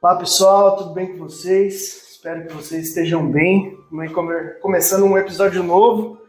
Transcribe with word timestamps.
Olá 0.00 0.14
pessoal, 0.14 0.76
tudo 0.76 0.90
bem 0.90 1.08
com 1.08 1.24
vocês? 1.24 2.12
Espero 2.12 2.46
que 2.46 2.54
vocês 2.54 2.86
estejam 2.86 3.28
bem. 3.28 3.76
Começando 4.62 5.04
um 5.04 5.18
episódio 5.18 5.60
novo 5.64 6.20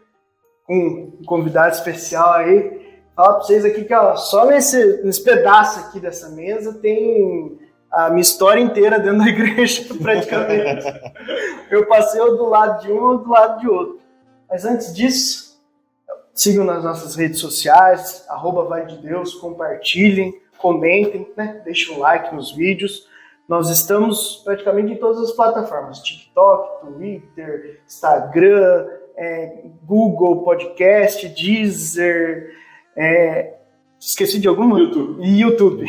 com 0.65 0.75
um 1.21 1.23
convidado 1.23 1.75
especial 1.75 2.33
aí. 2.33 2.81
Falar 3.15 3.33
para 3.33 3.43
vocês 3.43 3.63
aqui 3.63 3.83
que 3.83 3.93
ó, 3.93 4.15
só 4.15 4.47
nesse, 4.47 5.03
nesse 5.03 5.23
pedaço 5.23 5.81
aqui 5.81 5.99
dessa 5.99 6.29
mesa 6.29 6.79
tem 6.79 7.59
a 7.91 8.09
minha 8.09 8.23
história 8.23 8.59
inteira 8.59 8.97
dentro 8.97 9.19
da 9.19 9.27
igreja, 9.29 9.93
praticamente. 10.01 10.87
Eu 11.69 11.85
passei 11.85 12.19
do 12.21 12.45
lado 12.45 12.81
de 12.81 12.91
um 12.91 13.03
ou 13.03 13.17
do 13.19 13.29
lado 13.29 13.59
de 13.59 13.69
outro. 13.69 13.99
Mas 14.49 14.65
antes 14.65 14.95
disso, 14.95 15.61
sigam 16.33 16.65
nas 16.65 16.83
nossas 16.83 17.15
redes 17.15 17.39
sociais, 17.39 18.25
arroba 18.29 18.81
de 18.81 18.97
Deus, 18.97 19.35
compartilhem, 19.35 20.41
comentem, 20.57 21.31
né? 21.37 21.61
deixem 21.63 21.95
um 21.95 21.99
like 21.99 22.33
nos 22.33 22.51
vídeos. 22.51 23.07
Nós 23.49 23.67
estamos 23.71 24.43
praticamente 24.45 24.93
em 24.93 24.97
todas 24.97 25.27
as 25.27 25.31
plataformas: 25.31 25.97
TikTok, 26.03 26.85
Twitter, 26.85 27.81
Instagram, 27.83 28.87
é, 29.17 29.63
Google 29.83 30.43
Podcast, 30.43 31.27
Deezer. 31.29 32.55
É, 32.95 33.55
esqueci 33.99 34.39
de 34.39 34.47
alguma? 34.47 34.79
YouTube. 34.79 35.25
YouTube. 35.27 35.85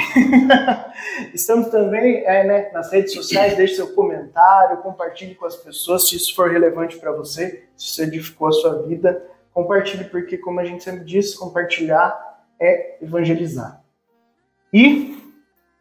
estamos 1.34 1.68
também 1.68 2.24
é, 2.24 2.44
né, 2.44 2.70
nas 2.72 2.90
redes 2.90 3.12
sociais. 3.12 3.54
Deixe 3.58 3.74
seu 3.74 3.94
comentário, 3.94 4.78
compartilhe 4.78 5.34
com 5.34 5.44
as 5.44 5.56
pessoas 5.56 6.08
se 6.08 6.16
isso 6.16 6.34
for 6.34 6.50
relevante 6.50 6.96
para 6.96 7.12
você, 7.12 7.66
se 7.76 7.90
isso 7.90 8.02
edificou 8.02 8.48
a 8.48 8.52
sua 8.52 8.82
vida. 8.84 9.22
Compartilhe, 9.52 10.04
porque, 10.04 10.38
como 10.38 10.60
a 10.60 10.64
gente 10.64 10.82
sempre 10.82 11.04
diz, 11.04 11.34
compartilhar 11.34 12.18
é 12.58 12.96
evangelizar. 13.02 13.82
E 14.72 15.29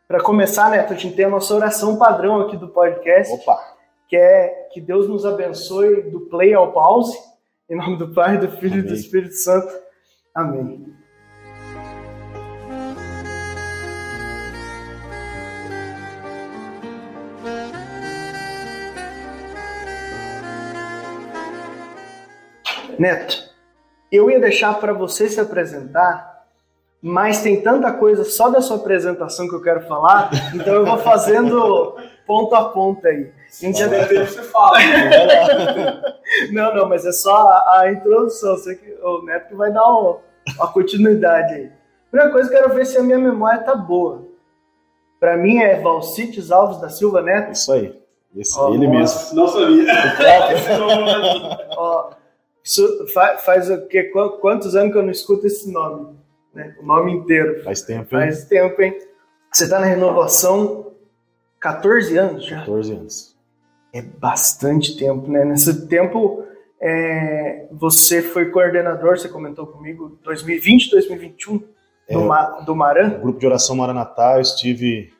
para 0.10 0.24
começar, 0.24 0.72
Neto, 0.72 0.92
a 0.92 0.96
gente 0.96 1.16
tem 1.16 1.26
a 1.26 1.30
nossa 1.30 1.54
oração 1.54 1.96
padrão 1.96 2.42
aqui 2.42 2.58
do 2.58 2.70
podcast. 2.70 3.32
Opa! 3.32 3.60
Que 4.08 4.18
é 4.18 4.68
que 4.74 4.82
Deus 4.82 5.08
nos 5.08 5.24
abençoe 5.24 6.02
do 6.10 6.22
play 6.22 6.52
ao 6.52 6.72
pause. 6.72 7.16
Em 7.70 7.76
nome 7.76 7.96
do 7.96 8.12
Pai, 8.12 8.40
do 8.40 8.50
Filho 8.50 8.74
Amém. 8.74 8.86
e 8.86 8.88
do 8.88 8.94
Espírito 8.96 9.36
Santo. 9.36 9.72
Amém. 10.34 10.92
Neto, 22.98 23.48
eu 24.12 24.32
ia 24.32 24.40
deixar 24.40 24.74
para 24.80 24.92
você 24.92 25.30
se 25.30 25.40
apresentar 25.40 26.39
mas 27.02 27.42
tem 27.42 27.62
tanta 27.62 27.92
coisa 27.94 28.24
só 28.24 28.50
da 28.50 28.62
sua 28.62 28.78
apresentação 28.78 29.48
que 29.48 29.56
eu 29.56 29.62
quero 29.62 29.82
falar, 29.82 30.30
então 30.54 30.74
eu 30.74 30.86
vou 30.86 30.98
fazendo 30.98 31.96
ponto 32.28 32.54
a 32.54 32.66
ponto 32.66 33.08
aí. 33.08 33.32
A 33.48 33.66
gente 33.66 33.80
já 33.80 33.88
deve 33.88 34.26
você 34.26 34.44
fala. 34.44 34.78
não, 36.52 36.76
não, 36.76 36.88
mas 36.88 37.06
é 37.06 37.12
só 37.12 37.50
a, 37.50 37.80
a 37.80 37.92
introdução. 37.92 38.56
Sei 38.58 38.76
que 38.76 38.94
o 39.02 39.24
Neto 39.24 39.48
que 39.48 39.56
vai 39.56 39.72
dar 39.72 39.84
uma, 39.84 40.18
uma 40.56 40.72
continuidade 40.72 41.54
aí. 41.56 41.72
Primeira 42.12 42.32
coisa, 42.32 42.50
eu 42.50 42.54
quero 42.54 42.74
ver 42.76 42.86
se 42.86 42.98
a 42.98 43.04
minha 43.04 43.18
memória 43.18 43.64
tá 43.64 43.76
boa. 43.76 44.28
Para 45.20 45.36
mim 45.36 45.58
é 45.58 45.80
Valcites 45.80 46.52
Alves 46.52 46.80
da 46.80 46.90
Silva 46.90 47.22
Neto. 47.22 47.54
Isso 47.54 47.72
aí. 47.72 48.00
Esse, 48.36 48.60
oh, 48.60 48.74
ele 48.74 48.88
mesmo. 48.88 49.36
Não 49.36 49.48
sabia. 49.48 49.86
Ó, 51.76 52.12
isso 52.64 53.08
faz, 53.14 53.44
faz 53.44 53.70
o 53.72 53.88
quê? 53.88 54.04
Quantos 54.40 54.76
anos 54.76 54.92
que 54.92 54.98
eu 55.00 55.04
não 55.04 55.12
escuto 55.12 55.48
esse 55.48 55.72
nome? 55.72 56.16
Né? 56.54 56.76
O 56.80 56.86
nome 56.86 57.12
inteiro. 57.14 57.64
Faz 57.64 57.82
tempo, 57.82 58.16
hein? 58.16 58.22
Faz 58.24 58.46
tempo, 58.46 58.82
hein? 58.82 58.98
Você 59.52 59.64
está 59.64 59.80
na 59.80 59.86
renovação 59.86 60.94
14 61.60 62.18
anos 62.18 62.46
já? 62.46 62.60
14 62.60 62.94
anos. 62.94 63.36
É 63.92 64.02
bastante 64.02 64.98
tempo, 64.98 65.30
né? 65.30 65.44
Nesse 65.44 65.88
tempo, 65.88 66.44
é, 66.80 67.68
você 67.72 68.22
foi 68.22 68.52
coordenador, 68.52 69.18
você 69.18 69.28
comentou 69.28 69.66
comigo, 69.68 70.18
2020, 70.24 70.92
2021, 70.92 71.64
é, 72.08 72.14
do, 72.14 72.22
Ma, 72.22 72.44
do 72.62 72.76
Maran? 72.76 73.18
O 73.18 73.22
grupo 73.22 73.40
de 73.40 73.48
oração 73.48 73.76
Maranatá, 73.76 74.36
eu 74.36 74.42
estive 74.42 75.12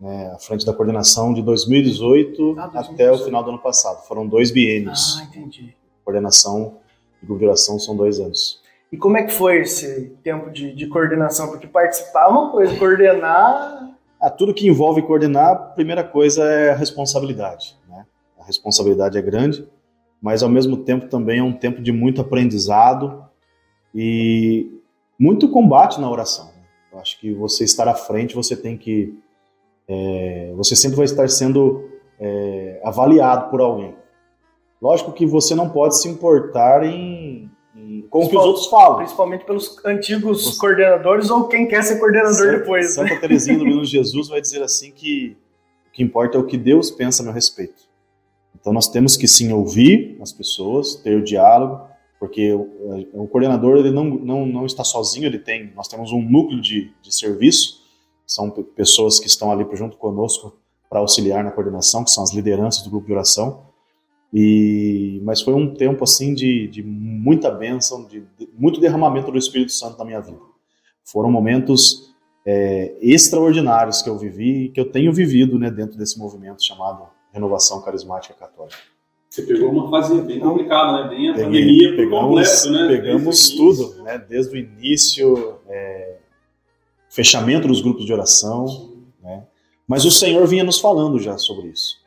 né, 0.00 0.32
à 0.34 0.38
frente 0.38 0.66
da 0.66 0.72
coordenação 0.72 1.32
de 1.32 1.42
2018, 1.42 2.56
ah, 2.58 2.66
2018 2.66 2.92
até 2.92 3.12
o 3.12 3.24
final 3.24 3.42
do 3.42 3.50
ano 3.50 3.58
passado. 3.58 4.06
Foram 4.06 4.26
dois 4.26 4.50
biênios. 4.50 5.18
Ah, 5.20 5.24
entendi. 5.24 5.74
Coordenação 6.04 6.78
e 7.22 7.26
grupo 7.26 7.40
de 7.40 7.46
oração 7.46 7.78
são 7.78 7.96
dois 7.96 8.20
anos. 8.20 8.60
E 8.90 8.96
como 8.96 9.18
é 9.18 9.22
que 9.22 9.32
foi 9.32 9.60
esse 9.60 10.16
tempo 10.22 10.50
de, 10.50 10.74
de 10.74 10.86
coordenação? 10.86 11.48
Porque 11.48 11.66
participar 11.66 12.24
é 12.24 12.28
uma 12.28 12.50
coisa, 12.50 12.76
coordenar. 12.76 13.90
Ah, 14.20 14.30
tudo 14.30 14.54
que 14.54 14.66
envolve 14.66 15.02
coordenar, 15.02 15.52
a 15.52 15.56
primeira 15.56 16.02
coisa 16.02 16.44
é 16.44 16.70
a 16.70 16.74
responsabilidade. 16.74 17.76
Né? 17.88 18.06
A 18.40 18.44
responsabilidade 18.44 19.18
é 19.18 19.22
grande, 19.22 19.68
mas 20.20 20.42
ao 20.42 20.48
mesmo 20.48 20.78
tempo 20.78 21.06
também 21.08 21.38
é 21.38 21.42
um 21.42 21.52
tempo 21.52 21.82
de 21.82 21.92
muito 21.92 22.20
aprendizado 22.20 23.24
e 23.94 24.72
muito 25.18 25.50
combate 25.50 26.00
na 26.00 26.10
oração. 26.10 26.46
Né? 26.46 26.62
Eu 26.92 26.98
acho 26.98 27.20
que 27.20 27.32
você 27.34 27.64
estar 27.64 27.86
à 27.86 27.94
frente, 27.94 28.34
você 28.34 28.56
tem 28.56 28.76
que. 28.76 29.16
É, 29.86 30.52
você 30.56 30.74
sempre 30.74 30.96
vai 30.96 31.04
estar 31.04 31.28
sendo 31.28 31.88
é, 32.18 32.80
avaliado 32.82 33.50
por 33.50 33.60
alguém. 33.60 33.94
Lógico 34.80 35.12
que 35.12 35.26
você 35.26 35.54
não 35.54 35.68
pode 35.68 36.00
se 36.00 36.08
importar 36.08 36.84
em 36.84 37.50
com 38.10 38.24
o 38.24 38.28
que 38.28 38.36
os 38.36 38.44
outros 38.44 38.66
falam. 38.66 38.98
Principalmente 38.98 39.44
pelos 39.44 39.84
antigos 39.84 40.44
Você... 40.44 40.58
coordenadores 40.58 41.30
ou 41.30 41.48
quem 41.48 41.66
quer 41.66 41.82
ser 41.82 41.98
coordenador 41.98 42.34
Santa, 42.34 42.58
depois. 42.58 42.94
Santa 42.94 43.14
né? 43.14 43.20
Teresinha 43.20 43.58
do 43.58 43.64
Menino 43.64 43.84
Jesus 43.84 44.28
vai 44.28 44.40
dizer 44.40 44.62
assim 44.62 44.90
que 44.90 45.36
o 45.88 45.92
que 45.92 46.02
importa 46.02 46.36
é 46.36 46.40
o 46.40 46.46
que 46.46 46.56
Deus 46.56 46.90
pensa 46.90 47.22
a 47.22 47.24
meu 47.24 47.32
respeito. 47.32 47.88
Então 48.60 48.72
nós 48.72 48.88
temos 48.88 49.16
que 49.16 49.28
sim 49.28 49.52
ouvir 49.52 50.18
as 50.20 50.32
pessoas, 50.32 50.96
ter 50.96 51.16
o 51.16 51.24
diálogo, 51.24 51.86
porque 52.18 52.52
o, 52.52 53.06
o 53.14 53.28
coordenador 53.28 53.76
ele 53.76 53.90
não, 53.90 54.04
não, 54.04 54.46
não 54.46 54.66
está 54.66 54.82
sozinho, 54.82 55.26
ele 55.26 55.38
tem, 55.38 55.72
nós 55.74 55.86
temos 55.86 56.10
um 56.12 56.20
núcleo 56.20 56.60
de, 56.60 56.92
de 57.00 57.14
serviço, 57.14 57.82
são 58.26 58.50
pessoas 58.50 59.18
que 59.20 59.26
estão 59.26 59.50
ali 59.50 59.64
junto 59.74 59.96
conosco 59.96 60.58
para 60.90 60.98
auxiliar 60.98 61.44
na 61.44 61.50
coordenação, 61.50 62.02
que 62.02 62.10
são 62.10 62.24
as 62.24 62.32
lideranças 62.32 62.82
do 62.82 62.90
grupo 62.90 63.06
de 63.06 63.12
oração, 63.12 63.67
e, 64.32 65.20
mas 65.24 65.40
foi 65.40 65.54
um 65.54 65.74
tempo 65.74 66.04
assim 66.04 66.34
de, 66.34 66.68
de 66.68 66.82
muita 66.82 67.50
bênção, 67.50 68.04
de, 68.04 68.20
de, 68.38 68.48
muito 68.58 68.80
derramamento 68.80 69.32
do 69.32 69.38
Espírito 69.38 69.72
Santo 69.72 69.98
na 69.98 70.04
minha 70.04 70.20
vida. 70.20 70.38
Foram 71.04 71.30
momentos 71.30 72.14
é, 72.46 72.94
extraordinários 73.00 74.02
que 74.02 74.08
eu 74.08 74.18
vivi 74.18 74.64
e 74.64 74.68
que 74.68 74.80
eu 74.80 74.90
tenho 74.90 75.12
vivido 75.12 75.58
né, 75.58 75.70
dentro 75.70 75.96
desse 75.96 76.18
movimento 76.18 76.64
chamado 76.64 77.04
Renovação 77.32 77.80
Carismática 77.82 78.34
Católica. 78.34 78.76
Você 79.30 79.42
pegou 79.42 79.70
uma 79.70 79.90
fase 79.90 80.20
bem 80.22 80.40
complicada, 80.40 81.04
né? 81.04 81.08
Bem 81.10 81.30
a 81.30 81.34
Peguei, 81.34 81.44
pandemia 81.44 81.96
pegamos, 81.96 82.20
completo, 82.20 82.70
né? 82.70 82.88
Pegamos 82.88 83.50
tudo, 83.50 84.02
né? 84.02 84.18
Desde 84.18 84.54
o 84.54 84.58
início, 84.58 85.58
é, 85.68 86.16
fechamento 87.10 87.68
dos 87.68 87.82
grupos 87.82 88.06
de 88.06 88.12
oração, 88.12 88.94
né? 89.22 89.44
Mas 89.86 90.04
o 90.04 90.10
Senhor 90.10 90.46
vinha 90.46 90.64
nos 90.64 90.80
falando 90.80 91.18
já 91.18 91.36
sobre 91.36 91.68
isso, 91.68 91.98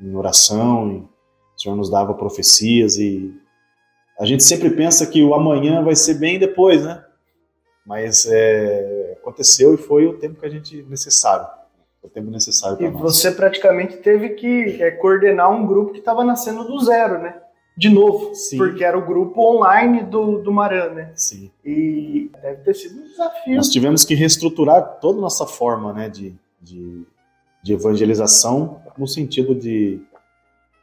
em 0.00 0.14
oração, 0.14 0.90
em 0.90 1.08
o 1.60 1.62
Senhor 1.62 1.76
nos 1.76 1.90
dava 1.90 2.14
profecias 2.14 2.96
e 2.96 3.38
a 4.18 4.24
gente 4.24 4.42
sempre 4.42 4.70
pensa 4.70 5.06
que 5.06 5.22
o 5.22 5.34
amanhã 5.34 5.84
vai 5.84 5.94
ser 5.94 6.14
bem 6.14 6.38
depois, 6.38 6.82
né? 6.82 7.04
Mas 7.84 8.24
é, 8.24 9.18
aconteceu 9.20 9.74
e 9.74 9.76
foi 9.76 10.06
o 10.06 10.16
tempo 10.16 10.40
que 10.40 10.46
a 10.46 10.48
gente 10.48 10.82
necessário. 10.84 11.46
O 12.02 12.08
tempo 12.08 12.30
necessário 12.30 12.78
para 12.78 12.90
nós. 12.90 12.98
E 12.98 13.02
você 13.02 13.30
praticamente 13.30 13.98
teve 13.98 14.30
que 14.30 14.82
é, 14.82 14.90
coordenar 14.92 15.50
um 15.50 15.66
grupo 15.66 15.92
que 15.92 15.98
estava 15.98 16.24
nascendo 16.24 16.64
do 16.64 16.80
zero, 16.80 17.18
né? 17.18 17.38
De 17.76 17.90
novo, 17.90 18.34
Sim. 18.34 18.56
porque 18.56 18.82
era 18.82 18.98
o 18.98 19.04
grupo 19.04 19.42
online 19.42 20.02
do, 20.02 20.38
do 20.38 20.50
Maran, 20.50 20.94
né? 20.94 21.12
Sim. 21.14 21.50
E 21.62 22.30
deve 22.40 22.62
ter 22.62 22.74
sido 22.74 23.00
um 23.00 23.04
desafio. 23.04 23.56
Nós 23.56 23.68
tivemos 23.68 24.06
que 24.06 24.14
reestruturar 24.14 24.98
toda 24.98 25.18
a 25.18 25.22
nossa 25.22 25.46
forma 25.46 25.92
né, 25.92 26.08
de, 26.08 26.34
de, 26.60 27.04
de 27.62 27.74
evangelização 27.74 28.80
no 28.96 29.06
sentido 29.06 29.54
de 29.54 30.02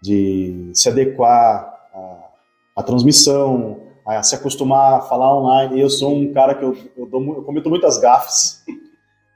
de 0.01 0.71
se 0.73 0.89
adequar 0.89 1.89
à, 1.94 2.29
à 2.75 2.83
transmissão, 2.83 3.81
a 4.05 4.23
se 4.23 4.35
acostumar 4.35 4.99
a 4.99 5.01
falar 5.01 5.38
online. 5.38 5.79
Eu 5.79 5.89
sou 5.89 6.15
um 6.15 6.33
cara 6.33 6.55
que 6.55 6.63
eu, 6.63 6.77
eu, 6.97 7.05
dou, 7.05 7.21
eu 7.35 7.44
cometo 7.44 7.69
muitas 7.69 7.97
gafes. 7.97 8.63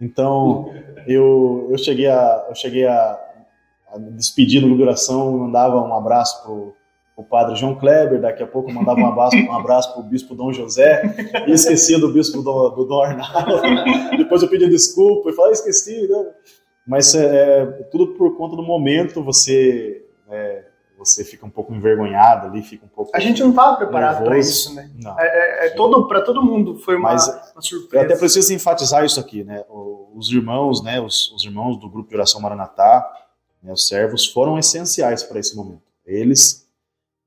Então, 0.04 0.74
eu, 1.06 1.68
eu 1.70 1.78
cheguei 1.78 2.08
a, 2.08 2.48
eu 2.50 2.56
cheguei 2.56 2.88
a, 2.88 3.20
a 3.94 4.00
despedir 4.00 4.60
no 4.60 4.76
duração, 4.76 5.38
mandava 5.38 5.80
um 5.80 5.94
abraço 5.94 6.42
pro, 6.42 6.74
o 7.16 7.24
padre 7.24 7.56
João 7.56 7.76
Kleber, 7.76 8.20
daqui 8.20 8.42
a 8.42 8.48
pouco 8.48 8.72
mandava 8.72 9.00
um 9.00 9.06
abraço, 9.06 9.38
um 9.38 9.54
abraço 9.54 9.94
para 9.94 10.02
o 10.02 10.04
bispo 10.04 10.34
Dom 10.34 10.52
José, 10.52 11.04
e 11.48 11.52
esquecia 11.52 12.00
do 12.00 12.12
bispo 12.12 12.42
do, 12.42 12.70
do 12.70 12.86
Dom 12.86 13.04
Arnaldo. 13.04 13.62
Depois 14.18 14.42
eu 14.42 14.50
pedi 14.50 14.68
desculpa 14.68 15.30
e 15.30 15.34
falei, 15.34 15.52
ah, 15.52 15.54
esqueci, 15.54 16.08
né? 16.08 16.26
Mas 16.86 17.14
é, 17.14 17.62
é, 17.62 17.66
tudo 17.92 18.16
por 18.16 18.36
conta 18.36 18.56
do 18.56 18.64
momento, 18.64 19.24
você 19.24 20.01
é, 20.32 20.66
você 20.98 21.24
fica 21.24 21.46
um 21.46 21.50
pouco 21.50 21.74
envergonhado 21.74 22.48
ali, 22.48 22.62
fica 22.62 22.86
um 22.86 22.90
pouco. 22.90 23.12
A 23.16 23.20
gente 23.20 23.42
não 23.42 23.50
estava 23.50 23.76
preparado 23.78 24.24
para 24.24 24.38
isso, 24.38 24.74
né? 24.76 24.92
Não. 24.96 25.20
É, 25.20 25.26
é, 25.26 25.68
é 25.68 25.70
todo 25.72 26.08
para 26.08 26.22
todo 26.22 26.44
mundo 26.44 26.78
foi 26.78 26.96
uma, 26.96 27.14
Mas, 27.14 27.28
uma, 27.28 27.62
surpresa. 27.62 27.96
Eu 27.96 28.02
até 28.02 28.16
preciso 28.16 28.54
enfatizar 28.54 29.04
isso 29.04 29.20
aqui, 29.20 29.44
né? 29.44 29.66
Os 30.14 30.32
irmãos, 30.32 30.84
né? 30.84 31.02
Os, 31.02 31.32
os, 31.32 31.44
irmãos 31.44 31.78
do 31.78 31.90
grupo 31.90 32.10
de 32.10 32.16
oração 32.16 32.40
Maranatá, 32.40 33.12
Né? 33.64 33.74
Os 33.74 33.88
servos 33.88 34.28
foram 34.28 34.60
essenciais 34.60 35.24
para 35.24 35.40
esse 35.40 35.56
momento. 35.56 35.82
Eles 36.06 36.68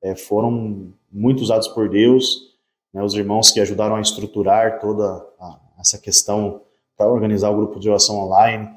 é, 0.03 0.15
foram 0.15 0.93
muito 1.11 1.41
usados 1.41 1.69
por 1.69 1.89
Deus, 1.89 2.55
né? 2.93 3.03
os 3.03 3.15
irmãos 3.15 3.51
que 3.51 3.61
ajudaram 3.61 3.97
a 3.97 4.01
estruturar 4.01 4.79
toda 4.79 5.05
a, 5.41 5.59
essa 5.81 5.99
questão 5.99 6.63
para 6.97 7.11
organizar 7.11 7.51
o 7.51 7.57
grupo 7.57 7.81
de 7.81 7.89
oração 7.89 8.17
online, 8.17 8.71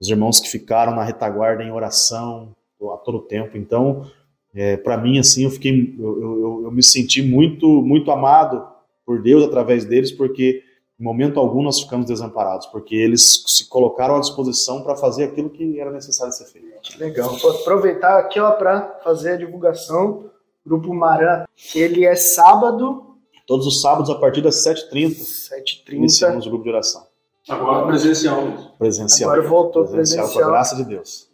os 0.00 0.08
irmãos 0.08 0.40
que 0.40 0.48
ficaram 0.48 0.94
na 0.94 1.02
retaguarda 1.02 1.62
em 1.62 1.70
oração 1.70 2.54
a 2.92 2.96
todo 2.96 3.20
tempo. 3.20 3.56
Então, 3.56 4.06
é, 4.54 4.76
para 4.76 4.96
mim, 4.96 5.18
assim, 5.18 5.44
eu 5.44 5.50
fiquei, 5.50 5.94
eu, 5.98 6.20
eu, 6.20 6.60
eu, 6.64 6.70
me 6.70 6.82
senti 6.82 7.22
muito, 7.22 7.66
muito 7.82 8.10
amado 8.10 8.66
por 9.04 9.20
Deus 9.22 9.44
através 9.44 9.84
deles, 9.84 10.12
porque 10.12 10.62
em 10.98 11.04
momento 11.04 11.38
algum 11.38 11.62
nós 11.62 11.80
ficamos 11.80 12.06
desamparados, 12.06 12.66
porque 12.66 12.94
eles 12.94 13.44
se 13.46 13.68
colocaram 13.68 14.16
à 14.16 14.20
disposição 14.20 14.82
para 14.82 14.96
fazer 14.96 15.24
aquilo 15.24 15.48
que 15.48 15.78
era 15.78 15.90
necessário 15.90 16.32
ser 16.32 16.46
feito. 16.46 16.68
Legal. 16.98 17.36
Vou 17.36 17.50
aproveitar 17.52 18.18
aqui 18.18 18.40
para 18.58 18.98
fazer 19.04 19.32
a 19.32 19.36
divulgação. 19.36 20.30
Grupo 20.66 20.92
Maran, 20.92 21.44
ele 21.74 22.04
é 22.04 22.14
sábado. 22.14 23.16
Todos 23.46 23.66
os 23.66 23.80
sábados 23.80 24.10
a 24.10 24.16
partir 24.16 24.42
das 24.42 24.56
7h30. 24.56 25.20
7h30. 25.20 25.92
Iniciamos 25.92 26.46
o 26.46 26.50
grupo 26.50 26.64
de 26.64 26.70
oração. 26.70 27.06
Agora 27.48 27.86
presencial. 27.86 28.74
Presencial. 28.78 29.30
Agora 29.30 29.48
voltou 29.48 29.84
presencial. 29.86 30.24
presencial. 30.26 30.44
Com 30.44 30.48
a 30.48 30.52
graça 30.52 30.76
de 30.76 30.84
Deus. 30.84 31.30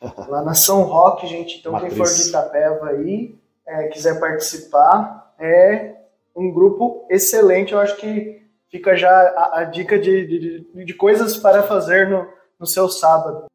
Lá 0.28 0.42
na 0.42 0.54
São 0.54 0.82
Roque, 0.82 1.26
gente. 1.26 1.58
Então, 1.58 1.72
Matriz. 1.72 1.94
quem 1.94 2.04
for 2.04 2.12
de 2.12 2.28
Itapeva 2.28 2.90
aí, 2.90 3.38
é, 3.66 3.88
quiser 3.88 4.18
participar, 4.20 5.34
é 5.38 5.94
um 6.34 6.52
grupo 6.52 7.06
excelente. 7.10 7.72
Eu 7.72 7.80
acho 7.80 7.96
que 7.96 8.42
fica 8.70 8.96
já 8.96 9.10
a, 9.10 9.60
a 9.60 9.64
dica 9.64 9.98
de, 9.98 10.26
de, 10.26 10.84
de, 10.84 10.94
coisas 10.94 11.36
para 11.36 11.62
fazer 11.62 12.08
no, 12.08 12.26
no 12.58 12.66
seu 12.66 12.88
sábado. 12.88 13.46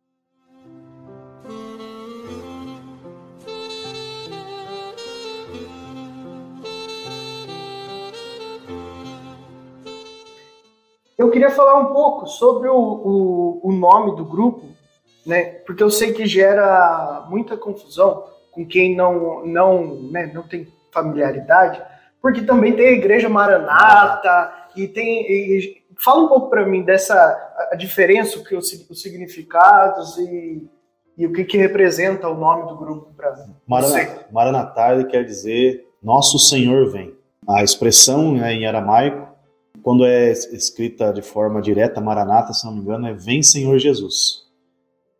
Eu 11.18 11.31
queria 11.31 11.50
falar 11.50 11.80
um 11.80 11.94
pouco 11.94 12.28
sobre 12.28 12.68
o, 12.68 12.75
o, 12.75 13.69
o 13.69 13.72
nome 13.72 14.16
do 14.18 14.25
grupo, 14.25 14.66
né? 15.25 15.44
Porque 15.66 15.84
eu 15.84 15.90
sei 15.90 16.14
que 16.14 16.25
gera 16.25 17.25
muita 17.30 17.58
confusão 17.58 18.25
com 18.52 18.66
quem 18.66 18.96
não 18.96 19.46
não 19.46 19.96
né, 20.12 20.31
não 20.34 20.44
tem 20.44 20.68
familiaridade, 20.92 21.81
porque 22.22 22.42
também 22.42 22.74
tem 22.74 22.88
a 22.88 22.92
Igreja 22.92 23.30
Maranata 23.30 24.54
e 24.75 24.88
tem 24.88 25.22
e, 25.22 25.84
fala 25.98 26.24
um 26.24 26.28
pouco 26.28 26.50
para 26.50 26.66
mim 26.66 26.84
dessa 26.84 27.16
a 27.72 27.75
diferença, 27.75 28.40
o 28.40 28.44
que 28.44 28.56
os, 28.56 28.72
os 28.90 29.02
significados 29.02 30.18
e, 30.18 30.68
e 31.18 31.26
o 31.26 31.34
que, 31.34 31.44
que 31.44 31.58
representa 31.58 32.30
o 32.30 32.38
nome 32.38 32.68
do 32.68 32.78
grupo 32.78 33.14
para 33.16 33.48
Maranatá, 33.68 34.26
Maranatá 34.31 35.04
quer 35.06 35.24
dizer 35.24 35.88
Nosso 36.02 36.38
Senhor 36.38 36.92
vem. 36.92 37.14
A 37.48 37.64
expressão 37.64 38.34
né, 38.34 38.54
em 38.54 38.66
aramaico 38.66 39.34
quando 39.84 40.06
é 40.06 40.31
escrita 40.31 41.12
de 41.12 41.22
forma 41.22 41.62
direta, 41.62 42.00
Maranata, 42.00 42.54
se 42.54 42.66
não 42.66 42.74
me 42.74 42.80
engano, 42.80 43.06
é 43.06 43.14
Vem 43.14 43.44
Senhor 43.44 43.78
Jesus. 43.78 44.44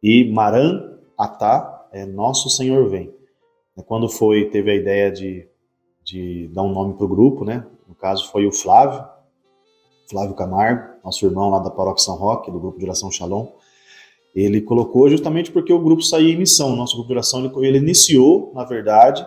E 0.04 0.30
Maran 0.30 0.98
Atá 1.18 1.88
é 1.94 2.06
Nosso 2.06 2.50
Senhor 2.50 2.90
Vem. 2.90 3.10
É 3.78 3.82
quando 3.82 4.10
foi, 4.10 4.50
teve 4.50 4.70
a 4.70 4.76
ideia 4.76 5.10
de, 5.10 5.48
de 6.04 6.50
dar 6.54 6.64
um 6.64 6.74
nome 6.74 6.96
para 6.96 7.06
o 7.06 7.08
grupo, 7.08 7.46
né? 7.46 7.66
No 7.88 7.96
caso 7.96 8.30
foi 8.30 8.46
o 8.46 8.52
Flávio, 8.52 9.02
Flávio 10.10 10.36
Camargo, 10.36 10.96
nosso 11.06 11.26
irmão 11.26 11.50
lá 11.50 11.60
da 11.60 11.70
Paróquia 11.70 12.04
São 12.04 12.18
Roque, 12.18 12.52
do 12.52 12.60
grupo 12.60 12.78
de 12.78 12.84
oração 12.84 13.10
Shalom. 13.10 13.48
Ele 14.36 14.60
colocou 14.60 15.10
justamente 15.10 15.50
porque 15.54 15.72
o 15.72 15.80
grupo 15.80 16.02
saía 16.02 16.34
em 16.34 16.38
missão. 16.38 16.76
Nosso 16.76 16.96
grupo 16.96 17.08
de 17.08 17.14
oração 17.14 17.40
ele, 17.40 17.66
ele 17.66 17.78
iniciou, 17.78 18.52
na 18.54 18.66
verdade, 18.66 19.26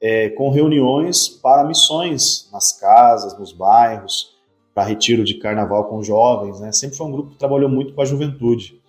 é, 0.00 0.28
com 0.28 0.50
reuniões 0.50 1.28
para 1.28 1.64
missões 1.64 2.48
nas 2.52 2.78
casas, 2.78 3.36
nos 3.36 3.52
bairros, 3.52 4.36
para 4.72 4.84
retiro 4.84 5.24
de 5.24 5.34
carnaval 5.34 5.86
com 5.86 6.00
jovens, 6.00 6.60
né? 6.60 6.70
Sempre 6.70 6.96
foi 6.96 7.06
um 7.08 7.12
grupo 7.12 7.30
que 7.30 7.38
trabalhou 7.38 7.68
muito 7.68 7.92
com 7.92 8.00
a 8.00 8.04
juventude. 8.04 8.81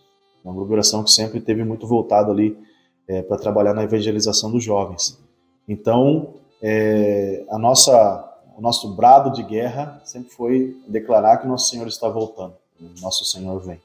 Uma 0.43 0.61
oração 0.63 1.03
que 1.03 1.11
sempre 1.11 1.39
teve 1.39 1.63
muito 1.63 1.87
voltado 1.87 2.31
ali 2.31 2.57
é, 3.07 3.21
para 3.21 3.37
trabalhar 3.37 3.73
na 3.73 3.83
evangelização 3.83 4.51
dos 4.51 4.63
jovens. 4.63 5.19
Então, 5.67 6.33
é, 6.61 7.45
a 7.49 7.57
nossa, 7.57 8.41
o 8.57 8.61
nosso 8.61 8.93
brado 8.95 9.31
de 9.31 9.43
guerra 9.43 10.01
sempre 10.03 10.31
foi 10.31 10.77
declarar 10.87 11.37
que 11.37 11.47
nosso 11.47 11.69
Senhor 11.69 11.87
está 11.87 12.09
voltando. 12.09 12.55
Nosso 13.01 13.23
Senhor 13.23 13.59
vem. 13.61 13.79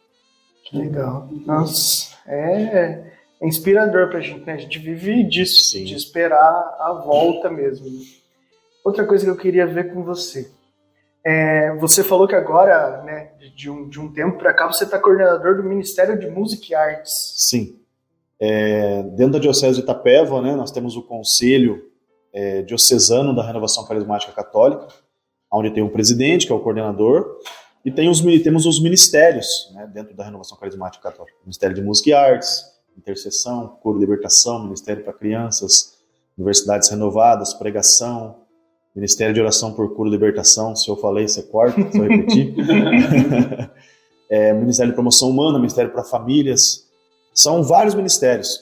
Que 0.64 0.76
legal. 0.76 1.28
Nossa, 1.46 2.16
é, 2.26 3.12
é 3.40 3.46
inspirador 3.46 4.08
para 4.08 4.19
a 4.19 4.20
gente, 4.20 4.44
né? 4.44 4.55
A 4.55 4.58
gente 4.58 4.78
vive 4.78 5.22
disso, 5.25 5.70
Sim. 5.70 5.84
de 5.84 5.94
esperar 5.94 6.76
a 6.81 6.93
volta 7.05 7.49
mesmo. 7.49 7.87
Outra 8.84 9.06
coisa 9.06 9.25
que 9.25 9.31
eu 9.31 9.37
queria 9.37 9.66
ver 9.66 9.94
com 9.94 10.02
você 10.02 10.50
é, 11.31 11.77
você 11.77 12.03
falou 12.03 12.27
que 12.27 12.35
agora, 12.35 13.03
né, 13.03 13.33
de 13.55 13.69
um, 13.69 13.87
de 13.87 14.01
um 14.01 14.11
tempo 14.11 14.39
para 14.39 14.55
cá, 14.55 14.67
você 14.67 14.85
está 14.85 14.99
coordenador 14.99 15.59
do 15.59 15.63
Ministério 15.63 16.19
de 16.19 16.27
Música 16.27 16.65
e 16.71 16.75
Artes. 16.75 17.35
Sim. 17.37 17.79
É, 18.41 19.03
dentro 19.03 19.33
da 19.33 19.39
Diocese 19.39 19.77
de 19.77 19.83
Itapeva, 19.83 20.41
né, 20.41 20.55
nós 20.55 20.71
temos 20.71 20.97
o 20.97 21.03
Conselho 21.03 21.85
é, 22.33 22.63
Diocesano 22.63 23.37
da 23.37 23.47
Renovação 23.47 23.85
Carismática 23.85 24.33
Católica, 24.33 24.89
onde 25.53 25.71
tem 25.71 25.83
um 25.83 25.91
presidente, 25.91 26.47
que 26.47 26.53
é 26.53 26.55
o 26.55 26.61
coordenador, 26.61 27.37
e 27.85 27.91
tem 27.91 28.09
os, 28.09 28.23
temos 28.43 28.65
os 28.65 28.83
ministérios 28.83 29.71
né, 29.75 29.87
dentro 29.93 30.17
da 30.17 30.25
Renovação 30.25 30.57
Carismática 30.57 31.11
Católica. 31.11 31.37
Ministério 31.43 31.77
de 31.77 31.83
Música 31.83 32.09
e 32.09 32.13
Artes, 32.15 32.65
Intercessão, 32.97 33.79
Coro 33.83 33.99
Libertação, 33.99 34.65
Ministério 34.65 35.05
para 35.05 35.13
Crianças, 35.13 35.99
Universidades 36.39 36.89
Renovadas, 36.89 37.53
Pregação, 37.53 38.48
Ministério 38.99 39.33
de 39.33 39.41
Oração 39.41 39.73
por 39.73 39.95
Cura 39.95 40.09
e 40.09 40.12
Libertação, 40.12 40.75
se 40.75 40.89
eu 40.89 40.97
falei, 40.97 41.29
você 41.29 41.43
corta, 41.43 41.81
se 41.91 41.99
eu 41.99 42.09
repetir. 42.09 42.53
é, 44.29 44.53
Ministério 44.53 44.91
de 44.91 44.95
Promoção 44.95 45.31
Humana, 45.31 45.59
Ministério 45.59 45.93
para 45.93 46.03
Famílias, 46.03 46.85
são 47.33 47.62
vários 47.62 47.95
ministérios, 47.95 48.61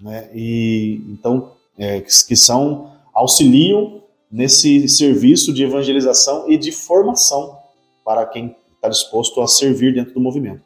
né? 0.00 0.30
E 0.32 1.02
então 1.08 1.52
é, 1.76 2.00
que 2.00 2.36
são 2.36 2.92
auxiliam 3.12 4.02
nesse 4.30 4.88
serviço 4.88 5.52
de 5.52 5.64
evangelização 5.64 6.48
e 6.48 6.56
de 6.56 6.70
formação 6.70 7.58
para 8.04 8.24
quem 8.26 8.56
está 8.76 8.88
disposto 8.88 9.40
a 9.42 9.48
servir 9.48 9.92
dentro 9.92 10.14
do 10.14 10.20
movimento. 10.20 10.62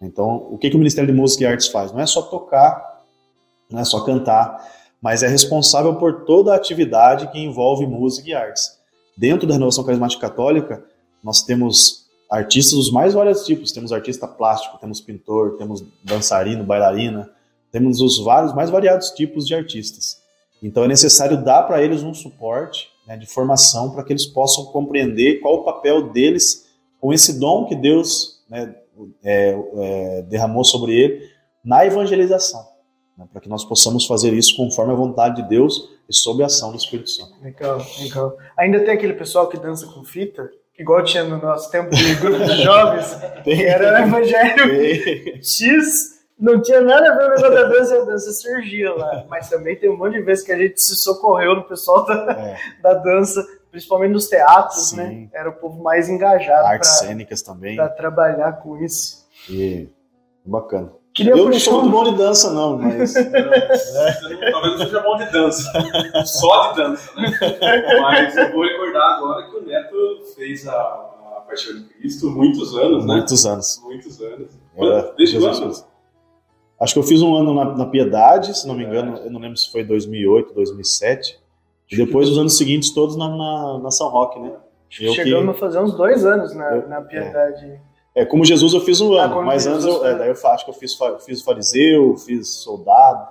Então, 0.00 0.48
o 0.50 0.56
que, 0.56 0.70
que 0.70 0.76
o 0.76 0.78
Ministério 0.78 1.12
de 1.12 1.18
Música 1.18 1.44
e 1.44 1.46
Artes 1.46 1.66
faz? 1.66 1.92
Não 1.92 2.00
é 2.00 2.06
só 2.06 2.22
tocar, 2.22 3.02
não 3.70 3.80
é 3.80 3.84
só 3.84 4.00
cantar, 4.04 4.64
mas 5.02 5.24
é 5.24 5.26
responsável 5.26 5.96
por 5.96 6.24
toda 6.24 6.52
a 6.52 6.56
atividade 6.56 7.26
que 7.32 7.40
envolve 7.40 7.84
música 7.84 8.30
e 8.30 8.34
artes. 8.34 8.78
Dentro 9.16 9.48
da 9.48 9.54
Renovação 9.54 9.82
Carismática 9.82 10.28
Católica, 10.28 10.84
nós 11.24 11.42
temos 11.42 12.06
artistas 12.30 12.74
dos 12.74 12.92
mais 12.92 13.12
vários 13.12 13.44
tipos. 13.44 13.72
Temos 13.72 13.92
artista 13.92 14.28
plástico, 14.28 14.78
temos 14.78 15.00
pintor, 15.00 15.56
temos 15.58 15.84
dançarino, 16.04 16.62
bailarina, 16.62 17.28
temos 17.72 18.00
os 18.00 18.22
vários 18.22 18.54
mais 18.54 18.70
variados 18.70 19.10
tipos 19.10 19.44
de 19.44 19.54
artistas. 19.56 20.22
Então 20.62 20.84
é 20.84 20.88
necessário 20.88 21.42
dar 21.42 21.64
para 21.64 21.82
eles 21.82 22.02
um 22.02 22.14
suporte 22.14 22.88
né, 23.06 23.16
de 23.16 23.26
formação 23.26 23.90
para 23.90 24.04
que 24.04 24.12
eles 24.12 24.24
possam 24.24 24.66
compreender 24.66 25.40
qual 25.40 25.56
o 25.56 25.64
papel 25.64 26.12
deles 26.12 26.70
com 27.00 27.12
esse 27.12 27.40
dom 27.40 27.66
que 27.66 27.74
Deus 27.74 28.44
né, 28.48 28.72
é, 29.24 29.58
é, 29.74 30.22
derramou 30.22 30.64
sobre 30.64 30.94
ele 30.94 31.28
na 31.64 31.84
evangelização 31.84 32.71
né, 33.16 33.26
para 33.30 33.40
que 33.40 33.48
nós 33.48 33.64
possamos 33.64 34.06
fazer 34.06 34.32
isso 34.32 34.56
conforme 34.56 34.92
a 34.92 34.96
vontade 34.96 35.42
de 35.42 35.48
Deus 35.48 35.90
e 36.08 36.14
sob 36.14 36.42
a 36.42 36.46
ação 36.46 36.70
do 36.70 36.76
Espírito 36.76 37.10
Santo. 37.10 37.34
Legal, 37.42 37.80
legal. 38.00 38.36
Ainda 38.56 38.80
tem 38.80 38.94
aquele 38.94 39.14
pessoal 39.14 39.48
que 39.48 39.56
dança 39.56 39.86
com 39.86 40.04
fita, 40.04 40.50
igual 40.78 41.02
tinha 41.04 41.24
no 41.24 41.38
nosso 41.38 41.70
tempo 41.70 41.90
de 41.90 42.14
grupo 42.16 42.44
de 42.44 42.62
jovens, 42.62 43.16
que 43.44 43.64
era 43.64 44.02
evangelho 44.02 45.42
X, 45.42 46.22
não 46.38 46.60
tinha 46.60 46.80
nada 46.80 47.12
a 47.12 47.16
ver 47.16 47.40
com 47.40 47.46
a 47.46 47.50
da 47.50 47.62
dança, 47.64 48.02
a 48.02 48.04
dança 48.04 48.32
surgia 48.32 48.92
lá. 48.94 49.24
Mas 49.28 49.48
também 49.48 49.76
tem 49.76 49.88
um 49.88 49.96
monte 49.96 50.14
de 50.14 50.22
vezes 50.22 50.44
que 50.44 50.50
a 50.50 50.58
gente 50.58 50.80
se 50.80 50.96
socorreu 50.96 51.54
no 51.54 51.64
pessoal 51.64 52.04
da, 52.04 52.32
é. 52.32 52.56
da 52.82 52.94
dança, 52.94 53.46
principalmente 53.70 54.12
nos 54.12 54.26
teatros, 54.26 54.92
né? 54.92 55.08
Sim. 55.08 55.20
né? 55.20 55.28
Era 55.32 55.50
o 55.50 55.52
povo 55.52 55.80
mais 55.80 56.08
engajado. 56.08 56.66
Artes 56.66 56.98
pra, 56.98 57.08
cênicas 57.08 57.42
também. 57.42 57.76
Para 57.76 57.88
trabalhar 57.90 58.54
com 58.54 58.76
isso. 58.78 59.24
E 59.48 59.88
bacana. 60.44 60.92
Queria 61.14 61.32
eu 61.32 61.44
não 61.48 61.58
sou 61.58 61.82
muito 61.82 61.92
bom 61.92 62.04
de 62.04 62.16
dança, 62.16 62.52
não, 62.52 62.78
mas. 62.78 63.14
Não, 63.14 63.20
é. 63.52 64.50
Talvez 64.50 64.78
não 64.78 64.78
seja 64.78 65.00
bom 65.00 65.16
de 65.16 65.30
dança. 65.30 66.24
Só 66.24 66.72
de 66.72 66.76
dança, 66.76 67.10
né? 67.16 67.30
Mas 68.00 68.36
eu 68.36 68.50
vou 68.50 68.62
recordar 68.62 69.18
agora 69.18 69.46
que 69.46 69.56
o 69.56 69.62
Neto 69.62 69.96
fez 70.34 70.66
a, 70.66 70.72
a 70.72 71.44
Paixão 71.46 71.74
de 71.74 71.84
Cristo 71.84 72.30
muitos 72.30 72.74
anos, 72.76 73.04
né? 73.04 73.14
Muitos 73.16 73.44
anos. 73.44 73.82
Muitos 73.84 74.22
anos. 74.22 74.58
É, 74.74 75.14
Desde 75.16 75.38
quando? 75.38 75.92
Acho 76.80 76.94
que 76.94 76.98
eu 76.98 77.04
fiz 77.04 77.20
um 77.22 77.36
ano 77.36 77.54
na, 77.54 77.76
na, 77.76 77.86
Piedade, 77.86 78.58
se 78.58 78.66
não 78.66 78.74
me 78.74 78.84
engano, 78.84 79.18
eu 79.18 79.30
não 79.30 79.38
lembro 79.38 79.56
se 79.56 79.70
foi 79.70 79.84
2008, 79.84 80.52
2007. 80.54 81.38
E 81.90 81.96
depois 81.96 82.28
os 82.28 82.38
anos 82.38 82.56
seguintes 82.56 82.90
todos 82.90 83.16
na, 83.16 83.28
na, 83.28 83.78
na 83.78 83.90
São 83.90 84.08
Roque, 84.08 84.40
né? 84.40 84.52
Eu 84.98 85.12
Chegamos 85.12 85.44
que... 85.44 85.50
a 85.50 85.60
fazer 85.60 85.78
uns 85.78 85.94
dois 85.94 86.24
anos 86.24 86.54
na, 86.54 86.76
eu, 86.76 86.88
na 86.88 87.00
Piedade. 87.02 87.66
É. 87.66 87.91
É, 88.14 88.24
como 88.24 88.44
Jesus 88.44 88.74
eu 88.74 88.80
fiz 88.80 89.00
um 89.00 89.14
ah, 89.14 89.24
ano, 89.24 89.42
mas 89.42 89.66
antes 89.66 89.86
eu, 89.86 90.04
é, 90.04 90.16
daí 90.16 90.28
eu 90.28 90.48
acho 90.50 90.64
que 90.64 90.70
eu 90.70 90.74
fiz, 90.74 90.96
fiz 91.24 91.42
fariseu, 91.42 92.16
fiz 92.16 92.48
soldado, 92.48 93.26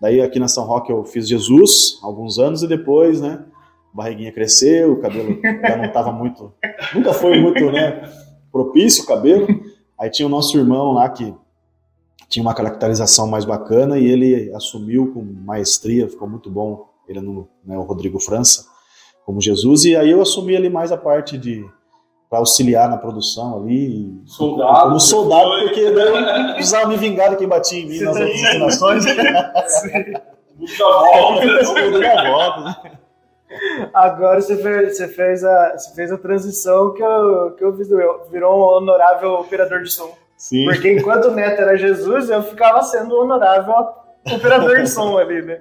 Daí 0.00 0.20
aqui 0.20 0.38
na 0.38 0.46
São 0.46 0.64
Roque 0.64 0.92
eu 0.92 1.04
fiz 1.04 1.28
Jesus 1.28 1.98
alguns 2.02 2.38
anos 2.38 2.62
e 2.62 2.68
depois, 2.68 3.20
né? 3.20 3.44
Barriguinha 3.92 4.32
cresceu, 4.32 4.92
o 4.92 5.00
cabelo 5.00 5.40
já 5.42 5.76
não 5.76 5.86
estava 5.86 6.12
muito. 6.12 6.52
Nunca 6.94 7.12
foi 7.12 7.40
muito, 7.40 7.70
né? 7.72 8.08
Propício 8.52 9.02
o 9.02 9.06
cabelo. 9.06 9.46
Aí 9.98 10.08
tinha 10.08 10.26
o 10.26 10.30
nosso 10.30 10.56
irmão 10.56 10.92
lá 10.92 11.08
que 11.08 11.34
tinha 12.28 12.42
uma 12.42 12.54
caracterização 12.54 13.26
mais 13.26 13.44
bacana 13.44 13.98
e 13.98 14.06
ele 14.06 14.54
assumiu 14.54 15.12
com 15.12 15.22
maestria, 15.22 16.08
ficou 16.08 16.28
muito 16.28 16.48
bom. 16.48 16.88
Ele 17.08 17.20
no, 17.20 17.48
né, 17.64 17.76
o 17.76 17.82
Rodrigo 17.82 18.20
França 18.20 18.66
como 19.24 19.40
Jesus 19.40 19.84
e 19.84 19.96
aí 19.96 20.10
eu 20.10 20.22
assumi 20.22 20.56
ali 20.56 20.70
mais 20.70 20.92
a 20.92 20.96
parte 20.96 21.36
de 21.36 21.66
para 22.28 22.40
auxiliar 22.40 22.88
na 22.88 22.98
produção 22.98 23.62
ali. 23.62 24.22
Soldado. 24.26 24.82
Como 24.82 25.00
soldado, 25.00 25.50
porque 25.64 25.90
daí 25.90 26.06
eu 26.06 26.54
precisava 26.54 26.86
me 26.88 26.96
vingar 26.96 27.30
de 27.30 27.36
quem 27.36 27.48
batia 27.48 27.80
em 27.80 27.86
mim 27.86 28.00
nas 28.00 28.16
outras 28.16 28.34
encenações. 28.34 29.04
Muita 30.58 32.30
volta. 32.30 32.60
Né? 32.60 32.98
Agora 33.94 34.40
você 34.40 34.56
fez, 34.56 34.96
você 34.96 35.08
fez, 35.08 35.44
a, 35.44 35.78
você 35.78 35.94
fez 35.94 36.12
a 36.12 36.18
transição 36.18 36.92
que 36.92 37.02
eu, 37.02 37.52
que 37.52 37.64
eu 37.64 37.76
fiz, 37.76 37.88
virou 38.30 38.58
um 38.58 38.76
honorável 38.76 39.34
operador 39.34 39.82
de 39.82 39.90
som. 39.90 40.12
Sim. 40.36 40.66
Porque 40.66 40.92
enquanto 40.92 41.26
o 41.26 41.30
Neto 41.30 41.62
era 41.62 41.76
Jesus, 41.76 42.28
eu 42.28 42.42
ficava 42.42 42.82
sendo 42.82 43.14
o 43.14 43.22
honorável 43.22 43.74
operador 44.30 44.82
de 44.82 44.88
som 44.88 45.16
ali, 45.16 45.42
né? 45.42 45.60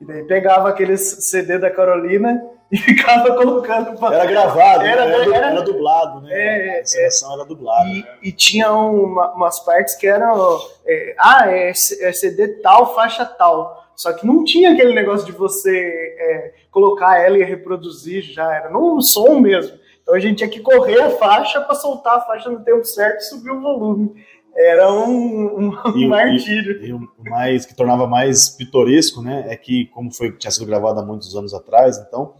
E 0.00 0.04
daí 0.04 0.24
pegava 0.24 0.68
aqueles 0.68 1.00
CD 1.00 1.58
da 1.58 1.70
Carolina 1.70 2.42
e 2.70 2.76
ficava 2.76 3.34
colocando. 3.34 3.98
pra- 3.98 4.14
Era 4.14 4.26
gravado, 4.26 4.84
Era- 4.84 5.04
era, 5.04 5.22
era, 5.22 5.36
era- 5.36 5.46
era 5.52 5.62
dublado, 5.62 6.20
né? 6.22 6.30
É, 6.32 6.80
a 6.80 6.84
seleção 6.86 7.32
era 7.34 7.44
dublada. 7.44 7.88
E, 7.88 8.04
e 8.22 8.32
tinha 8.32 8.72
uma- 8.72 9.32
umas 9.34 9.60
partes 9.60 9.94
que 9.94 10.06
eram. 10.06 10.58
é, 10.86 11.14
ah, 11.18 11.50
é, 11.50 11.70
é 11.70 12.12
CD 12.12 12.48
tal, 12.62 12.94
faixa 12.94 13.24
tal. 13.24 13.84
Só 13.96 14.12
que 14.12 14.24
não 14.26 14.44
tinha 14.44 14.72
aquele 14.72 14.94
negócio 14.94 15.26
de 15.26 15.32
você 15.32 15.76
é, 16.20 16.52
colocar 16.70 17.18
ela 17.20 17.36
e 17.38 17.42
reproduzir 17.42 18.22
já, 18.22 18.54
era 18.54 18.70
no 18.70 19.00
som 19.02 19.40
mesmo. 19.40 19.76
Então 20.02 20.14
a 20.14 20.20
gente 20.20 20.38
tinha 20.38 20.48
que 20.48 20.60
correr 20.60 21.00
a 21.02 21.10
faixa 21.10 21.60
para 21.60 21.74
soltar 21.74 22.16
a 22.16 22.20
faixa 22.20 22.48
no 22.48 22.60
tempo 22.64 22.84
certo 22.84 23.18
e 23.20 23.24
subir 23.24 23.50
o 23.50 23.60
volume. 23.60 24.24
Era 24.60 24.92
um, 24.92 25.68
um, 25.68 25.72
E 25.96 26.08
martírio. 26.08 26.84
E 26.84 26.92
o 26.92 27.00
mais 27.30 27.64
que 27.64 27.76
tornava 27.76 28.06
mais 28.08 28.48
pitoresco, 28.50 29.22
né, 29.22 29.44
é 29.48 29.56
que 29.56 29.86
como 29.94 30.12
foi 30.12 30.32
tinha 30.36 30.50
sido 30.50 30.66
gravado 30.66 30.98
há 30.98 31.04
muitos 31.04 31.34
anos 31.36 31.54
atrás, 31.54 31.96
então 31.98 32.34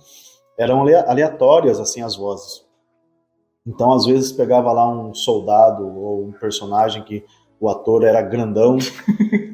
eram 0.58 0.80
ale- 0.80 0.96
aleatórias 0.96 1.78
assim 1.78 2.02
as 2.02 2.16
vozes. 2.16 2.66
Então 3.66 3.92
às 3.92 4.04
vezes 4.04 4.32
pegava 4.32 4.72
lá 4.72 4.88
um 4.88 5.14
soldado 5.14 5.86
ou 5.86 6.26
um 6.26 6.32
personagem 6.32 7.02
que 7.04 7.22
o 7.60 7.68
ator 7.68 8.02
era 8.04 8.22
grandão 8.22 8.78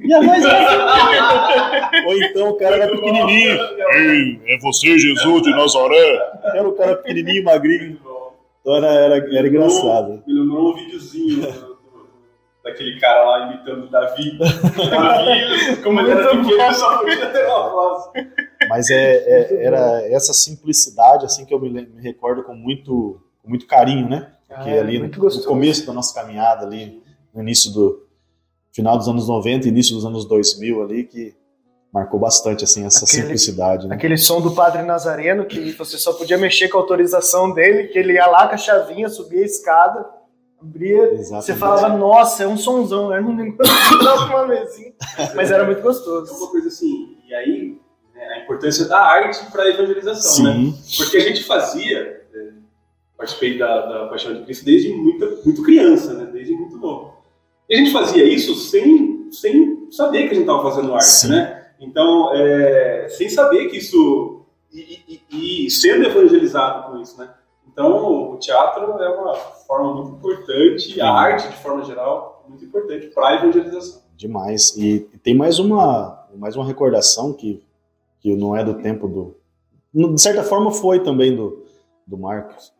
e 0.02 0.12
a 0.14 0.20
voz 0.22 0.44
era 0.44 1.90
ou 2.06 2.22
então 2.22 2.48
o 2.50 2.56
cara 2.56 2.76
era 2.76 2.90
pequenininho. 2.90 3.58
Ei, 3.94 4.40
é 4.46 4.58
você 4.60 4.98
Jesus 4.98 5.42
de 5.42 5.50
Nazaré? 5.50 6.18
Era 6.54 6.68
o 6.68 6.72
cara 6.72 6.96
pequenininho, 6.96 7.44
magrinho. 7.44 7.98
Então 8.60 8.76
era, 8.76 8.86
era, 8.86 9.36
era 9.38 9.48
engraçado. 9.48 10.22
Me 10.26 10.32
lembrou 10.32 10.72
um 10.72 10.76
videozinho 10.76 11.42
do- 11.42 11.73
daquele 12.64 12.98
cara 12.98 13.22
lá 13.24 13.46
imitando 13.52 13.84
o 13.84 13.90
Davi. 13.90 14.38
Davi, 14.90 15.82
como 15.82 16.00
ele 16.00 16.10
era 16.10 16.30
pequeno, 16.30 16.74
só 16.74 16.98
podia 16.98 17.30
ter 17.30 17.46
uma 17.46 17.68
voz. 17.70 18.04
Mas 18.68 18.90
é, 18.90 19.16
é- 19.16 19.64
era 19.66 20.02
essa 20.10 20.32
simplicidade 20.32 21.24
assim 21.26 21.44
que 21.44 21.52
eu 21.54 21.60
me, 21.60 21.68
me 21.70 22.02
recordo 22.02 22.42
com 22.42 22.54
muito, 22.54 23.20
com 23.42 23.48
muito 23.48 23.66
carinho, 23.66 24.08
né? 24.08 24.32
Porque 24.48 24.70
Ah, 24.70 24.80
ali 24.80 24.98
muito 24.98 25.16
no, 25.18 25.22
gostoso. 25.24 25.46
começo 25.46 25.86
da 25.86 25.92
nossa 25.92 26.14
caminhada 26.14 26.64
ali, 26.64 27.02
no 27.34 27.42
início 27.42 27.70
do 27.72 28.02
final 28.72 28.96
dos 28.96 29.08
anos 29.08 29.28
90, 29.28 29.68
início 29.68 29.94
dos 29.94 30.04
anos 30.06 30.24
2000 30.26 30.82
ali 30.82 31.04
que 31.04 31.34
marcou 31.92 32.18
bastante 32.18 32.64
assim 32.64 32.84
essa 32.86 33.04
Aquele- 33.04 33.22
simplicidade, 33.22 33.86
né? 33.86 33.94
Aquele 33.94 34.16
som 34.16 34.40
do 34.40 34.52
Padre 34.54 34.82
Nazareno, 34.82 35.44
que 35.44 35.70
você 35.72 35.96
só 35.98 36.12
podia 36.12 36.36
mexer 36.38 36.68
com 36.68 36.78
a 36.78 36.80
autorização 36.80 37.52
dele, 37.52 37.88
que 37.88 37.98
ele 37.98 38.14
ia 38.14 38.26
lá 38.26 38.48
com 38.48 38.54
a 38.54 38.58
chavinha, 38.58 39.08
subia 39.08 39.42
a 39.42 39.46
escada, 39.46 40.04
abria, 40.64 41.12
Exatamente. 41.12 41.44
Você 41.46 41.54
falava, 41.54 41.88
nossa, 41.96 42.42
é 42.44 42.46
um 42.48 42.56
sonzão, 42.56 43.12
era 43.12 43.22
um 43.22 43.34
negócio 43.34 43.72
uma 44.28 44.46
mesinha. 44.46 44.92
Mas 45.34 45.50
era 45.50 45.64
muito 45.64 45.78
É 45.80 45.82
gostoso. 45.82 46.34
uma 46.36 46.50
coisa 46.50 46.68
assim, 46.68 47.16
e 47.28 47.34
aí, 47.34 47.78
né, 48.14 48.22
a 48.34 48.38
importância 48.44 48.86
da 48.86 48.98
arte 49.00 49.44
para 49.50 49.64
a 49.64 49.68
evangelização, 49.68 50.44
né? 50.44 50.52
Sim, 50.82 51.02
Porque 51.04 51.16
a 51.16 51.20
gente 51.20 51.44
fazia, 51.44 52.22
é, 52.34 52.48
participei 53.16 53.58
da, 53.58 53.86
da 53.86 54.06
Paixão 54.08 54.34
de 54.34 54.42
Cristo 54.44 54.64
desde 54.64 54.92
muita, 54.92 55.26
muito 55.44 55.62
criança, 55.62 56.14
né? 56.14 56.28
Desde 56.32 56.54
muito 56.54 56.76
novo. 56.76 57.14
E 57.68 57.74
a 57.74 57.78
gente 57.78 57.92
fazia 57.92 58.24
isso 58.24 58.54
sem, 58.54 59.28
sem 59.32 59.88
saber 59.90 60.24
que 60.24 60.30
a 60.30 60.34
gente 60.34 60.40
estava 60.40 60.62
fazendo 60.62 60.92
arte, 60.92 61.04
Sim. 61.04 61.28
né? 61.28 61.66
Então, 61.80 62.30
é, 62.34 63.08
sem 63.10 63.28
saber 63.28 63.68
que 63.68 63.76
isso... 63.78 64.40
E, 64.72 65.20
e- 65.30 65.64
e 65.66 65.70
sendo 65.70 66.04
evangelizado 66.04 66.90
com 66.90 67.00
isso, 67.00 67.16
né? 67.18 67.28
Então, 67.70 68.32
o 68.32 68.36
teatro 68.38 68.84
é 69.02 69.08
uma 69.20 69.34
forma 69.34 69.94
muito 69.94 70.16
importante, 70.16 71.00
a 71.00 71.10
arte, 71.12 71.48
de 71.48 71.56
forma 71.56 71.82
geral, 71.84 72.44
muito 72.48 72.64
importante 72.64 73.08
para 73.08 73.28
a 73.28 73.34
evangelização. 73.36 74.02
demais. 74.16 74.76
E 74.76 75.00
tem 75.22 75.34
mais 75.36 75.58
uma, 75.58 76.26
mais 76.36 76.54
uma 76.56 76.64
recordação 76.64 77.32
que, 77.32 77.62
que 78.20 78.34
não 78.36 78.54
é 78.56 78.64
do 78.64 78.74
tempo 78.74 79.08
do. 79.08 79.34
De 80.14 80.20
certa 80.20 80.42
forma 80.42 80.70
foi 80.70 81.00
também 81.02 81.34
do, 81.34 81.64
do 82.06 82.16
Marcos. 82.18 82.72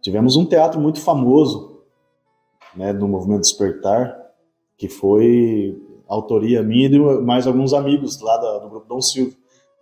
Tivemos 0.00 0.36
um 0.36 0.44
teatro 0.46 0.80
muito 0.80 1.00
famoso 1.00 1.82
né, 2.76 2.92
do 2.92 3.06
Movimento 3.08 3.40
Despertar, 3.42 4.16
que 4.76 4.88
foi 4.88 5.76
autoria 6.06 6.62
minha 6.62 6.86
e 6.86 6.88
de 6.88 6.98
mais 6.98 7.46
alguns 7.46 7.74
amigos 7.74 8.20
lá 8.20 8.36
da- 8.38 8.58
do 8.60 8.68
grupo 8.70 8.86
Dom 8.88 9.00
Silvio, 9.00 9.36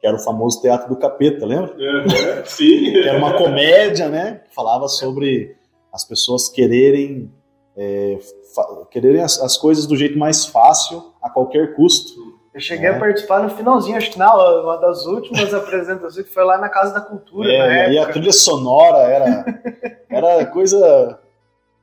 que 0.07 0.09
era 0.09 0.17
o 0.17 0.21
famoso 0.21 0.61
Teatro 0.63 0.89
do 0.89 0.97
Capeta, 0.97 1.45
lembra? 1.45 1.75
É, 1.77 2.45
sim. 2.45 2.93
que 2.93 3.09
era 3.09 3.19
uma 3.19 3.37
comédia, 3.37 4.09
né? 4.09 4.41
Que 4.49 4.55
falava 4.55 4.87
sobre 4.87 5.57
as 5.93 6.05
pessoas 6.05 6.49
quererem 6.49 7.29
é, 7.77 8.17
quererem 8.91 9.21
as, 9.21 9.41
as 9.41 9.57
coisas 9.57 9.85
do 9.85 9.97
jeito 9.97 10.17
mais 10.17 10.47
fácil 10.47 11.13
a 11.21 11.29
qualquer 11.29 11.75
custo. 11.75 12.13
Eu 12.55 12.61
cheguei 12.61 12.87
É. 12.87 12.95
a 12.95 12.99
participar 13.01 13.43
no 13.43 13.51
finalzinho, 13.51 13.97
acho 13.97 14.13
que 14.13 14.19
na 14.19 14.33
uma 14.63 14.77
das 14.79 15.05
últimas 15.07 15.53
apresentações, 15.53 16.25
que 16.25 16.33
foi 16.33 16.45
lá 16.45 16.57
na 16.57 16.69
Casa 16.69 16.95
da 16.95 17.01
Cultura, 17.01 17.49
na 17.49 17.67
É, 17.67 17.93
e 17.93 17.99
a 17.99 18.07
trilha 18.07 18.33
sonora 18.33 18.99
era 18.99 19.45
era 20.09 20.47
coisa 20.47 21.19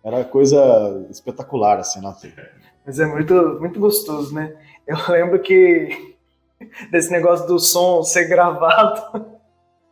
era 0.01 0.23
coisa 0.23 1.05
espetacular 1.09 1.77
assim, 1.79 1.99
né? 2.01 2.13
Mas 2.85 2.99
é 2.99 3.05
muito, 3.05 3.57
muito 3.59 3.79
gostoso, 3.81 4.33
né? 4.33 4.53
Eu 4.87 4.97
lembro 5.09 5.39
que 5.39 6.12
desse 6.91 7.11
negócio 7.11 7.47
do 7.47 7.59
som 7.59 8.03
ser 8.03 8.27
gravado, 8.27 9.25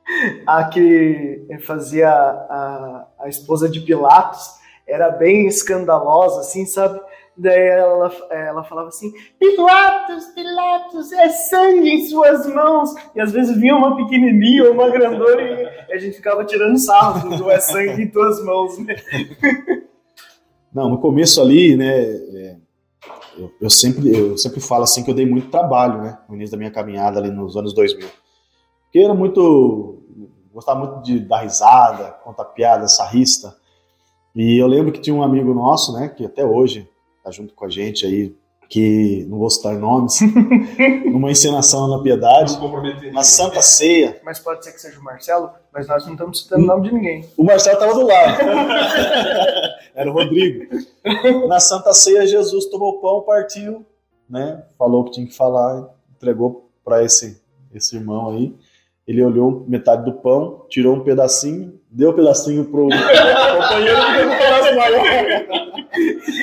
a 0.46 0.64
que 0.66 1.46
fazia 1.66 2.10
a, 2.10 3.08
a 3.20 3.30
esposa 3.30 3.70
de 3.70 3.80
Pilatos 3.82 4.62
era 4.88 5.10
bem 5.10 5.48
escandalosa, 5.48 6.42
assim, 6.42 6.66
sabe? 6.66 7.00
Daí 7.38 7.70
ela, 7.70 8.12
ela 8.30 8.64
falava 8.64 8.90
assim: 8.90 9.12
Pilatos, 9.40 10.26
Pilatos, 10.36 11.12
é 11.14 11.30
sangue 11.30 11.90
em 11.90 12.06
suas 12.06 12.46
mãos. 12.46 12.94
E 13.16 13.22
às 13.22 13.32
vezes 13.32 13.58
vinha 13.58 13.76
uma 13.76 13.96
pequenininha 13.96 14.66
ou 14.66 14.74
uma 14.74 14.90
grandona 14.90 15.42
e 15.42 15.94
a 15.94 15.98
gente 15.98 16.18
ficava 16.18 16.44
tirando 16.44 16.78
sarro 16.78 17.38
do, 17.38 17.50
é 17.50 17.60
sangue 17.60 18.04
em 18.04 18.12
tuas 18.12 18.44
mãos, 18.44 18.78
né? 18.80 18.96
Não, 20.74 20.90
no 20.90 21.00
começo 21.00 21.42
ali, 21.42 21.76
né, 21.76 22.00
é, 22.00 22.56
eu, 23.42 23.52
eu 23.62 23.70
sempre 23.70 24.16
eu 24.16 24.38
sempre 24.38 24.60
falo 24.60 24.84
assim 24.84 25.04
que 25.04 25.10
eu 25.10 25.16
dei 25.16 25.26
muito 25.26 25.50
trabalho, 25.50 26.02
né, 26.02 26.18
no 26.30 26.36
início 26.36 26.52
da 26.52 26.58
minha 26.58 26.72
caminhada 26.72 27.20
ali 27.20 27.32
nos 27.32 27.58
anos 27.58 27.74
2000. 27.74 28.08
Porque 28.84 29.00
era 29.00 29.14
muito 29.14 29.98
gostava 30.54 30.80
muito 30.80 31.02
de 31.04 31.20
dar 31.20 31.42
risada, 31.42 32.12
contar 32.24 32.46
piada, 32.46 32.88
sarrista. 32.88 33.56
E 34.36 34.58
eu 34.58 34.68
lembro 34.68 34.92
que 34.92 35.00
tinha 35.00 35.16
um 35.16 35.24
amigo 35.24 35.54
nosso, 35.54 35.94
né, 35.94 36.10
que 36.10 36.26
até 36.26 36.46
hoje 36.46 36.88
tá 37.24 37.32
junto 37.32 37.54
com 37.54 37.66
a 37.66 37.70
gente 37.70 38.06
aí, 38.06 38.36
que 38.70 39.26
não 39.30 39.38
vou 39.38 39.50
citar 39.50 39.76
nomes, 39.76 40.20
numa 41.06 41.30
encenação 41.30 41.90
na 41.90 42.02
Piedade, 42.02 42.58
na 43.12 43.24
Santa 43.24 43.62
Ceia. 43.62 44.20
Mas 44.24 44.40
pode 44.40 44.64
ser 44.64 44.72
que 44.72 44.80
seja 44.80 45.00
o 45.00 45.04
Marcelo, 45.04 45.52
mas 45.74 45.88
nós 45.88 46.06
não 46.06 46.14
estamos 46.14 46.42
citando 46.42 46.64
o 46.64 46.68
nome 46.68 46.88
de 46.88 46.94
ninguém. 46.94 47.26
O 47.38 47.44
Marcelo 47.44 47.76
estava 47.76 47.94
do 47.94 48.08
lado. 48.08 48.38
Era 49.96 50.10
o 50.10 50.14
Rodrigo. 50.14 50.74
Na 51.48 51.60
Santa 51.60 51.94
Ceia, 51.94 52.26
Jesus 52.26 52.66
tomou 52.66 52.96
o 52.96 53.02
pão, 53.02 53.22
partiu, 53.22 53.86
né? 54.30 54.64
Falou 54.78 55.02
o 55.02 55.06
que 55.06 55.12
tinha 55.12 55.28
que 55.28 55.36
falar, 55.36 55.90
entregou 56.16 56.70
para 56.84 57.04
esse, 57.04 57.42
esse 57.74 57.96
irmão 57.96 58.32
aí. 58.32 58.56
Ele 59.08 59.24
olhou 59.24 59.66
metade 59.68 60.06
do 60.06 60.14
pão, 60.14 60.66
tirou 60.70 60.96
um 60.96 61.04
pedacinho, 61.04 61.80
deu 61.90 62.12
um 62.12 62.14
pedacinho 62.14 62.66
pro 62.66 62.84
companheiro 62.88 64.02
que 64.02 64.14
teve 64.14 64.26
um 64.26 64.38
pedaço 64.38 64.76
maior. 64.76 65.04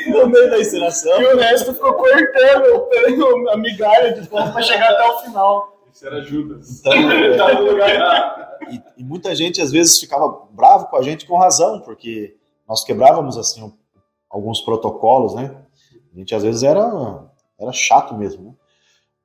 No 0.09 0.29
meio 0.29 0.51
da 0.51 0.59
encenação. 0.59 1.23
E 1.23 1.25
o 1.35 1.39
resto 1.39 1.73
ficou 1.73 1.95
cortando 1.95 3.49
a 3.51 3.57
migalha 3.57 4.13
de 4.13 4.29
pão 4.29 4.51
para 4.53 4.63
chegar 4.63 4.91
até 4.91 5.05
o 5.05 5.19
final. 5.21 5.79
Isso 5.93 6.07
era 6.07 6.21
Judas. 6.21 6.81
Então, 6.81 6.93
é. 7.83 8.49
E, 8.71 8.83
e 8.99 9.05
muita 9.05 9.35
gente 9.35 9.61
às 9.63 9.73
vezes 9.73 9.99
ficava 9.99 10.43
bravo 10.51 10.87
com 10.87 10.97
a 10.97 11.03
gente 11.03 11.27
com 11.27 11.39
razão, 11.39 11.81
porque 11.81 12.37
nós 12.69 12.85
quebrávamos 12.85 13.39
assim 13.39 13.73
alguns 14.31 14.61
protocolos, 14.61 15.35
né? 15.35 15.57
A 16.15 16.19
gente 16.19 16.35
às 16.35 16.43
vezes 16.43 16.63
era 16.63 17.25
era 17.59 17.73
chato 17.73 18.15
mesmo, 18.15 18.45
né? 18.45 18.53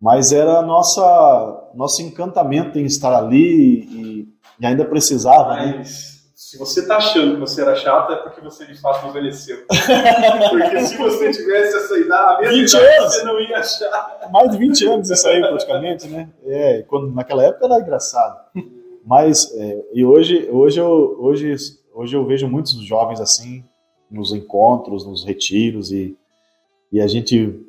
mas 0.02 0.32
era 0.32 0.62
nossa 0.62 1.72
nosso 1.76 2.02
encantamento 2.02 2.80
em 2.80 2.86
estar 2.86 3.16
ali 3.16 3.86
e, 3.90 4.30
e 4.60 4.66
ainda 4.66 4.86
precisava. 4.86 5.56
Né? 5.56 5.76
Mas 5.78 6.14
se 6.54 6.60
você 6.60 6.82
está 6.82 6.98
achando 6.98 7.34
que 7.34 7.40
você 7.40 7.64
era 7.64 7.76
chato, 7.76 8.14
é 8.14 8.16
porque 8.18 8.40
você 8.40 8.68
de 8.68 8.80
fato 8.80 9.08
envelheceu. 9.08 9.66
porque 10.52 10.82
se 10.82 10.98
você 10.98 11.32
tivesse 11.32 11.78
essa 11.78 11.98
idade, 11.98 12.46
a 12.46 12.52
mesma 12.52 12.80
idade, 12.80 12.96
anos. 12.96 13.14
você 13.16 13.24
não 13.24 13.40
ia 13.40 13.58
achar. 13.58 14.30
Mais 14.32 14.52
de 14.52 14.58
20 14.58 14.88
anos 14.88 15.10
isso 15.10 15.28
aí, 15.28 15.42
praticamente, 15.42 16.08
né? 16.08 16.30
É, 16.46 16.84
quando, 16.84 17.12
naquela 17.12 17.44
época 17.44 17.66
era 17.66 17.80
engraçado. 17.80 18.40
Mas, 19.04 19.52
é, 19.56 19.84
e 19.94 20.06
hoje, 20.06 20.48
hoje, 20.52 20.80
eu, 20.80 21.18
hoje, 21.20 21.56
hoje 21.94 22.16
eu 22.16 22.26
vejo 22.26 22.48
muitos 22.48 22.74
jovens 22.86 23.20
assim, 23.20 23.64
nos 24.10 24.34
encontros, 24.34 25.06
nos 25.06 25.24
retiros, 25.24 25.92
e, 25.92 26.18
e 26.92 27.02
a 27.02 27.08
gente 27.08 27.60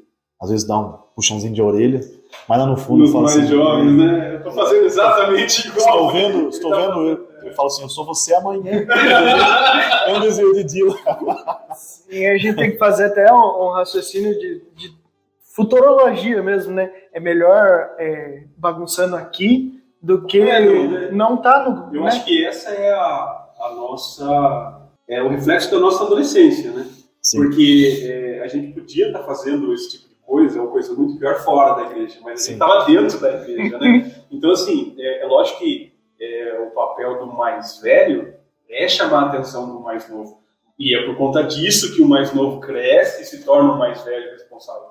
às 0.41 0.51
vezes 0.51 0.67
dá 0.67 0.79
um 0.79 0.99
puxãozinho 1.15 1.55
de 1.55 1.63
orelha 1.63 2.01
mas 2.49 2.59
lá 2.59 2.67
no 2.67 2.77
fundo 2.77 3.05
Os 3.05 3.11
eu 3.11 3.13
falo 3.13 3.25
mais 3.25 3.37
assim, 3.39 3.47
jovens, 3.47 3.97
né? 3.97 4.35
Eu 4.35 4.43
tô 4.43 4.51
fazendo 4.51 4.85
exatamente 4.85 5.69
igual. 5.69 5.89
Estou 5.89 6.11
vendo, 6.11 6.49
estou 6.49 6.71
tá 6.71 6.77
vendo 6.77 7.09
eu, 7.09 7.29
eu 7.45 7.55
falo 7.55 7.69
assim, 7.69 7.83
eu 7.83 7.89
sou 7.89 8.05
você 8.05 8.35
amanhã. 8.35 8.87
é 10.07 10.13
um 10.13 10.21
desenho 10.21 10.53
de 10.53 10.65
Dio. 10.65 10.95
Sim, 11.75 12.27
a 12.27 12.37
gente 12.37 12.57
tem 12.57 12.73
que 12.73 12.79
fazer 12.79 13.07
até 13.07 13.33
um, 13.33 13.37
um 13.37 13.71
raciocínio 13.71 14.39
de, 14.39 14.63
de, 14.77 14.95
futurologia 15.55 16.43
mesmo, 16.43 16.75
né? 16.75 16.91
É 17.13 17.21
melhor 17.21 17.95
é, 17.99 18.45
bagunçando 18.57 19.17
aqui 19.17 19.81
do 20.03 20.27
que 20.27 20.41
é, 20.41 20.61
não, 20.61 21.13
não 21.13 21.37
tá 21.39 21.69
no. 21.69 21.95
Eu 21.95 22.03
né? 22.03 22.09
acho 22.09 22.25
que 22.25 22.45
essa 22.45 22.71
é 22.71 22.93
a 22.93 23.44
nossa. 23.75 24.81
É 25.07 25.23
o 25.23 25.29
reflexo 25.29 25.71
da 25.71 25.79
nossa 25.79 26.05
adolescência, 26.05 26.73
né? 26.73 26.87
Sim. 27.21 27.39
Porque 27.39 28.03
é, 28.05 28.43
a 28.43 28.49
gente 28.49 28.73
podia 28.73 29.09
estar 29.09 29.21
tá 29.21 29.25
fazendo 29.27 29.73
esse 29.73 29.91
tipo 29.91 30.15
coisa, 30.27 30.59
é 30.59 30.63
uma 30.63 30.71
coisa 30.71 30.95
muito 30.95 31.19
pior 31.19 31.39
fora 31.45 31.75
da 31.75 31.91
igreja, 31.91 32.19
mas 32.23 32.43
Sim. 32.43 32.53
ele 32.53 32.63
estava 32.63 32.87
dentro 32.87 33.21
da 33.21 33.43
igreja, 33.43 33.79
né? 33.79 34.15
Então, 34.31 34.51
assim, 34.51 34.95
é, 34.99 35.23
é 35.23 35.27
lógico 35.27 35.61
que 35.61 35.93
é, 36.21 36.59
o 36.61 36.71
papel 36.75 37.19
do 37.21 37.27
mais 37.33 37.81
velho 37.81 38.35
é 38.69 38.89
chamar 38.89 39.25
a 39.25 39.29
atenção 39.29 39.73
do 39.73 39.81
mais 39.81 40.09
novo. 40.09 40.43
E 40.77 40.97
é 40.97 41.07
por 41.07 41.17
conta 41.17 41.45
disso 41.45 41.95
que 41.95 42.03
o 42.03 42.09
mais 42.09 42.35
novo 42.35 42.61
cresce 42.61 43.23
e 43.23 43.25
se 43.25 43.45
torna 43.45 43.73
o 43.73 43.79
mais 43.79 44.03
velho 44.03 44.33
responsável. 44.33 44.89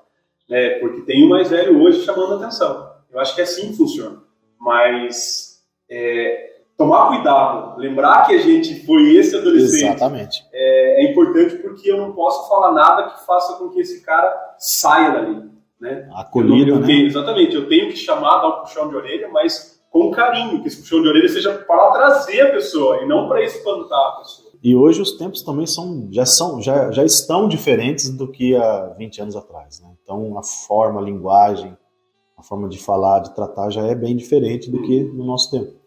Né? 0.47 0.79
Porque 0.79 1.01
tem 1.01 1.25
o 1.25 1.29
mais 1.29 1.49
velho 1.49 1.81
hoje 1.83 2.05
chamando 2.05 2.35
a 2.35 2.37
atenção. 2.37 2.93
Eu 3.11 3.19
acho 3.19 3.35
que 3.35 3.41
é 3.41 3.43
assim 3.43 3.71
que 3.71 3.77
funciona. 3.77 4.23
Mas 4.57 5.61
é, 5.89 6.52
tomar 6.83 7.07
cuidado, 7.07 7.79
lembrar 7.79 8.27
que 8.27 8.33
a 8.33 8.37
gente 8.37 8.85
foi 8.85 9.15
esse 9.15 9.35
adolescente. 9.35 9.85
Exatamente. 9.85 10.45
É, 10.51 11.05
é, 11.05 11.11
importante 11.11 11.55
porque 11.57 11.89
eu 11.89 11.97
não 11.97 12.11
posso 12.11 12.47
falar 12.49 12.73
nada 12.73 13.09
que 13.09 13.25
faça 13.25 13.53
com 13.53 13.69
que 13.69 13.79
esse 13.79 14.03
cara 14.03 14.55
saia 14.57 15.11
dali. 15.11 15.43
Né? 15.79 16.09
Acolhido, 16.13 16.71
eu, 16.71 16.75
eu 16.75 16.81
né? 16.81 16.87
tenho, 16.87 17.07
Exatamente, 17.07 17.55
eu 17.55 17.67
tenho 17.67 17.89
que 17.89 17.95
chamar, 17.97 18.41
dar 18.41 18.47
um 18.49 18.61
puxão 18.61 18.89
de 18.89 18.95
orelha, 18.95 19.29
mas 19.31 19.81
com 19.89 20.11
carinho, 20.11 20.61
que 20.61 20.67
esse 20.67 20.77
puxão 20.77 21.01
de 21.01 21.07
orelha 21.07 21.29
seja 21.29 21.53
para 21.53 21.91
trazer 21.91 22.41
a 22.41 22.51
pessoa 22.51 23.01
e 23.01 23.07
não 23.07 23.27
para 23.27 23.43
espantar 23.43 23.99
a 23.99 24.11
pessoa. 24.17 24.51
E 24.61 24.75
hoje 24.75 25.01
os 25.01 25.17
tempos 25.17 25.41
também 25.41 25.65
são 25.65 26.07
já 26.09 26.25
são 26.25 26.61
já, 26.61 26.89
já 26.89 27.03
estão 27.03 27.49
diferentes 27.49 28.09
do 28.09 28.31
que 28.31 28.55
há 28.55 28.93
20 28.97 29.21
anos 29.21 29.35
atrás, 29.35 29.81
né? 29.81 29.89
Então 30.01 30.37
a 30.37 30.43
forma, 30.43 31.01
a 31.01 31.03
linguagem, 31.03 31.77
a 32.37 32.41
forma 32.41 32.69
de 32.69 32.79
falar, 32.79 33.19
de 33.19 33.35
tratar 33.35 33.69
já 33.69 33.85
é 33.85 33.93
bem 33.93 34.15
diferente 34.15 34.71
do 34.71 34.81
que 34.81 35.03
no 35.03 35.25
nosso 35.25 35.51
tempo. 35.51 35.82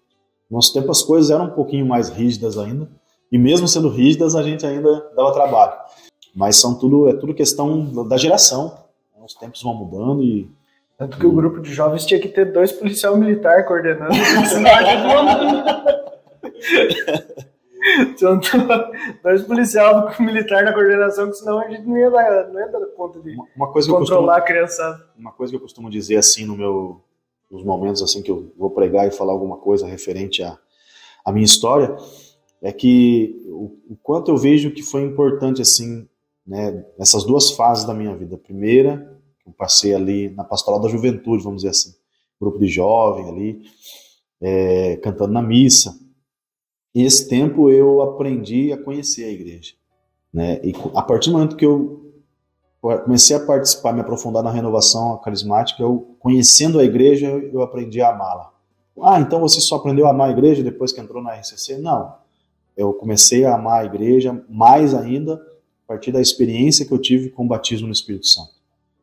No 0.50 0.56
nosso 0.56 0.72
tempo 0.72 0.90
as 0.90 1.02
coisas 1.02 1.30
eram 1.30 1.46
um 1.46 1.50
pouquinho 1.50 1.86
mais 1.86 2.08
rígidas 2.08 2.56
ainda, 2.58 2.88
e 3.30 3.38
mesmo 3.38 3.66
sendo 3.66 3.88
rígidas 3.88 4.34
a 4.36 4.42
gente 4.42 4.64
ainda 4.66 5.10
dava 5.14 5.32
trabalho. 5.32 5.72
Mas 6.34 6.56
são 6.56 6.78
tudo 6.78 7.08
é 7.08 7.14
tudo 7.14 7.34
questão 7.34 8.06
da 8.06 8.16
geração. 8.16 8.84
Os 9.24 9.34
tempos 9.34 9.60
vão 9.60 9.74
mudando 9.74 10.22
e 10.22 10.48
tanto 10.96 11.18
que 11.18 11.26
o 11.26 11.32
grupo 11.32 11.60
de 11.60 11.74
jovens 11.74 12.06
tinha 12.06 12.20
que 12.20 12.28
ter 12.28 12.52
dois 12.52 12.72
policial 12.72 13.16
militar 13.16 13.66
coordenando. 13.66 14.12
Tinha 18.16 18.40
dois 19.22 19.42
policial 19.42 20.12
militar 20.18 20.64
na 20.64 20.72
coordenação, 20.72 21.30
que 21.30 21.36
senão 21.36 21.60
a 21.60 21.68
gente 21.68 21.82
não 21.82 21.96
ia 21.96 22.10
dar, 22.10 22.48
não 22.48 22.60
ia 22.60 22.68
dar 22.68 22.86
conta 22.96 23.20
de 23.20 23.36
uma 23.54 23.70
coisa 23.70 23.88
controlar 23.88 24.00
costumo, 24.16 24.30
a 24.30 24.40
criançada. 24.40 25.06
Uma 25.16 25.32
coisa 25.32 25.52
que 25.52 25.56
eu 25.56 25.60
costumo 25.60 25.90
dizer 25.90 26.16
assim 26.16 26.44
no 26.44 26.56
meu, 26.56 27.00
nos 27.50 27.64
momentos 27.64 28.02
assim 28.02 28.22
que 28.22 28.30
eu 28.30 28.52
vou 28.56 28.70
pregar 28.70 29.06
e 29.06 29.10
falar 29.10 29.32
alguma 29.32 29.56
coisa 29.56 29.86
referente 29.86 30.42
à, 30.42 30.58
à 31.24 31.32
minha 31.32 31.44
história, 31.44 31.96
é 32.62 32.72
que 32.72 33.40
o, 33.46 33.76
o 33.90 33.96
quanto 34.02 34.30
eu 34.30 34.36
vejo 34.36 34.72
que 34.72 34.82
foi 34.82 35.02
importante 35.02 35.62
assim, 35.62 36.08
né, 36.46 36.84
duas 37.26 37.50
fases 37.50 37.84
da 37.84 37.94
minha 37.94 38.14
vida. 38.16 38.36
A 38.36 38.38
primeira, 38.38 39.20
eu 39.46 39.52
passei 39.52 39.94
ali 39.94 40.30
na 40.30 40.44
pastoral 40.44 40.80
da 40.80 40.88
juventude, 40.88 41.42
vamos 41.42 41.62
dizer 41.62 41.70
assim, 41.70 41.94
grupo 42.40 42.58
de 42.58 42.66
jovem 42.66 43.28
ali, 43.28 43.62
é, 44.40 44.96
cantando 44.96 45.32
na 45.32 45.42
missa. 45.42 45.98
E 46.94 47.02
esse 47.02 47.28
tempo 47.28 47.70
eu 47.70 48.02
aprendi 48.02 48.72
a 48.72 48.82
conhecer 48.82 49.24
a 49.24 49.30
igreja. 49.30 49.74
Né? 50.32 50.60
E 50.64 50.72
a 50.94 51.02
partir 51.02 51.30
do 51.30 51.34
momento 51.38 51.56
que 51.56 51.66
eu 51.66 52.05
comecei 53.04 53.36
a 53.36 53.40
participar, 53.40 53.92
me 53.92 54.00
aprofundar 54.00 54.42
na 54.42 54.50
renovação 54.50 55.16
carismática, 55.18 55.82
eu 55.82 56.16
conhecendo 56.18 56.78
a 56.78 56.84
igreja, 56.84 57.28
eu 57.28 57.62
aprendi 57.62 58.00
a 58.00 58.10
amá-la. 58.10 58.52
Ah, 59.02 59.20
então 59.20 59.40
você 59.40 59.60
só 59.60 59.76
aprendeu 59.76 60.06
a 60.06 60.10
amar 60.10 60.28
a 60.28 60.32
igreja 60.32 60.62
depois 60.62 60.92
que 60.92 61.00
entrou 61.00 61.22
na 61.22 61.32
RCC? 61.34 61.78
Não. 61.78 62.14
Eu 62.76 62.92
comecei 62.92 63.44
a 63.44 63.54
amar 63.54 63.82
a 63.82 63.84
igreja 63.84 64.44
mais 64.48 64.94
ainda 64.94 65.34
a 65.34 65.88
partir 65.88 66.12
da 66.12 66.20
experiência 66.20 66.84
que 66.84 66.92
eu 66.92 66.98
tive 66.98 67.30
com 67.30 67.44
o 67.44 67.48
batismo 67.48 67.86
no 67.86 67.92
Espírito 67.92 68.26
Santo 68.26 68.56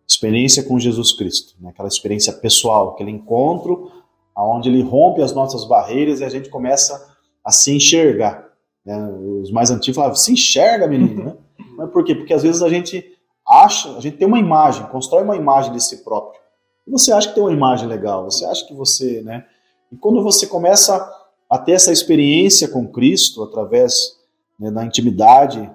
experiência 0.07 0.63
com 0.63 0.79
Jesus 0.79 1.11
Cristo, 1.11 1.55
né? 1.59 1.69
aquela 1.69 1.87
experiência 1.87 2.33
pessoal, 2.33 2.89
aquele 2.89 3.11
encontro 3.11 3.91
onde 4.35 4.69
ele 4.69 4.81
rompe 4.81 5.21
as 5.21 5.33
nossas 5.33 5.65
barreiras 5.65 6.19
e 6.19 6.23
a 6.23 6.29
gente 6.29 6.49
começa 6.49 7.13
a 7.43 7.51
se 7.51 7.71
enxergar. 7.75 8.49
Né? 8.85 8.97
Os 9.41 9.51
mais 9.51 9.69
antigos 9.69 9.95
falavam, 9.95 10.15
se 10.15 10.31
enxerga, 10.31 10.87
menino. 10.87 11.23
Né? 11.23 11.35
Mas 11.77 11.91
por 11.91 12.03
quê? 12.03 12.15
Porque 12.15 12.33
às 12.33 12.41
vezes 12.41 12.61
a 12.61 12.69
gente 12.69 13.12
acha, 13.61 13.95
a 13.95 13.99
gente 13.99 14.17
tem 14.17 14.27
uma 14.27 14.39
imagem, 14.39 14.85
constrói 14.87 15.23
uma 15.23 15.35
imagem 15.35 15.73
de 15.73 15.83
si 15.83 16.03
próprio. 16.03 16.41
E 16.87 16.91
você 16.91 17.11
acha 17.11 17.29
que 17.29 17.35
tem 17.35 17.43
uma 17.43 17.53
imagem 17.53 17.87
legal, 17.87 18.25
você 18.25 18.45
acha 18.45 18.65
que 18.65 18.73
você, 18.73 19.21
né? 19.21 19.45
E 19.91 19.95
quando 19.95 20.23
você 20.23 20.47
começa 20.47 21.09
a 21.49 21.57
ter 21.57 21.73
essa 21.73 21.91
experiência 21.91 22.67
com 22.67 22.87
Cristo 22.87 23.43
através 23.43 24.17
né, 24.59 24.71
da 24.71 24.83
intimidade, 24.83 25.69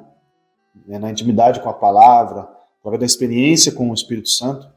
né, 0.87 0.99
na 0.99 1.11
intimidade 1.11 1.61
com 1.61 1.69
a 1.69 1.75
palavra, 1.75 2.49
através 2.81 3.01
da 3.01 3.07
experiência 3.07 3.73
com 3.73 3.91
o 3.91 3.95
Espírito 3.95 4.29
Santo, 4.29 4.69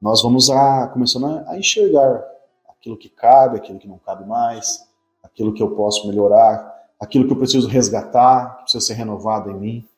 nós 0.00 0.22
vamos 0.22 0.50
a, 0.50 0.88
começando 0.88 1.44
a, 1.46 1.58
enxergar 1.58 2.24
aquilo 2.68 2.96
que 2.96 3.08
cabe, 3.08 3.56
aquilo 3.56 3.78
que 3.78 3.88
não 3.88 3.98
cabe 3.98 4.26
mais, 4.26 4.86
aquilo 5.22 5.52
que 5.52 5.62
eu 5.62 5.70
posso 5.74 6.06
melhorar, 6.08 6.74
aquilo 6.98 7.26
que 7.26 7.32
eu 7.32 7.38
preciso 7.38 7.68
resgatar, 7.68 8.56
que 8.56 8.62
precisa 8.62 8.84
ser 8.84 8.94
renovado 8.94 9.50
em 9.50 9.54
mim. 9.54 9.88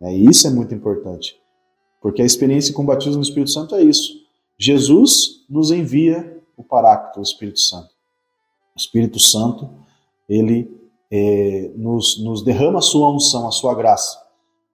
É, 0.00 0.12
isso 0.12 0.46
é 0.46 0.50
muito 0.50 0.74
importante, 0.74 1.40
porque 2.06 2.22
a 2.22 2.24
experiência 2.24 2.72
com 2.72 2.84
o 2.84 2.86
batismo 2.86 3.16
no 3.16 3.22
Espírito 3.22 3.50
Santo 3.50 3.74
é 3.74 3.82
isso. 3.82 4.12
Jesus 4.56 5.44
nos 5.50 5.72
envia 5.72 6.40
o 6.56 6.62
Paráclito, 6.62 7.18
o 7.18 7.22
Espírito 7.24 7.58
Santo. 7.58 7.88
O 8.76 8.78
Espírito 8.78 9.18
Santo, 9.18 9.68
ele 10.28 10.70
é, 11.10 11.68
nos, 11.74 12.22
nos 12.22 12.44
derrama 12.44 12.78
a 12.78 12.80
sua 12.80 13.10
unção, 13.10 13.48
a 13.48 13.50
sua 13.50 13.74
graça. 13.74 14.22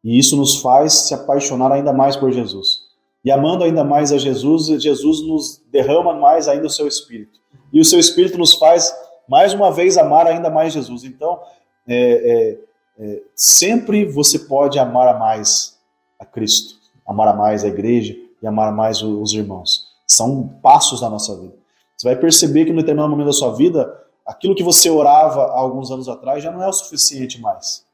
E 0.04 0.18
isso 0.18 0.36
nos 0.36 0.56
faz 0.56 0.92
se 0.92 1.14
apaixonar 1.14 1.72
ainda 1.72 1.90
mais 1.90 2.16
por 2.16 2.30
Jesus. 2.30 2.82
E 3.24 3.30
amando 3.30 3.64
ainda 3.64 3.82
mais 3.82 4.12
a 4.12 4.18
Jesus, 4.18 4.66
Jesus 4.82 5.26
nos 5.26 5.62
derrama 5.72 6.12
mais 6.12 6.48
ainda 6.48 6.66
o 6.66 6.70
seu 6.70 6.86
Espírito. 6.86 7.40
E 7.72 7.80
o 7.80 7.84
seu 7.86 7.98
Espírito 7.98 8.36
nos 8.36 8.52
faz, 8.56 8.94
mais 9.26 9.54
uma 9.54 9.72
vez, 9.72 9.96
amar 9.96 10.26
ainda 10.26 10.50
mais 10.50 10.74
Jesus. 10.74 11.02
Então, 11.02 11.40
é, 11.88 11.96
é, 11.96 12.58
é, 12.98 13.22
sempre 13.34 14.04
você 14.04 14.38
pode 14.40 14.78
amar 14.78 15.18
mais 15.18 15.78
a 16.18 16.26
Cristo, 16.26 16.81
amar 17.06 17.36
mais 17.36 17.64
a 17.64 17.68
igreja 17.68 18.16
e 18.42 18.46
amar 18.46 18.72
mais 18.72 19.02
os 19.02 19.32
irmãos. 19.32 19.92
São 20.06 20.48
passos 20.62 21.00
da 21.00 21.08
nossa 21.08 21.38
vida. 21.38 21.54
Você 21.96 22.08
vai 22.08 22.16
perceber 22.16 22.64
que 22.64 22.72
no 22.72 22.78
determinado 22.78 23.10
momento 23.10 23.26
da 23.26 23.32
sua 23.32 23.52
vida, 23.52 23.92
aquilo 24.26 24.54
que 24.54 24.62
você 24.62 24.90
orava 24.90 25.42
há 25.42 25.58
alguns 25.58 25.90
anos 25.90 26.08
atrás 26.08 26.42
já 26.42 26.50
não 26.50 26.62
é 26.62 26.68
o 26.68 26.72
suficiente 26.72 27.40
mais. 27.40 27.84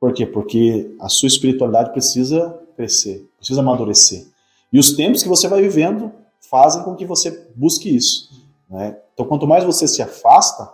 Por 0.00 0.12
quê? 0.12 0.26
Porque 0.26 0.94
a 1.00 1.08
sua 1.08 1.26
espiritualidade 1.26 1.90
precisa 1.90 2.58
crescer, 2.76 3.28
precisa 3.36 3.60
amadurecer. 3.60 4.26
E 4.72 4.78
os 4.78 4.92
tempos 4.92 5.22
que 5.22 5.28
você 5.28 5.48
vai 5.48 5.60
vivendo 5.62 6.12
fazem 6.40 6.82
com 6.82 6.94
que 6.94 7.04
você 7.04 7.48
busque 7.56 7.94
isso. 7.94 8.30
Né? 8.68 8.96
Então, 9.14 9.26
quanto 9.26 9.46
mais 9.46 9.64
você 9.64 9.88
se 9.88 10.02
afasta, 10.02 10.70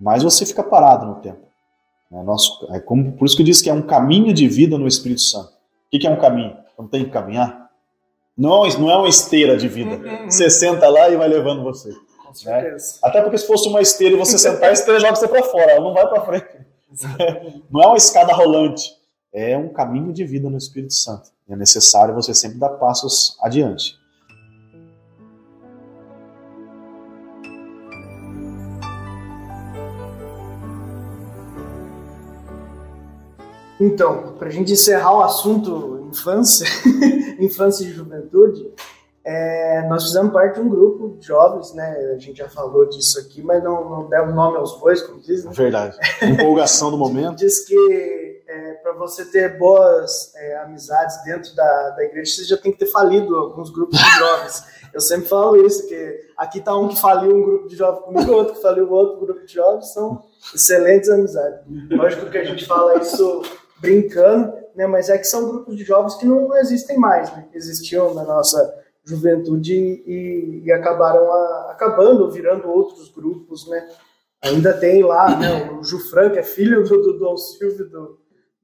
mais 0.00 0.22
você 0.22 0.46
fica 0.46 0.62
parado 0.62 1.06
no 1.06 1.16
tempo. 1.16 1.46
É, 2.12 2.22
nosso, 2.22 2.66
é 2.70 2.78
como, 2.78 3.12
por 3.12 3.26
isso 3.26 3.36
que 3.36 3.42
diz 3.42 3.60
que 3.60 3.68
é 3.68 3.74
um 3.74 3.82
caminho 3.82 4.32
de 4.32 4.46
vida 4.48 4.78
no 4.78 4.86
Espírito 4.86 5.22
Santo. 5.22 5.50
O 5.92 5.98
que 5.98 6.06
é 6.06 6.10
um 6.10 6.18
caminho? 6.18 6.56
Não 6.78 6.86
tem 6.86 7.04
que 7.04 7.10
caminhar. 7.10 7.70
Não, 8.36 8.68
não 8.68 8.90
é 8.90 8.96
uma 8.96 9.08
esteira 9.08 9.56
de 9.56 9.66
vida. 9.66 9.96
Uhum, 9.96 10.22
uhum. 10.22 10.30
Você 10.30 10.50
senta 10.50 10.88
lá 10.88 11.08
e 11.08 11.16
vai 11.16 11.26
levando 11.26 11.62
você. 11.62 11.90
Com 11.90 12.28
né? 12.28 12.34
certeza. 12.34 12.94
Né? 12.94 13.00
Até 13.02 13.22
porque 13.22 13.38
se 13.38 13.46
fosse 13.46 13.68
uma 13.68 13.80
esteira 13.80 14.14
e 14.14 14.18
você 14.18 14.36
sentar, 14.36 14.68
a 14.68 14.72
esteira 14.72 15.00
joga 15.00 15.16
você 15.16 15.26
para 15.26 15.42
fora, 15.42 15.72
ela 15.72 15.84
não 15.84 15.94
vai 15.94 16.06
para 16.06 16.24
frente. 16.24 16.66
Não 17.70 17.82
é 17.82 17.86
uma 17.86 17.96
escada 17.96 18.32
rolante. 18.32 18.94
É 19.32 19.56
um 19.56 19.68
caminho 19.68 20.12
de 20.12 20.24
vida 20.24 20.48
no 20.48 20.56
Espírito 20.56 20.94
Santo. 20.94 21.30
E 21.48 21.52
é 21.52 21.56
necessário 21.56 22.14
você 22.14 22.34
sempre 22.34 22.58
dar 22.58 22.70
passos 22.70 23.36
adiante. 23.42 23.98
Então, 33.78 34.32
para 34.38 34.48
a 34.48 34.50
gente 34.50 34.72
encerrar 34.72 35.14
o 35.14 35.22
assunto 35.22 35.95
infância, 36.16 36.66
infância 37.38 37.84
e 37.84 37.92
juventude, 37.92 38.72
é, 39.24 39.84
nós 39.88 40.04
fizemos 40.04 40.32
parte 40.32 40.54
de 40.54 40.60
um 40.60 40.68
grupo 40.68 41.16
de 41.18 41.26
jovens, 41.26 41.72
né? 41.74 42.12
A 42.14 42.18
gente 42.18 42.38
já 42.38 42.48
falou 42.48 42.88
disso 42.88 43.18
aqui, 43.18 43.42
mas 43.42 43.62
não, 43.62 43.90
não 43.90 44.08
deu 44.08 44.26
nome 44.26 44.56
aos 44.56 44.78
bois, 44.78 45.02
como 45.02 45.20
diz. 45.20 45.44
Né? 45.44 45.50
Verdade. 45.52 45.98
Empolgação 46.22 46.92
do 46.92 46.96
momento. 46.96 47.34
Diz 47.34 47.64
que 47.64 48.42
é, 48.46 48.74
para 48.74 48.92
você 48.92 49.24
ter 49.24 49.58
boas 49.58 50.32
é, 50.36 50.58
amizades 50.58 51.24
dentro 51.24 51.54
da, 51.56 51.90
da 51.90 52.04
igreja, 52.04 52.36
você 52.36 52.44
já 52.44 52.56
tem 52.56 52.70
que 52.70 52.78
ter 52.78 52.86
falido 52.86 53.34
alguns 53.34 53.70
grupos 53.70 53.98
de 53.98 54.18
jovens. 54.18 54.64
Eu 54.94 55.00
sempre 55.00 55.28
falo 55.28 55.56
isso, 55.66 55.88
que 55.88 56.20
aqui 56.36 56.60
tá 56.60 56.76
um 56.76 56.86
que 56.88 56.98
faliu 56.98 57.34
um 57.34 57.42
grupo 57.42 57.68
de 57.68 57.74
jovens 57.74 58.04
comigo, 58.04 58.32
outro 58.32 58.54
que 58.54 58.62
faliu 58.62 58.90
outro 58.92 59.18
grupo 59.18 59.44
de 59.44 59.52
jovens, 59.52 59.92
são 59.92 60.22
excelentes 60.54 61.10
amizades. 61.10 61.60
Lógico 61.90 62.30
que 62.30 62.38
a 62.38 62.44
gente 62.44 62.64
fala 62.64 63.00
isso 63.00 63.42
brincando, 63.78 64.54
né? 64.76 64.86
Mas 64.86 65.08
é 65.08 65.16
que 65.16 65.24
são 65.24 65.48
grupos 65.48 65.74
de 65.74 65.82
jovens 65.82 66.14
que 66.14 66.26
não 66.26 66.54
existem 66.58 66.98
mais, 66.98 67.34
né? 67.34 67.48
Existiam 67.54 68.12
na 68.14 68.22
nossa 68.22 68.84
juventude 69.04 69.74
e, 69.74 70.62
e 70.64 70.72
acabaram 70.72 71.32
a, 71.32 71.70
acabando 71.72 72.30
virando 72.30 72.68
outros 72.68 73.10
grupos, 73.10 73.66
né? 73.68 73.88
Ainda 74.42 74.74
tem 74.74 75.02
lá 75.02 75.36
né, 75.36 75.72
o 75.72 75.82
Jufran, 75.82 76.30
que 76.30 76.38
é 76.38 76.42
filho 76.42 76.84
do, 76.84 77.02
do 77.02 77.18
Dom 77.18 77.36
Silvio, 77.36 77.88
do, 77.88 78.18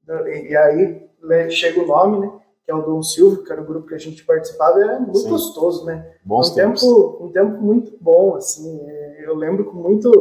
do, 0.05 0.27
e 0.27 0.55
aí 0.55 1.09
né, 1.23 1.49
chega 1.49 1.81
o 1.81 1.87
nome, 1.87 2.19
né? 2.19 2.31
Que 2.63 2.71
é 2.71 2.75
o 2.75 2.81
Dom 2.81 3.01
Silvio, 3.01 3.43
que 3.43 3.51
era 3.51 3.61
o 3.61 3.65
grupo 3.65 3.87
que 3.87 3.95
a 3.95 3.99
gente 3.99 4.23
participava, 4.23 4.79
era 4.79 4.99
muito 4.99 5.19
Sim. 5.19 5.29
gostoso, 5.29 5.85
né? 5.85 6.13
Bons 6.23 6.51
um 6.51 6.55
tempo, 6.55 7.17
um 7.25 7.31
tempo 7.31 7.61
muito 7.61 7.97
bom, 7.99 8.35
assim. 8.35 8.79
É, 8.85 9.25
eu 9.27 9.35
lembro 9.35 9.65
com 9.65 9.77
muito, 9.77 10.11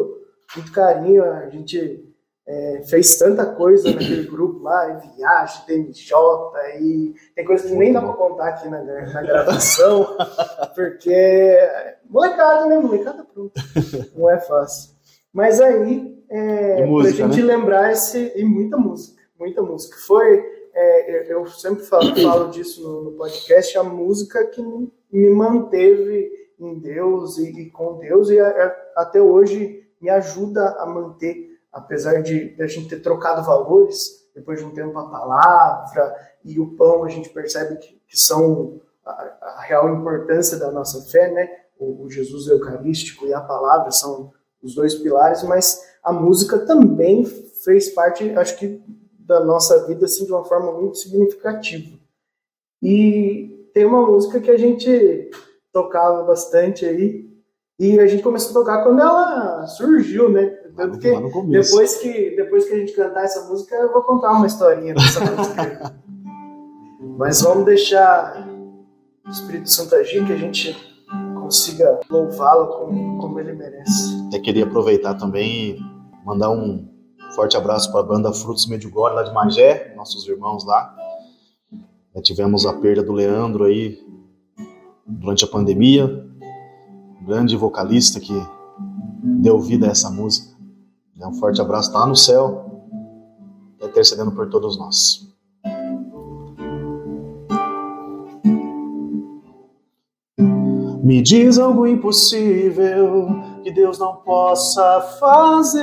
muito 0.57 0.73
carinho, 0.73 1.23
a 1.23 1.49
gente 1.51 2.12
é, 2.47 2.83
fez 2.89 3.19
tanta 3.19 3.47
coisa 3.47 3.91
naquele 3.91 4.25
grupo 4.25 4.63
lá, 4.63 4.91
em 4.91 5.17
viagem, 5.17 5.65
TMJ, 5.65 6.13
e 6.81 7.15
tem 7.35 7.45
coisa 7.45 7.69
que 7.69 7.75
nem 7.75 7.93
dá 7.93 8.01
para 8.01 8.13
contar 8.15 8.49
aqui 8.49 8.69
na, 8.69 8.83
na 8.83 9.23
gravação, 9.23 10.17
porque 10.75 11.57
molecada, 12.09 12.67
né? 12.67 12.79
Molecada 12.79 13.25
pronto. 13.25 13.53
Não 14.17 14.29
é 14.29 14.41
fácil. 14.41 14.93
Mas 15.33 15.61
aí, 15.61 16.23
é, 16.29 16.85
música, 16.85 17.17
pra 17.17 17.27
gente 17.27 17.47
né? 17.47 17.57
lembrar 17.57 17.93
esse. 17.93 18.33
E 18.37 18.45
muita 18.45 18.77
música, 18.77 19.23
muita 19.39 19.63
música. 19.63 19.97
Foi. 20.07 20.45
É, 20.75 21.33
eu 21.33 21.47
sempre 21.47 21.85
falo, 21.85 22.15
falo 22.23 22.51
disso 22.51 22.83
no, 22.83 23.05
no, 23.05 23.13
podcast, 23.13 23.77
a 23.79 23.85
música 23.85 24.45
que 24.47 24.63
me 25.13 25.31
manteve 25.31 26.31
em 26.59 26.79
Deus 26.79 27.39
e, 27.39 27.51
e 27.51 27.71
com 27.71 27.99
Deus, 27.99 28.31
e 28.31 28.41
a, 28.41 28.49
a, 28.49 29.03
até 29.03 29.21
hoje 29.21 29.87
me 30.01 30.11
ajuda 30.11 30.77
a 30.79 30.87
manter 30.87 31.52
apesar 31.73 32.23
de 32.23 32.55
a 32.61 32.67
gente 32.67 32.89
ter 32.89 33.01
trocado 33.01 33.43
valores, 33.43 34.29
depois 34.35 34.59
de 34.59 34.65
um 34.65 34.73
tempo 34.73 34.99
a 34.99 35.09
palavra 35.09 36.15
e 36.45 36.61
o 36.61 36.77
pão 36.77 37.05
a 37.05 37.09
gente 37.09 37.31
percebe 37.31 37.77
que, 37.77 38.01
que 38.07 38.19
são 38.19 38.81
a, 39.05 39.11
a, 39.11 39.61
real 39.63 39.95
importância 39.95 40.59
da 40.59 40.71
nossa 40.71 41.01
fé, 41.11 41.31
né? 41.31 41.49
O, 41.79 42.05
o, 42.05 42.11
Jesus 42.11 42.47
Eucarístico 42.49 43.27
e 43.27 43.35
a 43.35 43.41
palavra 43.41 43.91
são 43.91 44.33
os 44.63 44.75
dois 44.75 44.95
pilares, 44.95 45.43
mas 45.43 45.81
a 46.03 46.13
música 46.13 46.59
também 46.59 47.25
fez 47.25 47.91
parte, 47.91 48.31
acho 48.37 48.57
que, 48.59 48.83
da 49.19 49.41
nossa 49.45 49.87
vida 49.87 50.05
assim, 50.05 50.25
de 50.25 50.33
uma 50.33 50.45
forma 50.45 50.73
muito 50.73 50.99
significativa. 50.99 51.99
E 52.81 53.69
tem 53.73 53.85
uma 53.85 54.07
música 54.07 54.41
que 54.41 54.51
a 54.51 54.59
gente 54.59 55.31
tocava 55.73 56.23
bastante 56.25 56.85
aí, 56.85 57.33
e 57.79 57.99
a 57.99 58.07
gente 58.07 58.23
começou 58.23 58.51
a 58.51 58.55
tocar 58.55 58.85
quando 58.85 59.01
ela 59.01 59.67
surgiu, 59.67 60.29
né? 60.29 60.62
Tanto 60.77 60.99
que 60.99 61.11
depois 61.51 61.97
que 61.97 62.37
depois 62.37 62.67
que 62.67 62.75
a 62.75 62.79
gente 62.79 62.93
cantar 62.93 63.25
essa 63.25 63.49
música, 63.49 63.75
eu 63.77 63.93
vou 63.93 64.03
contar 64.03 64.33
uma 64.33 64.47
historinha 64.47 64.95
dessa 64.95 65.21
música. 65.31 65.95
Mas 67.19 67.43
vamos 67.43 67.65
deixar 67.65 68.49
o 69.27 69.31
Espírito 69.31 69.71
Santo 69.71 69.95
agir, 69.95 70.25
que 70.27 70.33
a 70.33 70.37
gente 70.37 70.75
consiga 71.41 72.01
louvá-lo 72.09 72.69
como, 72.69 73.19
como 73.19 73.39
ele 73.39 73.53
merece. 73.53 74.29
Eu 74.33 74.41
queria 74.41 74.65
aproveitar 74.65 75.15
também 75.15 75.71
e 75.71 75.79
mandar 76.25 76.51
um 76.51 76.89
forte 77.35 77.57
abraço 77.57 77.91
para 77.91 78.01
a 78.01 78.05
banda 78.05 78.33
Frutos 78.33 78.67
Medjugorje 78.67 79.17
lá 79.17 79.23
de 79.23 79.33
Magé, 79.33 79.93
nossos 79.97 80.27
irmãos 80.27 80.65
lá. 80.65 80.95
Já 82.15 82.23
tivemos 82.23 82.67
a 82.67 82.73
perda 82.75 83.03
do 83.03 83.13
Leandro 83.13 83.65
aí 83.65 83.99
durante 85.07 85.45
a 85.45 85.49
pandemia, 85.49 86.07
um 87.21 87.25
grande 87.25 87.57
vocalista 87.57 88.21
que 88.21 88.35
deu 89.23 89.61
vida 89.61 89.87
a 89.87 89.91
essa 89.91 90.11
música. 90.11 90.52
Um 91.27 91.35
forte 91.35 91.61
abraço, 91.61 91.89
está 91.89 92.07
no 92.07 92.17
céu, 92.17 92.83
intercedendo 93.81 94.33
por 94.33 94.49
todos 94.49 94.77
nós. 94.77 95.33
Me 101.03 101.21
diz 101.21 101.59
algo 101.59 101.87
impossível 101.87 103.29
que 103.63 103.71
Deus 103.73 103.99
não 103.99 104.17
possa 104.17 105.01
fazer 105.19 105.83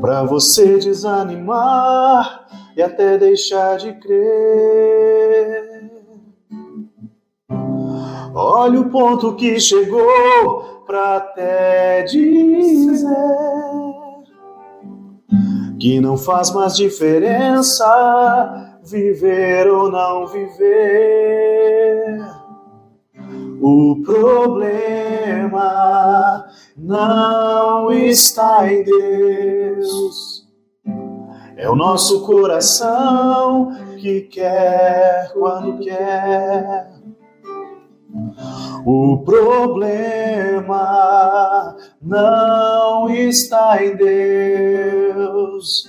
para 0.00 0.22
você 0.24 0.78
desanimar 0.78 2.46
e 2.76 2.82
até 2.82 3.16
deixar 3.16 3.78
de 3.78 3.94
crer. 3.94 5.90
Olha 8.34 8.80
o 8.80 8.90
ponto 8.90 9.34
que 9.36 9.58
chegou 9.58 10.73
pra 10.86 11.16
até 11.16 12.02
dizer 12.02 13.08
que 15.78 16.00
não 16.00 16.16
faz 16.16 16.50
mais 16.52 16.76
diferença 16.76 17.84
viver 18.84 19.68
ou 19.68 19.90
não 19.90 20.26
viver. 20.26 22.20
O 23.60 24.02
problema 24.04 25.64
não 26.76 27.92
está 27.92 28.70
em 28.70 28.84
Deus, 28.84 30.46
é 31.56 31.70
o 31.70 31.76
nosso 31.76 32.26
coração 32.26 33.70
que 33.98 34.22
quer 34.22 35.30
quando 35.32 35.78
quer 35.78 36.93
o 38.84 39.22
problema 39.24 39.76
não 42.00 43.10
está 43.10 43.84
em 43.84 43.96
Deus. 43.96 45.88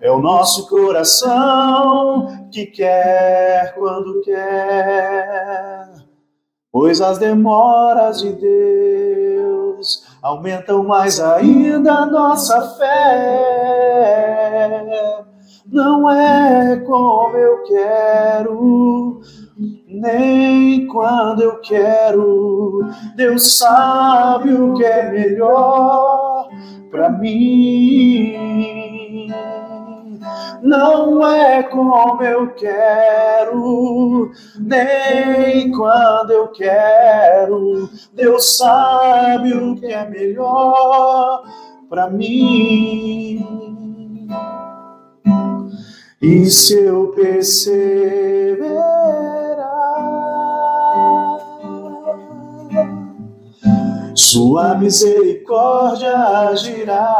É 0.00 0.10
o 0.10 0.20
nosso 0.20 0.68
coração 0.68 2.48
que 2.52 2.66
quer 2.66 3.74
quando 3.74 4.20
quer. 4.22 5.88
Pois 6.70 7.00
as 7.00 7.18
demoras 7.18 8.20
de 8.20 8.32
Deus 8.34 10.06
aumentam 10.22 10.84
mais 10.84 11.18
ainda 11.18 11.92
a 11.92 12.06
nossa 12.06 12.60
fé. 12.76 14.06
Não 15.66 16.08
é 16.10 16.76
como 16.86 17.36
eu 17.36 17.62
quero, 17.64 19.20
nem 19.86 20.86
quando 20.88 21.42
eu 21.42 21.60
quero. 21.60 22.88
Deus 23.14 23.56
sabe 23.58 24.52
o 24.52 24.74
que 24.74 24.84
é 24.84 25.10
melhor 25.10 26.48
para 26.90 27.10
mim. 27.10 28.46
Não 30.62 31.24
é 31.26 31.62
como 31.62 32.22
eu 32.22 32.48
quero, 32.54 34.32
nem 34.58 35.70
quando 35.70 36.30
eu 36.32 36.48
quero. 36.48 37.88
Deus 38.14 38.56
sabe 38.56 39.52
o 39.52 39.76
que 39.76 39.86
é 39.86 40.08
melhor 40.08 41.44
para 41.88 42.10
mim. 42.10 43.46
E 46.20 46.46
se 46.46 46.74
eu 46.82 47.08
perceber 47.08 48.66
sua 54.16 54.74
misericórdia 54.74 56.16
agirá. 56.16 57.14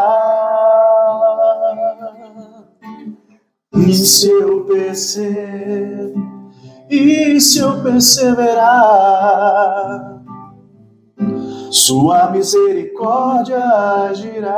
E 3.74 3.92
se 3.92 4.30
eu 4.30 4.64
percebo, 4.64 6.50
e 6.88 7.38
se 7.38 7.58
eu 7.58 7.82
perseverar, 7.82 8.56
sua 11.70 12.30
misericórdia 12.30 13.62
agirá. 14.08 14.54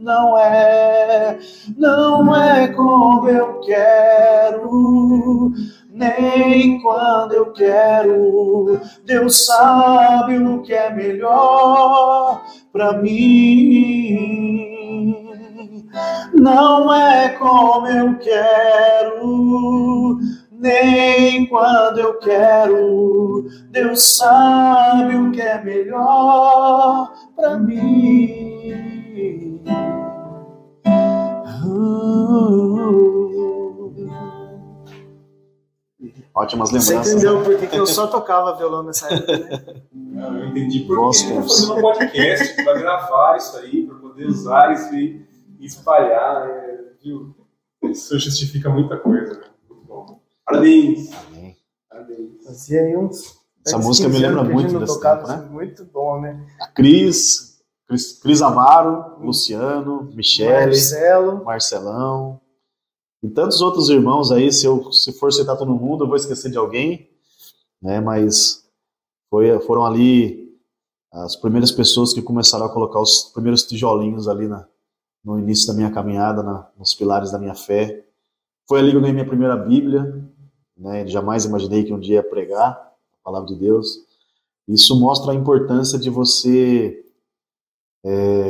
Não 0.00 0.38
é, 0.38 1.38
não 1.76 2.34
é 2.34 2.68
como 2.68 3.28
eu 3.28 3.60
quero 3.60 5.52
nem 5.98 6.80
quando 6.80 7.34
eu 7.34 7.52
quero. 7.52 8.80
Deus 9.04 9.44
sabe 9.44 10.38
o 10.38 10.62
que 10.62 10.72
é 10.72 10.94
melhor 10.94 12.42
para 12.72 12.94
mim. 12.94 14.38
não 16.34 16.92
é 16.92 17.30
como 17.30 17.86
eu 17.86 18.18
quero, 18.18 20.18
nem 20.52 21.46
quando 21.46 21.98
eu 21.98 22.18
quero. 22.18 23.46
Deus 23.70 24.16
sabe 24.16 25.16
o 25.16 25.30
que 25.32 25.40
é 25.40 25.62
melhor 25.62 27.12
para 27.36 27.58
mim. 27.58 28.48
Ótimas 36.38 36.70
lembranças. 36.70 37.04
Você 37.04 37.12
entendeu 37.14 37.42
por 37.42 37.58
que 37.58 37.76
eu 37.76 37.84
só 37.84 38.06
tocava 38.06 38.56
violão 38.56 38.84
nessa 38.84 39.12
época, 39.12 39.38
né? 39.38 39.82
eu 40.40 40.46
entendi 40.46 40.80
por 40.80 41.10
que 41.10 41.24
você 41.24 41.34
fazer 41.34 41.72
um 41.72 41.80
podcast 41.80 42.62
para 42.62 42.78
gravar 42.78 43.36
isso 43.36 43.56
aí, 43.56 43.84
para 43.84 43.96
poder 43.96 44.26
usar 44.26 44.72
isso 44.72 44.94
e 44.94 45.26
espalhar, 45.60 46.48
é, 46.48 46.92
viu? 47.02 47.34
Isso 47.82 48.16
justifica 48.20 48.70
muita 48.70 48.96
coisa, 48.96 49.34
né? 49.34 49.46
Muito 49.68 49.84
bom. 49.84 50.20
Parabéns! 50.44 51.10
Amém. 51.26 51.56
Parabéns. 51.90 52.44
Fazia 52.44 52.82
aí 52.82 52.96
uns. 52.96 53.36
Essa 53.66 53.78
música 53.78 54.08
me 54.08 54.18
lembra 54.18 54.44
muito 54.44 54.78
desse 54.78 54.94
tocava, 54.94 55.26
tempo, 55.26 55.40
né? 55.40 55.48
Muito 55.50 55.84
bom, 55.86 56.20
né? 56.20 56.46
A 56.60 56.68
Cris, 56.68 57.58
Cris, 57.88 58.12
Cris 58.20 58.42
Amaro, 58.42 59.16
Luciano, 59.20 60.08
Michele, 60.14 60.66
Marcelo. 60.66 61.44
Marcelão, 61.44 62.40
e 63.22 63.28
tantos 63.28 63.60
outros 63.60 63.88
irmãos 63.88 64.30
aí, 64.30 64.52
se 64.52 64.66
eu 64.66 64.92
se 64.92 65.12
for 65.12 65.32
citar 65.32 65.56
todo 65.56 65.74
mundo, 65.74 66.04
eu 66.04 66.08
vou 66.08 66.16
esquecer 66.16 66.50
de 66.50 66.58
alguém, 66.58 67.08
né? 67.82 68.00
Mas 68.00 68.64
foi, 69.28 69.58
foram 69.60 69.84
ali 69.84 70.56
as 71.10 71.34
primeiras 71.34 71.72
pessoas 71.72 72.12
que 72.12 72.22
começaram 72.22 72.66
a 72.66 72.72
colocar 72.72 73.00
os 73.00 73.30
primeiros 73.34 73.64
tijolinhos 73.64 74.28
ali 74.28 74.46
na, 74.46 74.66
no 75.24 75.38
início 75.38 75.66
da 75.66 75.74
minha 75.74 75.90
caminhada, 75.90 76.42
na, 76.42 76.70
nos 76.78 76.94
pilares 76.94 77.32
da 77.32 77.38
minha 77.38 77.54
fé. 77.54 78.04
Foi 78.68 78.78
ali 78.78 78.90
que 78.90 78.96
eu 78.96 79.00
ganhei 79.00 79.14
minha 79.14 79.26
primeira 79.26 79.56
Bíblia, 79.56 80.24
né? 80.76 81.06
Jamais 81.06 81.44
imaginei 81.44 81.84
que 81.84 81.92
um 81.92 81.98
dia 81.98 82.16
ia 82.16 82.22
pregar 82.22 82.70
a 82.70 83.24
palavra 83.24 83.48
de 83.48 83.56
Deus. 83.56 83.98
Isso 84.68 84.98
mostra 85.00 85.32
a 85.32 85.34
importância 85.34 85.98
de 85.98 86.08
você 86.08 87.04
é, 88.04 88.47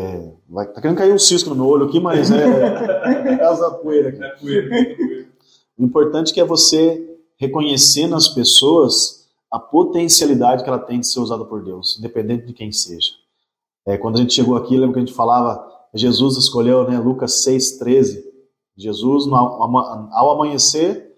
vai, 0.48 0.66
tá 0.66 0.80
querendo 0.80 0.96
cair 0.96 1.12
um 1.12 1.18
cisco 1.18 1.50
no 1.50 1.56
meu 1.56 1.66
olho 1.66 1.86
aqui, 1.86 2.00
mas 2.00 2.30
é, 2.30 2.44
é 3.38 3.44
asa 3.44 3.70
poeira 3.70 4.08
aqui. 4.08 4.22
É 4.22 4.28
poeira, 4.30 4.74
é 4.74 4.94
poeira. 4.94 5.28
O 5.78 5.84
importante 5.84 6.30
é 6.30 6.34
que 6.34 6.40
é 6.40 6.44
você 6.44 7.18
reconhecer 7.36 8.06
nas 8.08 8.28
pessoas 8.28 9.28
a 9.50 9.58
potencialidade 9.58 10.62
que 10.62 10.68
ela 10.68 10.78
tem 10.78 11.00
de 11.00 11.06
ser 11.06 11.20
usada 11.20 11.44
por 11.44 11.62
Deus, 11.62 11.96
independente 11.98 12.46
de 12.46 12.52
quem 12.52 12.72
seja. 12.72 13.12
É, 13.86 13.96
quando 13.96 14.16
a 14.16 14.20
gente 14.20 14.34
chegou 14.34 14.56
aqui, 14.56 14.76
lembra 14.76 14.94
que 14.94 14.98
a 14.98 15.06
gente 15.06 15.14
falava, 15.14 15.66
Jesus 15.94 16.36
escolheu, 16.36 16.88
né, 16.88 16.98
Lucas 16.98 17.44
6,13, 17.46 18.22
Jesus, 18.76 19.26
ao 19.32 20.30
amanhecer, 20.30 21.16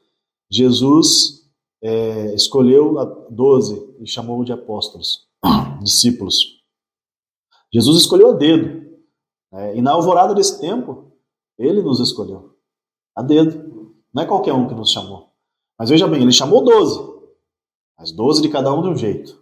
Jesus 0.51 1.41
é, 1.83 2.35
escolheu 2.35 2.95
12 3.31 3.97
e 4.01 4.07
chamou 4.07 4.45
de 4.45 4.53
apóstolos, 4.53 5.27
discípulos. 5.83 6.61
Jesus 7.73 8.03
escolheu 8.03 8.31
a 8.31 8.33
dedo. 8.33 8.90
Né? 9.53 9.77
E 9.77 9.83
na 9.83 9.93
alvorada 9.93 10.35
desse 10.35 10.61
tempo, 10.61 11.13
ele 11.59 11.83
nos 11.83 12.01
escolheu. 12.01 12.55
A 13.15 13.23
dedo. 13.23 13.95
Não 14.13 14.23
é 14.23 14.27
qualquer 14.27 14.53
um 14.53 14.67
que 14.67 14.75
nos 14.75 14.91
chamou. 14.91 15.31
Mas 15.79 15.91
veja 15.91 16.07
bem, 16.07 16.23
ele 16.23 16.33
chamou 16.33 16.65
doze. 16.65 16.99
Mas 17.99 18.13
doze 18.13 18.43
de 18.43 18.49
cada 18.49 18.73
um 18.73 18.83
de 18.83 18.89
um 18.89 18.97
jeito. 18.97 19.39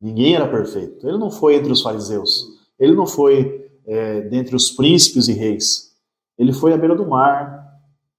Ninguém 0.00 0.34
era 0.34 0.48
perfeito. 0.48 1.08
Ele 1.08 1.16
não 1.18 1.30
foi 1.30 1.56
entre 1.56 1.72
os 1.72 1.82
fariseus. 1.82 2.46
Ele 2.78 2.94
não 2.94 3.06
foi 3.06 3.70
é, 3.86 4.20
dentre 4.22 4.54
os 4.54 4.70
príncipes 4.70 5.28
e 5.28 5.32
reis. 5.32 5.96
Ele 6.38 6.52
foi 6.52 6.72
à 6.72 6.76
beira 6.76 6.94
do 6.94 7.06
mar. 7.06 7.64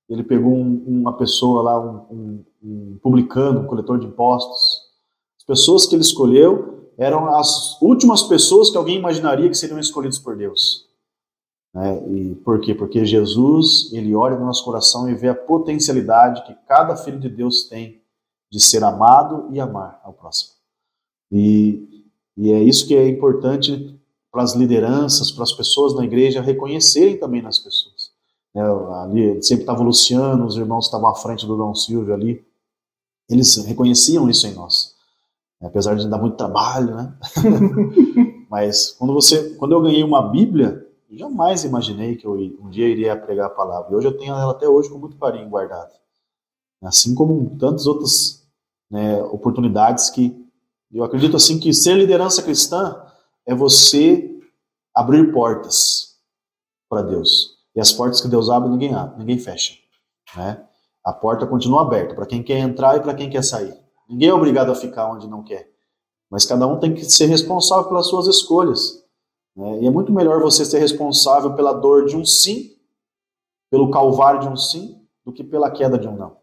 Ele 0.09 0.23
pegou 0.23 0.53
um, 0.53 0.83
uma 0.87 1.15
pessoa 1.17 1.61
lá, 1.61 1.79
um, 1.79 2.05
um, 2.09 2.45
um 2.63 2.99
publicano, 3.01 3.61
um 3.61 3.67
coletor 3.67 3.99
de 3.99 4.07
impostos. 4.07 4.81
As 5.37 5.45
pessoas 5.45 5.85
que 5.85 5.95
ele 5.95 6.01
escolheu 6.01 6.89
eram 6.97 7.35
as 7.35 7.79
últimas 7.81 8.23
pessoas 8.23 8.69
que 8.69 8.77
alguém 8.77 8.97
imaginaria 8.97 9.49
que 9.49 9.57
seriam 9.57 9.79
escolhidos 9.79 10.17
por 10.17 10.35
Deus. 10.35 10.86
Né? 11.77 12.09
E 12.09 12.35
por 12.35 12.59
quê? 12.59 12.73
Porque 12.73 13.05
Jesus, 13.05 13.93
ele 13.93 14.15
olha 14.15 14.35
no 14.35 14.47
nosso 14.47 14.65
coração 14.65 15.07
e 15.07 15.13
vê 15.13 15.29
a 15.29 15.35
potencialidade 15.35 16.43
que 16.43 16.55
cada 16.67 16.95
filho 16.95 17.19
de 17.19 17.29
Deus 17.29 17.65
tem 17.65 18.01
de 18.51 18.59
ser 18.59 18.83
amado 18.83 19.47
e 19.51 19.59
amar 19.59 20.01
ao 20.03 20.11
próximo. 20.11 20.53
E, 21.31 22.03
e 22.35 22.51
é 22.51 22.63
isso 22.63 22.87
que 22.87 22.95
é 22.95 23.07
importante 23.07 23.95
para 24.31 24.41
as 24.41 24.55
lideranças, 24.55 25.31
para 25.31 25.43
as 25.43 25.53
pessoas 25.53 25.93
na 25.93 26.03
igreja 26.03 26.41
reconhecerem 26.41 27.19
também 27.19 27.43
nas 27.43 27.59
pessoas. 27.59 28.09
Né? 28.55 28.63
Ali 29.03 29.43
sempre 29.43 29.63
estava 29.63 29.81
o 29.81 29.85
Luciano, 29.85 30.47
os 30.47 30.57
irmãos 30.57 30.85
estavam 30.85 31.09
à 31.09 31.15
frente 31.15 31.45
do 31.45 31.55
Dom 31.55 31.75
Silvio 31.75 32.13
ali, 32.13 32.43
eles 33.29 33.55
reconheciam 33.57 34.27
isso 34.27 34.47
em 34.47 34.53
nós 34.53 34.97
apesar 35.61 35.95
de 35.95 36.07
dar 36.07 36.19
muito 36.19 36.37
trabalho, 36.37 36.95
né? 36.95 37.13
Mas 38.49 38.91
quando 38.91 39.13
você, 39.13 39.55
quando 39.55 39.73
eu 39.73 39.81
ganhei 39.81 40.03
uma 40.03 40.21
Bíblia, 40.21 40.86
jamais 41.15 41.63
imaginei 41.63 42.15
que 42.15 42.25
eu 42.25 42.33
um 42.33 42.69
dia 42.69 42.87
iria 42.87 43.15
pregar 43.15 43.47
a 43.47 43.51
palavra. 43.53 43.91
E 43.91 43.95
hoje 43.95 44.07
eu 44.07 44.17
tenho 44.17 44.33
ela 44.33 44.51
até 44.51 44.67
hoje 44.67 44.89
com 44.89 44.97
muito 44.97 45.17
carinho 45.17 45.49
guardada. 45.49 45.93
Assim 46.83 47.15
como 47.15 47.57
tantas 47.57 47.87
outras 47.87 48.45
né, 48.89 49.21
oportunidades 49.23 50.09
que 50.09 50.35
eu 50.91 51.03
acredito 51.03 51.35
assim 51.35 51.59
que 51.59 51.73
ser 51.73 51.95
liderança 51.95 52.41
cristã 52.41 53.03
é 53.45 53.53
você 53.53 54.39
abrir 54.93 55.31
portas 55.31 56.17
para 56.89 57.01
Deus. 57.01 57.57
E 57.75 57.79
as 57.79 57.91
portas 57.91 58.21
que 58.21 58.27
Deus 58.27 58.49
abre, 58.49 58.69
ninguém 58.69 58.93
abre, 58.93 59.19
ninguém 59.19 59.37
fecha. 59.37 59.73
Né? 60.35 60.65
A 61.05 61.13
porta 61.13 61.45
continua 61.45 61.81
aberta 61.81 62.15
para 62.15 62.25
quem 62.25 62.41
quer 62.41 62.59
entrar 62.59 62.97
e 62.97 63.01
para 63.01 63.13
quem 63.13 63.29
quer 63.29 63.43
sair. 63.43 63.73
Ninguém 64.09 64.29
é 64.29 64.33
obrigado 64.33 64.71
a 64.71 64.75
ficar 64.75 65.11
onde 65.11 65.27
não 65.27 65.43
quer. 65.43 65.69
Mas 66.29 66.45
cada 66.45 66.67
um 66.67 66.79
tem 66.79 66.93
que 66.93 67.05
ser 67.05 67.27
responsável 67.27 67.87
pelas 67.87 68.07
suas 68.07 68.27
escolhas. 68.27 69.03
Né? 69.57 69.81
E 69.81 69.87
é 69.87 69.89
muito 69.89 70.13
melhor 70.13 70.39
você 70.39 70.63
ser 70.63 70.77
responsável 70.77 71.55
pela 71.55 71.73
dor 71.73 72.05
de 72.05 72.15
um 72.15 72.23
sim, 72.23 72.75
pelo 73.71 73.89
calvário 73.89 74.41
de 74.41 74.47
um 74.47 74.55
sim, 74.55 75.01
do 75.25 75.33
que 75.33 75.43
pela 75.43 75.71
queda 75.71 75.97
de 75.97 76.07
um 76.07 76.15
não. 76.15 76.37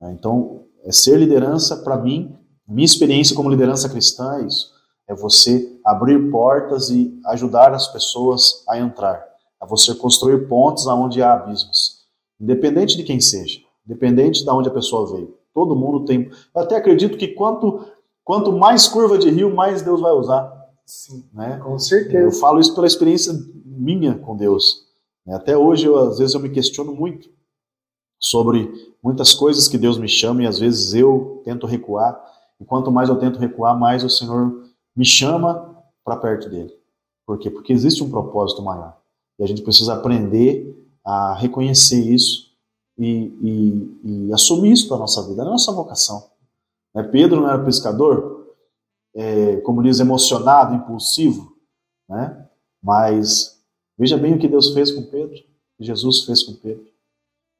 Né? 0.00 0.14
Então, 0.16 0.64
é 0.84 0.92
ser 0.92 1.18
liderança, 1.18 1.76
para 1.76 1.96
mim, 1.96 2.38
minha 2.66 2.86
experiência 2.86 3.34
como 3.34 3.50
liderança 3.50 3.88
cristã 3.88 4.38
é 4.38 4.46
isso. 4.46 4.70
É 5.08 5.14
você 5.14 5.76
abrir 5.84 6.30
portas 6.30 6.88
e 6.88 7.20
ajudar 7.26 7.74
as 7.74 7.88
pessoas 7.88 8.64
a 8.68 8.78
entrar. 8.78 9.26
É 9.60 9.66
você 9.66 9.92
construir 9.92 10.46
pontes 10.46 10.86
aonde 10.86 11.20
há 11.20 11.34
abismos. 11.34 12.06
Independente 12.40 12.96
de 12.96 13.02
quem 13.02 13.20
seja. 13.20 13.60
Independente 13.84 14.44
de 14.44 14.50
onde 14.50 14.68
a 14.68 14.72
pessoa 14.72 15.10
veio. 15.12 15.36
Todo 15.52 15.74
mundo 15.74 16.04
tem. 16.04 16.30
Eu 16.54 16.62
até 16.62 16.76
acredito 16.76 17.18
que 17.18 17.28
quanto, 17.28 17.84
quanto 18.22 18.52
mais 18.52 18.86
curva 18.86 19.18
de 19.18 19.28
rio, 19.28 19.54
mais 19.54 19.82
Deus 19.82 20.00
vai 20.00 20.12
usar. 20.12 20.59
Sim, 20.90 21.24
né? 21.32 21.56
com 21.58 21.78
certeza. 21.78 22.18
Eu 22.18 22.32
falo 22.32 22.58
isso 22.58 22.74
pela 22.74 22.86
experiência 22.86 23.32
minha 23.64 24.18
com 24.18 24.36
Deus. 24.36 24.88
Até 25.28 25.56
hoje, 25.56 25.86
eu, 25.86 25.96
às 25.96 26.18
vezes, 26.18 26.34
eu 26.34 26.40
me 26.40 26.50
questiono 26.50 26.92
muito 26.92 27.30
sobre 28.18 28.68
muitas 29.00 29.32
coisas 29.32 29.68
que 29.68 29.78
Deus 29.78 29.96
me 29.96 30.08
chama 30.08 30.42
e 30.42 30.46
às 30.48 30.58
vezes 30.58 30.92
eu 30.92 31.40
tento 31.44 31.64
recuar. 31.64 32.20
E 32.60 32.64
quanto 32.64 32.90
mais 32.90 33.08
eu 33.08 33.16
tento 33.20 33.38
recuar, 33.38 33.78
mais 33.78 34.02
o 34.02 34.10
Senhor 34.10 34.68
me 34.96 35.04
chama 35.04 35.80
para 36.04 36.16
perto 36.16 36.50
dele. 36.50 36.76
Por 37.24 37.38
quê? 37.38 37.48
Porque 37.48 37.72
existe 37.72 38.02
um 38.02 38.10
propósito 38.10 38.60
maior. 38.60 38.98
E 39.38 39.44
a 39.44 39.46
gente 39.46 39.62
precisa 39.62 39.94
aprender 39.94 40.76
a 41.06 41.34
reconhecer 41.34 42.00
isso 42.00 42.50
e, 42.98 43.32
e, 43.40 44.26
e 44.26 44.32
assumir 44.32 44.72
isso 44.72 44.88
para 44.88 44.96
a 44.96 45.00
nossa 45.00 45.22
vida, 45.28 45.42
é 45.42 45.46
a 45.46 45.50
nossa 45.50 45.70
vocação. 45.70 46.30
Né? 46.92 47.04
Pedro 47.04 47.40
não 47.40 47.48
era 47.48 47.64
pescador, 47.64 48.29
é, 49.14 49.56
como 49.58 49.82
diz, 49.82 50.00
emocionado, 50.00 50.74
impulsivo, 50.74 51.56
né? 52.08 52.48
mas 52.82 53.60
veja 53.98 54.16
bem 54.16 54.34
o 54.34 54.38
que 54.38 54.48
Deus 54.48 54.72
fez 54.72 54.90
com 54.90 55.02
Pedro, 55.02 55.36
que 55.76 55.84
Jesus 55.84 56.24
fez 56.24 56.42
com 56.42 56.54
Pedro. 56.54 56.86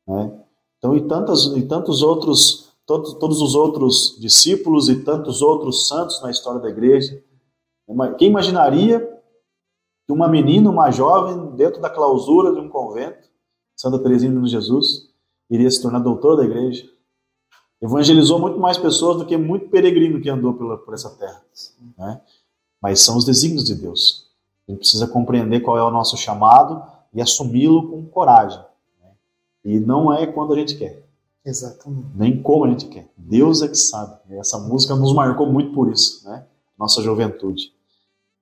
Né? 0.06 0.40
Então, 0.78 0.96
e, 0.96 1.06
tantas, 1.06 1.44
e 1.56 1.62
tantos 1.62 2.02
outros, 2.02 2.72
todos, 2.86 3.14
todos 3.14 3.42
os 3.42 3.54
outros 3.54 4.16
discípulos 4.18 4.88
e 4.88 5.02
tantos 5.02 5.42
outros 5.42 5.88
santos 5.88 6.22
na 6.22 6.30
história 6.30 6.60
da 6.60 6.70
igreja. 6.70 7.22
Quem 8.18 8.28
imaginaria 8.28 9.00
que 10.06 10.12
uma 10.12 10.28
menina, 10.28 10.70
uma 10.70 10.90
jovem, 10.90 11.54
dentro 11.56 11.80
da 11.80 11.90
clausura 11.90 12.52
de 12.52 12.60
um 12.60 12.68
convento, 12.68 13.28
Santa 13.76 13.98
Teresinha 13.98 14.40
de 14.40 14.50
Jesus, 14.50 15.10
iria 15.50 15.70
se 15.70 15.82
tornar 15.82 16.00
doutor 16.00 16.36
da 16.36 16.44
igreja. 16.44 16.88
Evangelizou 17.80 18.38
muito 18.38 18.58
mais 18.58 18.76
pessoas 18.76 19.16
do 19.16 19.24
que 19.24 19.36
muito 19.36 19.68
peregrino 19.68 20.20
que 20.20 20.28
andou 20.28 20.52
pela, 20.52 20.76
por 20.76 20.92
essa 20.92 21.10
terra. 21.10 21.42
Né? 21.96 22.20
Mas 22.80 23.00
são 23.02 23.16
os 23.16 23.24
desígnios 23.24 23.64
de 23.64 23.74
Deus. 23.74 24.26
A 24.68 24.72
gente 24.72 24.80
precisa 24.80 25.06
compreender 25.06 25.60
qual 25.60 25.78
é 25.78 25.82
o 25.82 25.90
nosso 25.90 26.16
chamado 26.16 26.82
e 27.12 27.20
assumi-lo 27.20 27.88
com 27.88 28.04
coragem. 28.06 28.60
Né? 29.02 29.10
E 29.64 29.80
não 29.80 30.12
é 30.12 30.26
quando 30.26 30.52
a 30.52 30.56
gente 30.56 30.76
quer. 30.76 31.02
Exatamente. 31.44 32.08
Nem 32.14 32.42
como 32.42 32.64
a 32.64 32.68
gente 32.68 32.86
quer. 32.86 33.08
Deus 33.16 33.62
é 33.62 33.68
que 33.68 33.76
sabe. 33.76 34.18
Essa 34.30 34.58
música 34.58 34.94
nos 34.94 35.14
marcou 35.14 35.46
muito 35.46 35.72
por 35.72 35.90
isso, 35.90 36.28
né? 36.28 36.44
Nossa 36.78 37.02
juventude. 37.02 37.72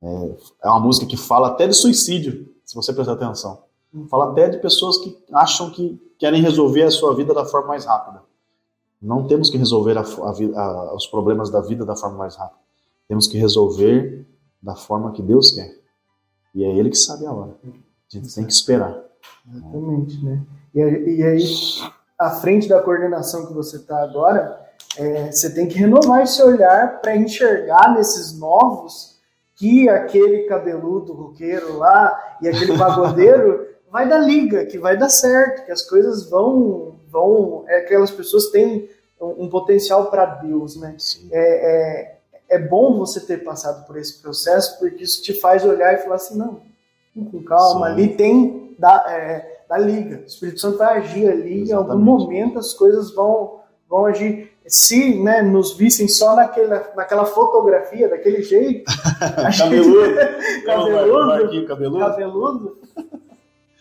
É, 0.03 0.37
é 0.65 0.69
uma 0.69 0.81
música 0.81 1.07
que 1.07 1.17
fala 1.17 1.49
até 1.49 1.67
de 1.67 1.75
suicídio, 1.75 2.53
se 2.65 2.75
você 2.75 2.93
prestar 2.93 3.13
atenção. 3.13 3.63
Fala 4.11 4.31
até 4.31 4.49
de 4.49 4.59
pessoas 4.59 4.99
que 4.99 5.17
acham 5.33 5.71
que 5.71 5.99
querem 6.19 6.43
resolver 6.43 6.83
a 6.83 6.91
sua 6.91 7.15
vida 7.15 7.33
da 7.33 7.45
forma 7.45 7.69
mais 7.69 7.85
rápida. 7.85 8.23
Não 9.01 9.27
temos 9.27 9.51
que 9.51 9.57
resolver 9.57 9.97
a, 9.97 10.03
a, 10.03 10.95
os 10.95 11.07
problemas 11.07 11.51
da 11.51 11.61
vida 11.61 11.85
da 11.85 11.97
forma 11.97 12.19
mais 12.19 12.37
rápida. 12.37 12.61
Temos 13.07 13.27
que 13.27 13.39
resolver 13.39 14.27
da 14.61 14.75
forma 14.75 15.13
que 15.13 15.23
Deus 15.23 15.53
quer. 15.53 15.73
E 16.55 16.65
é 16.65 16.77
Ele 16.77 16.91
que 16.91 16.99
sabe 16.99 17.27
a 17.27 17.33
hora. 17.33 17.57
A 17.65 17.69
gente 18.09 18.35
tem 18.35 18.45
que 18.45 18.53
esperar. 18.53 18.99
Exatamente, 19.51 20.25
né? 20.25 20.43
E, 20.75 20.81
e 20.81 21.23
aí, 21.23 21.45
à 22.19 22.31
frente 22.31 22.69
da 22.69 22.83
coordenação 22.83 23.47
que 23.47 23.53
você 23.53 23.77
está 23.77 24.03
agora, 24.03 24.69
é, 24.97 25.31
você 25.31 25.55
tem 25.55 25.69
que 25.69 25.79
renovar 25.79 26.23
esse 26.23 26.43
olhar 26.43 27.01
para 27.01 27.17
enxergar 27.17 27.95
nesses 27.95 28.39
novos 28.39 29.19
que 29.55 29.89
aquele 29.89 30.45
cabeludo 30.45 31.13
roqueiro 31.13 31.79
lá 31.79 32.37
e 32.41 32.49
aquele 32.49 32.77
pagodeiro 32.79 33.67
vai 33.91 34.09
dar 34.09 34.19
liga, 34.19 34.67
que 34.67 34.79
vai 34.79 34.97
dar 34.97 35.09
certo, 35.09 35.65
que 35.65 35.73
as 35.73 35.83
coisas 35.83 36.29
vão. 36.29 36.98
Vão 37.11 37.65
é, 37.67 37.79
aquelas 37.79 38.11
pessoas 38.11 38.47
têm 38.51 38.89
um, 39.21 39.45
um 39.45 39.49
potencial 39.49 40.11
para 40.11 40.25
Deus, 40.27 40.77
né? 40.77 40.97
É, 41.31 42.17
é, 42.51 42.57
é, 42.57 42.59
bom 42.59 42.99
você 42.99 43.21
ter 43.21 43.45
passado 43.45 43.87
por 43.87 43.97
esse 43.97 44.21
processo, 44.21 44.79
porque 44.79 45.05
isso 45.05 45.23
te 45.23 45.35
faz 45.35 45.65
olhar 45.65 45.95
e 45.95 45.99
falar 45.99 46.17
assim: 46.17 46.37
não, 46.37 46.61
com 47.31 47.43
calma, 47.43 47.87
Sim. 47.87 47.93
ali 47.93 48.09
tem 48.15 48.75
da, 48.79 49.05
é, 49.09 49.63
da 49.69 49.79
liga. 49.79 50.23
O 50.23 50.27
Espírito 50.27 50.61
Santo 50.61 50.79
vai 50.79 50.99
agir 50.99 51.29
ali, 51.29 51.63
Exatamente. 51.63 51.71
em 51.71 51.75
algum 51.75 51.99
momento 51.99 52.59
as 52.59 52.73
coisas 52.75 53.15
vão, 53.15 53.61
vão 53.89 54.07
agir. 54.07 54.53
Se 54.67 55.19
né, 55.23 55.41
nos 55.41 55.75
vissem 55.79 56.07
só 56.07 56.37
naquela, 56.37 56.93
naquela 56.95 57.25
fotografia, 57.25 58.07
daquele 58.07 58.43
jeito. 58.43 58.85
cabeludo. 59.59 60.15
cabeludo, 60.67 61.67
cabeludo. 61.67 61.99
cabeludo 61.99 62.79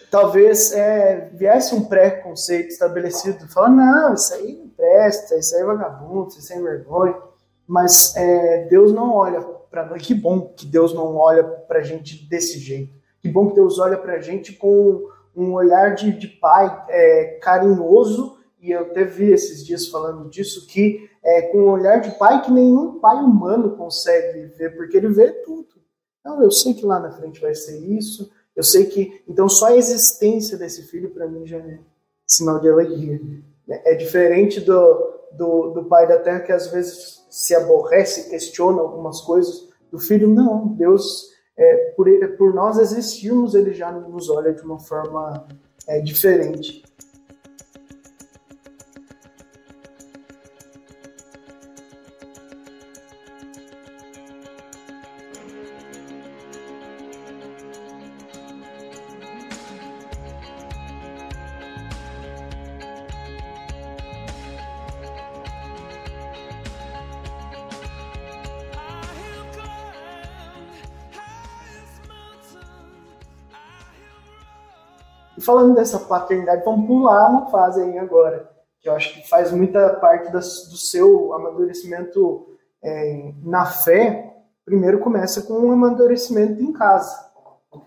talvez 0.10 0.72
é, 0.72 1.30
viesse 1.34 1.76
um 1.76 1.86
preconceito 1.86 2.70
estabelecido, 2.70 3.48
falando, 3.48 3.78
não, 3.78 4.14
isso 4.14 4.34
aí 4.34 4.54
não 4.56 4.70
presta, 4.70 5.36
isso 5.36 5.56
aí 5.56 5.62
é 5.62 5.66
vagabundo, 5.66 6.30
isso 6.30 6.54
aí 6.54 6.60
é 6.60 6.62
vergonha. 6.62 7.16
Mas 7.68 8.16
é, 8.16 8.66
Deus 8.66 8.94
não 8.94 9.14
olha 9.14 9.42
para 9.42 9.86
nós. 9.86 10.02
Que 10.02 10.14
bom 10.14 10.54
que 10.56 10.66
Deus 10.66 10.94
não 10.94 11.16
olha 11.16 11.44
para 11.44 11.80
a 11.80 11.84
gente 11.84 12.28
desse 12.30 12.58
jeito. 12.60 12.94
Que 13.22 13.30
bom 13.30 13.50
que 13.50 13.56
Deus 13.56 13.78
olha 13.80 13.98
para 13.98 14.14
a 14.14 14.22
gente 14.22 14.54
com 14.54 15.10
um 15.36 15.54
olhar 15.54 15.94
de, 15.94 16.12
de 16.12 16.28
pai 16.28 16.86
é, 16.90 17.40
carinhoso. 17.42 18.38
E 18.62 18.72
eu 18.72 18.92
vi 19.08 19.32
esses 19.32 19.66
dias 19.66 19.88
falando 19.88 20.30
disso, 20.30 20.66
que 20.68 21.10
é 21.24 21.44
com 21.44 21.60
um 21.60 21.70
olhar 21.70 22.00
de 22.00 22.12
pai 22.12 22.42
que 22.42 22.52
nenhum 22.52 23.00
pai 23.00 23.18
humano 23.18 23.76
consegue 23.76 24.48
ver, 24.58 24.76
porque 24.76 24.98
ele 24.98 25.10
vê 25.10 25.32
tudo. 25.44 25.68
Então, 26.20 26.42
eu 26.42 26.52
sei 26.52 26.74
que 26.74 26.86
lá 26.86 27.00
na 27.00 27.12
frente 27.12 27.40
vai 27.40 27.54
ser 27.54 27.78
isso, 27.80 28.32
eu 28.58 28.64
sei 28.64 28.88
que, 28.88 29.22
então, 29.28 29.48
só 29.48 29.68
a 29.68 29.78
existência 29.78 30.58
desse 30.58 30.82
filho 30.88 31.12
para 31.12 31.28
mim 31.28 31.46
já 31.46 31.58
é 31.58 31.78
sinal 32.26 32.60
de 32.60 32.68
alegria. 32.68 33.22
É 33.70 33.94
diferente 33.94 34.60
do, 34.60 35.20
do, 35.34 35.70
do 35.76 35.86
pai 35.86 36.08
da 36.08 36.18
terra 36.18 36.40
que 36.40 36.52
às 36.52 36.66
vezes 36.72 37.24
se 37.30 37.54
aborrece, 37.54 38.32
questiona 38.32 38.82
algumas 38.82 39.22
coisas. 39.22 39.70
Do 39.92 40.00
filho, 40.00 40.28
não. 40.28 40.70
Deus, 40.70 41.30
é, 41.56 41.94
por, 41.96 42.08
por 42.36 42.52
nós 42.52 42.80
existirmos, 42.80 43.54
ele 43.54 43.76
já 43.76 43.92
nos 43.92 44.28
olha 44.28 44.52
de 44.52 44.64
uma 44.64 44.80
forma 44.80 45.48
é, 45.88 46.02
diferente. 46.02 46.84
Falando 75.48 75.76
dessa 75.76 75.98
paternidade, 75.98 76.66
vamos 76.66 76.86
pular 76.86 77.30
uma 77.30 77.50
fase 77.50 77.82
aí 77.82 77.98
agora, 77.98 78.52
que 78.82 78.90
eu 78.90 78.94
acho 78.94 79.14
que 79.14 79.30
faz 79.30 79.50
muita 79.50 79.96
parte 79.96 80.30
do 80.30 80.42
seu 80.42 81.34
amadurecimento 81.34 82.46
é, 82.84 83.34
na 83.42 83.66
fé. 83.66 84.36
Primeiro 84.66 85.00
começa 85.00 85.42
com 85.44 85.54
um 85.54 85.72
amadurecimento 85.72 86.62
em 86.62 86.74
casa. 86.74 87.26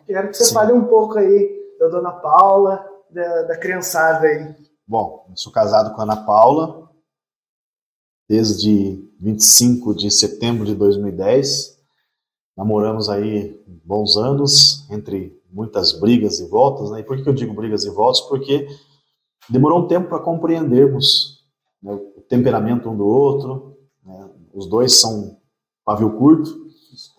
Quero 0.07 0.29
que 0.29 0.39
você 0.39 0.45
Sim. 0.45 0.55
fale 0.55 0.73
um 0.73 0.87
pouco 0.87 1.19
aí 1.19 1.61
da 1.79 1.89
dona 1.89 2.13
Paula, 2.13 2.83
da, 3.11 3.43
da 3.43 3.57
criançada 3.59 4.27
aí. 4.27 4.55
Bom, 4.87 5.27
eu 5.29 5.37
sou 5.37 5.53
casado 5.53 5.95
com 5.95 6.01
a 6.01 6.05
Ana 6.05 6.25
Paula 6.25 6.91
desde 8.27 9.07
25 9.21 9.95
de 9.95 10.11
setembro 10.11 10.65
de 10.65 10.75
2010. 10.75 11.80
Namoramos 12.61 13.09
aí 13.09 13.59
bons 13.83 14.19
anos, 14.19 14.87
entre 14.91 15.35
muitas 15.51 15.99
brigas 15.99 16.41
e 16.41 16.47
voltas, 16.47 16.91
né? 16.91 17.01
E 17.01 17.03
por 17.03 17.17
que 17.17 17.27
eu 17.27 17.33
digo 17.33 17.55
brigas 17.55 17.87
e 17.87 17.91
voltas? 17.91 18.21
Porque 18.21 18.69
demorou 19.49 19.79
um 19.79 19.89
tempo 19.89 20.11
para 20.11 20.19
compreendermos 20.19 21.43
né, 21.83 21.91
o 21.91 22.21
temperamento 22.29 22.91
um 22.91 22.95
do 22.95 23.07
outro. 23.07 23.79
Né? 24.05 24.29
Os 24.53 24.67
dois 24.67 25.01
são 25.01 25.39
pavio 25.87 26.19
curto, 26.19 26.67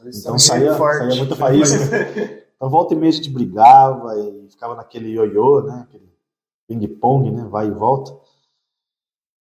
então 0.05 0.37
saía, 0.37 0.77
saía 0.77 1.15
muita 1.15 1.35
faísca. 1.35 1.77
então 2.55 2.69
volta 2.69 2.93
e 2.93 2.97
meia 2.97 3.09
a 3.09 3.13
gente 3.15 3.31
brigava 3.31 4.15
e 4.19 4.47
ficava 4.47 4.75
naquele 4.75 5.09
ioiô, 5.09 5.63
né? 5.63 5.87
Aquele 5.87 6.07
ping-pong, 6.67 7.31
né? 7.31 7.47
Vai 7.49 7.65
e 7.65 7.71
volta. 7.71 8.15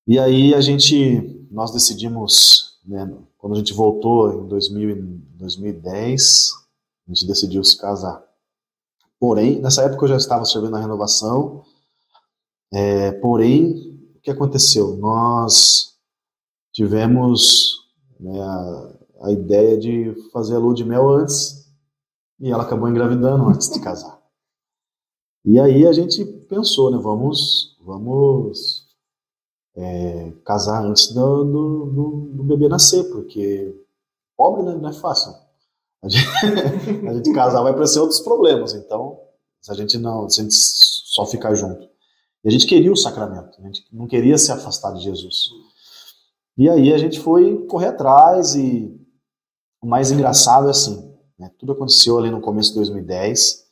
E 0.07 0.17
aí 0.17 0.55
a 0.55 0.61
gente, 0.61 1.45
nós 1.51 1.71
decidimos, 1.71 2.79
né, 2.87 3.05
quando 3.39 3.53
a 3.53 3.55
gente 3.57 3.73
voltou 3.73 4.43
em 4.43 4.47
2000, 4.47 4.95
2010, 5.37 6.51
a 7.07 7.13
gente 7.13 7.25
decidiu 7.25 7.63
se 7.63 7.79
casar. 7.79 8.21
Porém, 9.17 9.59
nessa 9.59 9.83
época 9.83 10.03
eu 10.03 10.09
já 10.09 10.17
estava 10.17 10.45
servindo 10.45 10.71
na 10.71 10.79
renovação. 10.79 11.63
É, 12.71 13.13
porém, 13.13 13.97
o 14.15 14.19
que 14.21 14.29
aconteceu? 14.29 14.95
Nós 14.97 15.97
tivemos 16.73 17.89
né, 18.19 18.41
a, 18.41 18.93
a, 19.23 19.31
ideia 19.31 19.77
de 19.77 20.13
fazer 20.31 20.55
a 20.55 20.59
lua 20.59 20.73
de 20.73 20.83
mel 20.83 21.09
antes 21.09 21.65
e 22.39 22.51
ela 22.51 22.63
acabou 22.63 22.89
engravidando 22.89 23.47
antes 23.47 23.69
de 23.69 23.79
casar. 23.79 24.19
E 25.45 25.59
aí 25.59 25.87
a 25.87 25.93
gente 25.93 26.23
pensou, 26.49 26.91
né? 26.91 26.97
Vamos, 26.97 27.77
vamos 27.81 28.78
é, 29.75 30.31
casar 30.45 30.83
antes 30.83 31.13
do, 31.13 31.43
do, 31.43 32.29
do, 32.33 32.43
bebê 32.43 32.67
nascer, 32.67 33.03
porque 33.11 33.75
pobre 34.35 34.63
né, 34.63 34.75
não 34.75 34.89
é 34.89 34.93
fácil. 34.93 35.33
A 36.03 36.09
gente, 36.09 36.27
a 37.07 37.13
gente 37.13 37.33
casar 37.33 37.61
vai 37.61 37.71
aparecer 37.71 37.99
outros 37.99 38.19
problemas. 38.19 38.73
Então, 38.73 39.19
se 39.61 39.71
a 39.71 39.75
gente 39.75 39.97
não, 39.97 40.29
se 40.29 40.41
a 40.41 40.43
gente 40.43 40.55
só 40.55 41.25
ficar 41.25 41.53
junto. 41.55 41.87
E 42.43 42.47
a 42.47 42.51
gente 42.51 42.65
queria 42.65 42.91
o 42.91 42.95
sacramento, 42.95 43.59
a 43.59 43.65
gente 43.65 43.83
não 43.91 44.07
queria 44.07 44.37
se 44.37 44.51
afastar 44.51 44.93
de 44.93 45.03
Jesus. 45.03 45.49
E 46.57 46.69
aí 46.69 46.93
a 46.93 46.97
gente 46.97 47.19
foi 47.19 47.65
correr 47.67 47.87
atrás 47.87 48.55
e 48.55 48.97
o 49.81 49.87
mais 49.87 50.11
engraçado 50.11 50.67
é 50.67 50.71
assim, 50.71 51.13
né, 51.37 51.49
tudo 51.57 51.71
aconteceu 51.71 52.17
ali 52.17 52.29
no 52.29 52.41
começo 52.41 52.69
de 52.69 52.75
2010. 52.75 53.65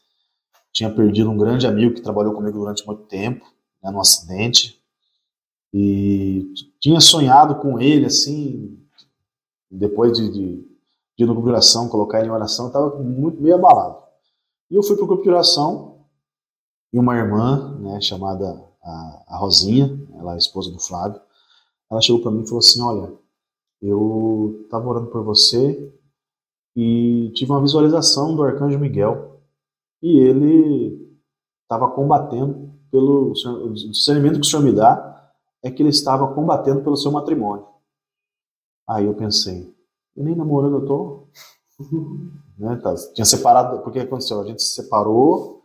Tinha 0.72 0.94
perdido 0.94 1.30
um 1.30 1.38
grande 1.38 1.66
amigo 1.66 1.96
que 1.96 2.02
trabalhou 2.02 2.34
comigo 2.34 2.58
durante 2.58 2.86
muito 2.86 3.04
tempo, 3.04 3.46
né, 3.84 3.90
num 3.92 4.00
acidente. 4.00 4.77
E 5.74 6.54
tinha 6.80 7.00
sonhado 7.00 7.56
com 7.56 7.80
ele 7.80 8.06
assim, 8.06 8.80
depois 9.70 10.14
de, 10.14 10.32
de 10.32 10.68
de 11.18 11.24
inauguração, 11.24 11.90
colocar 11.90 12.20
ele 12.20 12.28
em 12.28 12.32
oração, 12.32 12.68
estava 12.68 12.96
muito 13.02 13.42
meio 13.42 13.56
abalado. 13.56 13.98
E 14.70 14.76
eu 14.76 14.84
fui 14.84 14.96
para 14.96 15.04
o 15.04 15.08
grupo 15.08 15.24
de 15.24 15.30
oração 15.30 16.06
e 16.94 17.00
uma 17.00 17.18
irmã, 17.18 17.76
né, 17.80 18.00
chamada 18.00 18.64
a, 18.84 19.24
a 19.30 19.38
Rosinha, 19.38 20.00
ela 20.14 20.36
é 20.36 20.38
esposa 20.38 20.72
do 20.72 20.80
Flávio, 20.80 21.20
ela 21.90 22.02
chegou 22.02 22.22
para 22.22 22.32
mim 22.32 22.44
e 22.44 22.46
falou 22.46 22.60
assim: 22.60 22.82
Olha, 22.82 23.14
eu 23.82 24.62
estava 24.64 24.88
orando 24.88 25.08
por 25.08 25.24
você 25.24 25.92
e 26.76 27.32
tive 27.34 27.52
uma 27.52 27.62
visualização 27.62 28.36
do 28.36 28.44
arcanjo 28.44 28.78
Miguel 28.78 29.42
e 30.02 30.20
ele 30.20 31.18
estava 31.64 31.90
combatendo 31.90 32.72
pelo 32.92 33.34
discernimento 33.74 34.36
que 34.36 34.42
o 34.42 34.44
senhor 34.46 34.62
me 34.62 34.72
dá 34.72 35.17
é 35.68 35.72
que 35.72 35.82
ele 35.82 35.90
estava 35.90 36.34
combatendo 36.34 36.82
pelo 36.82 36.98
seu 36.98 37.12
matrimônio. 37.12 37.68
Aí 38.88 39.06
eu 39.06 39.14
pensei, 39.14 39.76
e 40.16 40.24
nem 40.24 40.36
namorando 40.36 40.78
eu 40.78 40.86
tô. 40.86 41.28
né, 42.58 42.76
tá, 42.78 42.96
tinha 43.14 43.26
separado, 43.26 43.84
porque 43.84 44.00
aconteceu? 44.00 44.40
A 44.40 44.46
gente 44.46 44.62
se 44.62 44.76
separou, 44.76 45.62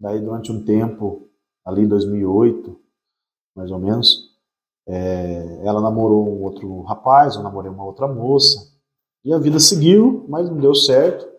daí 0.00 0.20
durante 0.20 0.50
um 0.50 0.64
tempo, 0.64 1.28
ali 1.64 1.82
em 1.82 1.88
2008, 1.88 2.78
mais 3.54 3.70
ou 3.70 3.78
menos, 3.78 4.32
é, 4.86 5.60
ela 5.64 5.80
namorou 5.80 6.28
um 6.28 6.42
outro 6.42 6.80
rapaz, 6.82 7.36
eu 7.36 7.42
namorei 7.42 7.70
uma 7.70 7.84
outra 7.84 8.08
moça, 8.08 8.72
e 9.24 9.32
a 9.32 9.38
vida 9.38 9.60
seguiu, 9.60 10.24
mas 10.28 10.50
não 10.50 10.58
deu 10.58 10.74
certo, 10.74 11.30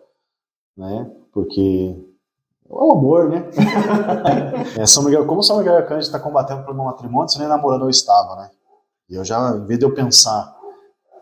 né, 0.76 1.14
porque 1.32 2.13
É 2.68 2.72
o 2.72 2.92
amor, 2.92 3.28
né? 3.28 3.50
é, 4.78 4.86
São 4.86 5.02
Miguel, 5.04 5.26
como 5.26 5.42
São 5.42 5.58
Miguel 5.58 5.76
Arcanjo 5.76 6.00
está 6.00 6.18
combatendo 6.18 6.62
pelo 6.62 6.74
meu 6.74 6.84
matrimônio, 6.84 7.28
se 7.28 7.38
nem 7.38 7.48
namorando 7.48 7.82
eu 7.82 7.90
estava, 7.90 8.36
né? 8.36 8.50
E 9.08 9.14
eu 9.14 9.24
já, 9.24 9.56
em 9.56 9.66
vez 9.66 9.78
de 9.78 9.84
eu 9.84 9.94
pensar 9.94 10.54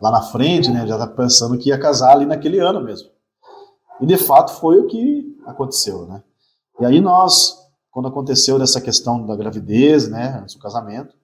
lá 0.00 0.10
na 0.10 0.22
frente, 0.22 0.70
né, 0.70 0.86
já 0.86 0.94
estava 0.94 1.12
pensando 1.12 1.58
que 1.58 1.68
ia 1.68 1.78
casar 1.78 2.12
ali 2.12 2.26
naquele 2.26 2.58
ano 2.58 2.82
mesmo. 2.82 3.08
E 4.00 4.06
de 4.06 4.16
fato 4.16 4.52
foi 4.54 4.80
o 4.80 4.86
que 4.86 5.40
aconteceu, 5.46 6.06
né? 6.06 6.22
E 6.80 6.84
aí 6.84 7.00
nós, 7.00 7.56
quando 7.90 8.08
aconteceu 8.08 8.58
dessa 8.58 8.80
questão 8.80 9.24
da 9.24 9.36
gravidez, 9.36 10.08
né, 10.08 10.40
antes 10.42 10.56
do 10.56 10.60
casamento, 10.60 11.14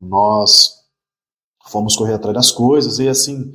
nós 0.00 0.82
fomos 1.66 1.96
correr 1.96 2.14
atrás 2.14 2.34
das 2.34 2.50
coisas 2.50 2.98
e 2.98 3.08
assim, 3.08 3.52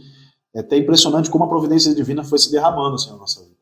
é 0.54 0.62
até 0.62 0.78
impressionante 0.78 1.30
como 1.30 1.44
a 1.44 1.50
providência 1.50 1.94
divina 1.94 2.24
foi 2.24 2.40
se 2.40 2.50
derramando 2.50 2.96
assim, 2.96 3.12
na 3.12 3.18
nossa 3.18 3.42
vida. 3.42 3.57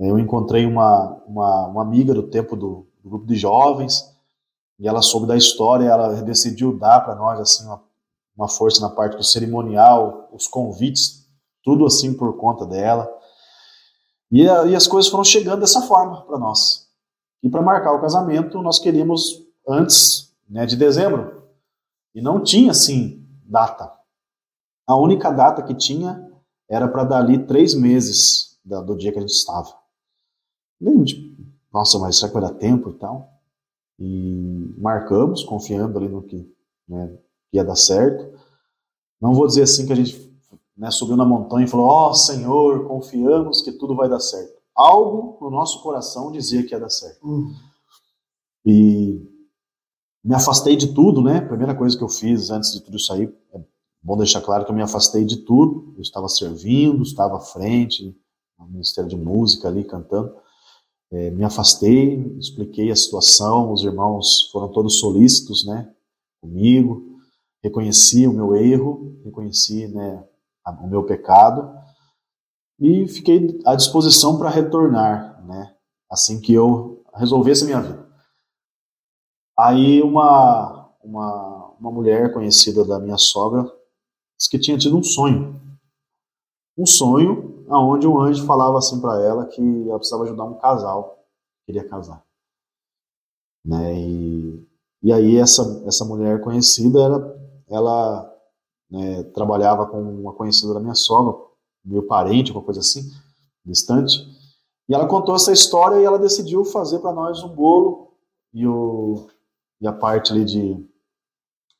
Eu 0.00 0.18
encontrei 0.18 0.64
uma, 0.64 1.22
uma, 1.26 1.66
uma 1.66 1.82
amiga 1.82 2.14
do 2.14 2.22
tempo 2.22 2.56
do, 2.56 2.86
do, 3.02 3.10
grupo 3.10 3.26
de 3.26 3.36
jovens 3.36 4.10
e 4.78 4.88
ela 4.88 5.02
soube 5.02 5.26
da 5.26 5.36
história, 5.36 5.84
ela 5.84 6.22
decidiu 6.22 6.78
dar 6.78 7.00
para 7.00 7.14
nós 7.14 7.38
assim 7.38 7.66
uma, 7.66 7.82
uma 8.34 8.48
força 8.48 8.80
na 8.80 8.88
parte 8.88 9.18
do 9.18 9.22
cerimonial, 9.22 10.30
os 10.32 10.48
convites, 10.48 11.28
tudo 11.62 11.84
assim 11.84 12.14
por 12.14 12.34
conta 12.38 12.64
dela. 12.64 13.12
E, 14.32 14.48
a, 14.48 14.64
e 14.64 14.74
as 14.74 14.86
coisas 14.86 15.10
foram 15.10 15.22
chegando 15.22 15.60
dessa 15.60 15.82
forma 15.82 16.22
para 16.22 16.38
nós. 16.38 16.88
E 17.42 17.50
para 17.50 17.60
marcar 17.60 17.92
o 17.92 18.00
casamento, 18.00 18.62
nós 18.62 18.78
queríamos 18.78 19.44
antes 19.68 20.32
né, 20.48 20.64
de 20.64 20.76
dezembro. 20.76 21.42
E 22.14 22.22
não 22.22 22.42
tinha 22.42 22.70
assim 22.70 23.22
data. 23.44 23.92
A 24.86 24.96
única 24.96 25.30
data 25.30 25.62
que 25.62 25.74
tinha 25.74 26.26
era 26.68 26.88
para 26.88 27.04
dali 27.04 27.38
três 27.46 27.74
meses 27.74 28.58
do 28.64 28.96
dia 28.96 29.12
que 29.12 29.18
a 29.18 29.22
gente 29.22 29.32
estava. 29.32 29.79
A 30.80 30.90
gente, 30.90 31.36
nossa, 31.72 31.98
mas 31.98 32.16
será 32.16 32.28
que 32.28 32.40
vai 32.40 32.42
dar 32.42 32.58
tempo 32.58 32.90
e 32.90 32.94
tal? 32.94 33.28
E 33.98 34.74
marcamos, 34.78 35.44
confiando 35.44 35.98
ali 35.98 36.08
no 36.08 36.22
que 36.22 36.50
né, 36.88 37.18
ia 37.52 37.64
dar 37.64 37.76
certo. 37.76 38.38
Não 39.20 39.34
vou 39.34 39.46
dizer 39.46 39.62
assim 39.62 39.86
que 39.86 39.92
a 39.92 39.96
gente 39.96 40.30
né, 40.76 40.90
subiu 40.90 41.16
na 41.16 41.24
montanha 41.24 41.66
e 41.66 41.68
falou: 41.68 41.86
Ó 41.86 42.10
oh, 42.10 42.14
Senhor, 42.14 42.86
confiamos 42.86 43.60
que 43.60 43.72
tudo 43.72 43.94
vai 43.94 44.08
dar 44.08 44.20
certo. 44.20 44.60
Algo 44.74 45.36
no 45.40 45.50
nosso 45.50 45.82
coração 45.82 46.32
dizia 46.32 46.62
que 46.62 46.72
ia 46.72 46.80
dar 46.80 46.88
certo. 46.88 47.22
Uhum. 47.22 47.54
E 48.64 49.20
me 50.24 50.34
afastei 50.34 50.76
de 50.76 50.94
tudo, 50.94 51.20
né? 51.22 51.38
A 51.38 51.48
primeira 51.48 51.74
coisa 51.74 51.96
que 51.96 52.04
eu 52.04 52.08
fiz 52.08 52.50
antes 52.50 52.72
de 52.72 52.80
tudo 52.80 52.96
isso 52.96 53.12
aí, 53.12 53.24
é 53.52 53.60
bom 54.02 54.16
deixar 54.16 54.40
claro 54.40 54.64
que 54.64 54.70
eu 54.70 54.74
me 54.74 54.82
afastei 54.82 55.24
de 55.24 55.38
tudo. 55.38 55.92
Eu 55.96 56.02
estava 56.02 56.28
servindo, 56.28 57.02
estava 57.02 57.36
à 57.36 57.40
frente, 57.40 58.16
no 58.58 58.66
Ministério 58.68 59.08
de 59.08 59.16
Música 59.16 59.68
ali 59.68 59.84
cantando. 59.84 60.34
É, 61.12 61.30
me 61.30 61.44
afastei, 61.44 62.36
expliquei 62.38 62.90
a 62.90 62.96
situação, 62.96 63.72
os 63.72 63.82
irmãos 63.82 64.48
foram 64.52 64.68
todos 64.70 65.00
solícitos, 65.00 65.66
né, 65.66 65.92
comigo, 66.40 67.18
reconheci 67.62 68.28
o 68.28 68.32
meu 68.32 68.54
erro, 68.54 69.20
reconheci, 69.24 69.88
né, 69.88 70.24
o 70.80 70.86
meu 70.86 71.04
pecado 71.04 71.76
e 72.78 73.08
fiquei 73.08 73.60
à 73.66 73.74
disposição 73.74 74.38
para 74.38 74.50
retornar, 74.50 75.44
né, 75.44 75.74
assim 76.08 76.40
que 76.40 76.54
eu 76.54 77.02
resolvesse 77.14 77.64
a 77.64 77.66
minha 77.66 77.80
vida. 77.80 78.08
Aí 79.58 80.00
uma, 80.00 80.90
uma, 81.02 81.74
uma 81.78 81.90
mulher 81.90 82.32
conhecida 82.32 82.84
da 82.84 82.98
minha 83.00 83.18
sogra 83.18 83.64
disse 84.38 84.48
que 84.48 84.58
tinha 84.58 84.78
tido 84.78 84.96
um 84.96 85.02
sonho. 85.02 85.60
Um 86.78 86.86
sonho 86.86 87.59
onde 87.78 88.06
um 88.06 88.18
anjo 88.18 88.44
falava 88.46 88.78
assim 88.78 89.00
para 89.00 89.20
ela 89.22 89.46
que 89.46 89.60
ela 89.88 89.98
precisava 89.98 90.24
ajudar 90.24 90.44
um 90.44 90.58
casal 90.58 91.24
que 91.60 91.72
queria 91.72 91.88
casar. 91.88 92.24
Né? 93.64 93.94
E, 93.94 94.68
e 95.02 95.12
aí 95.12 95.36
essa, 95.36 95.82
essa 95.86 96.04
mulher 96.04 96.40
conhecida, 96.40 97.00
ela, 97.00 97.36
ela 97.68 98.36
né, 98.90 99.22
trabalhava 99.34 99.86
com 99.86 100.00
uma 100.00 100.32
conhecida 100.32 100.74
da 100.74 100.80
minha 100.80 100.94
sogra, 100.94 101.38
meu 101.84 102.02
parente, 102.02 102.52
uma 102.52 102.62
coisa 102.62 102.80
assim, 102.80 103.02
distante. 103.64 104.18
E 104.88 104.94
ela 104.94 105.06
contou 105.06 105.36
essa 105.36 105.52
história 105.52 106.00
e 106.00 106.04
ela 106.04 106.18
decidiu 106.18 106.64
fazer 106.64 106.98
para 106.98 107.12
nós 107.12 107.42
um 107.42 107.48
bolo 107.48 108.12
e 108.52 108.66
o, 108.66 109.28
e 109.80 109.86
a 109.86 109.92
parte 109.92 110.32
ali 110.32 110.44
de 110.44 110.90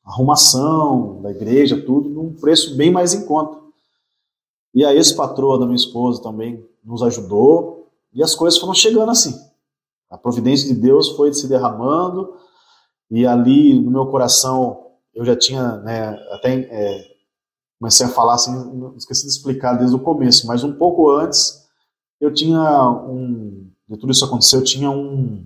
arrumação 0.03 1.21
da 1.21 1.31
igreja, 1.31 1.81
tudo, 1.85 2.09
num 2.09 2.33
preço 2.33 2.75
bem 2.75 2.91
mais 2.91 3.13
em 3.13 3.25
conta. 3.25 3.60
E 4.73 4.85
a 4.85 4.93
ex-patroa 4.93 5.59
da 5.59 5.65
minha 5.65 5.75
esposa 5.75 6.21
também 6.21 6.65
nos 6.83 7.03
ajudou, 7.03 7.89
e 8.13 8.23
as 8.23 8.35
coisas 8.35 8.59
foram 8.59 8.73
chegando 8.73 9.11
assim. 9.11 9.33
A 10.09 10.17
providência 10.17 10.73
de 10.73 10.79
Deus 10.79 11.09
foi 11.09 11.33
se 11.33 11.47
derramando, 11.47 12.33
e 13.09 13.25
ali 13.25 13.79
no 13.79 13.91
meu 13.91 14.07
coração 14.07 14.87
eu 15.13 15.25
já 15.25 15.35
tinha, 15.35 15.77
né, 15.77 16.09
até 16.31 16.53
é, 16.53 17.03
comecei 17.79 18.05
a 18.05 18.09
falar 18.09 18.35
assim, 18.35 18.51
esqueci 18.95 19.23
de 19.23 19.31
explicar 19.31 19.73
desde 19.73 19.95
o 19.95 19.99
começo, 19.99 20.47
mas 20.47 20.63
um 20.63 20.73
pouco 20.73 21.09
antes 21.09 21.67
eu 22.19 22.33
tinha 22.33 22.89
um, 22.89 23.69
de 23.89 23.97
tudo 23.97 24.11
isso 24.11 24.23
aconteceu, 24.23 24.59
eu 24.59 24.65
tinha 24.65 24.89
um, 24.89 25.45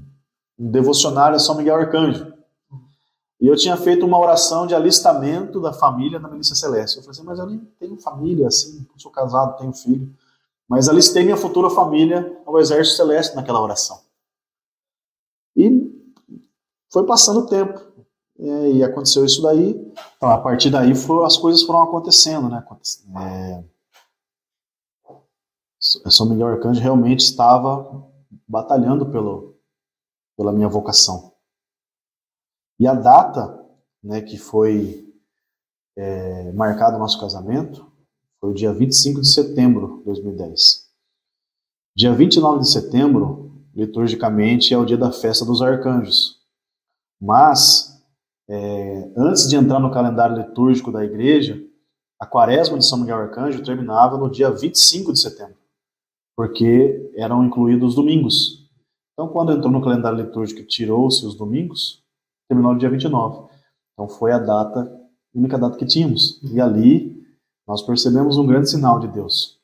um 0.60 0.70
devocionário 0.70 1.36
a 1.36 1.40
São 1.40 1.56
Miguel 1.56 1.78
Arcanjo. 1.78 2.35
E 3.46 3.48
eu 3.48 3.56
tinha 3.56 3.78
feito 3.78 4.04
uma 4.04 4.18
oração 4.18 4.66
de 4.66 4.74
alistamento 4.74 5.62
da 5.62 5.72
família 5.72 6.18
na 6.18 6.28
Milícia 6.28 6.56
Celeste. 6.56 6.98
Eu 6.98 7.04
falei 7.04 7.12
assim, 7.16 7.28
mas 7.28 7.38
eu 7.38 7.46
nem 7.46 7.60
tenho 7.80 7.96
família, 8.02 8.48
assim, 8.48 8.84
sou 8.98 9.12
casado, 9.12 9.60
tenho 9.60 9.72
filho. 9.72 10.12
Mas 10.68 10.90
alistei 10.90 11.24
minha 11.24 11.38
futura 11.38 11.70
família 11.70 12.42
ao 12.44 12.58
Exército 12.60 12.98
Celeste 12.98 13.36
naquela 13.36 13.62
oração. 13.62 14.02
E 15.56 15.94
foi 16.92 17.06
passando 17.06 17.42
o 17.42 17.46
tempo. 17.46 17.80
É, 18.40 18.72
e 18.72 18.84
aconteceu 18.84 19.24
isso 19.24 19.44
daí. 19.44 19.94
Então, 20.18 20.32
a 20.32 20.40
partir 20.40 20.72
daí 20.72 20.96
foi, 20.96 21.24
as 21.24 21.38
coisas 21.38 21.62
foram 21.62 21.84
acontecendo, 21.84 22.50
né? 22.50 22.66
É, 23.22 23.64
São 26.10 26.26
Miguel 26.28 26.48
Arcanjo 26.48 26.82
realmente 26.82 27.20
estava 27.20 28.10
batalhando 28.48 29.06
pelo, 29.06 29.56
pela 30.36 30.52
minha 30.52 30.68
vocação. 30.68 31.35
E 32.80 32.88
a 32.88 32.94
data 32.94 33.64
né, 34.04 34.22
que 34.22 34.38
foi 34.38 35.06
é, 35.98 36.52
marcado 36.52 36.98
o 36.98 37.00
nosso 37.00 37.20
casamento 37.20 37.92
foi 38.40 38.52
o 38.52 38.54
dia 38.54 38.74
25 38.74 39.22
de 39.22 39.34
setembro 39.34 40.00
de 40.00 40.06
2010. 40.06 40.86
Dia 41.96 42.14
29 42.14 42.60
de 42.60 42.72
setembro, 42.72 43.52
liturgicamente, 43.74 44.74
é 44.74 44.78
o 44.78 44.86
dia 44.86 44.98
da 44.98 45.12
festa 45.12 45.46
dos 45.46 45.62
arcanjos. 45.62 46.42
Mas, 47.20 48.04
é, 48.50 49.10
antes 49.16 49.48
de 49.48 49.56
entrar 49.56 49.80
no 49.80 49.92
calendário 49.92 50.36
litúrgico 50.36 50.92
da 50.92 51.04
igreja, 51.04 51.60
a 52.20 52.26
quaresma 52.26 52.78
de 52.78 52.86
São 52.86 53.00
Miguel 53.00 53.18
Arcanjo 53.18 53.64
terminava 53.64 54.18
no 54.18 54.30
dia 54.30 54.52
25 54.52 55.14
de 55.14 55.22
setembro, 55.22 55.58
porque 56.36 57.12
eram 57.16 57.44
incluídos 57.44 57.90
os 57.90 57.96
domingos. 57.96 58.70
Então, 59.14 59.30
quando 59.30 59.54
entrou 59.54 59.72
no 59.72 59.82
calendário 59.82 60.20
litúrgico 60.20 60.62
e 60.62 60.68
tirou-se 60.68 61.26
os 61.26 61.36
domingos, 61.36 62.05
terminou 62.48 62.74
no 62.74 62.80
dia 62.80 62.90
29. 62.90 63.50
Então 63.94 64.08
foi 64.08 64.32
a 64.32 64.40
data, 64.40 64.82
a 64.82 65.38
única 65.38 65.58
data 65.58 65.78
que 65.78 65.86
tínhamos. 65.86 66.42
E 66.44 66.60
ali 66.60 67.16
nós 67.68 67.82
percebemos 67.82 68.38
um 68.38 68.46
grande 68.46 68.70
sinal 68.70 69.00
de 69.00 69.08
Deus. 69.08 69.60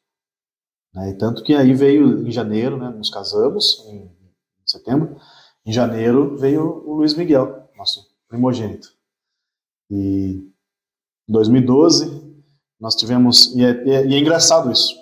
Né? 0.94 1.12
E 1.12 1.18
tanto 1.18 1.44
que 1.44 1.54
aí 1.54 1.74
veio 1.74 2.28
em 2.28 2.32
janeiro, 2.32 2.78
né, 2.78 2.90
nos 2.90 3.10
casamos, 3.10 3.86
em 3.88 4.10
setembro, 4.66 5.18
em 5.66 5.72
janeiro 5.72 6.38
veio 6.38 6.84
o 6.88 6.96
Luiz 6.96 7.14
Miguel, 7.14 7.70
nosso 7.78 8.08
primogênito. 8.28 8.94
E 9.90 10.50
em 11.28 11.32
2012 11.32 12.32
nós 12.80 12.96
tivemos, 12.96 13.54
e 13.56 13.64
é, 13.64 13.70
é, 13.70 14.08
e 14.08 14.16
é 14.16 14.20
engraçado 14.20 14.72
isso, 14.72 14.96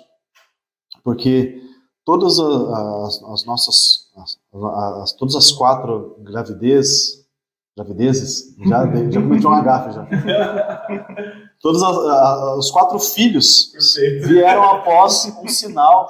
porque 1.02 1.62
todas 2.04 2.38
as, 2.38 3.22
as 3.22 3.44
nossas, 3.46 4.10
as, 4.16 4.38
as, 5.02 5.12
todas 5.14 5.34
as 5.34 5.50
quatro 5.50 6.16
gravidezes 6.18 7.19
gravidezes, 7.76 8.54
já, 8.66 8.86
já 9.10 9.22
cometi 9.22 9.46
uma 9.46 9.62
gafe 9.62 9.92
já. 9.92 10.06
Todos 11.60 11.82
as, 11.82 11.96
a, 11.96 12.56
os 12.56 12.70
quatro 12.70 12.98
filhos 12.98 13.72
vieram 14.22 14.64
após 14.64 15.26
um 15.42 15.48
sinal. 15.48 16.08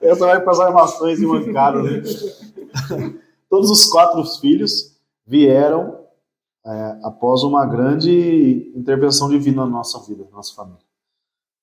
Essa 0.00 0.26
vai 0.26 0.40
para 0.40 0.52
as 0.52 0.60
armações 0.60 1.20
e 1.20 1.26
mancadas. 1.26 1.82
Né? 1.82 3.14
Todos 3.50 3.70
os 3.70 3.84
quatro 3.90 4.24
filhos 4.24 4.96
vieram 5.26 5.98
é, 6.64 6.98
após 7.02 7.42
uma 7.42 7.66
grande 7.66 8.72
intervenção 8.76 9.28
divina 9.28 9.64
na 9.64 9.70
nossa 9.70 9.98
vida, 10.06 10.24
na 10.30 10.36
nossa 10.36 10.54
família. 10.54 10.80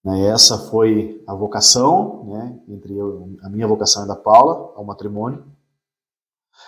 Né, 0.04 0.28
essa 0.28 0.58
foi 0.70 1.24
a 1.28 1.34
vocação, 1.34 2.26
né, 2.26 2.60
entre 2.68 2.96
eu, 2.96 3.30
a 3.44 3.50
minha 3.50 3.68
vocação 3.68 4.06
e 4.06 4.08
da 4.08 4.16
Paula, 4.16 4.74
ao 4.76 4.84
matrimônio. 4.84 5.44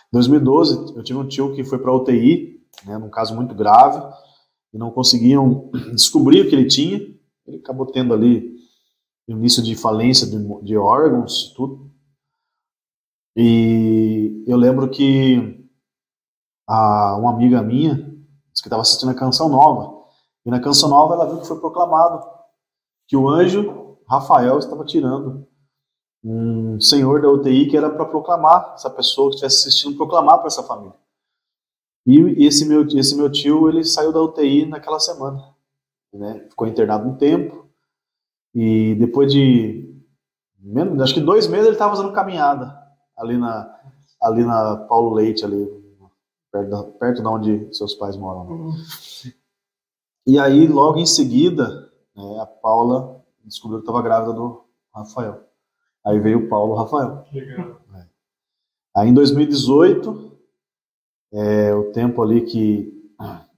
Em 0.07 0.13
2012, 0.13 0.95
eu 0.95 1.03
tive 1.03 1.19
um 1.19 1.27
tio 1.27 1.53
que 1.53 1.63
foi 1.63 1.79
para 1.79 1.93
UTI, 1.93 2.61
né, 2.85 2.97
num 2.97 3.09
caso 3.09 3.35
muito 3.35 3.53
grave, 3.55 4.01
e 4.73 4.77
não 4.77 4.91
conseguiam 4.91 5.69
descobrir 5.93 6.41
o 6.41 6.49
que 6.49 6.55
ele 6.55 6.67
tinha. 6.67 6.97
Ele 7.47 7.57
acabou 7.57 7.85
tendo 7.85 8.13
ali 8.13 8.51
início 9.27 9.61
de 9.63 9.75
falência 9.75 10.27
de, 10.27 10.37
de 10.63 10.77
órgãos, 10.77 11.53
tudo. 11.55 11.89
E 13.35 14.43
eu 14.45 14.57
lembro 14.57 14.89
que 14.89 15.65
a, 16.67 17.15
uma 17.17 17.33
amiga 17.33 17.61
minha 17.61 17.95
disse 17.95 18.61
que 18.61 18.67
estava 18.67 18.81
assistindo 18.81 19.09
a 19.09 19.15
Canção 19.15 19.49
Nova. 19.49 20.01
E 20.45 20.49
na 20.49 20.59
Canção 20.59 20.89
Nova 20.89 21.13
ela 21.13 21.27
viu 21.27 21.39
que 21.39 21.47
foi 21.47 21.59
proclamado 21.59 22.25
que 23.07 23.15
o 23.15 23.29
anjo 23.29 23.97
Rafael 24.07 24.59
estava 24.59 24.83
tirando 24.85 25.47
um 26.23 26.79
senhor 26.79 27.21
da 27.21 27.29
UTI 27.29 27.67
que 27.67 27.77
era 27.77 27.89
para 27.89 28.05
proclamar, 28.05 28.73
essa 28.75 28.89
pessoa 28.89 29.29
que 29.29 29.35
estivesse 29.35 29.67
assistindo, 29.67 29.97
proclamar 29.97 30.37
para 30.37 30.47
essa 30.47 30.63
família. 30.63 30.95
E 32.05 32.45
esse 32.45 32.65
meu, 32.65 32.87
esse 32.87 33.15
meu 33.15 33.31
tio, 33.31 33.69
ele 33.69 33.83
saiu 33.83 34.11
da 34.11 34.21
UTI 34.21 34.65
naquela 34.65 34.99
semana. 34.99 35.53
Né? 36.13 36.45
Ficou 36.49 36.67
internado 36.67 37.07
um 37.07 37.15
tempo. 37.15 37.67
E 38.53 38.95
depois 38.95 39.31
de, 39.31 40.03
menos, 40.59 41.01
acho 41.01 41.13
que 41.13 41.21
dois 41.21 41.47
meses, 41.47 41.67
ele 41.67 41.75
estava 41.75 41.95
fazendo 41.95 42.13
caminhada 42.13 42.77
ali 43.15 43.37
na, 43.37 43.79
ali 44.21 44.43
na 44.43 44.77
Paulo 44.77 45.13
Leite, 45.13 45.45
ali, 45.45 45.67
perto, 46.51 46.69
da, 46.69 46.83
perto 46.83 47.21
de 47.21 47.27
onde 47.27 47.73
seus 47.73 47.93
pais 47.93 48.17
moram. 48.17 48.45
Né? 48.45 48.73
E 50.27 50.39
aí, 50.39 50.67
logo 50.67 50.97
em 50.97 51.05
seguida, 51.05 51.91
né, 52.15 52.39
a 52.39 52.45
Paula 52.45 53.23
descobriu 53.43 53.79
que 53.79 53.83
estava 53.83 54.03
grávida 54.03 54.33
do 54.33 54.65
Rafael. 54.93 55.50
Aí 56.05 56.19
veio 56.19 56.45
o 56.45 56.49
Paulo 56.49 56.75
Rafael. 56.75 57.25
Legal. 57.31 57.81
É. 57.95 58.05
Aí 58.95 59.09
em 59.09 59.13
2018, 59.13 60.31
é, 61.33 61.73
o 61.73 61.91
tempo 61.91 62.21
ali 62.21 62.41
que 62.41 62.91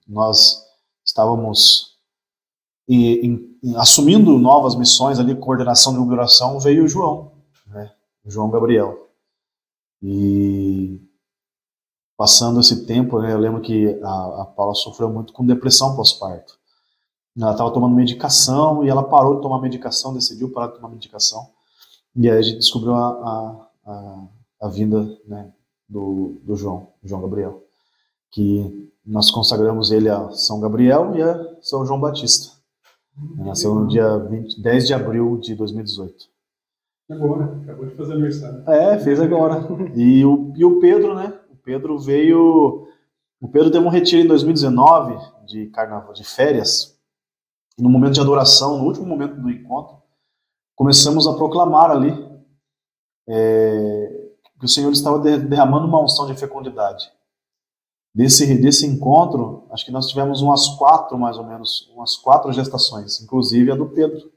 nós 0.07 0.63
estávamos 1.03 1.97
em, 2.87 3.25
em, 3.63 3.75
assumindo 3.77 4.37
novas 4.37 4.75
missões 4.75 5.19
ali, 5.19 5.35
coordenação 5.35 5.93
de 5.93 6.13
oração, 6.13 6.59
veio 6.59 6.83
o 6.83 6.87
João, 6.87 7.31
né? 7.67 7.91
o 8.23 8.29
João 8.29 8.49
Gabriel. 8.49 9.09
E 10.01 11.01
passando 12.17 12.59
esse 12.59 12.85
tempo, 12.85 13.19
né, 13.21 13.33
eu 13.33 13.39
lembro 13.39 13.61
que 13.61 13.99
a, 14.03 14.41
a 14.41 14.45
Paula 14.45 14.75
sofreu 14.75 15.09
muito 15.09 15.33
com 15.33 15.45
depressão 15.45 15.95
pós-parto. 15.95 16.59
Ela 17.35 17.51
estava 17.51 17.71
tomando 17.71 17.95
medicação 17.95 18.83
e 18.83 18.89
ela 18.89 19.03
parou 19.03 19.35
de 19.35 19.41
tomar 19.41 19.59
medicação, 19.59 20.13
decidiu 20.13 20.51
parar 20.51 20.67
de 20.67 20.75
tomar 20.75 20.89
medicação. 20.89 21.49
E 22.15 22.29
aí 22.29 22.37
a 22.37 22.41
gente 22.41 22.59
descobriu 22.59 22.93
a, 22.93 23.07
a, 23.07 23.67
a, 23.85 24.27
a 24.61 24.67
vinda 24.67 25.17
né, 25.27 25.51
do, 25.89 26.37
do 26.43 26.55
João, 26.55 26.89
João 27.03 27.21
Gabriel, 27.21 27.63
que 28.31 28.91
nós 29.05 29.31
consagramos 29.31 29.91
ele 29.91 30.09
a 30.09 30.29
São 30.31 30.59
Gabriel 30.59 31.15
e 31.15 31.21
a 31.21 31.57
São 31.61 31.85
João 31.85 31.99
Batista. 31.99 32.53
Ele 33.35 33.47
nasceu 33.47 33.73
no 33.73 33.87
dia 33.87 34.17
20, 34.17 34.61
10 34.61 34.87
de 34.87 34.93
abril 34.93 35.37
de 35.39 35.55
2018. 35.55 36.33
Agora, 37.09 37.45
acabou 37.63 37.85
de 37.85 37.95
fazer 37.95 38.13
aniversário. 38.13 38.63
É, 38.69 38.97
fez 38.99 39.19
agora. 39.19 39.67
E 39.95 40.23
o, 40.25 40.53
e 40.55 40.63
o 40.63 40.79
Pedro, 40.79 41.15
né? 41.15 41.37
O 41.51 41.55
Pedro 41.55 41.99
veio. 41.99 42.87
O 43.41 43.47
Pedro 43.47 43.69
teve 43.69 43.85
um 43.85 43.89
retiro 43.89 44.23
em 44.23 44.27
2019 44.27 45.17
de 45.45 45.67
carnaval, 45.67 46.13
de 46.13 46.23
férias, 46.23 46.97
no 47.77 47.89
momento 47.89 48.13
de 48.13 48.21
adoração, 48.21 48.77
no 48.77 48.85
último 48.85 49.05
momento 49.05 49.35
do 49.35 49.49
encontro 49.49 50.02
começamos 50.75 51.27
a 51.27 51.33
proclamar 51.33 51.91
ali 51.91 52.11
é, 53.27 54.23
que 54.63 54.65
o 54.65 54.69
Senhor 54.69 54.91
estava 54.93 55.19
derramando 55.19 55.87
uma 55.87 56.01
unção 56.01 56.25
de 56.25 56.35
fecundidade. 56.35 57.11
Desse, 58.15 58.55
desse 58.61 58.85
encontro, 58.85 59.67
acho 59.71 59.83
que 59.83 59.91
nós 59.91 60.07
tivemos 60.07 60.41
umas 60.41 60.69
quatro, 60.77 61.17
mais 61.17 61.37
ou 61.37 61.43
menos, 61.43 61.91
umas 61.93 62.15
quatro 62.15 62.53
gestações, 62.53 63.21
inclusive 63.21 63.71
a 63.71 63.75
do 63.75 63.87
Pedro. 63.87 64.31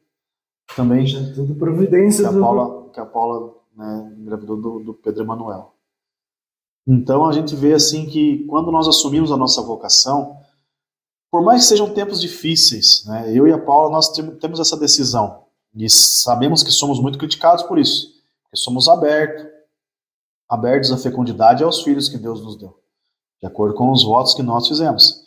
Também. 0.74 1.06
Já 1.06 1.20
tudo 1.32 1.54
providência. 1.54 2.28
Que 2.28 2.34
a 2.34 2.40
Paula, 2.40 2.90
que 2.90 3.00
a 3.00 3.06
Paula 3.06 3.54
né, 3.76 4.14
engravidou 4.18 4.56
do, 4.56 4.80
do 4.80 4.94
Pedro 4.94 5.22
Emanuel. 5.22 5.74
Então 6.86 7.26
a 7.26 7.32
gente 7.32 7.54
vê 7.54 7.74
assim 7.74 8.06
que 8.06 8.44
quando 8.46 8.72
nós 8.72 8.88
assumimos 8.88 9.30
a 9.30 9.36
nossa 9.36 9.62
vocação, 9.62 10.38
por 11.30 11.42
mais 11.42 11.62
que 11.62 11.68
sejam 11.68 11.92
tempos 11.92 12.20
difíceis, 12.20 13.04
né, 13.06 13.30
eu 13.32 13.46
e 13.46 13.52
a 13.52 13.58
Paula 13.58 13.90
nós 13.90 14.08
temos 14.40 14.58
essa 14.58 14.76
decisão 14.76 15.45
e 15.76 15.90
sabemos 15.90 16.62
que 16.62 16.70
somos 16.70 16.98
muito 16.98 17.18
criticados 17.18 17.62
por 17.64 17.78
isso, 17.78 18.08
porque 18.42 18.56
somos 18.56 18.88
abertos, 18.88 19.44
abertos 20.48 20.90
à 20.90 20.96
fecundidade 20.96 21.62
e 21.62 21.64
aos 21.64 21.82
filhos 21.82 22.08
que 22.08 22.16
Deus 22.16 22.40
nos 22.42 22.56
deu, 22.56 22.80
de 23.38 23.46
acordo 23.46 23.74
com 23.74 23.92
os 23.92 24.02
votos 24.02 24.32
que 24.32 24.42
nós 24.42 24.66
fizemos. 24.66 25.22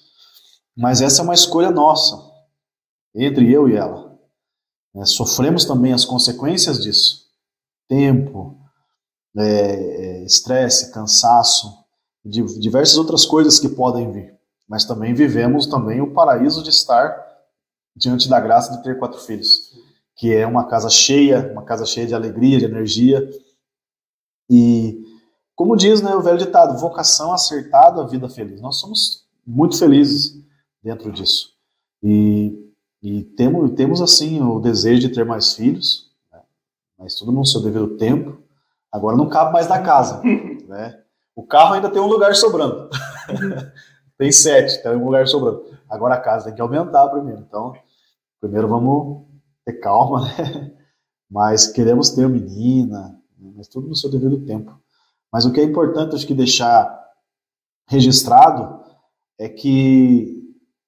Mas 0.76 1.02
essa 1.02 1.22
é 1.22 1.24
uma 1.24 1.36
escolha 1.36 1.70
nossa, 1.70 2.20
entre 3.14 3.52
eu 3.52 3.70
e 3.70 3.76
ela. 3.76 4.18
É, 4.96 5.06
sofremos 5.06 5.66
também 5.66 5.94
as 5.94 6.04
consequências 6.04 6.82
disso: 6.82 7.28
tempo, 7.88 8.60
é, 9.38 9.44
é, 9.44 10.26
estresse, 10.26 10.92
cansaço, 10.92 11.86
diversas 12.26 12.98
outras 12.98 13.24
coisas 13.24 13.60
que 13.60 13.70
podem 13.70 14.12
vir. 14.12 14.34
Mas 14.68 14.84
também 14.84 15.14
vivemos 15.14 15.68
também 15.68 16.02
o 16.02 16.12
paraíso 16.12 16.64
de 16.64 16.72
estar 16.72 17.28
diante 17.96 18.28
da 18.28 18.40
graça 18.40 18.76
de 18.76 18.82
ter 18.84 18.98
quatro 18.98 19.20
filhos 19.20 19.70
que 20.20 20.36
é 20.36 20.46
uma 20.46 20.66
casa 20.66 20.90
cheia, 20.90 21.50
uma 21.54 21.64
casa 21.64 21.86
cheia 21.86 22.06
de 22.06 22.14
alegria, 22.14 22.60
de 22.60 22.66
energia. 22.66 23.26
E 24.50 25.02
como 25.56 25.78
diz 25.78 26.02
né, 26.02 26.14
o 26.14 26.22
velho 26.22 26.38
ditado, 26.38 26.78
vocação 26.78 27.32
acertada, 27.32 28.06
vida 28.06 28.28
feliz. 28.28 28.60
Nós 28.60 28.82
somos 28.82 29.26
muito 29.48 29.80
felizes 29.80 30.38
dentro 30.84 31.10
disso. 31.10 31.54
E, 32.04 32.70
e 33.02 33.24
temos, 33.24 33.72
temos, 33.76 34.02
assim, 34.02 34.42
o 34.42 34.60
desejo 34.60 35.08
de 35.08 35.16
ter 35.16 35.24
mais 35.24 35.54
filhos, 35.54 36.12
né, 36.34 36.42
mas 36.98 37.16
tudo 37.16 37.32
no 37.32 37.46
seu 37.46 37.62
devido 37.62 37.96
tempo. 37.96 38.44
Agora 38.92 39.16
não 39.16 39.30
cabe 39.30 39.54
mais 39.54 39.70
na 39.70 39.82
casa. 39.82 40.22
Né? 40.70 41.02
O 41.36 41.42
carro 41.42 41.74
ainda 41.74 41.90
tem 41.90 42.00
um 42.00 42.06
lugar 42.06 42.36
sobrando. 42.36 42.92
tem 44.20 44.32
sete, 44.32 44.84
tem 44.84 44.92
um 44.92 45.06
lugar 45.06 45.28
sobrando. 45.28 45.66
Agora 45.90 46.14
a 46.14 46.22
casa 46.22 46.46
tem 46.46 46.54
que 46.54 46.62
aumentar 46.62 47.08
primeiro. 47.08 47.40
Então, 47.42 47.74
primeiro 48.40 48.68
vamos 48.68 49.24
ter 49.66 49.74
calma, 49.80 50.22
né? 50.38 50.76
Mas 51.30 51.68
queremos 51.68 52.10
ter 52.10 52.28
menina, 52.28 53.20
né? 53.38 53.52
mas 53.56 53.68
tudo 53.68 53.88
no 53.88 53.96
seu 53.96 54.10
devido 54.10 54.44
tempo. 54.46 54.80
Mas 55.32 55.46
o 55.46 55.52
que 55.52 55.60
é 55.60 55.64
importante, 55.64 56.16
acho 56.16 56.26
que 56.26 56.34
deixar 56.34 57.00
registrado 57.88 58.84
é 59.38 59.48
que 59.48 60.40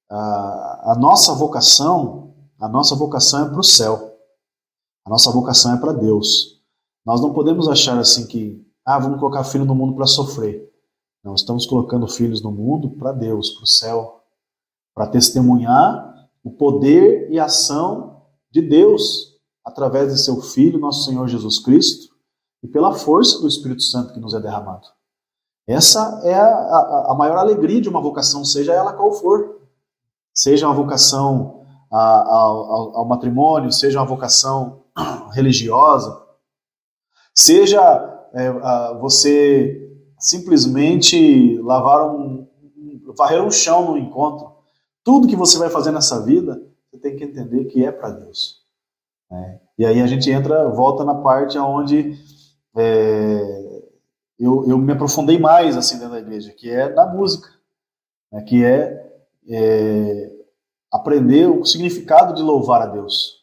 a, 0.10 0.92
a 0.92 0.96
nossa 1.00 1.34
vocação, 1.34 2.34
a 2.60 2.68
nossa 2.68 2.96
vocação 2.96 3.46
é 3.46 3.50
para 3.50 3.60
o 3.60 3.64
céu. 3.64 4.18
A 5.06 5.10
nossa 5.10 5.32
vocação 5.32 5.74
é 5.74 5.78
para 5.80 5.94
Deus. 5.94 6.62
Nós 7.06 7.22
não 7.22 7.34
podemos 7.34 7.68
achar 7.68 7.98
assim 7.98 8.28
que, 8.28 8.64
ah, 8.86 9.00
vamos 9.00 9.20
colocar 9.20 9.44
filho 9.44 9.66
no 9.66 9.76
mundo 9.76 9.96
para 9.96 10.06
sofrer. 10.06 10.72
Não, 11.24 11.36
estamos 11.36 11.66
colocando 11.66 12.08
filhos 12.08 12.42
no 12.42 12.52
mundo 12.52 12.92
para 12.92 13.12
Deus, 13.12 13.52
para 13.52 13.64
o 13.64 13.68
céu, 13.68 14.24
para 14.94 15.08
testemunhar 15.08 16.30
o 16.44 16.52
poder 16.52 17.32
e 17.32 17.40
ação 17.40 18.21
de 18.52 18.62
Deus 18.62 19.32
através 19.64 20.12
de 20.12 20.20
seu 20.20 20.42
Filho, 20.42 20.80
nosso 20.80 21.06
Senhor 21.06 21.28
Jesus 21.28 21.60
Cristo, 21.60 22.14
e 22.64 22.68
pela 22.68 22.94
força 22.94 23.40
do 23.40 23.48
Espírito 23.48 23.82
Santo 23.82 24.14
que 24.14 24.20
nos 24.20 24.34
é 24.34 24.40
derramado. 24.40 24.88
Essa 25.68 26.22
é 26.24 26.34
a, 26.34 27.06
a, 27.10 27.16
maior 27.16 27.38
alegria 27.38 27.80
de 27.80 27.88
uma 27.88 28.02
vocação, 28.02 28.44
seja 28.44 28.74
ela 28.74 28.94
qual 28.94 29.14
for. 29.14 29.62
Seja 30.34 30.68
uma 30.68 30.76
vocação 30.76 31.66
ao, 31.92 32.98
ao 32.98 33.06
matrimônio, 33.06 33.72
seja 33.72 34.00
uma 34.00 34.06
vocação 34.06 34.84
religiosa, 35.34 36.22
seja 37.34 37.82
é, 38.34 38.52
você 39.00 39.90
simplesmente 40.18 41.58
lavar 41.62 42.10
um, 42.10 42.48
varrer 43.16 43.44
um 43.44 43.52
chão 43.52 43.92
no 43.92 43.98
encontro. 43.98 44.52
Tudo 45.04 45.28
que 45.28 45.36
você 45.36 45.58
vai 45.58 45.70
fazer 45.70 45.92
nessa 45.92 46.24
vida 46.24 46.62
tem 47.02 47.16
que 47.16 47.24
entender 47.24 47.66
que 47.66 47.86
é 47.86 47.92
para 47.92 48.12
Deus. 48.12 48.62
Né? 49.30 49.60
E 49.78 49.86
aí 49.86 50.02
a 50.02 50.08
gente 50.08 50.30
entra, 50.30 50.70
volta 50.70 51.04
na 51.04 51.16
parte 51.16 51.58
onde 51.58 52.16
é, 52.76 53.84
eu, 54.40 54.68
eu 54.68 54.78
me 54.78 54.94
aprofundei 54.94 55.40
mais 55.40 55.76
assim 55.76 55.98
dentro 55.98 56.14
da 56.14 56.20
igreja, 56.20 56.52
que 56.52 56.70
é 56.70 56.90
da 56.90 57.06
música, 57.06 57.50
né? 58.32 58.42
que 58.44 58.64
é, 58.64 59.12
é, 59.50 60.32
aprender 60.92 61.48
o 61.48 61.66
significado 61.66 62.34
de 62.34 62.42
louvar 62.42 62.82
a 62.82 62.88
Deus. 62.88 63.42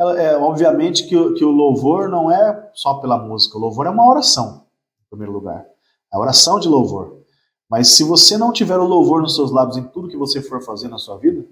É, 0.00 0.24
é, 0.24 0.36
obviamente 0.36 1.06
que, 1.06 1.32
que 1.34 1.44
o 1.44 1.50
louvor 1.50 2.08
não 2.08 2.30
é 2.30 2.70
só 2.74 2.94
pela 2.94 3.18
música, 3.18 3.58
o 3.58 3.60
louvor 3.60 3.86
é 3.86 3.90
uma 3.90 4.08
oração, 4.08 4.64
em 5.04 5.08
primeiro 5.10 5.32
lugar. 5.32 5.66
A 6.10 6.18
oração 6.18 6.58
de 6.58 6.68
louvor. 6.68 7.20
Mas 7.68 7.88
se 7.88 8.02
você 8.02 8.36
não 8.36 8.52
tiver 8.52 8.78
o 8.78 8.86
louvor 8.86 9.22
nos 9.22 9.36
seus 9.36 9.52
lábios 9.52 9.76
em 9.76 9.84
tudo 9.84 10.08
que 10.08 10.16
você 10.16 10.42
for 10.42 10.60
fazer 10.60 10.88
na 10.88 10.98
sua 10.98 11.16
vida, 11.18 11.46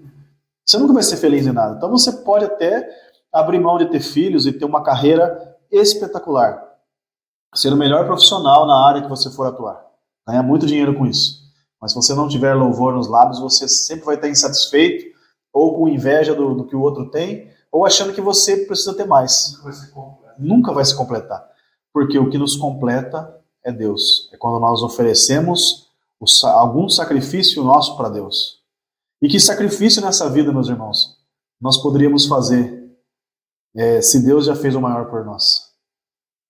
você 0.69 0.77
nunca 0.77 0.93
vai 0.93 1.01
ser 1.01 1.17
feliz 1.17 1.47
em 1.47 1.51
nada. 1.51 1.75
Então 1.75 1.89
você 1.89 2.11
pode 2.11 2.45
até 2.45 2.87
abrir 3.33 3.59
mão 3.59 3.79
de 3.79 3.87
ter 3.87 4.01
filhos 4.01 4.45
e 4.45 4.53
ter 4.53 4.65
uma 4.65 4.83
carreira 4.83 5.57
espetacular. 5.71 6.63
Ser 7.55 7.73
o 7.73 7.75
melhor 7.75 8.05
profissional 8.05 8.67
na 8.67 8.85
área 8.85 9.01
que 9.01 9.09
você 9.09 9.31
for 9.31 9.47
atuar. 9.47 9.83
Ganhar 10.27 10.43
muito 10.43 10.67
dinheiro 10.67 10.95
com 10.95 11.07
isso. 11.07 11.39
Mas 11.81 11.91
se 11.91 11.95
você 11.95 12.13
não 12.13 12.27
tiver 12.27 12.53
louvor 12.53 12.93
nos 12.93 13.07
lábios, 13.07 13.39
você 13.39 13.67
sempre 13.67 14.05
vai 14.05 14.13
estar 14.13 14.29
insatisfeito, 14.29 15.17
ou 15.51 15.75
com 15.75 15.89
inveja 15.89 16.35
do, 16.35 16.53
do 16.53 16.65
que 16.65 16.75
o 16.75 16.81
outro 16.81 17.09
tem, 17.09 17.49
ou 17.71 17.83
achando 17.83 18.13
que 18.13 18.21
você 18.21 18.57
precisa 18.67 18.93
ter 18.93 19.05
mais. 19.05 19.53
Nunca 19.53 19.63
vai 19.63 19.73
se 19.73 19.91
completar. 19.91 20.35
Nunca 20.37 20.71
vai 20.71 20.85
se 20.85 20.95
completar. 20.95 21.49
Porque 21.91 22.19
o 22.19 22.29
que 22.29 22.37
nos 22.37 22.55
completa 22.55 23.41
é 23.63 23.71
Deus. 23.71 24.29
É 24.31 24.37
quando 24.37 24.59
nós 24.59 24.83
oferecemos 24.83 25.89
algum 26.43 26.87
sacrifício 26.87 27.63
nosso 27.63 27.97
para 27.97 28.09
Deus. 28.09 28.58
E 29.21 29.27
que 29.27 29.39
sacrifício 29.39 30.01
nessa 30.01 30.29
vida, 30.29 30.51
meus 30.51 30.69
irmãos, 30.69 31.17
nós 31.59 31.77
poderíamos 31.77 32.25
fazer 32.25 32.79
é, 33.75 34.01
se 34.01 34.23
Deus 34.23 34.45
já 34.45 34.55
fez 34.55 34.75
o 34.75 34.81
maior 34.81 35.09
por 35.09 35.25
nós? 35.25 35.69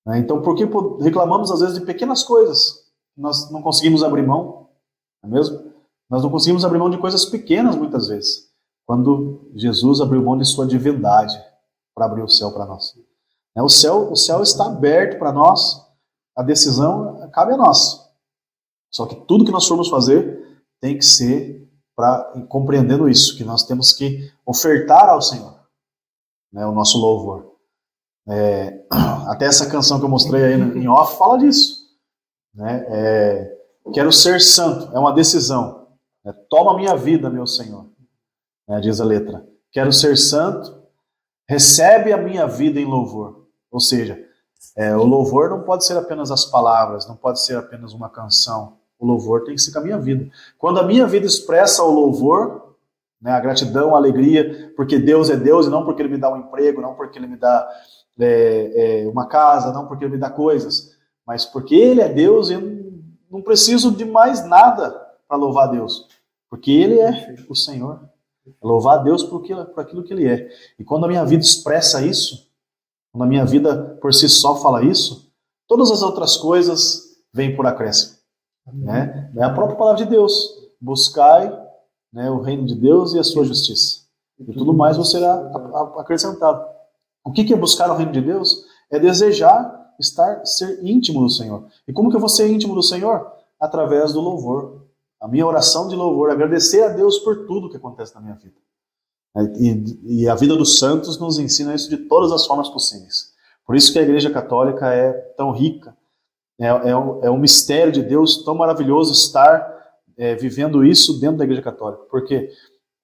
Né? 0.05 0.19
Então, 0.19 0.41
por 0.41 0.55
que 0.55 0.65
reclamamos 1.03 1.51
às 1.51 1.59
vezes 1.59 1.79
de 1.79 1.85
pequenas 1.85 2.23
coisas? 2.23 2.87
Nós 3.17 3.51
não 3.51 3.61
conseguimos 3.61 4.03
abrir 4.03 4.25
mão, 4.25 4.69
não 5.23 5.29
é 5.29 5.33
mesmo? 5.33 5.73
Nós 6.09 6.23
não 6.23 6.29
conseguimos 6.29 6.63
abrir 6.63 6.79
mão 6.79 6.89
de 6.89 6.97
coisas 6.97 7.25
pequenas 7.25 7.75
muitas 7.75 8.07
vezes, 8.07 8.49
quando 8.85 9.51
Jesus 9.55 10.01
abriu 10.01 10.23
mão 10.23 10.37
de 10.37 10.45
sua 10.45 10.65
divindade 10.65 11.37
para 11.93 12.05
abrir 12.05 12.23
o 12.23 12.29
céu 12.29 12.51
para 12.51 12.65
nós. 12.65 12.95
Né? 13.55 13.61
O 13.61 13.69
céu, 13.69 14.11
o 14.11 14.15
céu 14.15 14.41
está 14.41 14.65
aberto 14.65 15.19
para 15.19 15.31
nós, 15.31 15.85
a 16.35 16.43
decisão 16.43 17.29
cabe 17.33 17.53
a 17.53 17.57
nós. 17.57 18.07
Só 18.91 19.05
que 19.05 19.15
tudo 19.27 19.45
que 19.45 19.51
nós 19.51 19.67
formos 19.67 19.89
fazer 19.89 20.63
tem 20.81 20.97
que 20.97 21.05
ser 21.05 21.68
compreendendo 22.47 23.09
isso, 23.09 23.37
que 23.37 23.43
nós 23.43 23.63
temos 23.63 23.91
que 23.91 24.31
ofertar 24.45 25.09
ao 25.09 25.21
Senhor 25.21 25.59
né, 26.51 26.65
o 26.65 26.71
nosso 26.71 26.97
louvor. 26.97 27.55
É, 28.27 28.85
até 29.27 29.45
essa 29.45 29.69
canção 29.69 29.99
que 29.99 30.05
eu 30.05 30.09
mostrei 30.09 30.43
aí 30.43 30.53
em 30.53 30.87
off 30.87 31.17
fala 31.17 31.37
disso. 31.37 31.89
Né? 32.53 32.85
É, 32.89 33.57
quero 33.93 34.11
ser 34.11 34.41
santo, 34.41 34.95
é 34.95 34.99
uma 34.99 35.13
decisão. 35.13 35.87
É, 36.25 36.33
Toma 36.49 36.75
minha 36.75 36.95
vida, 36.95 37.29
meu 37.29 37.47
Senhor, 37.47 37.89
né, 38.67 38.79
diz 38.79 38.99
a 38.99 39.05
letra. 39.05 39.47
Quero 39.71 39.93
ser 39.93 40.17
santo, 40.17 40.83
recebe 41.47 42.11
a 42.11 42.17
minha 42.17 42.47
vida 42.47 42.79
em 42.79 42.85
louvor. 42.85 43.47
Ou 43.71 43.79
seja, 43.79 44.19
é, 44.75 44.95
o 44.95 45.03
louvor 45.03 45.49
não 45.49 45.63
pode 45.63 45.85
ser 45.85 45.97
apenas 45.97 46.31
as 46.31 46.45
palavras, 46.45 47.07
não 47.07 47.15
pode 47.15 47.43
ser 47.43 47.57
apenas 47.57 47.93
uma 47.93 48.09
canção. 48.09 48.78
O 48.99 49.05
louvor 49.05 49.45
tem 49.45 49.55
que 49.55 49.61
ser 49.61 49.71
com 49.71 49.79
a 49.79 49.83
minha 49.83 49.97
vida. 49.97 50.29
Quando 50.57 50.79
a 50.79 50.83
minha 50.83 51.07
vida 51.07 51.25
expressa 51.25 51.81
o 51.83 51.91
louvor, 51.91 52.75
né, 53.21 53.31
a 53.31 53.39
gratidão, 53.39 53.95
a 53.95 53.97
alegria, 53.97 54.73
porque 54.75 54.99
Deus 54.99 55.29
é 55.29 55.35
Deus 55.35 55.65
e 55.65 55.69
não 55.69 55.85
porque 55.85 56.01
Ele 56.01 56.09
me 56.09 56.17
dá 56.17 56.31
um 56.31 56.37
emprego, 56.37 56.81
não 56.81 56.93
porque 56.95 57.17
Ele 57.17 57.27
me 57.27 57.37
dá 57.37 57.67
é, 58.19 59.03
é, 59.03 59.07
uma 59.07 59.25
casa, 59.27 59.71
não 59.71 59.87
porque 59.87 60.03
Ele 60.03 60.13
me 60.13 60.19
dá 60.19 60.29
coisas, 60.29 60.95
mas 61.25 61.45
porque 61.45 61.75
Ele 61.75 62.01
é 62.01 62.09
Deus 62.09 62.49
e 62.49 62.53
eu 62.53 62.61
não 63.31 63.41
preciso 63.41 63.91
de 63.91 64.05
mais 64.05 64.45
nada 64.45 64.91
para 65.27 65.37
louvar 65.37 65.71
Deus, 65.71 66.07
porque 66.49 66.71
Ele 66.71 66.99
é 66.99 67.35
o 67.47 67.55
Senhor. 67.55 68.01
Louvar 68.63 69.03
Deus 69.03 69.23
por, 69.23 69.41
por 69.41 69.79
aquilo 69.79 70.03
que 70.03 70.11
Ele 70.11 70.27
é. 70.27 70.49
E 70.79 70.83
quando 70.83 71.05
a 71.05 71.07
minha 71.07 71.23
vida 71.23 71.43
expressa 71.43 72.01
isso, 72.01 72.49
quando 73.11 73.23
a 73.23 73.27
minha 73.27 73.45
vida 73.45 73.97
por 74.01 74.13
si 74.13 74.27
só 74.27 74.55
fala 74.55 74.83
isso, 74.83 75.31
todas 75.67 75.91
as 75.91 76.01
outras 76.01 76.35
coisas 76.35 77.19
vêm 77.31 77.55
por 77.55 77.67
acréscimo. 77.67 78.18
Né? 78.73 79.31
É 79.35 79.43
a 79.43 79.53
própria 79.53 79.77
palavra 79.77 80.03
de 80.03 80.09
Deus. 80.09 80.33
Buscai 80.79 81.51
né, 82.11 82.29
o 82.29 82.41
reino 82.41 82.65
de 82.65 82.75
Deus 82.75 83.13
e 83.13 83.19
a 83.19 83.23
sua 83.23 83.43
justiça. 83.43 84.01
E 84.39 84.53
tudo 84.53 84.73
mais 84.73 84.97
você 84.97 85.17
será 85.17 85.35
acrescentado. 85.97 86.65
O 87.23 87.31
que 87.31 87.53
é 87.53 87.57
buscar 87.57 87.91
o 87.91 87.95
reino 87.95 88.11
de 88.11 88.21
Deus? 88.21 88.65
É 88.89 88.97
desejar 88.97 89.79
estar, 89.99 90.45
ser 90.45 90.79
íntimo 90.83 91.21
do 91.21 91.29
Senhor. 91.29 91.65
E 91.87 91.93
como 91.93 92.09
que 92.09 92.15
eu 92.15 92.19
vou 92.19 92.29
ser 92.29 92.49
íntimo 92.49 92.73
do 92.73 92.81
Senhor? 92.81 93.31
Através 93.59 94.13
do 94.13 94.21
louvor. 94.21 94.87
A 95.21 95.27
minha 95.27 95.45
oração 95.45 95.89
de 95.89 95.95
louvor, 95.95 96.31
agradecer 96.31 96.81
a 96.81 96.87
Deus 96.87 97.19
por 97.19 97.45
tudo 97.45 97.69
que 97.69 97.75
acontece 97.75 98.15
na 98.15 98.21
minha 98.21 98.35
vida. 98.35 98.55
E, 99.59 100.21
e, 100.21 100.29
a 100.29 100.33
vida 100.33 100.55
dos 100.55 100.79
santos 100.79 101.19
nos 101.19 101.37
ensina 101.37 101.75
isso 101.75 101.89
de 101.89 101.97
todas 101.97 102.31
as 102.31 102.45
formas 102.45 102.69
possíveis. 102.69 103.33
Por 103.65 103.75
isso 103.75 103.91
que 103.91 103.99
a 103.99 104.01
Igreja 104.01 104.31
Católica 104.31 104.93
é 104.93 105.11
tão 105.37 105.51
rica. 105.51 105.95
É, 106.59 106.67
é, 106.67 106.97
um, 106.97 107.23
é 107.23 107.31
um 107.31 107.37
mistério 107.37 107.91
de 107.91 108.03
Deus 108.03 108.43
tão 108.43 108.53
maravilhoso 108.55 109.13
estar 109.13 109.79
é, 110.17 110.35
vivendo 110.35 110.83
isso 110.83 111.19
dentro 111.19 111.37
da 111.37 111.45
Igreja 111.45 111.61
Católica. 111.61 112.03
Por 112.03 112.25
quê? 112.25 112.51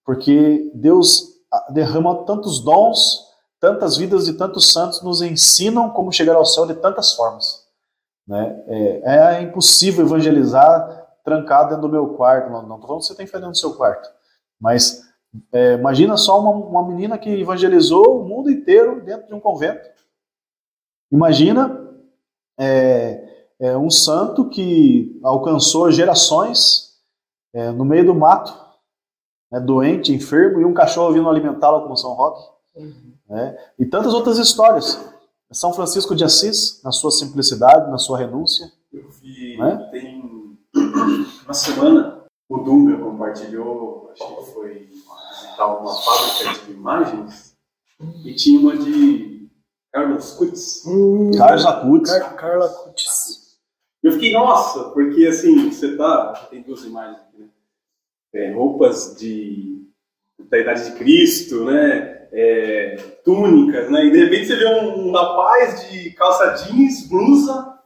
Porque 0.03 0.69
Deus 0.73 1.35
derrama 1.69 2.25
tantos 2.25 2.59
dons, 2.59 3.23
tantas 3.59 3.97
vidas 3.97 4.25
de 4.25 4.33
tantos 4.33 4.71
santos 4.73 5.01
nos 5.01 5.21
ensinam 5.21 5.89
como 5.89 6.11
chegar 6.11 6.35
ao 6.35 6.45
céu 6.45 6.65
de 6.65 6.75
tantas 6.75 7.13
formas. 7.13 7.65
Né? 8.27 8.63
É, 8.67 9.37
é 9.37 9.41
impossível 9.41 10.05
evangelizar 10.05 11.05
trancado 11.23 11.69
dentro 11.69 11.83
do 11.83 11.91
meu 11.91 12.09
quarto. 12.15 12.49
Não 12.49 12.61
estou 12.61 12.81
falando 12.81 12.99
que 12.99 13.07
você 13.07 13.15
tem 13.15 13.25
fé 13.25 13.37
dentro 13.37 13.51
do 13.51 13.57
seu 13.57 13.73
quarto, 13.73 14.09
mas 14.59 15.01
é, 15.51 15.73
imagina 15.73 16.17
só 16.17 16.39
uma, 16.39 16.51
uma 16.51 16.87
menina 16.87 17.17
que 17.17 17.29
evangelizou 17.29 18.21
o 18.21 18.27
mundo 18.27 18.49
inteiro 18.49 19.01
dentro 19.01 19.27
de 19.27 19.33
um 19.33 19.39
convento. 19.39 19.87
Imagina 21.11 21.81
é, 22.59 23.44
é, 23.59 23.77
um 23.77 23.89
santo 23.89 24.49
que 24.49 25.19
alcançou 25.23 25.91
gerações 25.91 26.95
é, 27.53 27.71
no 27.71 27.85
meio 27.85 28.05
do 28.05 28.15
mato, 28.15 28.53
né, 29.51 29.59
doente, 29.59 30.13
enfermo, 30.13 30.59
e 30.59 30.65
um 30.65 30.73
cachorro 30.73 31.13
vindo 31.13 31.29
alimentá-lo 31.29 31.83
como 31.83 31.95
São 31.95 32.13
Roque. 32.13 32.43
Uhum. 32.75 33.13
Né, 33.29 33.57
e 33.79 33.85
tantas 33.85 34.13
outras 34.13 34.37
histórias. 34.37 34.99
São 35.51 35.73
Francisco 35.73 36.15
de 36.15 36.23
Assis, 36.23 36.81
na 36.83 36.91
sua 36.91 37.11
simplicidade, 37.11 37.89
na 37.89 37.97
sua 37.97 38.17
renúncia. 38.17 38.71
Eu 38.91 39.09
vi, 39.09 39.57
né? 39.57 39.89
tem 39.91 40.57
uma 41.45 41.53
semana, 41.53 42.23
o 42.49 42.57
Dunga 42.57 42.97
compartilhou, 42.97 44.09
acho 44.11 44.35
que 44.35 44.51
foi 44.51 44.89
visitar 45.29 45.67
uma 45.67 45.93
fábrica 45.93 46.65
de 46.65 46.71
imagens, 46.71 47.55
e 48.25 48.33
tinha 48.33 48.59
uma 48.59 48.75
de 48.75 49.49
Carlos 49.93 50.31
Kutz. 50.31 50.85
Hum, 50.85 51.31
Carlos 51.37 51.65
Acutis. 51.65 52.11
Car 52.11 52.35
Carla 52.35 52.67
Kutz. 52.67 52.94
Eu 54.05 54.11
fiquei, 54.11 54.33
nossa, 54.33 54.91
porque 54.91 55.25
assim, 55.25 55.71
você 55.71 55.97
tá. 55.97 56.47
Tem 56.51 56.61
duas 56.61 56.83
imagens 56.83 57.17
aqui, 57.17 57.39
né? 57.39 57.47
É, 58.35 58.51
roupas 58.51 59.15
de, 59.17 59.83
da 60.47 60.59
idade 60.59 60.91
de 60.91 60.95
Cristo, 60.95 61.65
né? 61.65 62.27
É, 62.31 62.97
túnicas, 63.23 63.89
né? 63.89 64.05
E 64.05 64.11
de 64.11 64.23
repente 64.23 64.45
você 64.45 64.57
vê 64.57 64.67
um, 64.67 65.07
um 65.07 65.11
rapaz 65.11 65.89
de 65.89 66.11
calça 66.11 66.51
jeans, 66.51 67.07
blusa. 67.09 67.79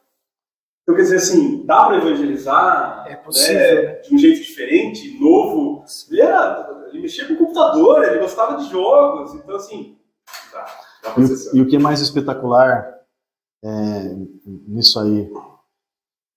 Então 0.84 0.94
quer 0.94 1.04
dizer 1.04 1.16
assim, 1.16 1.66
dá 1.66 1.86
para 1.86 1.98
evangelizar 2.00 3.06
é 3.08 3.16
possível, 3.16 3.56
né? 3.56 3.82
né? 3.84 3.94
de 4.02 4.14
um 4.14 4.18
jeito 4.18 4.42
diferente, 4.42 5.18
novo. 5.22 5.86
Ele, 6.12 6.20
era, 6.20 6.86
ele 6.90 7.02
mexia 7.02 7.28
com 7.28 7.36
o 7.36 7.38
computador, 7.38 8.04
ele 8.04 8.20
gostava 8.20 8.58
de 8.58 8.70
jogos, 8.70 9.36
então 9.36 9.56
assim. 9.56 9.98
Dá, 10.52 10.66
dá 11.02 11.16
e, 11.18 11.58
e 11.60 11.62
o 11.62 11.66
que 11.66 11.78
é 11.78 11.80
mais 11.80 12.02
espetacular 12.02 12.94
é, 13.64 13.70
nisso 14.68 15.00
aí 15.00 15.32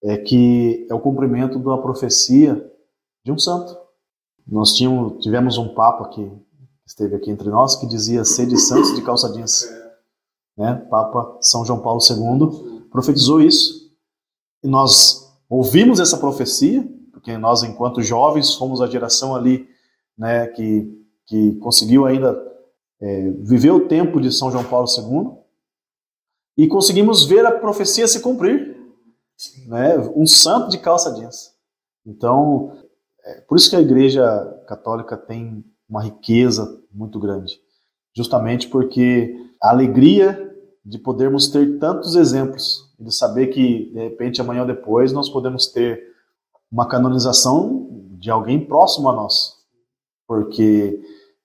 é 0.03 0.17
que 0.17 0.87
é 0.91 0.95
o 0.95 1.01
cumprimento 1.01 1.59
da 1.59 1.79
profecia 1.79 2.71
de 3.25 3.31
um 3.31 3.39
santo. 3.39 3.77
Nós 4.47 4.75
tínhamos, 4.75 5.23
tivemos 5.23 5.57
um 5.57 5.75
papa 5.75 6.09
que 6.09 6.31
esteve 6.85 7.15
aqui 7.15 7.31
entre 7.31 7.49
nós 7.49 7.77
que 7.77 7.87
dizia 7.87 8.25
sede 8.25 8.59
santos 8.59 8.95
de 8.95 9.03
calça 9.03 9.33
jeans. 9.33 9.65
Né? 10.57 10.75
Papa 10.91 11.39
São 11.41 11.65
João 11.65 11.81
Paulo 11.81 12.01
II 12.01 12.89
profetizou 12.91 13.41
isso. 13.41 13.93
E 14.63 14.69
nós 14.69 15.33
ouvimos 15.49 16.01
essa 16.01 16.19
profecia, 16.19 16.87
porque 17.13 17.37
nós, 17.39 17.63
enquanto 17.63 18.03
jovens, 18.03 18.55
fomos 18.55 18.81
a 18.81 18.87
geração 18.87 19.35
ali 19.35 19.69
né, 20.19 20.49
que, 20.49 20.89
que 21.27 21.55
conseguiu 21.57 22.07
ainda 22.07 22.37
é, 23.01 23.31
viver 23.41 23.71
o 23.71 23.89
tempo 23.89 24.21
de 24.21 24.33
São 24.33 24.51
João 24.51 24.65
Paulo 24.65 24.87
II 24.89 25.43
e 26.57 26.67
conseguimos 26.67 27.25
ver 27.25 27.47
a 27.47 27.51
profecia 27.51 28.07
se 28.07 28.21
cumprir 28.21 28.62
né? 29.67 29.99
Um 30.15 30.27
santo 30.27 30.71
de 30.71 30.79
calça 30.79 31.13
jeans. 31.15 31.53
Então, 32.07 32.77
é 33.25 33.41
por 33.43 33.57
isso 33.57 33.71
que 33.71 33.77
a 33.77 33.81
Igreja 33.81 34.25
Católica 34.67 35.17
tem 35.17 35.65
uma 35.89 36.03
riqueza 36.03 36.81
muito 36.93 37.19
grande, 37.19 37.61
justamente 38.17 38.69
porque 38.69 39.35
a 39.63 39.71
alegria 39.71 40.51
de 40.85 40.99
podermos 40.99 41.49
ter 41.49 41.79
tantos 41.79 42.17
exemplos, 42.17 42.93
de 42.99 43.15
saber 43.15 43.49
que 43.49 43.93
de 43.93 44.01
repente 44.01 44.41
amanhã 44.41 44.63
ou 44.63 44.67
depois 44.67 45.13
nós 45.13 45.29
podemos 45.29 45.67
ter 45.69 46.03
uma 46.71 46.89
canonização 46.89 47.89
de 48.19 48.31
alguém 48.31 48.65
próximo 48.65 49.09
a 49.09 49.13
nós, 49.13 49.57
porque 50.27 51.01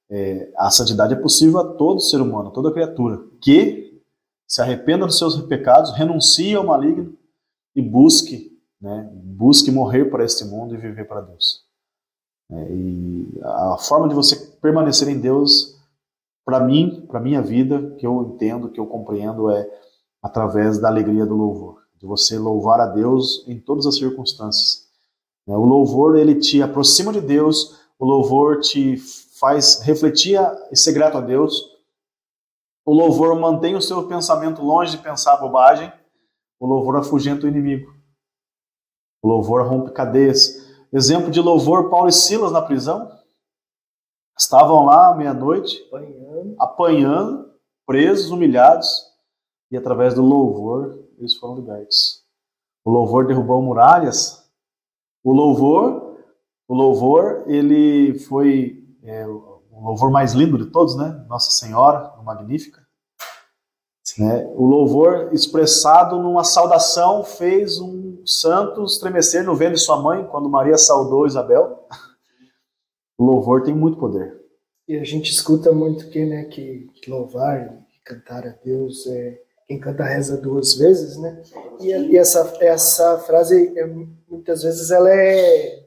é, 0.10 0.52
a 0.58 0.72
santidade 0.72 1.14
é 1.14 1.18
possível 1.18 1.60
a 1.60 1.74
todo 1.74 2.00
ser 2.00 2.22
humano, 2.22 2.50
a 2.50 2.52
toda 2.52 2.72
criatura, 2.72 3.22
que 3.42 4.02
se 4.48 4.62
arrependa 4.62 5.06
dos 5.06 5.18
seus 5.18 5.40
pecados, 5.42 5.92
renuncie 5.92 6.56
ao 6.56 6.66
maligno 6.66 7.17
e 7.78 7.82
busque, 7.82 8.60
né, 8.82 9.08
busque 9.14 9.70
morrer 9.70 10.06
para 10.06 10.26
este 10.26 10.44
mundo 10.44 10.74
e 10.74 10.80
viver 10.80 11.08
para 11.08 11.22
Deus. 11.22 11.64
É, 12.52 12.72
e 12.72 13.40
a 13.44 13.78
forma 13.78 14.10
de 14.10 14.16
você 14.16 14.36
permanecer 14.60 15.08
em 15.10 15.20
Deus, 15.20 15.80
para 16.44 16.60
mim, 16.60 17.06
para 17.08 17.20
minha 17.20 17.40
vida, 17.40 17.92
que 18.00 18.08
eu 18.08 18.34
entendo, 18.34 18.70
que 18.70 18.80
eu 18.80 18.88
compreendo, 18.88 19.52
é 19.52 19.70
através 20.24 20.80
da 20.80 20.88
alegria 20.88 21.24
do 21.24 21.36
louvor, 21.36 21.84
de 22.00 22.08
você 22.08 22.40
louvar 22.40 22.80
a 22.80 22.88
Deus 22.88 23.46
em 23.48 23.60
todas 23.60 23.86
as 23.86 23.96
circunstâncias. 23.96 24.88
É, 25.48 25.56
o 25.56 25.64
louvor 25.64 26.18
ele 26.18 26.34
te 26.34 26.64
aproxima 26.64 27.14
de 27.14 27.22
Deus, 27.22 27.80
o 28.00 28.06
louvor 28.06 28.60
te 28.60 28.98
faz 29.40 29.82
refletir 29.84 30.40
e 30.72 30.76
ser 30.76 30.94
grato 30.94 31.20
a 31.20 31.22
Deus. 31.22 31.78
O 32.84 32.92
louvor 32.92 33.40
mantém 33.40 33.76
o 33.76 33.82
seu 33.82 34.08
pensamento 34.08 34.64
longe 34.64 34.98
de 34.98 35.04
pensar 35.04 35.38
bobagem 35.38 35.94
o 36.60 36.66
louvor 36.66 36.98
afugenta 36.98 37.46
o 37.46 37.50
inimigo. 37.50 37.94
O 39.22 39.28
louvor 39.28 39.68
rompe 39.68 39.92
cadeias. 39.92 40.68
Exemplo 40.92 41.30
de 41.30 41.42
louvor, 41.42 41.90
Paulo 41.90 42.10
e 42.10 42.14
Silas 42.14 42.52
na 42.52 42.62
prisão. 42.62 43.12
Estavam 44.38 44.86
lá 44.86 45.16
meia-noite, 45.16 45.84
apanhando. 45.88 46.56
apanhando, 46.60 47.54
presos, 47.86 48.30
humilhados, 48.30 48.88
e 49.72 49.78
através 49.78 50.14
do 50.14 50.22
louvor 50.22 51.08
eles 51.18 51.36
foram 51.36 51.56
libertos. 51.56 52.24
O 52.86 52.92
louvor 52.92 53.28
derrubou 53.28 53.62
muralhas. 53.62 54.48
O 55.24 55.34
louvor, 55.34 56.18
o 56.68 56.74
louvor, 56.74 57.44
ele 57.48 58.18
foi 58.20 58.88
é, 59.04 59.28
o 59.28 59.62
louvor 59.72 60.12
mais 60.12 60.34
lindo 60.34 60.58
de 60.58 60.72
todos, 60.72 60.96
né? 60.96 61.26
Nossa 61.28 61.52
Senhora, 61.52 62.16
magnífica. 62.24 62.87
Né? 64.18 64.52
O 64.56 64.66
louvor 64.66 65.30
expressado 65.34 66.18
numa 66.20 66.44
saudação 66.44 67.24
fez 67.24 67.80
um 67.80 68.22
santo 68.26 68.84
estremecer 68.84 69.44
no 69.44 69.56
vento 69.56 69.76
de 69.76 69.82
sua 69.82 70.02
mãe, 70.02 70.26
quando 70.26 70.50
Maria 70.50 70.78
saudou 70.78 71.26
Isabel. 71.26 71.88
O 73.18 73.26
louvor 73.26 73.64
tem 73.64 73.74
muito 73.74 73.98
poder. 73.98 74.36
E 74.88 74.96
a 74.98 75.04
gente 75.04 75.32
escuta 75.32 75.72
muito 75.72 76.10
que, 76.10 76.26
né, 76.26 76.46
que, 76.46 76.90
louvar 77.08 77.86
e 77.90 78.00
cantar 78.04 78.46
a 78.46 78.56
Deus 78.64 79.06
é 79.08 79.42
quem 79.68 79.80
canta 79.80 80.04
reza 80.04 80.38
duas 80.38 80.76
vezes, 80.76 81.18
né? 81.18 81.42
E, 81.82 81.90
e 81.90 82.18
essa, 82.18 82.54
essa 82.62 83.20
frase, 83.20 83.78
é, 83.78 83.86
muitas 84.30 84.64
vezes, 84.64 84.92
ela 84.92 85.10
é, 85.10 85.84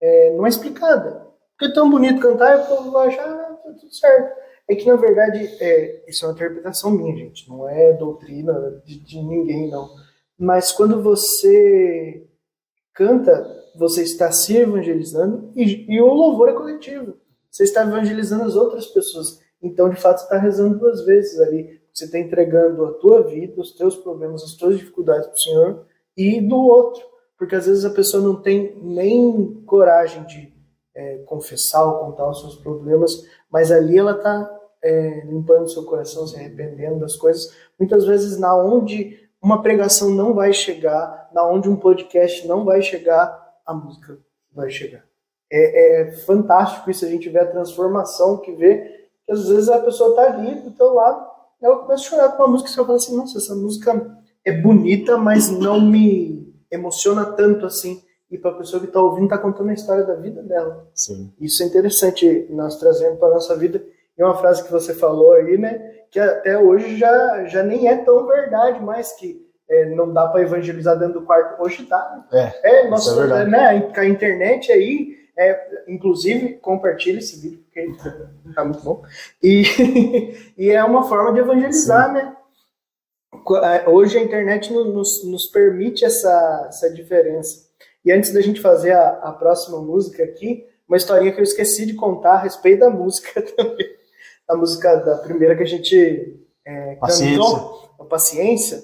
é, 0.00 0.36
não 0.36 0.46
é 0.46 0.48
explicada. 0.48 1.26
Porque 1.50 1.72
é 1.72 1.74
tão 1.74 1.90
bonito 1.90 2.20
cantar, 2.20 2.56
e 2.56 2.62
o 2.62 2.66
povo 2.66 2.90
vai 2.92 3.08
achar, 3.08 3.28
ah, 3.28 3.54
tá 3.54 3.72
tudo 3.72 3.92
certo. 3.92 4.47
É 4.68 4.74
que, 4.74 4.86
na 4.86 4.96
verdade, 4.96 5.38
é, 5.60 6.04
isso 6.06 6.24
é 6.24 6.28
uma 6.28 6.34
interpretação 6.34 6.90
minha, 6.90 7.16
gente. 7.16 7.48
Não 7.48 7.66
é 7.66 7.94
doutrina 7.94 8.82
de, 8.84 8.98
de 8.98 9.22
ninguém, 9.22 9.70
não. 9.70 9.88
Mas 10.38 10.70
quando 10.70 11.02
você 11.02 12.26
canta, 12.92 13.64
você 13.74 14.02
está 14.02 14.30
se 14.30 14.56
evangelizando 14.56 15.50
e, 15.56 15.86
e, 15.88 16.00
o 16.00 16.12
louvor 16.12 16.50
é 16.50 16.52
coletivo. 16.52 17.16
Você 17.50 17.64
está 17.64 17.82
evangelizando 17.82 18.44
as 18.44 18.56
outras 18.56 18.86
pessoas. 18.86 19.40
Então, 19.62 19.88
de 19.88 19.96
fato, 19.96 20.18
você 20.18 20.24
está 20.24 20.36
rezando 20.36 20.78
duas 20.78 21.04
vezes 21.04 21.40
ali. 21.40 21.80
Você 21.92 22.04
está 22.04 22.18
entregando 22.18 22.84
a 22.84 22.92
tua 22.94 23.22
vida, 23.22 23.60
os 23.60 23.72
teus 23.72 23.96
problemas, 23.96 24.44
as 24.44 24.54
tuas 24.54 24.78
dificuldades 24.78 25.26
para 25.26 25.34
o 25.34 25.38
Senhor 25.38 25.86
e 26.16 26.40
do 26.40 26.56
outro. 26.56 27.02
Porque 27.38 27.54
às 27.54 27.66
vezes 27.66 27.84
a 27.84 27.90
pessoa 27.90 28.22
não 28.22 28.36
tem 28.42 28.76
nem 28.82 29.62
coragem 29.64 30.24
de 30.24 30.52
é, 30.94 31.18
confessar 31.18 31.84
ou 31.84 32.00
contar 32.00 32.28
os 32.28 32.40
seus 32.40 32.56
problemas, 32.56 33.24
mas 33.50 33.70
ali 33.70 33.96
ela 33.96 34.12
está 34.12 34.57
é, 34.82 35.24
limpando 35.24 35.70
seu 35.70 35.84
coração, 35.84 36.26
se 36.26 36.36
arrependendo 36.36 37.00
das 37.00 37.16
coisas. 37.16 37.52
Muitas 37.78 38.04
vezes, 38.04 38.38
na 38.38 38.56
onde 38.56 39.18
uma 39.40 39.62
pregação 39.62 40.10
não 40.10 40.34
vai 40.34 40.52
chegar, 40.52 41.30
na 41.32 41.46
onde 41.46 41.68
um 41.68 41.76
podcast 41.76 42.46
não 42.46 42.64
vai 42.64 42.82
chegar, 42.82 43.56
a 43.64 43.72
música 43.72 44.18
vai 44.52 44.70
chegar. 44.70 45.04
É, 45.50 46.02
é 46.02 46.12
fantástico 46.12 46.90
isso, 46.90 47.04
a 47.04 47.08
gente 47.08 47.28
vê 47.28 47.38
a 47.38 47.50
transformação 47.50 48.38
que 48.38 48.52
vê, 48.52 49.08
que 49.24 49.32
às 49.32 49.48
vezes 49.48 49.68
a 49.68 49.78
pessoa 49.78 50.10
está 50.10 50.34
ali 50.34 50.56
do 50.60 50.70
teu 50.72 50.92
lado, 50.92 51.26
ela 51.60 51.78
começa 51.78 52.02
a 52.02 52.06
chorar 52.06 52.28
com 52.30 52.42
uma 52.42 52.52
música 52.52 52.70
e 52.70 52.72
você 52.72 52.84
fala 52.84 52.96
assim, 52.96 53.16
nossa, 53.16 53.38
essa 53.38 53.54
música 53.54 54.18
é 54.44 54.52
bonita, 54.52 55.16
mas 55.16 55.50
não 55.50 55.80
me 55.80 56.54
emociona 56.70 57.24
tanto 57.24 57.66
assim. 57.66 58.02
E 58.30 58.36
para 58.36 58.50
a 58.50 58.54
pessoa 58.54 58.80
que 58.80 58.86
está 58.86 59.00
ouvindo, 59.00 59.24
está 59.24 59.38
contando 59.38 59.70
a 59.70 59.74
história 59.74 60.04
da 60.04 60.14
vida 60.14 60.42
dela. 60.42 60.86
Sim. 60.94 61.32
Isso 61.40 61.62
é 61.62 61.66
interessante 61.66 62.46
nós 62.50 62.78
trazemos 62.78 63.18
para 63.18 63.30
nossa 63.30 63.56
vida. 63.56 63.82
E 64.18 64.22
uma 64.22 64.36
frase 64.36 64.64
que 64.64 64.72
você 64.72 64.92
falou 64.92 65.32
aí, 65.34 65.56
né, 65.56 65.94
que 66.10 66.18
até 66.18 66.58
hoje 66.58 66.96
já, 66.96 67.44
já 67.44 67.62
nem 67.62 67.88
é 67.88 67.96
tão 67.98 68.26
verdade 68.26 68.82
mais, 68.82 69.12
que 69.12 69.46
é, 69.70 69.84
não 69.86 70.12
dá 70.12 70.26
para 70.26 70.42
evangelizar 70.42 70.98
dentro 70.98 71.20
do 71.20 71.26
quarto. 71.26 71.62
Hoje 71.62 71.84
tá. 71.84 72.26
É, 72.32 72.80
é, 72.80 72.88
nossa, 72.88 73.12
é 73.12 73.14
verdade. 73.14 73.50
né, 73.50 73.92
a 73.94 74.04
internet 74.06 74.72
aí, 74.72 75.16
é, 75.38 75.84
inclusive, 75.86 76.54
compartilhe 76.54 77.18
esse 77.18 77.40
vídeo, 77.40 77.60
porque 77.64 77.86
tá 78.54 78.64
muito 78.64 78.82
bom. 78.82 79.04
E, 79.40 79.62
e 80.58 80.70
é 80.70 80.82
uma 80.82 81.04
forma 81.04 81.32
de 81.32 81.38
evangelizar, 81.38 82.08
Sim. 82.08 82.14
né? 82.14 82.34
É, 83.62 83.88
hoje 83.88 84.18
a 84.18 84.22
internet 84.22 84.72
nos, 84.72 85.24
nos 85.24 85.46
permite 85.46 86.04
essa, 86.04 86.66
essa 86.68 86.90
diferença. 86.92 87.68
E 88.04 88.10
antes 88.10 88.32
da 88.32 88.40
gente 88.40 88.60
fazer 88.60 88.92
a, 88.92 89.10
a 89.22 89.32
próxima 89.32 89.80
música 89.80 90.24
aqui, 90.24 90.66
uma 90.88 90.96
historinha 90.96 91.30
que 91.30 91.38
eu 91.38 91.44
esqueci 91.44 91.86
de 91.86 91.94
contar 91.94 92.32
a 92.32 92.38
respeito 92.38 92.80
da 92.80 92.90
música 92.90 93.40
também 93.54 93.97
a 94.48 94.56
música 94.56 94.96
da 94.96 95.18
primeira 95.18 95.54
que 95.54 95.62
a 95.62 95.66
gente 95.66 96.38
é, 96.64 96.96
paciência. 96.96 97.38
cantou, 97.38 97.94
a 97.98 98.04
Paciência, 98.04 98.82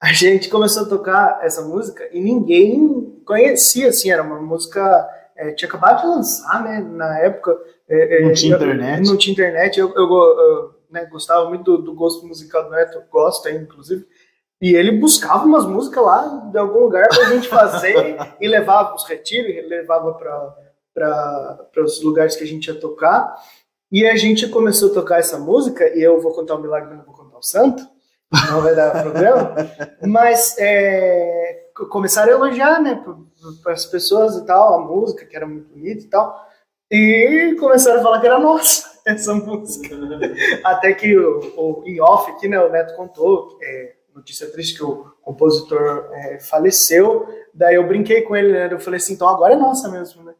a 0.00 0.12
gente 0.12 0.48
começou 0.48 0.84
a 0.84 0.88
tocar 0.88 1.40
essa 1.42 1.62
música 1.62 2.08
e 2.12 2.20
ninguém 2.20 3.20
conhecia, 3.24 3.88
assim, 3.88 4.10
era 4.10 4.22
uma 4.22 4.40
música, 4.40 5.08
é, 5.36 5.52
tinha 5.52 5.68
acabado 5.68 6.02
de 6.02 6.06
lançar, 6.06 6.62
né, 6.62 6.80
na 6.80 7.18
época. 7.18 7.56
É, 7.88 8.18
é 8.18 8.22
não 8.22 8.32
tinha 8.32 8.56
internet. 8.56 9.06
Não 9.06 9.16
tinha 9.16 9.32
internet, 9.32 9.78
eu, 9.78 9.92
eu, 9.94 10.08
eu 10.10 10.74
né, 10.90 11.04
gostava 11.06 11.48
muito 11.48 11.76
do, 11.76 11.82
do, 11.82 11.94
gosto 11.94 12.26
musical 12.26 12.64
do 12.64 12.70
Neto, 12.70 13.02
gosto 13.10 13.48
ainda, 13.48 13.62
inclusive, 13.62 14.06
e 14.60 14.74
ele 14.74 14.92
buscava 14.92 15.44
umas 15.44 15.66
músicas 15.66 16.04
lá 16.04 16.48
de 16.50 16.58
algum 16.58 16.80
lugar 16.80 17.08
pra 17.08 17.30
gente 17.30 17.48
fazer 17.48 18.16
e 18.40 18.48
levava 18.48 18.94
os 18.94 19.04
retiros, 19.04 19.68
levava 19.68 20.14
para 20.14 21.82
os 21.84 22.02
lugares 22.02 22.34
que 22.34 22.44
a 22.44 22.46
gente 22.46 22.66
ia 22.66 22.74
tocar. 22.74 23.36
E 23.90 24.06
a 24.06 24.16
gente 24.16 24.48
começou 24.48 24.90
a 24.90 24.94
tocar 24.94 25.18
essa 25.18 25.38
música, 25.38 25.88
e 25.96 26.02
eu 26.02 26.20
vou 26.20 26.32
contar 26.34 26.56
o 26.56 26.60
milagre, 26.60 26.88
mas 26.88 26.98
não 26.98 27.04
vou 27.06 27.14
contar 27.14 27.38
o 27.38 27.42
santo, 27.42 27.82
não 28.50 28.60
vai 28.60 28.74
dar 28.74 29.02
problema. 29.02 29.54
Mas 30.06 30.56
é, 30.58 31.70
começaram 31.90 32.32
a 32.32 32.36
elogiar, 32.36 32.80
né, 32.80 33.02
para 33.62 33.72
as 33.72 33.86
pessoas 33.86 34.36
e 34.36 34.44
tal, 34.44 34.74
a 34.74 34.86
música, 34.86 35.24
que 35.24 35.34
era 35.34 35.46
muito 35.46 35.68
bonita 35.70 36.04
e 36.04 36.08
tal. 36.08 36.48
E 36.90 37.56
começaram 37.58 38.00
a 38.00 38.02
falar 38.02 38.20
que 38.20 38.26
era 38.26 38.38
nossa 38.38 39.00
essa 39.06 39.34
música. 39.34 39.94
Até 40.64 40.92
que 40.92 41.16
o, 41.16 41.40
o 41.56 41.82
em 41.86 42.00
off 42.00 42.30
aqui, 42.30 42.48
né, 42.48 42.60
o 42.60 42.70
Neto 42.70 42.94
contou, 42.96 43.58
é, 43.62 43.94
notícia 44.14 44.50
triste 44.50 44.76
que 44.76 44.84
o 44.84 45.06
compositor 45.22 46.10
é, 46.12 46.40
faleceu. 46.40 47.26
Daí 47.54 47.76
eu 47.76 47.86
brinquei 47.86 48.22
com 48.22 48.36
ele, 48.36 48.52
né? 48.52 48.72
Eu 48.72 48.80
falei 48.80 48.98
assim, 48.98 49.14
então 49.14 49.28
agora 49.28 49.54
é 49.54 49.56
nossa 49.56 49.88
mesmo, 49.88 50.22
né? 50.22 50.34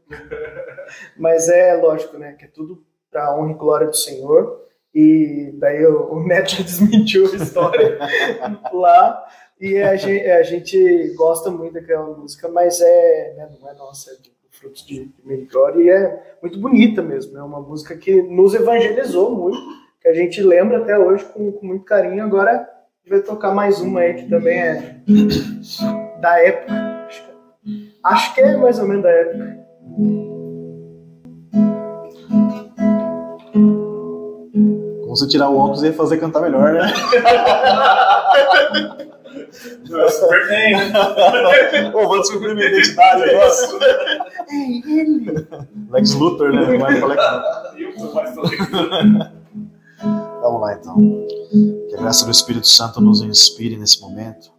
Mas 1.16 1.48
é 1.48 1.74
lógico, 1.74 2.18
né? 2.18 2.32
Que 2.32 2.44
é 2.44 2.48
tudo 2.48 2.84
para 3.10 3.26
a 3.26 3.36
honra 3.38 3.52
e 3.52 3.54
glória 3.54 3.86
do 3.86 3.96
Senhor. 3.96 4.66
E 4.94 5.52
daí 5.58 5.84
o, 5.86 6.20
Neto 6.20 6.56
já 6.56 6.62
desmentiu 6.64 7.30
a 7.30 7.36
história 7.36 7.98
lá. 8.72 9.26
E 9.60 9.76
a 9.78 9.96
gente, 9.96 10.30
a 10.30 10.42
gente, 10.42 11.14
gosta 11.16 11.50
muito 11.50 11.74
daquela 11.74 12.06
música, 12.16 12.48
mas 12.48 12.80
é, 12.80 13.34
né, 13.36 13.48
não 13.60 13.68
é 13.68 13.74
nossa, 13.74 14.10
é 14.12 14.14
do 14.14 14.38
Frutos 14.58 14.84
de, 14.84 15.04
de 15.04 15.48
e 15.76 15.88
é 15.88 16.36
muito 16.42 16.58
bonita 16.58 17.00
mesmo. 17.00 17.38
É 17.38 17.42
uma 17.42 17.60
música 17.60 17.96
que 17.96 18.20
nos 18.22 18.54
evangelizou 18.54 19.30
muito, 19.30 19.60
que 20.00 20.08
a 20.08 20.12
gente 20.12 20.42
lembra 20.42 20.78
até 20.78 20.98
hoje 20.98 21.24
com, 21.26 21.52
com 21.52 21.64
muito 21.64 21.84
carinho. 21.84 22.24
Agora 22.24 22.50
a 22.50 22.98
gente 22.98 23.08
vai 23.08 23.20
tocar 23.20 23.54
mais 23.54 23.80
uma 23.80 24.00
aí 24.00 24.14
que 24.14 24.28
também 24.28 24.58
é 24.60 24.96
da 26.20 26.40
época. 26.42 26.74
Acho 28.02 28.34
que 28.34 28.40
é 28.40 28.56
mais 28.56 28.80
ou 28.80 28.88
menos 28.88 29.04
da 29.04 29.10
época. 29.10 29.58
Você 35.18 35.28
tirar 35.28 35.48
o 35.48 35.58
óculos 35.58 35.82
e 35.82 35.92
fazer 35.92 36.18
cantar 36.18 36.40
melhor, 36.42 36.72
né? 36.72 36.92
Super 40.10 40.48
bem, 40.48 40.76
né? 40.76 41.90
Pô, 41.90 42.06
vou 42.06 42.20
descobrir 42.20 42.54
minha 42.54 42.68
identidade 42.68 43.22
agora. 43.24 43.52
É 44.50 44.54
ele. 44.54 45.46
Lex 45.90 46.14
Luthor, 46.14 46.52
né? 46.52 46.78
Não 46.78 46.86
é 46.86 47.00
Vamos 50.42 50.60
lá, 50.60 50.74
então. 50.74 50.96
Que 51.88 51.94
a 51.96 51.98
graça 51.98 52.24
do 52.24 52.30
Espírito 52.30 52.68
Santo 52.68 53.00
nos 53.00 53.20
inspire 53.20 53.76
nesse 53.76 54.00
momento. 54.00 54.50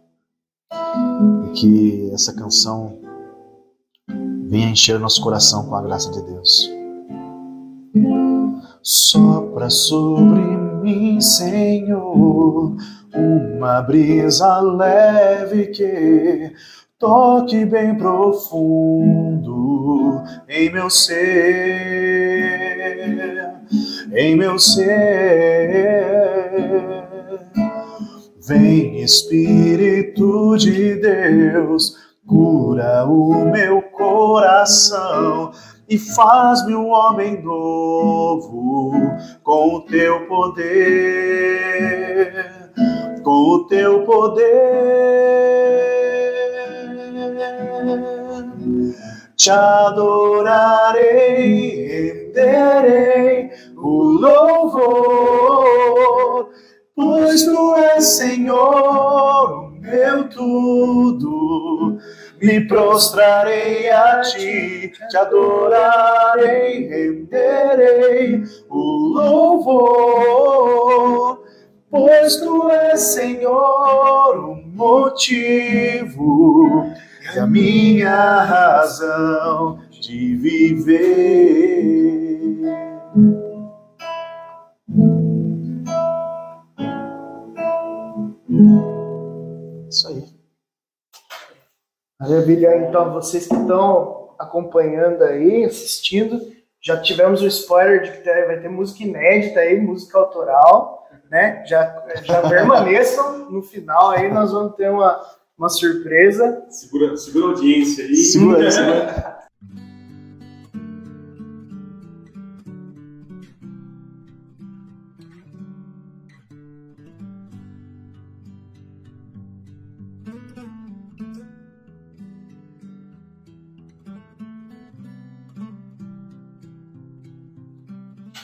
E 1.46 1.52
que 1.52 2.10
essa 2.12 2.34
canção 2.34 2.98
venha 4.48 4.68
encher 4.68 4.96
o 4.96 5.00
nosso 5.00 5.22
coração 5.22 5.66
com 5.66 5.74
a 5.76 5.82
graça 5.82 6.10
de 6.10 6.22
Deus. 6.22 6.70
Sopra 8.82 9.70
sobre 9.70 10.49
mim, 10.80 11.20
Senhor, 11.20 12.76
uma 13.14 13.82
brisa 13.82 14.60
leve 14.60 15.66
que 15.66 16.52
toque 16.98 17.64
bem 17.64 17.94
profundo 17.96 19.50
em 20.48 20.70
meu 20.72 20.90
ser, 20.90 21.16
em 24.12 24.36
meu 24.36 24.58
ser. 24.58 24.90
Vem, 28.46 29.02
Espírito 29.02 30.56
de 30.56 30.96
Deus, 30.96 31.96
cura 32.26 33.06
o 33.06 33.44
meu 33.50 33.80
coração 33.82 35.52
e 35.90 35.98
faz-me 35.98 36.74
um 36.74 36.88
homem 36.88 37.42
novo 37.42 38.92
com 39.42 39.74
o 39.74 39.80
teu 39.80 40.26
poder, 40.28 40.72
com 43.24 43.30
o 43.30 43.66
teu 43.66 44.04
poder. 44.04 45.50
te 49.40 49.50
adorarei, 49.50 51.00
renderei 52.34 53.50
o 53.74 54.02
louvor, 54.20 55.30
pois 56.94 57.42
tu 57.44 57.74
és 57.74 58.04
Senhor, 58.04 59.64
o 59.64 59.70
meu 59.70 60.28
tudo. 60.28 61.98
Me 62.42 62.66
prostrarei 62.66 63.90
a 63.90 64.22
ti, 64.22 64.90
te 65.10 65.16
adorarei, 65.16 66.88
renderei 66.88 68.42
o 68.70 68.78
louvor, 69.14 70.50
pois 71.90 72.36
tu 72.36 72.70
és 72.70 73.00
Senhor, 73.00 74.36
o 74.38 74.56
motivo 74.74 76.10
e 77.34 77.38
a 77.38 77.46
minha 77.46 78.42
razão 78.42 79.78
de 80.00 80.34
viver. 80.36 82.00
Isso 89.90 90.08
aí. 90.08 90.29
Maravilha. 92.20 92.76
Então, 92.76 93.12
vocês 93.12 93.46
que 93.46 93.54
estão 93.54 94.34
acompanhando 94.38 95.22
aí, 95.24 95.64
assistindo, 95.64 96.40
já 96.80 97.00
tivemos 97.00 97.42
o 97.42 97.46
spoiler 97.46 98.02
de 98.02 98.12
que 98.12 98.46
vai 98.46 98.60
ter 98.60 98.68
música 98.68 99.02
inédita 99.02 99.60
aí, 99.60 99.80
música 99.80 100.18
autoral, 100.18 101.08
né? 101.30 101.64
Já, 101.66 102.04
já 102.22 102.42
permaneçam 102.48 103.50
no 103.50 103.62
final 103.62 104.10
aí, 104.10 104.32
nós 104.32 104.52
vamos 104.52 104.76
ter 104.76 104.90
uma 104.90 105.20
uma 105.60 105.68
surpresa. 105.68 106.64
Segura, 106.70 107.14
segura 107.18 107.44
a 107.44 107.48
audiência 107.50 108.06
aí. 108.06 108.16
Segura, 108.16 108.70
segura. 108.70 109.36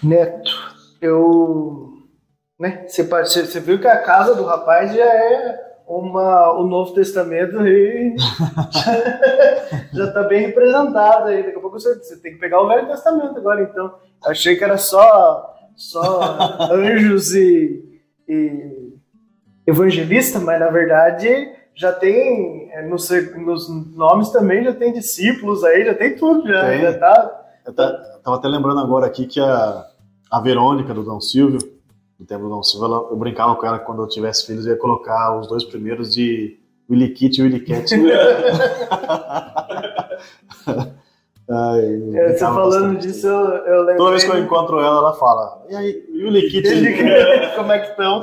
Neto, 0.06 0.50
eu. 1.00 1.92
Né, 2.58 2.86
você, 2.86 3.02
você 3.02 3.60
viu 3.60 3.78
que 3.78 3.86
a 3.86 4.02
casa 4.02 4.34
do 4.34 4.44
rapaz 4.44 4.94
já 4.94 5.04
é 5.04 5.66
uma, 5.86 6.52
o 6.54 6.66
Novo 6.66 6.94
Testamento 6.94 7.58
aí 7.58 8.16
já 9.92 10.04
está 10.04 10.22
bem 10.22 10.46
representado 10.46 11.26
aí. 11.26 11.42
Daqui 11.42 11.56
a 11.56 11.60
pouco 11.60 11.78
você, 11.78 11.94
você, 11.96 12.16
tem 12.16 12.32
que 12.32 12.38
pegar 12.38 12.62
o 12.62 12.68
Velho 12.68 12.88
Testamento 12.88 13.36
agora, 13.36 13.62
então. 13.62 13.94
Achei 14.24 14.56
que 14.56 14.64
era 14.64 14.78
só, 14.78 15.54
só 15.76 16.38
anjos 16.72 17.34
e, 17.34 18.00
e 18.28 18.94
evangelista, 19.66 20.40
mas 20.40 20.58
na 20.58 20.70
verdade 20.70 21.52
já 21.74 21.92
tem 21.92 22.70
é, 22.72 22.82
nos, 22.82 23.10
nos, 23.36 23.68
nomes 23.94 24.30
também 24.30 24.64
já 24.64 24.72
tem 24.72 24.92
discípulos 24.92 25.62
aí, 25.62 25.84
já 25.84 25.94
tem 25.94 26.16
tudo, 26.16 26.48
já, 26.48 26.68
tem. 26.68 26.80
já 26.80 26.98
tá. 26.98 27.42
Eu 27.66 27.74
tava 27.74 28.36
até 28.36 28.48
lembrando 28.48 28.80
agora 28.80 29.06
aqui 29.06 29.26
que 29.26 29.40
a, 29.40 29.84
a 30.30 30.40
Verônica 30.40 30.92
do 30.92 31.02
Dom 31.02 31.20
Silvio, 31.20 31.58
no 32.18 32.26
tempo 32.26 32.44
do 32.44 32.48
Dom 32.48 32.62
Silva, 32.62 33.08
eu 33.10 33.16
brincava 33.16 33.54
com 33.56 33.66
ela 33.66 33.78
que 33.78 33.84
quando 33.84 34.02
eu 34.02 34.08
tivesse 34.08 34.46
filhos 34.46 34.66
eu 34.66 34.72
ia 34.72 34.78
colocar 34.78 35.38
os 35.38 35.46
dois 35.46 35.64
primeiros 35.64 36.14
de 36.14 36.58
Willy 36.90 37.12
Kit 37.12 37.38
e 37.38 37.44
Willy 37.44 37.60
Cat. 37.60 37.94
Ai, 41.48 42.10
é, 42.14 42.32
você 42.32 42.38
falando 42.38 42.98
disso, 42.98 43.28
eu, 43.28 43.34
eu 43.34 43.82
lembro. 43.82 43.98
Toda 43.98 44.10
vez 44.10 44.24
que 44.24 44.30
eu 44.30 44.38
encontro 44.38 44.80
ela, 44.80 44.98
ela 44.98 45.14
fala: 45.14 45.64
E 45.68 45.76
aí, 45.76 46.04
Willy 46.10 46.50
Kit? 46.50 46.66
Como 47.54 47.70
é 47.70 47.78
que 47.78 47.90
estão? 47.90 48.20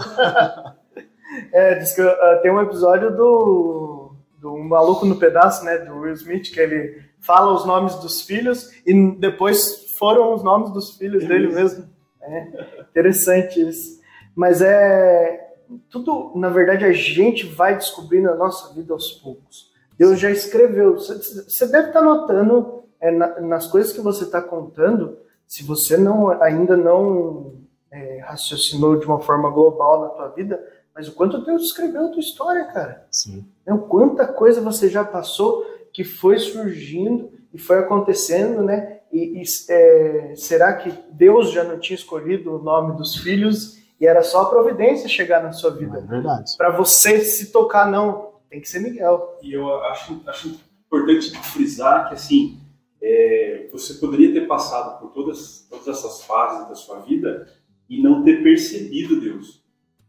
é, 1.53 1.75
diz 1.75 1.95
que 1.95 2.01
uh, 2.01 2.41
tem 2.41 2.51
um 2.51 2.61
episódio 2.61 3.15
do, 3.15 4.11
do 4.39 4.53
um 4.53 4.67
Maluco 4.67 5.05
no 5.05 5.15
Pedaço, 5.15 5.63
né, 5.63 5.77
do 5.77 5.99
Will 5.99 6.15
Smith, 6.15 6.53
que 6.53 6.59
ele 6.59 7.01
fala 7.21 7.53
os 7.53 7.65
nomes 7.65 7.95
dos 7.95 8.23
filhos 8.23 8.69
e 8.85 8.93
depois 9.17 9.95
foram 9.97 10.33
os 10.33 10.43
nomes 10.43 10.71
dos 10.71 10.97
filhos 10.97 11.25
dele 11.25 11.47
mesmo. 11.47 11.92
É 12.23 12.81
interessante 12.81 13.61
isso. 13.67 14.01
Mas 14.35 14.61
é 14.61 15.53
tudo, 15.89 16.31
na 16.35 16.49
verdade, 16.49 16.85
a 16.85 16.91
gente 16.91 17.45
vai 17.45 17.75
descobrindo 17.75 18.29
a 18.29 18.35
nossa 18.35 18.73
vida 18.73 18.93
aos 18.93 19.11
poucos. 19.11 19.71
Deus 19.97 20.19
já 20.19 20.31
escreveu. 20.31 20.95
Você 20.97 21.67
deve 21.67 21.87
estar 21.87 22.01
notando 22.01 22.83
é, 22.99 23.11
nas 23.41 23.67
coisas 23.67 23.91
que 23.91 24.01
você 24.01 24.23
está 24.23 24.41
contando, 24.41 25.17
se 25.47 25.63
você 25.63 25.97
não 25.97 26.29
ainda 26.41 26.75
não 26.75 27.53
é, 27.91 28.19
raciocinou 28.19 28.97
de 28.97 29.05
uma 29.05 29.19
forma 29.19 29.49
global 29.49 30.01
na 30.01 30.09
tua 30.09 30.27
vida, 30.29 30.63
mas 30.95 31.07
o 31.07 31.13
quanto 31.13 31.43
Deus 31.43 31.63
escreveu 31.63 32.05
a 32.05 32.09
tua 32.09 32.19
história, 32.19 32.65
cara. 32.65 33.05
Sim. 33.11 33.45
É, 33.65 33.73
o 33.73 33.79
quanta 33.79 34.27
coisa 34.27 34.61
você 34.61 34.89
já 34.89 35.03
passou 35.03 35.65
que 35.91 36.03
foi 36.03 36.39
surgindo 36.39 37.31
e 37.53 37.57
foi 37.57 37.77
acontecendo, 37.77 38.63
né? 38.63 39.01
E, 39.13 39.41
e 39.41 39.43
é, 39.69 40.33
será 40.35 40.73
que 40.73 40.91
Deus 41.11 41.51
já 41.51 41.63
não 41.63 41.79
tinha 41.79 41.95
escolhido 41.95 42.55
o 42.55 42.63
nome 42.63 42.97
dos 42.97 43.15
filhos 43.17 43.77
e 44.01 44.07
era 44.07 44.23
só 44.23 44.41
a 44.41 44.49
providência 44.49 45.07
chegar 45.07 45.43
na 45.43 45.51
sua 45.51 45.69
vida? 45.69 45.99
É 45.99 46.01
verdade. 46.01 46.57
Para 46.57 46.71
você 46.71 47.19
se 47.19 47.51
tocar, 47.51 47.89
não, 47.89 48.33
tem 48.49 48.59
que 48.59 48.67
ser 48.67 48.79
Miguel. 48.79 49.37
E 49.43 49.53
eu 49.53 49.71
acho, 49.83 50.19
acho 50.25 50.59
importante 50.87 51.31
frisar 51.53 52.07
que, 52.07 52.15
assim, 52.15 52.59
é, 52.99 53.67
você 53.71 53.93
poderia 53.95 54.33
ter 54.33 54.47
passado 54.47 54.99
por 54.99 55.11
todas, 55.11 55.67
todas 55.69 55.87
essas 55.87 56.23
fases 56.23 56.67
da 56.67 56.75
sua 56.75 56.99
vida 57.01 57.47
e 57.87 58.01
não 58.01 58.23
ter 58.23 58.41
percebido 58.41 59.21
Deus. 59.21 59.63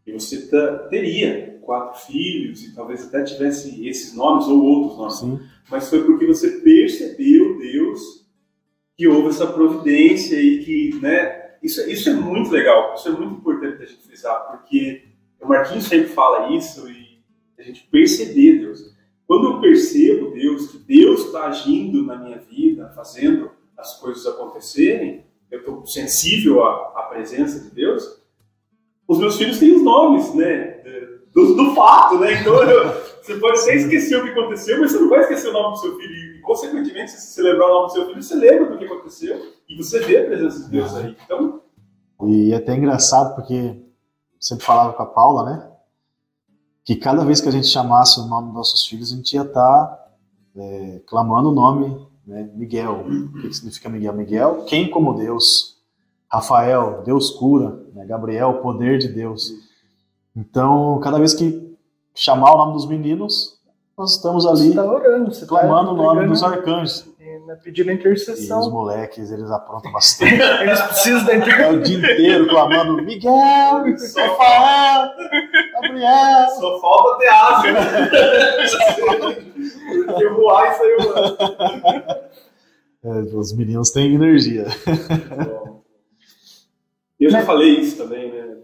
E 0.06 0.12
você 0.12 0.48
teria 0.88 1.58
quatro 1.60 2.00
filhos 2.06 2.62
e 2.64 2.74
talvez 2.74 3.06
até 3.06 3.22
tivesse 3.22 3.86
esses 3.86 4.14
nomes 4.14 4.46
ou 4.46 4.62
outros 4.62 4.98
nomes. 4.98 5.14
Sim. 5.18 5.48
Mas 5.70 5.90
foi 5.90 6.04
porque 6.04 6.26
você 6.26 6.60
percebeu 6.60 7.58
Deus 7.58 8.23
que 8.96 9.08
houve 9.08 9.28
essa 9.28 9.46
providência 9.46 10.36
e 10.36 10.64
que, 10.64 11.00
né, 11.00 11.56
isso, 11.62 11.80
isso 11.88 12.10
é 12.10 12.12
muito 12.12 12.50
legal, 12.50 12.94
isso 12.94 13.08
é 13.08 13.12
muito 13.12 13.34
importante 13.34 13.82
a 13.82 13.86
gente 13.86 14.06
frisar, 14.06 14.48
porque 14.50 15.08
o 15.40 15.48
Marquinhos 15.48 15.84
sempre 15.84 16.08
fala 16.08 16.54
isso 16.54 16.88
e 16.88 17.18
a 17.58 17.62
gente 17.62 17.86
perceber 17.90 18.58
Deus. 18.58 18.94
Quando 19.26 19.46
eu 19.46 19.60
percebo 19.60 20.30
Deus, 20.30 20.70
que 20.70 20.78
Deus 20.78 21.26
está 21.26 21.46
agindo 21.46 22.02
na 22.02 22.16
minha 22.16 22.38
vida, 22.38 22.92
fazendo 22.94 23.50
as 23.76 23.98
coisas 23.98 24.26
acontecerem, 24.26 25.24
eu 25.50 25.60
estou 25.60 25.86
sensível 25.86 26.62
à, 26.62 26.92
à, 26.96 27.02
presença 27.04 27.60
de 27.60 27.70
Deus, 27.74 28.22
os 29.06 29.18
meus 29.18 29.36
filhos 29.36 29.58
têm 29.58 29.74
os 29.74 29.82
nomes, 29.82 30.34
né, 30.34 30.73
do, 31.34 31.54
do 31.54 31.74
fato, 31.74 32.18
né, 32.18 32.40
então 32.40 32.54
você 33.20 33.34
pode 33.36 33.58
até 33.60 33.76
esquecer 33.76 34.16
o 34.18 34.22
que 34.22 34.30
aconteceu, 34.30 34.80
mas 34.80 34.92
você 34.92 34.98
não 34.98 35.08
vai 35.08 35.20
esquecer 35.20 35.48
o 35.48 35.52
nome 35.52 35.72
do 35.72 35.80
seu 35.80 35.96
filho 35.96 36.42
consequentemente, 36.42 37.10
se 37.10 37.20
você 37.20 37.42
lembrar 37.42 37.66
o 37.66 37.74
nome 37.74 37.86
do 37.86 37.92
seu 37.92 38.06
filho, 38.06 38.22
você 38.22 38.34
lembra 38.34 38.70
do 38.70 38.78
que 38.78 38.84
aconteceu 38.84 39.40
e 39.68 39.76
você 39.76 40.00
vê 40.00 40.18
a 40.18 40.26
presença 40.26 40.64
de 40.64 40.70
Deus 40.70 40.94
aí. 40.94 41.16
Então... 41.24 41.60
E 42.22 42.52
é 42.52 42.56
até 42.56 42.74
engraçado 42.76 43.34
porque 43.34 43.82
sempre 44.38 44.64
falava 44.64 44.92
com 44.92 45.02
a 45.02 45.06
Paula, 45.06 45.44
né? 45.44 45.70
Que 46.84 46.94
cada 46.96 47.24
vez 47.24 47.40
que 47.40 47.48
a 47.48 47.52
gente 47.52 47.66
chamasse 47.66 48.20
o 48.20 48.26
nome 48.26 48.48
dos 48.48 48.54
nossos 48.54 48.86
filhos, 48.86 49.12
a 49.12 49.16
gente 49.16 49.32
ia 49.32 49.42
estar 49.42 49.52
tá, 49.52 50.06
é, 50.56 51.00
clamando 51.06 51.50
o 51.50 51.54
nome 51.54 52.06
né? 52.26 52.48
Miguel. 52.54 53.04
O 53.06 53.32
que 53.40 53.52
significa 53.52 53.88
Miguel? 53.88 54.12
Miguel, 54.14 54.64
quem 54.66 54.90
como 54.90 55.14
Deus? 55.14 55.78
Rafael, 56.30 57.02
Deus 57.04 57.30
cura. 57.30 57.82
Né? 57.94 58.04
Gabriel, 58.06 58.60
poder 58.60 58.98
de 58.98 59.08
Deus. 59.08 59.52
Então, 60.36 60.98
cada 61.00 61.18
vez 61.18 61.34
que 61.34 61.76
chamar 62.14 62.52
o 62.54 62.58
nome 62.58 62.72
dos 62.72 62.86
meninos, 62.86 63.58
nós 63.96 64.16
estamos 64.16 64.46
ali 64.46 64.68
você 64.68 64.74
tá 64.74 64.84
orando, 64.84 65.32
você 65.32 65.46
clamando 65.46 65.86
tá 65.86 65.92
o 65.92 65.96
nome 65.96 66.26
dos 66.26 66.42
arcanjos. 66.42 67.06
Né, 67.46 67.56
pedindo 67.62 67.92
intercessão. 67.92 68.58
E 68.58 68.60
os 68.62 68.72
moleques, 68.72 69.30
eles 69.30 69.50
aprontam 69.50 69.92
bastante. 69.92 70.32
eles 70.32 70.80
precisam 70.80 71.26
da 71.26 71.36
intercessão. 71.36 71.66
É 71.66 71.72
o 71.72 71.82
dia 71.82 71.98
inteiro 71.98 72.48
clamando: 72.48 73.02
Miguel, 73.02 73.84
falta, 74.36 75.14
Gabriel. 75.74 76.48
Só 76.58 76.80
falta 76.80 77.18
ter 77.18 77.28
asa. 77.28 77.64
Porque 80.06 80.28
voar 80.28 80.72
e 80.72 80.74
saiu. 80.74 80.98
É, 83.04 83.08
os 83.36 83.52
meninos 83.52 83.90
têm 83.90 84.14
energia. 84.14 84.66
Eu 87.20 87.30
já 87.30 87.42
falei 87.44 87.80
isso 87.80 87.98
também, 87.98 88.32
né? 88.32 88.56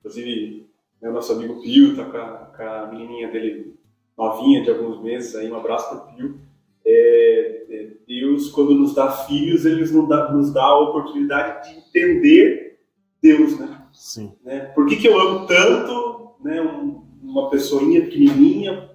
Inclusive, 0.00 0.61
né, 1.02 1.10
nosso 1.10 1.32
amigo 1.32 1.60
Pio 1.60 1.96
tá 1.96 2.04
com 2.04 2.16
a, 2.16 2.52
com 2.56 2.62
a 2.62 2.86
menininha 2.86 3.28
dele 3.28 3.74
novinha 4.16 4.62
de 4.62 4.70
alguns 4.70 5.02
meses, 5.02 5.34
aí 5.34 5.50
um 5.50 5.56
abraço 5.56 5.88
para 5.88 6.12
Pio. 6.12 6.40
É, 6.84 7.64
é, 7.68 7.90
Deus, 8.06 8.48
quando 8.50 8.74
nos 8.74 8.94
dá 8.94 9.10
filhos, 9.10 9.66
ele 9.66 9.80
nos 9.80 10.08
dá, 10.08 10.32
nos 10.32 10.52
dá 10.52 10.64
a 10.64 10.78
oportunidade 10.78 11.68
de 11.68 11.78
entender 11.78 12.78
Deus, 13.20 13.58
né? 13.58 13.82
Sim. 13.92 14.32
Né? 14.44 14.60
Por 14.74 14.86
que, 14.86 14.96
que 14.96 15.08
eu 15.08 15.18
amo 15.18 15.46
tanto 15.46 16.34
né, 16.42 16.60
um, 16.60 17.02
uma 17.22 17.50
pessoinha 17.50 18.02
pequenininha? 18.02 18.90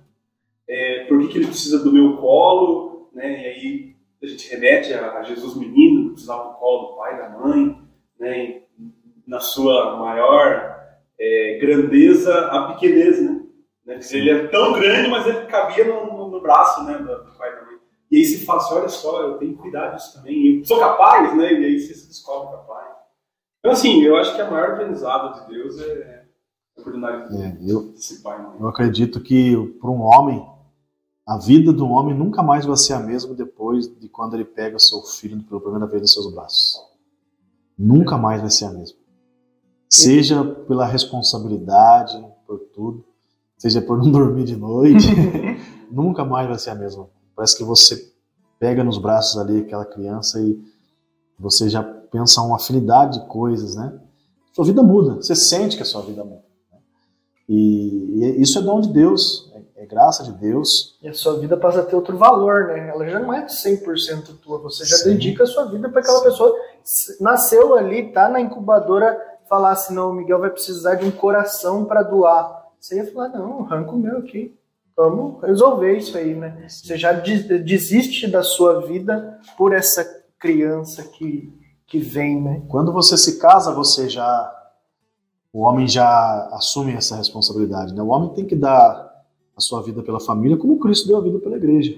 É, 0.67 1.05
por 1.05 1.19
que, 1.19 1.27
que 1.27 1.37
ele 1.37 1.47
precisa 1.47 1.83
do 1.83 1.93
meu 1.93 2.17
colo? 2.17 3.09
Né? 3.13 3.41
E 3.41 3.45
aí 3.45 3.95
a 4.21 4.27
gente 4.27 4.49
remete 4.49 4.93
a, 4.93 5.23
Jesus 5.23 5.55
menino, 5.55 6.05
que 6.05 6.11
precisava 6.11 6.49
do 6.49 6.55
colo 6.55 6.87
do 6.87 6.97
pai, 6.97 7.17
da 7.17 7.29
mãe, 7.29 7.77
né? 8.19 8.61
na 9.25 9.39
sua 9.39 9.97
maior 9.97 10.76
é, 11.19 11.57
grandeza, 11.59 12.33
a 12.47 12.73
pequenez, 12.73 13.21
né? 13.21 13.41
né? 13.85 13.99
Ele 14.11 14.29
é 14.29 14.47
tão 14.47 14.73
grande, 14.73 15.09
mas 15.09 15.25
ele 15.25 15.45
cabia 15.45 15.85
no, 15.85 16.05
no, 16.05 16.29
no 16.29 16.41
braço 16.41 16.83
né, 16.83 16.97
do, 16.97 17.23
do 17.23 17.37
pai 17.37 17.51
e 17.51 17.55
da 17.55 17.65
mãe. 17.65 17.77
E 18.11 18.17
aí 18.17 18.25
se 18.25 18.45
fala 18.45 18.59
assim, 18.59 18.75
olha 18.75 18.89
só, 18.89 19.21
eu 19.23 19.37
tenho 19.37 19.55
que 19.55 19.61
cuidar 19.61 19.89
disso 19.89 20.13
também, 20.13 20.59
eu 20.59 20.65
sou 20.65 20.79
capaz, 20.79 21.35
né? 21.35 21.53
E 21.53 21.65
aí 21.65 21.79
você 21.79 21.93
se 21.93 22.07
descobre 22.07 22.55
capaz. 22.55 22.87
Então 23.59 23.71
assim, 23.71 24.01
eu 24.03 24.15
acho 24.15 24.35
que 24.35 24.41
a 24.41 24.49
maior 24.49 24.71
aprendizado 24.71 25.41
de 25.41 25.53
Deus 25.53 25.81
é 25.81 26.25
a 26.77 26.81
culinária 26.83 27.27
é, 27.31 27.57
eu, 27.69 27.91
desse 27.91 28.21
pai. 28.21 28.41
Né? 28.41 28.57
Eu 28.59 28.67
acredito 28.67 29.19
que 29.19 29.55
para 29.79 29.89
um 29.89 30.01
homem, 30.01 30.45
a 31.25 31.37
vida 31.37 31.73
do 31.73 31.87
homem 31.89 32.15
nunca 32.15 32.41
mais 32.41 32.65
vai 32.65 32.77
ser 32.77 32.93
a 32.93 32.99
mesma 32.99 33.33
depois 33.33 33.87
de 33.87 34.07
quando 34.07 34.35
ele 34.35 34.45
pega 34.45 34.79
seu 34.79 35.01
filho 35.01 35.43
pela 35.43 35.59
primeira 35.59 35.87
vez 35.87 36.01
nos 36.01 36.13
seus 36.13 36.33
braços. 36.33 36.81
Nunca 37.77 38.17
mais 38.17 38.39
vai 38.39 38.49
ser 38.49 38.65
a 38.65 38.71
mesma. 38.71 38.97
Seja 39.89 40.43
pela 40.43 40.85
responsabilidade, 40.85 42.23
por 42.45 42.59
tudo, 42.73 43.05
seja 43.57 43.81
por 43.81 43.97
não 43.97 44.09
dormir 44.11 44.45
de 44.45 44.55
noite, 44.55 45.07
nunca 45.91 46.25
mais 46.25 46.47
vai 46.47 46.59
ser 46.59 46.71
a 46.71 46.75
mesma. 46.75 47.07
Parece 47.35 47.57
que 47.57 47.63
você 47.63 48.11
pega 48.59 48.83
nos 48.83 48.97
braços 48.97 49.37
ali 49.37 49.59
aquela 49.59 49.85
criança 49.85 50.41
e 50.41 50.59
você 51.39 51.69
já 51.69 51.83
pensa 51.83 52.41
uma 52.41 52.55
afinidade 52.55 53.19
de 53.19 53.27
coisas, 53.27 53.75
né? 53.75 53.93
Sua 54.53 54.65
vida 54.65 54.81
muda, 54.81 55.15
você 55.15 55.35
sente 55.35 55.77
que 55.77 55.83
a 55.83 55.85
sua 55.85 56.01
vida 56.01 56.23
muda. 56.23 56.43
Né? 56.71 56.79
E, 57.47 58.23
e, 58.23 58.41
isso 58.41 58.57
é 58.57 58.61
dom 58.61 58.81
de 58.81 58.89
Deus, 58.89 59.51
é, 59.53 59.83
é, 59.83 59.85
graça 59.85 60.23
de 60.23 60.31
Deus. 60.31 60.97
E 60.99 61.07
a 61.07 61.13
sua 61.13 61.37
vida 61.37 61.55
passa 61.55 61.81
a 61.81 61.83
ter 61.83 61.95
outro 61.95 62.17
valor, 62.17 62.67
né? 62.67 62.89
Ela 62.89 63.07
já 63.07 63.19
não 63.19 63.31
é 63.31 63.45
100% 63.45 64.39
tua, 64.41 64.57
você 64.57 64.83
já 64.83 64.97
Sim. 64.97 65.11
dedica 65.11 65.43
a 65.43 65.47
sua 65.47 65.65
vida 65.65 65.87
para 65.89 66.01
aquela 66.01 66.17
Sim. 66.19 66.25
pessoa. 66.25 66.55
Nasceu 67.21 67.75
ali, 67.75 68.11
tá 68.11 68.29
na 68.29 68.41
incubadora, 68.41 69.15
falar 69.47 69.71
assim, 69.71 69.93
não, 69.93 70.11
o 70.11 70.13
Miguel 70.13 70.39
vai 70.39 70.49
precisar 70.49 70.95
de 70.95 71.05
um 71.05 71.11
coração 71.11 71.85
para 71.85 72.03
doar. 72.03 72.65
Você 72.79 72.97
ia 72.97 73.11
falar, 73.11 73.29
não, 73.29 73.61
arranca 73.61 73.91
o 73.91 73.97
meu 73.97 74.17
aqui. 74.19 74.55
Vamos 74.95 75.41
resolver 75.43 75.97
isso 75.97 76.17
aí, 76.17 76.33
né? 76.33 76.65
Você 76.67 76.97
já 76.97 77.11
desiste 77.11 78.27
da 78.27 78.41
sua 78.41 78.81
vida 78.87 79.39
por 79.55 79.73
essa 79.73 80.03
criança 80.39 81.03
que, 81.03 81.53
que 81.85 81.99
vem, 81.99 82.41
né? 82.41 82.63
Quando 82.67 82.91
você 82.91 83.17
se 83.17 83.37
casa, 83.37 83.73
você 83.73 84.09
já. 84.09 84.53
O 85.53 85.61
homem 85.61 85.87
já 85.87 86.49
assume 86.51 86.93
essa 86.93 87.15
responsabilidade, 87.15 87.93
né? 87.93 88.01
O 88.01 88.07
homem 88.07 88.33
tem 88.33 88.45
que 88.45 88.55
dar 88.55 89.07
a 89.55 89.61
sua 89.61 89.81
vida 89.81 90.03
pela 90.03 90.19
família 90.19 90.57
como 90.57 90.79
Cristo 90.79 91.07
deu 91.07 91.17
a 91.17 91.21
vida 91.21 91.39
pela 91.39 91.57
igreja. 91.57 91.95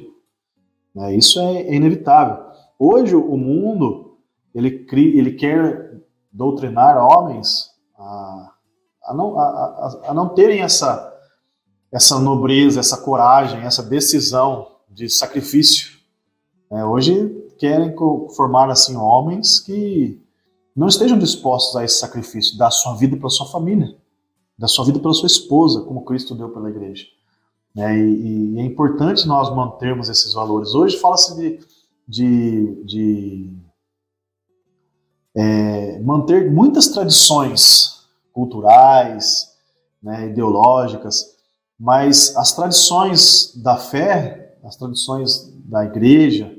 Né? 0.96 1.16
Isso 1.16 1.40
é, 1.40 1.62
é 1.62 1.76
inevitável. 1.76 2.46
Hoje, 2.78 3.16
o 3.16 3.36
mundo 3.36 4.18
ele, 4.54 4.72
cria, 4.86 5.20
ele 5.20 5.32
quer 5.34 5.89
doutrinar 6.40 6.98
homens 6.98 7.70
a, 7.98 8.52
a, 9.08 9.14
não, 9.14 9.38
a, 9.38 10.02
a 10.06 10.14
não 10.14 10.30
terem 10.30 10.62
essa, 10.62 11.14
essa 11.92 12.18
nobreza, 12.18 12.80
essa 12.80 12.96
coragem, 12.96 13.60
essa 13.60 13.84
decisão 13.84 14.78
de 14.90 15.10
sacrifício. 15.10 16.00
É, 16.72 16.86
hoje 16.86 17.36
querem 17.60 17.94
formar 18.38 18.70
assim 18.70 18.96
homens 18.96 19.60
que 19.60 20.24
não 20.74 20.88
estejam 20.88 21.20
dispostos 21.20 21.76
a 21.76 21.84
esse 21.84 22.00
sacrifício, 22.00 22.58
dar 22.58 22.72
sua 22.72 22.96
vida 22.96 23.18
pela 23.18 23.30
sua 23.30 23.48
família, 23.48 23.98
dar 24.58 24.70
sua 24.70 24.86
vida 24.86 24.98
pela 24.98 25.14
sua 25.14 25.28
esposa, 25.28 25.82
como 25.82 26.06
Cristo 26.06 26.34
deu 26.34 26.48
pela 26.50 26.70
igreja. 26.70 27.06
É, 27.76 27.98
e, 27.98 28.54
e, 28.56 28.60
é 28.60 28.64
importante 28.64 29.28
nós 29.28 29.54
mantermos 29.54 30.08
esses 30.08 30.34
valores. 30.34 30.74
Hoje 30.74 30.98
fala-se 30.98 31.36
de, 31.36 31.60
de, 32.08 32.84
de 32.86 33.60
é, 35.36 36.00
manter 36.00 36.52
muitas 36.52 36.88
tradições 36.88 38.08
culturais, 38.34 39.50
né, 40.02 40.28
ideológicas, 40.28 41.36
mas 41.80 42.36
as 42.36 42.54
tradições 42.54 43.54
da 43.56 43.78
fé, 43.78 44.58
as 44.64 44.76
tradições 44.76 45.52
da 45.66 45.86
igreja 45.86 46.54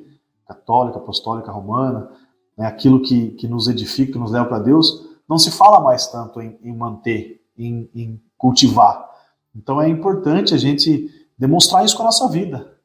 católica, 0.47 0.99
apostólica, 0.99 1.53
romana, 1.53 2.11
né, 2.57 2.67
aquilo 2.67 3.03
que, 3.03 3.31
que 3.33 3.47
nos 3.49 3.69
edifica, 3.69 4.13
que 4.13 4.19
nos 4.19 4.33
leva 4.33 4.47
para 4.47 4.59
Deus, 4.59 5.09
não 5.29 5.39
se 5.39 5.51
fala 5.51 5.81
mais 5.81 6.07
tanto 6.09 6.41
em, 6.41 6.59
em 6.63 6.75
manter, 6.75 7.41
em, 7.57 7.89
em 7.95 8.23
cultivar. 8.37 9.09
Então 9.55 9.81
é 9.81 9.89
importante 9.89 10.55
a 10.55 10.59
gente 10.59 11.09
demonstrar 11.39 11.85
isso 11.85 11.97
com 11.97 12.03
a 12.03 12.07
nossa 12.07 12.29
vida, 12.29 12.77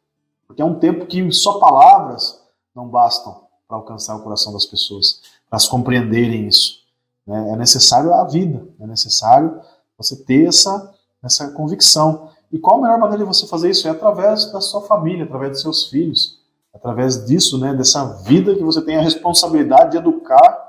porque 0.47 0.61
é 0.61 0.65
um 0.65 0.79
tempo 0.79 1.05
que 1.05 1.31
só 1.31 1.59
palavras 1.59 2.41
não 2.75 2.88
bastam 2.88 3.45
para 3.67 3.77
alcançar 3.77 4.15
o 4.15 4.21
coração 4.21 4.53
das 4.53 4.65
pessoas, 4.65 5.21
se 5.57 5.69
compreenderem 5.69 6.47
isso. 6.47 6.79
Né? 7.25 7.51
É 7.51 7.55
necessário 7.55 8.13
a 8.13 8.23
vida, 8.25 8.67
é 8.79 8.87
necessário 8.87 9.59
você 9.97 10.15
ter 10.23 10.47
essa, 10.47 10.93
essa 11.23 11.51
convicção. 11.51 12.29
E 12.51 12.59
qual 12.59 12.77
a 12.77 12.81
melhor 12.81 12.99
maneira 12.99 13.23
de 13.23 13.27
você 13.27 13.47
fazer 13.47 13.69
isso? 13.69 13.87
É 13.87 13.91
através 13.91 14.51
da 14.51 14.61
sua 14.61 14.81
família, 14.81 15.23
através 15.25 15.51
dos 15.51 15.61
seus 15.61 15.89
filhos, 15.89 16.39
através 16.73 17.25
disso, 17.25 17.57
né, 17.57 17.73
dessa 17.73 18.21
vida 18.23 18.55
que 18.55 18.63
você 18.63 18.81
tem 18.81 18.97
a 18.97 19.01
responsabilidade 19.01 19.91
de 19.91 19.97
educar 19.97 20.65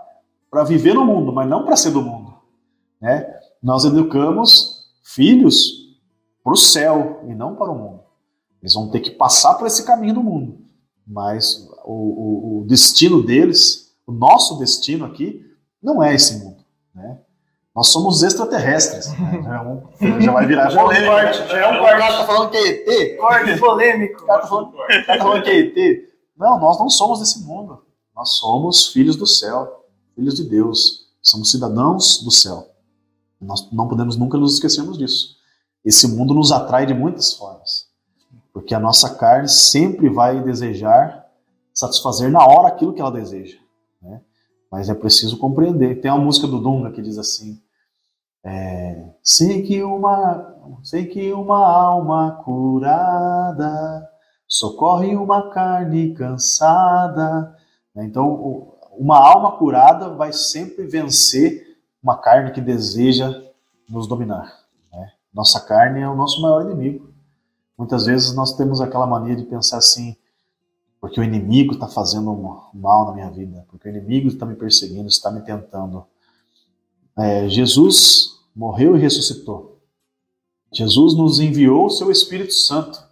para 0.51 0.65
viver 0.65 0.95
no 0.95 1.05
mundo, 1.05 1.33
mas 1.33 1.49
não 1.49 1.65
para 1.65 1.77
ser 1.77 1.91
do 1.91 2.01
mundo. 2.01 2.35
Né? 3.01 3.27
Nós 3.63 3.85
educamos 3.85 4.87
filhos 5.03 5.87
para 6.43 6.53
o 6.53 6.57
céu 6.57 7.25
e 7.29 7.35
não 7.35 7.57
para 7.57 7.71
o 7.71 7.77
mundo. 7.77 8.01
Eles 8.63 8.75
vão 8.75 8.89
ter 8.89 9.01
que 9.01 9.11
passar 9.11 9.55
por 9.55 9.67
esse 9.67 9.85
caminho 9.85 10.15
do 10.15 10.23
mundo, 10.23 10.59
mas 11.07 11.69
o, 11.85 11.93
o, 11.93 12.61
o 12.61 12.67
destino 12.67 13.23
deles, 13.23 13.86
o 14.07 14.13
nosso 14.13 14.59
destino 14.59 15.05
aqui, 15.05 15.45
não 15.83 16.03
é 16.03 16.15
esse 16.15 16.43
mundo. 16.43 16.65
Né? 16.95 17.19
Nós 17.75 17.89
somos 17.89 18.23
extraterrestres. 18.23 19.09
Né? 19.19 19.43
Já, 19.43 19.65
é 20.01 20.21
já 20.21 20.33
vai 20.33 20.47
virar 20.47 20.71
já 20.71 20.83
polêmico. 20.83 21.13
É 21.13 21.19
um 21.19 21.23
corte, 21.23 21.49
já 21.49 21.59
é 21.59 21.67
um 21.67 21.79
corte. 21.79 21.95
O 21.95 21.99
cara 21.99 22.19
tá 22.19 22.25
falando 22.25 22.51
que 22.51 22.57
é 22.57 22.69
ET. 22.69 23.19
Corte 23.19 23.59
polêmico. 23.59 24.23
O 24.23 24.27
cara 24.27 24.41
tá 24.41 24.47
falando, 24.47 24.73
tá 25.07 25.19
falando 25.19 25.43
que 25.43 25.51
é 25.51 25.59
ET. 25.59 26.09
Não, 26.37 26.59
nós 26.59 26.79
não 26.79 26.89
somos 26.89 27.21
desse 27.21 27.41
mundo. 27.41 27.83
Nós 28.15 28.37
somos 28.37 28.87
filhos 28.87 29.17
do 29.17 29.27
céu, 29.27 29.85
filhos 30.15 30.35
de 30.35 30.45
Deus. 30.45 31.07
Somos 31.21 31.51
cidadãos 31.51 32.23
do 32.23 32.31
céu. 32.31 32.67
Nós 33.41 33.71
não 33.71 33.89
podemos 33.89 34.17
nunca 34.17 34.39
nos 34.39 34.55
esquecermos 34.55 34.97
disso. 34.97 35.37
Esse 35.85 36.09
mundo 36.09 36.33
nos 36.33 36.53
atrai 36.53 36.87
de 36.87 36.95
muitas 36.95 37.35
formas. 37.35 37.87
Porque 38.53 38.75
a 38.75 38.81
nossa 38.81 39.17
carne 39.17 39.49
sempre 39.49 40.09
vai 40.09 40.43
desejar 40.43 41.27
satisfazer 41.75 42.31
na 42.31 42.43
hora 42.43 42.69
aquilo 42.69 42.95
que 42.95 43.01
ela 43.03 43.13
deseja. 43.13 43.59
Mas 44.71 44.89
é 44.89 44.95
preciso 44.95 45.39
compreender. 45.39 46.01
Tem 46.01 46.11
uma 46.11 46.25
música 46.25 46.47
do 46.47 46.61
Dunga 46.61 46.91
que 46.91 47.03
diz 47.03 47.19
assim: 47.19 47.61
é, 48.45 49.11
sei 49.23 49.63
que 49.63 49.83
uma 49.83 50.55
sei 50.83 51.07
que 51.07 51.33
uma 51.33 51.67
alma 51.67 52.43
curada 52.45 54.09
socorre 54.49 55.17
uma 55.17 55.51
carne 55.51 56.15
cansada. 56.15 57.57
Né? 57.95 58.05
Então, 58.05 58.73
uma 58.93 59.19
alma 59.19 59.57
curada 59.59 60.11
vai 60.11 60.33
sempre 60.33 60.87
vencer 60.87 61.77
uma 62.03 62.17
carne 62.17 62.53
que 62.53 62.61
deseja 62.61 63.43
nos 63.89 64.07
dominar. 64.07 64.53
Né? 64.93 65.13
Nossa 65.35 65.61
carne 65.61 66.01
é 66.01 66.09
o 66.09 66.17
nosso 66.17 66.41
maior 66.41 66.63
inimigo. 66.63 67.13
Muitas 67.77 68.07
vezes 68.07 68.35
nós 68.35 68.57
temos 68.57 68.81
aquela 68.81 69.07
mania 69.07 69.37
de 69.37 69.45
pensar 69.45 69.79
assim, 69.79 70.17
porque 71.01 71.21
o 71.21 71.25
inimigo 71.25 71.75
está 71.75 71.87
fazendo 71.87 72.33
mal 72.73 73.07
na 73.07 73.13
minha 73.13 73.31
vida, 73.31 73.65
porque 73.69 73.89
o 73.89 73.91
inimigo 73.91 74.29
está 74.29 74.47
me 74.47 74.55
perseguindo, 74.55 75.09
está 75.09 75.31
me 75.31 75.41
tentando. 75.43 76.07
É, 77.19 77.49
Jesus 77.49 78.41
morreu 78.55 78.97
e 78.97 79.01
ressuscitou. 79.01 79.81
Jesus 80.73 81.15
nos 81.15 81.41
enviou 81.41 81.87
o 81.87 81.91
seu 81.91 82.11
Espírito 82.11 82.53
Santo 82.53 83.03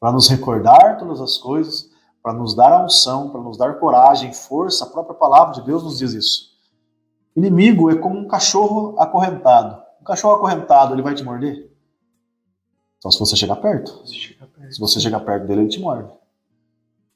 para 0.00 0.12
nos 0.12 0.28
recordar 0.28 0.98
todas 0.98 1.20
as 1.20 1.36
coisas, 1.36 1.90
para 2.22 2.32
nos 2.32 2.54
dar 2.54 2.72
a 2.72 2.84
unção, 2.84 3.30
para 3.30 3.40
nos 3.40 3.56
dar 3.56 3.78
coragem, 3.78 4.32
força. 4.32 4.84
A 4.84 4.88
própria 4.88 5.14
palavra 5.14 5.54
de 5.54 5.62
Deus 5.62 5.82
nos 5.82 5.98
diz 5.98 6.12
isso. 6.12 6.48
Inimigo 7.36 7.90
é 7.90 7.96
como 7.96 8.18
um 8.18 8.26
cachorro 8.26 8.98
acorrentado. 8.98 9.80
Um 10.00 10.04
cachorro 10.04 10.34
acorrentado, 10.34 10.94
ele 10.94 11.02
vai 11.02 11.14
te 11.14 11.22
morder? 11.22 11.70
Só 13.00 13.10
se 13.10 13.18
você 13.18 13.36
chegar 13.36 13.56
perto. 13.56 14.02
Se 14.06 14.80
você 14.80 14.98
chegar 14.98 15.20
perto 15.20 15.46
dele, 15.46 15.62
ele 15.62 15.68
te 15.68 15.80
morde. 15.80 16.10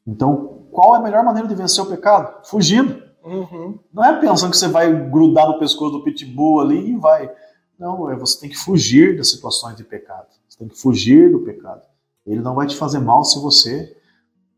Então, 0.07 0.67
qual 0.71 0.95
é 0.95 0.99
a 0.99 1.03
melhor 1.03 1.25
maneira 1.25 1.49
de 1.49 1.55
vencer 1.55 1.85
o 1.85 1.89
pecado? 1.89 2.47
Fugindo. 2.47 3.03
Uhum. 3.25 3.79
Não 3.93 4.05
é 4.05 4.19
pensando 4.21 4.51
que 4.51 4.57
você 4.57 4.69
vai 4.69 4.93
grudar 5.11 5.47
no 5.49 5.59
pescoço 5.59 5.93
do 5.93 6.05
pitbull 6.05 6.61
ali 6.61 6.91
e 6.91 6.97
vai. 6.97 7.31
Não, 7.79 8.11
é 8.11 8.17
você 8.17 8.41
tem 8.41 8.51
que 8.51 8.57
fugir 8.57 9.17
das 9.17 9.31
situações 9.31 9.77
de 9.77 9.85
pecado. 9.85 10.27
Você 10.49 10.59
tem 10.59 10.69
que 10.69 10.79
fugir 10.79 11.31
do 11.31 11.41
pecado. 11.41 11.83
Ele 12.27 12.41
não 12.41 12.55
vai 12.55 12.67
te 12.67 12.77
fazer 12.77 12.99
mal 12.99 13.25
se 13.25 13.41
você 13.41 13.97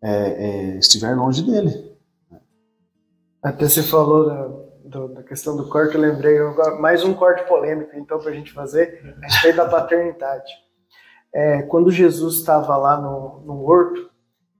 é, 0.02 0.10
é, 0.10 0.78
estiver 0.78 1.14
longe 1.14 1.42
dele. 1.42 1.94
Até 3.42 3.68
você 3.68 3.82
falou 3.82 4.26
da, 4.26 4.48
do, 4.84 5.08
da 5.08 5.22
questão 5.22 5.56
do 5.56 5.68
corte, 5.68 5.94
eu 5.94 6.00
lembrei 6.00 6.38
mais 6.80 7.04
um 7.04 7.12
corte 7.12 7.46
polêmico, 7.46 7.96
então, 7.96 8.18
para 8.18 8.30
a 8.30 8.34
gente 8.34 8.52
fazer, 8.52 9.16
a 9.22 9.26
respeito 9.26 9.56
da 9.56 9.68
paternidade. 9.68 10.52
É, 11.32 11.62
quando 11.62 11.90
Jesus 11.90 12.36
estava 12.36 12.76
lá 12.76 13.00
no, 13.00 13.40
no 13.40 13.64
horto, 13.64 14.10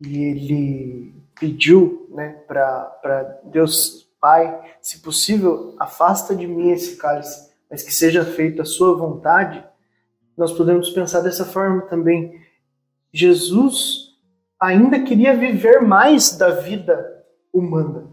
e 0.06 0.24
ele 0.24 1.14
pediu 1.38 2.06
né, 2.10 2.30
para 2.46 3.40
Deus 3.44 4.04
Pai, 4.20 4.58
se 4.80 5.02
possível, 5.02 5.74
afasta 5.78 6.34
de 6.34 6.46
mim 6.46 6.70
esse 6.70 6.96
cálice, 6.96 7.52
mas 7.70 7.82
que 7.82 7.92
seja 7.92 8.24
feita 8.24 8.62
a 8.62 8.64
sua 8.64 8.96
vontade, 8.96 9.62
nós 10.34 10.50
podemos 10.52 10.88
pensar 10.90 11.20
dessa 11.20 11.44
forma 11.44 11.82
também. 11.82 12.40
Jesus 13.12 14.16
ainda 14.58 15.00
queria 15.00 15.36
viver 15.36 15.82
mais 15.82 16.38
da 16.38 16.50
vida 16.50 17.22
humana. 17.52 18.10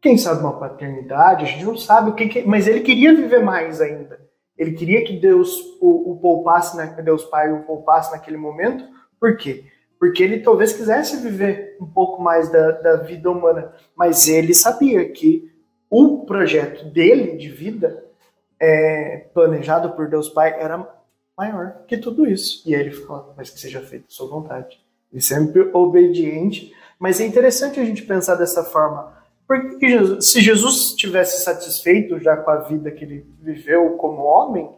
Quem 0.00 0.16
sabe 0.16 0.40
uma 0.40 0.58
paternidade, 0.58 1.44
a 1.44 1.46
gente 1.46 1.64
não 1.64 1.76
sabe 1.76 2.10
o 2.10 2.14
que, 2.14 2.26
que 2.26 2.42
mas 2.42 2.66
ele 2.66 2.80
queria 2.80 3.14
viver 3.14 3.44
mais 3.44 3.80
ainda. 3.82 4.18
Ele 4.56 4.72
queria 4.72 5.04
que 5.04 5.18
Deus 5.18 5.58
o, 5.80 6.12
o 6.12 6.18
poupasse, 6.20 6.76
na, 6.76 6.86
Deus 6.86 7.24
Pai 7.26 7.52
o 7.52 7.64
poupasse 7.64 8.12
naquele 8.12 8.36
momento. 8.36 8.84
Por 9.18 9.36
quê? 9.36 9.64
Porque 10.00 10.22
ele 10.22 10.40
talvez 10.40 10.72
quisesse 10.72 11.18
viver 11.18 11.76
um 11.78 11.84
pouco 11.86 12.22
mais 12.22 12.50
da, 12.50 12.70
da 12.70 12.96
vida 12.96 13.30
humana, 13.30 13.70
mas 13.94 14.26
ele 14.28 14.54
sabia 14.54 15.06
que 15.12 15.52
o 15.90 16.24
projeto 16.24 16.86
dele 16.86 17.36
de 17.36 17.50
vida, 17.50 18.02
é, 18.58 19.26
planejado 19.34 19.90
por 19.90 20.08
Deus 20.08 20.30
Pai, 20.30 20.58
era 20.58 20.88
maior 21.36 21.84
que 21.86 21.98
tudo 21.98 22.26
isso. 22.26 22.62
E 22.66 22.74
aí 22.74 22.80
ele 22.80 22.92
falou, 22.92 23.34
mas 23.36 23.50
que 23.50 23.60
seja 23.60 23.82
feita 23.82 24.06
a 24.08 24.10
sua 24.10 24.26
vontade. 24.26 24.80
E 25.12 25.20
sempre 25.20 25.68
obediente. 25.74 26.72
Mas 26.98 27.20
é 27.20 27.26
interessante 27.26 27.78
a 27.78 27.84
gente 27.84 28.02
pensar 28.04 28.36
dessa 28.36 28.64
forma. 28.64 29.12
Porque 29.46 29.86
Jesus, 29.86 30.30
se 30.30 30.40
Jesus 30.40 30.92
tivesse 30.92 31.44
satisfeito 31.44 32.18
já 32.20 32.38
com 32.38 32.50
a 32.50 32.60
vida 32.60 32.90
que 32.90 33.04
ele 33.04 33.26
viveu 33.38 33.96
como 33.96 34.22
homem, 34.22 34.70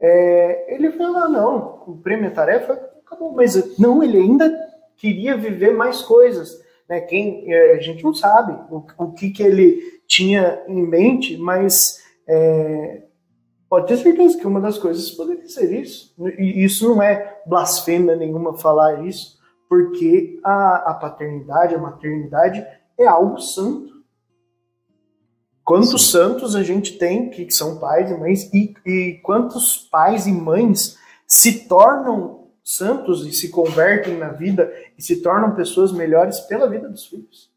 é, 0.00 0.74
ele 0.74 0.90
falou, 0.92 1.16
ah, 1.16 1.28
não, 1.28 1.60
cumpri 1.78 2.16
minha 2.16 2.30
tarefa, 2.30 2.93
acabou. 3.14 3.32
Mas 3.32 3.78
não, 3.78 4.02
ele 4.02 4.18
ainda 4.18 4.52
queria 4.96 5.36
viver 5.36 5.74
mais 5.74 6.02
coisas. 6.02 6.60
Né? 6.88 7.00
Quem, 7.00 7.50
é, 7.52 7.74
a 7.74 7.80
gente 7.80 8.02
não 8.04 8.14
sabe 8.14 8.52
o, 8.70 8.84
o 8.98 9.12
que, 9.12 9.30
que 9.30 9.42
ele 9.42 9.80
tinha 10.06 10.62
em 10.68 10.86
mente, 10.86 11.36
mas 11.38 12.02
é, 12.28 13.02
pode 13.68 13.86
ter 13.86 13.96
certeza 13.96 14.38
que 14.38 14.46
uma 14.46 14.60
das 14.60 14.78
coisas 14.78 15.10
poderia 15.10 15.48
ser 15.48 15.72
isso. 15.72 16.14
E 16.38 16.64
isso 16.64 16.88
não 16.88 17.02
é 17.02 17.40
blasfêmia 17.46 18.16
nenhuma 18.16 18.56
falar 18.56 19.06
isso, 19.06 19.38
porque 19.68 20.38
a, 20.44 20.90
a 20.90 20.94
paternidade, 20.94 21.74
a 21.74 21.78
maternidade 21.78 22.64
é 22.98 23.06
algo 23.06 23.38
santo. 23.38 23.94
Quantos 25.64 26.06
Sim. 26.06 26.12
santos 26.12 26.54
a 26.54 26.62
gente 26.62 26.98
tem 26.98 27.30
que 27.30 27.50
são 27.50 27.78
pais 27.78 28.10
e 28.10 28.14
mães, 28.14 28.52
e, 28.52 28.74
e 28.84 29.20
quantos 29.22 29.88
pais 29.90 30.26
e 30.26 30.32
mães 30.32 30.98
se 31.26 31.66
tornam 31.66 32.43
santos 32.64 33.26
e 33.26 33.32
se 33.32 33.50
convertem 33.50 34.16
na 34.16 34.28
vida 34.28 34.72
e 34.96 35.02
se 35.02 35.20
tornam 35.20 35.54
pessoas 35.54 35.92
melhores 35.92 36.40
pela 36.40 36.68
vida 36.68 36.88
dos 36.88 37.04
filhos. 37.04 37.52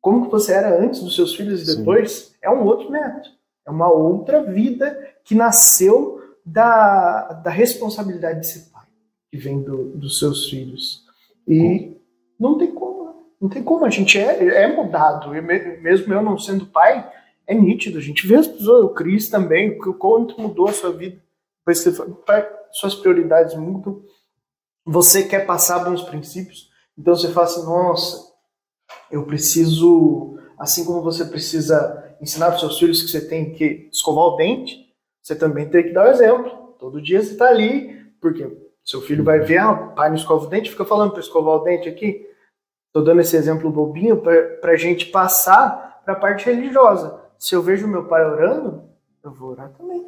Como 0.00 0.24
que 0.24 0.30
você 0.32 0.54
era 0.54 0.82
antes 0.82 1.00
dos 1.00 1.14
seus 1.14 1.36
filhos 1.36 1.62
e 1.62 1.76
depois 1.76 2.12
Sim. 2.12 2.34
é 2.42 2.50
um 2.50 2.64
outro 2.64 2.90
método. 2.90 3.28
É 3.64 3.70
uma 3.70 3.92
outra 3.92 4.42
vida 4.42 4.98
que 5.22 5.34
nasceu 5.34 6.20
da, 6.44 7.34
da 7.44 7.50
responsabilidade 7.50 8.40
de 8.40 8.46
ser 8.48 8.70
pai, 8.72 8.86
que 9.30 9.36
vem 9.36 9.62
do, 9.62 9.90
dos 9.90 10.18
seus 10.18 10.48
filhos. 10.48 11.04
E 11.46 11.96
não 12.40 12.58
tem 12.58 12.72
como, 12.72 13.04
né? 13.04 13.12
não 13.40 13.48
tem 13.48 13.62
como. 13.62 13.84
A 13.84 13.90
gente 13.90 14.18
é, 14.18 14.64
é 14.64 14.66
mudado. 14.74 15.30
mesmo 15.30 16.12
eu 16.12 16.22
não 16.22 16.36
sendo 16.36 16.66
pai, 16.66 17.08
é 17.46 17.54
nítido. 17.54 17.98
A 17.98 18.02
gente 18.02 18.26
vê 18.26 18.36
as 18.36 18.48
pessoas, 18.48 18.84
o 18.84 18.94
Cris 18.94 19.28
também, 19.28 19.78
o 19.78 19.94
quanto 19.94 20.40
mudou 20.40 20.68
a 20.68 20.72
sua 20.72 20.90
vida. 20.90 21.22
Depois 21.60 21.84
que 21.84 21.90
você, 21.90 22.48
suas 22.72 22.94
prioridades 22.96 23.54
mudam 23.54 24.02
você 24.84 25.22
quer 25.24 25.46
passar 25.46 25.80
bons 25.80 26.02
princípios, 26.02 26.70
então 26.96 27.14
você 27.14 27.30
fala 27.30 27.46
assim, 27.46 27.64
nossa, 27.64 28.32
eu 29.10 29.24
preciso, 29.24 30.38
assim 30.58 30.84
como 30.84 31.02
você 31.02 31.24
precisa 31.24 32.16
ensinar 32.20 32.46
para 32.46 32.56
os 32.56 32.60
seus 32.60 32.78
filhos 32.78 33.02
que 33.02 33.08
você 33.08 33.20
tem 33.20 33.52
que 33.52 33.88
escovar 33.92 34.24
o 34.24 34.36
dente, 34.36 34.92
você 35.22 35.34
também 35.34 35.68
tem 35.68 35.84
que 35.84 35.92
dar 35.92 36.06
o 36.06 36.10
exemplo. 36.10 36.74
Todo 36.78 37.00
dia 37.00 37.22
você 37.22 37.32
está 37.32 37.48
ali, 37.48 38.04
porque 38.20 38.50
seu 38.84 39.00
filho 39.00 39.22
vai 39.22 39.40
ver, 39.40 39.58
ah, 39.58 39.74
pai 39.74 40.08
não 40.08 40.16
escova 40.16 40.46
o 40.46 40.48
dente, 40.48 40.70
fica 40.70 40.84
falando 40.84 41.12
para 41.12 41.20
escovar 41.20 41.56
o 41.56 41.64
dente 41.64 41.88
aqui. 41.88 42.26
Estou 42.88 43.04
dando 43.04 43.20
esse 43.20 43.36
exemplo 43.36 43.70
bobinho 43.70 44.20
para 44.20 44.72
a 44.72 44.76
gente 44.76 45.06
passar 45.06 46.02
para 46.04 46.14
a 46.14 46.18
parte 46.18 46.46
religiosa. 46.46 47.20
Se 47.38 47.54
eu 47.54 47.62
vejo 47.62 47.88
meu 47.88 48.04
pai 48.04 48.24
orando, 48.24 48.82
eu 49.22 49.32
vou 49.32 49.50
orar 49.50 49.70
também. 49.70 50.06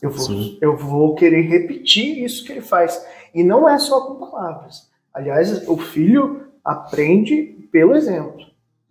Eu 0.00 0.10
vou, 0.10 0.26
eu 0.60 0.76
vou 0.76 1.14
querer 1.16 1.42
repetir 1.42 2.24
isso 2.24 2.44
que 2.44 2.52
ele 2.52 2.60
faz. 2.60 3.04
E 3.34 3.42
não 3.42 3.68
é 3.68 3.78
só 3.78 4.06
com 4.06 4.16
palavras. 4.16 4.90
Aliás, 5.12 5.66
o 5.68 5.76
filho 5.76 6.48
aprende 6.64 7.68
pelo 7.72 7.94
exemplo. 7.94 8.46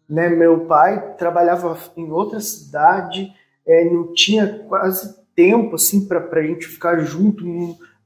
Né? 0.09 0.29
Meu 0.29 0.65
pai 0.65 1.15
trabalhava 1.15 1.77
em 1.95 2.11
outra 2.11 2.39
cidade, 2.39 3.33
é, 3.65 3.85
não 3.85 4.13
tinha 4.13 4.65
quase 4.67 5.17
tempo 5.35 5.75
assim 5.75 6.07
para 6.07 6.27
a 6.31 6.43
gente 6.43 6.65
ficar 6.65 6.99
junto 6.99 7.45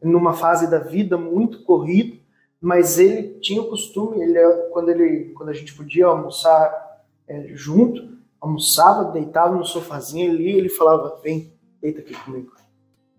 numa 0.04 0.34
fase 0.34 0.70
da 0.70 0.80
vida 0.80 1.18
muito 1.18 1.64
corrida, 1.64 2.18
mas 2.60 3.00
ele 3.00 3.40
tinha 3.40 3.62
o 3.62 3.70
costume, 3.70 4.22
ele, 4.22 4.40
quando, 4.72 4.90
ele, 4.90 5.32
quando 5.34 5.50
a 5.50 5.54
gente 5.54 5.74
podia 5.74 6.08
almoçar 6.08 7.02
é, 7.28 7.50
junto, 7.54 8.18
almoçava, 8.40 9.12
deitava 9.12 9.56
no 9.56 9.66
sofazinho 9.66 10.32
ali, 10.32 10.52
ele 10.52 10.70
falava, 10.70 11.20
vem, 11.24 11.54
deita 11.82 12.02
aqui 12.02 12.14
comigo. 12.14 12.52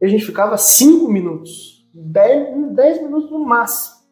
E 0.00 0.04
a 0.04 0.08
gente 0.08 0.24
ficava 0.24 0.56
cinco 0.58 1.10
minutos 1.10 1.81
10, 1.94 2.74
10 2.74 3.02
minutos 3.02 3.30
no 3.30 3.40
máximo. 3.40 4.02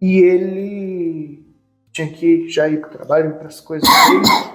E 0.00 0.18
ele 0.18 1.46
tinha 1.92 2.08
que 2.10 2.48
já 2.48 2.68
ir 2.68 2.80
para 2.80 2.88
o 2.88 2.92
trabalho, 2.92 3.36
para 3.36 3.48
as 3.48 3.60
coisas 3.60 3.88
dele. 3.88 4.52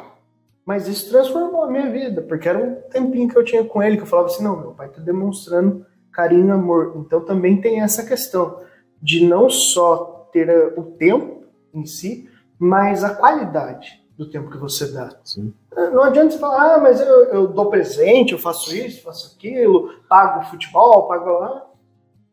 Mas 0.66 0.88
isso 0.88 1.10
transformou 1.10 1.64
a 1.64 1.72
minha 1.72 1.90
vida, 1.90 2.22
porque 2.22 2.50
era 2.50 2.60
um 2.60 2.76
tempinho 2.90 3.30
que 3.30 3.38
eu 3.38 3.46
tinha 3.46 3.64
com 3.64 3.82
ele, 3.82 3.96
que 3.96 4.04
eu 4.04 4.08
falava 4.08 4.28
assim, 4.28 4.44
não, 4.44 4.60
meu 4.60 4.72
pai 4.72 4.88
está 4.88 5.02
demonstrando 5.02 5.86
carinho 6.12 6.48
e 6.48 6.52
amor. 6.52 6.94
Então 6.98 7.24
também 7.24 7.62
tem 7.62 7.82
essa 7.82 8.06
questão 8.06 8.60
de 9.02 9.26
não 9.26 9.50
só 9.50 10.30
ter 10.34 10.50
o 10.78 10.84
tempo 10.84 11.46
em 11.74 11.86
si, 11.86 12.30
mas 12.60 13.04
a 13.04 13.16
qualidade 13.16 14.04
do 14.18 14.30
tempo 14.30 14.50
que 14.50 14.58
você 14.58 14.92
dá. 14.92 15.16
Sim. 15.24 15.54
Não 15.72 16.04
adianta 16.04 16.32
você 16.32 16.40
falar, 16.40 16.76
ah, 16.76 16.80
mas 16.80 17.00
eu, 17.00 17.26
eu 17.26 17.48
dou 17.48 17.70
presente, 17.70 18.34
eu 18.34 18.40
faço 18.40 18.76
isso, 18.76 19.04
faço 19.04 19.36
aquilo, 19.38 19.94
pago 20.10 20.44
futebol, 20.46 21.08
pago 21.08 21.30
lá. 21.30 21.68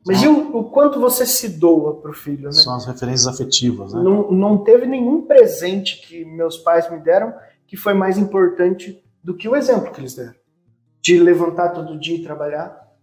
Mas 0.07 0.23
e 0.23 0.29
o, 0.29 0.59
o, 0.59 0.65
quanto 0.65 1.01
você 1.01 1.25
se 1.25 1.49
doa 1.49 1.95
para 1.95 2.11
o 2.11 2.15
filho, 2.15 2.45
né? 2.45 2.53
São 2.53 2.75
as 2.75 2.85
referências 2.85 3.27
afetivas, 3.27 3.95
né? 3.95 4.03
Não, 4.03 4.31
não 4.31 4.59
teve 4.59 4.87
nenhum 4.87 5.23
presente 5.23 6.07
que 6.07 6.25
meus 6.25 6.59
pais 6.59 6.91
me 6.91 6.99
deram 6.99 7.35
que 7.67 7.77
foi 7.77 7.95
mais 7.95 8.19
importante 8.19 9.03
do 9.23 9.35
que 9.35 9.49
o 9.49 9.57
exemplo 9.57 9.91
que 9.91 10.01
eles 10.01 10.15
deram. 10.15 10.35
De 11.01 11.19
levantar 11.19 11.71
todo 11.71 11.99
dia 11.99 12.17
e 12.17 12.23
trabalhar, 12.23 12.95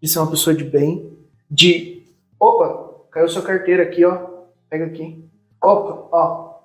de 0.00 0.08
ser 0.08 0.18
uma 0.18 0.30
pessoa 0.30 0.56
de 0.56 0.64
bem, 0.64 1.16
de... 1.50 2.06
Opa, 2.40 3.04
caiu 3.10 3.28
sua 3.28 3.42
carteira 3.42 3.82
aqui, 3.82 4.04
ó. 4.04 4.26
Pega 4.68 4.86
aqui. 4.86 5.24
Opa, 5.62 6.08
ó. 6.10 6.56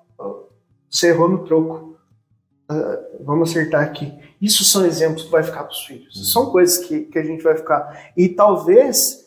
Você 0.88 1.08
errou 1.08 1.28
no 1.28 1.44
troco. 1.44 1.98
Uh, 2.70 3.24
vamos 3.24 3.50
acertar 3.50 3.82
aqui. 3.82 4.12
Isso 4.40 4.64
são 4.64 4.84
exemplos 4.84 5.24
que 5.24 5.30
vai 5.30 5.42
ficar 5.42 5.64
para 5.64 5.72
os 5.72 5.84
filhos. 5.84 6.16
Uhum. 6.16 6.24
São 6.24 6.50
coisas 6.50 6.78
que, 6.78 7.02
que 7.02 7.18
a 7.18 7.24
gente 7.24 7.42
vai 7.42 7.56
ficar. 7.56 8.12
E 8.16 8.28
talvez 8.28 9.21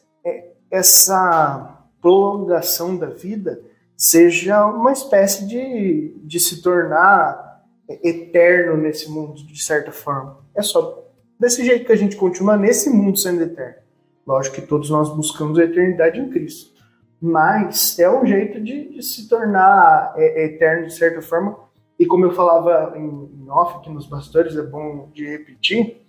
essa 0.70 1.84
prolongação 2.02 2.96
da 2.96 3.08
vida 3.08 3.62
seja 3.98 4.66
uma 4.66 4.92
espécie 4.92 5.48
de, 5.48 6.16
de 6.24 6.40
se 6.40 6.62
tornar 6.62 7.64
eterno 8.04 8.78
nesse 8.78 9.10
mundo, 9.10 9.36
de 9.36 9.64
certa 9.64 9.92
forma. 9.92 10.38
É 10.54 10.62
só 10.62 11.04
desse 11.40 11.64
jeito 11.66 11.86
que 11.86 11.92
a 11.92 11.98
gente 11.98 12.16
continua 12.16 12.58
nesse 12.58 12.90
mundo 12.90 13.18
sendo 13.18 13.44
eterno. 13.44 13.86
Lógico 14.26 14.56
que 14.56 14.68
todos 14.68 14.90
nós 14.90 15.16
buscamos 15.16 15.60
a 15.60 15.64
eternidade 15.64 16.20
em 16.20 16.30
Cristo. 16.30 16.74
Mas 17.22 17.98
é 18.00 18.10
um 18.10 18.26
jeito 18.26 18.60
de, 18.60 18.90
de 18.90 19.04
se 19.04 19.28
tornar 19.30 20.14
é, 20.18 20.46
eterno 20.46 20.88
de 20.88 20.94
certa 20.94 21.22
forma. 21.22 21.58
E 21.98 22.06
como 22.06 22.26
eu 22.26 22.34
falava 22.34 22.98
em, 22.98 23.02
em 23.04 23.50
off 23.50 23.78
aqui 23.78 23.90
nos 23.90 24.06
bastidores, 24.06 24.58
é 24.58 24.64
bom 24.64 25.10
de 25.14 25.26
repetir, 25.26 26.02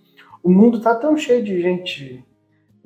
o 0.43 0.49
mundo 0.49 0.77
está 0.77 0.95
tão 0.95 1.15
cheio 1.15 1.43
de 1.43 1.61
gente 1.61 2.25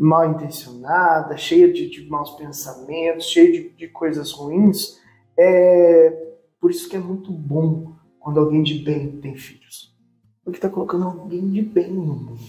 mal 0.02 0.32
intencionada, 0.32 1.38
cheia 1.38 1.72
de, 1.72 1.90
de 1.90 2.10
maus 2.10 2.32
pensamentos, 2.32 3.26
cheia 3.30 3.52
de, 3.52 3.70
de 3.70 3.88
coisas 3.88 4.32
ruins. 4.32 5.00
É 5.38 6.32
por 6.60 6.72
isso 6.72 6.90
que 6.90 6.96
é 6.96 7.00
muito 7.00 7.32
bom 7.32 7.94
quando 8.20 8.40
alguém 8.40 8.62
de 8.62 8.76
bem 8.76 9.20
tem 9.20 9.36
filhos. 9.36 9.96
Porque 10.44 10.58
está 10.58 10.70
colocando 10.70 11.06
alguém 11.06 11.50
de 11.50 11.62
bem 11.62 11.92
no 11.92 12.16
mundo. 12.16 12.42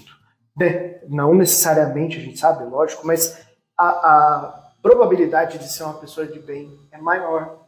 Né? 0.56 1.00
Não 1.08 1.34
necessariamente, 1.34 2.18
a 2.18 2.20
gente 2.20 2.38
sabe, 2.38 2.64
lógico, 2.64 3.06
mas 3.06 3.46
a, 3.76 3.88
a, 3.88 4.72
probabilidade 4.82 5.58
de 5.58 5.72
ser 5.72 5.84
uma 5.84 5.94
pessoa 5.94 6.26
de 6.26 6.38
bem 6.40 6.78
é 6.90 6.98
maior. 6.98 7.66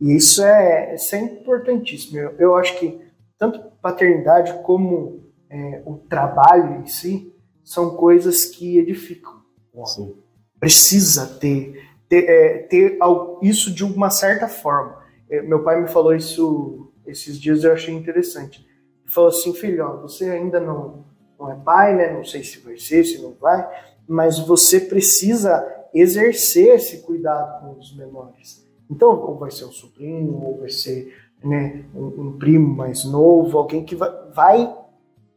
E 0.00 0.16
isso 0.16 0.42
é, 0.42 0.94
isso 0.94 1.14
é 1.14 1.20
importantíssimo. 1.20 2.18
Eu, 2.18 2.30
eu 2.38 2.56
acho 2.56 2.78
que 2.78 3.00
tanto 3.38 3.60
paternidade 3.82 4.62
como 4.62 5.24
é, 5.50 5.82
o 5.84 5.96
trabalho 5.96 6.82
em 6.82 6.86
si 6.86 7.33
são 7.64 7.96
coisas 7.96 8.44
que 8.44 8.78
edificam. 8.78 9.42
Sim. 9.86 10.14
Precisa 10.60 11.26
ter, 11.26 11.88
ter, 12.08 12.28
é, 12.28 12.58
ter 12.58 12.98
isso 13.42 13.74
de 13.74 13.82
uma 13.82 14.10
certa 14.10 14.46
forma. 14.46 15.02
é, 15.28 15.42
meu 15.42 15.64
pai 15.64 15.80
me 15.80 15.88
falou 15.88 16.14
isso 16.14 16.92
esses 17.06 17.40
dias, 17.40 17.64
eu 17.64 17.72
achei 17.72 17.94
interessante. 17.94 18.66
Ele 19.02 19.12
falou 19.12 19.28
assim, 19.28 19.52
filho, 19.52 19.84
ó, 19.84 19.96
você 19.96 20.30
ainda 20.30 20.60
não, 20.60 21.04
não 21.38 21.50
é 21.50 21.56
pai, 21.56 21.94
né? 21.94 22.12
Não 22.12 22.24
sei 22.24 22.42
se 22.42 22.60
vai 22.60 22.78
ser, 22.78 23.04
se 23.04 23.20
não 23.20 23.34
vai, 23.40 23.68
mas 24.06 24.38
você 24.38 24.80
precisa 24.80 25.66
exercer 25.92 26.76
esse 26.76 27.02
cuidado 27.02 27.60
com 27.60 27.78
os 27.78 27.94
menores. 27.96 28.66
Então, 28.90 29.10
ou 29.10 29.38
vai 29.38 29.50
ser 29.50 29.64
um 29.64 29.72
sobrinho, 29.72 30.34
ou 30.42 30.58
vai 30.58 30.68
ser 30.68 31.14
né, 31.42 31.84
um, 31.94 32.06
um 32.06 32.38
primo 32.38 32.74
mais 32.74 33.04
novo, 33.04 33.58
alguém 33.58 33.84
que 33.84 33.94
vai, 33.94 34.10
vai 34.32 34.76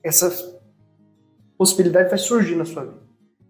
essa 0.04 0.57
possibilidade 1.58 2.10
vai 2.10 2.20
surgir 2.20 2.56
na 2.56 2.66
sua 2.66 2.84
vida. 2.84 3.08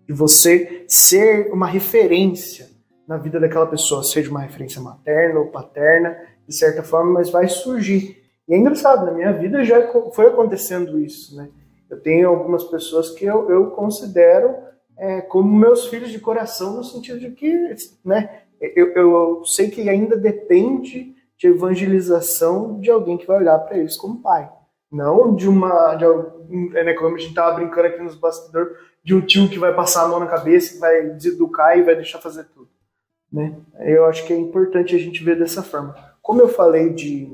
De 0.08 0.14
você 0.14 0.86
ser 0.88 1.52
uma 1.52 1.68
referência 1.68 2.70
na 3.08 3.18
vida 3.18 3.40
daquela 3.40 3.68
pessoa, 3.68 4.04
seja 4.04 4.30
uma 4.30 4.42
referência 4.42 4.82
materna 4.82 5.40
ou 5.40 5.48
paterna, 5.48 6.18
de 6.48 6.56
certa 6.56 6.84
forma, 6.84 7.14
mas 7.14 7.30
vai 7.30 7.48
surgir. 7.48 8.24
E 8.48 8.54
é 8.54 8.58
engraçado, 8.58 9.06
na 9.06 9.12
minha 9.12 9.34
vida 9.34 9.64
já 9.64 9.92
foi 10.14 10.28
acontecendo 10.28 11.00
isso, 11.00 11.36
né? 11.36 11.50
Eu 11.90 12.02
tenho 12.02 12.30
algumas 12.30 12.66
pessoas 12.66 13.12
que 13.12 13.26
eu, 13.26 13.50
eu 13.50 13.72
considero 13.72 14.56
é, 14.98 15.22
como 15.22 15.54
meus 15.54 15.88
filhos 15.88 16.12
de 16.12 16.20
coração, 16.20 16.76
no 16.76 16.84
sentido 16.84 17.20
de 17.20 17.32
que, 17.32 17.76
né, 18.04 18.42
eu, 18.60 18.94
eu 18.94 19.46
sei 19.46 19.70
que 19.70 19.88
ainda 19.90 20.18
depende 20.18 21.16
de 21.38 21.48
evangelização 21.48 22.80
de 22.80 22.90
alguém 22.90 23.18
que 23.18 23.28
vai 23.28 23.38
olhar 23.38 23.60
para 23.60 23.78
eles 23.78 23.96
como 23.96 24.22
pai. 24.22 24.52
Não 24.92 25.36
de 25.36 25.48
uma. 25.48 25.96
De, 25.96 26.06
né, 26.72 26.94
como 26.94 27.16
a 27.16 27.20
gente 27.20 27.34
tava 27.34 27.56
brincando 27.56 27.88
aqui 27.88 28.02
nos 28.02 28.16
bastidores, 28.16 28.78
de 29.04 29.14
um 29.14 29.22
tio 29.22 29.50
que 29.50 29.60
vai 29.60 29.74
passar 29.74 30.04
a 30.04 30.08
mão 30.08 30.20
na 30.20 30.28
cabeça, 30.28 30.80
vai 30.80 31.10
deseducar 31.10 31.78
e 31.78 31.84
vai 31.84 31.96
deixar 31.96 32.20
fazer 32.20 32.46
tudo. 32.46 32.70
Né? 33.32 33.56
Eu 33.80 34.06
acho 34.06 34.26
que 34.26 34.34
é 34.34 34.38
importante 34.38 34.96
a 34.96 35.00
gente 35.00 35.24
ver 35.24 35.38
dessa 35.38 35.62
forma. 35.62 35.96
Como 36.22 36.42
eu 36.42 36.48
falei 36.48 36.94
de 36.94 37.30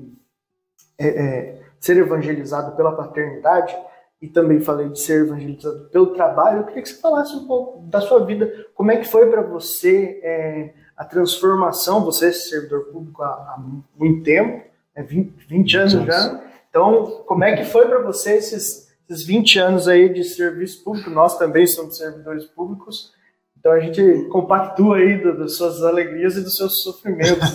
é, 0.97 1.07
é, 1.07 1.61
ser 1.80 1.97
evangelizado 1.97 2.75
pela 2.75 2.95
paternidade, 2.95 3.75
e 4.23 4.27
também 4.30 4.61
falei 4.61 4.88
de 4.88 5.01
ser 5.01 5.25
evangelizado 5.25 5.89
pelo 5.91 6.13
trabalho, 6.13 6.59
eu 6.59 6.63
queria 6.63 6.81
que 6.81 6.88
você 6.88 7.01
falasse 7.01 7.35
um 7.35 7.45
pouco 7.45 7.85
da 7.88 7.99
sua 7.99 8.25
vida. 8.25 8.49
Como 8.73 8.89
é 8.89 8.95
que 8.95 9.05
foi 9.05 9.30
para 9.30 9.41
você 9.41 10.17
é, 10.23 10.73
a 10.95 11.03
transformação? 11.03 12.05
Você 12.05 12.27
é 12.27 12.31
servidor 12.31 12.85
público 12.85 13.21
há, 13.21 13.27
há 13.27 13.61
muito 13.97 14.23
tempo, 14.23 14.63
né, 14.95 15.03
20, 15.03 15.45
20 15.45 15.77
anos 15.77 15.91
já. 15.91 16.41
Então, 16.74 17.24
como 17.28 17.44
é 17.44 17.56
que 17.56 17.66
foi 17.66 17.88
para 17.88 18.02
você 18.02 18.34
esses, 18.34 18.91
esses 19.08 19.24
20 19.24 19.60
anos 19.60 19.88
aí 19.88 20.12
de 20.12 20.24
serviço 20.24 20.84
público? 20.84 21.08
Nós 21.12 21.38
também 21.38 21.68
somos 21.68 21.98
servidores 21.98 22.45
públicos. 22.45 23.14
Então 23.56 23.74
a 23.74 23.80
gente 23.80 24.28
compactua 24.30 24.98
aí 24.98 25.24
das 25.38 25.56
suas 25.56 25.84
alegrias 25.84 26.36
e 26.36 26.41
dos 26.41 26.58
seus 26.58 26.82
sofrimentos 26.82 27.48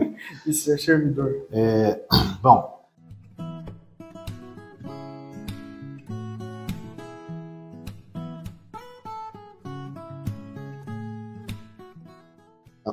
de 0.44 0.52
ser 0.52 0.78
servidor. 0.78 1.46
É, 1.50 2.00
bom, 2.42 2.76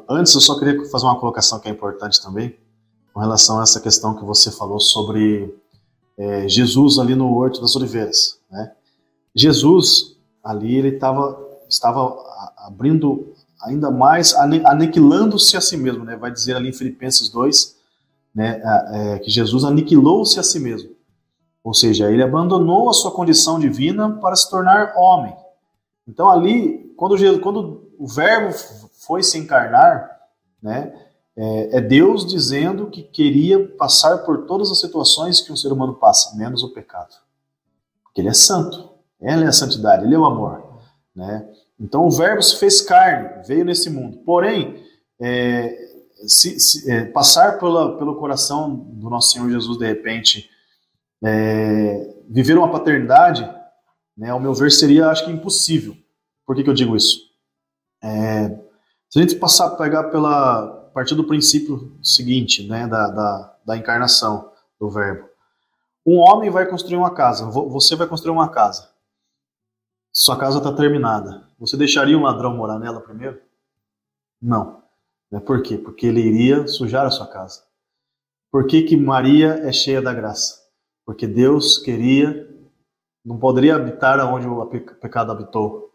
Antes, 0.10 0.34
eu 0.36 0.42
só 0.42 0.58
queria 0.60 0.86
fazer 0.90 1.06
uma 1.06 1.20
colocação 1.20 1.60
que 1.60 1.68
é 1.68 1.72
importante 1.72 2.22
também, 2.22 2.58
com 3.14 3.20
relação 3.20 3.60
a 3.60 3.64
essa 3.64 3.80
questão 3.80 4.16
que 4.16 4.24
você 4.24 4.52
falou 4.52 4.80
sobre 4.80 5.54
é, 6.18 6.48
Jesus 6.48 7.00
ali 7.00 7.16
no 7.16 7.34
Horto 7.34 7.62
das 7.62 7.76
Oliveiras. 7.76 8.40
Né? 8.52 8.72
Jesus, 9.36 10.18
ali, 10.44 10.76
ele 10.76 10.94
tava, 10.94 11.40
estava 11.68 12.16
abrindo 12.58 13.34
ainda 13.62 13.90
mais, 13.90 14.34
aniquilando-se 14.36 15.56
a 15.58 15.62
si 15.62 15.78
mesmo. 15.78 16.04
Né? 16.04 16.16
Vai 16.16 16.32
dizer 16.32 16.56
ali 16.56 16.70
em 16.70 16.74
Filipenses 16.74 17.30
2 17.30 17.76
né, 18.34 18.62
é, 18.92 19.20
que 19.20 19.30
Jesus 19.30 19.64
aniquilou-se 19.64 20.40
a 20.40 20.44
si 20.44 20.60
mesmo. 20.60 20.92
Ou 21.64 21.74
seja, 21.74 22.12
ele 22.12 22.22
abandonou 22.22 22.90
a 22.90 22.94
sua 22.94 23.12
condição 23.12 23.58
divina 23.58 24.10
para 24.18 24.36
se 24.36 24.50
tornar 24.50 24.94
homem. 24.98 25.34
Então, 26.08 26.30
ali, 26.30 26.94
quando, 26.98 27.18
Jesus, 27.18 27.42
quando 27.42 27.90
o 27.98 28.06
Verbo 28.06 28.54
foi 29.06 29.24
se 29.24 29.38
encarnar, 29.38 30.10
né, 30.62 30.94
é, 31.36 31.78
é, 31.78 31.82
Deus 31.82 32.26
dizendo 32.26 32.90
que 32.90 33.02
queria 33.02 33.68
passar 33.68 34.20
por 34.20 34.46
todas 34.46 34.72
as 34.72 34.80
situações 34.80 35.42
que 35.42 35.52
um 35.52 35.56
ser 35.56 35.72
humano 35.72 35.96
passa, 35.96 36.36
menos 36.38 36.62
o 36.64 36.74
pecado. 36.74 37.16
Porque 38.04 38.22
ele 38.22 38.30
é 38.30 38.34
santo, 38.34 38.92
ele 39.20 39.44
é 39.44 39.48
a 39.48 39.54
santidade, 39.54 40.06
ele 40.06 40.14
é 40.14 40.20
o 40.20 40.26
amor. 40.26 40.64
Né? 41.16 41.48
Então 41.80 42.06
o 42.06 42.12
Verbo 42.12 42.42
se 42.42 42.58
fez 42.58 42.82
carne, 42.82 43.44
veio 43.48 43.66
nesse 43.66 43.90
mundo. 43.90 44.18
Porém, 44.20 44.84
é, 45.20 45.76
se, 46.28 46.60
se, 46.60 46.92
é, 46.92 47.06
passar 47.06 47.58
pela, 47.60 47.98
pelo 47.98 48.16
coração 48.16 48.76
do 48.76 49.10
nosso 49.10 49.32
Senhor 49.32 49.50
Jesus, 49.50 49.78
de 49.78 49.86
repente, 49.86 50.50
é, 51.24 52.16
viver 52.30 52.58
uma 52.58 52.72
paternidade, 52.72 53.50
né, 54.16 54.30
ao 54.30 54.40
meu 54.40 54.54
ver, 54.54 54.72
seria, 54.72 55.10
acho 55.10 55.26
que, 55.26 55.32
impossível. 55.32 55.98
Por 56.46 56.56
que, 56.56 56.64
que 56.64 56.70
eu 56.70 56.74
digo 56.74 56.96
isso? 56.96 57.18
É, 58.04 58.50
se 59.10 59.20
a 59.20 59.22
gente 59.22 59.36
passar, 59.36 59.72
pegar 59.72 60.06
pela, 60.06 60.83
partir 60.94 61.16
do 61.16 61.24
princípio 61.26 61.98
seguinte, 62.04 62.68
né, 62.68 62.88
da, 62.88 63.08
da, 63.10 63.58
da 63.66 63.78
encarnação 63.78 64.52
do 64.80 64.90
verbo. 64.90 65.28
Um 66.06 66.18
homem 66.18 66.50
vai 66.50 66.68
construir 66.68 66.98
uma 66.98 67.14
casa, 67.14 67.50
você 67.50 67.96
vai 67.96 68.08
construir 68.08 68.32
uma 68.32 68.50
casa. 68.50 68.90
Sua 70.14 70.38
casa 70.38 70.60
está 70.60 70.72
terminada. 70.72 71.48
Você 71.58 71.76
deixaria 71.76 72.18
um 72.18 72.24
ladrão 72.24 72.56
morar 72.56 72.78
nela 72.78 73.02
primeiro? 73.02 73.42
Não. 74.40 74.84
Né, 75.32 75.40
por 75.40 75.64
quê? 75.64 75.78
Porque 75.78 76.06
ele 76.06 76.22
iria 76.22 76.68
sujar 76.68 77.06
a 77.06 77.12
sua 77.12 77.26
casa. 77.26 77.64
Por 78.52 78.68
que, 78.68 78.84
que 78.84 78.96
Maria 78.96 79.62
é 79.64 79.72
cheia 79.72 80.02
da 80.02 80.14
graça? 80.14 80.62
Porque 81.06 81.26
Deus 81.26 81.80
queria, 81.80 82.48
não 83.26 83.40
poderia 83.40 83.76
habitar 83.76 84.20
onde 84.32 84.48
o 84.48 84.66
pecado 85.02 85.32
habitou. 85.32 85.92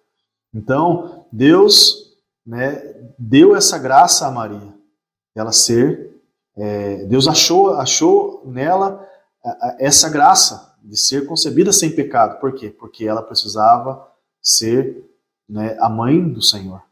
Então, 0.52 1.26
Deus 1.30 2.16
né, 2.44 3.12
deu 3.16 3.54
essa 3.54 3.78
graça 3.78 4.26
a 4.26 4.30
Maria 4.30 4.77
ela 5.38 5.52
ser. 5.52 6.10
É, 6.56 7.04
Deus 7.04 7.28
achou, 7.28 7.74
achou 7.74 8.42
nela 8.46 9.06
essa 9.78 10.08
graça 10.10 10.76
de 10.82 10.96
ser 10.96 11.26
concebida 11.26 11.72
sem 11.72 11.90
pecado. 11.90 12.40
Por 12.40 12.52
quê? 12.54 12.70
Porque 12.70 13.04
ela 13.06 13.22
precisava 13.22 14.06
ser 14.40 15.04
né, 15.48 15.76
a 15.80 15.88
mãe 15.88 16.28
do 16.28 16.42
Senhor. 16.42 16.82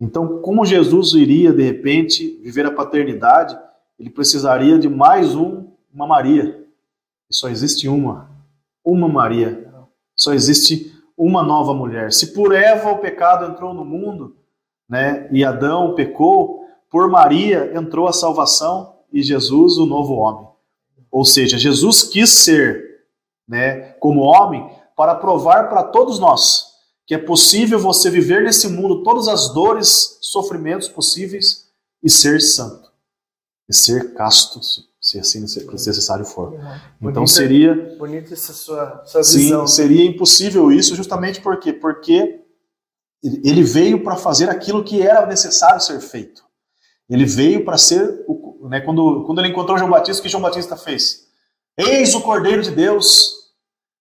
Então, 0.00 0.40
como 0.40 0.64
Jesus 0.64 1.12
iria, 1.14 1.52
de 1.52 1.62
repente, 1.62 2.38
viver 2.42 2.66
a 2.66 2.70
paternidade, 2.70 3.58
ele 3.98 4.10
precisaria 4.10 4.78
de 4.78 4.88
mais 4.88 5.34
um, 5.34 5.66
uma 5.92 6.06
Maria. 6.06 6.64
E 7.28 7.34
só 7.34 7.48
existe 7.48 7.88
uma. 7.88 8.30
Uma 8.84 9.08
Maria. 9.08 9.68
Só 10.14 10.32
existe 10.32 10.94
uma 11.16 11.42
nova 11.42 11.74
mulher. 11.74 12.12
Se 12.12 12.32
por 12.32 12.54
Eva 12.54 12.92
o 12.92 12.98
pecado 12.98 13.50
entrou 13.50 13.74
no 13.74 13.84
mundo, 13.84 14.36
né, 14.88 15.28
e 15.32 15.44
Adão 15.44 15.94
pecou, 15.94 16.57
por 16.90 17.08
Maria 17.10 17.72
entrou 17.74 18.08
a 18.08 18.12
salvação 18.12 18.96
e 19.12 19.22
Jesus 19.22 19.78
o 19.78 19.86
novo 19.86 20.14
homem. 20.14 20.46
Ou 21.10 21.24
seja, 21.24 21.58
Jesus 21.58 22.02
quis 22.02 22.30
ser, 22.30 23.04
né, 23.46 23.92
como 24.00 24.20
homem, 24.20 24.68
para 24.96 25.14
provar 25.14 25.68
para 25.68 25.82
todos 25.82 26.18
nós 26.18 26.68
que 27.08 27.14
é 27.14 27.18
possível 27.18 27.78
você 27.78 28.10
viver 28.10 28.42
nesse 28.42 28.68
mundo 28.68 29.02
todas 29.02 29.28
as 29.28 29.48
dores, 29.54 30.18
sofrimentos 30.20 30.88
possíveis 30.88 31.70
e 32.02 32.10
ser 32.10 32.38
santo, 32.38 32.92
e 33.66 33.74
ser 33.74 34.12
casto, 34.12 34.60
se 35.00 35.18
assim 35.18 35.40
necessário 35.40 36.26
for. 36.26 36.60
Então 37.00 37.26
seria 37.26 37.96
bonita 37.98 38.34
essa 38.34 38.52
sua, 38.52 39.02
sua 39.06 39.22
visão. 39.22 39.66
Sim, 39.66 39.74
seria 39.74 40.04
impossível 40.04 40.70
isso 40.70 40.94
justamente 40.94 41.40
porque 41.40 41.72
porque 41.72 42.44
ele 43.22 43.62
veio 43.62 44.04
para 44.04 44.14
fazer 44.14 44.50
aquilo 44.50 44.84
que 44.84 45.00
era 45.00 45.24
necessário 45.24 45.80
ser 45.80 46.00
feito. 46.00 46.44
Ele 47.08 47.24
veio 47.24 47.64
para 47.64 47.78
ser, 47.78 48.24
o, 48.28 48.68
né, 48.68 48.80
quando, 48.80 49.24
quando 49.24 49.38
ele 49.38 49.48
encontrou 49.48 49.78
João 49.78 49.90
Batista, 49.90 50.20
o 50.20 50.22
que 50.22 50.28
João 50.28 50.42
Batista 50.42 50.76
fez? 50.76 51.26
Eis 51.76 52.14
o 52.14 52.20
Cordeiro 52.20 52.62
de 52.62 52.70
Deus. 52.70 53.34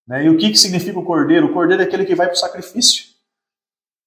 Né? 0.06 0.26
E 0.26 0.30
o 0.30 0.38
que, 0.38 0.52
que 0.52 0.58
significa 0.58 1.00
o 1.00 1.06
Cordeiro? 1.06 1.48
O 1.48 1.54
Cordeiro 1.54 1.82
é 1.82 1.86
aquele 1.86 2.06
que 2.06 2.16
vai 2.16 2.28
para 2.28 2.36
o 2.36 2.40
sacrifício. 2.40 3.06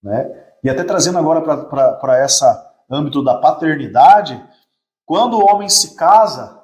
Né? 0.02 0.30
E 0.62 0.68
até 0.68 0.84
trazendo 0.84 1.18
agora 1.18 1.40
para 1.40 2.24
esse 2.24 2.44
âmbito 2.90 3.24
da 3.24 3.38
paternidade, 3.38 4.42
quando 5.06 5.38
o 5.38 5.46
homem 5.46 5.68
se 5.68 5.96
casa, 5.96 6.60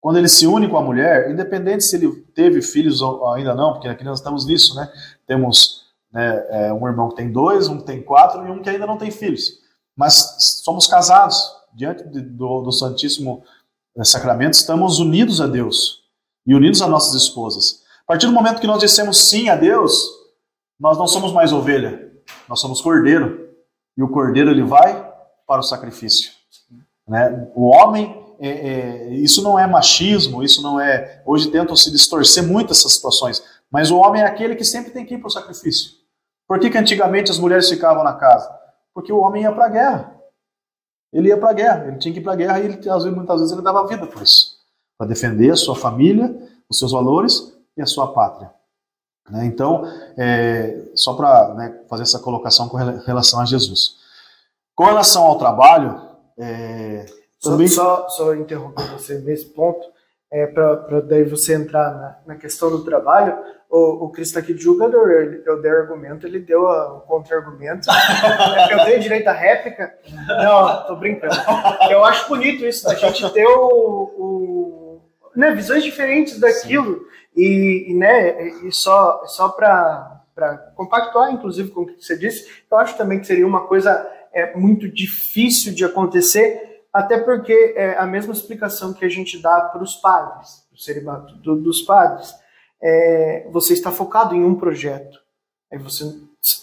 quando 0.00 0.16
ele 0.16 0.28
se 0.28 0.46
une 0.46 0.70
com 0.70 0.78
a 0.78 0.82
mulher, 0.82 1.30
independente 1.30 1.84
se 1.84 1.96
ele 1.96 2.10
teve 2.34 2.62
filhos 2.62 3.02
ou 3.02 3.28
ainda 3.30 3.54
não, 3.54 3.74
porque 3.74 3.88
aqui 3.88 4.04
nós 4.04 4.18
estamos 4.18 4.46
nisso, 4.46 4.74
né? 4.74 4.90
Temos 5.26 5.84
né, 6.12 6.46
é, 6.48 6.72
um 6.72 6.86
irmão 6.86 7.10
que 7.10 7.16
tem 7.16 7.30
dois, 7.30 7.68
um 7.68 7.78
que 7.78 7.84
tem 7.84 8.02
quatro 8.02 8.46
e 8.46 8.50
um 8.50 8.62
que 8.62 8.70
ainda 8.70 8.86
não 8.86 8.96
tem 8.96 9.10
filhos 9.10 9.65
mas 9.96 10.60
somos 10.62 10.86
casados 10.86 11.36
diante 11.74 12.04
do, 12.04 12.62
do 12.62 12.72
Santíssimo 12.72 13.42
eh, 13.96 14.04
Sacramento, 14.04 14.54
estamos 14.54 14.98
unidos 14.98 15.40
a 15.40 15.46
Deus 15.46 16.04
e 16.46 16.54
unidos 16.54 16.82
a 16.82 16.86
nossas 16.86 17.14
esposas. 17.14 17.82
A 18.02 18.06
partir 18.06 18.26
do 18.26 18.32
momento 18.32 18.60
que 18.60 18.66
nós 18.66 18.80
dissemos 18.80 19.28
sim 19.28 19.48
a 19.48 19.56
Deus, 19.56 19.94
nós 20.78 20.96
não 20.98 21.06
somos 21.06 21.32
mais 21.32 21.52
ovelha, 21.52 22.12
nós 22.48 22.60
somos 22.60 22.80
cordeiro. 22.80 23.46
E 23.96 24.02
o 24.02 24.08
cordeiro 24.08 24.50
ele 24.50 24.62
vai 24.62 25.10
para 25.46 25.60
o 25.60 25.64
sacrifício. 25.64 26.30
Né? 27.08 27.50
O 27.54 27.66
homem 27.74 28.26
é, 28.38 28.48
é, 28.48 29.14
isso 29.14 29.42
não 29.42 29.58
é 29.58 29.66
machismo, 29.66 30.42
isso 30.42 30.62
não 30.62 30.78
é. 30.78 31.22
Hoje 31.24 31.50
tentam 31.50 31.74
se 31.74 31.90
distorcer 31.90 32.46
muito 32.46 32.72
essas 32.72 32.92
situações, 32.92 33.42
mas 33.70 33.90
o 33.90 33.96
homem 33.96 34.22
é 34.22 34.26
aquele 34.26 34.54
que 34.54 34.64
sempre 34.64 34.90
tem 34.90 35.04
que 35.04 35.14
ir 35.14 35.18
para 35.18 35.28
o 35.28 35.30
sacrifício. 35.30 35.92
Por 36.46 36.60
que, 36.60 36.70
que 36.70 36.78
antigamente 36.78 37.30
as 37.30 37.38
mulheres 37.38 37.68
ficavam 37.68 38.04
na 38.04 38.12
casa? 38.12 38.48
Porque 38.96 39.12
o 39.12 39.18
homem 39.18 39.42
ia 39.42 39.52
para 39.52 39.66
a 39.66 39.68
guerra. 39.68 40.16
Ele 41.12 41.28
ia 41.28 41.36
para 41.36 41.50
a 41.50 41.52
guerra, 41.52 41.88
ele 41.88 41.98
tinha 41.98 42.14
que 42.14 42.20
ir 42.20 42.22
para 42.22 42.32
a 42.32 42.36
guerra 42.36 42.60
e 42.60 42.64
ele, 42.64 42.88
às 42.88 43.04
vezes, 43.04 43.14
muitas 43.14 43.40
vezes 43.40 43.52
ele 43.52 43.60
dava 43.60 43.86
vida 43.86 44.06
por 44.06 44.22
isso 44.22 44.56
para 44.96 45.06
defender 45.06 45.50
a 45.50 45.56
sua 45.56 45.76
família, 45.76 46.34
os 46.66 46.78
seus 46.78 46.92
valores 46.92 47.54
e 47.76 47.82
a 47.82 47.86
sua 47.86 48.14
pátria. 48.14 48.50
Né? 49.28 49.44
Então, 49.44 49.84
é, 50.16 50.88
só 50.94 51.12
para 51.12 51.52
né, 51.52 51.84
fazer 51.90 52.04
essa 52.04 52.18
colocação 52.20 52.70
com 52.70 52.78
relação 52.78 53.38
a 53.38 53.44
Jesus. 53.44 53.96
Com 54.74 54.84
relação 54.84 55.24
ao 55.24 55.36
trabalho, 55.36 56.00
é, 56.38 57.04
também... 57.42 57.68
Só, 57.68 58.08
só, 58.08 58.08
só 58.08 58.34
interromper 58.34 58.90
você 58.92 59.18
nesse 59.18 59.44
ponto, 59.50 59.86
é, 60.32 60.46
para 60.46 61.00
daí 61.00 61.24
você 61.24 61.54
entrar 61.54 61.90
na, 61.90 62.34
na, 62.34 62.36
questão 62.36 62.70
do 62.70 62.84
trabalho, 62.84 63.36
o, 63.70 64.06
o 64.06 64.10
Cristo 64.10 64.38
aqui 64.38 64.52
de 64.52 64.62
julgador, 64.62 65.10
ele, 65.10 65.42
eu 65.46 65.60
dei 65.60 65.70
argumento, 65.70 66.26
ele 66.26 66.40
deu 66.40 66.62
o 66.62 67.00
contra-argumento. 67.02 67.88
eu 68.70 68.84
tenho 68.84 69.00
direito 69.00 69.28
à 69.28 69.32
réplica? 69.32 69.94
Não, 70.26 70.86
tô 70.86 70.96
brincando. 70.96 71.34
Eu 71.90 72.04
acho 72.04 72.28
bonito 72.28 72.64
isso, 72.64 72.88
a 72.88 72.94
gente 72.94 73.32
ter 73.32 73.46
o, 73.46 73.60
o 74.18 74.56
né, 75.36 75.54
visões 75.54 75.84
diferentes 75.84 76.40
daquilo. 76.40 77.06
E, 77.36 77.86
e, 77.90 77.94
né, 77.94 78.48
e 78.64 78.72
só, 78.72 79.22
só 79.26 79.50
para 79.50 80.22
compactuar, 80.74 81.30
inclusive, 81.30 81.70
com 81.70 81.82
o 81.82 81.86
que 81.86 82.02
você 82.02 82.16
disse, 82.16 82.48
eu 82.70 82.78
acho 82.78 82.96
também 82.96 83.20
que 83.20 83.26
seria 83.26 83.46
uma 83.46 83.66
coisa 83.66 84.10
é, 84.32 84.56
muito 84.56 84.88
difícil 84.88 85.74
de 85.74 85.84
acontecer, 85.84 86.75
até 86.96 87.18
porque 87.18 87.74
é 87.76 87.98
a 87.98 88.06
mesma 88.06 88.32
explicação 88.32 88.94
que 88.94 89.04
a 89.04 89.08
gente 89.10 89.38
dá 89.38 89.60
para 89.60 89.82
os 89.82 89.96
padres, 89.96 90.64
para 90.70 90.76
o 90.76 90.80
celibato 90.80 91.34
do, 91.36 91.54
dos 91.60 91.82
padres. 91.82 92.34
É, 92.82 93.46
você 93.52 93.74
está 93.74 93.92
focado 93.92 94.34
em 94.34 94.42
um 94.42 94.54
projeto. 94.54 95.20
Aí 95.70 95.78
você, 95.78 96.04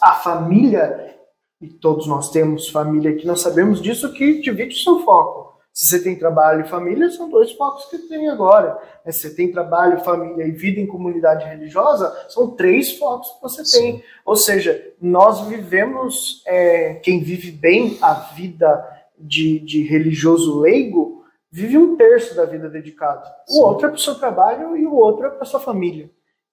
a 0.01 0.13
família, 0.13 1.15
e 1.61 1.67
todos 1.67 2.07
nós 2.07 2.31
temos 2.31 2.67
família 2.67 3.15
que 3.15 3.27
nós 3.27 3.41
sabemos 3.41 3.79
disso, 3.79 4.11
que 4.11 4.41
divide 4.41 4.75
o 4.75 4.79
seu 4.79 5.01
foco. 5.01 5.53
Se 5.71 5.85
você 5.85 6.03
tem 6.03 6.17
trabalho 6.17 6.61
e 6.61 6.67
família, 6.67 7.11
são 7.11 7.29
dois 7.29 7.51
focos 7.51 7.85
que 7.85 7.99
tem 7.99 8.27
agora. 8.27 8.79
Se 9.05 9.29
você 9.29 9.35
tem 9.35 9.51
trabalho, 9.51 10.03
família 10.03 10.47
e 10.47 10.51
vida 10.51 10.79
em 10.79 10.87
comunidade 10.87 11.45
religiosa, 11.45 12.11
são 12.27 12.55
três 12.55 12.97
focos 12.97 13.29
que 13.33 13.41
você 13.41 13.63
Sim. 13.63 13.79
tem. 13.79 14.03
Ou 14.25 14.35
seja, 14.35 14.93
nós 14.99 15.41
vivemos, 15.41 16.41
é, 16.47 16.95
quem 16.95 17.21
vive 17.21 17.51
bem 17.51 17.99
a 18.01 18.13
vida 18.13 19.02
de, 19.25 19.59
de 19.59 19.83
religioso 19.83 20.59
leigo, 20.59 21.23
vive 21.51 21.77
um 21.77 21.95
terço 21.95 22.35
da 22.35 22.45
vida 22.45 22.69
dedicado. 22.69 23.27
O 23.49 23.61
outro 23.61 23.87
é 23.87 23.89
para 23.89 23.97
o 23.97 24.01
seu 24.01 24.15
trabalho 24.15 24.75
e 24.77 24.85
o 24.85 24.93
outro 24.93 25.25
é 25.25 25.29
para 25.29 25.43
a 25.43 25.45
sua 25.45 25.59
família. 25.59 26.09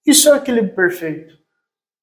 Isso 0.06 0.28
é 0.28 0.32
o 0.32 0.36
equilíbrio 0.36 0.74
perfeito. 0.74 1.38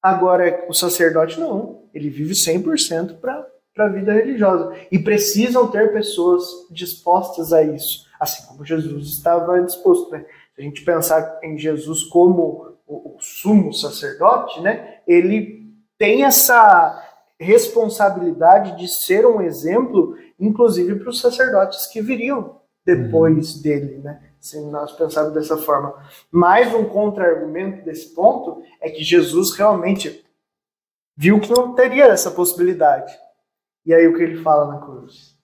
Agora, 0.02 0.66
o 0.68 0.72
sacerdote 0.72 1.40
não. 1.40 1.88
Ele 1.92 2.08
vive 2.10 2.34
100% 2.34 3.18
para 3.18 3.46
para 3.78 3.86
a 3.86 3.88
vida 3.88 4.12
religiosa. 4.12 4.74
E 4.90 4.98
precisam 4.98 5.70
ter 5.70 5.92
pessoas 5.92 6.42
dispostas 6.68 7.52
a 7.52 7.62
isso, 7.62 8.06
assim 8.18 8.44
como 8.48 8.64
Jesus 8.64 9.06
estava 9.10 9.62
disposto. 9.62 10.10
Né? 10.10 10.26
Se 10.56 10.60
a 10.60 10.64
gente 10.64 10.84
pensar 10.84 11.38
em 11.44 11.56
Jesus 11.56 12.02
como 12.02 12.76
o, 12.84 13.14
o 13.14 13.20
sumo 13.20 13.72
sacerdote, 13.72 14.60
né? 14.60 14.98
ele 15.06 15.72
tem 15.96 16.24
essa 16.24 17.04
responsabilidade 17.38 18.76
de 18.76 18.88
ser 18.88 19.24
um 19.24 19.40
exemplo, 19.40 20.16
inclusive 20.38 20.96
para 20.96 21.10
os 21.10 21.20
sacerdotes 21.20 21.86
que 21.86 22.00
viriam 22.00 22.60
depois 22.84 23.56
uhum. 23.56 23.62
dele, 23.62 23.98
né? 23.98 24.22
Se 24.40 24.60
nós 24.60 24.92
pensarmos 24.92 25.34
dessa 25.34 25.56
forma. 25.56 25.94
Mais 26.30 26.72
um 26.72 26.84
contra-argumento 26.84 27.84
desse 27.84 28.14
ponto 28.14 28.62
é 28.80 28.88
que 28.88 29.02
Jesus 29.02 29.52
realmente 29.56 30.24
viu 31.16 31.40
que 31.40 31.50
não 31.50 31.74
teria 31.74 32.04
essa 32.04 32.30
possibilidade. 32.30 33.12
E 33.84 33.92
aí 33.92 34.06
o 34.06 34.16
que 34.16 34.22
ele 34.22 34.42
fala 34.42 34.72
na 34.72 34.80
cruz? 34.80 35.36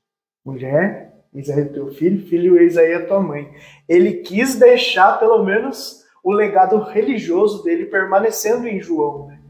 Mulher, 0.45 1.13
eis 1.35 1.51
aí 1.51 1.63
o 1.63 1.73
teu 1.73 1.91
filho, 1.93 2.27
filho, 2.27 2.57
eis 2.57 2.77
aí 2.77 2.95
a 2.95 3.07
tua 3.07 3.21
mãe. 3.21 3.53
Ele 3.89 4.19
quis 4.19 4.55
deixar 4.55 5.19
pelo 5.19 5.45
menos 5.45 6.05
o 6.23 6.33
legado 6.33 6.79
religioso 6.79 7.63
dele 7.63 7.87
permanecendo 7.87 8.67
em 8.67 8.81
João, 8.81 9.27
né? 9.27 9.41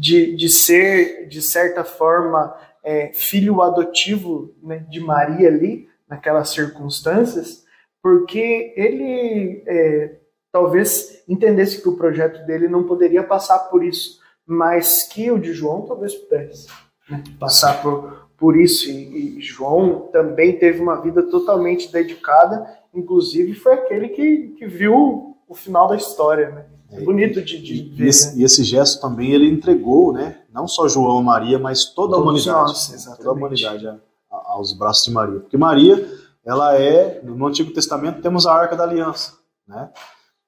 de, 0.00 0.34
de 0.34 0.48
ser, 0.48 1.28
de 1.28 1.40
certa 1.40 1.84
forma, 1.84 2.56
é, 2.84 3.10
filho 3.14 3.62
adotivo 3.62 4.54
né, 4.62 4.84
de 4.90 5.00
Maria 5.00 5.48
ali, 5.48 5.88
naquelas 6.08 6.50
circunstâncias, 6.50 7.64
porque 8.02 8.74
ele 8.76 9.64
é, 9.66 10.16
talvez 10.52 11.24
entendesse 11.26 11.80
que 11.80 11.88
o 11.88 11.96
projeto 11.96 12.44
dele 12.46 12.68
não 12.68 12.84
poderia 12.84 13.22
passar 13.22 13.58
por 13.70 13.82
isso, 13.82 14.20
mas 14.46 15.04
que 15.04 15.30
o 15.30 15.38
de 15.38 15.52
João 15.54 15.82
talvez 15.82 16.14
pudesse 16.14 16.68
né, 17.08 17.24
passar 17.40 17.82
por, 17.82 18.28
por 18.36 18.56
isso. 18.56 18.90
E, 18.90 19.38
e, 19.38 19.40
João 19.40 20.08
também 20.12 20.58
teve 20.58 20.80
uma 20.80 21.00
vida 21.00 21.22
totalmente 21.22 21.90
dedicada, 21.90 22.68
inclusive 22.92 23.54
foi 23.54 23.72
aquele 23.72 24.10
que, 24.10 24.48
que 24.58 24.66
viu 24.66 25.34
o 25.48 25.54
final 25.54 25.88
da 25.88 25.96
história, 25.96 26.50
né? 26.50 26.66
É 26.90 27.00
bonito 27.00 27.42
de, 27.42 27.60
de 27.60 27.74
e, 27.74 27.88
ver. 27.90 28.06
Esse, 28.08 28.34
né? 28.34 28.42
E 28.42 28.44
esse 28.44 28.62
gesto 28.62 29.00
também 29.00 29.32
ele 29.32 29.48
entregou, 29.48 30.12
né? 30.12 30.42
Não 30.52 30.68
só 30.68 30.88
João 30.88 31.20
e 31.20 31.24
Maria, 31.24 31.58
mas 31.58 31.86
toda 31.86 32.16
a 32.16 32.20
humanidade. 32.20 32.68
Nós, 32.68 33.04
toda 33.16 33.30
a 33.30 33.32
humanidade 33.32 34.00
aos 34.30 34.72
braços 34.72 35.04
de 35.04 35.10
Maria. 35.10 35.40
Porque 35.40 35.56
Maria, 35.56 36.08
ela 36.44 36.78
é, 36.78 37.20
no 37.22 37.46
Antigo 37.46 37.72
Testamento 37.72 38.22
temos 38.22 38.46
a 38.46 38.52
Arca 38.52 38.76
da 38.76 38.84
Aliança, 38.84 39.34
né? 39.66 39.90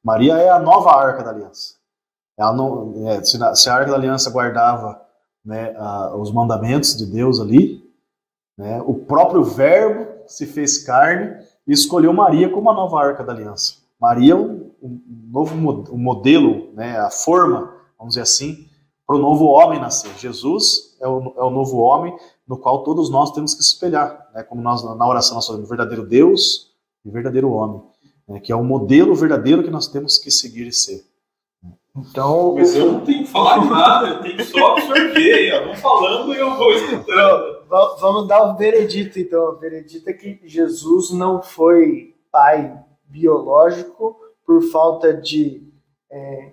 Maria 0.05 0.35
é 0.39 0.49
a 0.49 0.59
nova 0.59 0.91
Arca 0.91 1.25
da 1.25 1.31
Aliança. 1.31 1.75
Ela 2.39 2.53
não, 2.53 3.09
é, 3.09 3.23
se, 3.25 3.39
se, 3.55 3.71
a 3.71 3.75
Arca 3.75 3.91
da 3.91 3.97
Aliança 3.97 4.31
guardava 4.31 5.01
né, 5.45 5.75
a, 5.77 6.15
os 6.17 6.33
mandamentos 6.33 6.97
de 6.97 7.07
Deus 7.07 7.41
ali, 7.41 7.87
né? 8.57 8.81
O 8.87 8.95
próprio 8.95 9.43
Verbo 9.43 10.07
se 10.27 10.47
fez 10.47 10.85
carne 10.85 11.37
e 11.67 11.73
escolheu 11.73 12.13
Maria 12.13 12.49
como 12.49 12.71
a 12.71 12.75
nova 12.75 13.01
arca 13.01 13.23
da 13.25 13.33
aliança. 13.33 13.75
Maria 14.01 14.35
é 14.35 14.37
um, 14.83 14.89
um 14.89 15.31
novo 15.31 15.55
um 15.93 15.99
modelo, 15.99 16.73
né? 16.75 16.99
a 16.99 17.11
forma, 17.11 17.73
vamos 17.99 18.15
dizer 18.15 18.23
assim, 18.23 18.69
para 19.07 19.17
o 19.17 19.19
novo 19.19 19.45
homem 19.47 19.81
nascer. 19.81 20.11
Jesus 20.19 20.97
é 21.01 21.09
o, 21.09 21.35
é 21.37 21.43
o 21.43 21.51
novo 21.51 21.79
homem 21.79 22.17
no 22.47 22.57
qual 22.57 22.83
todos 22.83 23.11
nós 23.11 23.33
temos 23.33 23.55
que 23.55 23.63
se 23.63 23.73
espelhar, 23.73 24.29
né? 24.35 24.43
como 24.43 24.63
nós 24.63 24.83
na 24.85 25.09
oração 25.09 25.35
nós 25.35 25.47
falamos, 25.47 25.69
verdadeiro 25.69 26.07
Deus 26.07 26.73
e 27.05 27.11
verdadeiro 27.11 27.51
homem, 27.51 27.83
né? 28.29 28.41
que 28.41 28.53
é 28.53 28.57
o 28.57 28.65
modelo 28.65 29.15
verdadeiro 29.15 29.63
que 29.63 29.71
nós 29.71 29.89
temos 29.89 30.19
que 30.19 30.31
seguir 30.31 30.67
e 30.67 30.73
ser. 30.73 31.05
Então, 31.97 32.55
Mas 32.55 32.77
eu 32.77 32.93
não 32.93 33.01
tenho 33.01 33.25
que 33.25 33.31
falar 33.31 33.65
nada, 33.65 34.09
eu 34.09 34.21
tenho 34.21 34.45
só 34.45 34.73
absorver. 34.73 35.49
Eu 35.49 35.67
vou 35.67 35.77
falando 35.77 36.35
e 36.35 36.39
eu 36.39 36.55
vou 36.55 36.73
escutando 36.73 37.57
vamos 37.69 38.27
dar 38.27 38.43
o 38.43 38.57
veredito, 38.57 39.19
então. 39.19 39.51
O 39.51 39.57
veredito 39.57 40.09
é 40.09 40.13
que 40.13 40.41
Jesus 40.45 41.11
não 41.11 41.43
foi 41.43 42.15
pai 42.31 42.79
biológico 43.05 44.17
por 44.47 44.63
falta 44.71 45.13
de 45.13 45.63
é, 46.11 46.53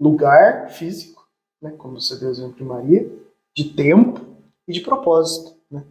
lugar 0.00 0.70
físico, 0.70 1.26
né, 1.62 1.72
como 1.78 2.00
você 2.00 2.18
deu 2.18 2.30
exemplo 2.30 2.56
de 2.56 2.64
Maria, 2.64 3.10
de 3.56 3.72
tempo 3.72 4.20
e 4.66 4.72
de 4.72 4.80
propósito. 4.80 5.56
Né? 5.70 5.84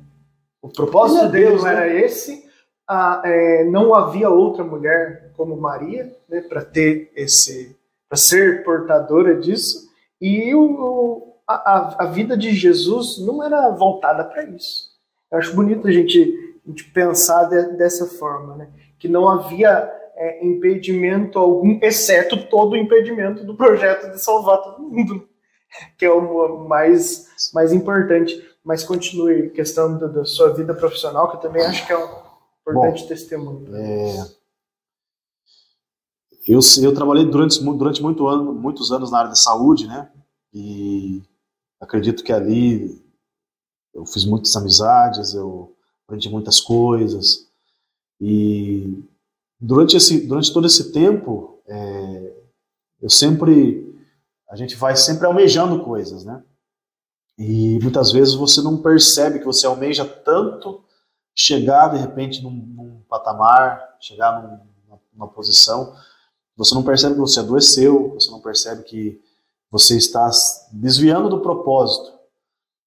O 0.62 0.70
propósito 0.70 1.30
dele 1.30 1.52
Deus, 1.52 1.66
era 1.66 1.82
né? 1.82 2.02
esse, 2.02 2.48
a, 2.88 3.22
é, 3.26 3.64
não 3.64 3.96
havia 3.96 4.30
outra 4.30 4.64
mulher 4.64 5.32
como 5.36 5.56
Maria 5.56 6.16
né, 6.28 6.42
para 6.42 6.64
ter 6.64 7.12
esse, 7.16 7.76
para 8.10 8.18
ser 8.18 8.64
portadora 8.64 9.40
disso, 9.40 9.90
e 10.22 10.54
o, 10.54 11.36
a, 11.48 12.04
a, 12.04 12.06
vida 12.08 12.38
de 12.38 12.54
Jesus 12.54 13.18
não 13.20 13.44
era 13.44 13.70
voltada 13.72 14.24
para 14.24 14.46
isso. 14.46 14.92
Eu 15.32 15.40
acho 15.40 15.56
bonito 15.56 15.88
a 15.88 15.92
gente, 15.92 16.60
a 16.66 16.70
gente 16.70 16.86
pensar 16.92 17.46
de, 17.46 17.76
dessa 17.78 18.06
forma, 18.06 18.56
né? 18.56 18.70
que 18.98 19.08
não 19.08 19.28
havia 19.28 19.92
é, 20.16 20.46
impedimento 20.46 21.40
algum, 21.40 21.80
exceto 21.82 22.46
todo 22.48 22.74
o 22.74 22.78
impedimento 22.78 23.44
do 23.44 23.56
projeto 23.56 24.12
de 24.12 24.22
salvar 24.22 24.62
todo 24.62 24.84
mundo, 24.84 25.28
que 25.98 26.06
é 26.06 26.12
o 26.12 26.68
mais, 26.68 27.52
mais 27.54 27.74
importante. 27.74 28.52
Mas 28.64 28.84
continue 28.84 29.50
questão 29.50 29.98
da, 29.98 30.08
da 30.08 30.26
sua 30.26 30.54
vida 30.54 30.74
profissional, 30.74 31.30
que 31.30 31.36
eu 31.36 31.42
também 31.42 31.66
acho 31.66 31.86
que 31.86 31.92
é 31.92 31.98
um 31.98 32.24
importante 32.62 33.02
Bom, 33.02 33.08
testemunho. 33.08 33.76
É... 33.76 34.44
Eu, 36.48 36.60
eu 36.82 36.94
trabalhei 36.94 37.26
durante, 37.26 37.62
durante 37.64 38.02
muito 38.02 38.28
ano, 38.28 38.54
muitos 38.54 38.92
anos 38.92 39.12
na 39.12 39.20
área 39.20 39.32
de 39.32 39.42
saúde, 39.42 39.88
né? 39.88 40.12
E 40.54 41.22
acredito 41.80 42.24
que 42.24 42.34
ali 42.34 43.02
eu 43.94 44.06
fiz 44.06 44.26
muitas 44.26 44.56
amizades, 44.56 45.34
eu 45.34 45.74
aprendi 46.06 46.30
muitas 46.30 46.60
coisas. 46.60 47.50
E 48.20 49.04
durante, 49.64 49.96
esse, 49.96 50.28
durante 50.28 50.52
todo 50.52 50.68
esse 50.68 50.92
tempo, 50.92 51.62
é, 51.66 52.34
eu 53.02 53.10
sempre, 53.10 53.98
a 54.50 54.58
gente 54.58 54.76
vai 54.76 54.96
sempre 54.98 55.26
almejando 55.26 55.84
coisas, 55.84 56.26
né? 56.26 56.44
E 57.38 57.80
muitas 57.82 58.12
vezes 58.12 58.36
você 58.36 58.62
não 58.62 58.82
percebe 58.82 59.40
que 59.40 59.46
você 59.46 59.66
almeja 59.66 60.06
tanto 60.06 60.84
chegar 61.34 61.88
de 61.88 61.98
repente 61.98 62.44
num, 62.44 62.52
num 62.52 63.02
patamar, 63.10 63.98
chegar 64.02 64.44
num, 64.44 65.00
numa 65.14 65.28
posição, 65.28 65.96
você 66.56 66.76
não 66.76 66.84
percebe 66.84 67.16
que 67.16 67.22
você 67.22 67.40
adoeceu, 67.40 68.14
você 68.14 68.30
não 68.30 68.42
percebe 68.42 68.84
que 68.84 69.20
você 69.72 69.98
está 69.98 70.30
desviando 70.72 71.30
do 71.30 71.42
propósito. 71.42 72.14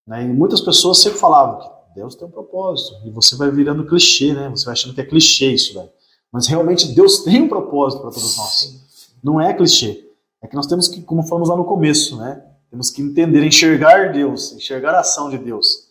Né? 0.06 0.24
E 0.24 0.28
muitas 0.28 0.60
pessoas 0.60 1.00
sempre 1.00 1.18
falavam 1.18 1.58
que 1.58 1.94
Deus 1.96 2.14
tem 2.14 2.28
um 2.28 2.30
propósito, 2.30 3.00
e 3.06 3.10
você 3.10 3.34
vai 3.34 3.50
virando 3.50 3.86
clichê, 3.86 4.34
né? 4.34 4.50
Você 4.50 4.66
vai 4.66 4.72
achando 4.74 4.94
que 4.94 5.00
é 5.00 5.06
clichê 5.06 5.52
isso. 5.52 5.74
Mas 6.36 6.48
realmente 6.48 6.88
Deus 6.88 7.20
tem 7.20 7.44
um 7.44 7.48
propósito 7.48 8.02
para 8.02 8.10
todos 8.10 8.36
nós. 8.36 9.10
Não 9.24 9.40
é 9.40 9.54
clichê. 9.54 10.06
É 10.42 10.46
que 10.46 10.54
nós 10.54 10.66
temos 10.66 10.86
que, 10.86 11.00
como 11.00 11.22
falamos 11.22 11.48
lá 11.48 11.56
no 11.56 11.64
começo, 11.64 12.18
né? 12.18 12.44
Temos 12.70 12.90
que 12.90 13.00
entender, 13.00 13.42
enxergar 13.42 14.12
Deus, 14.12 14.52
enxergar 14.52 14.94
a 14.94 15.00
ação 15.00 15.30
de 15.30 15.38
Deus. 15.38 15.88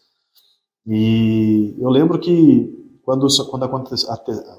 E 0.86 1.76
eu 1.80 1.90
lembro 1.90 2.20
que 2.20 3.00
quando, 3.02 3.26
quando 3.50 3.66
aconteceu, 3.66 4.08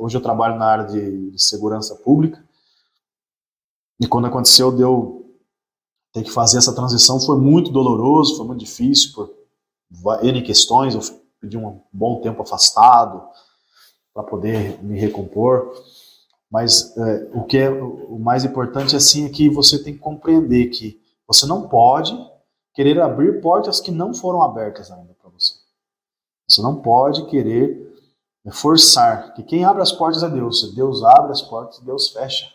hoje 0.01 0.17
eu 0.17 0.21
trabalho 0.21 0.59
na 0.59 0.67
área 0.67 0.87
de, 0.87 1.31
de 1.31 1.41
segurança 1.41 1.95
pública, 1.95 2.45
e 4.01 4.09
quando 4.09 4.27
aconteceu, 4.27 4.73
deu 4.73 5.37
ter 6.13 6.25
que 6.25 6.33
fazer 6.33 6.59
essa 6.59 6.75
transição 6.75 7.21
foi 7.21 7.39
muito 7.39 7.71
doloroso, 7.71 8.39
foi 8.39 8.47
muito 8.47 8.59
difícil 8.59 9.13
por 9.15 9.31
N 10.21 10.43
questões. 10.43 10.97
Eu 10.97 11.01
pedi 11.41 11.57
um 11.57 11.81
bom 11.93 12.21
tempo 12.21 12.43
afastado 12.43 13.23
para 14.17 14.25
poder 14.25 14.83
me 14.83 14.99
recompor. 14.99 15.75
Mas 16.51 16.97
é, 16.97 17.31
o 17.35 17.45
que 17.45 17.59
é 17.59 17.71
o 17.71 18.19
mais 18.19 18.47
importante 18.47 18.97
assim 18.97 19.27
é 19.27 19.29
que 19.29 19.51
você 19.51 19.83
tem 19.83 19.93
que 19.93 19.99
compreender 20.01 20.71
que 20.71 20.99
você 21.29 21.45
não 21.45 21.69
pode 21.69 22.17
querer 22.73 22.99
abrir 22.99 23.43
portas 23.43 23.79
que 23.79 23.91
não 23.91 24.15
foram 24.15 24.43
abertas 24.43 24.91
ainda 24.91 25.13
para 25.21 25.31
você. 25.31 25.55
Você 26.49 26.63
não 26.63 26.77
pode 26.81 27.27
querer 27.27 27.95
forçar 28.53 29.35
que 29.35 29.43
quem 29.43 29.65
abre 29.65 29.83
as 29.83 29.93
portas 29.93 30.23
é 30.23 30.31
Deus. 30.31 30.61
Se 30.61 30.75
Deus 30.75 31.05
abre 31.05 31.33
as 31.33 31.43
portas, 31.43 31.81
Deus 31.81 32.09
fecha. 32.09 32.47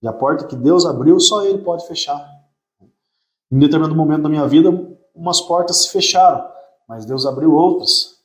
E 0.00 0.06
a 0.06 0.12
porta 0.12 0.46
que 0.46 0.54
Deus 0.54 0.86
abriu, 0.86 1.18
só 1.18 1.44
Ele 1.44 1.58
pode 1.58 1.88
fechar. 1.88 2.24
Em 3.50 3.58
determinado 3.58 3.96
momento 3.96 4.22
da 4.24 4.28
minha 4.28 4.46
vida, 4.46 4.70
umas 5.12 5.40
portas 5.40 5.82
se 5.82 5.90
fecharam, 5.90 6.46
mas 6.86 7.04
Deus 7.04 7.26
abriu 7.26 7.52
outras. 7.52 8.20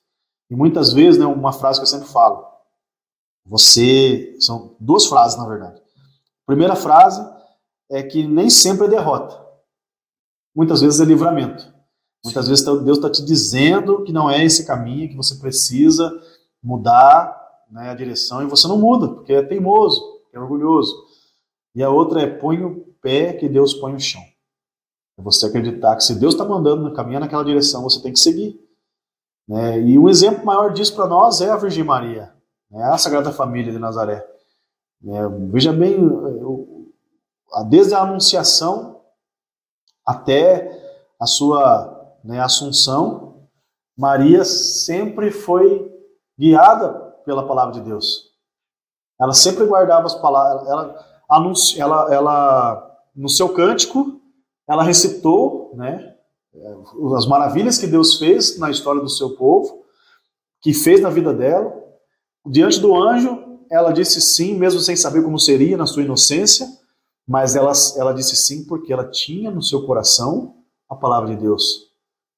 E 0.51 0.55
muitas 0.55 0.93
vezes, 0.93 1.19
né, 1.19 1.25
uma 1.25 1.53
frase 1.53 1.79
que 1.79 1.83
eu 1.83 1.87
sempre 1.87 2.09
falo, 2.09 2.48
você. 3.49 4.37
São 4.39 4.75
duas 4.79 5.07
frases, 5.07 5.37
na 5.37 5.47
verdade. 5.47 5.81
A 5.81 6.45
primeira 6.45 6.75
frase 6.75 7.21
é 7.89 8.03
que 8.03 8.27
nem 8.27 8.49
sempre 8.49 8.85
é 8.85 8.89
derrota. 8.89 9.37
Muitas 10.55 10.81
vezes 10.81 11.01
é 11.01 11.05
livramento. 11.05 11.73
Muitas 12.23 12.47
vezes 12.47 12.63
Deus 12.63 12.97
está 12.97 13.09
te 13.09 13.23
dizendo 13.23 14.03
que 14.03 14.11
não 14.11 14.29
é 14.29 14.43
esse 14.43 14.65
caminho, 14.65 15.09
que 15.09 15.15
você 15.15 15.35
precisa 15.35 16.11
mudar 16.61 17.35
né, 17.71 17.89
a 17.89 17.93
direção 17.93 18.43
e 18.43 18.45
você 18.45 18.67
não 18.67 18.77
muda, 18.77 19.07
porque 19.07 19.33
é 19.33 19.41
teimoso, 19.41 20.01
é 20.33 20.39
orgulhoso. 20.39 20.93
E 21.73 21.81
a 21.81 21.89
outra 21.89 22.21
é 22.21 22.27
põe 22.27 22.61
o 22.63 22.93
pé 23.01 23.33
que 23.33 23.47
Deus 23.47 23.73
põe 23.73 23.93
no 23.93 23.99
chão. 23.99 24.21
É 25.17 25.21
você 25.21 25.45
acreditar 25.45 25.95
que 25.95 26.03
se 26.03 26.19
Deus 26.19 26.33
está 26.33 26.43
mandando 26.43 26.91
caminhar 26.93 27.21
naquela 27.21 27.43
direção, 27.43 27.83
você 27.83 28.01
tem 28.01 28.11
que 28.11 28.19
seguir. 28.19 28.59
Né? 29.47 29.81
E 29.81 29.97
um 29.97 30.09
exemplo 30.09 30.45
maior 30.45 30.73
disso 30.73 30.93
para 30.95 31.07
nós 31.07 31.39
é 31.39 31.49
a 31.49 31.57
Virgem 31.57 31.83
Maria, 31.83 32.33
né? 32.69 32.83
a 32.83 32.97
Sagrada 32.97 33.31
Família 33.31 33.71
de 33.71 33.79
Nazaré. 33.79 34.25
É, 35.05 35.27
veja 35.51 35.71
bem, 35.71 35.97
desde 37.69 37.93
a 37.93 38.01
Anunciação 38.01 39.01
até 40.05 40.69
a 41.19 41.25
sua 41.25 42.17
né, 42.23 42.39
Assunção, 42.39 43.47
Maria 43.97 44.43
sempre 44.45 45.31
foi 45.31 45.89
guiada 46.37 46.93
pela 47.25 47.47
palavra 47.47 47.73
de 47.73 47.81
Deus. 47.81 48.29
Ela 49.19 49.33
sempre 49.33 49.65
guardava 49.65 50.05
as 50.05 50.15
palavras, 50.15 50.67
ela, 50.67 51.05
ela, 51.77 52.13
ela 52.13 52.97
no 53.13 53.27
seu 53.27 53.49
cântico, 53.49 54.21
ela 54.67 54.83
recitou 54.83 55.73
né, 55.75 56.15
as 57.17 57.25
maravilhas 57.25 57.77
que 57.77 57.87
Deus 57.87 58.17
fez 58.17 58.57
na 58.57 58.71
história 58.71 59.01
do 59.01 59.09
seu 59.09 59.35
povo, 59.35 59.83
que 60.61 60.73
fez 60.73 61.01
na 61.01 61.09
vida 61.09 61.33
dela. 61.33 61.77
Diante 62.45 62.79
do 62.79 62.95
anjo, 62.95 63.59
ela 63.69 63.91
disse 63.91 64.19
sim, 64.21 64.55
mesmo 64.55 64.79
sem 64.79 64.95
saber 64.95 65.23
como 65.23 65.39
seria 65.39 65.77
na 65.77 65.85
sua 65.85 66.03
inocência, 66.03 66.67
mas 67.27 67.55
ela, 67.55 67.71
ela 67.97 68.13
disse 68.13 68.35
sim 68.35 68.65
porque 68.65 68.91
ela 68.91 69.09
tinha 69.09 69.51
no 69.51 69.61
seu 69.61 69.85
coração 69.85 70.55
a 70.89 70.95
palavra 70.95 71.29
de 71.29 71.41
Deus. 71.41 71.89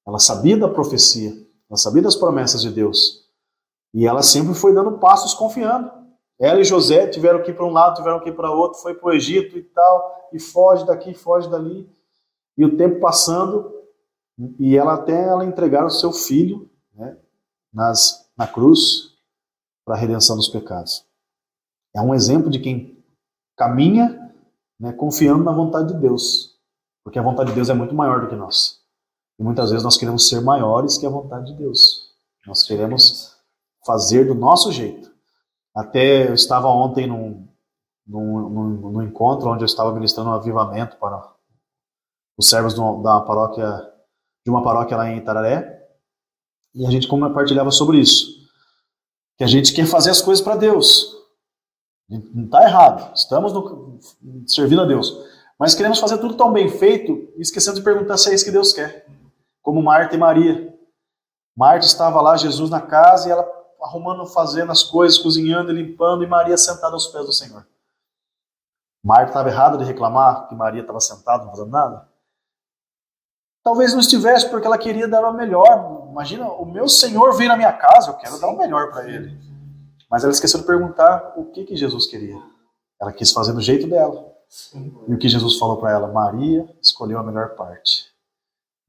Ela 0.06 0.18
sabia 0.18 0.56
da 0.56 0.68
profecia, 0.68 1.30
ela 1.70 1.78
sabia 1.78 2.02
das 2.02 2.16
promessas 2.16 2.60
de 2.60 2.70
Deus. 2.70 3.22
E 3.94 4.06
ela 4.06 4.22
sempre 4.22 4.54
foi 4.54 4.74
dando 4.74 4.98
passos 4.98 5.34
confiando. 5.34 5.90
Ela 6.38 6.60
e 6.60 6.64
José 6.64 7.06
tiveram 7.06 7.42
que 7.42 7.52
ir 7.52 7.54
para 7.54 7.64
um 7.64 7.70
lado, 7.70 7.96
tiveram 7.96 8.20
que 8.20 8.30
ir 8.30 8.36
para 8.36 8.50
outro, 8.50 8.80
foi 8.80 8.94
para 8.94 9.08
o 9.08 9.12
Egito 9.12 9.56
e 9.56 9.62
tal, 9.62 10.28
e 10.32 10.40
foge 10.40 10.84
daqui, 10.84 11.14
foge 11.14 11.48
dali. 11.48 11.88
E 12.58 12.64
o 12.64 12.76
tempo 12.76 13.00
passando, 13.00 13.72
e 14.58 14.76
ela 14.76 14.94
até 14.94 15.28
ela 15.28 15.44
entregar 15.44 15.86
o 15.86 15.90
seu 15.90 16.12
filho 16.12 16.68
né, 16.94 17.16
nas, 17.72 18.28
na 18.36 18.46
cruz 18.46 19.11
para 19.84 19.94
a 19.94 19.98
redenção 19.98 20.36
dos 20.36 20.48
pecados. 20.48 21.04
É 21.94 22.00
um 22.00 22.14
exemplo 22.14 22.50
de 22.50 22.58
quem 22.58 23.04
caminha 23.56 24.18
né, 24.80 24.92
confiando 24.92 25.44
na 25.44 25.52
vontade 25.52 25.92
de 25.92 26.00
Deus, 26.00 26.58
porque 27.04 27.18
a 27.18 27.22
vontade 27.22 27.50
de 27.50 27.54
Deus 27.54 27.68
é 27.68 27.74
muito 27.74 27.94
maior 27.94 28.20
do 28.20 28.28
que 28.28 28.36
nós. 28.36 28.80
E 29.38 29.42
muitas 29.42 29.70
vezes 29.70 29.84
nós 29.84 29.96
queremos 29.96 30.28
ser 30.28 30.40
maiores 30.40 30.98
que 30.98 31.06
a 31.06 31.10
vontade 31.10 31.46
de 31.46 31.54
Deus. 31.54 32.12
Nós 32.46 32.62
queremos 32.62 33.36
fazer 33.84 34.26
do 34.26 34.34
nosso 34.34 34.72
jeito. 34.72 35.10
Até 35.74 36.28
eu 36.28 36.34
estava 36.34 36.68
ontem 36.68 37.06
num, 37.06 37.48
num, 38.06 38.48
num, 38.48 38.90
num 38.90 39.02
encontro 39.02 39.48
onde 39.48 39.62
eu 39.62 39.66
estava 39.66 39.92
ministrando 39.92 40.30
um 40.30 40.34
avivamento 40.34 40.96
para 40.96 41.32
os 42.36 42.48
servos 42.48 42.74
da 42.74 43.20
paróquia, 43.20 43.90
de 44.44 44.50
uma 44.50 44.62
paróquia 44.62 44.96
lá 44.96 45.08
em 45.08 45.18
Itararé, 45.18 45.88
e 46.74 46.86
a 46.86 46.90
gente 46.90 47.06
compartilhava 47.06 47.70
sobre 47.70 47.98
isso. 47.98 48.41
Que 49.36 49.44
a 49.44 49.46
gente 49.46 49.72
quer 49.72 49.86
fazer 49.86 50.10
as 50.10 50.20
coisas 50.20 50.42
para 50.42 50.56
Deus. 50.56 51.16
Não 52.08 52.44
está 52.44 52.62
errado, 52.62 53.14
estamos 53.14 53.52
no, 53.52 53.98
servindo 54.46 54.82
a 54.82 54.86
Deus. 54.86 55.16
Mas 55.58 55.74
queremos 55.74 55.98
fazer 55.98 56.18
tudo 56.18 56.36
tão 56.36 56.52
bem 56.52 56.68
feito, 56.68 57.32
esquecendo 57.36 57.78
de 57.78 57.84
perguntar 57.84 58.16
se 58.18 58.30
é 58.30 58.34
isso 58.34 58.44
que 58.44 58.50
Deus 58.50 58.72
quer. 58.72 59.06
Como 59.62 59.82
Marta 59.82 60.14
e 60.14 60.18
Maria. 60.18 60.76
Marta 61.56 61.86
estava 61.86 62.20
lá, 62.20 62.36
Jesus 62.36 62.68
na 62.68 62.80
casa, 62.80 63.28
e 63.28 63.32
ela 63.32 63.48
arrumando, 63.80 64.26
fazendo 64.26 64.72
as 64.72 64.82
coisas, 64.82 65.18
cozinhando 65.18 65.70
e 65.70 65.74
limpando, 65.74 66.24
e 66.24 66.26
Maria 66.26 66.56
sentada 66.56 66.94
aos 66.94 67.08
pés 67.08 67.26
do 67.26 67.32
Senhor. 67.32 67.66
Marta 69.04 69.30
estava 69.30 69.48
errada 69.48 69.78
de 69.78 69.84
reclamar 69.84 70.48
que 70.48 70.54
Maria 70.54 70.82
estava 70.82 71.00
sentada, 71.00 71.44
não 71.44 71.50
fazendo 71.50 71.70
nada? 71.70 72.08
Talvez 73.64 73.92
não 73.92 74.00
estivesse 74.00 74.48
porque 74.50 74.66
ela 74.66 74.78
queria 74.78 75.06
dar 75.06 75.28
o 75.28 75.32
melhor. 75.32 76.08
Imagina, 76.10 76.48
o 76.48 76.66
meu 76.66 76.88
Senhor 76.88 77.32
veio 77.34 77.48
na 77.48 77.56
minha 77.56 77.72
casa, 77.72 78.10
eu 78.10 78.14
quero 78.14 78.38
dar 78.38 78.48
o 78.48 78.58
melhor 78.58 78.90
para 78.90 79.08
ele. 79.08 79.36
Mas 80.10 80.24
ela 80.24 80.32
esqueceu 80.32 80.60
de 80.60 80.66
perguntar 80.66 81.34
o 81.36 81.44
que, 81.46 81.64
que 81.64 81.76
Jesus 81.76 82.06
queria. 82.06 82.36
Ela 83.00 83.12
quis 83.12 83.32
fazer 83.32 83.52
do 83.52 83.60
jeito 83.60 83.86
dela. 83.86 84.32
E 85.08 85.14
o 85.14 85.18
que 85.18 85.28
Jesus 85.28 85.58
falou 85.58 85.78
para 85.78 85.92
ela? 85.92 86.12
Maria 86.12 86.68
escolheu 86.82 87.18
a 87.18 87.22
melhor 87.22 87.54
parte. 87.54 88.06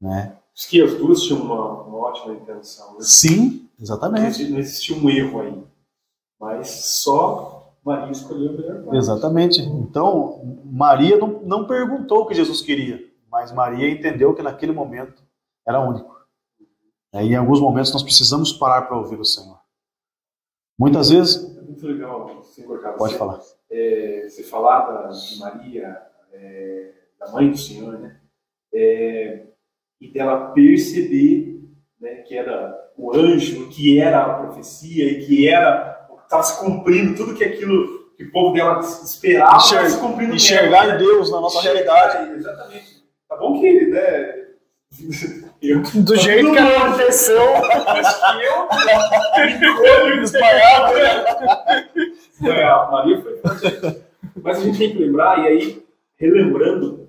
Né? 0.00 0.36
Diz 0.54 0.66
que 0.66 0.82
as 0.82 0.94
duas 0.94 1.22
tinham 1.22 1.42
uma, 1.42 1.82
uma 1.82 1.98
ótima 1.98 2.34
intenção. 2.34 2.94
Né? 2.94 2.98
Sim, 3.00 3.68
exatamente. 3.80 4.46
Não 4.48 4.58
existia 4.58 4.96
um 4.96 5.08
erro 5.08 5.40
aí. 5.40 5.64
Mas 6.38 6.68
só 6.68 7.72
Maria 7.82 8.12
escolheu 8.12 8.50
a 8.50 8.52
melhor 8.52 8.84
parte. 8.84 8.96
Exatamente. 8.96 9.60
Então, 9.62 10.60
Maria 10.64 11.16
não, 11.16 11.40
não 11.42 11.66
perguntou 11.66 12.22
o 12.22 12.26
que 12.26 12.34
Jesus 12.34 12.60
queria. 12.60 13.13
Mas 13.34 13.50
Maria 13.50 13.90
entendeu 13.90 14.32
que 14.32 14.42
naquele 14.42 14.70
momento 14.70 15.20
era 15.66 15.80
único. 15.80 16.14
E 17.14 17.18
em 17.18 17.34
alguns 17.34 17.60
momentos 17.60 17.92
nós 17.92 18.04
precisamos 18.04 18.52
parar 18.52 18.82
para 18.82 18.96
ouvir 18.96 19.18
o 19.18 19.24
Senhor. 19.24 19.58
Muitas 20.78 21.10
vezes. 21.10 21.58
É 21.58 21.62
muito 21.62 21.84
legal, 21.84 22.44
senhor 22.44 22.80
Carlos. 22.80 22.96
Pode 22.96 23.18
falar. 23.18 23.40
É, 23.68 24.28
você 24.28 24.44
falava 24.44 25.12
de 25.12 25.38
Maria, 25.40 26.00
é, 26.32 26.92
da 27.18 27.32
mãe 27.32 27.50
do 27.50 27.58
Senhor, 27.58 27.98
né? 27.98 28.20
É, 28.72 29.46
e 30.00 30.12
dela 30.12 30.52
perceber 30.52 31.60
né, 32.00 32.22
que 32.22 32.36
era 32.36 32.92
o 32.96 33.12
anjo, 33.16 33.68
que 33.68 33.98
era 33.98 34.24
a 34.24 34.34
profecia 34.34 35.10
e 35.10 35.26
que 35.26 35.48
era 35.48 36.06
estava 36.22 36.42
se 36.44 36.60
cumprindo 36.60 37.16
tudo 37.16 37.34
que 37.34 37.42
aquilo 37.42 38.12
que 38.16 38.24
o 38.24 38.30
povo 38.30 38.54
dela 38.54 38.78
esperava, 38.78 39.56
Enxerga, 39.56 39.90
se 39.90 39.98
cumprindo 39.98 40.34
enxergar 40.36 40.86
mesmo, 40.86 40.92
né? 40.92 40.98
Deus 40.98 41.30
na 41.32 41.40
nossa 41.40 41.60
realidade. 41.60 42.32
Exatamente. 42.32 42.93
Tá 43.34 43.40
bom 43.40 43.60
que, 43.60 43.86
né? 43.86 44.44
Eu, 45.60 45.82
Do 45.82 46.14
jeito 46.14 46.52
que 46.52 46.58
aconteceu, 46.58 47.56
acho 47.56 48.22
que 49.58 49.64
eu 49.64 50.22
espalhado. 50.22 50.96
É, 52.44 52.64
a 52.64 52.88
Maria 52.92 53.20
foi 53.20 53.40
Mas 54.40 54.58
a 54.58 54.60
gente 54.60 54.78
tem 54.78 54.92
que 54.92 54.98
lembrar, 54.98 55.40
e 55.40 55.48
aí, 55.48 55.82
relembrando, 56.16 57.08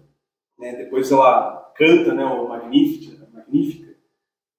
né, 0.58 0.76
depois 0.78 1.12
ela 1.12 1.72
canta 1.76 2.14
né, 2.14 2.26
o 2.26 2.48
Magnífica, 2.48 3.28
Magnífica 3.32 3.94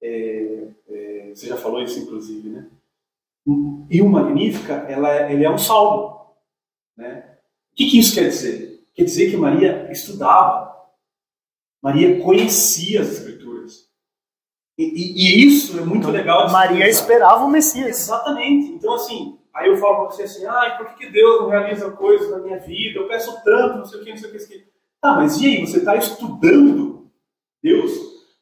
é, 0.01 0.67
é, 0.89 1.31
você 1.33 1.47
já 1.47 1.57
falou 1.57 1.81
isso, 1.81 1.99
inclusive, 1.99 2.47
né? 2.47 2.67
e 3.89 4.01
o 4.01 4.07
Magnífica, 4.07 4.73
ela, 4.89 5.11
é, 5.11 5.33
ele 5.33 5.43
é 5.43 5.49
um 5.49 5.57
salmo. 5.57 6.33
Né? 6.95 7.37
O 7.71 7.75
que, 7.75 7.89
que 7.89 7.99
isso 7.99 8.15
quer 8.15 8.29
dizer? 8.29 8.83
Quer 8.93 9.03
dizer 9.03 9.29
que 9.29 9.37
Maria 9.37 9.91
estudava, 9.91 10.66
Maria 11.87 12.19
conhecia 12.19 12.99
as 12.99 13.13
Escrituras. 13.13 13.87
E, 14.77 14.83
e, 14.83 15.13
e 15.15 15.47
isso 15.47 15.79
é 15.79 15.81
muito 15.81 15.99
então, 15.99 16.11
legal. 16.11 16.51
Maria 16.51 16.87
esperava 16.89 17.45
o 17.45 17.49
Messias. 17.49 18.01
Exatamente. 18.01 18.73
Então, 18.73 18.93
assim, 18.93 19.39
aí 19.53 19.69
eu 19.69 19.77
falo 19.77 19.95
para 19.95 20.05
você 20.07 20.23
assim: 20.23 20.45
ah, 20.45 20.75
por 20.77 20.95
que 20.95 21.09
Deus 21.09 21.41
não 21.41 21.49
realiza 21.49 21.89
coisas 21.91 22.29
na 22.29 22.39
minha 22.39 22.59
vida? 22.59 22.99
Eu 22.99 23.07
peço 23.07 23.41
tanto, 23.41 23.77
não 23.77 23.85
sei 23.85 24.01
o 24.01 24.03
que, 24.03 24.09
não 24.09 24.17
sei 24.17 24.27
o 24.27 24.31
que. 24.33 24.37
Não 24.37 24.45
sei 24.45 24.57
o 24.57 24.59
que. 24.59 24.67
Ah, 25.01 25.15
mas 25.15 25.39
e 25.39 25.45
aí? 25.45 25.65
Você 25.65 25.77
está 25.77 25.95
estudando 25.95 27.09
Deus? 27.63 27.93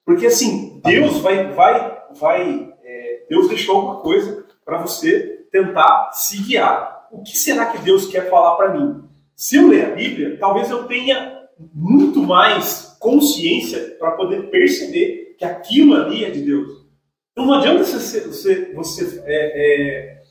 Porque, 0.04 0.26
assim, 0.26 0.82
Deus 0.84 1.20
vai. 1.20 1.54
vai, 1.54 2.04
vai 2.16 2.74
é, 2.84 3.26
Deus 3.30 3.48
deixou 3.48 3.76
alguma 3.76 4.02
coisa 4.02 4.44
para 4.66 4.80
você 4.80 5.46
tentar 5.52 6.12
se 6.14 6.42
guiar. 6.42 7.08
O 7.12 7.22
que 7.22 7.38
será 7.38 7.68
que 7.68 7.78
Deus 7.78 8.08
quer 8.08 8.28
falar 8.28 8.56
para 8.56 8.74
mim? 8.74 9.04
Se 9.36 9.58
eu 9.58 9.68
ler 9.68 9.86
a 9.86 9.96
Bíblia, 9.96 10.36
talvez 10.40 10.72
eu 10.72 10.88
tenha 10.88 11.46
muito 11.74 12.24
mais 12.24 12.95
consciência 13.06 13.96
para 14.00 14.14
poder 14.14 14.50
perceber 14.50 15.36
que 15.38 15.46
aquilo 15.46 15.94
ali 15.94 16.26
é 16.26 16.32
de 16.32 16.42
Deus. 16.42 16.84
Então 17.32 17.46
não 17.46 17.54
adianta 17.54 17.84
você, 17.84 18.22
você, 18.22 18.74
você 18.74 19.22
é, 19.26 19.36
é, 19.36 20.24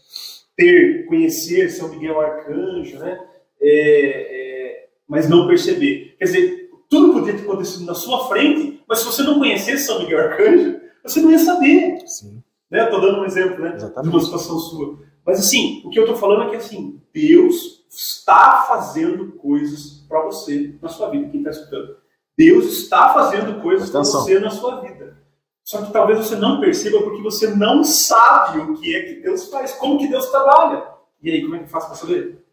ter, 0.56 1.06
conhecer 1.06 1.68
São 1.68 1.88
Miguel 1.90 2.20
Arcanjo, 2.20 2.98
né? 2.98 3.16
É, 3.60 3.68
é, 3.70 4.86
mas 5.06 5.28
não 5.28 5.46
perceber. 5.46 6.16
Quer 6.18 6.24
dizer, 6.24 6.70
tudo 6.90 7.12
poderia 7.12 7.38
ter 7.38 7.46
acontecido 7.46 7.84
na 7.84 7.94
sua 7.94 8.26
frente, 8.26 8.82
mas 8.88 8.98
se 8.98 9.06
você 9.06 9.22
não 9.22 9.38
conhecesse 9.38 9.86
São 9.86 10.00
Miguel 10.00 10.18
Arcanjo, 10.18 10.80
você 11.04 11.20
não 11.20 11.30
ia 11.30 11.38
saber. 11.38 12.02
Sim. 12.08 12.42
Né? 12.68 12.82
Estou 12.82 13.00
dando 13.00 13.20
um 13.20 13.24
exemplo 13.24 13.62
né? 13.62 13.76
de 13.76 14.08
uma 14.08 14.20
situação 14.20 14.58
sua. 14.58 14.98
Mas 15.24 15.38
assim, 15.38 15.80
o 15.84 15.90
que 15.90 15.98
eu 15.98 16.04
estou 16.04 16.18
falando 16.18 16.48
é 16.48 16.50
que 16.50 16.56
assim, 16.56 17.00
Deus 17.12 17.84
está 17.88 18.64
fazendo 18.66 19.30
coisas 19.34 20.04
para 20.08 20.24
você 20.24 20.74
na 20.82 20.88
sua 20.88 21.10
vida. 21.10 21.28
Quem 21.28 21.38
está 21.38 21.50
escutando? 21.50 22.02
Deus 22.36 22.66
está 22.66 23.12
fazendo 23.14 23.62
coisas 23.62 23.90
para 23.90 24.00
você 24.00 24.38
na 24.38 24.50
sua 24.50 24.80
vida. 24.80 25.16
Só 25.64 25.82
que 25.82 25.92
talvez 25.92 26.18
você 26.18 26.36
não 26.36 26.60
perceba 26.60 27.02
porque 27.02 27.22
você 27.22 27.48
não 27.48 27.82
sabe 27.82 28.58
o 28.58 28.74
que 28.74 28.94
é 28.94 29.02
que 29.02 29.20
Deus 29.20 29.48
faz, 29.48 29.72
como 29.72 29.98
que 29.98 30.08
Deus 30.08 30.30
trabalha. 30.30 30.84
E 31.22 31.30
aí, 31.30 31.42
como 31.42 31.56
é 31.56 31.60
que 31.60 31.70
faz 31.70 31.86
para 31.86 31.94
saber? 31.94 32.44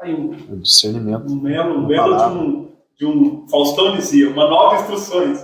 Aí 0.00 0.12
um, 0.12 0.30
o 0.30 0.56
discernimento. 0.56 1.32
Um 1.32 1.38
belo, 1.38 1.78
um 1.78 1.86
belo 1.86 2.16
de 2.16 2.36
um, 2.36 2.72
de 2.98 3.06
um 3.06 3.48
Faustão 3.48 3.94
dizia, 3.94 4.28
uma 4.28 4.48
nova 4.48 4.80
instruções. 4.80 5.40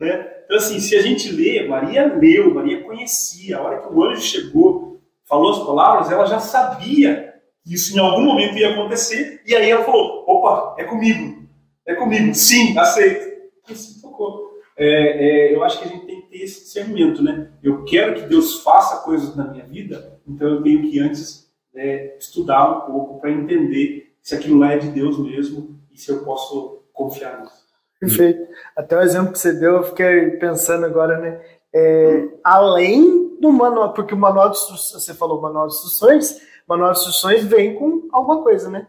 Né? 0.00 0.26
Então, 0.44 0.56
assim, 0.56 0.80
se 0.80 0.96
a 0.96 1.02
gente 1.02 1.30
lê, 1.30 1.68
Maria 1.68 2.14
leu, 2.14 2.54
Maria 2.54 2.82
conhecia, 2.82 3.58
a 3.58 3.62
hora 3.62 3.82
que 3.82 3.92
o 3.92 4.02
anjo 4.02 4.22
chegou, 4.22 5.02
falou 5.26 5.50
as 5.50 5.66
palavras, 5.66 6.10
ela 6.10 6.24
já 6.24 6.40
sabia 6.40 7.34
que 7.62 7.74
isso 7.74 7.94
em 7.94 8.00
algum 8.00 8.22
momento 8.22 8.56
ia 8.56 8.70
acontecer, 8.70 9.42
e 9.44 9.54
aí 9.54 9.68
ela 9.68 9.84
falou: 9.84 10.24
opa, 10.26 10.76
é 10.78 10.84
comigo, 10.84 11.46
é 11.88 11.94
comigo, 11.94 12.34
sim, 12.34 12.78
aceito. 12.78 13.26
E 13.68 13.72
assim 13.72 14.00
tocou. 14.00 14.58
É, 14.76 15.48
é, 15.48 15.54
eu 15.54 15.64
acho 15.64 15.80
que 15.80 15.88
a 15.88 15.90
gente 15.90 16.06
tem 16.06 16.20
que 16.20 16.28
ter 16.28 16.42
esse 16.44 16.60
discernimento, 16.60 17.22
né? 17.22 17.50
Eu 17.62 17.84
quero 17.84 18.14
que 18.14 18.28
Deus 18.28 18.62
faça 18.62 19.02
coisas 19.02 19.34
na 19.34 19.50
minha 19.50 19.64
vida, 19.64 20.20
então 20.28 20.46
eu 20.48 20.62
tenho 20.62 20.82
que 20.82 21.00
antes 21.00 21.50
é, 21.74 22.16
estudar 22.18 22.70
um 22.70 22.92
pouco 22.92 23.20
para 23.20 23.30
entender 23.30 24.12
se 24.22 24.34
aquilo 24.34 24.58
lá 24.58 24.72
é 24.72 24.78
de 24.78 24.90
Deus 24.90 25.18
mesmo 25.18 25.80
e 25.90 25.98
se 25.98 26.10
eu 26.10 26.22
posso 26.24 26.82
confiar 26.92 27.40
nisso. 27.40 27.66
Perfeito. 27.98 28.46
Até 28.76 28.96
o 28.96 29.00
exemplo 29.00 29.32
que 29.32 29.38
você 29.38 29.52
deu, 29.52 29.76
eu 29.76 29.82
fiquei 29.82 30.32
pensando 30.32 30.84
agora, 30.84 31.18
né? 31.18 31.40
É, 31.74 32.28
além 32.44 33.38
do 33.40 33.50
manual, 33.50 33.94
porque 33.94 34.14
o 34.14 34.18
manual 34.18 34.50
de 34.50 34.58
instruções, 34.58 35.04
você 35.04 35.14
falou 35.14 35.40
manual 35.40 35.66
de 35.66 35.74
instruções, 35.74 36.40
manual 36.68 36.92
de 36.92 36.98
instruções 36.98 37.44
vem 37.44 37.74
com 37.74 38.08
alguma 38.12 38.42
coisa, 38.42 38.70
né? 38.70 38.86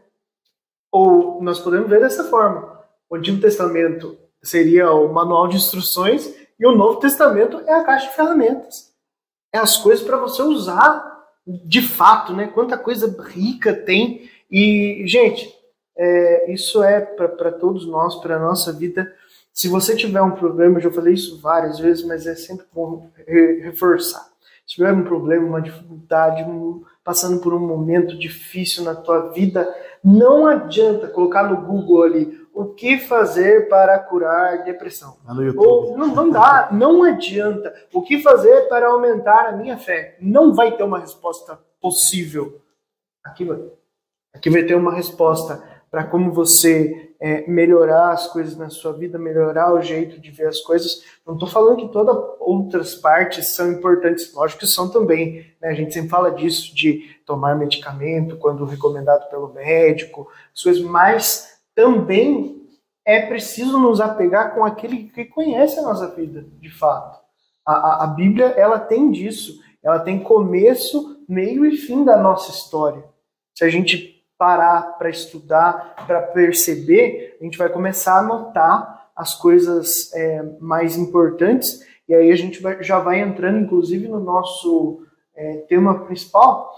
Ou 0.91 1.41
nós 1.41 1.59
podemos 1.59 1.89
ver 1.89 2.01
dessa 2.01 2.25
forma. 2.25 2.78
O 3.09 3.15
Antigo 3.15 3.41
Testamento 3.41 4.17
seria 4.43 4.91
o 4.91 5.11
manual 5.11 5.47
de 5.47 5.57
instruções 5.57 6.33
e 6.59 6.65
o 6.65 6.75
Novo 6.75 6.99
Testamento 6.99 7.61
é 7.65 7.73
a 7.73 7.83
caixa 7.83 8.07
de 8.07 8.15
ferramentas. 8.15 8.93
É 9.51 9.57
as 9.57 9.77
coisas 9.77 10.05
para 10.05 10.17
você 10.17 10.41
usar 10.41 11.09
de 11.47 11.81
fato, 11.81 12.33
né? 12.33 12.47
Quanta 12.47 12.77
coisa 12.77 13.15
rica 13.23 13.73
tem. 13.73 14.29
E, 14.51 15.03
gente, 15.07 15.51
é, 15.97 16.51
isso 16.53 16.83
é 16.83 17.01
para 17.01 17.51
todos 17.51 17.87
nós, 17.87 18.15
para 18.17 18.35
a 18.35 18.39
nossa 18.39 18.71
vida. 18.71 19.11
Se 19.51 19.67
você 19.67 19.95
tiver 19.95 20.21
um 20.21 20.31
problema, 20.31 20.77
eu 20.77 20.83
já 20.83 20.91
falei 20.91 21.15
isso 21.15 21.39
várias 21.41 21.79
vezes, 21.79 22.05
mas 22.05 22.27
é 22.27 22.35
sempre 22.35 22.65
bom 22.71 23.09
reforçar. 23.25 24.29
Se 24.67 24.75
tiver 24.75 24.93
um 24.93 25.03
problema, 25.03 25.47
uma 25.47 25.61
dificuldade, 25.61 26.43
um, 26.43 26.83
passando 27.03 27.41
por 27.41 27.53
um 27.55 27.59
momento 27.59 28.15
difícil 28.17 28.83
na 28.83 28.93
tua 28.93 29.31
vida, 29.31 29.67
não 30.03 30.45
adianta 30.45 31.07
colocar 31.07 31.49
no 31.49 31.65
Google 31.65 32.03
ali 32.03 32.38
o 32.59 32.73
que 32.73 32.97
fazer 32.97 33.69
para 33.69 33.97
curar 33.99 34.65
depressão. 34.65 35.15
É 35.25 35.57
Ou, 35.57 35.97
não, 35.97 36.07
não 36.07 36.29
dá, 36.29 36.67
não 36.73 37.03
adianta. 37.03 37.73
O 37.93 38.01
que 38.01 38.21
fazer 38.21 38.67
para 38.67 38.89
aumentar 38.89 39.47
a 39.47 39.53
minha 39.53 39.77
fé? 39.77 40.17
Não 40.19 40.53
vai 40.53 40.75
ter 40.75 40.83
uma 40.83 40.99
resposta 40.99 41.57
possível. 41.79 42.59
Aqui 43.23 43.45
vai. 43.45 43.63
Aqui 44.33 44.49
vai 44.49 44.63
ter 44.63 44.75
uma 44.75 44.93
resposta 44.93 45.63
para 45.89 46.03
como 46.03 46.33
você 46.33 47.13
é, 47.17 47.49
melhorar 47.49 48.11
as 48.11 48.27
coisas 48.27 48.57
na 48.57 48.69
sua 48.69 48.91
vida, 48.91 49.17
melhorar 49.17 49.73
o 49.73 49.81
jeito 49.81 50.19
de 50.19 50.29
ver 50.29 50.47
as 50.47 50.59
coisas. 50.59 51.01
Não 51.25 51.35
estou 51.35 51.47
falando 51.47 51.77
que 51.77 51.93
todas 51.93 52.13
outras 52.41 52.93
partes 52.93 53.55
são 53.55 53.71
importantes, 53.71 54.33
lógico 54.33 54.59
que 54.59 54.67
são 54.67 54.89
também. 54.89 55.45
Né? 55.61 55.69
A 55.69 55.73
gente 55.73 55.93
sempre 55.93 56.09
fala 56.09 56.29
disso, 56.29 56.75
de 56.75 57.15
tomar 57.25 57.55
medicamento 57.55 58.35
quando 58.35 58.65
recomendado 58.65 59.29
pelo 59.29 59.53
médico, 59.53 60.29
as 60.53 60.61
coisas, 60.61 60.83
mas 60.83 61.58
também 61.79 62.67
é 63.05 63.25
preciso 63.25 63.79
nos 63.79 64.01
apegar 64.01 64.53
com 64.53 64.65
aquele 64.65 65.05
que 65.05 65.23
conhece 65.23 65.79
a 65.79 65.81
nossa 65.81 66.09
vida, 66.09 66.45
de 66.59 66.69
fato. 66.69 67.17
A, 67.65 67.73
a, 67.73 68.03
a 68.03 68.07
Bíblia, 68.07 68.47
ela 68.47 68.77
tem 68.77 69.09
disso, 69.09 69.61
ela 69.81 69.97
tem 69.97 70.19
começo, 70.19 71.23
meio 71.27 71.65
e 71.65 71.77
fim 71.77 72.03
da 72.03 72.21
nossa 72.21 72.51
história. 72.51 73.01
Se 73.55 73.63
a 73.63 73.69
gente 73.69 74.21
parar 74.37 74.97
para 74.97 75.09
estudar, 75.09 75.95
para 76.05 76.21
perceber, 76.21 77.37
a 77.39 77.45
gente 77.45 77.57
vai 77.57 77.69
começar 77.69 78.19
a 78.19 78.23
notar 78.23 79.11
as 79.15 79.33
coisas 79.33 80.13
é, 80.13 80.43
mais 80.59 80.97
importantes 80.97 81.81
e 82.09 82.13
aí 82.13 82.29
a 82.29 82.35
gente 82.35 82.61
vai, 82.61 82.83
já 82.83 82.99
vai 82.99 83.21
entrando, 83.21 83.59
inclusive, 83.59 84.07
no 84.09 84.19
nosso 84.19 85.05
é, 85.33 85.57
tema 85.69 86.05
principal, 86.05 86.73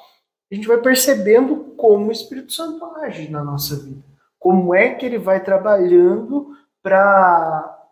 a 0.51 0.53
gente 0.55 0.67
vai 0.67 0.77
percebendo 0.77 1.73
como 1.75 2.09
o 2.09 2.11
Espírito 2.11 2.53
Santo 2.53 2.85
age 2.97 3.31
na 3.31 3.43
nossa 3.43 3.75
vida, 3.77 4.10
como 4.41 4.73
é 4.73 4.95
que 4.95 5.05
ele 5.05 5.19
vai 5.19 5.39
trabalhando 5.43 6.57
para 6.81 7.87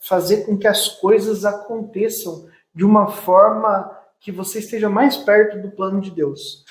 fazer 0.00 0.46
com 0.46 0.56
que 0.56 0.66
as 0.66 0.88
coisas 0.88 1.44
aconteçam 1.44 2.48
de 2.74 2.86
uma 2.86 3.08
forma 3.08 3.94
que 4.18 4.32
você 4.32 4.60
esteja 4.60 4.88
mais 4.88 5.18
perto 5.18 5.60
do 5.60 5.70
plano 5.70 6.00
de 6.00 6.10
Deus. 6.10 6.64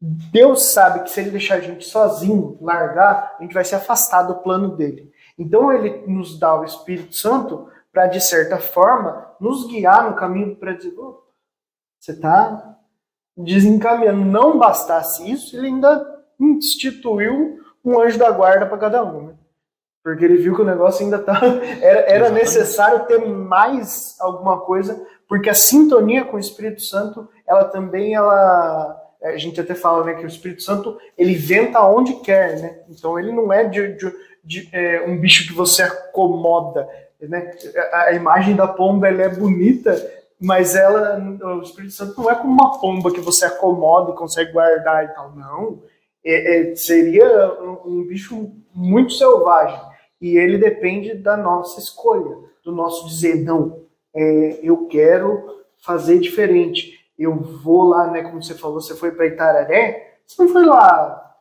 Deus 0.00 0.72
sabe 0.72 1.04
que 1.04 1.10
se 1.10 1.20
ele 1.20 1.30
deixar 1.30 1.54
a 1.56 1.60
gente 1.60 1.84
sozinho, 1.84 2.58
largar, 2.60 3.36
a 3.38 3.42
gente 3.42 3.54
vai 3.54 3.64
se 3.64 3.76
afastar 3.76 4.24
do 4.24 4.42
plano 4.42 4.76
dele. 4.76 5.12
Então 5.38 5.72
ele 5.72 6.04
nos 6.08 6.36
dá 6.36 6.58
o 6.58 6.64
Espírito 6.64 7.14
Santo 7.14 7.68
para, 7.92 8.08
de 8.08 8.20
certa 8.20 8.58
forma, 8.58 9.28
nos 9.38 9.68
guiar 9.68 10.10
no 10.10 10.16
caminho 10.16 10.56
para 10.56 10.72
dizer: 10.72 10.92
oh, 10.98 11.22
você 12.00 12.10
está 12.10 12.76
desencaminhando. 13.36 14.24
Não 14.24 14.58
bastasse 14.58 15.30
isso, 15.30 15.56
ele 15.56 15.68
ainda 15.68 16.24
instituiu 16.40 17.61
um 17.84 18.00
anjo 18.00 18.18
da 18.18 18.30
guarda 18.30 18.66
para 18.66 18.78
cada 18.78 19.04
um. 19.04 19.28
Né? 19.28 19.34
Porque 20.02 20.24
ele 20.24 20.36
viu 20.36 20.54
que 20.54 20.62
o 20.62 20.66
negócio 20.66 21.04
ainda 21.04 21.18
tá. 21.18 21.40
Era, 21.80 22.00
era 22.00 22.30
necessário 22.30 23.06
ter 23.06 23.18
mais 23.24 24.16
alguma 24.20 24.60
coisa, 24.60 25.06
porque 25.28 25.48
a 25.48 25.54
sintonia 25.54 26.24
com 26.24 26.36
o 26.36 26.40
Espírito 26.40 26.82
Santo, 26.82 27.28
ela 27.46 27.64
também 27.64 28.14
ela 28.14 28.98
a 29.22 29.36
gente 29.36 29.60
até 29.60 29.74
fala 29.74 30.04
né, 30.04 30.14
que 30.14 30.24
o 30.24 30.28
Espírito 30.28 30.62
Santo 30.62 30.98
ele 31.16 31.34
venta 31.34 31.80
onde 31.86 32.14
quer, 32.14 32.58
né? 32.58 32.80
Então 32.88 33.18
ele 33.18 33.30
não 33.32 33.52
é 33.52 33.64
de, 33.64 33.94
de, 33.94 34.12
de 34.42 34.68
é, 34.72 35.04
um 35.06 35.16
bicho 35.18 35.46
que 35.46 35.54
você 35.54 35.82
acomoda, 35.82 36.88
né? 37.20 37.52
A, 37.92 38.02
a 38.04 38.12
imagem 38.12 38.56
da 38.56 38.66
pomba 38.66 39.06
ela 39.06 39.22
é 39.22 39.28
bonita, 39.28 39.94
mas 40.40 40.74
ela, 40.74 41.18
o 41.18 41.62
Espírito 41.62 41.94
Santo 41.94 42.20
não 42.20 42.30
é 42.30 42.34
como 42.34 42.52
uma 42.52 42.80
pomba 42.80 43.12
que 43.12 43.20
você 43.20 43.44
acomoda 43.44 44.10
e 44.10 44.16
consegue 44.16 44.52
guardar 44.52 45.04
e 45.04 45.08
tal, 45.08 45.32
não. 45.36 45.82
É, 46.24 46.70
é, 46.70 46.74
seria 46.76 47.60
um, 47.60 47.98
um 48.00 48.06
bicho 48.06 48.52
muito 48.74 49.12
selvagem 49.12 49.80
e 50.20 50.36
ele 50.36 50.56
depende 50.56 51.14
da 51.14 51.36
nossa 51.36 51.80
escolha, 51.80 52.36
do 52.64 52.70
nosso 52.72 53.08
dizer 53.08 53.36
não, 53.36 53.82
é, 54.14 54.60
eu 54.62 54.86
quero 54.86 55.62
fazer 55.78 56.18
diferente 56.20 57.02
eu 57.22 57.36
vou 57.36 57.84
lá, 57.84 58.10
né, 58.10 58.22
como 58.22 58.42
você 58.42 58.54
falou, 58.54 58.80
você 58.80 58.94
foi 58.94 59.12
para 59.12 59.26
Itararé, 59.26 60.18
você 60.26 60.42
não 60.42 60.52
foi 60.52 60.64
lá, 60.64 61.36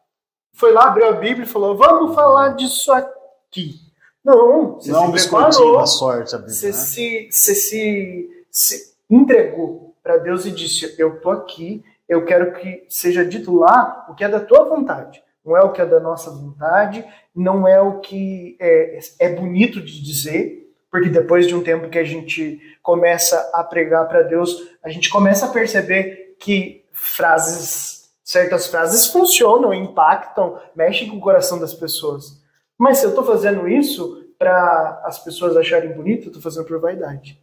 foi 0.54 0.72
lá, 0.72 0.88
abriu 0.88 1.08
a 1.08 1.14
Bíblia 1.14 1.44
e 1.44 1.50
falou, 1.50 1.76
vamos 1.76 2.14
falar 2.14 2.50
disso 2.50 2.92
aqui. 2.92 3.80
Não, 4.24 4.76
você 4.76 4.92
não 4.92 5.18
se 5.18 5.28
preparou, 5.28 5.78
da 5.78 5.88
sorte, 5.88 6.36
a 6.36 6.38
Bíblia, 6.38 6.56
você, 6.56 6.68
né? 6.68 6.74
se, 6.74 7.30
você 7.32 7.56
se, 7.56 8.46
se 8.52 8.94
entregou 9.10 9.96
para 10.04 10.18
Deus 10.18 10.46
e 10.46 10.52
disse, 10.52 10.94
eu 11.00 11.20
tô 11.20 11.32
aqui, 11.32 11.84
eu 12.08 12.26
quero 12.26 12.54
que 12.54 12.86
seja 12.90 13.26
dito 13.26 13.56
lá 13.56 14.06
o 14.10 14.16
que 14.16 14.24
é 14.24 14.30
da 14.30 14.40
tua 14.40 14.66
vontade. 14.66 15.22
Não 15.44 15.58
é 15.58 15.62
o 15.62 15.72
que 15.72 15.82
é 15.82 15.86
da 15.86 16.00
nossa 16.00 16.30
vontade, 16.30 17.04
não 17.36 17.68
é 17.68 17.82
o 17.82 18.00
que 18.00 18.58
é, 18.60 19.00
é 19.20 19.30
bonito 19.30 19.82
de 19.82 20.02
dizer, 20.02 20.72
porque 20.92 21.10
depois 21.10 21.48
de 21.48 21.56
um 21.56 21.64
tempo 21.64 21.90
que 21.90 21.98
a 21.98 22.04
gente 22.04 22.60
começa 22.84 23.50
a 23.54 23.64
pregar 23.64 24.08
para 24.08 24.24
Deus, 24.24 24.70
a 24.84 24.90
gente 24.90 25.10
começa 25.10 25.46
a 25.46 25.50
perceber 25.50 26.36
que 26.40 26.86
frases, 26.92 28.12
certas 28.24 28.68
frases 28.68 29.08
funcionam, 29.08 29.74
impactam, 29.74 30.60
mexem 30.76 31.08
com 31.10 31.18
o 31.18 31.22
coração 31.22 31.60
das 31.60 31.74
pessoas. 31.74 32.42
Mas 32.78 32.98
se 32.98 33.06
eu 33.06 33.10
estou 33.10 33.24
fazendo 33.24 33.68
isso 33.68 34.26
para 34.38 35.02
as 35.06 35.24
pessoas 35.24 35.56
acharem 35.56 35.94
bonito, 35.94 36.24
eu 36.24 36.28
estou 36.28 36.42
fazendo 36.42 36.66
por 36.66 36.80
vaidade. 36.80 37.40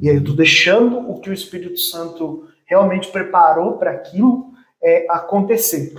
E 0.00 0.08
aí 0.08 0.16
eu 0.16 0.20
estou 0.20 0.36
deixando 0.36 1.10
o 1.10 1.20
que 1.20 1.30
o 1.30 1.32
Espírito 1.32 1.78
Santo 1.78 2.46
realmente 2.66 3.08
preparou 3.08 3.78
para 3.78 3.92
aquilo 3.92 4.52
é, 4.82 5.06
acontecer. 5.08 5.94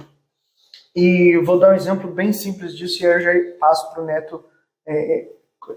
E 0.96 1.38
vou 1.38 1.60
dar 1.60 1.72
um 1.72 1.76
exemplo 1.76 2.12
bem 2.12 2.34
simples 2.34 2.76
disso 2.76 3.04
e 3.04 3.08
aí 3.08 3.14
eu 3.14 3.22
já 3.22 3.58
passo 3.60 3.92
para 3.92 4.02
o 4.02 4.06
Neto 4.06 4.44
é, 4.86 5.30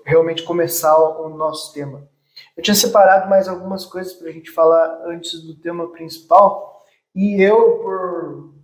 realmente 0.04 0.42
começar 0.42 0.96
o 0.98 1.28
nosso 1.28 1.72
tema. 1.72 2.08
Eu 2.56 2.62
tinha 2.62 2.74
separado 2.74 3.28
mais 3.28 3.48
algumas 3.48 3.84
coisas 3.84 4.12
para 4.14 4.28
a 4.28 4.32
gente 4.32 4.50
falar 4.50 5.02
antes 5.06 5.42
do 5.42 5.54
tema 5.54 5.90
principal 5.92 6.82
e 7.14 7.42
eu, 7.42 7.78
por 7.80 8.54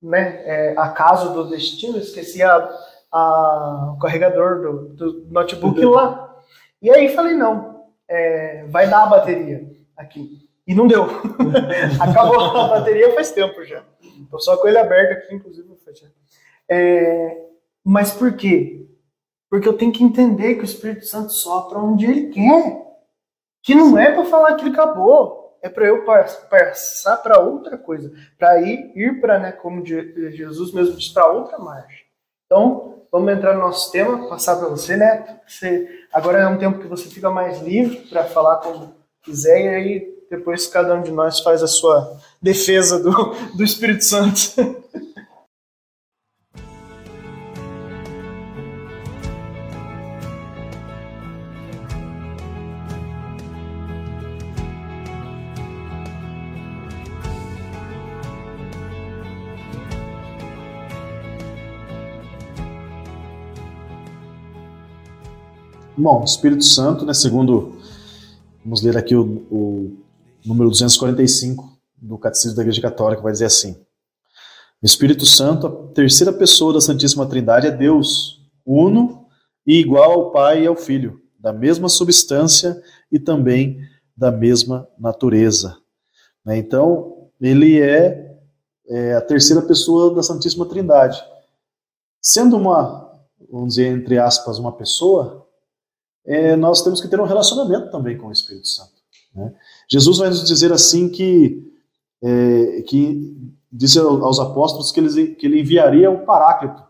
né, 0.00 0.42
é, 0.44 0.74
acaso 0.78 1.32
do 1.32 1.48
destino, 1.48 1.98
esqueci 1.98 2.42
a, 2.42 2.68
a, 3.10 3.94
o 3.96 3.98
carregador 3.98 4.60
do, 4.60 4.88
do 4.94 5.26
notebook 5.30 5.84
lá. 5.84 6.36
E 6.80 6.90
aí 6.90 7.08
falei, 7.14 7.34
não, 7.34 7.86
é, 8.06 8.64
vai 8.68 8.88
dar 8.88 9.04
a 9.04 9.06
bateria 9.06 9.68
aqui. 9.96 10.47
E 10.68 10.74
não 10.74 10.86
deu. 10.86 11.04
Acabou 11.98 12.38
a 12.38 12.68
bateria 12.68 13.14
faz 13.14 13.32
tempo 13.32 13.64
já. 13.64 13.82
Estou 14.22 14.38
só 14.38 14.54
com 14.58 14.68
ele 14.68 14.76
aberto 14.76 15.12
aqui, 15.12 15.34
inclusive. 15.34 15.66
É, 16.70 17.46
mas 17.82 18.12
por 18.12 18.36
quê? 18.36 18.86
Porque 19.48 19.66
eu 19.66 19.78
tenho 19.78 19.90
que 19.90 20.04
entender 20.04 20.56
que 20.56 20.60
o 20.60 20.64
Espírito 20.66 21.06
Santo 21.06 21.32
sopra 21.32 21.78
onde 21.78 22.04
ele 22.04 22.28
quer. 22.28 22.86
Que 23.62 23.74
não 23.74 23.96
é 23.96 24.12
para 24.12 24.26
falar 24.26 24.56
que 24.56 24.66
ele 24.66 24.74
acabou. 24.74 25.58
É 25.62 25.70
para 25.70 25.86
eu 25.86 26.04
passar 26.04 27.16
para 27.16 27.40
outra 27.40 27.78
coisa. 27.78 28.12
Para 28.38 28.60
ir, 28.60 28.92
ir 28.94 29.22
para, 29.22 29.38
né, 29.38 29.52
como 29.52 29.84
Jesus 29.84 30.72
mesmo 30.74 30.96
disse, 30.96 31.14
para 31.14 31.32
outra 31.32 31.58
margem. 31.58 32.04
Então, 32.44 33.04
vamos 33.10 33.32
entrar 33.32 33.54
no 33.54 33.60
nosso 33.60 33.90
tema, 33.90 34.28
passar 34.28 34.56
para 34.56 34.68
você, 34.68 34.98
Neto. 34.98 35.34
Você, 35.46 35.88
agora 36.12 36.40
é 36.40 36.46
um 36.46 36.58
tempo 36.58 36.78
que 36.78 36.86
você 36.86 37.08
fica 37.08 37.30
mais 37.30 37.62
livre 37.62 37.96
para 38.08 38.24
falar 38.24 38.58
como 38.58 38.94
quiser, 39.22 39.62
e 39.62 39.68
aí 39.68 40.17
depois 40.30 40.66
cada 40.66 40.94
um 40.94 41.02
de 41.02 41.10
nós 41.10 41.40
faz 41.40 41.62
a 41.62 41.66
sua 41.66 42.18
defesa 42.40 42.98
do, 43.02 43.34
do 43.56 43.64
Espírito 43.64 44.04
Santo. 44.04 44.78
Bom, 66.00 66.22
Espírito 66.22 66.64
Santo, 66.64 67.04
né, 67.04 67.12
segundo, 67.12 67.76
vamos 68.64 68.82
ler 68.82 68.96
aqui 68.96 69.16
o, 69.16 69.42
o 69.50 69.96
número 70.48 70.70
245 70.70 71.78
do 71.94 72.16
Catecismo 72.16 72.56
da 72.56 72.62
Igreja 72.62 72.80
Católica, 72.80 73.22
vai 73.22 73.32
dizer 73.32 73.44
assim: 73.44 73.76
Espírito 74.82 75.26
Santo, 75.26 75.66
a 75.66 75.92
terceira 75.92 76.32
pessoa 76.32 76.72
da 76.72 76.80
Santíssima 76.80 77.26
Trindade, 77.26 77.66
é 77.66 77.70
Deus, 77.70 78.40
uno 78.64 79.26
e 79.66 79.78
igual 79.78 80.12
ao 80.12 80.30
Pai 80.30 80.62
e 80.62 80.66
ao 80.66 80.74
Filho, 80.74 81.20
da 81.38 81.52
mesma 81.52 81.88
substância 81.88 82.82
e 83.12 83.18
também 83.18 83.78
da 84.16 84.32
mesma 84.32 84.88
natureza. 84.98 85.76
Né? 86.44 86.56
Então, 86.56 87.28
ele 87.38 87.80
é, 87.80 88.34
é 88.88 89.14
a 89.14 89.20
terceira 89.20 89.60
pessoa 89.60 90.14
da 90.14 90.22
Santíssima 90.22 90.66
Trindade. 90.66 91.22
Sendo 92.20 92.56
uma, 92.56 93.22
vamos 93.50 93.74
dizer, 93.74 93.88
entre 93.88 94.18
aspas, 94.18 94.58
uma 94.58 94.72
pessoa, 94.72 95.46
é, 96.24 96.56
nós 96.56 96.82
temos 96.82 97.00
que 97.00 97.08
ter 97.08 97.20
um 97.20 97.26
relacionamento 97.26 97.90
também 97.90 98.16
com 98.16 98.28
o 98.28 98.32
Espírito 98.32 98.66
Santo. 98.66 98.98
Né? 99.34 99.54
Jesus 99.90 100.18
vai 100.18 100.28
nos 100.28 100.46
dizer 100.46 100.72
assim 100.72 101.08
que, 101.08 101.72
é, 102.22 102.82
que 102.82 103.36
disse 103.72 103.98
aos 103.98 104.38
apóstolos 104.38 104.92
que 104.92 105.00
ele, 105.00 105.34
que 105.34 105.46
ele 105.46 105.60
enviaria 105.60 106.10
o 106.10 106.24
Paráclito, 106.24 106.82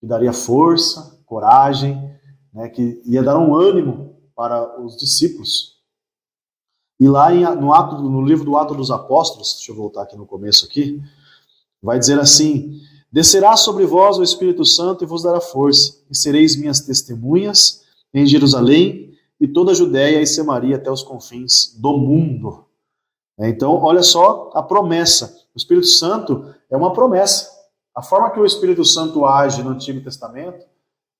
que 0.00 0.06
daria 0.06 0.32
força, 0.32 1.20
coragem, 1.24 2.10
né, 2.52 2.68
que 2.68 3.00
ia 3.04 3.22
dar 3.22 3.38
um 3.38 3.54
ânimo 3.54 4.16
para 4.34 4.80
os 4.82 4.96
discípulos. 4.96 5.76
E 6.98 7.06
lá 7.06 7.32
em, 7.32 7.42
no, 7.56 7.72
ato, 7.72 7.96
no 8.02 8.22
livro 8.22 8.44
do 8.44 8.56
Ato 8.56 8.74
dos 8.74 8.90
Apóstolos, 8.90 9.54
deixa 9.54 9.70
eu 9.70 9.76
voltar 9.76 10.02
aqui 10.02 10.16
no 10.16 10.26
começo 10.26 10.64
aqui, 10.64 11.00
vai 11.82 11.98
dizer 11.98 12.18
assim: 12.18 12.80
Descerá 13.12 13.56
sobre 13.56 13.84
vós 13.84 14.18
o 14.18 14.22
Espírito 14.22 14.64
Santo 14.64 15.04
e 15.04 15.06
vos 15.06 15.22
dará 15.22 15.40
força, 15.40 16.02
e 16.10 16.16
sereis 16.16 16.56
minhas 16.56 16.80
testemunhas 16.80 17.82
em 18.12 18.26
Jerusalém 18.26 19.05
e 19.40 19.46
toda 19.46 19.72
a 19.72 19.74
Judéia 19.74 20.20
e 20.20 20.26
Samaria 20.26 20.76
até 20.76 20.90
os 20.90 21.02
confins 21.02 21.76
do 21.78 21.96
mundo. 21.96 22.64
Então, 23.38 23.74
olha 23.82 24.02
só 24.02 24.50
a 24.54 24.62
promessa. 24.62 25.36
O 25.54 25.58
Espírito 25.58 25.86
Santo 25.86 26.54
é 26.70 26.76
uma 26.76 26.92
promessa. 26.92 27.50
A 27.94 28.02
forma 28.02 28.30
que 28.30 28.40
o 28.40 28.46
Espírito 28.46 28.84
Santo 28.84 29.26
age 29.26 29.62
no 29.62 29.70
Antigo 29.70 30.00
Testamento 30.02 30.66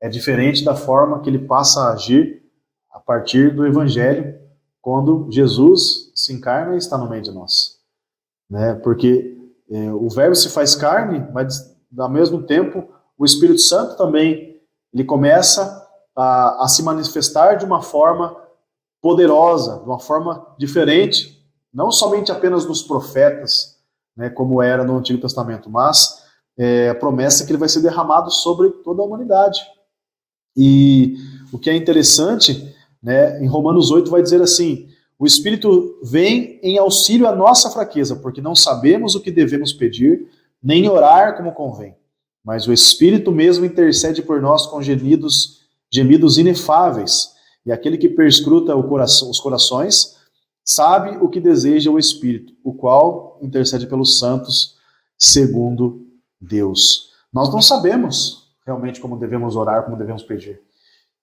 é 0.01 0.09
diferente 0.09 0.65
da 0.65 0.75
forma 0.75 1.21
que 1.21 1.29
ele 1.29 1.47
passa 1.47 1.81
a 1.81 1.93
agir 1.93 2.43
a 2.91 3.01
partir 3.01 3.55
do 3.55 3.67
Evangelho, 3.67 4.39
quando 4.81 5.27
Jesus 5.31 6.13
se 6.15 6.33
encarna 6.33 6.75
e 6.75 6.79
está 6.79 6.97
no 6.97 7.09
meio 7.09 7.23
de 7.23 7.31
nós. 7.31 7.79
Né? 8.49 8.75
Porque 8.75 9.37
é, 9.71 9.93
o 9.93 10.09
Verbo 10.09 10.35
se 10.35 10.49
faz 10.49 10.75
carne, 10.75 11.27
mas 11.33 11.77
ao 11.99 12.09
mesmo 12.09 12.43
tempo 12.43 12.89
o 13.19 13.25
Espírito 13.25 13.61
Santo 13.61 13.97
também 13.97 14.61
ele 14.93 15.05
começa 15.05 15.86
a, 16.17 16.65
a 16.65 16.69
se 16.69 16.83
manifestar 16.83 17.57
de 17.57 17.65
uma 17.65 17.83
forma 17.83 18.37
poderosa, 19.03 19.79
de 19.79 19.85
uma 19.85 20.01
forma 20.01 20.55
diferente, 20.59 21.37
não 21.73 21.93
somente 21.93 22.33
apenas 22.33 22.65
nos 22.65 22.83
profetas, 22.83 23.77
né, 24.17 24.31
como 24.31 24.63
era 24.63 24.83
no 24.83 24.97
Antigo 24.97 25.21
Testamento, 25.21 25.69
mas 25.69 26.25
é, 26.59 26.89
a 26.89 26.95
promessa 26.95 27.45
que 27.45 27.53
ele 27.53 27.59
vai 27.59 27.69
ser 27.69 27.83
derramado 27.83 28.31
sobre 28.31 28.71
toda 28.83 29.03
a 29.03 29.05
humanidade. 29.05 29.61
E 30.57 31.17
o 31.53 31.59
que 31.59 31.69
é 31.69 31.77
interessante, 31.77 32.75
né, 33.03 33.43
em 33.43 33.47
Romanos 33.47 33.91
8 33.91 34.11
vai 34.11 34.23
dizer 34.23 34.41
assim: 34.41 34.89
o 35.19 35.27
Espírito 35.27 35.99
vem 36.03 36.59
em 36.63 36.79
auxílio 36.79 37.29
à 37.29 37.35
nossa 37.35 37.71
fraqueza, 37.71 38.17
porque 38.17 38.41
não 38.41 38.55
sabemos 38.55 39.15
o 39.15 39.21
que 39.21 39.31
devemos 39.31 39.73
pedir, 39.73 40.29
nem 40.63 40.89
orar 40.89 41.37
como 41.37 41.53
convém. 41.53 41.95
Mas 42.43 42.67
o 42.67 42.73
Espírito 42.73 43.31
mesmo 43.31 43.65
intercede 43.65 44.23
por 44.23 44.41
nós 44.41 44.67
com 44.67 44.83
gemidos 44.83 45.66
gemidos 45.93 46.39
inefáveis, 46.39 47.35
e 47.65 47.73
aquele 47.73 47.99
que 47.99 48.09
perscruta 48.09 48.81
coração, 48.83 49.31
os 49.31 49.41
corações 49.41 50.17
sabe 50.65 51.17
o 51.19 51.29
que 51.29 51.41
deseja 51.41 51.91
o 51.91 51.99
Espírito, 51.99 52.53
o 52.63 52.75
qual 52.75 53.39
intercede 53.43 53.87
pelos 53.87 54.19
santos 54.19 54.77
segundo 55.19 56.07
Deus. 56.41 57.11
Nós 57.33 57.53
não 57.53 57.61
sabemos 57.61 58.47
realmente 58.67 59.01
como 59.01 59.19
devemos 59.19 59.57
orar, 59.57 59.85
como 59.85 59.97
devemos 59.97 60.23
pedir. 60.23 60.61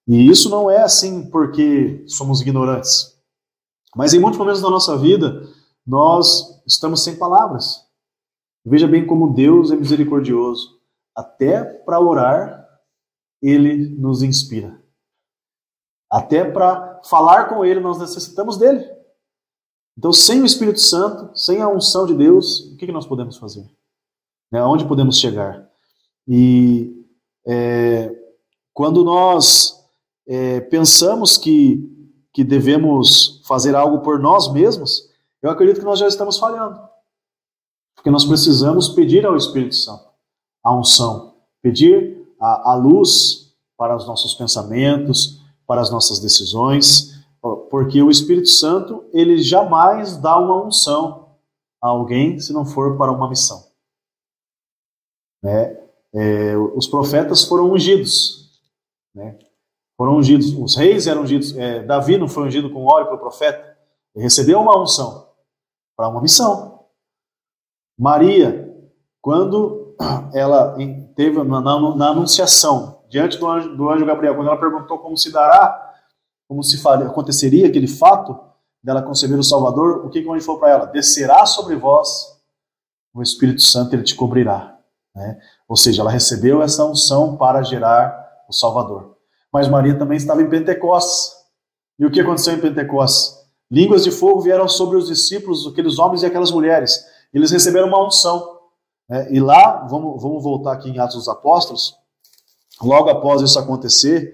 E 0.08 0.30
isso 0.30 0.50
não 0.50 0.70
é 0.70 0.82
assim 0.82 1.30
porque 1.30 2.04
somos 2.08 2.42
ignorantes. 2.42 3.18
Mas 3.96 4.14
em 4.14 4.20
muitos 4.20 4.40
momentos 4.40 4.62
da 4.62 4.70
nossa 4.70 4.98
vida, 4.98 5.48
nós 5.86 6.62
estamos 6.66 7.04
sem 7.04 7.16
palavras. 7.16 7.86
Veja 8.66 8.88
bem 8.88 9.06
como 9.06 9.34
Deus 9.34 9.72
é 9.72 9.76
misericordioso. 9.76 10.80
Até 11.16 11.64
para 11.64 12.00
orar, 12.00 12.63
ele 13.44 13.90
nos 13.90 14.24
inspira. 14.24 14.82
Até 16.10 16.50
para 16.50 17.02
falar 17.04 17.50
com 17.50 17.66
ele, 17.66 17.82
nós 17.82 18.00
necessitamos 18.00 18.58
dele. 18.58 18.90
Então, 19.98 20.14
sem 20.14 20.42
o 20.42 20.46
Espírito 20.46 20.80
Santo, 20.80 21.38
sem 21.38 21.62
a 21.62 21.68
unção 21.68 22.06
de 22.06 22.16
Deus, 22.16 22.72
o 22.72 22.78
que, 22.78 22.92
nós 22.92 23.06
podemos 23.06 23.38
fazer? 23.38 23.70
Né? 24.52 24.60
Aonde 24.60 24.88
podemos 24.88 25.20
chegar? 25.20 25.70
E 26.28 27.06
é, 27.46 28.16
quando 28.74 29.04
nós 29.04 29.86
é, 30.26 30.62
pensamos 30.62 31.38
que, 31.38 32.12
que 32.32 32.44
devemos 32.44 33.42
fazer 33.46 33.76
algo 33.76 34.00
por 34.00 34.20
nós 34.20 34.52
mesmos, 34.52 35.12
eu 35.42 35.50
acredito 35.50 35.80
que 35.80 35.86
nós 35.86 36.00
já 36.00 36.08
estamos 36.08 36.38
falhando. 36.40 36.80
Porque 37.96 38.10
nós 38.10 38.26
precisamos 38.26 38.90
pedir 38.90 39.26
ao 39.26 39.36
Espírito 39.36 39.76
Santo 39.76 40.08
a 40.64 40.74
unção, 40.74 41.36
pedir 41.62 42.13
a, 42.44 42.72
a 42.72 42.76
luz 42.76 43.56
para 43.78 43.96
os 43.96 44.06
nossos 44.06 44.34
pensamentos, 44.34 45.42
para 45.66 45.80
as 45.80 45.90
nossas 45.90 46.20
decisões, 46.20 47.26
porque 47.70 48.02
o 48.02 48.12
Espírito 48.12 48.50
Santo, 48.50 49.06
ele 49.14 49.38
jamais 49.38 50.18
dá 50.18 50.38
uma 50.38 50.62
unção 50.62 51.38
a 51.82 51.88
alguém 51.88 52.40
se 52.40 52.52
não 52.52 52.66
for 52.66 52.98
para 52.98 53.12
uma 53.12 53.30
missão. 53.30 53.66
Né? 55.42 55.80
É, 56.14 56.58
os 56.58 56.86
profetas 56.86 57.46
foram 57.46 57.72
ungidos, 57.72 58.62
né? 59.16 59.40
foram 59.98 60.18
ungidos. 60.18 60.54
Os 60.54 60.76
reis 60.76 61.08
eram 61.08 61.24
ungidos. 61.24 61.58
É, 61.58 61.84
Davi 61.84 62.18
não 62.18 62.28
foi 62.28 62.44
ungido 62.44 62.72
com 62.72 62.86
óleo 62.86 63.08
pelo 63.08 63.20
profeta. 63.20 63.78
Ele 64.14 64.24
recebeu 64.24 64.60
uma 64.60 64.82
unção 64.82 65.30
para 65.96 66.08
uma 66.08 66.22
missão. 66.22 66.86
Maria, 67.98 68.74
quando 69.22 69.83
ela 70.34 70.76
teve 71.16 71.44
na, 71.44 71.62
na, 71.62 71.96
na 71.96 72.08
anunciação 72.10 73.04
diante 73.14 73.38
do 73.38 73.48
anjo, 73.48 73.76
do 73.76 73.90
anjo, 73.90 74.06
Gabriel, 74.08 74.36
quando 74.36 74.48
ela 74.48 74.60
perguntou 74.60 74.98
como 74.98 75.16
se 75.16 75.32
dará, 75.32 75.94
como 76.48 76.64
se 76.64 76.82
faria, 76.82 77.06
aconteceria 77.06 77.68
aquele 77.68 77.88
fato 77.88 78.36
dela 78.84 79.04
conceber 79.04 79.38
o 79.38 79.44
Salvador, 79.44 80.04
o 80.04 80.10
que, 80.10 80.22
que 80.22 80.28
o 80.28 80.34
anjo 80.34 80.44
falou 80.44 80.60
para 80.60 80.72
ela? 80.72 80.86
Descerá 80.88 81.46
sobre 81.46 81.76
vós 81.76 82.34
o 83.14 83.22
Espírito 83.22 83.62
Santo, 83.62 83.94
ele 83.94 84.02
te 84.02 84.16
cobrirá. 84.16 84.76
Né? 85.16 85.40
Ou 85.68 85.76
seja, 85.76 86.02
ela 86.02 86.10
recebeu 86.10 86.64
essa 86.64 86.84
unção 86.84 87.38
para 87.38 87.62
gerar 87.62 88.28
o 88.50 88.54
Salvador. 88.54 89.16
Mas 89.54 89.68
Maria 89.68 89.98
também 89.98 90.18
estava 90.18 90.42
em 90.42 90.50
Pentecostes. 90.50 91.32
E 92.00 92.06
o 92.08 92.12
que 92.12 92.20
aconteceu 92.20 92.56
em 92.56 92.60
Pentecostes? 92.60 93.38
Línguas 93.70 94.04
de 94.04 94.10
fogo 94.10 94.42
vieram 94.42 94.68
sobre 94.68 94.98
os 94.98 95.08
discípulos, 95.08 95.68
aqueles 95.68 96.00
homens 96.00 96.24
e 96.24 96.26
aquelas 96.26 96.52
mulheres. 96.52 97.06
Eles 97.32 97.52
receberam 97.52 97.88
uma 97.88 98.04
unção. 98.04 98.53
Né? 99.10 99.32
E 99.32 99.40
lá, 99.40 99.86
vamos, 99.88 100.22
vamos 100.22 100.44
voltar 100.44 100.74
aqui 100.74 100.90
em 100.90 101.00
Atos 101.00 101.16
dos 101.16 101.28
Apóstolos, 101.28 101.96
logo 102.82 103.10
após 103.10 103.42
isso 103.42 103.60
acontecer, 103.60 104.34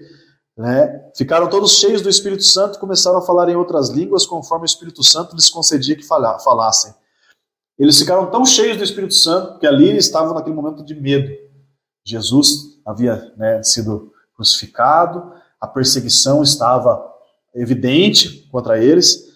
né, 0.56 1.10
ficaram 1.16 1.48
todos 1.48 1.78
cheios 1.78 2.02
do 2.02 2.10
Espírito 2.10 2.42
Santo 2.42 2.76
e 2.76 2.80
começaram 2.80 3.18
a 3.18 3.22
falar 3.22 3.48
em 3.48 3.56
outras 3.56 3.88
línguas 3.88 4.26
conforme 4.26 4.64
o 4.64 4.66
Espírito 4.66 5.02
Santo 5.02 5.34
lhes 5.34 5.48
concedia 5.48 5.96
que 5.96 6.02
falassem. 6.02 6.94
Eles 7.78 7.98
ficaram 7.98 8.30
tão 8.30 8.44
cheios 8.44 8.76
do 8.76 8.84
Espírito 8.84 9.14
Santo 9.14 9.58
que 9.58 9.66
ali 9.66 9.96
estavam 9.96 10.34
naquele 10.34 10.54
momento 10.54 10.84
de 10.84 10.94
medo. 10.94 11.30
Jesus 12.04 12.78
havia 12.84 13.32
né, 13.38 13.62
sido 13.62 14.12
crucificado, 14.34 15.32
a 15.58 15.66
perseguição 15.66 16.42
estava 16.42 17.10
evidente 17.54 18.48
contra 18.50 18.82
eles, 18.82 19.30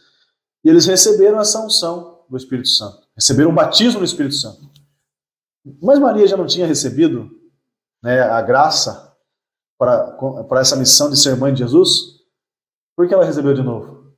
e 0.62 0.68
eles 0.68 0.86
receberam 0.86 1.40
essa 1.40 1.58
unção 1.60 2.20
do 2.28 2.36
Espírito 2.36 2.68
Santo, 2.68 2.98
receberam 3.14 3.50
o 3.50 3.54
batismo 3.54 4.00
do 4.00 4.04
Espírito 4.04 4.34
Santo. 4.34 4.73
Mas 5.82 5.98
Maria 5.98 6.26
já 6.26 6.36
não 6.36 6.46
tinha 6.46 6.66
recebido 6.66 7.30
né, 8.02 8.20
a 8.20 8.42
graça 8.42 9.16
para 9.78 10.60
essa 10.60 10.76
missão 10.76 11.10
de 11.10 11.16
ser 11.16 11.36
mãe 11.36 11.52
de 11.52 11.60
Jesus? 11.60 12.22
Por 12.96 13.08
que 13.08 13.14
ela 13.14 13.24
recebeu 13.24 13.54
de 13.54 13.62
novo? 13.62 14.14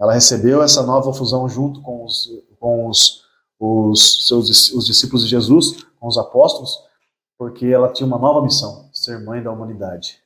Ela 0.00 0.14
recebeu 0.14 0.62
essa 0.62 0.82
nova 0.82 1.12
fusão 1.12 1.48
junto 1.48 1.82
com 1.82 2.04
os, 2.04 2.28
com 2.58 2.88
os, 2.88 3.24
os 3.58 4.26
seus 4.26 4.72
os 4.72 4.86
discípulos 4.86 5.22
de 5.22 5.28
Jesus, 5.28 5.84
com 5.98 6.08
os 6.08 6.16
apóstolos, 6.16 6.78
porque 7.38 7.66
ela 7.66 7.92
tinha 7.92 8.06
uma 8.06 8.18
nova 8.18 8.42
missão: 8.42 8.88
ser 8.92 9.22
mãe 9.22 9.42
da 9.42 9.52
humanidade, 9.52 10.22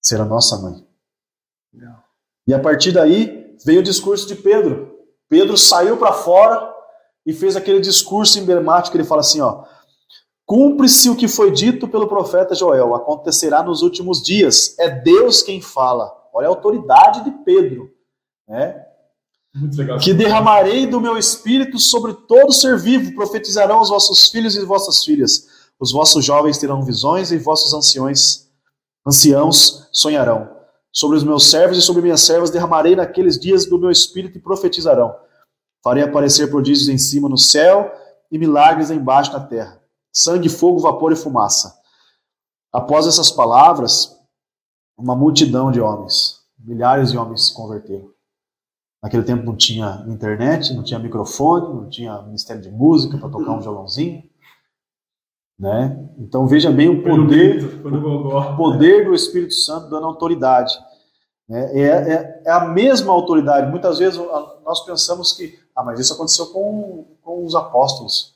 ser 0.00 0.20
a 0.20 0.24
nossa 0.24 0.56
mãe. 0.58 0.86
E 2.46 2.54
a 2.54 2.60
partir 2.60 2.92
daí 2.92 3.56
veio 3.64 3.80
o 3.80 3.84
discurso 3.84 4.26
de 4.28 4.36
Pedro. 4.36 4.96
Pedro 5.28 5.56
saiu 5.56 5.96
para 5.98 6.12
fora 6.12 6.75
e 7.26 7.32
fez 7.32 7.56
aquele 7.56 7.80
discurso 7.80 8.38
emblemático 8.38 8.92
que 8.92 8.98
ele 8.98 9.08
fala 9.08 9.20
assim, 9.20 9.40
ó: 9.40 9.64
Cumpre-se 10.46 11.10
o 11.10 11.16
que 11.16 11.26
foi 11.26 11.50
dito 11.50 11.88
pelo 11.88 12.06
profeta 12.06 12.54
Joel, 12.54 12.94
acontecerá 12.94 13.64
nos 13.64 13.82
últimos 13.82 14.22
dias. 14.22 14.78
É 14.78 14.88
Deus 14.88 15.42
quem 15.42 15.60
fala. 15.60 16.10
Olha 16.32 16.46
a 16.46 16.50
autoridade 16.50 17.24
de 17.24 17.32
Pedro, 17.44 17.90
né? 18.48 18.84
Que 20.02 20.12
derramarei 20.12 20.86
do 20.86 21.00
meu 21.00 21.16
espírito 21.16 21.78
sobre 21.80 22.12
todo 22.12 22.52
ser 22.52 22.78
vivo, 22.78 23.14
profetizarão 23.14 23.80
os 23.80 23.88
vossos 23.88 24.28
filhos 24.30 24.54
e 24.54 24.64
vossas 24.64 25.02
filhas. 25.02 25.48
Os 25.80 25.92
vossos 25.92 26.24
jovens 26.24 26.58
terão 26.58 26.82
visões 26.82 27.32
e 27.32 27.38
vossos 27.38 27.74
anciões, 27.74 28.48
anciãos 29.06 29.88
sonharão. 29.90 30.54
Sobre 30.92 31.16
os 31.16 31.24
meus 31.24 31.50
servos 31.50 31.76
e 31.76 31.82
sobre 31.82 32.02
minhas 32.02 32.20
servas 32.20 32.50
derramarei 32.50 32.94
naqueles 32.94 33.38
dias 33.38 33.66
do 33.66 33.78
meu 33.78 33.90
espírito 33.90 34.38
e 34.38 34.40
profetizarão. 34.40 35.14
Farei 35.86 36.02
aparecer 36.02 36.50
prodígios 36.50 36.88
em 36.88 36.98
cima 36.98 37.28
no 37.28 37.38
céu 37.38 37.92
e 38.28 38.36
milagres 38.36 38.90
embaixo 38.90 39.32
na 39.32 39.38
terra 39.38 39.80
sangue, 40.16 40.48
fogo, 40.48 40.78
vapor 40.78 41.12
e 41.12 41.16
fumaça. 41.16 41.78
Após 42.72 43.06
essas 43.06 43.30
palavras, 43.30 44.18
uma 44.96 45.14
multidão 45.14 45.70
de 45.70 45.78
homens, 45.78 46.40
milhares 46.58 47.10
de 47.10 47.18
homens 47.18 47.48
se 47.48 47.54
converteram. 47.54 48.08
Naquele 49.02 49.24
tempo 49.24 49.44
não 49.44 49.54
tinha 49.54 50.04
internet, 50.08 50.72
não 50.72 50.82
tinha 50.82 50.98
microfone, 50.98 51.82
não 51.82 51.88
tinha 51.90 52.22
ministério 52.22 52.62
de 52.62 52.70
música 52.70 53.18
para 53.18 53.28
tocar 53.28 53.52
um 53.52 53.60
violãozinho. 53.60 54.22
Né? 55.58 56.08
Então 56.18 56.46
veja 56.46 56.70
bem 56.70 56.88
o 56.88 57.02
poder, 57.02 57.62
o 57.86 58.56
poder 58.56 59.04
do 59.04 59.14
Espírito 59.14 59.52
Santo 59.52 59.90
dando 59.90 60.06
autoridade. 60.06 60.72
Né? 61.46 61.78
É, 61.78 61.82
é, 61.82 62.42
é, 62.46 62.50
a 62.50 62.64
mesma 62.64 63.12
autoridade. 63.12 63.70
Muitas 63.70 63.98
vezes 63.98 64.18
nós 64.64 64.84
pensamos 64.86 65.32
que, 65.32 65.58
ah, 65.76 65.84
mas 65.84 66.00
isso 66.00 66.14
aconteceu 66.14 66.46
com, 66.46 67.04
com 67.22 67.44
os 67.44 67.54
apóstolos. 67.54 68.34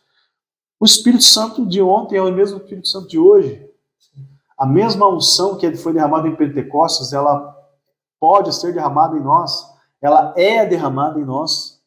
O 0.79 0.85
Espírito 0.85 1.25
Santo 1.25 1.65
de 1.65 1.81
ontem 1.81 2.17
é 2.17 2.23
o 2.23 2.31
mesmo 2.31 2.59
Espírito 2.59 2.87
Santo 2.87 3.09
de 3.09 3.19
hoje. 3.19 3.67
A 4.59 4.67
mesma 4.67 5.09
unção 5.09 5.57
que 5.57 5.75
foi 5.77 5.95
derramada 5.95 6.29
em 6.29 6.37
Pentecostes, 6.37 7.15
ela 7.15 7.57
pode 8.21 8.55
ser 8.55 8.75
derramada 8.75 9.17
em 9.17 9.23
nós. 9.23 9.67
Ela 10.03 10.35
é 10.37 10.67
derramada 10.67 11.19
em 11.19 11.25
nós. 11.25 11.81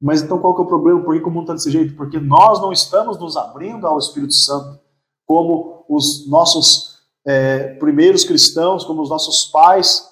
Mas 0.00 0.22
então 0.22 0.38
qual 0.38 0.54
que 0.54 0.62
é 0.62 0.64
o 0.64 0.68
problema? 0.68 1.02
Por 1.02 1.14
que 1.14 1.22
o 1.22 1.30
mundo 1.30 1.42
está 1.42 1.54
desse 1.54 1.70
jeito? 1.70 1.94
Porque 1.94 2.18
nós 2.18 2.60
não 2.60 2.72
estamos 2.72 3.18
nos 3.18 3.36
abrindo 3.36 3.86
ao 3.86 3.98
Espírito 3.98 4.32
Santo 4.32 4.80
como 5.26 5.84
os 5.88 6.26
nossos 6.28 6.98
é, 7.26 7.74
primeiros 7.74 8.24
cristãos, 8.24 8.84
como 8.84 9.02
os 9.02 9.10
nossos 9.10 9.46
pais 9.46 10.06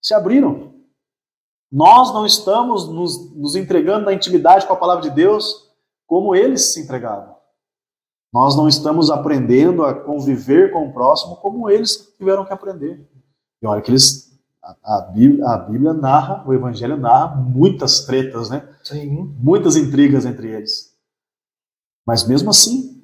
se 0.00 0.14
abriram. 0.14 0.77
Nós 1.70 2.12
não 2.12 2.24
estamos 2.24 2.88
nos, 2.88 3.34
nos 3.34 3.54
entregando 3.54 4.06
na 4.06 4.12
intimidade 4.12 4.66
com 4.66 4.72
a 4.72 4.76
palavra 4.76 5.02
de 5.02 5.10
Deus 5.10 5.68
como 6.06 6.34
eles 6.34 6.72
se 6.72 6.80
entregaram. 6.80 7.36
Nós 8.32 8.56
não 8.56 8.68
estamos 8.68 9.10
aprendendo 9.10 9.84
a 9.84 9.94
conviver 9.94 10.72
com 10.72 10.86
o 10.86 10.92
próximo 10.92 11.36
como 11.36 11.68
eles 11.70 12.14
tiveram 12.16 12.44
que 12.44 12.52
aprender. 12.52 13.06
E 13.62 13.66
olha 13.66 13.82
que 13.82 13.90
eles, 13.90 14.38
a, 14.62 14.96
a, 14.96 15.00
Bíblia, 15.12 15.46
a 15.46 15.58
Bíblia, 15.58 15.92
narra, 15.92 16.44
o 16.46 16.52
Evangelho 16.52 16.96
narra 16.96 17.36
muitas 17.36 18.04
tretas, 18.04 18.50
né? 18.50 18.68
Sim. 18.82 19.34
Muitas 19.38 19.76
intrigas 19.76 20.24
entre 20.24 20.50
eles. 20.50 20.94
Mas 22.06 22.26
mesmo 22.26 22.50
assim, 22.50 23.02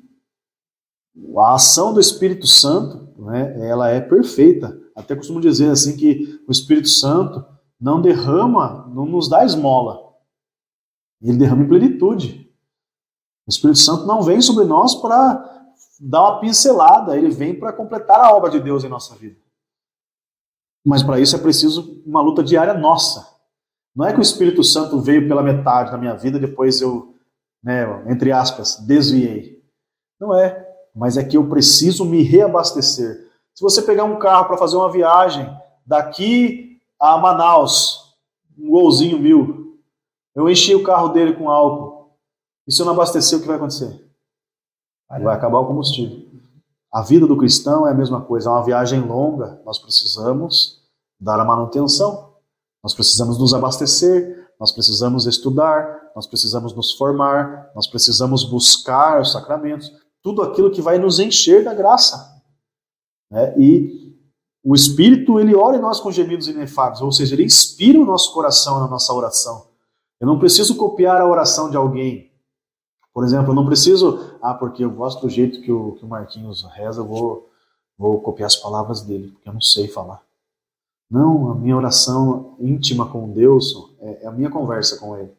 a 1.37 1.55
ação 1.55 1.93
do 1.93 2.01
Espírito 2.01 2.47
Santo, 2.47 3.09
né, 3.19 3.69
ela 3.69 3.91
é 3.91 4.01
perfeita. 4.01 4.79
Até 4.95 5.15
costumo 5.17 5.41
dizer 5.41 5.71
assim 5.71 5.97
que 5.97 6.41
o 6.47 6.53
Espírito 6.53 6.89
Santo 6.89 7.45
não 7.85 8.01
derrama, 8.01 8.91
não 8.95 9.05
nos 9.05 9.29
dá 9.29 9.45
esmola. 9.45 10.15
Ele 11.21 11.37
derrama 11.37 11.65
em 11.65 11.69
plenitude. 11.69 12.51
O 13.47 13.51
Espírito 13.51 13.79
Santo 13.79 14.07
não 14.07 14.23
vem 14.23 14.41
sobre 14.41 14.65
nós 14.65 14.95
para 14.95 15.67
dar 16.01 16.23
uma 16.23 16.41
pincelada, 16.41 17.15
ele 17.15 17.29
vem 17.29 17.55
para 17.55 17.75
completar 17.75 18.19
a 18.21 18.35
obra 18.35 18.51
de 18.51 18.59
Deus 18.59 18.85
em 18.85 18.89
nossa 18.89 19.15
vida. 19.17 19.37
Mas 20.83 21.03
para 21.03 21.21
isso 21.21 21.37
é 21.37 21.39
preciso 21.39 22.03
uma 22.07 22.23
luta 22.23 22.43
diária 22.43 22.73
nossa. 22.73 23.29
Não 23.95 24.07
é 24.07 24.15
que 24.15 24.19
o 24.19 24.23
Espírito 24.23 24.65
Santo 24.65 24.99
veio 24.99 25.29
pela 25.29 25.43
metade 25.43 25.91
da 25.91 25.99
minha 25.99 26.15
vida, 26.15 26.39
depois 26.39 26.81
eu, 26.81 27.15
né, 27.63 27.85
entre 28.11 28.33
aspas, 28.33 28.79
desviei. 28.79 29.63
Não 30.19 30.35
é. 30.35 30.67
Mas 30.97 31.19
é 31.19 31.25
que 31.25 31.37
eu 31.37 31.47
preciso 31.51 32.03
me 32.07 32.23
reabastecer. 32.23 33.31
Se 33.55 33.63
você 33.63 33.83
pegar 33.83 34.05
um 34.05 34.19
carro 34.19 34.47
para 34.47 34.57
fazer 34.57 34.77
uma 34.77 34.91
viagem 34.91 35.47
daqui 35.87 36.74
a 37.01 37.19
Manaus, 37.19 38.15
um 38.59 38.71
golzinho 38.71 39.19
mil, 39.19 39.79
eu 40.35 40.49
enchi 40.49 40.75
o 40.75 40.83
carro 40.83 41.09
dele 41.09 41.35
com 41.35 41.51
álcool. 41.51 42.17
E 42.67 42.73
se 42.73 42.81
eu 42.81 42.87
não 42.87 42.93
abastecer, 42.93 43.39
o 43.39 43.41
que 43.43 43.47
vai 43.47 43.57
acontecer? 43.57 44.05
Vai 45.09 45.35
acabar 45.35 45.59
o 45.59 45.67
combustível. 45.67 46.25
A 46.93 47.03
vida 47.03 47.27
do 47.27 47.37
cristão 47.37 47.87
é 47.87 47.91
a 47.91 47.95
mesma 47.95 48.21
coisa, 48.21 48.49
é 48.49 48.53
uma 48.53 48.65
viagem 48.65 49.01
longa, 49.01 49.61
nós 49.65 49.79
precisamos 49.79 50.83
dar 51.21 51.39
a 51.41 51.45
manutenção, 51.45 52.35
nós 52.83 52.95
precisamos 52.95 53.39
nos 53.39 53.53
abastecer, 53.53 54.49
nós 54.59 54.73
precisamos 54.73 55.27
estudar, 55.27 56.13
nós 56.15 56.27
precisamos 56.27 56.73
nos 56.73 56.93
formar, 56.93 57.71
nós 57.75 57.87
precisamos 57.87 58.45
buscar 58.45 59.21
os 59.21 59.33
sacramentos, 59.33 59.93
tudo 60.23 60.43
aquilo 60.43 60.71
que 60.71 60.81
vai 60.81 60.99
nos 60.99 61.19
encher 61.19 61.65
da 61.65 61.75
graça. 61.75 62.41
Né? 63.31 63.55
E 63.59 64.04
o 64.65 64.75
Espírito, 64.75 65.39
ele 65.39 65.55
ora 65.55 65.77
em 65.77 65.81
nós 65.81 66.01
com 66.01 66.11
gemidos 66.11 66.49
inefáveis, 66.49 67.03
ou 67.03 67.13
seja, 67.13 67.35
ele 67.35 67.45
inspira 67.45 68.01
o 68.01 68.07
nosso 68.07 68.33
coração 68.33 68.81
na 68.81 68.89
nossa 68.89 69.13
oração. 69.13 69.67
Eu 70.19 70.27
não 70.27 70.39
preciso 70.39 70.75
copiar 70.77 71.21
a 71.21 71.29
oração 71.29 71.69
de 71.69 71.77
alguém, 71.77 72.33
por 73.15 73.23
exemplo, 73.23 73.53
eu 73.53 73.55
não 73.55 73.65
preciso, 73.65 74.37
ah, 74.43 74.53
porque 74.53 74.85
eu 74.85 74.91
gosto 74.91 75.21
do 75.21 75.31
jeito 75.31 75.61
que 75.61 75.71
o, 75.71 75.93
que 75.93 76.05
o 76.05 76.09
Marquinhos 76.09 76.65
reza, 76.75 77.01
eu 77.01 77.07
vou, 77.07 77.49
vou 77.97 78.21
copiar 78.21 78.49
as 78.49 78.57
palavras 78.57 79.03
dele, 79.03 79.29
porque 79.29 79.49
eu 79.49 79.53
não 79.53 79.61
sei 79.61 79.87
falar. 79.87 80.21
Não, 81.09 81.53
a 81.53 81.55
minha 81.55 81.77
oração 81.77 82.57
íntima 82.59 83.09
com 83.09 83.31
Deus 83.31 83.95
é, 84.01 84.25
é 84.25 84.27
a 84.27 84.33
minha 84.33 84.51
conversa 84.51 84.99
com 84.99 85.17
Ele. 85.17 85.31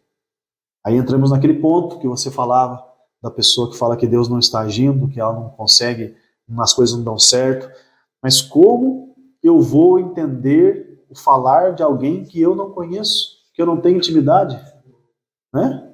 Aí 0.85 0.95
entramos 0.95 1.31
naquele 1.31 1.55
ponto 1.55 1.99
que 1.99 2.07
você 2.07 2.31
falava 2.31 2.81
da 3.21 3.29
pessoa 3.29 3.69
que 3.69 3.77
fala 3.77 3.97
que 3.97 4.07
Deus 4.07 4.29
não 4.29 4.39
está 4.39 4.61
agindo, 4.61 5.09
que 5.09 5.19
ela 5.19 5.33
não 5.33 5.49
consegue, 5.49 6.15
as 6.59 6.73
coisas 6.73 6.95
não 6.95 7.03
dão 7.03 7.19
certo. 7.19 7.69
Mas 8.23 8.41
como 8.41 9.04
eu 9.45 9.61
vou 9.61 9.99
entender 9.99 11.05
o 11.07 11.15
falar 11.15 11.75
de 11.75 11.83
alguém 11.83 12.23
que 12.23 12.41
eu 12.41 12.55
não 12.55 12.71
conheço, 12.71 13.43
que 13.53 13.61
eu 13.61 13.65
não 13.65 13.79
tenho 13.79 13.97
intimidade? 13.97 14.59
Né? 15.53 15.93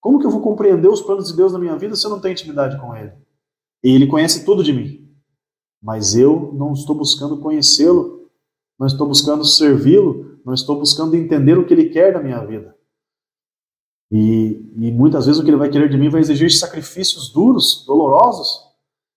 Como 0.00 0.20
que 0.20 0.26
eu 0.26 0.30
vou 0.30 0.40
compreender 0.40 0.88
os 0.88 1.02
planos 1.02 1.28
de 1.28 1.36
Deus 1.36 1.52
na 1.52 1.58
minha 1.58 1.76
vida 1.76 1.96
se 1.96 2.06
eu 2.06 2.10
não 2.10 2.20
tenho 2.20 2.32
intimidade 2.32 2.80
com 2.80 2.96
Ele? 2.96 3.12
E 3.82 3.90
Ele 3.90 4.06
conhece 4.06 4.44
tudo 4.44 4.62
de 4.62 4.72
mim, 4.72 5.10
mas 5.82 6.14
eu 6.14 6.52
não 6.54 6.72
estou 6.72 6.94
buscando 6.94 7.38
conhecê-lo, 7.38 8.30
não 8.78 8.86
estou 8.86 9.08
buscando 9.08 9.44
servi-lo, 9.44 10.38
não 10.44 10.54
estou 10.54 10.78
buscando 10.78 11.16
entender 11.16 11.58
o 11.58 11.66
que 11.66 11.74
Ele 11.74 11.90
quer 11.90 12.12
da 12.12 12.22
minha 12.22 12.44
vida. 12.44 12.76
E, 14.10 14.72
e 14.76 14.92
muitas 14.92 15.26
vezes 15.26 15.40
o 15.40 15.44
que 15.44 15.50
Ele 15.50 15.58
vai 15.58 15.68
querer 15.68 15.88
de 15.88 15.98
mim 15.98 16.08
vai 16.08 16.20
exigir 16.20 16.50
sacrifícios 16.52 17.32
duros, 17.32 17.84
dolorosos. 17.86 18.68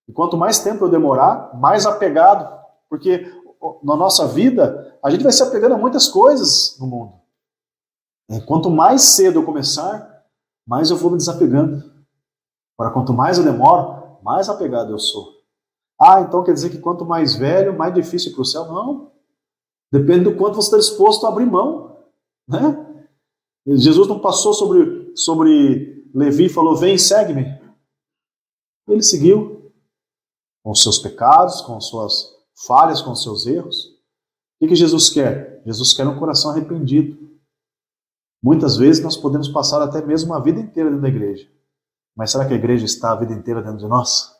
E 0.07 0.11
quanto 0.11 0.35
mais 0.35 0.59
tempo 0.59 0.83
eu 0.83 0.89
demorar, 0.89 1.57
mais 1.59 1.85
apegado, 1.85 2.59
porque 2.89 3.25
na 3.83 3.95
nossa 3.95 4.27
vida 4.27 4.97
a 5.03 5.09
gente 5.09 5.23
vai 5.23 5.31
se 5.31 5.43
apegando 5.43 5.75
a 5.75 5.77
muitas 5.77 6.07
coisas 6.07 6.77
no 6.79 6.87
mundo. 6.87 7.13
Quanto 8.45 8.69
mais 8.69 9.01
cedo 9.01 9.39
eu 9.39 9.45
começar, 9.45 10.25
mais 10.65 10.89
eu 10.89 10.97
vou 10.97 11.11
me 11.11 11.17
desapegando. 11.17 11.83
Agora, 12.77 12.93
quanto 12.93 13.13
mais 13.13 13.37
eu 13.37 13.43
demoro, 13.43 14.19
mais 14.23 14.47
apegado 14.47 14.91
eu 14.91 14.99
sou. 14.99 15.41
Ah, 15.99 16.21
então 16.21 16.43
quer 16.43 16.53
dizer 16.53 16.69
que 16.69 16.79
quanto 16.79 17.05
mais 17.05 17.35
velho, 17.35 17.77
mais 17.77 17.93
difícil 17.93 18.31
para 18.31 18.41
o 18.41 18.45
céu? 18.45 18.65
Não. 18.65 19.11
Depende 19.91 20.23
do 20.23 20.35
quanto 20.35 20.55
você 20.55 20.67
está 20.67 20.77
disposto 20.77 21.25
a 21.25 21.29
abrir 21.29 21.45
mão. 21.45 21.97
Né? 22.47 23.05
Jesus 23.67 24.07
não 24.07 24.19
passou 24.19 24.53
sobre, 24.53 25.15
sobre 25.15 26.09
Levi 26.13 26.45
e 26.45 26.49
falou: 26.49 26.75
Vem, 26.75 26.97
segue-me. 26.97 27.61
Ele 28.87 29.03
seguiu 29.03 29.71
com 30.63 30.71
os 30.71 30.81
seus 30.81 30.97
pecados, 30.97 31.61
com 31.61 31.77
as 31.77 31.85
suas 31.85 32.40
falhas, 32.65 33.01
com 33.01 33.15
seus 33.15 33.45
erros. 33.45 33.97
O 34.59 34.67
que 34.67 34.75
Jesus 34.75 35.09
quer? 35.09 35.61
Jesus 35.65 35.93
quer 35.93 36.07
um 36.07 36.19
coração 36.19 36.51
arrependido. 36.51 37.17
Muitas 38.43 38.77
vezes 38.77 39.03
nós 39.03 39.15
podemos 39.17 39.47
passar 39.49 39.81
até 39.81 40.03
mesmo 40.05 40.31
uma 40.31 40.41
vida 40.41 40.59
inteira 40.59 40.89
dentro 40.89 41.03
da 41.03 41.09
igreja. 41.09 41.49
Mas 42.15 42.31
será 42.31 42.45
que 42.45 42.53
a 42.53 42.57
igreja 42.57 42.85
está 42.85 43.11
a 43.11 43.15
vida 43.15 43.33
inteira 43.33 43.61
dentro 43.61 43.77
de 43.77 43.87
nós? 43.87 44.31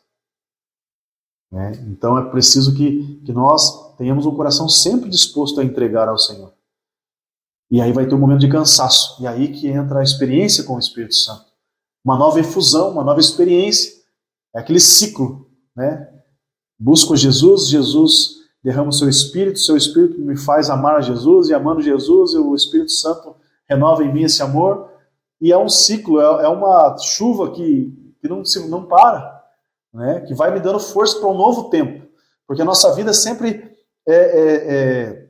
É, 1.52 1.72
então 1.86 2.18
é 2.18 2.30
preciso 2.30 2.74
que, 2.74 3.20
que 3.24 3.32
nós 3.32 3.94
tenhamos 3.96 4.24
um 4.24 4.34
coração 4.34 4.68
sempre 4.68 5.10
disposto 5.10 5.60
a 5.60 5.64
entregar 5.64 6.08
ao 6.08 6.18
Senhor. 6.18 6.52
E 7.70 7.80
aí 7.80 7.92
vai 7.92 8.06
ter 8.06 8.14
um 8.14 8.18
momento 8.18 8.40
de 8.40 8.50
cansaço. 8.50 9.22
E 9.22 9.26
aí 9.26 9.52
que 9.52 9.68
entra 9.68 10.00
a 10.00 10.02
experiência 10.02 10.64
com 10.64 10.76
o 10.76 10.78
Espírito 10.78 11.14
Santo. 11.14 11.46
Uma 12.04 12.18
nova 12.18 12.40
efusão, 12.40 12.90
uma 12.90 13.04
nova 13.04 13.20
experiência. 13.20 13.92
É 14.54 14.60
aquele 14.60 14.80
ciclo. 14.80 15.50
Né? 15.74 16.11
Busco 16.82 17.16
Jesus, 17.16 17.68
Jesus 17.68 18.42
derrama 18.60 18.88
o 18.88 18.92
seu 18.92 19.08
Espírito, 19.08 19.60
seu 19.60 19.76
Espírito 19.76 20.18
me 20.18 20.36
faz 20.36 20.68
amar 20.68 20.96
a 20.96 21.00
Jesus, 21.00 21.48
e 21.48 21.54
amando 21.54 21.80
Jesus, 21.80 22.34
o 22.34 22.56
Espírito 22.56 22.90
Santo 22.90 23.36
renova 23.68 24.02
em 24.02 24.12
mim 24.12 24.24
esse 24.24 24.42
amor. 24.42 24.90
E 25.40 25.52
é 25.52 25.56
um 25.56 25.68
ciclo, 25.68 26.20
é, 26.20 26.44
é 26.44 26.48
uma 26.48 26.96
chuva 26.98 27.52
que, 27.52 28.16
que 28.20 28.28
não, 28.28 28.42
não 28.68 28.84
para, 28.84 29.44
né? 29.94 30.24
que 30.26 30.34
vai 30.34 30.52
me 30.52 30.58
dando 30.58 30.80
força 30.80 31.20
para 31.20 31.28
um 31.28 31.36
novo 31.36 31.70
tempo. 31.70 32.04
Porque 32.48 32.62
a 32.62 32.64
nossa 32.64 32.92
vida 32.96 33.12
sempre 33.12 33.76
é, 34.04 34.14
é, 34.14 34.74
é 34.74 35.28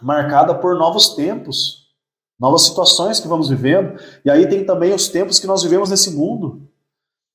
marcada 0.00 0.54
por 0.54 0.74
novos 0.74 1.10
tempos, 1.10 1.86
novas 2.40 2.62
situações 2.62 3.20
que 3.20 3.28
vamos 3.28 3.50
vivendo. 3.50 4.00
E 4.24 4.30
aí 4.30 4.48
tem 4.48 4.64
também 4.64 4.94
os 4.94 5.08
tempos 5.08 5.38
que 5.38 5.46
nós 5.46 5.62
vivemos 5.62 5.90
nesse 5.90 6.16
mundo. 6.16 6.66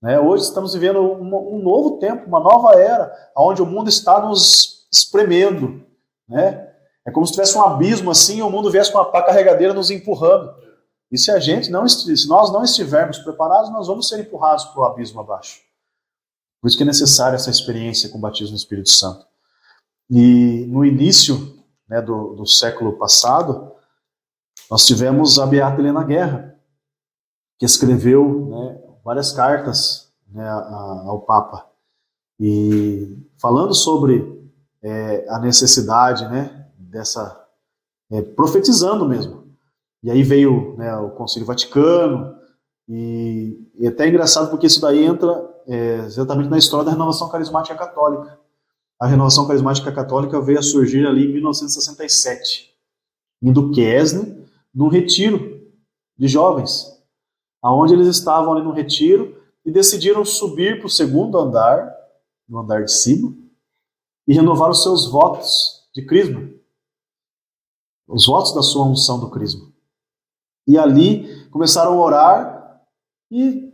Né? 0.04 0.20
Hoje 0.20 0.44
estamos 0.44 0.74
vivendo 0.74 1.00
um, 1.00 1.56
um 1.56 1.64
novo 1.64 1.98
tempo, 1.98 2.28
uma 2.28 2.42
nova 2.42 2.78
era, 2.78 3.32
onde 3.38 3.62
o 3.62 3.66
mundo 3.66 3.88
está 3.88 4.20
nos 4.20 4.86
espremendo. 4.92 5.82
Né? 6.28 6.70
É 7.08 7.12
como 7.12 7.26
se 7.26 7.32
tivesse 7.32 7.58
um 7.58 7.62
abismo 7.62 8.12
assim 8.12 8.40
e 8.40 8.44
o 8.44 8.50
mundo 8.50 8.70
viesse 8.70 8.92
com 8.92 8.98
uma 8.98 9.10
pá 9.10 9.24
carregadeira 9.24 9.74
nos 9.74 9.90
empurrando. 9.90 10.54
E 11.10 11.18
se 11.18 11.32
a 11.32 11.40
gente 11.40 11.72
não, 11.72 11.88
se 11.88 12.28
nós 12.28 12.52
não 12.52 12.66
estivermos 12.66 13.18
preparados, 13.20 13.72
nós 13.72 13.88
vamos 13.88 14.10
ser 14.10 14.20
empurrados 14.20 14.66
para 14.66 14.82
o 14.82 14.86
abismo 14.86 15.22
abaixo. 15.22 15.62
Por 16.62 16.68
isso 16.68 16.76
que 16.76 16.84
é 16.84 16.86
necessária 16.86 17.36
essa 17.36 17.50
experiência 17.50 18.10
com 18.10 18.18
o 18.18 18.22
batismo 18.22 18.52
no 18.52 18.58
Espírito 18.58 18.90
Santo. 18.90 19.26
E 20.10 20.66
no 20.68 20.84
início 20.84 21.58
né, 21.88 22.02
do, 22.02 22.34
do 22.34 22.46
século 22.46 22.98
passado, 22.98 23.72
nós 24.70 24.86
tivemos 24.86 25.40
a 25.40 25.46
Beata 25.46 25.80
Helena 25.80 26.04
Guerra, 26.04 26.60
que 27.58 27.66
escreveu 27.66 28.48
né, 28.50 28.83
várias 29.04 29.32
cartas 29.32 30.12
né, 30.32 30.48
ao 30.50 31.22
Papa, 31.22 31.68
e 32.40 33.18
falando 33.38 33.74
sobre 33.74 34.50
é, 34.82 35.26
a 35.30 35.40
necessidade 35.40 36.28
né, 36.28 36.68
dessa 36.78 37.48
é, 38.12 38.22
profetizando 38.22 39.08
mesmo. 39.08 39.44
E 40.02 40.12
aí 40.12 40.24
veio 40.24 40.76
né, 40.78 40.96
o 40.98 41.12
Concílio 41.12 41.46
Vaticano 41.46 42.36
e, 42.88 43.70
e 43.76 43.86
é 43.86 43.90
até 43.90 44.06
é 44.06 44.10
engraçado 44.10 44.50
porque 44.50 44.68
isso 44.68 44.82
daí 44.82 45.04
entra 45.04 45.50
é, 45.68 46.00
exatamente 46.00 46.50
na 46.50 46.58
história 46.58 46.86
da 46.86 46.92
renovação 46.92 47.30
carismática 47.30 47.76
católica. 47.76 48.38
A 49.00 49.08
renovação 49.08 49.48
carismática 49.48 49.92
católica 49.92 50.42
veio 50.42 50.60
a 50.60 50.64
surgir 50.64 51.06
ali 51.06 51.26
em 51.26 51.34
1967, 51.34 52.72
em 53.42 53.52
Duquesne, 53.52 54.46
num 54.74 54.88
retiro 54.88 55.62
de 56.18 56.28
jovens, 56.28 56.93
aonde 57.64 57.94
eles 57.94 58.08
estavam 58.08 58.54
ali 58.54 58.62
no 58.62 58.74
retiro 58.74 59.42
e 59.66 59.72
decidiram 59.72 60.26
subir 60.26 60.78
para 60.80 60.88
o 60.88 60.90
segundo 60.90 61.40
andar, 61.40 61.92
no 62.48 62.60
andar 62.60 62.84
de 62.84 62.92
cima, 62.92 63.34
e 64.28 64.34
renovar 64.34 64.70
os 64.70 64.84
seus 64.84 65.10
votos 65.10 65.88
de 65.96 66.06
crisma 66.06 66.54
os 68.08 68.26
votos 68.26 68.54
da 68.54 68.62
sua 68.62 68.86
unção 68.86 69.20
do 69.20 69.30
crisma. 69.30 69.72
E 70.68 70.78
ali 70.78 71.48
começaram 71.50 71.94
a 71.94 72.06
orar 72.06 72.82
e 73.32 73.72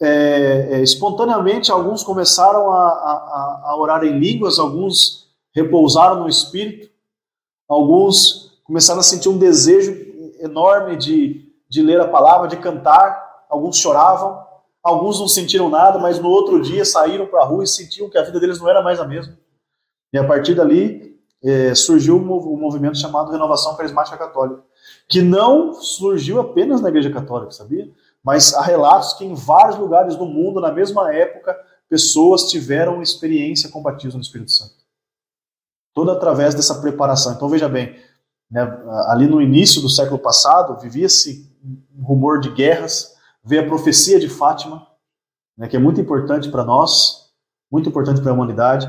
é, 0.00 0.78
é, 0.78 0.82
espontaneamente 0.82 1.70
alguns 1.70 2.02
começaram 2.02 2.70
a, 2.70 2.88
a, 2.88 3.62
a 3.66 3.76
orar 3.76 4.04
em 4.04 4.18
línguas, 4.18 4.58
alguns 4.58 5.30
repousaram 5.54 6.20
no 6.20 6.28
Espírito, 6.28 6.90
alguns 7.68 8.60
começaram 8.64 9.00
a 9.00 9.04
sentir 9.04 9.28
um 9.28 9.38
desejo 9.38 9.92
enorme 10.40 10.96
de, 10.96 11.51
de 11.72 11.80
ler 11.80 11.98
a 12.02 12.06
palavra, 12.06 12.46
de 12.46 12.58
cantar, 12.58 13.46
alguns 13.48 13.78
choravam, 13.78 14.44
alguns 14.82 15.18
não 15.18 15.26
sentiram 15.26 15.70
nada, 15.70 15.98
mas 15.98 16.18
no 16.18 16.28
outro 16.28 16.60
dia 16.60 16.84
saíram 16.84 17.26
para 17.26 17.40
a 17.40 17.46
rua 17.46 17.64
e 17.64 17.66
sentiam 17.66 18.10
que 18.10 18.18
a 18.18 18.22
vida 18.22 18.38
deles 18.38 18.60
não 18.60 18.68
era 18.68 18.82
mais 18.82 19.00
a 19.00 19.06
mesma. 19.06 19.38
E 20.12 20.18
a 20.18 20.26
partir 20.26 20.54
dali 20.54 21.18
é, 21.42 21.74
surgiu 21.74 22.16
um, 22.18 22.58
movimento 22.58 22.98
chamado 22.98 23.32
Renovação 23.32 23.74
Carismática 23.74 24.18
Católica, 24.18 24.62
que 25.08 25.22
não 25.22 25.72
surgiu 25.72 26.38
apenas 26.42 26.82
na 26.82 26.90
Igreja 26.90 27.10
Católica, 27.10 27.52
sabia? 27.52 27.90
Mas 28.22 28.52
há 28.52 28.60
relatos 28.60 29.14
que 29.14 29.24
em 29.24 29.32
vários 29.32 29.78
lugares 29.78 30.14
do 30.14 30.26
mundo, 30.26 30.60
na 30.60 30.70
mesma 30.70 31.10
época, 31.10 31.58
pessoas 31.88 32.50
tiveram 32.50 33.00
experiência 33.00 33.70
com 33.70 33.80
batismo 33.80 34.18
no 34.18 34.22
Espírito 34.22 34.50
Santo. 34.50 34.74
Toda 35.94 36.12
através 36.12 36.54
dessa 36.54 36.82
preparação. 36.82 37.32
Então 37.32 37.48
veja 37.48 37.66
bem, 37.66 37.96
né, 38.52 38.60
ali 39.08 39.26
no 39.26 39.40
início 39.40 39.80
do 39.80 39.88
século 39.88 40.18
passado, 40.18 40.78
vivia-se 40.78 41.50
um 41.98 42.04
rumor 42.04 42.38
de 42.38 42.50
guerras, 42.50 43.16
veio 43.42 43.62
a 43.62 43.66
profecia 43.66 44.20
de 44.20 44.28
Fátima, 44.28 44.86
né, 45.56 45.66
que 45.66 45.76
é 45.76 45.80
muito 45.80 45.98
importante 45.98 46.50
para 46.50 46.62
nós, 46.62 47.32
muito 47.70 47.88
importante 47.88 48.20
para 48.20 48.30
a 48.30 48.34
humanidade. 48.34 48.86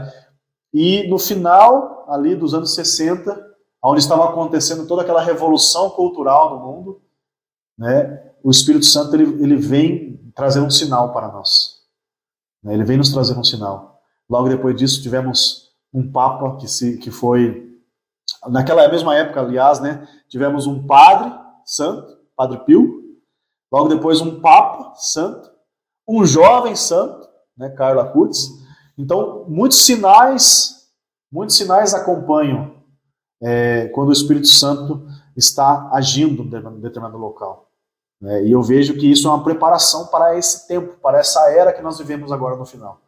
E 0.73 1.07
no 1.07 1.18
final 1.18 2.06
ali 2.10 2.35
dos 2.35 2.53
anos 2.53 2.76
60, 2.76 3.41
onde 3.81 4.02
estava 4.02 4.26
acontecendo 4.26 4.85
toda 4.85 5.02
aquela 5.02 5.22
revolução 5.22 5.90
cultural 5.91 6.57
no 6.57 6.65
mundo, 6.65 7.02
né, 7.77 8.31
o 8.44 8.52
Espírito 8.52 8.85
Santo 8.85 9.15
ele, 9.15 9.23
ele 9.41 9.56
vem 9.56 10.31
trazer 10.35 10.60
um 10.60 10.69
sinal 10.69 11.14
para 11.14 11.30
nós. 11.30 11.84
Né, 12.61 12.73
ele 12.73 12.84
vem 12.84 12.98
nos 12.98 13.14
trazer 13.14 13.38
um 13.38 13.44
sinal. 13.45 14.02
Logo 14.30 14.49
depois 14.49 14.76
disso 14.76 15.02
tivemos 15.02 15.72
um 15.94 16.11
Papa 16.11 16.57
que, 16.57 16.68
se, 16.68 16.98
que 16.98 17.10
foi, 17.10 17.72
naquela 18.49 18.88
mesma 18.88 19.15
época, 19.15 19.41
aliás, 19.41 19.80
né, 19.80 20.07
tivemos 20.28 20.68
um 20.68 20.86
Padre 20.86 21.34
Santo, 21.65 22.18
Padre 22.36 22.60
Pio, 22.65 23.02
logo 23.72 23.90
depois 23.90 24.22
um 24.22 24.40
Papa 24.40 24.94
Santo, 24.95 25.52
um 26.07 26.26
jovem 26.26 26.76
santo, 26.76 27.28
né, 27.57 27.70
Carla 27.70 28.06
Kutz, 28.06 28.49
então, 28.98 29.45
muitos 29.48 29.86
sinais, 29.86 30.88
muitos 31.32 31.56
sinais 31.56 31.94
acompanham 31.94 32.76
é, 33.41 33.88
quando 33.88 34.10
o 34.10 34.14
Espírito 34.14 34.48
Santo 34.48 35.06
está 35.36 35.90
agindo 35.91 36.44
em 36.44 36.80
determinado 36.80 37.18
local. 37.18 37.70
É, 38.24 38.45
e 38.45 38.52
eu 38.52 38.61
vejo 38.61 38.94
que 38.94 39.11
isso 39.11 39.28
é 39.28 39.32
uma 39.32 39.44
preparação 39.44 40.07
para 40.07 40.38
esse 40.38 40.68
tempo, 40.68 40.95
para 41.02 41.20
essa 41.20 41.49
era 41.52 41.74
que 41.74 41.82
nós 41.82 41.98
vivemos 41.98 42.32
agora 42.32 42.56
no 42.56 42.65
final, 42.65 43.02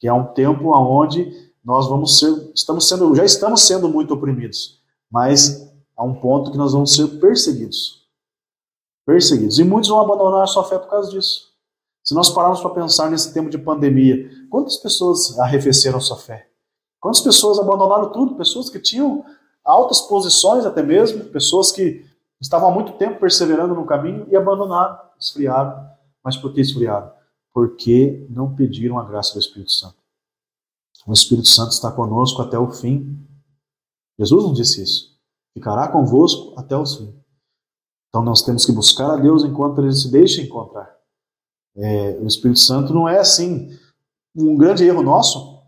que 0.00 0.08
é 0.08 0.12
um 0.12 0.24
tempo 0.24 0.74
onde 0.76 1.47
nós 1.68 1.86
vamos 1.86 2.18
ser, 2.18 2.50
estamos 2.54 2.88
sendo, 2.88 3.14
já 3.14 3.26
estamos 3.26 3.66
sendo 3.66 3.90
muito 3.90 4.14
oprimidos, 4.14 4.80
mas 5.12 5.70
a 5.94 6.02
um 6.02 6.14
ponto 6.14 6.50
que 6.50 6.56
nós 6.56 6.72
vamos 6.72 6.94
ser 6.94 7.06
perseguidos. 7.20 8.08
Perseguidos. 9.04 9.58
E 9.58 9.64
muitos 9.64 9.90
vão 9.90 10.00
abandonar 10.00 10.44
a 10.44 10.46
sua 10.46 10.64
fé 10.64 10.78
por 10.78 10.88
causa 10.88 11.10
disso. 11.10 11.48
Se 12.02 12.14
nós 12.14 12.30
pararmos 12.30 12.62
para 12.62 12.70
pensar 12.70 13.10
nesse 13.10 13.34
tempo 13.34 13.50
de 13.50 13.58
pandemia, 13.58 14.30
quantas 14.48 14.78
pessoas 14.78 15.38
arrefeceram 15.38 16.00
sua 16.00 16.16
fé? 16.16 16.48
Quantas 16.98 17.20
pessoas 17.20 17.58
abandonaram 17.58 18.12
tudo? 18.12 18.36
Pessoas 18.36 18.70
que 18.70 18.80
tinham 18.80 19.22
altas 19.62 20.00
posições 20.00 20.64
até 20.64 20.82
mesmo, 20.82 21.24
pessoas 21.24 21.70
que 21.70 22.02
estavam 22.40 22.70
há 22.70 22.72
muito 22.72 22.92
tempo 22.92 23.20
perseverando 23.20 23.74
no 23.74 23.84
caminho 23.84 24.26
e 24.30 24.36
abandonaram, 24.36 24.98
esfriaram. 25.20 25.86
Mas 26.24 26.34
por 26.34 26.50
que 26.54 26.62
esfriaram? 26.62 27.12
Porque 27.52 28.26
não 28.30 28.54
pediram 28.54 28.98
a 28.98 29.04
graça 29.04 29.34
do 29.34 29.40
Espírito 29.40 29.72
Santo. 29.72 29.97
O 31.08 31.12
Espírito 31.14 31.48
Santo 31.48 31.72
está 31.72 31.90
conosco 31.90 32.42
até 32.42 32.58
o 32.58 32.70
fim. 32.70 33.18
Jesus 34.18 34.44
não 34.44 34.52
disse 34.52 34.82
isso. 34.82 35.18
Ficará 35.54 35.88
convosco 35.88 36.52
até 36.54 36.76
o 36.76 36.84
fim. 36.84 37.18
Então 38.08 38.22
nós 38.22 38.42
temos 38.42 38.66
que 38.66 38.72
buscar 38.72 39.12
a 39.12 39.16
Deus 39.16 39.42
enquanto 39.42 39.80
ele 39.80 39.90
se 39.90 40.10
deixa 40.10 40.42
encontrar. 40.42 40.94
É, 41.74 42.18
o 42.20 42.26
Espírito 42.26 42.60
Santo 42.60 42.92
não 42.92 43.08
é 43.08 43.18
assim. 43.18 43.74
Um 44.36 44.54
grande 44.54 44.84
erro 44.84 45.02
nosso 45.02 45.62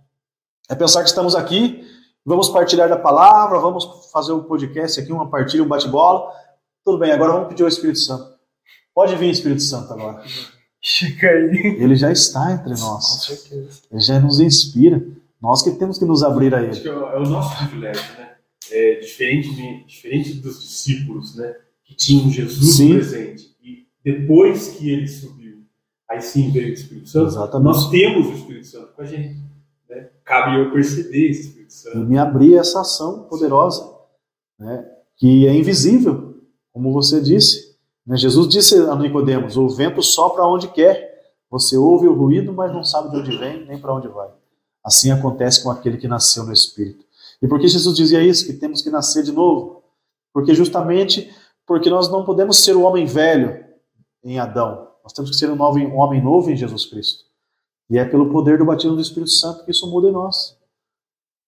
é 0.69 0.75
pensar 0.75 1.03
que 1.03 1.09
estamos 1.09 1.35
aqui, 1.35 1.89
vamos 2.23 2.51
partilhar 2.51 2.91
da 2.91 2.99
palavra, 2.99 3.59
vamos 3.59 4.11
fazer 4.13 4.35
um 4.35 4.43
podcast 4.43 5.01
aqui, 5.01 5.11
uma 5.11 5.31
partilha, 5.31 5.65
um 5.65 5.69
bate-bola. 5.69 6.31
Tudo 6.85 6.99
bem, 6.99 7.13
agora 7.13 7.33
vamos 7.33 7.49
pedir 7.49 7.63
ao 7.63 7.69
Espírito 7.69 7.99
Santo. 7.99 8.31
Pode 8.95 9.17
vir, 9.17 9.31
Espírito 9.31 9.63
Santo, 9.63 9.91
agora. 9.91 10.23
Chega 10.83 11.29
aí. 11.31 11.77
Ele 11.79 11.97
já 11.97 12.13
está 12.13 12.53
entre 12.53 12.71
nós. 12.71 13.07
Com 13.07 13.19
certeza. 13.21 13.81
Ele 13.91 14.01
já 14.01 14.21
nos 14.21 14.39
inspira. 14.39 15.03
Nós 15.41 15.63
que 15.63 15.71
temos 15.73 15.99
que 15.99 16.05
nos 16.05 16.23
abrir 16.23 16.55
a 16.55 16.59
Acho 16.59 16.67
Ele. 16.67 16.81
que 16.81 16.89
é 16.89 16.93
o, 16.95 17.05
é 17.11 17.19
o 17.19 17.23
nosso 17.29 17.57
privilégio, 17.57 18.03
né? 18.19 18.35
É 18.71 18.95
diferente, 19.01 19.55
de- 19.55 19.85
diferente 19.85 20.35
dos 20.35 20.61
discípulos, 20.63 21.35
né? 21.37 21.55
Que 21.85 21.95
tinham 21.95 22.31
Jesus 22.31 22.77
Sim. 22.77 22.95
presente. 22.95 23.57
E 23.63 23.87
depois 24.05 24.69
que 24.69 24.91
ele 24.91 25.09
subiu, 25.09 25.63
aí 26.09 26.21
sim 26.21 26.51
veio 26.51 26.71
o 26.71 26.73
Espírito 26.75 27.09
Santo. 27.09 27.27
Exatamente. 27.29 27.65
Nós 27.67 27.91
temos 27.91 28.27
o 28.29 28.33
Espírito 28.33 28.67
Santo 28.67 28.93
com 28.95 29.03
a 29.03 29.07
gente. 29.07 29.37
Né? 29.89 30.09
Cabe 30.25 30.61
eu 30.61 30.71
perceber 30.73 31.31
esse 31.31 31.49
Espírito 31.49 31.71
E 31.71 31.73
Santo. 31.73 31.99
me 31.99 32.19
abrir 32.19 32.57
a 32.57 32.61
essa 32.61 32.81
ação 32.83 33.25
poderosa, 33.25 33.91
né, 34.59 34.87
que 35.17 35.47
é 35.47 35.55
invisível, 35.55 36.37
como 36.73 36.93
você 36.93 37.21
disse. 37.21 37.77
Né? 38.07 38.17
Jesus 38.17 38.47
disse 38.49 38.77
a 38.77 38.95
Nicodemos: 38.95 39.57
o 39.57 39.69
vento 39.69 40.03
sopra 40.03 40.45
onde 40.47 40.69
quer. 40.69 41.11
Você 41.51 41.77
ouve 41.77 42.07
o 42.07 42.15
ruído, 42.15 42.53
mas 42.53 42.73
não 42.73 42.85
sabe 42.85 43.11
de 43.11 43.17
onde 43.17 43.37
vem 43.37 43.67
nem 43.67 43.79
para 43.79 43.93
onde 43.93 44.07
vai. 44.07 44.29
Assim 44.85 45.11
acontece 45.11 45.63
com 45.63 45.71
aquele 45.71 45.99
que 45.99 46.09
nasceu 46.09 46.45
no 46.45 46.53
Espírito. 46.53 47.05
E 47.43 47.49
por 47.49 47.59
que 47.61 47.69
Jesus 47.69 47.97
dizia 47.97 48.23
isso? 48.23 48.47
Que 48.47 48.53
temos 48.55 48.83
que 48.83 48.91
nascer 48.91 49.23
de 49.23 49.33
novo? 49.33 49.83
Porque 50.33 50.55
justamente 50.55 51.35
porque 51.67 51.89
nós 51.89 52.09
não 52.11 52.25
podemos 52.25 52.59
ser 52.65 52.75
o 52.77 52.83
homem 52.83 53.07
velho 53.07 53.65
em 54.25 54.39
Adão. 54.39 54.89
Nós 55.05 55.13
temos 55.13 55.31
que 55.31 55.37
ser 55.37 55.51
um, 55.51 55.57
novo, 55.57 55.79
um 55.79 55.99
homem 55.99 56.23
novo 56.23 56.51
em 56.51 56.57
Jesus 56.57 56.87
Cristo. 56.87 57.25
E 57.89 57.99
é 57.99 58.05
pelo 58.05 58.31
poder 58.31 58.59
do 58.59 58.65
batismo 58.65 58.97
do 58.97 59.03
Espírito 59.03 59.31
Santo 59.31 59.65
que 59.65 59.71
isso 59.71 59.89
muda 59.91 60.09
em 60.09 60.13
nós. 60.13 60.57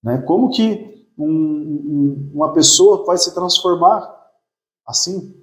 Né? 0.03 0.19
Como 0.19 0.51
que 0.51 1.07
um- 1.19 1.27
um- 1.27 2.31
uma 2.35 2.53
pessoa 2.53 3.05
vai 3.05 3.19
se 3.19 3.35
transformar 3.35 4.13
assim? 4.87 5.35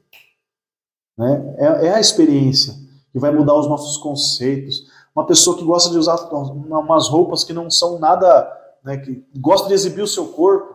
Né? 1.17 1.55
É, 1.57 1.87
é 1.87 1.93
a 1.95 1.99
experiência 1.99 2.73
que 3.11 3.19
vai 3.19 3.31
mudar 3.31 3.55
os 3.55 3.67
nossos 3.67 3.97
conceitos. 3.97 4.88
Uma 5.19 5.25
pessoa 5.25 5.57
que 5.57 5.65
gosta 5.65 5.89
de 5.89 5.97
usar 5.97 6.15
umas 6.31 7.09
roupas 7.09 7.43
que 7.43 7.51
não 7.51 7.69
são 7.69 7.99
nada, 7.99 8.49
né, 8.85 8.95
que 8.99 9.21
gosta 9.37 9.67
de 9.67 9.73
exibir 9.73 10.01
o 10.01 10.07
seu 10.07 10.27
corpo, 10.27 10.73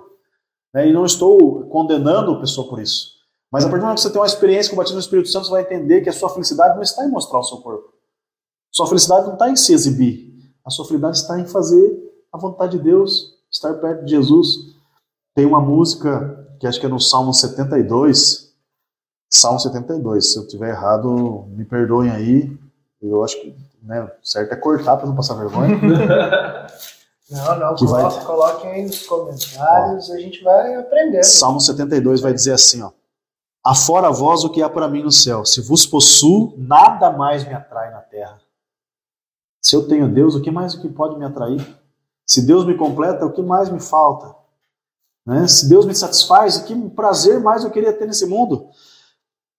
né, 0.74 0.86
e 0.86 0.92
não 0.92 1.06
estou 1.06 1.66
condenando 1.70 2.32
a 2.32 2.40
pessoa 2.40 2.68
por 2.68 2.78
isso. 2.78 3.14
Mas 3.50 3.64
a 3.64 3.68
partir 3.68 3.80
do 3.80 3.86
momento 3.86 3.96
que 3.96 4.02
você 4.02 4.10
tem 4.10 4.20
uma 4.20 4.26
experiência 4.26 4.68
com 4.68 4.76
o 4.76 4.78
batismo 4.78 4.98
do 4.98 5.02
Espírito 5.02 5.30
Santo, 5.30 5.46
você 5.46 5.50
vai 5.52 5.62
entender 5.62 6.02
que 6.02 6.10
a 6.10 6.12
sua 6.12 6.28
felicidade 6.28 6.74
não 6.74 6.82
está 6.82 7.06
em 7.06 7.10
mostrar 7.10 7.38
o 7.38 7.42
seu 7.42 7.56
corpo. 7.56 7.88
Sua 8.70 8.86
felicidade 8.86 9.24
não 9.24 9.32
está 9.32 9.48
em 9.48 9.56
se 9.56 9.72
exibir. 9.72 10.30
A 10.62 10.68
sua 10.68 10.84
felicidade 10.84 11.16
está 11.16 11.40
em 11.40 11.46
fazer 11.46 12.14
a 12.30 12.36
vontade 12.36 12.76
de 12.76 12.84
Deus, 12.84 13.38
estar 13.50 13.72
perto 13.80 14.04
de 14.04 14.10
Jesus. 14.10 14.74
Tem 15.34 15.46
uma 15.46 15.60
música 15.60 16.54
que 16.60 16.66
acho 16.66 16.78
que 16.78 16.84
é 16.84 16.88
no 16.90 17.00
Salmo 17.00 17.32
72. 17.32 18.52
Salmo 19.32 19.58
72. 19.58 20.32
Se 20.32 20.38
eu 20.38 20.46
tiver 20.46 20.68
errado, 20.68 21.46
me 21.48 21.64
perdoem 21.64 22.10
aí. 22.10 22.58
Eu 23.00 23.24
acho 23.24 23.40
que 23.40 23.64
né, 23.84 24.02
o 24.02 24.26
certo 24.26 24.52
é 24.52 24.56
cortar 24.56 24.96
para 24.96 25.06
não 25.06 25.14
passar 25.14 25.34
vergonha. 25.34 25.78
Não, 27.30 27.58
não, 27.58 27.74
Que 27.74 27.86
vai- 27.86 28.02
coloque, 28.02 28.26
coloquem 28.26 28.70
aí 28.70 28.82
nos 28.82 29.06
comentários, 29.06 30.10
a 30.10 30.18
gente 30.18 30.42
vai 30.44 30.74
aprendendo. 30.74 31.24
Salmo 31.24 31.58
72 31.58 32.20
vai 32.20 32.34
dizer 32.34 32.52
assim, 32.52 32.82
ó. 32.82 32.90
Afora 33.64 34.10
vós 34.10 34.44
o 34.44 34.50
que 34.50 34.62
há 34.62 34.68
para 34.68 34.86
mim 34.86 35.02
no 35.02 35.10
céu. 35.10 35.42
Se 35.42 35.62
vos 35.62 35.86
possuo, 35.86 36.52
nada 36.58 37.10
mais 37.10 37.42
me 37.48 37.54
atrai 37.54 37.90
na 37.90 38.00
terra. 38.00 38.38
Se 39.60 39.74
eu 39.74 39.88
tenho 39.88 40.06
Deus, 40.06 40.34
o 40.34 40.42
que 40.42 40.50
mais 40.50 40.74
o 40.74 40.82
que 40.82 40.88
pode 40.88 41.16
me 41.18 41.24
atrair? 41.24 41.66
Se 42.26 42.46
Deus 42.46 42.66
me 42.66 42.76
completa, 42.76 43.24
o 43.24 43.32
que 43.32 43.42
mais 43.42 43.70
me 43.70 43.80
falta? 43.80 44.34
Né? 45.24 45.48
Se 45.48 45.66
Deus 45.66 45.86
me 45.86 45.94
satisfaz, 45.94 46.58
o 46.58 46.64
que 46.66 46.90
prazer 46.90 47.40
mais 47.40 47.64
eu 47.64 47.70
queria 47.70 47.94
ter 47.94 48.06
nesse 48.06 48.26
mundo? 48.26 48.68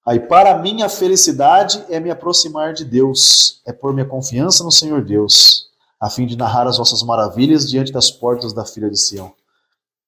Aí, 0.08 0.20
para 0.20 0.58
mim, 0.60 0.82
a 0.84 0.90
felicidade 0.90 1.84
é 1.90 2.00
me 2.00 2.12
aproximar 2.12 2.74
de 2.74 2.86
Deus, 2.86 3.62
é 3.66 3.74
pôr 3.74 3.94
minha 3.94 4.06
confiança 4.06 4.64
no 4.64 4.72
Senhor 4.72 5.04
Deus, 5.04 5.66
a 6.00 6.10
fim 6.10 6.26
de 6.28 6.38
narrar 6.38 6.68
as 6.68 6.78
vossas 6.78 7.02
maravilhas 7.02 7.68
diante 7.70 7.92
das 7.92 8.12
portas 8.12 8.54
da 8.54 8.66
filha 8.66 8.90
de 8.90 9.00
Sião 9.00 9.34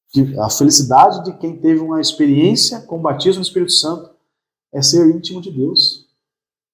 que 0.10 0.40
a 0.40 0.50
felicidade 0.50 1.22
de 1.26 1.34
quem 1.38 1.58
teve 1.58 1.82
uma 1.82 2.00
experiência 2.00 2.80
com 2.80 2.96
o 2.96 3.02
batismo 3.02 3.40
no 3.40 3.46
Espírito 3.46 3.74
Santo 3.74 4.10
é 4.74 4.82
ser 4.82 5.06
íntimo 5.14 5.42
de 5.42 5.52
Deus. 5.52 6.06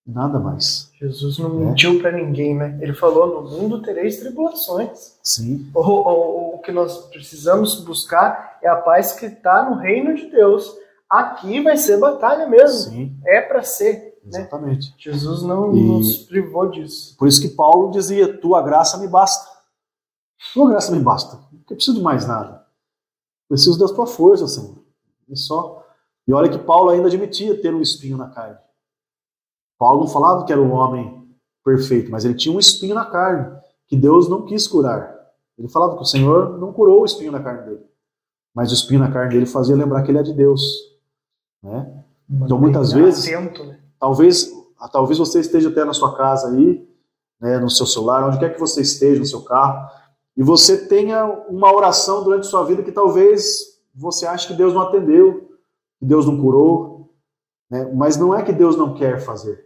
Nada 0.05 0.37
mais. 0.37 0.91
Jesus 0.99 1.39
não 1.39 1.49
É. 1.63 1.65
mentiu 1.65 1.99
pra 1.99 2.11
ninguém, 2.11 2.55
né? 2.55 2.77
Ele 2.79 2.93
falou: 2.93 3.41
no 3.41 3.49
mundo 3.49 3.81
tereis 3.81 4.17
tribulações. 4.19 5.15
Sim. 5.23 5.67
O, 5.73 5.79
o- 5.81 6.55
o 6.55 6.59
que 6.59 6.71
nós 6.71 6.95
precisamos 7.07 7.79
buscar 7.79 8.59
é 8.61 8.67
a 8.69 8.75
paz 8.75 9.13
que 9.13 9.25
está 9.25 9.67
no 9.67 9.77
reino 9.77 10.13
de 10.13 10.27
Deus. 10.29 10.71
Aqui 11.13 11.61
vai 11.61 11.77
ser 11.77 11.97
batalha 11.99 12.47
mesmo. 12.47 12.91
Sim, 12.91 13.17
É 13.25 13.41
para 13.41 13.61
ser. 13.61 14.13
Né? 14.23 14.39
exatamente. 14.39 14.95
Jesus 14.97 15.43
não 15.43 15.75
E- 15.75 15.83
nos 15.83 16.17
privou 16.23 16.69
disso. 16.69 17.15
Por 17.17 17.27
isso 17.27 17.41
que 17.41 17.49
Paulo 17.49 17.91
dizia: 17.91 18.37
Tua 18.39 18.61
graça 18.61 18.97
me 18.97 19.07
basta. 19.07 19.47
Tua 20.53 20.69
graça 20.69 20.91
me 20.91 20.99
basta. 20.99 21.39
Não 21.51 21.59
preciso 21.75 21.95
de 21.97 22.01
mais 22.01 22.25
nada. 22.25 22.65
Preciso 23.47 23.77
da 23.77 23.93
tua 23.93 24.07
força, 24.07 24.47
Senhor. 24.47 24.77
E 25.29 25.37
só. 25.37 25.85
E 26.27 26.33
olha 26.33 26.49
que 26.49 26.57
Paulo 26.57 26.89
ainda 26.89 27.07
admitia 27.07 27.61
ter 27.61 27.73
um 27.73 27.81
espinho 27.81 28.17
na 28.17 28.29
carne. 28.29 28.57
Paulo 29.77 30.01
não 30.01 30.07
falava 30.07 30.45
que 30.45 30.51
era 30.51 30.61
um 30.61 30.71
homem 30.71 31.27
perfeito, 31.63 32.09
mas 32.09 32.23
ele 32.25 32.33
tinha 32.35 32.55
um 32.55 32.59
espinho 32.59 32.95
na 32.95 33.05
carne 33.05 33.55
que 33.87 33.95
Deus 33.97 34.29
não 34.29 34.45
quis 34.45 34.67
curar. 34.67 35.13
Ele 35.57 35.67
falava 35.67 35.95
que 35.97 36.01
o 36.01 36.05
Senhor 36.05 36.57
não 36.57 36.71
curou 36.73 37.01
o 37.01 37.05
espinho 37.05 37.31
na 37.31 37.43
carne 37.43 37.63
dele. 37.69 37.85
Mas 38.55 38.71
o 38.71 38.73
espinho 38.73 38.99
na 39.01 39.11
carne 39.11 39.33
dele 39.33 39.45
fazia 39.45 39.75
lembrar 39.75 40.01
que 40.03 40.11
ele 40.11 40.17
é 40.19 40.23
de 40.23 40.33
Deus. 40.33 40.61
Né? 41.63 42.03
Então, 42.29 42.59
muitas 42.59 42.91
vezes- 42.91 43.27
Atento, 43.27 43.63
né? 43.63 43.79
Talvez, 43.99 44.51
talvez 44.91 45.17
você 45.17 45.39
esteja 45.39 45.69
até 45.69 45.85
na 45.85 45.93
sua 45.93 46.15
casa 46.15 46.49
aí, 46.49 46.85
né, 47.39 47.57
no 47.57 47.69
seu 47.69 47.85
celular, 47.85 48.27
onde 48.27 48.39
quer 48.39 48.53
que 48.53 48.59
você 48.59 48.81
esteja, 48.81 49.19
no 49.19 49.25
seu 49.25 49.41
carro, 49.41 49.89
e 50.35 50.43
você 50.43 50.87
tenha 50.87 51.25
uma 51.49 51.73
oração 51.73 52.23
durante 52.23 52.47
sua 52.47 52.63
vida 52.63 52.83
que 52.83 52.91
talvez 52.91 53.79
você 53.93 54.25
ache 54.25 54.47
que 54.47 54.53
Deus 54.53 54.73
não 54.73 54.81
atendeu, 54.81 55.51
que 55.99 56.05
Deus 56.05 56.25
não 56.25 56.39
curou, 56.39 57.13
né? 57.69 57.89
mas 57.93 58.17
não 58.17 58.33
é 58.33 58.41
que 58.41 58.51
Deus 58.51 58.75
não 58.75 58.93
quer 58.93 59.19
fazer, 59.19 59.63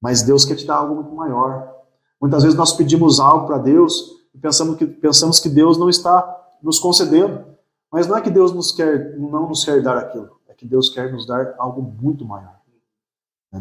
mas 0.00 0.22
Deus 0.22 0.44
quer 0.44 0.56
te 0.56 0.66
dar 0.66 0.76
algo 0.76 0.96
muito 0.96 1.12
maior. 1.14 1.72
Muitas 2.20 2.42
vezes 2.42 2.58
nós 2.58 2.72
pedimos 2.72 3.18
algo 3.20 3.46
para 3.46 3.58
Deus 3.58 4.18
e 4.34 4.38
pensamos 4.38 4.76
que, 4.76 4.86
pensamos 4.86 5.40
que 5.40 5.48
Deus 5.48 5.78
não 5.78 5.88
está 5.88 6.36
nos 6.62 6.78
concedendo, 6.78 7.44
mas 7.90 8.06
não 8.06 8.16
é 8.16 8.20
que 8.20 8.30
Deus 8.30 8.52
nos 8.52 8.72
quer, 8.72 9.16
não 9.18 9.48
nos 9.48 9.64
quer 9.64 9.82
dar 9.82 9.96
aquilo, 9.96 10.37
que 10.58 10.66
Deus 10.66 10.90
quer 10.90 11.10
nos 11.12 11.24
dar 11.24 11.54
algo 11.58 11.80
muito 11.80 12.24
maior. 12.24 12.58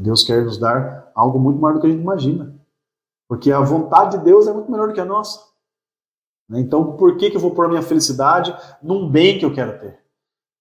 Deus 0.02 0.24
quer 0.24 0.44
nos 0.44 0.57
dar 0.57 1.10
algo 1.15 1.40
muito 1.40 1.61
maior 1.61 1.76
do 1.76 1.80
que 1.80 1.88
a 1.88 1.90
gente 1.90 2.02
imagina. 2.02 2.53
Porque 3.30 3.52
a 3.52 3.61
vontade 3.61 4.18
de 4.18 4.24
Deus 4.26 4.48
é 4.48 4.53
muito 4.53 4.69
melhor 4.69 4.90
do 4.90 4.94
que 4.94 4.99
a 4.99 5.06
nossa. 5.06 5.40
Então, 6.52 6.98
por 6.98 7.15
que, 7.18 7.30
que 7.30 7.38
eu 7.38 7.41
vou 7.41 7.52
pôr 7.52 7.65
a 7.65 7.69
minha 7.69 7.82
felicidade 7.82 8.53
num 8.82 9.10
bem 9.10 9.38
que 9.38 9.45
eu 9.45 9.53
quero 9.53 9.80
ter? 9.80 9.99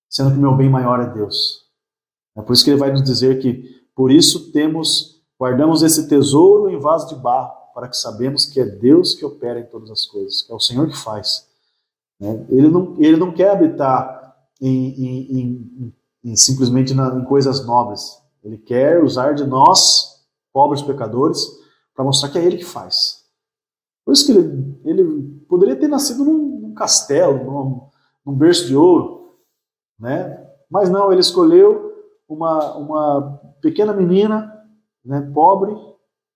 Sendo 0.09 0.31
que 0.33 0.37
o 0.39 0.41
meu 0.41 0.55
bem 0.55 0.69
maior 0.69 1.01
é 1.01 1.07
Deus. 1.07 1.65
É 2.37 2.43
por 2.43 2.53
isso 2.53 2.65
que 2.65 2.71
ele 2.71 2.79
vai 2.79 2.93
nos 2.93 3.03
dizer 3.03 3.41
que, 3.41 3.85
por 3.95 4.11
isso 4.13 4.53
temos, 4.53 5.23
guardamos 5.41 5.83
esse 5.83 6.09
tesouro 6.09 6.69
em 6.71 6.79
vaso 6.79 7.09
de 7.09 7.15
barro, 7.21 7.55
para 7.75 7.89
que 7.89 7.97
sabemos 7.97 8.47
que 8.47 8.61
é 8.61 8.65
Deus 8.65 9.15
que 9.15 9.25
opera 9.25 9.59
em 9.61 9.67
todas 9.67 9.91
as 9.91 10.05
coisas, 10.07 10.43
que 10.43 10.53
é 10.53 10.55
o 10.55 10.61
Senhor 10.61 10.87
que 10.89 10.97
faz. 10.97 11.49
Né? 12.21 12.47
Ele, 12.49 12.69
não, 12.69 12.95
ele 12.99 13.17
não 13.17 13.33
quer 13.33 13.51
habitar 13.51 14.37
em, 14.61 14.89
em- 14.89 15.41
em- 15.41 15.95
simplesmente 16.35 16.95
na- 16.95 17.15
em 17.15 17.25
coisas 17.25 17.67
nobres. 17.67 18.21
Ele 18.43 18.57
quer 18.57 19.03
usar 19.05 19.35
de 19.35 19.45
nós, 19.45 20.25
pobres 20.53 20.81
pecadores, 20.81 21.47
para 21.95 22.05
mostrar 22.05 22.31
que 22.31 22.39
é 22.39 22.45
Ele 22.45 22.57
que 22.57 22.65
faz. 22.65 23.27
Por 24.05 24.13
isso 24.13 24.25
que 24.25 24.33
ele, 24.33 24.81
ele 24.85 25.45
poderia 25.49 25.77
ter 25.77 25.89
nascido 25.89 26.25
num, 26.25 26.61
num 26.61 26.75
castelo, 26.75 27.45
num, 27.45 27.91
num 28.25 28.35
berço 28.39 28.67
de 28.67 28.77
ouro, 28.77 29.37
né? 29.99 30.47
mas 30.71 30.89
não, 30.89 31.11
ele 31.11 31.21
escolheu 31.21 31.93
uma, 32.29 32.77
uma 32.77 33.41
pequena 33.61 33.93
menina 33.93 34.53
né, 35.05 35.21
pobre, 35.35 35.75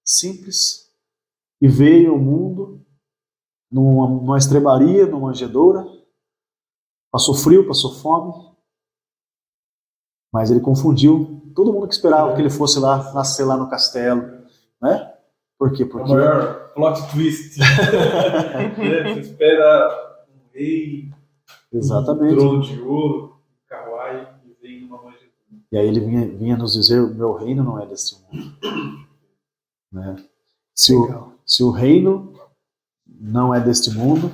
simples, 0.05 0.91
e 1.61 1.69
veio 1.69 2.12
ao 2.12 2.19
mundo 2.19 2.85
numa, 3.71 4.09
numa 4.09 4.39
estrebaria, 4.39 5.07
numa 5.07 5.29
manjedoura, 5.29 5.87
passou 7.12 7.35
frio, 7.35 7.69
passou 7.69 7.95
fome, 7.95 8.50
mas 10.32 10.51
ele 10.51 10.61
confundiu 10.61 11.40
todo 11.55 11.73
mundo 11.73 11.89
que 11.89 11.94
esperava 11.94 12.35
que 12.35 12.40
ele 12.40 12.51
fosse 12.51 12.78
lá 12.78 13.12
nascer 13.12 13.44
lá 13.44 13.57
no 13.57 13.69
castelo, 13.69 14.23
né? 14.81 15.12
Por 15.59 15.73
quê? 15.73 15.85
Porque... 15.85 16.11
O 16.11 16.15
maior 16.15 16.73
plot 16.74 17.11
twist. 17.11 17.59
Você 17.61 19.20
espera 19.20 20.24
um 20.31 20.55
rei, 20.55 21.11
Exatamente. 21.73 22.35
um 22.35 22.39
trono 22.39 22.62
de 22.62 22.81
ouro, 22.81 23.36
um 23.36 23.69
carruagem, 23.69 24.27
e 24.47 24.57
vem 24.62 24.85
uma 24.85 24.97
manjedoura. 24.97 25.31
E 25.70 25.77
aí 25.77 25.86
ele 25.86 26.01
vinha, 26.01 26.27
vinha 26.27 26.57
nos 26.57 26.73
dizer: 26.73 27.02
meu 27.15 27.35
reino 27.35 27.62
não 27.62 27.78
é 27.78 27.86
deste 27.86 28.16
mundo. 28.23 28.52
Né? 29.93 30.15
Se, 30.73 30.94
o, 30.94 31.32
se 31.44 31.65
o 31.65 31.73
reino 31.73 32.32
não 33.05 33.52
é 33.52 33.61
deste 33.61 33.90
mundo, 33.90 34.31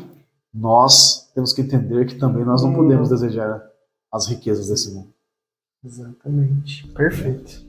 nós 0.53 1.33
temos 1.35 1.55
que 1.55 1.63
entender 1.63 2.05
que 2.05 2.17
também 2.17 2.45
nós 2.45 2.63
não 2.63 2.75
podemos 2.75 3.09
desejar 3.09 3.67
as 4.13 4.27
riquezas 4.27 4.69
desse 4.69 4.95
mundo. 4.95 5.16
Exatamente. 5.87 6.85
Perfeito. 6.89 7.65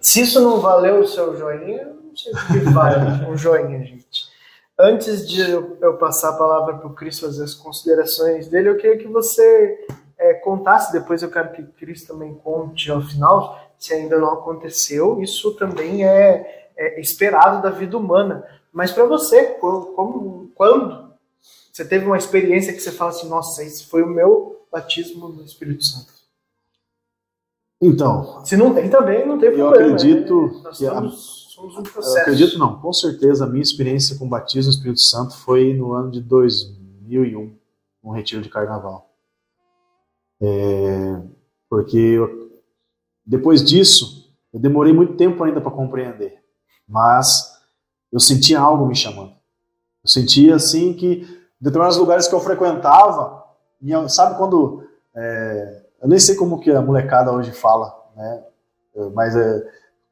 Se 0.00 0.22
isso 0.22 0.40
não 0.40 0.62
valeu 0.62 1.00
o 1.00 1.06
seu 1.06 1.36
joinha, 1.36 1.84
não 1.84 2.16
sei 2.16 2.32
o 2.32 2.36
que 2.46 2.58
vale 2.70 3.26
um 3.26 3.36
joinha, 3.36 3.84
gente. 3.84 4.07
Antes 4.80 5.28
de 5.28 5.40
eu 5.40 5.96
passar 5.98 6.30
a 6.30 6.38
palavra 6.38 6.76
para 6.76 6.86
o 6.86 6.94
Cris 6.94 7.18
fazer 7.18 7.42
as 7.42 7.54
considerações 7.54 8.46
dele, 8.46 8.68
eu 8.68 8.76
queria 8.76 8.96
que 8.96 9.08
você 9.08 9.86
é, 10.16 10.34
contasse, 10.34 10.92
depois 10.92 11.20
eu 11.20 11.30
quero 11.30 11.50
que 11.50 11.62
o 11.62 11.72
Cris 11.72 12.04
também 12.04 12.34
conte 12.34 12.88
ao 12.88 13.00
final, 13.00 13.58
se 13.76 13.92
ainda 13.92 14.18
não 14.18 14.32
aconteceu. 14.32 15.20
Isso 15.20 15.54
também 15.54 16.06
é, 16.06 16.70
é 16.76 17.00
esperado 17.00 17.60
da 17.60 17.70
vida 17.70 17.98
humana. 17.98 18.46
Mas 18.72 18.92
para 18.92 19.04
você, 19.04 19.44
como, 19.44 20.52
quando 20.54 21.08
você 21.72 21.84
teve 21.84 22.06
uma 22.06 22.16
experiência 22.16 22.72
que 22.72 22.80
você 22.80 22.92
fala 22.92 23.10
assim, 23.10 23.28
nossa, 23.28 23.64
esse 23.64 23.86
foi 23.86 24.02
o 24.02 24.08
meu 24.08 24.64
batismo 24.70 25.28
no 25.28 25.44
Espírito 25.44 25.84
Santo? 25.84 26.12
Então. 27.80 28.44
Se 28.44 28.56
não 28.56 28.74
tem 28.74 28.88
também, 28.90 29.26
não 29.26 29.38
tem 29.38 29.50
problema. 29.50 29.76
Eu 29.76 29.94
acredito 29.94 30.62
né? 30.62 30.70
Que 30.70 30.76
somos, 30.76 31.37
somos 31.58 31.76
um 31.76 31.82
processo. 31.82 32.16
Eu 32.16 32.22
acredito 32.22 32.58
não, 32.58 32.78
com 32.78 32.92
certeza 32.92 33.44
a 33.44 33.48
minha 33.48 33.62
experiência 33.62 34.16
com 34.16 34.26
o 34.26 34.28
batismo 34.28 34.70
no 34.70 34.76
Espírito 34.76 35.00
Santo 35.00 35.36
foi 35.36 35.74
no 35.74 35.92
ano 35.92 36.10
de 36.10 36.20
2001, 36.20 37.56
um 38.02 38.10
retiro 38.10 38.40
de 38.40 38.48
carnaval. 38.48 39.10
É, 40.40 41.20
porque 41.68 41.96
eu, 41.96 42.52
depois 43.26 43.64
disso, 43.64 44.32
eu 44.52 44.60
demorei 44.60 44.92
muito 44.92 45.14
tempo 45.14 45.42
ainda 45.42 45.60
para 45.60 45.72
compreender, 45.72 46.40
mas 46.86 47.58
eu 48.12 48.20
sentia 48.20 48.60
algo 48.60 48.86
me 48.86 48.94
chamando. 48.94 49.32
Eu 50.04 50.08
sentia 50.08 50.54
assim 50.54 50.94
que 50.94 51.22
em 51.60 51.64
determinados 51.64 51.98
lugares 51.98 52.28
que 52.28 52.34
eu 52.34 52.40
frequentava, 52.40 53.44
sabe 54.08 54.38
quando 54.38 54.86
é, 55.14 55.82
eu 56.00 56.08
nem 56.08 56.20
sei 56.20 56.36
como 56.36 56.60
que 56.60 56.70
a 56.70 56.80
molecada 56.80 57.32
hoje 57.32 57.50
fala, 57.50 57.92
né? 58.16 58.44
Mas 59.14 59.36
é, 59.36 59.64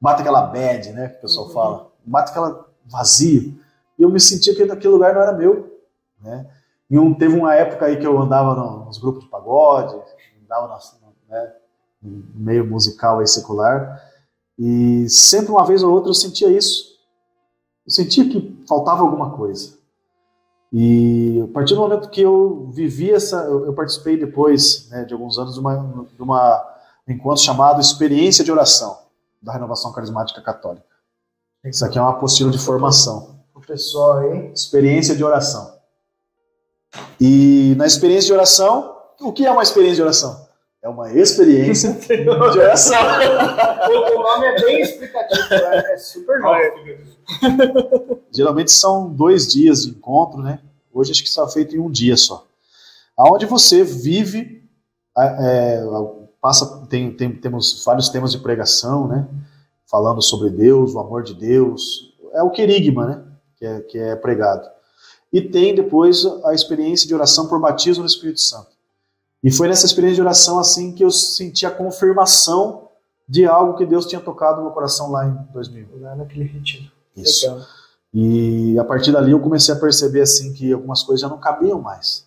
bate 0.07 0.21
aquela 0.21 0.43
bad, 0.43 0.93
né? 0.93 1.09
Que 1.09 1.19
o 1.19 1.21
pessoal 1.23 1.47
uhum. 1.47 1.53
fala. 1.53 1.91
Bate 2.05 2.31
aquela 2.31 2.65
vazio. 2.85 3.59
E 3.99 4.03
eu 4.03 4.09
me 4.09 4.21
sentia 4.21 4.55
que 4.55 4.63
aquele 4.63 4.93
lugar 4.93 5.13
não 5.13 5.21
era 5.21 5.33
meu, 5.33 5.81
né? 6.21 6.47
E 6.89 6.97
um, 6.97 7.13
teve 7.13 7.37
uma 7.37 7.53
época 7.55 7.87
aí 7.87 7.99
que 7.99 8.07
eu 8.07 8.17
andava 8.17 8.55
nos 8.85 8.99
grupos 8.99 9.25
de 9.25 9.29
pagode, 9.29 9.97
andava 10.45 10.69
no 10.69 11.13
né, 11.29 11.53
meio 12.37 12.65
musical 12.65 13.19
aí 13.19 13.27
secular, 13.27 14.01
e 14.57 15.09
sempre 15.09 15.51
uma 15.51 15.65
vez 15.65 15.83
ou 15.83 15.93
outra 15.93 16.11
eu 16.11 16.15
sentia 16.15 16.49
isso. 16.49 16.97
Eu 17.85 17.91
sentia 17.91 18.29
que 18.29 18.65
faltava 18.69 19.03
alguma 19.03 19.33
coisa. 19.33 19.77
E 20.73 21.43
a 21.43 21.53
partir 21.53 21.75
do 21.75 21.81
momento 21.81 22.11
que 22.11 22.21
eu 22.21 22.69
vivi 22.71 23.11
essa, 23.11 23.39
eu, 23.39 23.73
participei 23.73 24.17
depois 24.17 24.89
né, 24.91 25.05
de 25.05 25.13
alguns 25.13 25.37
anos 25.39 25.55
de 25.55 25.61
uma, 25.61 26.07
de 26.15 26.23
uma 26.23 26.77
um 27.09 27.13
encontro 27.13 27.43
chamado 27.43 27.81
Experiência 27.81 28.45
de 28.45 28.53
Oração 28.53 29.06
da 29.47 29.53
Renovação 29.53 29.93
Carismática 29.93 30.43
Católica. 30.43 30.85
Isso 31.65 31.85
aqui 31.85 31.97
é 31.97 32.01
uma 32.01 32.11
apostila 32.11 32.51
de 32.51 32.59
formação. 32.59 33.39
O 33.55 33.61
pessoal 33.61 34.19
aí. 34.19 34.53
Experiência 34.53 35.15
de 35.15 35.23
oração. 35.23 35.79
E 37.21 37.75
na 37.77 37.87
experiência 37.87 38.27
de 38.27 38.33
oração, 38.33 38.97
o 39.21 39.33
que 39.33 39.47
é 39.47 39.51
uma 39.51 39.63
experiência 39.63 39.97
de 39.97 40.03
oração? 40.03 40.47
É 40.83 40.89
uma 40.89 41.13
experiência 41.13 41.93
de 41.95 42.29
oração. 42.29 42.99
o 44.17 44.23
nome 44.23 44.47
é 44.47 44.61
bem 44.61 44.81
explicativo, 44.81 45.55
é, 45.55 45.95
é 45.95 45.99
super 45.99 46.41
novo. 46.41 48.21
Geralmente 48.33 48.73
são 48.73 49.09
dois 49.09 49.47
dias 49.47 49.85
de 49.85 49.91
encontro, 49.91 50.43
né? 50.43 50.59
Hoje 50.93 51.13
acho 51.13 51.23
que 51.23 51.29
está 51.29 51.47
feito 51.47 51.77
em 51.77 51.79
um 51.79 51.91
dia 51.91 52.17
só. 52.17 52.47
Aonde 53.17 53.47
você 53.47 53.85
vive, 53.85 54.69
é, 55.17 55.85
passa, 56.47 56.87
tem, 56.89 57.11
tem, 57.11 57.35
temos 57.35 57.83
vários 57.85 58.09
temas 58.09 58.31
de 58.31 58.39
pregação, 58.39 59.09
né? 59.09 59.27
Falando 59.91 60.23
sobre 60.23 60.49
Deus, 60.49 60.95
o 60.95 61.01
amor 61.01 61.25
de 61.25 61.35
Deus. 61.35 62.15
É 62.33 62.41
o 62.41 62.51
querigma, 62.51 63.05
né? 63.05 63.25
Que 63.57 63.67
é, 63.67 63.81
que 63.81 63.99
é 63.99 64.15
pregado. 64.15 64.69
E 65.33 65.43
tem 65.43 65.75
depois 65.75 66.25
a 66.45 66.55
experiência 66.55 67.09
de 67.09 67.13
oração 67.13 67.49
por 67.49 67.61
batismo 67.61 68.05
no 68.05 68.09
Espírito 68.09 68.41
Santo. 68.41 68.69
E 69.43 69.51
foi 69.51 69.67
nessa 69.67 69.87
experiência 69.87 70.15
de 70.15 70.23
oração 70.23 70.61
assim 70.61 70.93
que 70.93 71.03
eu 71.03 71.11
senti 71.11 71.67
a 71.67 71.71
confirmação 71.71 72.91
de 73.29 73.45
algo 73.45 73.77
que 73.77 73.85
Deus 73.85 74.07
tinha 74.07 74.21
tocado 74.21 74.59
no 74.59 74.67
meu 74.67 74.73
coração 74.73 75.11
lá 75.11 75.27
em 75.27 75.53
2000. 75.53 75.89
Lá 76.01 76.15
naquele 76.15 76.45
retiro. 76.45 76.93
Isso. 77.17 77.45
Legal. 77.45 77.67
E 78.15 78.79
a 78.79 78.85
partir 78.85 79.11
dali 79.11 79.33
eu 79.33 79.41
comecei 79.41 79.75
a 79.75 79.79
perceber 79.79 80.21
assim 80.21 80.53
que 80.53 80.73
algumas 80.73 81.03
coisas 81.03 81.23
já 81.23 81.29
não 81.29 81.39
cabiam 81.39 81.83
mais. 81.83 82.25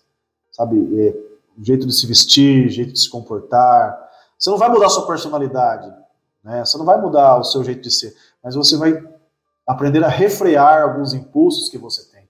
Sabe, 0.52 0.76
é, 1.00 1.16
jeito 1.62 1.86
de 1.86 1.94
se 1.94 2.06
vestir, 2.06 2.68
jeito 2.68 2.92
de 2.92 3.00
se 3.00 3.08
comportar. 3.08 4.09
Você 4.40 4.48
não 4.48 4.56
vai 4.56 4.70
mudar 4.70 4.86
a 4.86 4.90
sua 4.90 5.06
personalidade, 5.06 5.94
né? 6.42 6.64
Você 6.64 6.78
não 6.78 6.86
vai 6.86 6.98
mudar 6.98 7.36
o 7.36 7.44
seu 7.44 7.62
jeito 7.62 7.82
de 7.82 7.90
ser, 7.90 8.16
mas 8.42 8.54
você 8.54 8.74
vai 8.78 9.06
aprender 9.66 10.02
a 10.02 10.08
refrear 10.08 10.82
alguns 10.82 11.12
impulsos 11.12 11.68
que 11.68 11.76
você 11.76 12.10
tem. 12.10 12.26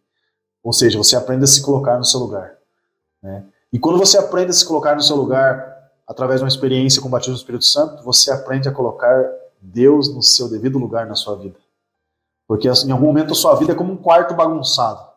Ou 0.61 0.73
seja, 0.73 0.99
você 0.99 1.15
aprende 1.15 1.45
a 1.45 1.47
se 1.47 1.63
colocar 1.63 1.97
no 1.97 2.05
seu 2.05 2.19
lugar, 2.19 2.57
né? 3.23 3.45
E 3.73 3.79
quando 3.79 3.97
você 3.97 4.19
aprende 4.19 4.51
a 4.51 4.53
se 4.53 4.67
colocar 4.67 4.97
no 4.97 5.03
seu 5.03 5.15
lugar, 5.15 5.93
através 6.05 6.41
de 6.41 6.45
uma 6.45 6.49
experiência 6.49 7.01
com 7.01 7.07
o 7.07 7.11
batismo 7.11 7.35
do 7.35 7.39
Espírito 7.39 7.65
Santo, 7.65 8.03
você 8.03 8.33
aprende 8.33 8.69
a 8.69 8.73
colocar 8.73 9.31
Deus 9.61 10.13
no 10.13 10.21
seu 10.21 10.51
devido 10.51 10.77
lugar 10.77 11.07
na 11.07 11.15
sua 11.15 11.37
vida. 11.37 11.57
Porque 12.49 12.69
assim, 12.69 12.89
em 12.89 12.91
algum 12.91 13.07
momento 13.07 13.33
a 13.33 13.37
sua 13.37 13.55
vida 13.55 13.71
é 13.71 13.77
como 13.77 13.93
um 13.93 13.97
quarto 13.97 14.35
bagunçado. 14.35 15.09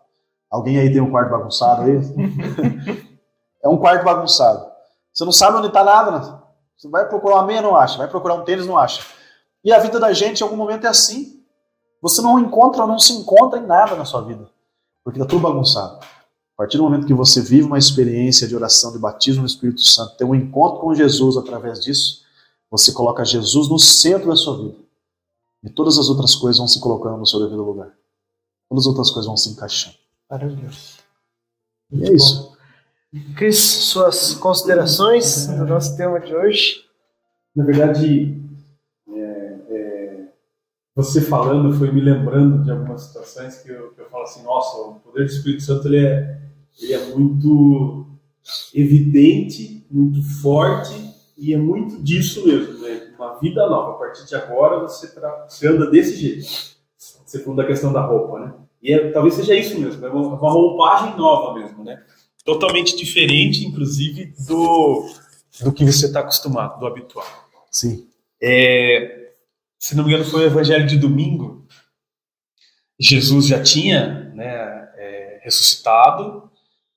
Alguém 0.48 0.78
aí 0.78 0.94
tem 0.94 1.02
um 1.02 1.10
quarto 1.10 1.32
bagunçado 1.32 1.82
aí? 1.82 1.98
é 3.64 3.68
um 3.68 3.78
quarto 3.78 4.06
bagunçado. 4.06 4.72
Você 5.12 5.26
não 5.26 5.32
sabe 5.32 5.58
onde 5.58 5.68
está 5.68 5.84
nada. 5.84 6.43
Você 6.78 6.90
vai 6.90 7.08
procurar 7.08 7.36
uma 7.36 7.46
meia, 7.46 7.62
não 7.62 7.76
acha. 7.76 7.98
Vai 7.98 8.08
procurar 8.08 8.36
um 8.36 8.44
tênis, 8.44 8.66
não 8.66 8.78
acha. 8.78 9.02
E 9.64 9.72
a 9.72 9.80
vida 9.80 10.00
da 10.00 10.12
gente 10.12 10.42
em 10.42 10.44
algum 10.44 10.58
momento 10.58 10.86
é 10.86 10.90
assim. 10.90 11.44
Você 12.02 12.22
não 12.22 12.38
encontra, 12.40 12.86
não 12.86 13.00
se 13.00 13.14
encontra 13.14 13.60
em 13.60 13.66
nada 13.66 13.96
na 13.96 14.04
sua 14.04 14.22
vida. 14.22 14.50
Porque 15.04 15.20
está 15.20 15.30
tudo 15.30 15.42
bagunçado. 15.42 16.00
A 16.54 16.58
partir 16.58 16.78
do 16.78 16.84
momento 16.84 17.08
que 17.08 17.14
você 17.14 17.42
vive 17.42 17.64
uma 17.64 17.78
experiência 17.80 18.48
de 18.48 18.56
oração, 18.56 18.92
de 18.92 19.00
batismo 19.00 19.42
no 19.42 19.48
Espírito 19.48 19.82
Santo, 19.82 20.18
tem 20.18 20.28
um 20.28 20.36
encontro 20.36 20.82
com 20.82 20.94
Jesus 20.94 21.36
através 21.36 21.82
disso, 21.82 22.24
você 22.70 22.92
coloca 22.92 23.24
Jesus 23.26 23.70
no 23.70 23.80
centro 23.80 24.30
da 24.30 24.36
sua 24.36 24.58
vida. 24.58 24.78
E 25.64 25.70
todas 25.70 25.98
as 25.98 26.10
outras 26.10 26.36
coisas 26.36 26.58
vão 26.58 26.68
se 26.68 26.80
colocando 26.80 27.18
no 27.18 27.26
seu 27.26 27.40
devido 27.40 27.64
lugar. 27.64 27.92
Todas 28.70 28.84
as 28.84 28.88
outras 28.88 29.10
coisas 29.10 29.26
vão 29.26 29.38
se 29.38 29.50
encaixando. 29.50 29.96
Maravilhoso. 30.30 30.98
E 31.92 32.04
é 32.04 32.14
isso. 32.14 32.53
Cris, 33.36 33.60
suas 33.60 34.34
considerações 34.34 35.46
do 35.46 35.66
nosso 35.68 35.96
tema 35.96 36.20
de 36.20 36.34
hoje? 36.34 36.84
Na 37.56 37.64
verdade, 37.64 38.42
é, 39.08 39.56
é, 39.70 40.20
você 40.96 41.22
falando 41.22 41.78
foi 41.78 41.92
me 41.92 42.02
lembrando 42.02 42.64
de 42.64 42.72
algumas 42.72 43.04
situações 43.04 43.58
que 43.60 43.70
eu, 43.70 43.92
que 43.92 44.02
eu 44.02 44.10
falo 44.10 44.24
assim, 44.24 44.42
nossa, 44.42 44.78
o 44.78 44.96
poder 44.96 45.26
do 45.26 45.32
Espírito 45.32 45.62
Santo 45.62 45.88
ele 45.90 46.04
é, 46.04 46.42
ele 46.82 46.94
é 46.94 47.06
muito 47.16 48.08
evidente, 48.74 49.86
muito 49.92 50.24
forte 50.42 50.96
e 51.38 51.54
é 51.54 51.58
muito 51.58 52.02
disso 52.02 52.48
mesmo, 52.48 52.80
né? 52.80 53.14
Uma 53.16 53.38
vida 53.38 53.70
nova. 53.70 53.92
A 53.92 54.00
partir 54.00 54.26
de 54.26 54.34
agora 54.34 54.80
você, 54.80 55.14
tra... 55.14 55.46
você 55.48 55.68
anda 55.68 55.88
desse 55.92 56.16
jeito. 56.16 56.48
Você 56.98 57.40
falou 57.40 57.58
da 57.58 57.66
questão 57.68 57.94
da 57.94 58.04
roupa, 58.04 58.40
né? 58.40 58.54
E 58.82 58.92
é, 58.92 59.12
talvez 59.12 59.36
seja 59.36 59.54
isso 59.54 59.80
mesmo, 59.80 60.04
é 60.04 60.10
uma, 60.10 60.36
uma 60.36 60.52
roupagem 60.52 61.16
nova 61.16 61.54
mesmo, 61.60 61.84
né? 61.84 62.02
Totalmente 62.44 62.98
diferente, 62.98 63.66
inclusive, 63.66 64.34
do, 64.48 65.10
do 65.62 65.72
que 65.72 65.86
você 65.86 66.08
está 66.08 66.20
acostumado, 66.20 66.80
do 66.80 66.86
habitual. 66.86 67.26
Sim. 67.72 68.08
É, 68.42 69.32
se 69.80 69.96
não 69.96 70.04
me 70.04 70.10
engano, 70.10 70.30
foi 70.30 70.44
o 70.44 70.48
Evangelho 70.48 70.86
de 70.86 70.98
domingo. 70.98 71.66
Jesus 73.00 73.48
já 73.48 73.62
tinha 73.62 74.32
né, 74.36 74.46
é, 74.46 75.42
ressuscitado, 75.44 76.50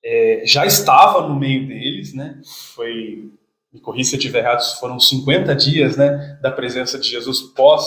é, 0.03 0.43
já 0.45 0.65
estava 0.65 1.27
no 1.27 1.35
meio 1.37 1.67
deles, 1.67 2.13
né? 2.13 2.41
Foi, 2.75 3.31
me 3.73 3.79
corri 3.79 4.05
se 4.05 4.15
eu 4.15 4.19
estiver 4.19 4.39
errado, 4.39 4.61
foram 4.79 4.99
50 4.99 5.55
dias 5.55 5.97
né, 5.97 6.39
da 6.41 6.51
presença 6.51 6.99
de 6.99 7.09
Jesus 7.09 7.41
pós 7.41 7.85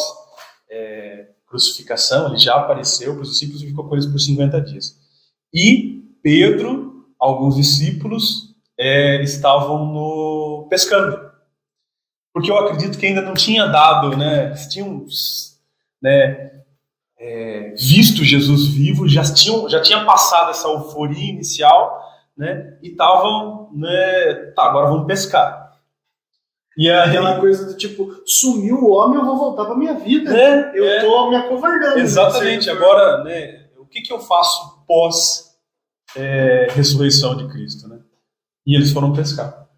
é, 0.70 1.28
crucificação, 1.46 2.28
ele 2.28 2.38
já 2.38 2.54
apareceu 2.54 3.14
para 3.14 3.22
os 3.22 3.30
discípulos 3.30 3.62
e 3.62 3.66
ficou 3.66 3.88
com 3.88 3.94
eles 3.94 4.06
por 4.06 4.18
50 4.18 4.60
dias. 4.60 4.96
E 5.52 6.04
Pedro, 6.22 6.99
alguns 7.20 7.56
discípulos, 7.56 8.54
é, 8.78 9.22
estavam 9.22 9.84
no 9.84 10.66
pescando. 10.70 11.30
Porque 12.32 12.50
eu 12.50 12.56
acredito 12.56 12.98
que 12.98 13.06
ainda 13.06 13.20
não 13.20 13.34
tinha 13.34 13.66
dado, 13.66 14.16
né? 14.16 14.46
Eles 14.46 14.66
tinham 14.68 15.04
né, 16.00 16.62
é, 17.18 17.74
visto 17.76 18.24
Jesus 18.24 18.68
vivo, 18.68 19.06
já 19.06 19.22
tinham, 19.22 19.68
já 19.68 19.82
tinha 19.82 20.04
passado 20.04 20.50
essa 20.50 20.68
euforia 20.68 21.28
inicial, 21.28 22.02
né? 22.36 22.78
E 22.82 22.88
estavam, 22.88 23.70
né? 23.74 24.52
Tá, 24.56 24.64
agora 24.64 24.88
vamos 24.88 25.06
pescar. 25.06 25.60
E 26.78 26.88
aí, 26.88 27.10
aquela 27.10 27.38
coisa 27.38 27.66
do 27.66 27.76
tipo, 27.76 28.22
sumiu 28.24 28.76
o 28.76 28.92
homem, 28.92 29.18
eu 29.18 29.26
vou 29.26 29.36
voltar 29.36 29.66
para 29.66 29.76
minha 29.76 29.94
vida. 29.94 30.34
É, 30.34 30.70
eu 30.72 30.88
é, 30.88 31.00
tô 31.00 31.28
me 31.28 31.36
acovardando. 31.36 31.98
Exatamente. 31.98 32.70
Agora, 32.70 33.22
né? 33.24 33.66
O 33.76 33.84
que 33.84 34.00
que 34.00 34.12
eu 34.12 34.20
faço 34.20 34.84
pós 34.86 35.49
é, 36.16 36.68
ressurreição 36.70 37.36
de 37.36 37.48
Cristo, 37.48 37.88
né? 37.88 37.98
E 38.66 38.74
eles 38.74 38.92
foram 38.92 39.12
pescar. 39.12 39.68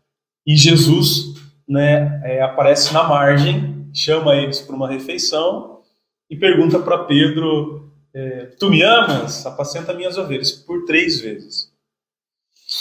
E 0.47 0.57
Jesus, 0.57 1.35
né? 1.69 2.21
É, 2.25 2.43
aparece 2.43 2.93
na 2.93 3.05
margem, 3.05 3.89
chama 3.93 4.35
eles 4.37 4.61
para 4.61 4.75
uma 4.75 4.89
refeição 4.89 5.81
e 6.31 6.37
pergunta 6.37 6.79
para 6.79 7.05
Pedro: 7.05 7.93
é, 8.15 8.47
Tu 8.59 8.71
me 8.71 8.83
amas? 8.83 9.45
Apacenta 9.47 9.95
minhas 9.95 10.19
ovelhas 10.19 10.53
por 10.53 10.85
três 10.85 11.21
vezes. 11.21 11.71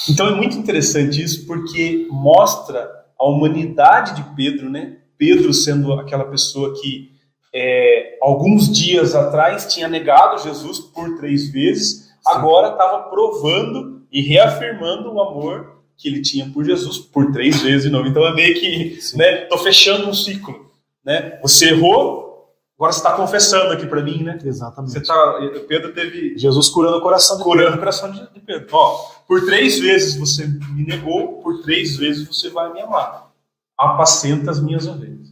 Então 0.09 0.27
é 0.27 0.35
muito 0.35 0.57
interessante 0.57 1.21
isso 1.21 1.45
porque 1.45 2.07
mostra 2.09 2.89
a 3.19 3.25
humanidade 3.25 4.15
de 4.15 4.35
Pedro, 4.35 4.69
né? 4.69 4.97
Pedro 5.17 5.53
sendo 5.53 5.93
aquela 5.93 6.25
pessoa 6.25 6.73
que 6.81 7.11
é, 7.53 8.17
alguns 8.21 8.71
dias 8.71 9.13
atrás 9.13 9.71
tinha 9.71 9.87
negado 9.87 10.41
Jesus 10.41 10.79
por 10.79 11.17
três 11.17 11.51
vezes. 11.51 12.09
Agora 12.25 12.69
estava 12.71 13.09
provando 13.09 14.05
e 14.11 14.21
reafirmando 14.21 15.11
o 15.11 15.21
amor 15.21 15.81
que 15.97 16.07
ele 16.07 16.21
tinha 16.21 16.49
por 16.49 16.65
Jesus 16.65 16.97
por 16.97 17.31
três 17.31 17.61
vezes 17.61 17.83
de 17.83 17.89
novo. 17.89 18.07
Então 18.07 18.25
é 18.25 18.33
meio 18.33 18.59
que, 18.59 18.99
Sim. 19.01 19.17
né? 19.17 19.45
Tô 19.45 19.57
fechando 19.57 20.09
um 20.09 20.13
ciclo, 20.13 20.71
né? 21.05 21.39
Você 21.41 21.69
errou, 21.69 22.55
agora 22.75 22.91
você 22.91 22.99
está 22.99 23.13
confessando 23.13 23.71
aqui 23.71 23.85
para 23.85 24.01
mim, 24.01 24.23
né? 24.23 24.37
Exatamente. 24.43 24.93
Você 24.93 25.03
tá, 25.03 25.39
Pedro 25.67 25.93
teve 25.93 26.37
Jesus 26.37 26.69
curando 26.69 26.97
o 26.97 27.01
coração 27.01 27.37
de 27.37 27.43
curando 27.43 27.63
Pedro. 27.63 27.75
o 27.75 27.79
coração 27.79 28.11
de 28.11 28.39
Pedro. 28.39 28.67
Ó, 28.71 29.11
por 29.27 29.45
três 29.45 29.79
vezes 29.79 30.17
você 30.17 30.47
me 30.47 30.85
negou, 30.85 31.41
por 31.41 31.61
três 31.61 31.97
vezes 31.97 32.27
você 32.27 32.49
vai 32.49 32.73
me 32.73 32.81
amar. 32.81 33.31
Apacenta 33.77 34.49
as 34.51 34.59
minhas 34.59 34.87
ovelhas. 34.87 35.31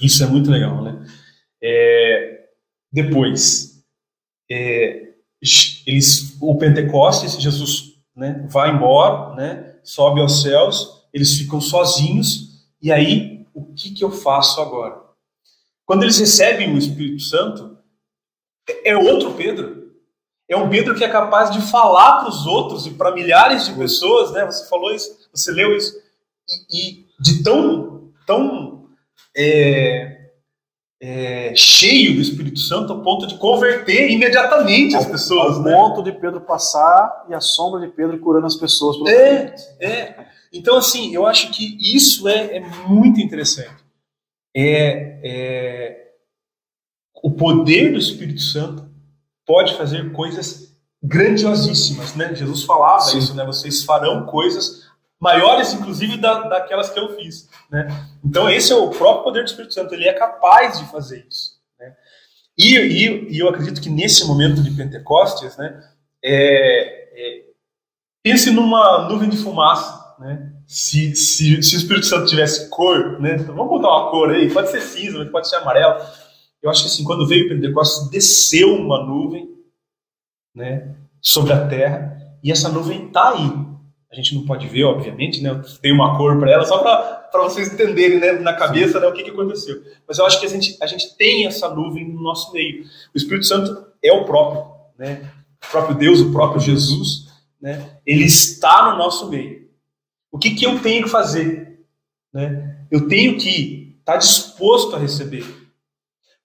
Isso 0.00 0.22
é 0.22 0.26
muito 0.26 0.50
legal, 0.50 0.82
né? 0.82 1.04
É, 1.62 2.48
depois, 2.92 3.84
é, 4.50 5.07
eles, 5.86 6.36
o 6.40 6.56
Pentecostes, 6.56 7.40
Jesus 7.40 7.94
né, 8.14 8.46
vai 8.48 8.70
embora, 8.70 9.34
né, 9.34 9.74
sobe 9.82 10.20
aos 10.20 10.42
céus, 10.42 11.04
eles 11.12 11.36
ficam 11.36 11.60
sozinhos, 11.60 12.48
e 12.80 12.92
aí, 12.92 13.46
o 13.54 13.64
que, 13.74 13.90
que 13.90 14.04
eu 14.04 14.10
faço 14.10 14.60
agora? 14.60 15.00
Quando 15.84 16.02
eles 16.02 16.18
recebem 16.18 16.74
o 16.74 16.78
Espírito 16.78 17.22
Santo, 17.22 17.78
é 18.84 18.96
outro 18.96 19.32
Pedro. 19.34 19.92
É 20.48 20.56
um 20.56 20.68
Pedro 20.68 20.94
que 20.94 21.04
é 21.04 21.08
capaz 21.08 21.50
de 21.50 21.60
falar 21.60 22.20
para 22.20 22.28
os 22.28 22.46
outros 22.46 22.86
e 22.86 22.90
para 22.90 23.12
milhares 23.12 23.66
de 23.66 23.74
pessoas, 23.74 24.32
né? 24.32 24.44
Você 24.46 24.68
falou 24.68 24.94
isso, 24.94 25.28
você 25.32 25.50
leu 25.50 25.76
isso. 25.76 25.96
E, 26.70 26.90
e 26.90 27.06
de 27.20 27.42
tão, 27.42 28.10
tão 28.26 28.88
é, 29.36 30.17
é, 31.00 31.54
cheio 31.54 32.14
do 32.14 32.20
Espírito 32.20 32.58
Santo 32.58 32.92
ao 32.92 33.02
ponto 33.02 33.26
de 33.26 33.36
converter 33.36 34.10
imediatamente 34.10 34.96
as 34.96 35.06
pessoas. 35.06 35.56
Ao 35.56 35.62
né? 35.62 35.72
ponto 35.72 36.02
de 36.02 36.12
Pedro 36.12 36.40
passar 36.40 37.26
e 37.28 37.34
a 37.34 37.40
sombra 37.40 37.80
de 37.80 37.88
Pedro 37.88 38.18
curando 38.18 38.46
as 38.46 38.56
pessoas. 38.56 38.96
É, 39.08 39.54
é. 39.80 40.26
Então, 40.52 40.76
assim, 40.76 41.14
eu 41.14 41.26
acho 41.26 41.50
que 41.50 41.76
isso 41.80 42.28
é, 42.28 42.56
é 42.56 42.60
muito 42.88 43.20
interessante. 43.20 43.84
É, 44.56 45.20
é, 45.22 46.08
o 47.22 47.30
poder 47.30 47.92
do 47.92 47.98
Espírito 47.98 48.40
Santo 48.40 48.88
pode 49.46 49.74
fazer 49.76 50.10
coisas 50.12 50.76
grandiosíssimas, 51.02 52.14
né? 52.16 52.34
Jesus 52.34 52.64
falava 52.64 53.02
Sim. 53.02 53.18
isso, 53.18 53.34
né? 53.34 53.44
Vocês 53.44 53.84
farão 53.84 54.26
coisas 54.26 54.87
maiores, 55.20 55.72
inclusive, 55.72 56.16
da, 56.16 56.42
daquelas 56.48 56.90
que 56.90 56.98
eu 56.98 57.16
fiz. 57.16 57.48
Né? 57.70 57.88
Então, 58.24 58.48
esse 58.48 58.72
é 58.72 58.76
o 58.76 58.90
próprio 58.90 59.24
poder 59.24 59.42
do 59.42 59.48
Espírito 59.48 59.74
Santo, 59.74 59.94
ele 59.94 60.08
é 60.08 60.12
capaz 60.12 60.78
de 60.78 60.86
fazer 60.86 61.26
isso. 61.28 61.58
Né? 61.78 61.94
E, 62.56 62.76
e, 62.76 63.36
e, 63.36 63.38
eu 63.38 63.48
acredito 63.48 63.80
que 63.80 63.90
nesse 63.90 64.26
momento 64.26 64.62
de 64.62 64.70
Pentecostes, 64.70 65.56
né, 65.56 65.82
é, 66.22 67.40
é, 67.40 67.44
pense 68.22 68.50
numa 68.50 69.08
nuvem 69.08 69.28
de 69.28 69.36
fumaça. 69.36 70.16
Né? 70.18 70.52
Se, 70.66 71.14
se, 71.14 71.62
se 71.62 71.76
o 71.76 71.78
Espírito 71.78 72.06
Santo 72.06 72.26
tivesse 72.26 72.68
cor, 72.68 73.20
né? 73.20 73.36
Então, 73.36 73.54
vamos 73.54 73.70
botar 73.70 73.88
uma 73.88 74.10
cor 74.10 74.30
aí, 74.30 74.52
pode 74.52 74.70
ser 74.70 74.82
cinza, 74.82 75.24
pode 75.26 75.48
ser 75.48 75.56
amarelo. 75.56 75.98
Eu 76.60 76.68
acho 76.70 76.82
que 76.82 76.88
assim, 76.88 77.04
quando 77.04 77.26
veio 77.26 77.46
o 77.46 77.48
Pentecostes, 77.48 78.10
desceu 78.10 78.74
uma 78.74 79.04
nuvem 79.06 79.48
né, 80.54 80.94
sobre 81.20 81.52
a 81.52 81.68
terra, 81.68 82.18
e 82.42 82.50
essa 82.50 82.68
nuvem 82.68 83.06
está 83.06 83.30
aí, 83.30 83.50
a 84.10 84.14
gente 84.14 84.34
não 84.34 84.46
pode 84.46 84.66
ver, 84.66 84.84
obviamente, 84.84 85.42
né? 85.42 85.62
Tem 85.82 85.92
uma 85.92 86.16
cor 86.16 86.38
para 86.38 86.50
ela, 86.50 86.64
só 86.64 86.78
para 86.78 87.42
vocês 87.42 87.72
entenderem 87.72 88.18
né, 88.18 88.32
na 88.32 88.54
cabeça 88.54 88.98
né, 88.98 89.06
o 89.06 89.12
que, 89.12 89.22
que 89.22 89.30
aconteceu. 89.30 89.82
Mas 90.06 90.18
eu 90.18 90.24
acho 90.24 90.40
que 90.40 90.46
a 90.46 90.48
gente, 90.48 90.76
a 90.80 90.86
gente 90.86 91.14
tem 91.16 91.46
essa 91.46 91.68
nuvem 91.68 92.08
no 92.08 92.22
nosso 92.22 92.52
meio. 92.52 92.84
O 93.14 93.18
Espírito 93.18 93.44
Santo 93.44 93.86
é 94.02 94.10
o 94.10 94.24
próprio, 94.24 94.64
né? 94.98 95.30
O 95.62 95.70
próprio 95.70 95.96
Deus, 95.96 96.20
o 96.20 96.32
próprio 96.32 96.60
Jesus, 96.60 97.28
né? 97.60 97.98
Ele 98.06 98.24
está 98.24 98.90
no 98.90 98.96
nosso 98.96 99.28
meio. 99.28 99.68
O 100.32 100.38
que, 100.38 100.54
que 100.54 100.64
eu 100.64 100.78
tenho 100.80 101.04
que 101.04 101.10
fazer? 101.10 101.80
Né? 102.32 102.76
Eu 102.90 103.08
tenho 103.08 103.36
que 103.36 103.96
estar 104.00 104.12
tá 104.12 104.18
disposto 104.18 104.96
a 104.96 104.98
receber. 104.98 105.44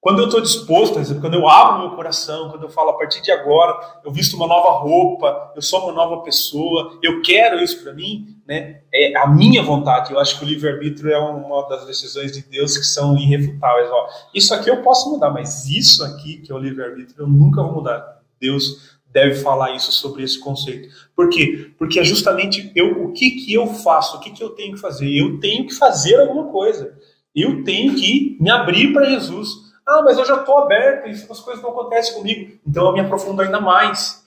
Quando 0.03 0.19
eu 0.19 0.25
estou 0.25 0.41
disposto, 0.41 0.99
quando 1.21 1.35
eu 1.35 1.47
abro 1.47 1.88
meu 1.88 1.95
coração, 1.95 2.49
quando 2.49 2.63
eu 2.63 2.69
falo 2.69 2.89
a 2.89 2.97
partir 2.97 3.21
de 3.21 3.31
agora, 3.31 3.73
eu 4.03 4.11
visto 4.11 4.35
uma 4.35 4.45
nova 4.45 4.71
roupa, 4.71 5.53
eu 5.55 5.61
sou 5.61 5.81
uma 5.81 5.93
nova 5.93 6.21
pessoa, 6.23 6.99
eu 7.01 7.21
quero 7.21 7.63
isso 7.63 7.81
para 7.81 7.93
mim, 7.93 8.35
né? 8.45 8.81
É 8.93 9.15
a 9.15 9.25
minha 9.27 9.63
vontade. 9.63 10.11
Eu 10.11 10.19
acho 10.19 10.38
que 10.38 10.43
o 10.43 10.47
livre-arbítrio 10.47 11.09
é 11.09 11.17
uma 11.17 11.69
das 11.69 11.85
decisões 11.85 12.34
de 12.34 12.41
Deus 12.41 12.77
que 12.77 12.84
são 12.84 13.17
irrefutáveis. 13.17 13.89
Ó, 13.89 14.09
isso 14.35 14.53
aqui 14.53 14.69
eu 14.69 14.81
posso 14.81 15.09
mudar, 15.09 15.31
mas 15.31 15.69
isso 15.69 16.03
aqui, 16.03 16.39
que 16.39 16.51
é 16.51 16.55
o 16.55 16.59
livre-arbítrio, 16.59 17.21
eu 17.23 17.27
nunca 17.27 17.63
vou 17.63 17.71
mudar. 17.71 18.21
Deus 18.41 18.99
deve 19.09 19.35
falar 19.35 19.73
isso 19.73 19.93
sobre 19.93 20.21
esse 20.23 20.38
conceito. 20.38 20.89
Por 21.15 21.30
quê? 21.30 21.71
Porque 21.80 21.97
é 21.97 22.03
justamente 22.03 22.73
eu, 22.75 23.05
o 23.05 23.13
que, 23.13 23.31
que 23.31 23.53
eu 23.53 23.67
faço, 23.67 24.17
o 24.17 24.19
que, 24.19 24.31
que 24.31 24.43
eu 24.43 24.49
tenho 24.49 24.73
que 24.73 24.81
fazer? 24.81 25.09
Eu 25.09 25.39
tenho 25.39 25.65
que 25.65 25.73
fazer 25.73 26.19
alguma 26.19 26.51
coisa. 26.51 26.93
Eu 27.34 27.63
tenho 27.63 27.95
que 27.95 28.35
me 28.41 28.51
abrir 28.51 28.91
para 28.91 29.05
Jesus. 29.05 29.62
Ah, 29.85 30.01
mas 30.01 30.18
eu 30.18 30.26
já 30.26 30.38
estou 30.38 30.57
aberto 30.60 31.07
e 31.07 31.11
as 31.11 31.39
coisas 31.39 31.61
não 31.61 31.72
acontecem 31.72 32.15
comigo. 32.15 32.57
Então 32.65 32.88
eu 32.88 32.93
me 32.93 33.01
aprofundo 33.01 33.41
ainda 33.41 33.60
mais. 33.60 34.23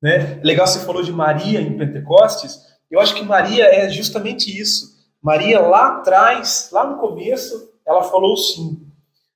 Né? 0.00 0.40
Legal, 0.42 0.66
você 0.66 0.80
falou 0.80 1.02
de 1.02 1.12
Maria 1.12 1.60
em 1.60 1.76
Pentecostes. 1.76 2.60
Eu 2.90 3.00
acho 3.00 3.14
que 3.14 3.24
Maria 3.24 3.64
é 3.64 3.88
justamente 3.88 4.56
isso. 4.56 4.92
Maria 5.22 5.60
lá 5.60 5.98
atrás, 5.98 6.68
lá 6.72 6.84
no 6.84 6.98
começo, 6.98 7.70
ela 7.86 8.02
falou 8.04 8.36
sim. 8.36 8.80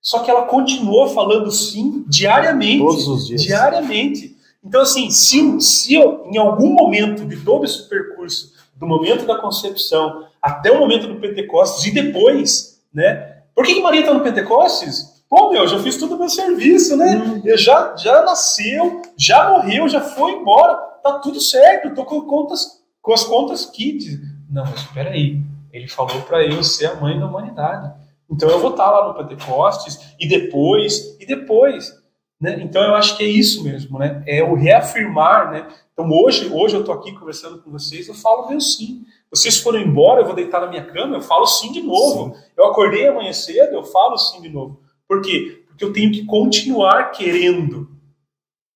Só 0.00 0.20
que 0.20 0.30
ela 0.30 0.42
continuou 0.42 1.08
falando 1.08 1.50
sim 1.50 2.04
diariamente. 2.08 2.78
Todos 2.78 3.08
os 3.08 3.26
dias. 3.26 3.42
Diariamente. 3.42 4.36
Então, 4.64 4.82
assim, 4.82 5.10
se, 5.10 5.60
se 5.60 5.94
eu, 5.94 6.26
em 6.30 6.38
algum 6.38 6.70
momento 6.70 7.24
de 7.24 7.36
todo 7.44 7.64
esse 7.64 7.88
percurso, 7.88 8.52
do 8.74 8.86
momento 8.86 9.24
da 9.24 9.38
concepção 9.38 10.26
até 10.42 10.70
o 10.70 10.78
momento 10.78 11.06
do 11.06 11.16
Pentecostes 11.16 11.86
e 11.86 11.94
depois, 11.94 12.80
né? 12.92 13.42
Por 13.54 13.64
que, 13.64 13.74
que 13.74 13.80
Maria 13.80 14.00
está 14.00 14.12
no 14.12 14.22
Pentecostes? 14.22 15.15
Pô, 15.28 15.50
meu, 15.50 15.66
já 15.66 15.78
fiz 15.80 15.96
todo 15.96 16.14
o 16.14 16.18
meu 16.18 16.28
serviço, 16.28 16.96
né? 16.96 17.16
Hum. 17.16 17.42
Eu 17.44 17.58
já, 17.58 17.96
já 17.96 18.22
nasceu, 18.22 19.02
já 19.16 19.50
morreu, 19.50 19.88
já 19.88 20.00
foi 20.00 20.32
embora, 20.32 20.74
tá 21.02 21.18
tudo 21.18 21.40
certo, 21.40 21.94
tô 21.94 22.04
com, 22.04 22.20
contas, 22.22 22.82
com 23.02 23.12
as 23.12 23.24
contas 23.24 23.66
kids. 23.66 24.20
Não, 24.48 24.64
mas 24.64 24.80
espera 24.80 25.10
aí, 25.10 25.40
ele 25.72 25.88
falou 25.88 26.22
para 26.22 26.44
eu 26.44 26.62
ser 26.62 26.86
a 26.86 26.94
mãe 26.94 27.18
da 27.18 27.26
humanidade. 27.26 27.92
Então 28.30 28.48
eu 28.48 28.60
vou 28.60 28.70
estar 28.70 28.84
tá 28.84 28.90
lá 28.90 29.08
no 29.08 29.14
Pentecostes, 29.14 30.14
e 30.18 30.28
depois, 30.28 31.16
e 31.20 31.26
depois. 31.26 31.92
Né? 32.40 32.58
Então 32.60 32.82
eu 32.82 32.94
acho 32.94 33.16
que 33.16 33.24
é 33.24 33.28
isso 33.28 33.64
mesmo, 33.64 33.98
né? 33.98 34.22
É 34.26 34.42
o 34.42 34.54
reafirmar, 34.54 35.50
né? 35.50 35.66
Então 35.92 36.08
hoje, 36.10 36.52
hoje 36.52 36.76
eu 36.76 36.80
estou 36.80 36.94
aqui 36.94 37.12
conversando 37.12 37.62
com 37.62 37.70
vocês, 37.70 38.06
eu 38.06 38.14
falo 38.14 38.48
meu 38.48 38.60
sim. 38.60 39.04
Vocês 39.30 39.58
foram 39.58 39.80
embora, 39.80 40.20
eu 40.20 40.26
vou 40.26 40.34
deitar 40.34 40.60
na 40.60 40.66
minha 40.68 40.84
cama, 40.84 41.16
eu 41.16 41.22
falo 41.22 41.46
sim 41.46 41.72
de 41.72 41.82
novo. 41.82 42.34
Sim. 42.34 42.42
Eu 42.56 42.66
acordei 42.66 43.08
amanhã 43.08 43.32
cedo, 43.32 43.74
eu 43.74 43.82
falo 43.82 44.16
sim 44.18 44.40
de 44.40 44.48
novo. 44.48 44.80
Por 45.08 45.22
quê? 45.22 45.64
Porque 45.68 45.84
eu 45.84 45.92
tenho 45.92 46.10
que 46.10 46.24
continuar 46.24 47.10
querendo. 47.10 47.88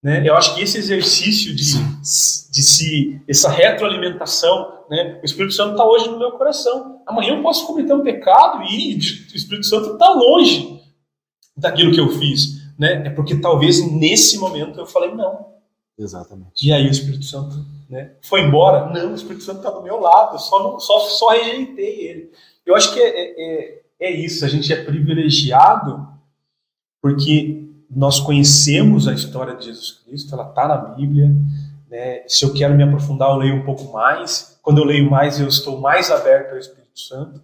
Né? 0.02 0.26
Eu 0.26 0.34
acho 0.34 0.54
que 0.54 0.62
esse 0.62 0.78
exercício 0.78 1.54
de, 1.54 1.64
de 1.74 2.62
se, 2.62 3.22
essa 3.28 3.50
retroalimentação, 3.50 4.84
né? 4.88 5.18
o 5.22 5.24
Espírito 5.24 5.54
Santo 5.54 5.72
está 5.72 5.86
hoje 5.86 6.08
no 6.08 6.18
meu 6.18 6.32
coração. 6.32 7.02
Amanhã 7.06 7.36
eu 7.36 7.42
posso 7.42 7.66
cometer 7.66 7.92
um 7.92 8.02
pecado 8.02 8.62
e 8.64 8.94
o 8.94 9.36
Espírito 9.36 9.66
Santo 9.66 9.92
está 9.92 10.10
longe 10.10 10.80
daquilo 11.56 11.92
que 11.92 12.00
eu 12.00 12.08
fiz. 12.08 12.60
Né? 12.78 13.06
É 13.06 13.10
porque 13.10 13.36
talvez 13.36 13.84
nesse 13.92 14.38
momento 14.38 14.78
eu 14.78 14.86
falei 14.86 15.14
não. 15.14 15.50
Exatamente. 15.98 16.66
E 16.66 16.72
aí 16.72 16.86
o 16.86 16.90
Espírito 16.90 17.24
Santo 17.24 17.54
né, 17.90 18.12
foi 18.22 18.40
embora? 18.40 18.90
Não, 18.90 19.12
o 19.12 19.14
Espírito 19.14 19.44
Santo 19.44 19.58
está 19.58 19.70
do 19.70 19.82
meu 19.82 20.00
lado, 20.00 20.38
só, 20.38 20.62
não, 20.62 20.80
só, 20.80 21.00
só 21.00 21.28
rejeitei 21.30 22.08
ele. 22.08 22.30
Eu 22.64 22.74
acho 22.74 22.94
que 22.94 23.00
é, 23.00 23.08
é, 23.08 23.44
é, 23.44 23.80
é 24.00 24.10
isso, 24.12 24.44
a 24.44 24.48
gente 24.48 24.72
é 24.72 24.82
privilegiado 24.82 26.08
porque 27.00 27.68
nós 27.90 28.20
conhecemos 28.20 29.08
a 29.08 29.12
história 29.12 29.56
de 29.56 29.66
Jesus 29.66 30.02
Cristo, 30.04 30.34
ela 30.34 30.48
está 30.48 30.68
na 30.68 30.76
Bíblia. 30.76 31.34
Né? 31.90 32.22
Se 32.28 32.44
eu 32.44 32.52
quero 32.52 32.74
me 32.74 32.84
aprofundar, 32.84 33.30
eu 33.30 33.36
leio 33.36 33.56
um 33.56 33.64
pouco 33.64 33.92
mais. 33.92 34.58
Quando 34.62 34.78
eu 34.78 34.84
leio 34.84 35.10
mais, 35.10 35.40
eu 35.40 35.48
estou 35.48 35.80
mais 35.80 36.10
aberto 36.10 36.52
ao 36.52 36.58
Espírito 36.58 37.00
Santo. 37.00 37.42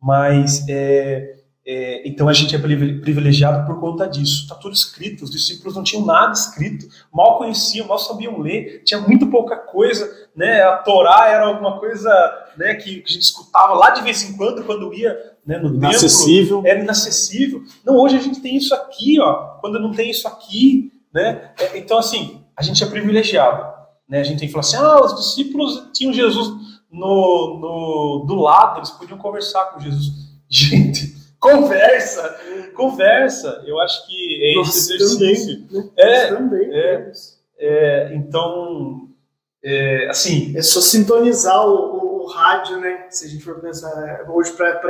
Mas 0.00 0.66
é, 0.68 1.36
é, 1.64 2.08
então 2.08 2.28
a 2.28 2.32
gente 2.32 2.54
é 2.54 2.58
privilegiado 2.58 3.66
por 3.66 3.80
conta 3.80 4.08
disso. 4.08 4.42
Está 4.42 4.54
tudo 4.56 4.74
escrito. 4.74 5.24
Os 5.24 5.30
discípulos 5.30 5.76
não 5.76 5.84
tinham 5.84 6.04
nada 6.04 6.32
escrito, 6.32 6.86
mal 7.12 7.38
conheciam, 7.38 7.86
mal 7.86 7.98
sabiam 7.98 8.40
ler, 8.40 8.82
tinha 8.84 9.00
muito 9.00 9.28
pouca 9.28 9.56
coisa. 9.56 10.08
Né? 10.34 10.62
A 10.62 10.78
Torá 10.78 11.28
era 11.28 11.46
alguma 11.46 11.78
coisa 11.78 12.10
né, 12.56 12.74
que 12.74 12.90
a 12.90 13.08
gente 13.08 13.20
escutava 13.20 13.74
lá 13.74 13.90
de 13.90 14.02
vez 14.02 14.22
em 14.22 14.36
quando, 14.36 14.64
quando 14.64 14.92
ia 14.94 15.35
né, 15.46 15.58
no 15.58 15.74
inacessível. 15.74 16.56
templo. 16.56 16.70
Era 16.70 16.80
inacessível. 16.80 17.62
Não, 17.84 17.96
hoje 17.96 18.16
a 18.16 18.20
gente 18.20 18.40
tem 18.40 18.56
isso 18.56 18.74
aqui, 18.74 19.20
ó, 19.20 19.58
quando 19.60 19.78
não 19.78 19.92
tem 19.92 20.10
isso 20.10 20.26
aqui. 20.26 20.92
Né? 21.14 21.50
É, 21.58 21.78
então, 21.78 21.98
assim, 21.98 22.44
a 22.56 22.62
gente 22.62 22.82
é 22.82 22.86
privilegiado. 22.86 23.72
Né? 24.08 24.20
A 24.20 24.24
gente 24.24 24.38
tem 24.38 24.48
que 24.48 24.52
falar 24.52 24.64
assim: 24.64 24.76
ah, 24.76 25.00
os 25.04 25.14
discípulos 25.14 25.90
tinham 25.94 26.12
Jesus 26.12 26.48
no, 26.90 27.58
no, 27.60 28.24
do 28.26 28.34
lado, 28.34 28.80
eles 28.80 28.90
podiam 28.90 29.18
conversar 29.18 29.66
com 29.66 29.80
Jesus. 29.80 30.26
Gente 30.48 31.16
Conversa, 31.38 32.40
conversa. 32.74 33.62
Eu 33.66 33.78
acho 33.80 34.06
que 34.06 34.40
é 34.42 34.54
Nossa, 34.56 34.78
esse 34.78 34.94
exercício. 34.94 35.62
Também, 35.66 35.82
né? 35.82 35.90
é, 35.96 36.26
também. 36.26 36.68
É, 36.72 37.12
é, 37.58 38.14
então, 38.14 39.08
é, 39.62 40.08
assim. 40.08 40.56
É 40.56 40.62
só 40.62 40.80
sintonizar 40.80 41.64
o, 41.68 42.05
o, 42.26 42.32
rádio, 42.32 42.80
né? 42.80 43.06
Se 43.10 43.26
a 43.26 43.28
gente 43.28 43.44
for 43.44 43.60
pensar 43.60 44.24
hoje 44.28 44.52
para 44.52 44.80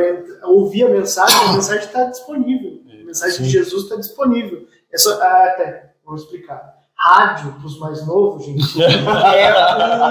ouvir 0.44 0.84
a 0.84 0.90
mensagem, 0.90 1.36
a 1.48 1.52
mensagem 1.52 1.84
está 1.84 2.04
disponível. 2.04 2.80
A 2.90 3.04
mensagem 3.04 3.36
Sim. 3.36 3.42
de 3.44 3.50
Jesus 3.50 3.84
está 3.84 3.96
disponível. 3.96 4.66
É 4.92 4.98
só, 4.98 5.20
ah, 5.20 5.44
até, 5.52 5.92
vou 6.04 6.16
explicar. 6.16 6.76
Rádio, 6.94 7.52
para 7.52 7.66
os 7.66 7.78
mais 7.78 8.06
novos, 8.06 8.44
gente, 8.44 8.82
é 8.82 8.88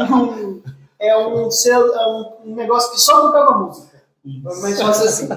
um, 0.07 0.61
é 0.99 1.18
um, 1.18 1.49
é 1.49 2.07
um 2.45 2.56
negócio 2.56 2.91
que 2.91 3.02
só 3.02 3.22
tocava 3.22 3.57
música. 3.57 3.95
Isso. 4.23 4.84
Fácil 4.84 5.06
assim. 5.07 5.27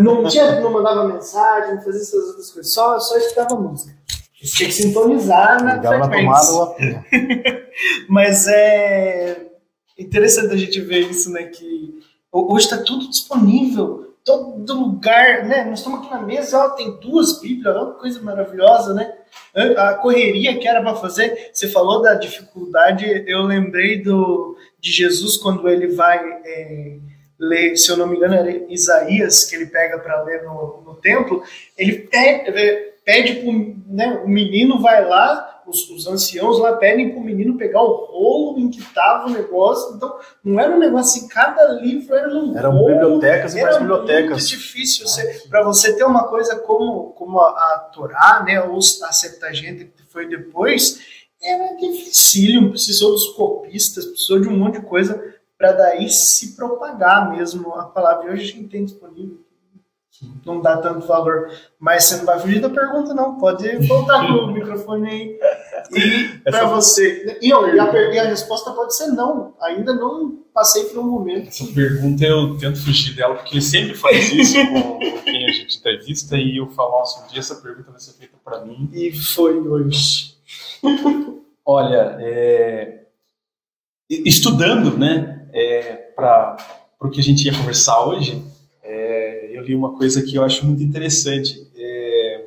não, 0.00 0.24
tinha, 0.26 0.60
não 0.60 0.72
mandava 0.72 1.06
mensagem, 1.06 1.76
não 1.76 1.82
fazia 1.82 2.00
essas 2.00 2.28
outras 2.28 2.50
coisas, 2.50 2.72
só, 2.72 2.98
só 2.98 3.16
escutava 3.16 3.54
música. 3.56 3.96
Você 4.42 4.56
tinha 4.56 4.68
que 4.68 4.74
sintonizar 4.74 5.62
na 5.62 5.74
Ligava 5.74 6.04
frequência. 6.06 6.32
Na 6.32 6.40
tomada, 6.40 7.66
Mas 8.08 8.48
é 8.48 9.51
interessante 9.98 10.52
a 10.52 10.56
gente 10.56 10.80
ver 10.80 11.10
isso, 11.10 11.30
né? 11.30 11.44
Que 11.44 12.00
hoje 12.30 12.64
está 12.66 12.78
tudo 12.78 13.08
disponível, 13.08 14.14
todo 14.24 14.74
lugar, 14.74 15.44
né? 15.44 15.64
Nós 15.64 15.80
estamos 15.80 16.00
aqui 16.00 16.10
na 16.10 16.22
mesa, 16.22 16.64
ó, 16.64 16.70
tem 16.70 16.98
duas 17.00 17.40
Bíblias, 17.40 17.76
uma 17.76 17.92
coisa 17.92 18.20
maravilhosa, 18.22 18.94
né? 18.94 19.12
A 19.76 19.94
correria 19.94 20.58
que 20.58 20.66
era 20.66 20.80
para 20.80 20.96
fazer, 20.96 21.50
você 21.52 21.68
falou 21.68 22.02
da 22.02 22.14
dificuldade, 22.14 23.24
eu 23.26 23.42
lembrei 23.42 24.02
do, 24.02 24.56
de 24.80 24.90
Jesus 24.90 25.36
quando 25.36 25.68
ele 25.68 25.88
vai. 25.88 26.18
É, 26.44 26.98
lê, 27.38 27.76
se 27.76 27.90
eu 27.90 27.96
não 27.96 28.06
me 28.06 28.16
engano, 28.16 28.34
era 28.34 28.72
Isaías, 28.72 29.44
que 29.44 29.56
ele 29.56 29.66
pega 29.66 29.98
para 29.98 30.22
ler 30.22 30.44
no, 30.44 30.82
no 30.86 30.94
templo, 30.94 31.42
ele 31.76 31.98
pede, 31.98 32.52
pede 33.04 33.34
para 33.40 33.52
né, 33.88 34.22
o 34.24 34.28
menino 34.28 34.80
vai 34.80 35.04
lá, 35.04 35.51
os, 35.66 35.88
os 35.90 36.06
anciãos 36.06 36.58
lá 36.58 36.76
pedem 36.76 37.10
para 37.10 37.20
o 37.20 37.24
menino 37.24 37.56
pegar 37.56 37.82
o 37.82 38.06
rolo 38.06 38.58
em 38.58 38.70
que 38.70 38.80
estava 38.80 39.28
o 39.28 39.30
negócio. 39.30 39.94
Então, 39.96 40.18
não 40.44 40.60
era 40.60 40.74
um 40.74 40.78
negócio 40.78 41.18
assim, 41.18 41.28
cada 41.28 41.72
livro 41.72 42.14
era 42.14 42.28
um 42.28 42.56
Eram 42.56 42.72
rolo, 42.72 42.86
bibliotecas 42.86 43.54
e 43.54 43.62
mais 43.62 43.78
bibliotecas. 43.78 44.30
Muito 44.30 44.46
difícil 44.46 45.06
ah, 45.06 45.48
para 45.48 45.64
você 45.64 45.94
ter 45.94 46.04
uma 46.04 46.28
coisa 46.28 46.56
como, 46.56 47.10
como 47.12 47.40
a, 47.40 47.48
a 47.48 47.90
Torá, 47.92 48.42
né, 48.46 48.62
ou 48.62 48.78
a 48.78 49.12
Septagenta 49.12 49.84
que 49.84 50.02
foi 50.10 50.28
depois, 50.28 51.00
era 51.42 51.74
difícil, 51.76 52.70
precisou 52.70 53.10
dos 53.10 53.28
copistas, 53.30 54.06
precisou 54.06 54.40
de 54.40 54.48
um 54.48 54.56
monte 54.56 54.80
de 54.80 54.86
coisa 54.86 55.20
para 55.58 55.72
daí 55.72 56.08
se 56.08 56.56
propagar 56.56 57.30
mesmo 57.30 57.74
a 57.74 57.84
palavra. 57.84 58.26
E 58.26 58.32
hoje 58.32 58.42
a 58.42 58.54
gente 58.56 58.68
tem 58.68 58.84
disponível, 58.84 59.41
não 60.44 60.60
dá 60.60 60.76
tanto 60.76 61.06
valor. 61.06 61.50
Mas 61.78 62.04
você 62.04 62.16
não 62.16 62.24
vai 62.24 62.38
fugir 62.38 62.60
da 62.60 62.70
pergunta, 62.70 63.14
não. 63.14 63.38
Pode 63.38 63.86
voltar 63.86 64.26
com 64.26 64.32
o 64.32 64.52
microfone 64.52 65.08
aí. 65.08 65.40
E 65.92 66.50
para 66.50 66.66
você. 66.66 67.38
E, 67.40 67.48
e, 67.48 67.52
a, 67.52 67.92
e, 68.12 68.18
a, 68.18 68.24
resposta 68.24 68.70
pode 68.72 68.96
ser 68.96 69.08
não. 69.08 69.54
Ainda 69.60 69.94
não 69.94 70.38
passei 70.54 70.84
por 70.84 71.00
um 71.00 71.10
momento. 71.10 71.48
Essa 71.48 71.66
pergunta 71.66 72.24
eu 72.24 72.56
tento 72.58 72.82
fugir 72.82 73.14
dela, 73.14 73.34
porque 73.34 73.54
ele 73.54 73.62
sempre 73.62 73.94
faz 73.94 74.32
isso 74.32 74.56
com, 74.66 74.98
quem 75.24 75.44
a 75.44 75.52
gente 75.52 75.78
entrevista. 75.78 76.36
E 76.36 76.58
eu 76.58 76.68
falo, 76.68 76.92
nossa, 76.92 77.24
um 77.24 77.28
dia 77.28 77.40
essa 77.40 77.56
pergunta 77.56 77.90
vai 77.90 78.00
ser 78.00 78.12
feita 78.12 78.36
para 78.44 78.64
mim. 78.64 78.90
E 78.92 79.12
foi 79.12 79.58
hoje. 79.58 80.34
Olha, 81.64 82.16
é, 82.18 83.04
estudando, 84.08 84.98
né? 84.98 85.42
é, 85.52 85.92
para 86.16 86.56
o 87.00 87.10
que 87.10 87.20
a 87.20 87.22
gente 87.22 87.44
ia 87.44 87.56
conversar 87.56 88.04
hoje, 88.06 88.42
é, 88.82 89.56
eu 89.56 89.62
li 89.62 89.74
uma 89.74 89.96
coisa 89.96 90.22
que 90.22 90.34
eu 90.34 90.44
acho 90.44 90.66
muito 90.66 90.82
interessante. 90.82 91.70
É, 91.76 92.46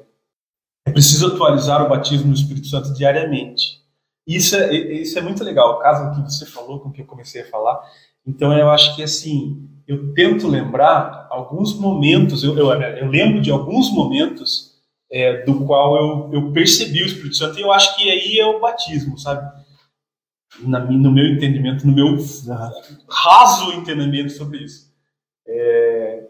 é 0.86 0.92
preciso 0.92 1.28
atualizar 1.28 1.84
o 1.84 1.90
batismo 1.90 2.28
no 2.28 2.34
Espírito 2.34 2.68
Santo 2.68 2.94
diariamente. 2.94 3.82
Isso 4.28 4.56
é, 4.56 4.74
isso 4.74 5.18
é 5.18 5.22
muito 5.22 5.44
legal, 5.44 5.74
o 5.74 5.80
caso 5.80 6.16
que 6.16 6.32
você 6.32 6.46
falou, 6.46 6.80
com 6.80 6.92
que 6.92 7.02
eu 7.02 7.06
comecei 7.06 7.42
a 7.42 7.48
falar. 7.48 7.80
Então, 8.26 8.52
eu 8.58 8.70
acho 8.70 8.96
que, 8.96 9.04
assim, 9.04 9.70
eu 9.88 10.14
tento 10.14 10.48
lembrar 10.48 11.28
alguns 11.30 11.78
momentos, 11.78 12.44
eu, 12.44 12.58
eu, 12.58 12.72
eu 12.72 13.08
lembro 13.08 13.40
de 13.40 13.52
alguns 13.52 13.92
momentos 13.92 14.74
é, 15.12 15.44
do 15.44 15.64
qual 15.66 15.96
eu, 15.96 16.34
eu 16.34 16.52
percebi 16.52 17.04
o 17.04 17.06
Espírito 17.06 17.36
Santo, 17.36 17.60
e 17.60 17.62
eu 17.62 17.72
acho 17.72 17.96
que 17.96 18.10
aí 18.10 18.40
é 18.40 18.46
o 18.48 18.60
batismo, 18.60 19.18
sabe? 19.18 19.48
na, 20.62 20.80
no 20.80 21.12
meu 21.12 21.26
entendimento, 21.26 21.86
no 21.86 21.94
meu 21.94 22.18
raso 23.10 23.74
entendimento 23.74 24.32
sobre 24.32 24.60
isso. 24.60 24.94
É, 25.48 26.25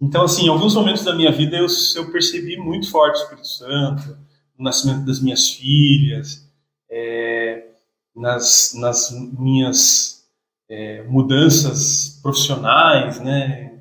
então, 0.00 0.22
assim, 0.22 0.46
em 0.46 0.48
alguns 0.48 0.74
momentos 0.74 1.04
da 1.04 1.14
minha 1.14 1.32
vida 1.32 1.56
eu, 1.56 1.66
eu 1.96 2.12
percebi 2.12 2.56
muito 2.56 2.90
forte 2.90 3.18
o 3.18 3.22
Espírito 3.22 3.48
Santo, 3.48 4.18
no 4.56 4.64
nascimento 4.64 5.04
das 5.04 5.20
minhas 5.20 5.50
filhas, 5.50 6.48
é, 6.90 7.66
nas, 8.14 8.74
nas 8.74 9.10
minhas 9.38 10.24
é, 10.68 11.02
mudanças 11.04 12.20
profissionais, 12.22 13.20
né, 13.20 13.80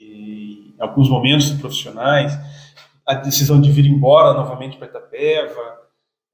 e, 0.00 0.74
alguns 0.78 1.08
momentos 1.08 1.50
profissionais, 1.50 2.32
a 3.06 3.14
decisão 3.14 3.60
de 3.60 3.70
vir 3.70 3.86
embora 3.86 4.32
novamente 4.34 4.76
para 4.76 4.88
Itapeva, 4.88 5.82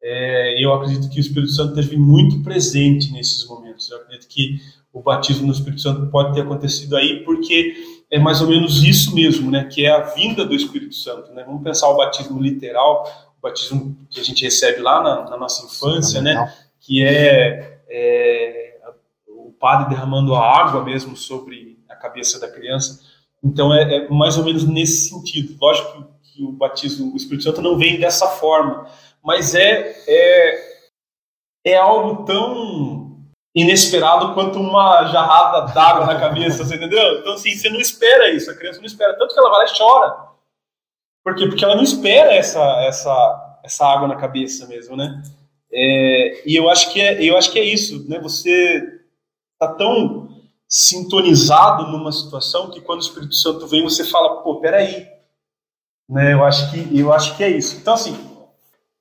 é, 0.03 0.65
eu 0.65 0.73
acredito 0.73 1.11
que 1.11 1.19
o 1.19 1.21
Espírito 1.21 1.53
Santo 1.53 1.75
teve 1.75 1.97
muito 1.97 2.43
presente 2.43 3.13
nesses 3.13 3.47
momentos. 3.47 3.91
Eu 3.91 3.99
acredito 3.99 4.29
que 4.29 4.61
o 4.93 5.03
batismo 5.03 5.47
no 5.47 5.53
Espírito 5.53 5.83
Santo 5.83 6.11
pode 6.11 6.35
ter 6.35 6.43
acontecido 6.43 6.97
aí 6.97 7.25
porque 7.25 7.75
é 8.11 8.19
mais 8.19 8.41
ou 8.41 8.49
menos 8.49 8.83
isso 8.83 9.15
mesmo, 9.15 9.51
né? 9.51 9.65
Que 9.65 9.87
é 9.87 9.91
a 9.91 10.01
vinda 10.01 10.45
do 10.45 10.55
Espírito 10.55 10.95
Santo, 10.95 11.33
né? 11.33 11.45
Vamos 11.45 11.63
pensar 11.63 11.89
o 11.89 11.97
batismo 11.97 12.41
literal, 12.41 13.05
o 13.39 13.43
batismo 13.43 13.97
que 14.11 14.21
a 14.21 14.25
gente 14.25 14.45
recebe 14.45 14.81
lá 14.81 15.03
na, 15.03 15.31
na 15.31 15.37
nossa 15.37 15.67
infância, 15.67 16.21
né? 16.21 16.53
Que 16.81 17.05
é, 17.05 17.81
é, 17.89 18.81
o 19.29 19.53
padre 19.53 19.91
derramando 19.91 20.35
a 20.35 20.61
água 20.61 20.85
mesmo 20.85 21.17
sobre 21.17 21.79
a 21.89 21.95
cabeça 21.95 22.41
da 22.41 22.51
criança. 22.51 23.01
Então 23.43 23.75
é, 23.75 23.97
é 23.97 24.09
mais 24.09 24.39
ou 24.39 24.45
menos 24.45 24.65
nesse 24.65 25.11
sentido. 25.11 25.57
Lógico 25.61 26.05
que, 26.23 26.33
que 26.35 26.43
o 26.43 26.53
batismo, 26.53 27.13
o 27.13 27.17
Espírito 27.17 27.45
Santo 27.45 27.61
não 27.61 27.77
vem 27.77 28.01
dessa 28.01 28.27
forma 28.27 28.89
mas 29.29 29.55
é, 29.55 29.95
é, 30.07 30.59
é 31.65 31.77
algo 31.77 32.25
tão 32.25 32.98
inesperado 33.61 34.35
quanto 34.35 34.61
uma 34.61 35.07
jarrada 35.07 35.73
d'água 35.73 36.07
na 36.07 36.21
cabeça, 36.21 36.65
você 36.65 36.77
entendeu? 36.77 37.19
Então, 37.19 37.33
assim, 37.33 37.57
você 37.57 37.69
não 37.69 37.81
espera 37.81 38.31
isso, 38.31 38.51
a 38.51 38.55
criança 38.55 38.79
não 38.79 38.87
espera. 38.87 39.19
Tanto 39.19 39.35
que 39.35 39.41
ela 39.41 39.51
vai 39.51 39.65
lá 39.65 39.65
e 39.65 39.77
chora. 39.77 40.29
Por 41.25 41.35
quê? 41.35 41.47
Porque 41.47 41.65
ela 41.65 41.75
não 41.75 41.83
espera 41.83 42.33
essa, 42.33 42.63
essa, 42.83 43.59
essa 43.65 43.85
água 43.85 44.07
na 44.07 44.15
cabeça 44.15 44.67
mesmo, 44.67 44.97
né? 44.97 45.21
É, 45.73 46.49
e 46.49 46.55
eu 46.55 46.71
acho, 46.71 46.93
que 46.93 47.01
é, 47.01 47.23
eu 47.23 47.37
acho 47.37 47.51
que 47.51 47.59
é 47.59 47.65
isso, 47.65 48.09
né? 48.09 48.21
Você 48.21 49.01
tá 49.59 49.75
tão 49.75 50.29
sintonizado 50.69 51.89
numa 51.89 52.13
situação 52.13 52.71
que 52.71 52.81
quando 52.81 53.01
o 53.01 53.03
Espírito 53.03 53.35
Santo 53.35 53.67
vem 53.67 53.83
você 53.83 54.05
fala, 54.05 54.43
pô, 54.43 54.61
peraí, 54.61 55.09
né? 56.09 56.33
Eu 56.33 56.45
acho 56.45 56.71
que 56.71 56.99
eu 56.99 57.13
acho 57.13 57.37
que 57.37 57.43
é 57.43 57.51
isso. 57.51 57.77
Então 57.77 57.95
assim, 57.95 58.17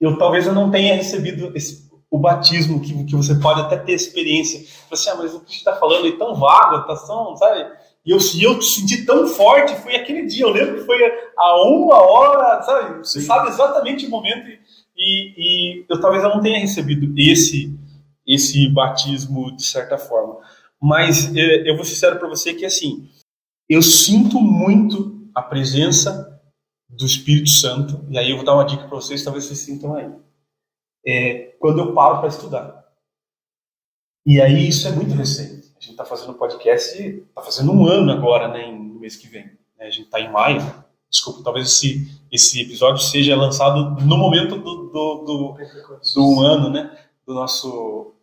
eu 0.02 0.18
talvez 0.18 0.48
eu 0.48 0.54
não 0.54 0.72
tenha 0.72 0.96
recebido 0.96 1.56
esse, 1.56 1.87
o 2.10 2.18
batismo 2.18 2.80
que, 2.80 3.04
que 3.06 3.16
você 3.16 3.36
pode 3.36 3.62
até 3.62 3.78
ter 3.78 3.94
experiência. 3.94 4.66
Assim, 4.92 5.10
ah, 5.10 5.16
mas 5.16 5.34
o 5.34 5.42
que 5.42 5.52
você 5.52 5.58
está 5.58 5.76
falando 5.76 6.08
é 6.08 6.12
tão 6.14 6.36
vago, 6.36 6.88
tá 6.88 6.96
tão, 6.96 7.36
sabe? 7.36 7.70
E 8.06 8.12
eu, 8.12 8.18
e 8.36 8.44
eu 8.44 8.62
senti 8.62 9.06
tão 9.06 9.28
forte, 9.28 9.76
foi 9.82 9.96
aquele 9.96 10.26
dia. 10.26 10.44
Eu 10.44 10.50
lembro 10.50 10.76
que 10.76 10.86
foi 10.86 10.98
a 11.38 11.62
uma 11.64 11.98
hora, 11.98 12.62
sabe? 12.62 13.00
Você 13.00 13.20
sabe 13.20 13.50
exatamente 13.50 14.06
o 14.06 14.10
momento. 14.10 14.48
E, 14.96 15.34
e 15.38 15.86
eu 15.90 16.00
talvez 16.00 16.24
eu 16.24 16.30
não 16.30 16.42
tenha 16.42 16.60
recebido 16.60 17.14
esse 17.18 17.78
esse 18.26 18.68
batismo 18.70 19.56
de 19.56 19.64
certa 19.64 19.98
forma. 19.98 20.38
Mas 20.82 21.34
é, 21.36 21.70
eu 21.70 21.76
vou 21.76 21.86
ser 21.86 21.94
sincero 21.94 22.20
para 22.20 22.28
você 22.28 22.54
que 22.54 22.66
assim, 22.66 23.10
eu 23.70 23.82
sinto 23.82 24.40
muito 24.40 25.30
a 25.34 25.42
presença 25.42 26.40
do 26.90 27.06
Espírito 27.06 27.50
Santo. 27.50 28.06
E 28.10 28.18
aí 28.18 28.30
eu 28.30 28.38
vou 28.38 28.46
dar 28.46 28.54
uma 28.54 28.66
dica 28.66 28.84
para 28.84 28.96
vocês, 28.96 29.24
talvez 29.24 29.46
vocês 29.46 29.60
sintam 29.60 29.96
aí. 29.96 30.10
É, 31.08 31.56
quando 31.60 31.80
eu 31.80 31.94
paro 31.94 32.20
para 32.20 32.28
estudar. 32.28 32.86
E 34.26 34.42
aí 34.42 34.68
isso 34.68 34.88
é 34.88 34.92
muito 34.92 35.16
recente 35.16 35.68
a 35.78 35.80
gente 35.80 35.92
está 35.92 36.04
fazendo 36.04 36.34
podcast, 36.34 37.00
está 37.00 37.42
fazendo 37.42 37.72
um 37.72 37.86
ano 37.86 38.12
agora, 38.12 38.48
né, 38.48 38.72
no 38.72 39.00
mês 39.00 39.16
que 39.16 39.28
vem. 39.28 39.46
Né, 39.78 39.86
a 39.86 39.90
gente 39.90 40.06
está 40.06 40.20
em 40.20 40.32
maio. 40.32 40.62
Desculpa, 41.10 41.42
talvez 41.44 41.68
esse, 41.68 42.20
esse 42.32 42.62
episódio 42.62 43.02
seja 43.02 43.36
lançado 43.36 44.02
no 44.04 44.18
momento 44.18 44.58
do, 44.58 44.88
do, 44.88 45.24
do, 45.24 45.58
do 46.16 46.42
ano, 46.42 46.70
né? 46.70 46.98
Do 47.26 47.34
nosso. 47.34 48.14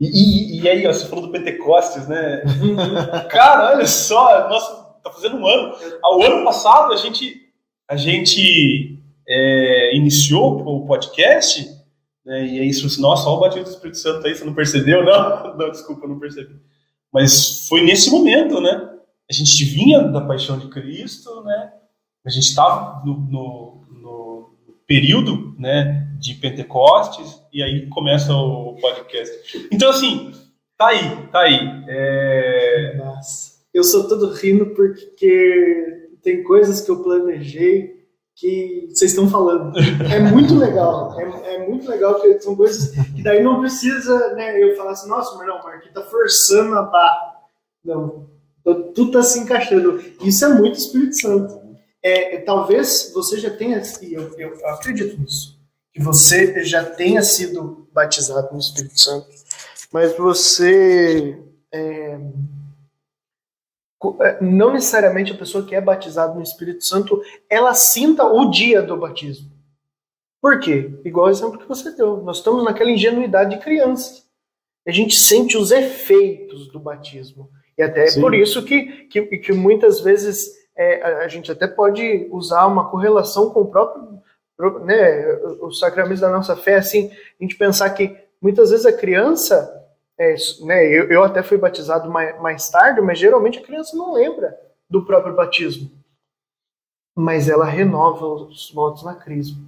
E, 0.00 0.06
e, 0.06 0.60
e, 0.60 0.68
aí, 0.68 0.86
ó, 0.86 0.92
você 0.92 1.06
falou 1.06 1.26
do 1.26 1.32
Pentecostes, 1.32 2.08
né? 2.08 2.42
Cara, 3.30 3.76
olha 3.76 3.86
só, 3.86 4.48
nossa, 4.48 4.98
tá 5.02 5.10
fazendo 5.12 5.36
um 5.36 5.46
ano. 5.46 5.74
Ao 6.02 6.20
ano 6.22 6.44
passado, 6.44 6.92
a 6.92 6.96
gente, 6.96 7.48
a 7.88 7.96
gente 7.96 8.98
é, 9.26 9.96
iniciou 9.96 10.60
o 10.60 10.86
podcast, 10.86 11.70
né, 12.30 12.46
e 12.46 12.60
aí, 12.60 12.70
assim, 12.70 13.02
nossa, 13.02 13.28
olha 13.28 13.38
o 13.38 13.40
batido 13.40 13.64
do 13.64 13.70
Espírito 13.70 13.98
Santo 13.98 14.24
aí, 14.24 14.36
você 14.36 14.44
não 14.44 14.54
percebeu? 14.54 15.02
Não, 15.04 15.56
não 15.56 15.68
desculpa, 15.68 16.06
não 16.06 16.20
percebi. 16.20 16.54
Mas 17.12 17.66
foi 17.66 17.82
nesse 17.82 18.08
momento, 18.08 18.60
né? 18.60 18.88
A 19.28 19.32
gente 19.32 19.64
vinha 19.64 20.00
da 20.00 20.20
paixão 20.20 20.56
de 20.56 20.68
Cristo, 20.68 21.42
né? 21.42 21.72
A 22.24 22.30
gente 22.30 22.44
estava 22.44 23.04
no, 23.04 23.18
no, 23.18 23.84
no, 23.90 24.50
período, 24.86 25.56
né, 25.58 26.06
de 26.20 26.34
Pentecostes 26.34 27.42
e 27.52 27.64
aí 27.64 27.88
começa 27.88 28.32
o 28.32 28.76
podcast. 28.80 29.68
Então 29.72 29.90
assim, 29.90 30.30
tá 30.78 30.88
aí, 30.88 31.26
tá 31.32 31.40
aí. 31.40 31.84
É... 31.88 32.94
Nossa, 32.96 33.54
eu 33.74 33.82
sou 33.82 34.06
todo 34.06 34.32
rindo 34.34 34.66
porque 34.66 36.08
tem 36.22 36.44
coisas 36.44 36.80
que 36.80 36.92
eu 36.92 37.02
planejei 37.02 37.99
que 38.40 38.88
vocês 38.88 39.10
estão 39.10 39.28
falando. 39.28 39.78
É 40.10 40.18
muito 40.18 40.54
legal. 40.54 41.14
É, 41.20 41.54
é, 41.54 41.68
muito 41.68 41.88
legal 41.88 42.14
porque 42.14 42.40
são 42.40 42.56
coisas 42.56 42.90
que 43.14 43.22
daí 43.22 43.42
não 43.42 43.60
precisa 43.60 44.34
né, 44.34 44.62
eu 44.62 44.74
falar 44.76 44.92
assim, 44.92 45.08
nossa, 45.08 45.36
mas 45.36 45.46
não, 45.46 45.60
o 45.60 45.62
Marquinhos 45.62 45.94
tá 45.94 46.02
forçando 46.02 46.74
a 46.74 46.82
barra. 46.82 47.34
Não. 47.84 48.28
Tudo 48.64 49.12
tá 49.12 49.22
se 49.22 49.38
encaixando. 49.38 50.02
Isso 50.22 50.44
é 50.44 50.48
muito 50.48 50.78
Espírito 50.78 51.20
Santo. 51.20 51.60
É, 52.02 52.38
talvez 52.38 53.12
você 53.12 53.38
já 53.38 53.50
tenha, 53.50 53.82
e 54.00 54.14
eu, 54.14 54.32
eu 54.38 54.68
acredito 54.68 55.20
nisso, 55.20 55.58
que 55.92 56.02
você 56.02 56.64
já 56.64 56.82
tenha 56.82 57.22
sido 57.22 57.88
batizado 57.92 58.48
no 58.52 58.58
Espírito 58.58 58.98
Santo, 58.98 59.26
mas 59.92 60.16
você 60.16 61.38
é, 61.72 61.78
é, 61.78 62.20
não 64.40 64.72
necessariamente 64.72 65.32
a 65.32 65.36
pessoa 65.36 65.64
que 65.64 65.74
é 65.74 65.80
batizada 65.80 66.34
no 66.34 66.42
Espírito 66.42 66.84
Santo, 66.84 67.20
ela 67.48 67.74
sinta 67.74 68.24
o 68.24 68.50
dia 68.50 68.82
do 68.82 68.96
batismo. 68.96 69.50
Por 70.40 70.58
quê? 70.58 70.90
Igual 71.04 71.26
o 71.26 71.30
exemplo 71.30 71.58
que 71.58 71.68
você 71.68 71.90
deu. 71.90 72.22
Nós 72.22 72.38
estamos 72.38 72.64
naquela 72.64 72.90
ingenuidade 72.90 73.56
de 73.56 73.62
criança. 73.62 74.22
A 74.86 74.90
gente 74.90 75.18
sente 75.18 75.56
os 75.58 75.70
efeitos 75.70 76.68
do 76.68 76.80
batismo. 76.80 77.50
E 77.76 77.82
até 77.82 78.08
é 78.08 78.20
por 78.20 78.34
isso 78.34 78.64
que, 78.64 79.04
que, 79.04 79.22
que 79.38 79.52
muitas 79.52 80.00
vezes 80.00 80.50
é, 80.74 81.02
a 81.02 81.28
gente 81.28 81.52
até 81.52 81.66
pode 81.66 82.26
usar 82.30 82.66
uma 82.66 82.88
correlação 82.88 83.50
com 83.50 83.60
o 83.60 83.70
próprio 83.70 84.20
né, 84.84 85.26
o 85.60 85.70
sacramento 85.72 86.20
da 86.20 86.28
nossa 86.28 86.54
fé, 86.54 86.76
assim, 86.76 87.10
a 87.40 87.42
gente 87.42 87.56
pensar 87.56 87.88
que 87.90 88.14
muitas 88.40 88.70
vezes 88.70 88.84
a 88.84 88.92
criança 88.92 89.79
é, 90.20 90.34
né, 90.60 90.84
eu, 90.86 91.10
eu, 91.10 91.24
até 91.24 91.42
fui 91.42 91.56
batizado 91.56 92.10
mais, 92.10 92.38
mais 92.42 92.68
tarde, 92.68 93.00
mas 93.00 93.18
geralmente 93.18 93.58
a 93.58 93.62
criança 93.62 93.96
não 93.96 94.12
lembra 94.12 94.54
do 94.88 95.02
próprio 95.02 95.34
batismo. 95.34 95.90
Mas 97.16 97.48
ela 97.48 97.64
renova 97.64 98.26
os 98.26 98.70
votos 98.70 99.02
na 99.02 99.14
crisma. 99.14 99.64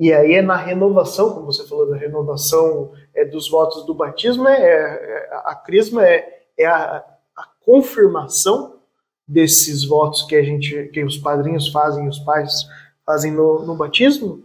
E 0.00 0.12
aí 0.12 0.32
é 0.32 0.42
na 0.42 0.56
renovação, 0.56 1.32
como 1.32 1.46
você 1.46 1.64
falou 1.64 1.88
da 1.88 1.96
renovação 1.96 2.92
é, 3.14 3.24
dos 3.24 3.48
votos 3.48 3.86
do 3.86 3.94
batismo, 3.94 4.48
é, 4.48 4.60
é 4.60 5.30
a 5.44 5.54
crisma 5.54 6.04
é, 6.04 6.42
é 6.58 6.66
a, 6.66 6.96
a, 7.36 7.48
confirmação 7.64 8.80
desses 9.28 9.84
votos 9.84 10.22
que 10.22 10.34
a 10.34 10.42
gente, 10.42 10.88
que 10.88 11.04
os 11.04 11.16
padrinhos 11.16 11.68
fazem, 11.68 12.08
os 12.08 12.18
pais 12.18 12.66
fazem 13.06 13.30
no, 13.30 13.64
no 13.64 13.76
batismo, 13.76 14.42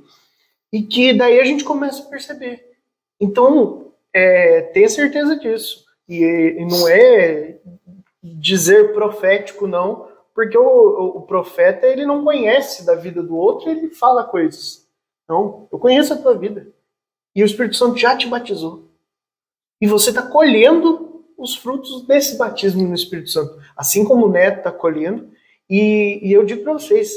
e 0.71 0.83
que 0.83 1.11
daí 1.11 1.39
a 1.39 1.43
gente 1.43 1.63
começa 1.63 2.03
a 2.03 2.05
perceber. 2.05 2.77
Então, 3.19 3.86
é, 4.17 4.61
tenha 4.61 4.89
certeza 4.89 5.37
disso. 5.37 5.85
E, 6.09 6.23
e, 6.57 6.65
não 6.65 6.87
é 6.87 7.59
dizer 8.23 8.93
profético, 8.93 9.67
não, 9.67 10.07
porque 10.33 10.57
o, 10.57 11.17
o, 11.17 11.21
profeta 11.21 11.85
ele 11.85 12.05
não 12.05 12.23
conhece 12.23 12.83
da 12.83 12.95
vida 12.95 13.21
do 13.21 13.35
outro, 13.35 13.69
ele 13.69 13.89
fala 13.89 14.23
coisas. 14.23 14.87
Não, 15.29 15.67
eu 15.71 15.77
conheço 15.77 16.13
a 16.13 16.17
tua 16.17 16.35
vida. 16.35 16.67
E 17.35 17.43
o 17.43 17.45
Espírito 17.45 17.75
Santo 17.75 17.97
já 17.97 18.17
te 18.17 18.27
batizou. 18.27 18.89
E 19.79 19.85
você 19.85 20.09
está 20.09 20.23
colhendo 20.23 21.23
os 21.37 21.55
frutos 21.55 22.07
desse 22.07 22.37
batismo 22.37 22.87
no 22.87 22.95
Espírito 22.95 23.29
Santo. 23.29 23.61
Assim 23.75 24.03
como 24.03 24.25
o 24.25 24.31
neto 24.31 24.59
está 24.59 24.71
colhendo. 24.71 25.29
E, 25.69 26.19
e, 26.23 26.33
eu 26.33 26.43
digo 26.43 26.63
para 26.63 26.73
vocês, 26.73 27.11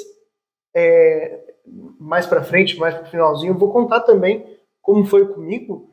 é, 0.74 1.54
mais 1.98 2.26
para 2.26 2.44
frente, 2.44 2.76
mais 2.76 2.94
para 2.94 3.04
o 3.04 3.10
finalzinho, 3.10 3.54
eu 3.54 3.58
vou 3.58 3.72
contar 3.72 4.00
também 4.00 4.58
como 4.82 5.06
foi 5.06 5.26
comigo 5.26 5.89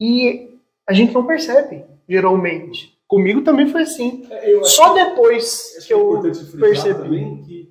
e 0.00 0.58
a 0.86 0.92
gente 0.92 1.12
não 1.12 1.26
percebe, 1.26 1.84
geralmente. 2.08 2.96
Comigo 3.08 3.42
também 3.42 3.68
foi 3.68 3.82
assim. 3.82 4.26
É, 4.30 4.62
Só 4.64 4.92
depois 4.94 5.76
que, 5.78 5.86
que 5.86 5.94
eu 5.94 6.20
percebi. 6.58 7.42
que 7.44 7.68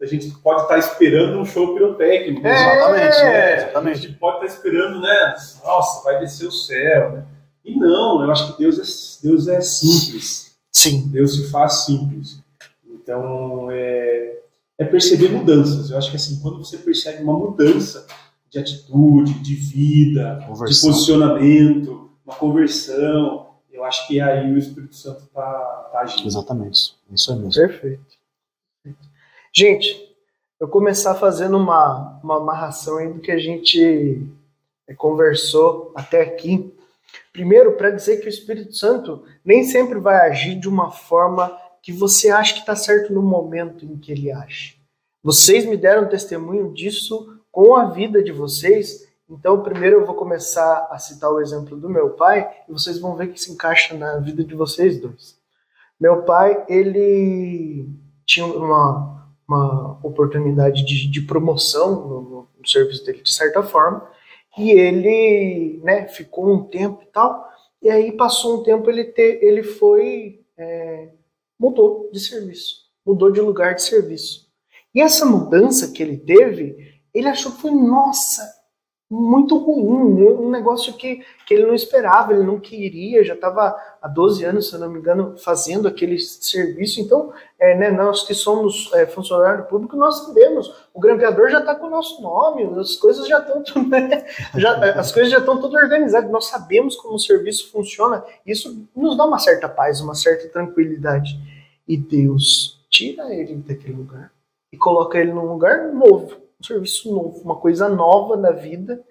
a 0.00 0.06
gente 0.06 0.28
pode 0.42 0.62
estar 0.62 0.78
esperando 0.78 1.38
um 1.38 1.44
show 1.44 1.72
pirotécnico. 1.74 2.44
É, 2.44 2.52
exatamente, 2.52 3.16
é, 3.16 3.56
exatamente. 3.56 3.98
A 3.98 4.00
gente 4.08 4.18
pode 4.18 4.44
estar 4.44 4.56
esperando, 4.58 5.00
né? 5.00 5.34
Nossa, 5.64 6.02
vai 6.02 6.18
descer 6.18 6.46
o 6.46 6.52
céu, 6.52 7.12
né? 7.12 7.24
E 7.64 7.78
não, 7.78 8.24
eu 8.24 8.30
acho 8.32 8.52
que 8.52 8.62
Deus 8.62 8.76
é, 8.76 9.28
Deus 9.28 9.46
é 9.46 9.60
simples. 9.60 10.56
Sim. 10.72 11.08
Deus 11.12 11.36
se 11.36 11.50
faz 11.50 11.84
simples. 11.84 12.42
Então, 12.84 13.68
é, 13.70 14.38
é 14.78 14.84
perceber 14.84 15.28
mudanças. 15.28 15.90
Eu 15.90 15.98
acho 15.98 16.10
que 16.10 16.16
assim, 16.16 16.40
quando 16.40 16.58
você 16.58 16.78
percebe 16.78 17.22
uma 17.22 17.38
mudança 17.38 18.04
de 18.52 18.58
atitude, 18.58 19.32
de 19.38 19.54
vida, 19.54 20.44
conversão. 20.46 20.90
de 20.90 20.94
posicionamento, 20.94 22.10
uma 22.24 22.36
conversão. 22.36 23.54
Eu 23.72 23.82
acho 23.82 24.06
que 24.06 24.20
aí 24.20 24.52
o 24.52 24.58
Espírito 24.58 24.94
Santo 24.94 25.22
está 25.24 25.88
tá 25.90 26.00
agindo. 26.00 26.28
Exatamente, 26.28 26.94
isso 27.10 27.32
é 27.32 27.34
mesmo. 27.34 27.54
Perfeito. 27.54 28.04
Gente, 29.54 30.14
eu 30.60 30.68
começar 30.68 31.14
fazendo 31.14 31.56
uma, 31.56 32.20
uma 32.22 32.36
amarração 32.36 32.98
aí 32.98 33.10
do 33.10 33.20
que 33.20 33.32
a 33.32 33.38
gente 33.38 34.22
é, 34.86 34.92
conversou 34.92 35.90
até 35.94 36.20
aqui. 36.20 36.74
Primeiro, 37.32 37.72
para 37.72 37.90
dizer 37.90 38.20
que 38.20 38.26
o 38.26 38.28
Espírito 38.28 38.74
Santo 38.74 39.24
nem 39.42 39.64
sempre 39.64 39.98
vai 39.98 40.28
agir 40.28 40.60
de 40.60 40.68
uma 40.68 40.90
forma 40.90 41.58
que 41.80 41.90
você 41.90 42.28
acha 42.28 42.52
que 42.52 42.60
está 42.60 42.76
certo 42.76 43.14
no 43.14 43.22
momento 43.22 43.86
em 43.86 43.96
que 43.96 44.12
ele 44.12 44.30
age. 44.30 44.76
Vocês 45.22 45.64
me 45.64 45.76
deram 45.76 46.08
testemunho 46.08 46.72
disso 46.72 47.41
com 47.52 47.76
a 47.76 47.84
vida 47.84 48.22
de 48.22 48.32
vocês. 48.32 49.06
Então, 49.28 49.62
primeiro 49.62 50.00
eu 50.00 50.06
vou 50.06 50.14
começar 50.14 50.88
a 50.90 50.98
citar 50.98 51.30
o 51.30 51.40
exemplo 51.40 51.76
do 51.76 51.88
meu 51.88 52.10
pai 52.10 52.50
e 52.68 52.72
vocês 52.72 52.98
vão 52.98 53.14
ver 53.14 53.30
que 53.30 53.40
se 53.40 53.52
encaixa 53.52 53.94
na 53.94 54.18
vida 54.18 54.42
de 54.42 54.54
vocês 54.54 54.98
dois. 54.98 55.36
Meu 56.00 56.22
pai, 56.22 56.64
ele 56.68 57.88
tinha 58.26 58.46
uma, 58.46 59.28
uma 59.46 59.98
oportunidade 60.02 60.84
de, 60.84 61.08
de 61.08 61.20
promoção 61.20 62.08
no, 62.08 62.22
no, 62.22 62.48
serviço 62.66 63.04
dele, 63.04 63.22
de 63.22 63.32
certa 63.32 63.62
forma, 63.62 64.08
e 64.56 64.70
ele 64.70 65.80
né, 65.82 66.06
ficou 66.06 66.52
um 66.52 66.64
tempo 66.64 67.02
e 67.02 67.06
tal, 67.06 67.48
e 67.80 67.90
aí 67.90 68.12
passou 68.12 68.60
um 68.60 68.62
tempo, 68.62 68.88
ele, 68.88 69.04
te, 69.04 69.40
ele 69.42 69.64
foi, 69.64 70.40
é, 70.56 71.08
mudou 71.58 72.08
de 72.12 72.20
serviço, 72.20 72.82
mudou 73.04 73.32
de 73.32 73.40
lugar 73.40 73.74
de 73.74 73.82
serviço. 73.82 74.48
E 74.94 75.00
essa 75.00 75.26
mudança 75.26 75.90
que 75.90 76.02
ele 76.02 76.16
teve 76.16 76.91
ele 77.14 77.28
achou 77.28 77.52
foi, 77.52 77.70
nossa, 77.70 78.42
muito 79.12 79.58
ruim, 79.58 80.22
um 80.22 80.50
negócio 80.50 80.94
que, 80.94 81.22
que 81.46 81.52
ele 81.52 81.66
não 81.66 81.74
esperava, 81.74 82.32
ele 82.32 82.44
não 82.44 82.58
queria, 82.58 83.22
já 83.22 83.34
estava 83.34 83.76
há 84.00 84.08
12 84.08 84.42
anos, 84.42 84.68
se 84.68 84.74
eu 84.74 84.80
não 84.80 84.88
me 84.88 84.98
engano, 84.98 85.36
fazendo 85.36 85.86
aquele 85.86 86.18
serviço. 86.18 86.98
Então, 86.98 87.30
é, 87.60 87.76
né, 87.76 87.90
nós 87.90 88.22
que 88.22 88.32
somos 88.32 88.90
é, 88.94 89.06
funcionário 89.06 89.66
público, 89.66 89.96
nós 89.96 90.24
sabemos, 90.24 90.74
o 90.94 91.00
grampeador 91.00 91.50
já 91.50 91.58
está 91.58 91.74
com 91.74 91.88
o 91.88 91.90
nosso 91.90 92.22
nome, 92.22 92.64
as 92.80 92.96
coisas 92.96 93.28
já 93.28 93.38
estão 93.40 93.62
né, 93.86 94.24
já, 94.56 94.76
as 94.98 95.12
coisas 95.12 95.30
já 95.30 95.38
estão 95.38 95.60
tudo 95.60 95.76
organizadas, 95.76 96.30
nós 96.30 96.46
sabemos 96.46 96.96
como 96.96 97.16
o 97.16 97.20
serviço 97.20 97.70
funciona, 97.70 98.24
isso 98.46 98.88
nos 98.96 99.14
dá 99.14 99.26
uma 99.26 99.38
certa 99.38 99.68
paz, 99.68 100.00
uma 100.00 100.14
certa 100.14 100.48
tranquilidade. 100.48 101.38
E 101.86 101.98
Deus 101.98 102.82
tira 102.88 103.34
ele 103.34 103.56
daquele 103.56 103.94
lugar 103.94 104.32
e 104.72 104.78
coloca 104.78 105.18
ele 105.18 105.32
num 105.32 105.44
lugar 105.44 105.92
novo 105.92 106.41
um 106.62 106.64
serviço 106.64 107.12
novo, 107.12 107.40
uma 107.40 107.56
coisa 107.56 107.88
nova 107.88 108.36
na 108.36 108.52
vida 108.52 109.04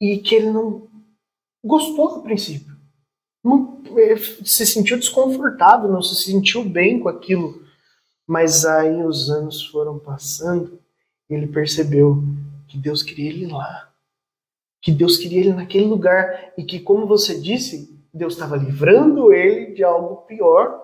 e 0.00 0.18
que 0.18 0.34
ele 0.34 0.50
não 0.50 0.88
gostou 1.64 2.16
a 2.16 2.22
princípio. 2.22 2.76
Não, 3.42 3.82
se 4.44 4.66
sentiu 4.66 4.98
desconfortável, 4.98 5.90
não 5.90 6.02
se 6.02 6.14
sentiu 6.22 6.64
bem 6.64 7.00
com 7.00 7.08
aquilo. 7.08 7.62
Mas 8.26 8.64
aí 8.64 9.02
os 9.04 9.30
anos 9.30 9.66
foram 9.66 9.98
passando 9.98 10.78
e 11.28 11.34
ele 11.34 11.46
percebeu 11.46 12.22
que 12.68 12.78
Deus 12.78 13.02
queria 13.02 13.30
ele 13.30 13.46
lá. 13.46 13.90
Que 14.80 14.92
Deus 14.92 15.16
queria 15.16 15.40
ele 15.40 15.52
naquele 15.52 15.86
lugar 15.86 16.52
e 16.56 16.64
que, 16.64 16.78
como 16.78 17.06
você 17.06 17.40
disse, 17.40 17.98
Deus 18.12 18.34
estava 18.34 18.56
livrando 18.56 19.32
ele 19.32 19.72
de 19.72 19.82
algo 19.82 20.22
pior 20.26 20.80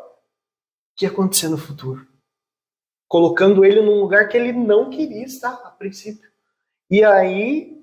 que 0.97 1.05
ia 1.05 1.11
acontecer 1.11 1.49
no 1.49 1.59
futuro 1.59 2.07
colocando 3.09 3.65
ele 3.65 3.81
num 3.81 4.01
lugar 4.01 4.29
que 4.29 4.37
ele 4.37 4.53
não 4.53 4.91
queria 4.91 5.25
estar 5.25 5.55
a 5.65 5.71
princípio. 5.71 6.29
E 6.91 7.03
aí 7.03 7.83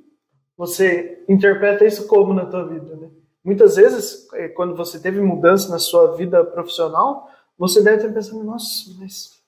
você 0.56 1.24
interpreta 1.28 1.84
isso 1.84 2.08
como 2.08 2.34
na 2.34 2.46
tua 2.46 2.66
vida, 2.66 2.96
né? 2.96 3.10
Muitas 3.44 3.76
vezes, 3.76 4.28
é, 4.34 4.48
quando 4.48 4.76
você 4.76 5.00
teve 5.00 5.20
mudança 5.20 5.70
na 5.70 5.78
sua 5.78 6.16
vida 6.16 6.44
profissional, 6.44 7.30
você 7.58 7.82
deve 7.84 8.02
ter 8.02 8.14
pensado, 8.14 8.44
nossa, 8.44 8.92
mas 9.00 9.40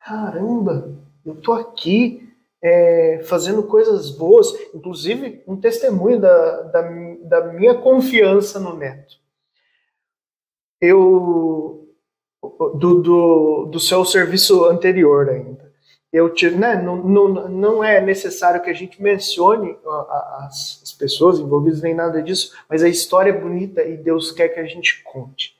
caramba, 0.00 0.96
eu 1.24 1.36
tô 1.36 1.52
aqui 1.52 2.28
é, 2.62 3.22
fazendo 3.24 3.62
coisas 3.62 4.10
boas, 4.10 4.52
inclusive 4.74 5.42
um 5.46 5.56
testemunho 5.56 6.20
da, 6.20 6.62
da, 6.62 6.82
da 7.22 7.52
minha 7.52 7.74
confiança 7.74 8.58
no 8.58 8.76
Neto. 8.76 9.16
Eu 10.80 11.85
do, 12.74 13.02
do, 13.02 13.66
do 13.66 13.80
seu 13.80 14.04
serviço 14.04 14.64
anterior 14.64 15.28
ainda. 15.28 15.66
Eu 16.12 16.32
tive, 16.32 16.56
né, 16.56 16.80
não, 16.80 16.96
não, 16.96 17.28
não 17.48 17.84
é 17.84 18.00
necessário 18.00 18.62
que 18.62 18.70
a 18.70 18.72
gente 18.72 19.02
mencione 19.02 19.76
as, 20.38 20.80
as 20.82 20.92
pessoas 20.92 21.38
envolvidas 21.38 21.82
nem 21.82 21.94
nada 21.94 22.22
disso, 22.22 22.54
mas 22.70 22.82
a 22.82 22.88
história 22.88 23.30
é 23.30 23.38
bonita 23.38 23.82
e 23.82 23.96
Deus 23.96 24.32
quer 24.32 24.48
que 24.48 24.60
a 24.60 24.64
gente 24.64 25.02
conte. 25.02 25.54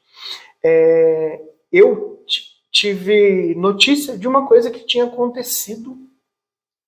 É, 0.64 1.40
eu 1.70 2.24
tive 2.70 3.54
notícia 3.54 4.16
de 4.16 4.26
uma 4.26 4.46
coisa 4.46 4.70
que 4.70 4.86
tinha 4.86 5.04
acontecido, 5.04 5.96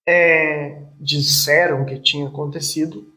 é, 0.06 0.82
disseram 0.98 1.84
que 1.84 1.98
tinha 1.98 2.28
acontecido, 2.28 3.12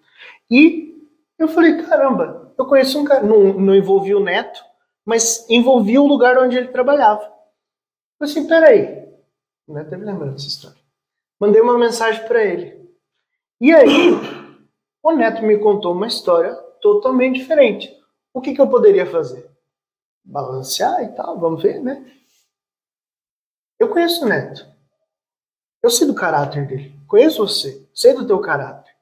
e 0.49 0.91
eu 1.39 1.47
falei, 1.47 1.81
caramba, 1.83 2.53
eu 2.57 2.65
conheço 2.65 2.99
um 2.99 3.03
cara, 3.03 3.23
não, 3.23 3.53
não 3.53 3.75
envolvi 3.75 4.13
o 4.13 4.23
neto, 4.23 4.61
mas 5.05 5.49
envolvia 5.49 6.01
o 6.01 6.07
lugar 6.07 6.37
onde 6.37 6.57
ele 6.57 6.69
trabalhava. 6.69 7.23
Eu 8.19 8.25
assim, 8.25 8.47
peraí, 8.47 9.09
não 9.67 9.83
deve 9.83 10.03
lembrar 10.03 10.31
dessa 10.31 10.47
história. 10.47 10.77
Mandei 11.39 11.61
uma 11.61 11.77
mensagem 11.77 12.25
para 12.27 12.43
ele. 12.43 12.89
E 13.59 13.73
aí, 13.73 14.11
o 15.01 15.11
Neto 15.11 15.43
me 15.43 15.57
contou 15.57 15.93
uma 15.93 16.07
história 16.07 16.53
totalmente 16.81 17.39
diferente. 17.39 17.95
O 18.33 18.41
que, 18.41 18.53
que 18.53 18.61
eu 18.61 18.69
poderia 18.69 19.05
fazer? 19.05 19.49
Balancear 20.23 21.03
e 21.03 21.09
tal, 21.09 21.39
vamos 21.39 21.61
ver, 21.61 21.81
né? 21.81 22.05
Eu 23.79 23.89
conheço 23.89 24.23
o 24.23 24.27
Neto. 24.27 24.71
Eu 25.81 25.89
sei 25.89 26.05
do 26.05 26.13
caráter 26.13 26.67
dele. 26.67 26.95
Conheço 27.07 27.45
você. 27.45 27.87
Sei 27.93 28.13
do 28.13 28.27
teu 28.27 28.39
caráter. 28.39 28.93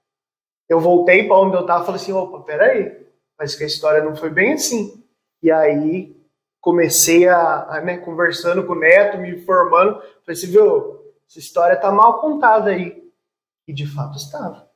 Eu 0.70 0.80
voltei 0.80 1.28
para 1.28 1.38
onde 1.38 1.58
eu 1.58 1.62
estava 1.62 1.84
e 1.84 1.86
falei 1.86 2.02
assim: 2.02 2.14
opa, 2.14 2.42
peraí. 2.42 3.06
Mas 3.38 3.56
que 3.56 3.64
a 3.64 3.68
história 3.68 4.04
não 4.04 4.16
foi 4.16 4.30
bem 4.30 4.54
assim. 4.54 4.99
E 5.41 5.52
aí 5.52 6.16
comecei 6.61 7.28
a, 7.28 7.68
a 7.70 7.82
né, 7.82 7.98
conversando 7.98 8.66
com 8.66 8.74
o 8.74 8.80
Neto, 8.80 9.18
me 9.18 9.32
informando. 9.32 9.99
Falei 9.99 10.14
assim, 10.28 10.48
viu, 10.48 10.99
essa 11.28 11.40
história 11.40 11.76
tá 11.78 11.91
mal 11.91 12.20
contada 12.20 12.72
aí. 12.72 13.03
E 13.68 13.74
de 13.74 13.88
fato 13.88 14.18
estava. 14.18 14.68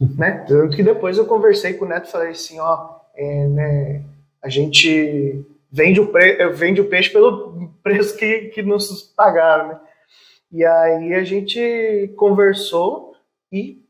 né? 0.16 0.44
Tanto 0.48 0.76
que 0.76 0.82
depois 0.82 1.18
eu 1.18 1.26
conversei 1.26 1.74
com 1.74 1.84
o 1.84 1.88
Neto 1.88 2.08
e 2.08 2.12
falei 2.12 2.30
assim, 2.30 2.58
ó, 2.60 2.98
é, 3.14 3.46
né, 3.48 4.04
a 4.42 4.48
gente 4.48 5.44
vende 5.70 6.00
o, 6.00 6.10
vende 6.54 6.80
o 6.80 6.88
peixe 6.88 7.10
pelo 7.10 7.70
preço 7.82 8.16
que, 8.16 8.48
que 8.48 8.62
nos 8.62 9.02
pagaram, 9.02 9.68
né? 9.68 9.80
E 10.50 10.64
aí 10.64 11.14
a 11.14 11.24
gente 11.24 12.12
conversou 12.16 13.12
e 13.52 13.82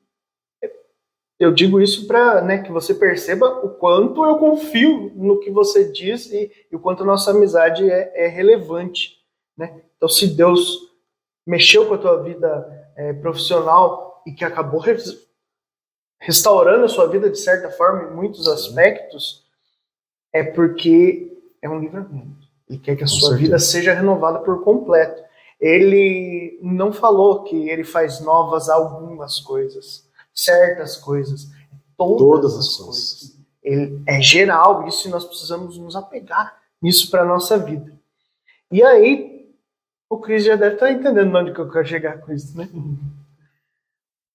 eu 1.39 1.53
digo 1.53 1.81
isso 1.81 2.07
para 2.07 2.43
né, 2.43 2.63
que 2.63 2.73
você 2.73 2.93
perceba 2.93 3.65
o 3.65 3.71
quanto 3.71 4.25
eu 4.25 4.39
confio 4.39 5.13
no 5.15 5.39
que 5.39 5.51
você 5.51 5.91
diz 5.91 6.27
e, 6.33 6.51
e 6.71 6.75
o 6.75 6.81
quanto 6.81 7.05
a 7.05 7.07
nossa 7.07 7.31
amizade 7.31 7.89
é, 7.89 8.27
é, 8.27 8.27
relevante. 8.27 9.17
Né? 9.57 9.83
Então, 9.97 10.09
se 10.09 10.27
Deus 10.27 10.91
mexeu 11.47 11.87
com 11.87 11.95
a 11.95 11.99
tua 11.99 12.23
vida 12.23 12.91
é, 12.97 13.13
profissional 13.13 14.21
e 14.27 14.33
que 14.33 14.45
acabou 14.45 14.83
restaurando 16.21 16.85
a 16.85 16.89
sua 16.89 17.07
vida 17.07 17.31
de 17.31 17.39
certa 17.39 17.71
forma 17.71 18.11
em 18.11 18.17
muitos 18.17 18.49
aspectos, 18.49 19.47
é 20.33 20.43
porque 20.43 21.39
é 21.63 21.69
um 21.69 21.79
livramento. 21.79 22.49
Ele 22.69 22.81
quer 22.81 22.97
que 22.97 23.05
a 23.05 23.07
com 23.07 23.13
sua 23.13 23.31
certeza. 23.31 23.43
vida 23.43 23.59
seja 23.61 23.95
renovada 23.95 24.41
por 24.41 24.65
completo. 24.65 25.23
Ele 25.61 26.59
não 26.61 26.93
falou 26.93 27.45
que 27.45 27.69
ele 27.69 27.85
faz 27.85 28.21
novas 28.21 28.69
algumas 28.69 29.39
coisas 29.39 30.08
certas 30.39 30.97
coisas. 30.97 31.49
Todas, 31.97 32.19
Todas 32.19 32.59
as 32.59 32.77
coisas. 32.77 32.85
coisas. 32.85 33.39
Ele 33.63 34.03
é 34.07 34.21
geral 34.21 34.87
isso 34.87 35.09
e 35.09 35.11
nós 35.11 35.25
precisamos 35.25 35.77
nos 35.77 35.97
apegar 35.97 36.57
nisso 36.81 37.11
para 37.11 37.23
a 37.23 37.27
nossa 37.27 37.59
vida. 37.59 37.93
E 38.71 38.83
aí, 38.83 39.53
o 40.09 40.19
Cris 40.19 40.45
já 40.45 40.57
deve 40.57 40.75
estar 40.75 40.91
entendendo 40.91 41.37
onde 41.37 41.53
que 41.53 41.61
eu 41.61 41.71
quero 41.71 41.87
chegar 41.87 42.19
com 42.21 42.33
isso, 42.33 42.57
né? 42.57 42.69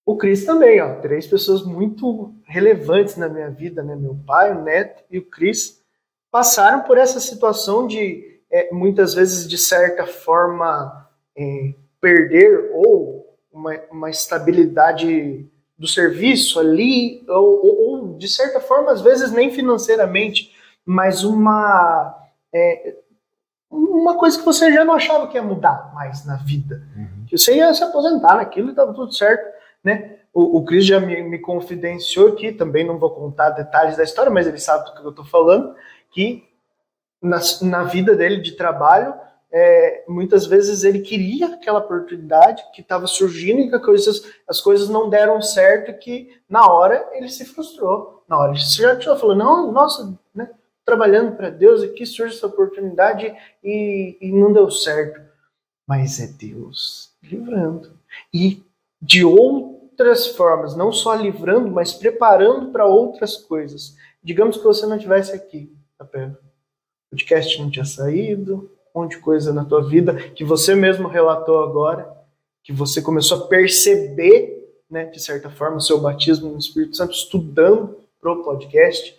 O 0.06 0.18
Cris 0.18 0.46
também, 0.46 0.82
ó, 0.82 1.00
três 1.00 1.26
pessoas 1.26 1.64
muito 1.64 2.36
relevantes 2.46 3.16
na 3.16 3.30
minha 3.30 3.50
vida, 3.50 3.82
né? 3.82 3.96
Meu 3.96 4.16
pai, 4.26 4.52
o 4.52 4.62
Neto 4.62 5.04
e 5.10 5.18
o 5.18 5.26
Cris 5.26 5.82
passaram 6.30 6.82
por 6.82 6.98
essa 6.98 7.20
situação 7.20 7.88
de 7.88 8.42
é, 8.52 8.74
muitas 8.74 9.14
vezes 9.14 9.48
de 9.48 9.58
certa 9.58 10.06
forma 10.06 11.10
é, 11.36 11.74
perder 12.02 12.72
ou 12.74 13.38
uma, 13.52 13.80
uma 13.90 14.10
estabilidade 14.10 15.50
do 15.84 15.88
serviço 15.88 16.62
ali, 16.62 17.26
ou, 17.28 17.66
ou, 17.66 18.18
de 18.18 18.30
certa 18.30 18.62
forma, 18.62 18.90
às 18.90 19.02
vezes 19.02 19.34
nem 19.34 19.52
financeiramente, 19.52 20.56
mas 20.86 21.26
uma, 21.26 22.18
é, 22.56 22.96
uma 23.70 24.18
coisa 24.18 24.40
que 24.40 24.46
você 24.46 24.72
já 24.72 24.86
não 24.86 24.94
achava 24.94 25.28
que 25.28 25.36
ia 25.36 25.44
mudar 25.44 25.92
mais 25.94 26.26
na 26.26 26.38
vida. 26.38 26.82
Uhum. 26.96 27.26
Que 27.28 27.38
você 27.38 27.58
ia 27.58 27.74
se 27.74 27.84
aposentar 27.84 28.36
naquilo 28.36 28.70
e 28.70 28.70
estava 28.70 28.94
tudo 28.94 29.12
certo, 29.12 29.46
né? 29.84 30.20
O, 30.34 30.60
o 30.60 30.64
Cris 30.64 30.86
já 30.86 31.02
me, 31.02 31.22
me, 31.22 31.38
confidenciou 31.38 32.30
aqui, 32.30 32.54
também 32.54 32.88
não 32.88 32.98
vou 32.98 33.12
contar 33.12 33.50
detalhes 33.50 33.98
da 33.98 34.04
história, 34.04 34.32
mas 34.32 34.48
ele 34.48 34.60
sabe 34.60 34.86
do 34.86 34.94
que 34.94 35.06
eu 35.06 35.10
estou 35.10 35.26
falando, 35.26 35.76
que 36.12 36.48
na, 37.22 37.42
na 37.62 37.84
vida 37.84 38.16
dele 38.16 38.38
de 38.38 38.54
trabalho, 38.54 39.14
é, 39.56 40.04
muitas 40.08 40.48
vezes 40.48 40.84
ele 40.84 41.02
queria 41.02 41.54
aquela 41.54 41.78
oportunidade 41.78 42.64
que 42.74 42.82
estava 42.82 43.06
surgindo 43.06 43.62
e 43.62 43.70
que 43.70 43.76
as 43.76 43.86
coisas, 43.86 44.34
as 44.48 44.60
coisas 44.60 44.90
não 44.90 45.12
deram 45.12 45.40
certo 45.44 45.94
que 46.00 46.36
na 46.50 46.66
hora 46.66 47.08
ele 47.14 47.30
se 47.30 47.46
frustrou. 47.46 48.26
Na 48.28 48.40
hora 48.40 48.54
ele 48.54 48.60
já 48.60 48.96
tinha 48.98 49.16
falou, 49.16 49.36
não, 49.36 49.72
nossa, 49.72 50.20
né, 50.34 50.50
trabalhando 50.84 51.36
para 51.36 51.52
Deus 51.52 51.84
aqui 51.84 52.04
surge 52.04 52.36
essa 52.36 52.48
oportunidade 52.48 53.32
e, 53.64 54.18
e 54.20 54.32
não 54.32 54.52
deu 54.52 54.72
certo. 54.72 55.22
Mas 55.88 56.20
é 56.20 56.26
Deus 56.26 57.12
livrando. 57.22 57.92
E 58.34 58.64
de 59.00 59.24
outras 59.24 60.30
formas, 60.30 60.76
não 60.76 60.92
só 60.92 61.14
livrando, 61.14 61.70
mas 61.70 61.94
preparando 61.94 62.72
para 62.72 62.88
outras 62.88 63.38
coisas. 63.38 63.96
Digamos 64.24 64.58
que 64.58 64.64
você 64.64 64.88
não 64.88 64.96
estivesse 64.96 65.32
aqui, 65.34 65.72
tá 65.96 66.06
perto. 66.06 66.38
O 66.38 67.10
podcast 67.12 67.62
não 67.62 67.70
tinha 67.70 67.86
saído, 67.86 68.72
monte 68.94 69.12
de 69.12 69.20
coisa 69.20 69.52
na 69.52 69.66
tua 69.66 69.84
vida 69.84 70.14
que 70.30 70.44
você 70.44 70.76
mesmo 70.76 71.08
relatou 71.08 71.64
agora, 71.64 72.12
que 72.64 72.72
você 72.72 73.02
começou 73.02 73.40
a 73.40 73.48
perceber, 73.48 74.78
né, 74.90 75.06
de 75.06 75.20
certa 75.20 75.50
forma, 75.50 75.78
o 75.78 75.82
seu 75.82 76.00
batismo 76.00 76.52
no 76.52 76.60
Espírito 76.60 76.96
Santo, 76.96 77.14
estudando 77.14 77.98
pro 78.22 78.44
podcast. 78.44 79.16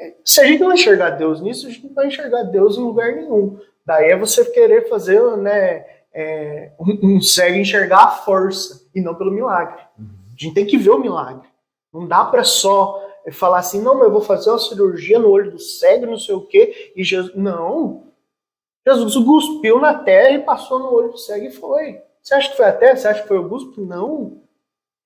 É, 0.00 0.14
se 0.24 0.40
a 0.40 0.44
gente 0.44 0.60
não 0.60 0.72
enxergar 0.72 1.10
Deus 1.10 1.40
nisso, 1.40 1.66
a 1.66 1.70
gente 1.70 1.86
não 1.86 1.94
vai 1.94 2.06
enxergar 2.06 2.42
Deus 2.44 2.76
em 2.76 2.82
lugar 2.82 3.14
nenhum. 3.14 3.58
Daí 3.86 4.10
é 4.10 4.16
você 4.16 4.44
querer 4.46 4.88
fazer 4.88 5.20
né, 5.36 5.84
é, 6.12 6.72
um, 6.80 7.16
um 7.16 7.20
cego 7.20 7.56
enxergar 7.56 8.04
a 8.04 8.10
força 8.10 8.88
e 8.94 9.00
não 9.00 9.14
pelo 9.14 9.30
milagre. 9.30 9.82
A 9.98 10.36
gente 10.36 10.54
tem 10.54 10.66
que 10.66 10.78
ver 10.78 10.90
o 10.90 10.98
milagre. 10.98 11.48
Não 11.92 12.08
dá 12.08 12.24
para 12.24 12.42
só 12.42 13.00
falar 13.32 13.58
assim, 13.58 13.80
não, 13.80 13.94
mas 13.94 14.04
eu 14.04 14.12
vou 14.12 14.20
fazer 14.20 14.50
uma 14.50 14.58
cirurgia 14.58 15.18
no 15.18 15.30
olho 15.30 15.52
do 15.52 15.58
cego, 15.58 16.06
não 16.06 16.18
sei 16.18 16.34
o 16.34 16.42
quê, 16.42 16.92
e 16.96 17.04
Jesus. 17.04 17.34
Não. 17.34 18.13
Jesus 18.86 19.16
cuspiu 19.16 19.80
na 19.80 19.94
terra 19.94 20.30
e 20.30 20.42
passou 20.42 20.78
no 20.78 20.92
olho 20.92 21.12
do 21.12 21.18
cego 21.18 21.46
e 21.46 21.50
foi. 21.50 22.00
Você 22.22 22.34
acha 22.34 22.50
que 22.50 22.56
foi 22.56 22.66
a 22.66 22.72
terra? 22.72 22.96
Você 22.96 23.08
acha 23.08 23.22
que 23.22 23.28
foi 23.28 23.38
o 23.38 23.48
guspo? 23.48 23.80
Não. 23.80 24.42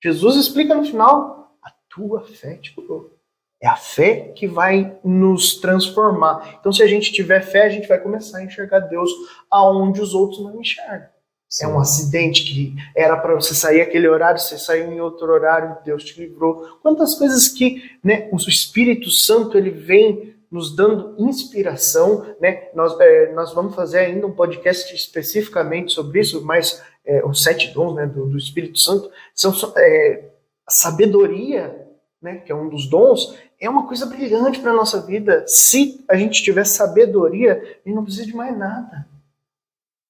Jesus 0.03 0.35
explica 0.35 0.75
no 0.75 0.85
final: 0.85 1.57
a 1.61 1.71
tua 1.89 2.21
fé 2.21 2.55
te 2.55 2.73
curou. 2.73 3.13
É 3.61 3.67
a 3.67 3.75
fé 3.75 4.31
que 4.35 4.47
vai 4.47 4.97
nos 5.03 5.57
transformar. 5.59 6.57
Então, 6.59 6.71
se 6.71 6.81
a 6.81 6.87
gente 6.87 7.11
tiver 7.11 7.41
fé, 7.41 7.65
a 7.65 7.69
gente 7.69 7.89
vai 7.89 7.99
começar 7.99 8.37
a 8.37 8.43
enxergar 8.43 8.79
Deus 8.79 9.11
aonde 9.51 9.99
os 9.99 10.13
outros 10.13 10.41
não 10.41 10.61
enxergam. 10.61 11.09
Sim. 11.49 11.65
É 11.65 11.67
um 11.67 11.79
acidente 11.79 12.45
que 12.45 12.75
era 12.95 13.17
para 13.17 13.33
você 13.33 13.53
sair 13.53 13.81
aquele 13.81 14.07
horário, 14.07 14.39
você 14.39 14.57
saiu 14.57 14.93
em 14.93 15.01
outro 15.01 15.27
horário, 15.27 15.77
Deus 15.83 16.03
te 16.05 16.17
livrou. 16.21 16.79
Quantas 16.81 17.15
coisas 17.15 17.49
que 17.49 17.97
né, 18.03 18.29
o 18.31 18.37
Espírito 18.37 19.09
Santo 19.09 19.57
ele 19.57 19.71
vem 19.71 20.35
nos 20.51 20.75
dando 20.75 21.15
inspiração, 21.17 22.25
né? 22.39 22.69
Nós, 22.73 22.99
é, 22.99 23.31
nós 23.33 23.53
vamos 23.53 23.75
fazer 23.75 23.99
ainda 23.99 24.25
um 24.25 24.31
podcast 24.31 24.93
especificamente 24.95 25.93
sobre 25.93 26.21
isso, 26.21 26.43
mas 26.43 26.81
é, 27.05 27.23
os 27.25 27.43
sete 27.43 27.73
dons 27.73 27.95
né, 27.95 28.05
do, 28.05 28.25
do 28.25 28.37
Espírito 28.37 28.79
Santo 28.79 29.11
são 29.33 29.53
é, 29.77 30.29
sabedoria, 30.67 31.87
né, 32.21 32.37
que 32.37 32.51
é 32.51 32.55
um 32.55 32.69
dos 32.69 32.87
dons, 32.89 33.35
é 33.59 33.69
uma 33.69 33.87
coisa 33.87 34.05
brilhante 34.05 34.59
para 34.59 34.71
a 34.71 34.75
nossa 34.75 35.01
vida. 35.01 35.43
Se 35.47 36.03
a 36.09 36.15
gente 36.15 36.43
tiver 36.43 36.65
sabedoria, 36.65 37.53
a 37.53 37.87
gente 37.87 37.95
não 37.95 38.03
precisa 38.03 38.25
de 38.25 38.35
mais 38.35 38.57
nada. 38.57 39.07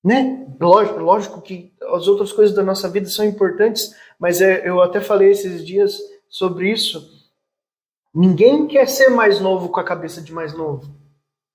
Né? 0.04 0.48
Lógico, 0.60 1.00
lógico 1.00 1.42
que 1.42 1.74
as 1.82 2.08
outras 2.08 2.32
coisas 2.32 2.56
da 2.56 2.64
nossa 2.64 2.88
vida 2.88 3.08
são 3.10 3.26
importantes, 3.26 3.94
mas 4.18 4.42
é, 4.42 4.68
eu 4.68 4.82
até 4.82 5.02
falei 5.02 5.32
esses 5.32 5.66
dias 5.66 6.00
sobre 6.30 6.72
isso. 6.72 7.19
Ninguém 8.14 8.68
quer 8.68 8.88
ser 8.88 9.10
mais 9.10 9.40
novo 9.40 9.70
com 9.70 9.80
a 9.80 9.84
cabeça 9.84 10.22
de 10.22 10.34
mais 10.34 10.54
novo. 10.54 10.90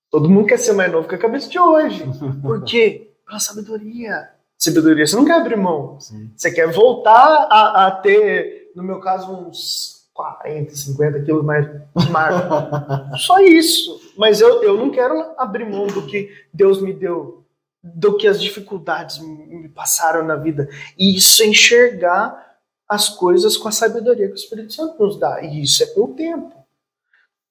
Todo 0.09 0.29
mundo 0.29 0.47
quer 0.47 0.57
ser 0.57 0.73
mais 0.73 0.91
novo 0.91 1.07
com 1.07 1.15
a 1.15 1.19
cabeça 1.19 1.49
de 1.49 1.59
hoje. 1.59 2.05
Por 2.41 2.63
quê? 2.63 3.11
Pela 3.25 3.39
sabedoria. 3.39 4.29
Sabedoria, 4.57 5.05
você 5.05 5.15
não 5.15 5.25
quer 5.25 5.33
abrir 5.33 5.57
mão. 5.57 5.99
Sim. 5.99 6.31
Você 6.35 6.51
quer 6.51 6.71
voltar 6.71 7.47
a, 7.49 7.87
a 7.87 7.91
ter, 7.91 8.71
no 8.75 8.83
meu 8.83 8.99
caso, 8.99 9.31
uns 9.31 10.07
40, 10.13 10.73
50 10.73 11.21
quilos 11.23 11.43
mais 11.43 11.67
magro. 12.09 12.47
Só 13.19 13.39
isso. 13.39 14.13
Mas 14.17 14.39
eu, 14.39 14.63
eu 14.63 14.77
não 14.77 14.89
quero 14.89 15.33
abrir 15.37 15.69
mão 15.69 15.87
do 15.87 16.05
que 16.05 16.31
Deus 16.53 16.81
me 16.81 16.93
deu, 16.93 17.43
do 17.83 18.15
que 18.15 18.27
as 18.27 18.41
dificuldades 18.41 19.19
me 19.19 19.67
passaram 19.67 20.23
na 20.23 20.37
vida. 20.37 20.69
E 20.97 21.17
isso 21.17 21.43
é 21.43 21.47
enxergar 21.47 22.44
as 22.87 23.09
coisas 23.09 23.57
com 23.57 23.67
a 23.67 23.71
sabedoria 23.71 24.27
que 24.27 24.33
o 24.33 24.35
Espírito 24.35 24.73
Santo 24.73 25.01
nos 25.03 25.19
dá. 25.19 25.41
E 25.41 25.63
isso 25.63 25.83
é 25.83 25.87
com 25.87 26.01
o 26.05 26.13
tempo. 26.13 26.53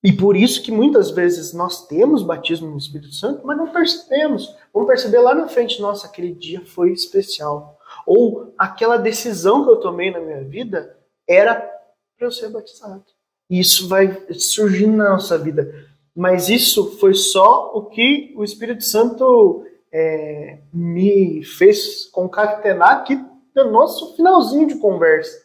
E 0.02 0.12
por 0.12 0.36
isso 0.36 0.62
que 0.62 0.70
muitas 0.70 1.10
vezes 1.10 1.54
nós 1.54 1.86
temos 1.86 2.22
batismo 2.22 2.70
no 2.70 2.76
Espírito 2.76 3.14
Santo, 3.14 3.46
mas 3.46 3.56
não 3.56 3.72
percebemos. 3.72 4.54
Vamos 4.72 4.86
perceber 4.86 5.18
lá 5.20 5.34
na 5.34 5.48
frente, 5.48 5.80
nossa, 5.80 6.06
aquele 6.06 6.32
dia 6.32 6.60
foi 6.60 6.92
especial. 6.92 7.78
Ou 8.06 8.52
aquela 8.58 8.98
decisão 8.98 9.64
que 9.64 9.70
eu 9.70 9.76
tomei 9.76 10.10
na 10.10 10.20
minha 10.20 10.44
vida 10.44 10.94
era 11.26 11.54
para 11.54 12.26
eu 12.26 12.30
ser 12.30 12.50
batizado. 12.50 13.04
E 13.48 13.58
isso 13.58 13.88
vai 13.88 14.26
surgindo 14.32 14.96
na 14.96 15.10
nossa 15.10 15.38
vida. 15.38 15.74
Mas 16.14 16.48
isso 16.48 16.98
foi 16.98 17.14
só 17.14 17.72
o 17.74 17.86
que 17.86 18.32
o 18.36 18.44
Espírito 18.44 18.84
Santo 18.84 19.64
é, 19.90 20.58
me 20.72 21.42
fez 21.44 22.06
concatenar 22.06 22.90
aqui 22.90 23.18
no 23.54 23.70
nosso 23.70 24.16
finalzinho 24.16 24.66
de 24.66 24.76
conversa. 24.76 25.42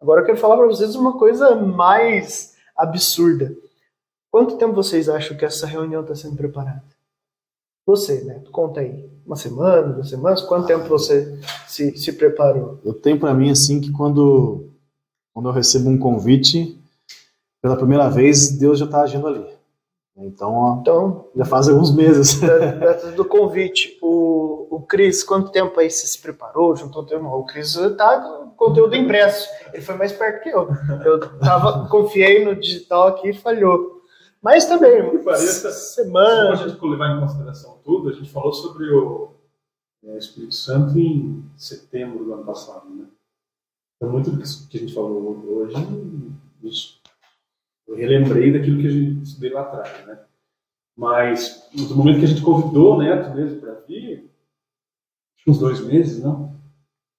Agora 0.00 0.22
eu 0.22 0.26
quero 0.26 0.38
falar 0.38 0.56
para 0.56 0.66
vocês 0.66 0.94
uma 0.94 1.18
coisa 1.18 1.54
mais 1.54 2.56
absurda. 2.76 3.54
Quanto 4.30 4.56
tempo 4.56 4.72
vocês 4.72 5.08
acham 5.08 5.36
que 5.36 5.44
essa 5.44 5.66
reunião 5.66 6.02
está 6.02 6.14
sendo 6.14 6.36
preparada? 6.36 6.82
Você, 7.86 8.22
né? 8.22 8.42
Conta 8.50 8.80
aí. 8.80 9.10
Uma 9.26 9.36
semana, 9.36 9.92
duas 9.92 10.08
semanas? 10.08 10.40
Quanto 10.40 10.66
tempo 10.66 10.88
você 10.88 11.38
se, 11.66 11.96
se 11.96 12.12
preparou? 12.12 12.80
Eu 12.84 12.94
tenho 12.94 13.18
para 13.18 13.34
mim 13.34 13.50
assim 13.50 13.80
que 13.80 13.90
quando 13.92 14.66
quando 15.32 15.48
eu 15.48 15.52
recebo 15.52 15.88
um 15.88 15.98
convite, 15.98 16.78
pela 17.62 17.76
primeira 17.76 18.08
vez, 18.08 18.58
Deus 18.58 18.78
já 18.78 18.84
está 18.84 19.02
agindo 19.02 19.26
ali. 19.26 19.46
Então, 20.20 20.78
então, 20.80 21.30
já 21.34 21.44
faz 21.46 21.68
alguns 21.68 21.94
meses. 21.94 22.40
do 23.16 23.24
convite, 23.24 23.98
o, 24.02 24.66
o 24.70 24.82
Cris, 24.82 25.24
quanto 25.24 25.50
tempo 25.50 25.78
aí 25.80 25.90
você 25.90 26.06
se 26.06 26.20
preparou? 26.20 26.76
Juntou 26.76 27.06
tempo? 27.06 27.26
O 27.26 27.44
Cris 27.46 27.74
está 27.74 28.20
com 28.20 28.50
conteúdo 28.50 28.94
impresso. 28.94 29.48
Ele 29.72 29.82
foi 29.82 29.94
mais 29.94 30.12
perto 30.12 30.42
que 30.42 30.50
eu. 30.50 30.68
Eu 31.04 31.38
tava, 31.38 31.88
confiei 31.88 32.44
no 32.44 32.54
digital 32.54 33.08
aqui 33.08 33.30
e 33.30 33.34
falhou. 33.34 34.02
Mas 34.42 34.66
também, 34.66 35.22
pareça, 35.22 35.70
semana. 35.70 36.56
Se 36.56 36.64
a 36.64 36.68
gente 36.68 36.84
levar 36.84 37.16
em 37.16 37.20
consideração 37.20 37.78
tudo, 37.84 38.10
a 38.10 38.12
gente 38.12 38.30
falou 38.30 38.52
sobre 38.52 38.90
o 38.92 39.30
é, 40.04 40.18
Espírito 40.18 40.54
Santo 40.54 40.98
em 40.98 41.44
setembro 41.56 42.24
do 42.24 42.34
ano 42.34 42.44
passado, 42.44 42.88
né? 42.88 43.06
Então, 43.96 44.10
muito 44.10 44.30
do 44.30 44.38
que 44.38 44.76
a 44.76 44.80
gente 44.80 44.94
falou 44.94 45.44
hoje, 45.46 45.74
eu 47.90 47.96
relembrei 47.96 48.52
daquilo 48.52 48.80
que 48.80 48.86
a 48.86 48.90
gente 48.90 49.22
estudei 49.22 49.50
lá 49.50 49.62
atrás, 49.62 50.06
né? 50.06 50.18
Mas, 50.96 51.68
no 51.74 51.96
momento 51.96 52.20
que 52.20 52.24
a 52.24 52.28
gente 52.28 52.42
convidou 52.42 52.94
o 52.94 52.98
Neto 52.98 53.34
mesmo 53.34 53.60
para 53.60 53.74
vir, 53.88 54.30
uns 55.46 55.58
dois 55.58 55.80
meses, 55.80 56.22
não? 56.22 56.54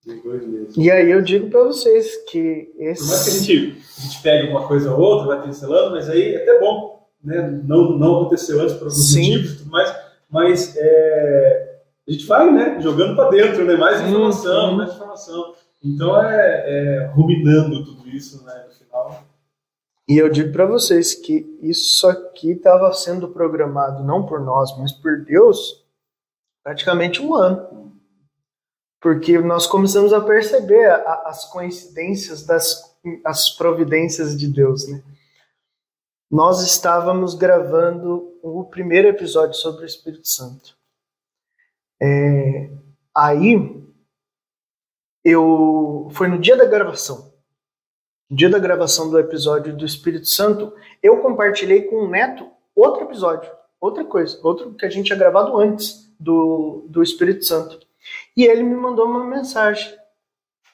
Uns 0.08 0.24
dois 0.24 0.48
meses. 0.48 0.78
E 0.78 0.90
aí 0.90 1.12
eu 1.12 1.22
digo 1.22 1.50
para 1.50 1.64
vocês 1.64 2.16
que 2.30 2.72
esse... 2.78 3.02
Por 3.02 3.10
mais 3.10 3.24
que 3.24 3.30
a 3.30 3.34
gente, 3.34 3.82
a 3.98 4.02
gente 4.02 4.22
pegue 4.22 4.50
uma 4.50 4.66
coisa 4.66 4.94
ou 4.94 5.00
outra, 5.00 5.36
vai 5.36 5.46
pincelando, 5.46 5.92
mas 5.92 6.10
aí 6.10 6.36
é 6.36 6.44
até 6.44 6.60
bom, 6.60 7.06
né? 7.22 7.62
Não, 7.66 7.98
não 7.98 8.22
aconteceu 8.22 8.62
antes 8.62 8.76
por 8.76 8.88
alguns 8.88 9.12
Sim. 9.12 9.32
motivos 9.32 9.52
e 9.52 9.58
tudo 9.58 9.72
mais, 9.72 9.96
mas 10.30 10.76
é, 10.78 11.82
a 12.08 12.12
gente 12.12 12.26
vai, 12.26 12.50
né? 12.50 12.80
Jogando 12.80 13.16
para 13.16 13.30
dentro, 13.30 13.66
né? 13.66 13.76
Mais 13.76 14.00
informação, 14.02 14.74
hum, 14.74 14.78
mais 14.78 14.94
informação. 14.94 15.54
Então 15.84 16.22
é, 16.22 16.64
é, 16.66 17.06
ruminando 17.08 17.84
tudo 17.84 18.08
isso, 18.08 18.46
né, 18.46 18.66
no 18.68 18.74
final. 18.74 19.31
E 20.08 20.18
eu 20.18 20.30
digo 20.30 20.52
para 20.52 20.66
vocês 20.66 21.14
que 21.14 21.58
isso 21.62 22.08
aqui 22.08 22.52
estava 22.52 22.92
sendo 22.94 23.30
programado 23.30 24.04
não 24.04 24.26
por 24.26 24.42
nós, 24.42 24.78
mas 24.78 24.92
por 24.92 25.24
Deus, 25.24 25.86
praticamente 26.64 27.22
um 27.22 27.36
ano. 27.36 27.92
Porque 29.00 29.40
nós 29.40 29.66
começamos 29.66 30.14
a 30.14 30.22
perceber 30.22 30.90
a, 30.92 31.24
as 31.28 31.46
coincidências 31.46 32.46
das 32.46 32.92
as 33.26 33.50
providências 33.50 34.38
de 34.38 34.48
Deus, 34.48 34.88
né? 34.88 35.04
Nós 36.30 36.62
estávamos 36.62 37.34
gravando 37.34 38.38
o 38.42 38.64
primeiro 38.64 39.08
episódio 39.08 39.56
sobre 39.56 39.84
o 39.84 39.86
Espírito 39.86 40.28
Santo. 40.28 40.78
É, 42.02 42.70
aí 43.16 43.84
eu 45.24 46.10
foi 46.14 46.28
no 46.28 46.40
dia 46.40 46.56
da 46.56 46.66
gravação, 46.66 47.31
dia 48.34 48.50
da 48.50 48.58
gravação 48.58 49.10
do 49.10 49.20
episódio 49.20 49.76
do 49.76 49.86
Espírito 49.86 50.28
Santo, 50.28 50.74
eu 51.04 51.18
compartilhei 51.18 51.82
com 51.82 51.98
o 51.98 52.10
Neto 52.10 52.48
outro 52.74 53.04
episódio, 53.04 53.52
outra 53.80 54.06
coisa, 54.06 54.40
outro 54.42 54.74
que 54.74 54.86
a 54.86 54.90
gente 54.90 55.08
tinha 55.08 55.20
gravado 55.20 55.58
antes 55.58 56.10
do, 56.18 56.86
do 56.88 57.04
Espírito 57.04 57.44
Santo. 57.44 57.78
E 58.36 58.46
ele 58.46 58.64
me 58.64 58.76
mandou 58.76 59.06
uma 59.06 59.26
mensagem 59.26 59.94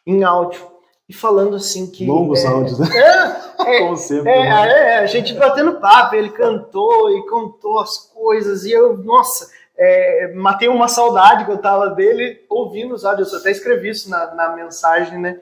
em 0.06 0.24
áudio 0.24 0.62
e 1.10 1.14
falando 1.14 1.56
assim 1.56 1.90
que 1.90 2.06
longos 2.06 2.44
é, 2.44 2.48
áudios, 2.48 2.80
né? 2.80 2.88
É, 3.58 3.58
é, 3.78 3.80
Como 3.80 3.98
sempre, 3.98 4.32
é, 4.32 4.44
né? 4.44 4.94
é, 4.94 4.98
a 5.00 5.06
gente 5.08 5.34
batendo 5.34 5.80
papo, 5.80 6.16
ele 6.16 6.30
cantou 6.30 7.10
e 7.10 7.28
contou 7.28 7.80
as 7.80 7.98
coisas 8.14 8.66
e 8.66 8.72
eu, 8.72 8.96
nossa, 8.98 9.50
é, 9.76 10.32
matei 10.36 10.68
uma 10.68 10.88
saudade 10.88 11.44
que 11.44 11.52
eu 11.52 11.58
tava 11.58 11.90
dele 11.90 12.46
ouvindo 12.50 12.94
os 12.94 13.04
áudios. 13.04 13.34
Eu 13.34 13.40
até 13.40 13.50
escrevi 13.50 13.90
isso 13.90 14.10
na, 14.10 14.34
na 14.36 14.56
mensagem, 14.56 15.18
né? 15.18 15.42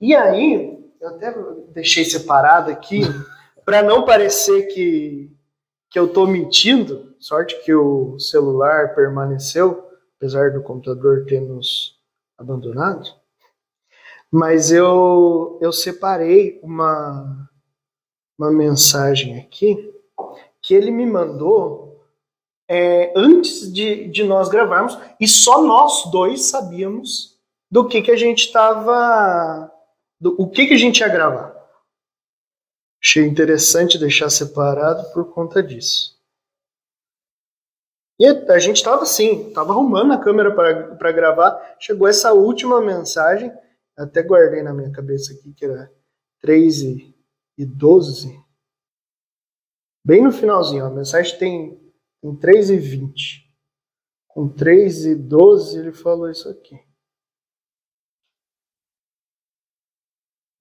E 0.00 0.14
aí, 0.16 0.81
eu 1.02 1.08
até 1.08 1.34
deixei 1.72 2.04
separado 2.04 2.70
aqui, 2.70 3.00
para 3.66 3.82
não 3.82 4.04
parecer 4.04 4.68
que, 4.68 5.30
que 5.90 5.98
eu 5.98 6.12
tô 6.12 6.26
mentindo. 6.26 7.14
Sorte 7.18 7.60
que 7.64 7.74
o 7.74 8.18
celular 8.18 8.94
permaneceu, 8.94 9.84
apesar 10.16 10.52
do 10.52 10.62
computador 10.62 11.26
ter 11.26 11.40
nos 11.40 11.98
abandonado. 12.38 13.08
Mas 14.30 14.70
eu, 14.70 15.58
eu 15.60 15.72
separei 15.72 16.58
uma, 16.62 17.48
uma 18.38 18.50
mensagem 18.50 19.38
aqui 19.38 19.92
que 20.62 20.72
ele 20.74 20.90
me 20.90 21.04
mandou 21.04 22.00
é, 22.68 23.12
antes 23.16 23.72
de, 23.72 24.08
de 24.08 24.22
nós 24.22 24.48
gravarmos, 24.48 24.96
e 25.20 25.26
só 25.26 25.62
nós 25.62 26.10
dois 26.10 26.44
sabíamos 26.44 27.36
do 27.70 27.88
que, 27.88 28.02
que 28.02 28.10
a 28.10 28.16
gente 28.16 28.46
estava. 28.46 29.71
O 30.22 30.48
que, 30.48 30.66
que 30.66 30.74
a 30.74 30.78
gente 30.78 31.00
ia 31.00 31.08
gravar. 31.08 31.52
Achei 33.02 33.24
interessante 33.26 33.98
deixar 33.98 34.30
separado 34.30 35.12
por 35.12 35.32
conta 35.32 35.62
disso. 35.62 36.20
E 38.20 38.26
a 38.26 38.58
gente 38.58 38.76
estava 38.76 39.02
assim, 39.02 39.48
estava 39.48 39.72
arrumando 39.72 40.12
a 40.12 40.18
câmera 40.18 40.54
para 40.96 41.12
gravar. 41.12 41.76
Chegou 41.80 42.06
essa 42.06 42.32
última 42.32 42.80
mensagem, 42.80 43.52
até 43.96 44.22
guardei 44.22 44.62
na 44.62 44.72
minha 44.72 44.92
cabeça 44.92 45.32
aqui, 45.32 45.52
que 45.52 45.64
era 45.64 45.90
3 46.40 46.82
e 46.82 47.12
e 47.56 47.66
12, 47.66 48.42
bem 50.04 50.22
no 50.22 50.32
finalzinho, 50.32 50.84
a 50.84 50.90
mensagem 50.90 51.38
tem, 51.38 51.92
tem 52.20 52.34
3 52.36 52.70
e 52.70 52.76
20. 52.76 53.52
Com 54.28 54.48
3 54.48 55.06
e 55.06 55.14
12 55.14 55.78
ele 55.78 55.92
falou 55.92 56.30
isso 56.30 56.48
aqui. 56.48 56.80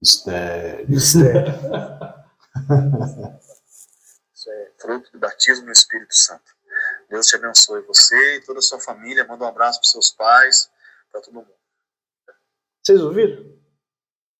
Mistério. 0.01 0.89
Mistério. 0.89 1.53
Isso 4.33 4.49
é 4.49 4.71
fruto 4.79 5.11
do 5.11 5.19
batismo 5.19 5.67
no 5.67 5.71
Espírito 5.71 6.15
Santo. 6.15 6.51
Deus 7.09 7.27
te 7.27 7.35
abençoe 7.35 7.81
você 7.81 8.37
e 8.37 8.41
toda 8.41 8.59
a 8.59 8.63
sua 8.63 8.79
família. 8.79 9.27
Manda 9.27 9.45
um 9.45 9.47
abraço 9.47 9.79
para 9.79 9.89
seus 9.89 10.09
pais, 10.11 10.71
para 11.11 11.21
todo 11.21 11.35
mundo. 11.35 11.47
Vocês 12.81 13.01
ouviram? 13.01 13.45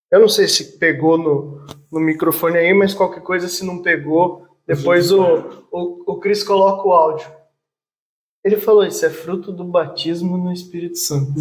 Eu 0.10 0.20
não 0.20 0.30
sei 0.30 0.48
se 0.48 0.78
pegou 0.80 1.18
no, 1.18 1.66
no 1.92 2.00
microfone 2.00 2.58
aí, 2.58 2.74
mas 2.74 2.94
qualquer 2.94 3.22
coisa, 3.22 3.48
se 3.48 3.64
não 3.64 3.82
pegou, 3.84 4.48
depois 4.66 5.12
o, 5.12 5.22
o, 5.72 6.14
o 6.14 6.20
Cris 6.20 6.44
coloca 6.44 6.88
o 6.88 6.94
áudio. 6.94 7.32
Ele 8.44 8.58
falou: 8.58 8.84
Isso 8.84 9.06
é 9.06 9.10
fruto 9.10 9.52
do 9.52 9.64
batismo 9.64 10.38
no 10.38 10.52
Espírito 10.52 10.98
Santo. 10.98 11.40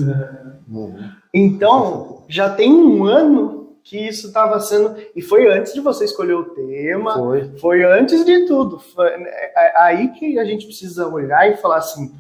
Uhum. 0.69 1.11
Então, 1.33 2.27
já 2.29 2.55
tem 2.55 2.71
um 2.73 3.05
ano 3.05 3.60
que 3.91 3.99
isso 3.99 4.29
estava 4.29 4.61
sendo. 4.61 4.97
E 5.17 5.21
foi 5.21 5.49
antes 5.49 5.75
de 5.75 5.81
você 5.81 6.05
escolher 6.05 6.35
o 6.35 6.55
tema, 6.55 7.13
foi, 7.13 7.59
foi 7.59 7.83
antes 7.83 8.25
de 8.25 8.47
tudo. 8.47 8.79
Foi, 8.79 9.09
é, 9.09 9.53
é, 9.57 9.83
aí 9.83 10.13
que 10.13 10.39
a 10.39 10.45
gente 10.45 10.65
precisa 10.65 11.09
olhar 11.09 11.51
e 11.51 11.57
falar 11.57 11.79
assim: 11.79 12.15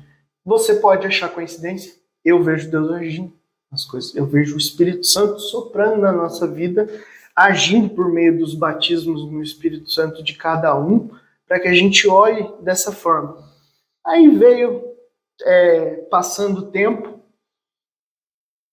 você 0.45 0.75
pode 0.75 1.07
achar 1.07 1.29
coincidência? 1.29 1.95
Eu 2.25 2.43
vejo 2.43 2.69
Deus 2.69 2.91
agindo 2.91 3.33
nas 3.71 3.85
coisas, 3.85 4.13
eu 4.17 4.27
vejo 4.27 4.57
o 4.57 4.59
Espírito 4.59 5.07
Santo 5.07 5.39
soprando 5.39 5.99
na 5.99 6.11
nossa 6.11 6.45
vida, 6.45 6.89
agindo 7.37 7.89
por 7.91 8.11
meio 8.11 8.37
dos 8.37 8.53
batismos 8.53 9.31
no 9.31 9.41
Espírito 9.41 9.89
Santo 9.93 10.25
de 10.25 10.35
cada 10.35 10.77
um, 10.77 11.09
para 11.47 11.61
que 11.61 11.69
a 11.69 11.75
gente 11.75 12.09
olhe 12.09 12.53
dessa 12.61 12.91
forma. 12.91 13.39
Aí 14.05 14.29
veio 14.29 14.83
é, 15.43 16.05
passando 16.11 16.63
o 16.63 16.71
tempo, 16.73 17.20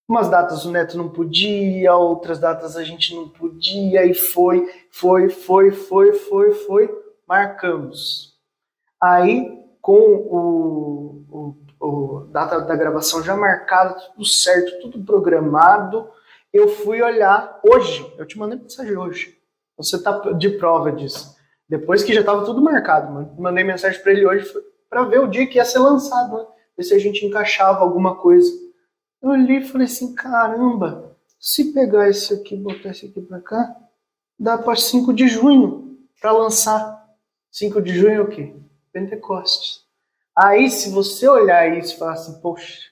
Umas 0.07 0.29
datas 0.29 0.63
o 0.63 0.71
Neto 0.71 0.97
não 0.97 1.09
podia, 1.09 1.93
outras 1.93 2.39
datas 2.39 2.77
a 2.77 2.83
gente 2.83 3.13
não 3.13 3.27
podia, 3.27 4.05
e 4.05 4.13
foi, 4.13 4.65
foi, 4.89 5.29
foi, 5.29 5.71
foi, 5.71 6.13
foi, 6.13 6.51
foi, 6.51 7.03
marcamos. 7.27 8.37
Aí, 9.01 9.67
com 9.81 9.99
o, 9.99 11.25
o, 11.29 11.55
o 11.85 12.19
data 12.31 12.61
da 12.61 12.75
gravação 12.75 13.21
já 13.21 13.35
marcada, 13.35 13.95
tudo 13.95 14.25
certo, 14.25 14.79
tudo 14.79 15.03
programado, 15.03 16.09
eu 16.53 16.69
fui 16.69 17.01
olhar 17.01 17.59
hoje, 17.63 18.09
eu 18.17 18.25
te 18.25 18.39
mandei 18.39 18.57
mensagem 18.57 18.95
hoje, 18.95 19.37
você 19.75 20.01
tá 20.01 20.19
de 20.33 20.51
prova 20.51 20.91
disso. 20.91 21.35
Depois 21.67 22.01
que 22.01 22.13
já 22.13 22.21
estava 22.21 22.45
tudo 22.45 22.61
marcado, 22.61 23.29
mandei 23.37 23.63
mensagem 23.63 24.01
para 24.01 24.13
ele 24.13 24.25
hoje 24.25 24.49
para 24.89 25.03
ver 25.03 25.19
o 25.19 25.27
dia 25.27 25.45
que 25.45 25.57
ia 25.57 25.65
ser 25.65 25.79
lançado, 25.79 26.37
né? 26.37 26.45
ver 26.77 26.83
se 26.83 26.93
a 26.93 26.99
gente 26.99 27.25
encaixava 27.25 27.81
alguma 27.81 28.15
coisa. 28.15 28.49
Eu 29.21 29.29
olhei 29.29 29.57
e 29.57 29.65
falei 29.65 29.85
assim, 29.85 30.13
caramba, 30.13 31.15
se 31.39 31.73
pegar 31.73 32.09
esse 32.09 32.33
aqui 32.33 32.55
e 32.55 32.59
botar 32.59 32.89
esse 32.89 33.07
aqui 33.07 33.21
para 33.21 33.41
cá, 33.41 33.75
dá 34.39 34.57
para 34.57 34.75
5 34.75 35.13
de 35.13 35.27
junho 35.27 35.97
para 36.21 36.31
lançar. 36.31 37.07
5 37.51 37.81
de 37.81 37.97
junho 37.97 38.13
é 38.13 38.21
o 38.21 38.27
quê? 38.27 38.53
Pentecostes. 38.91 39.85
Aí, 40.35 40.69
se 40.69 40.91
você 40.91 41.27
olhar 41.27 41.77
isso 41.77 41.95
e 41.95 41.97
falar 41.97 42.13
assim, 42.13 42.39
poxa, 42.41 42.91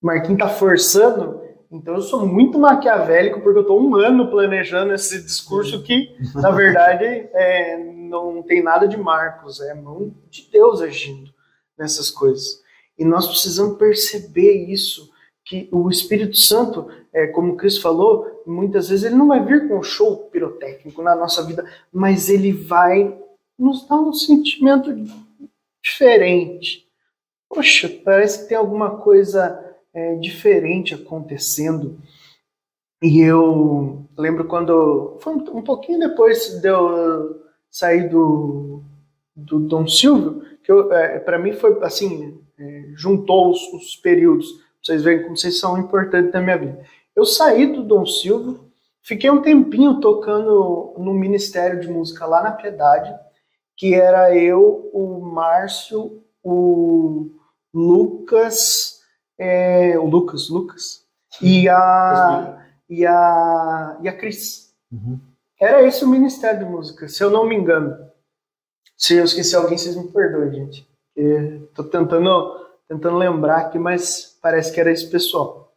Marquinhos 0.00 0.40
tá 0.40 0.48
forçando, 0.48 1.40
então 1.70 1.94
eu 1.94 2.00
sou 2.00 2.26
muito 2.26 2.58
maquiavélico 2.58 3.40
porque 3.40 3.60
eu 3.60 3.64
tô 3.64 3.78
um 3.78 3.94
ano 3.94 4.28
planejando 4.28 4.92
esse 4.92 5.22
discurso 5.22 5.84
que, 5.84 6.16
na 6.34 6.50
verdade, 6.52 7.04
é, 7.04 7.78
não 7.78 8.42
tem 8.42 8.60
nada 8.60 8.88
de 8.88 8.96
Marcos, 8.96 9.60
é 9.60 9.72
mão 9.72 10.12
de 10.28 10.50
Deus 10.50 10.82
agindo 10.82 11.32
nessas 11.78 12.10
coisas. 12.10 12.60
E 12.98 13.04
nós 13.04 13.28
precisamos 13.28 13.78
perceber 13.78 14.68
isso 14.68 15.11
que 15.44 15.68
o 15.72 15.90
Espírito 15.90 16.36
Santo, 16.36 16.88
é, 17.12 17.26
como 17.26 17.56
Cristo 17.56 17.82
falou, 17.82 18.42
muitas 18.46 18.88
vezes 18.88 19.04
ele 19.04 19.16
não 19.16 19.28
vai 19.28 19.44
vir 19.44 19.68
com 19.68 19.78
um 19.78 19.82
show 19.82 20.16
pirotécnico 20.30 21.02
na 21.02 21.14
nossa 21.14 21.44
vida, 21.44 21.68
mas 21.92 22.28
ele 22.28 22.52
vai 22.52 23.18
nos 23.58 23.86
dar 23.86 24.00
um 24.00 24.12
sentimento 24.12 24.94
diferente. 25.82 26.86
Poxa, 27.48 27.88
parece 28.04 28.42
que 28.42 28.48
tem 28.48 28.56
alguma 28.56 28.98
coisa 28.98 29.76
é, 29.92 30.14
diferente 30.16 30.94
acontecendo. 30.94 31.98
E 33.02 33.20
eu 33.20 34.06
lembro 34.16 34.44
quando. 34.44 35.18
Foi 35.20 35.34
um 35.34 35.62
pouquinho 35.62 35.98
depois 35.98 36.60
de 36.60 36.68
eu 36.68 37.42
sair 37.70 38.08
do, 38.08 38.82
do 39.34 39.58
Dom 39.58 39.88
Silvio, 39.88 40.42
que 40.62 40.70
é, 40.70 41.18
para 41.18 41.38
mim 41.38 41.52
foi 41.52 41.76
assim: 41.82 42.40
é, 42.58 42.84
juntou 42.94 43.50
os, 43.50 43.60
os 43.72 43.96
períodos 43.96 44.46
vocês 44.82 45.02
veem 45.02 45.22
como 45.22 45.36
vocês 45.36 45.58
são 45.58 45.78
importantes 45.78 46.32
na 46.32 46.40
minha 46.40 46.58
vida. 46.58 46.84
Eu 47.14 47.24
saí 47.24 47.72
do 47.72 47.82
Dom 47.82 48.04
Silva, 48.04 48.58
fiquei 49.02 49.30
um 49.30 49.42
tempinho 49.42 50.00
tocando 50.00 50.94
no 50.98 51.14
Ministério 51.14 51.80
de 51.80 51.88
Música 51.88 52.26
lá 52.26 52.42
na 52.42 52.52
Piedade, 52.52 53.14
que 53.76 53.94
era 53.94 54.36
eu, 54.36 54.90
o 54.92 55.20
Márcio, 55.20 56.22
o 56.42 57.30
Lucas, 57.72 59.00
é, 59.38 59.98
o 59.98 60.06
Lucas, 60.06 60.48
Lucas, 60.48 61.04
e 61.40 61.68
a, 61.68 62.66
e 62.88 63.06
a, 63.06 63.98
e 64.02 64.08
a 64.08 64.16
Cris. 64.16 64.74
Uhum. 64.90 65.18
Era 65.60 65.82
esse 65.82 66.04
o 66.04 66.08
Ministério 66.08 66.58
de 66.58 66.64
Música, 66.64 67.08
se 67.08 67.22
eu 67.22 67.30
não 67.30 67.46
me 67.46 67.54
engano. 67.54 67.96
Se 68.96 69.16
eu 69.16 69.24
esqueci 69.24 69.54
alguém, 69.54 69.78
vocês 69.78 69.96
me 69.96 70.08
perdoem, 70.08 70.52
gente. 70.52 70.88
Estou 71.16 71.84
tentando 71.84 72.62
tentando 72.92 73.16
lembrar 73.16 73.58
aqui, 73.58 73.78
mas 73.78 74.38
parece 74.42 74.72
que 74.72 74.78
era 74.78 74.92
esse 74.92 75.08
pessoal. 75.10 75.72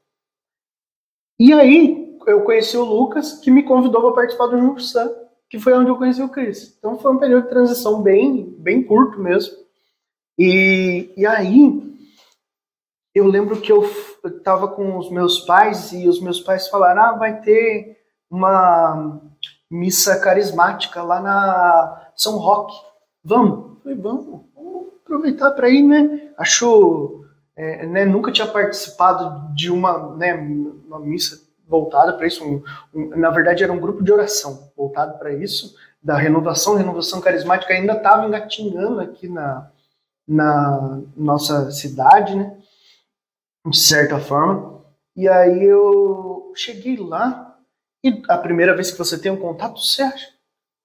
E 1.40 1.54
aí 1.54 2.18
eu 2.28 2.44
conheci 2.44 2.76
o 2.76 2.84
Lucas, 2.84 3.40
que 3.40 3.50
me 3.50 3.64
convidou 3.64 4.02
para 4.02 4.16
participar 4.16 4.48
do 4.48 4.60
Jursã, 4.60 5.10
que 5.50 5.58
foi 5.58 5.74
onde 5.74 5.90
eu 5.90 5.98
conheci 5.98 6.22
o 6.22 6.30
Cris. 6.30 6.76
Então 6.78 6.98
foi 6.98 7.14
um 7.14 7.18
período 7.18 7.44
de 7.44 7.50
transição 7.50 8.02
bem, 8.02 8.54
bem 8.60 8.84
curto 8.84 9.20
mesmo. 9.20 9.56
E, 10.38 11.14
e 11.16 11.26
aí 11.26 11.96
eu 13.14 13.26
lembro 13.28 13.62
que 13.62 13.72
eu 13.72 13.90
estava 14.26 14.68
com 14.68 14.98
os 14.98 15.10
meus 15.10 15.40
pais 15.40 15.94
e 15.94 16.10
os 16.10 16.20
meus 16.20 16.42
pais 16.42 16.68
falaram: 16.68 17.02
ah, 17.02 17.12
vai 17.14 17.40
ter 17.40 17.98
uma 18.30 19.22
missa 19.72 20.20
carismática 20.20 21.02
lá 21.02 21.22
na 21.22 22.12
São 22.14 22.38
Roque. 22.38 22.76
Vamos? 23.24 23.70
Eu 23.70 23.82
falei, 23.82 23.98
vamos 23.98 24.55
aproveitar 25.06 25.52
para 25.52 25.70
ir, 25.70 25.84
né? 25.84 26.32
Acho, 26.38 27.24
é, 27.56 27.86
né, 27.86 28.04
nunca 28.04 28.32
tinha 28.32 28.48
participado 28.48 29.54
de 29.54 29.72
uma, 29.72 30.16
né, 30.16 30.34
uma 30.34 31.00
missa 31.00 31.40
voltada 31.68 32.14
para 32.14 32.28
isso. 32.28 32.44
Um, 32.44 32.64
um, 32.94 33.10
na 33.18 33.30
verdade, 33.30 33.64
era 33.64 33.72
um 33.72 33.80
grupo 33.80 34.04
de 34.04 34.12
oração 34.12 34.72
voltado 34.76 35.18
para 35.20 35.32
isso, 35.32 35.76
da 36.02 36.18
renovação. 36.18 36.76
Renovação 36.76 37.22
carismática 37.22 37.74
ainda 37.74 37.94
estava 37.94 38.26
engatinhando 38.26 39.00
aqui 39.00 39.30
na, 39.30 39.72
na 40.28 41.02
nossa 41.16 41.72
cidade, 41.72 42.36
né? 42.36 42.58
De 43.66 43.78
certa 43.78 44.20
forma. 44.20 44.84
E 45.16 45.28
aí 45.28 45.64
eu 45.64 46.52
cheguei 46.56 46.98
lá 46.98 47.58
e 48.04 48.22
a 48.28 48.38
primeira 48.38 48.76
vez 48.76 48.92
que 48.92 48.98
você 48.98 49.18
tem 49.18 49.32
um 49.32 49.38
contato, 49.38 49.80
você 49.80 50.04
acha, 50.04 50.28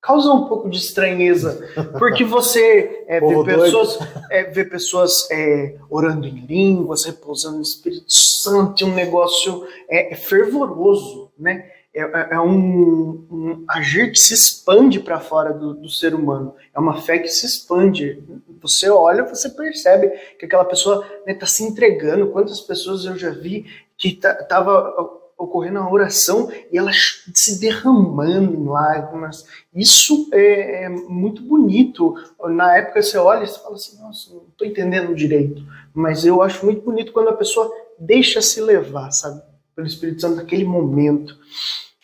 causa 0.01 0.33
um 0.33 0.47
pouco 0.47 0.71
de 0.71 0.79
estranheza, 0.79 1.69
porque 1.99 2.25
você 2.25 3.05
é, 3.07 3.21
vê, 3.21 3.45
pessoas, 3.45 3.99
é, 4.31 4.45
vê 4.45 4.65
pessoas 4.65 5.31
é, 5.31 5.77
orando 5.91 6.27
em 6.27 6.47
línguas, 6.47 7.05
repousando 7.05 7.57
no 7.57 7.63
Espírito 7.63 8.13
Santo, 8.13 8.85
um 8.87 8.95
negócio 8.95 9.67
é, 9.89 10.13
é 10.13 10.17
fervoroso, 10.17 11.31
né? 11.39 11.71
É, 11.93 12.03
é, 12.03 12.29
é 12.35 12.41
um, 12.41 13.27
um, 13.31 13.65
agir 13.69 14.13
que 14.13 14.19
se 14.19 14.33
expande 14.33 15.01
para 15.01 15.19
fora 15.19 15.53
do, 15.53 15.75
do, 15.75 15.89
ser 15.89 16.15
humano. 16.15 16.55
É 16.73 16.79
uma 16.79 17.03
fé 17.03 17.19
que 17.19 17.27
se 17.27 17.45
expande. 17.45 18.23
Você 18.63 18.89
olha, 18.89 19.25
você 19.25 19.49
percebe 19.49 20.09
que 20.39 20.47
aquela 20.47 20.65
pessoa 20.65 21.05
está 21.05 21.23
né, 21.27 21.35
tá 21.35 21.47
se 21.47 21.65
entregando. 21.65 22.31
Quantas 22.31 22.61
pessoas 22.61 23.05
eu 23.05 23.19
já 23.19 23.31
vi 23.31 23.67
que 23.99 24.13
tava 24.13 25.20
ocorrendo 25.41 25.79
a 25.79 25.91
oração 25.91 26.51
e 26.71 26.77
ela 26.77 26.91
se 26.93 27.59
derramando 27.59 28.55
em 28.55 28.69
lágrimas. 28.69 29.47
Isso 29.75 30.29
é, 30.33 30.85
é, 30.85 30.89
muito 30.89 31.43
bonito. 31.43 32.15
Na 32.51 32.77
época 32.77 33.03
você 33.03 33.17
olha 33.17 33.45
e 33.45 33.47
você 33.47 33.59
fala 33.59 33.75
assim, 33.75 34.01
nossa, 34.01 34.35
não 34.35 34.45
estou 34.49 34.67
entendendo 34.67 35.15
direito. 35.15 35.63
Mas 35.95 36.25
eu 36.25 36.43
acho 36.43 36.65
muito 36.65 36.83
bonito 36.83 37.13
quando 37.13 37.29
a 37.29 37.37
pessoa 37.37 37.73
deixa 37.99 38.43
se 38.43 38.61
levar, 38.61 39.11
sabe? 39.11 39.43
Pelo 39.75 39.87
Espírito 39.87 40.21
Santo 40.21 40.37
naquele 40.37 40.65
momento. 40.65 41.37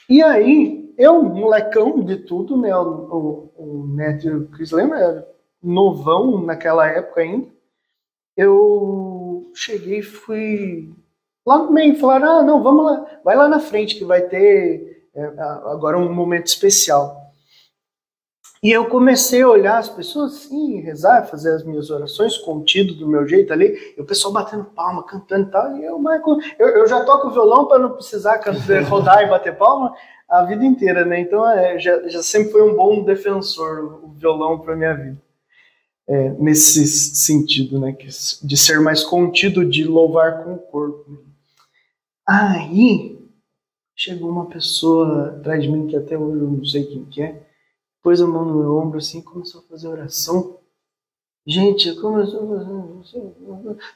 E 0.08 0.22
aí, 0.22 0.92
eu, 0.96 1.22
molecão 1.22 2.02
de 2.02 2.16
tudo, 2.16 2.56
né? 2.56 2.74
O, 2.74 3.50
o, 3.56 3.82
o 3.82 3.86
Neto 3.88 4.26
e 4.26 4.34
o 4.34 4.48
Cris 4.48 4.70
lembra? 4.70 4.98
Era 4.98 5.28
novão 5.62 6.40
naquela 6.42 6.88
época 6.88 7.20
ainda. 7.20 7.48
Eu 8.36 9.50
cheguei 9.54 9.98
e 9.98 10.02
fui 10.02 10.94
lá 11.46 11.58
no 11.58 11.70
meio 11.70 11.98
falaram: 11.98 12.38
ah, 12.38 12.42
não, 12.42 12.62
vamos 12.62 12.84
lá, 12.84 13.06
vai 13.24 13.36
lá 13.36 13.48
na 13.48 13.60
frente 13.60 13.94
que 13.94 14.04
vai 14.04 14.22
ter 14.22 15.08
é, 15.14 15.22
agora 15.66 15.96
um 15.96 16.12
momento 16.12 16.46
especial. 16.46 17.24
E 18.62 18.70
eu 18.70 18.86
comecei 18.86 19.42
a 19.42 19.48
olhar 19.48 19.78
as 19.78 19.88
pessoas 19.88 20.34
assim, 20.34 20.80
rezar, 20.80 21.26
fazer 21.26 21.54
as 21.54 21.62
minhas 21.62 21.90
orações 21.90 22.36
contido 22.38 22.94
do 22.94 23.06
meu 23.06 23.28
jeito 23.28 23.52
ali, 23.52 23.94
e 23.96 24.00
o 24.00 24.04
pessoal 24.04 24.32
batendo 24.32 24.64
palma, 24.64 25.04
cantando 25.04 25.48
e 25.48 25.50
tal. 25.52 25.76
E 25.76 25.84
eu, 25.84 25.98
Michael, 25.98 26.38
eu, 26.58 26.68
eu 26.68 26.88
já 26.88 27.04
toco 27.04 27.30
violão 27.30 27.66
para 27.66 27.78
não 27.78 27.90
precisar 27.90 28.40
rodar 28.88 29.22
e 29.22 29.30
bater 29.30 29.56
palma 29.56 29.94
a 30.28 30.42
vida 30.42 30.64
inteira, 30.64 31.04
né? 31.04 31.20
Então 31.20 31.48
é, 31.48 31.78
já, 31.78 32.08
já 32.08 32.22
sempre 32.22 32.50
foi 32.52 32.62
um 32.62 32.74
bom 32.74 33.04
defensor 33.04 34.00
o 34.02 34.08
violão 34.08 34.58
para 34.58 34.74
minha 34.74 34.94
vida. 34.94 35.22
É, 36.08 36.30
nesse 36.38 36.86
sentido, 36.86 37.78
né? 37.78 37.96
De 38.42 38.56
ser 38.56 38.80
mais 38.80 39.04
contido, 39.04 39.64
de 39.64 39.84
louvar 39.84 40.44
com 40.44 40.54
o 40.54 40.58
corpo. 40.58 41.25
Aí 42.28 43.18
chegou 43.94 44.30
uma 44.30 44.46
pessoa 44.46 45.28
atrás 45.28 45.62
de 45.62 45.68
mim 45.68 45.86
que 45.86 45.96
até 45.96 46.18
hoje 46.18 46.42
eu 46.42 46.50
não 46.50 46.64
sei 46.64 46.84
quem 46.84 47.04
que 47.06 47.22
é 47.22 47.46
pôs 48.06 48.20
a 48.20 48.26
mão 48.26 48.44
no 48.44 48.60
meu 48.60 48.76
ombro 48.76 48.98
assim 48.98 49.18
e 49.18 49.22
começou 49.22 49.62
a 49.62 49.64
fazer 49.64 49.88
oração. 49.88 50.60
Gente, 51.44 51.92
começou. 51.96 53.02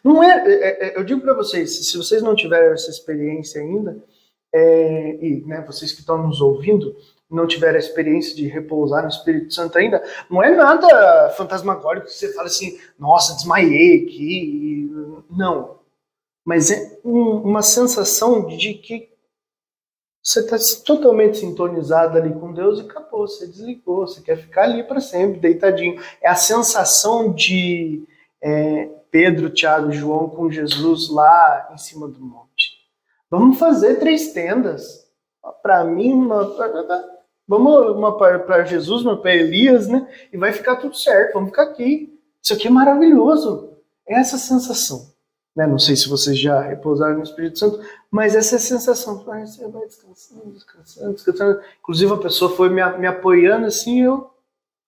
Não 0.02 0.20
é, 0.20 0.52
é, 0.52 0.89
é 0.89 0.99
eu 0.99 1.05
digo 1.05 1.20
para 1.20 1.33
vocês, 1.33 1.86
se 1.86 1.97
vocês 1.97 2.20
não 2.20 2.34
tiverem 2.34 2.73
essa 2.73 2.91
experiência 2.91 3.60
ainda, 3.60 4.02
é, 4.52 5.15
e 5.25 5.44
né, 5.47 5.60
vocês 5.65 5.92
que 5.92 6.00
estão 6.00 6.26
nos 6.26 6.41
ouvindo, 6.41 6.97
não 7.31 7.47
tiveram 7.47 7.76
a 7.76 7.78
experiência 7.78 8.34
de 8.34 8.49
repousar 8.49 9.05
no 9.05 9.09
Espírito 9.09 9.55
Santo 9.55 9.78
ainda, 9.78 10.02
não 10.28 10.42
é 10.42 10.57
nada 10.57 11.31
fantasmagórico 11.36 12.07
que 12.07 12.12
você 12.12 12.33
fala 12.33 12.49
assim, 12.49 12.81
nossa, 12.99 13.36
desmaiei 13.36 14.07
aqui. 14.07 14.91
Não. 15.31 15.78
Mas 16.44 16.73
é 16.73 16.90
um, 17.05 17.39
uma 17.43 17.62
sensação 17.62 18.47
de 18.47 18.75
que 18.75 19.11
você 20.23 20.41
está 20.41 20.57
totalmente 20.85 21.39
sintonizado 21.39 22.19
ali 22.19 22.33
com 22.35 22.53
Deus 22.53 22.79
e 22.79 22.83
acabou, 22.83 23.27
você 23.27 23.47
desligou, 23.47 24.07
você 24.07 24.20
quer 24.20 24.37
ficar 24.37 24.65
ali 24.65 24.83
para 24.85 25.01
sempre, 25.01 25.41
deitadinho. 25.41 26.01
É 26.20 26.29
a 26.29 26.35
sensação 26.35 27.33
de 27.33 28.07
é, 28.43 28.91
Pedro, 29.11 29.51
Tiago 29.51 29.91
e 29.91 29.97
João 29.97 30.29
com 30.29 30.51
Jesus 30.51 31.09
lá 31.09 31.70
em 31.73 31.79
cima 31.79 32.07
do 32.07 32.20
monte. 32.20 32.79
Vamos 33.31 33.59
fazer 33.59 33.97
três 33.97 34.33
tendas. 34.33 35.09
Para 35.62 35.85
mim, 35.85 36.12
uma, 36.12 36.45
vamos 37.49 37.97
uma 37.97 38.17
para 38.17 38.65
Jesus, 38.65 39.03
uma 39.03 39.17
para 39.17 39.35
Elias, 39.35 39.89
né? 39.89 40.07
E 40.33 40.37
vai 40.37 40.53
ficar 40.53 40.77
tudo 40.77 40.95
certo, 40.97 41.35
vamos 41.35 41.49
ficar 41.49 41.62
aqui. 41.62 42.20
Isso 42.43 42.53
aqui 42.53 42.69
é 42.69 42.70
maravilhoso. 42.70 43.79
É 44.07 44.19
essa 44.19 44.37
sensação. 44.37 45.11
Né? 45.55 45.67
Não 45.67 45.79
sei 45.79 45.97
se 45.97 46.09
vocês 46.09 46.39
já 46.39 46.61
repousaram 46.61 47.17
no 47.17 47.23
Espírito 47.23 47.59
Santo, 47.59 47.81
mas 48.11 48.35
essa 48.35 48.55
é 48.55 48.59
a 48.59 48.61
sensação. 48.61 49.19
Você 49.19 49.67
vai 49.69 49.87
descansando, 49.87 50.53
descansando, 50.53 51.15
descansando. 51.15 51.61
Inclusive, 51.81 52.12
a 52.12 52.19
pessoa 52.19 52.55
foi 52.55 52.69
me, 52.69 52.83
me 52.99 53.07
apoiando 53.07 53.67
assim, 53.67 54.03
eu 54.03 54.31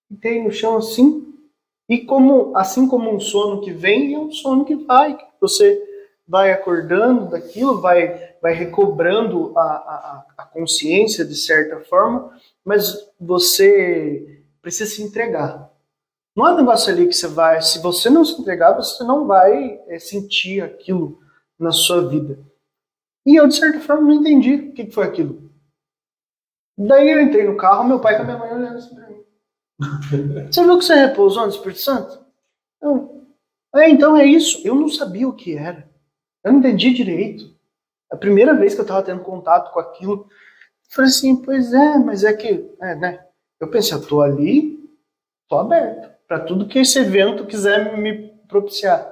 fiquei 0.09 0.43
no 0.43 0.53
chão 0.53 0.77
assim. 0.77 1.29
E 1.89 1.99
como, 1.99 2.57
assim 2.57 2.89
como 2.89 3.15
um 3.15 3.21
sono 3.21 3.61
que 3.61 3.73
vem, 3.73 4.15
é 4.15 4.19
um 4.19 4.31
sono 4.31 4.65
que 4.65 4.75
vai. 4.75 5.17
Que 5.17 5.25
você 5.41 5.83
vai 6.27 6.53
acordando 6.53 7.29
daquilo, 7.29 7.81
vai, 7.81 8.37
vai 8.41 8.55
recobrando 8.55 9.53
a, 9.57 9.63
a, 9.63 10.25
a 10.39 10.47
consciência 10.47 11.25
de 11.25 11.35
certa 11.35 11.81
forma, 11.81 12.33
mas 12.65 13.11
você 13.21 14.43
precisa 14.63 14.89
se 14.89 15.03
entregar. 15.03 15.72
Não 16.35 16.47
é 16.47 16.53
um 16.55 16.57
negócio 16.57 16.93
ali 16.93 17.07
que 17.07 17.13
você 17.13 17.29
vai, 17.29 17.61
se 17.61 17.79
você 17.79 18.09
não 18.09 18.25
se 18.25 18.41
entregar, 18.41 18.73
você 18.73 19.05
não 19.05 19.27
vai 19.27 19.79
é, 19.87 19.99
sentir 19.99 20.63
aquilo 20.63 21.21
na 21.59 21.71
sua 21.71 22.09
vida. 22.09 22.39
E 23.27 23.37
eu, 23.37 23.47
de 23.47 23.55
certa 23.55 23.81
forma, 23.81 24.03
não 24.03 24.15
entendi 24.15 24.55
o 24.55 24.73
que 24.73 24.91
foi 24.91 25.05
aquilo. 25.05 25.51
Daí 26.77 27.11
eu 27.11 27.21
entrei 27.21 27.47
no 27.47 27.57
carro, 27.57 27.85
meu 27.85 28.01
pai 28.01 28.17
com 28.17 28.23
a 28.23 28.25
minha 28.25 28.39
mãe 28.39 28.53
olhando 28.53 28.79
assim 28.79 28.95
pra 28.95 29.09
mim. 29.09 29.23
Você 30.51 30.63
viu 30.63 30.79
que 30.79 30.85
você 30.85 30.95
repousou 30.95 31.43
no 31.43 31.51
Espírito 31.51 31.81
Santo? 31.81 32.25
Eu, 32.81 33.27
é, 33.75 33.91
então 33.91 34.17
é 34.17 34.25
isso. 34.25 34.67
Eu 34.67 34.75
não 34.75 34.89
sabia 34.89 35.29
o 35.29 35.35
que 35.35 35.57
era. 35.57 35.89
Eu 36.43 36.53
não 36.53 36.61
entendi 36.61 36.93
direito. 36.93 37.55
A 38.11 38.17
primeira 38.17 38.55
vez 38.55 38.75
que 38.75 38.81
eu 38.81 38.85
estava 38.85 39.03
tendo 39.03 39.23
contato 39.23 39.73
com 39.73 39.81
aquilo, 39.81 40.13
eu 40.13 40.27
falei 40.89 41.11
assim, 41.11 41.37
pois 41.37 41.73
é, 41.73 41.99
mas 41.99 42.25
é 42.25 42.33
que, 42.33 42.75
é, 42.81 42.95
né? 42.95 43.27
Eu 43.61 43.69
pensei, 43.69 43.97
eu 43.97 44.07
tô 44.07 44.21
ali, 44.21 44.79
tô 45.49 45.59
aberto 45.59 46.12
para 46.33 46.41
tudo 46.41 46.67
que 46.67 46.79
esse 46.79 46.99
evento 46.99 47.45
quiser 47.45 47.95
me 47.99 48.29
propiciar. 48.49 49.07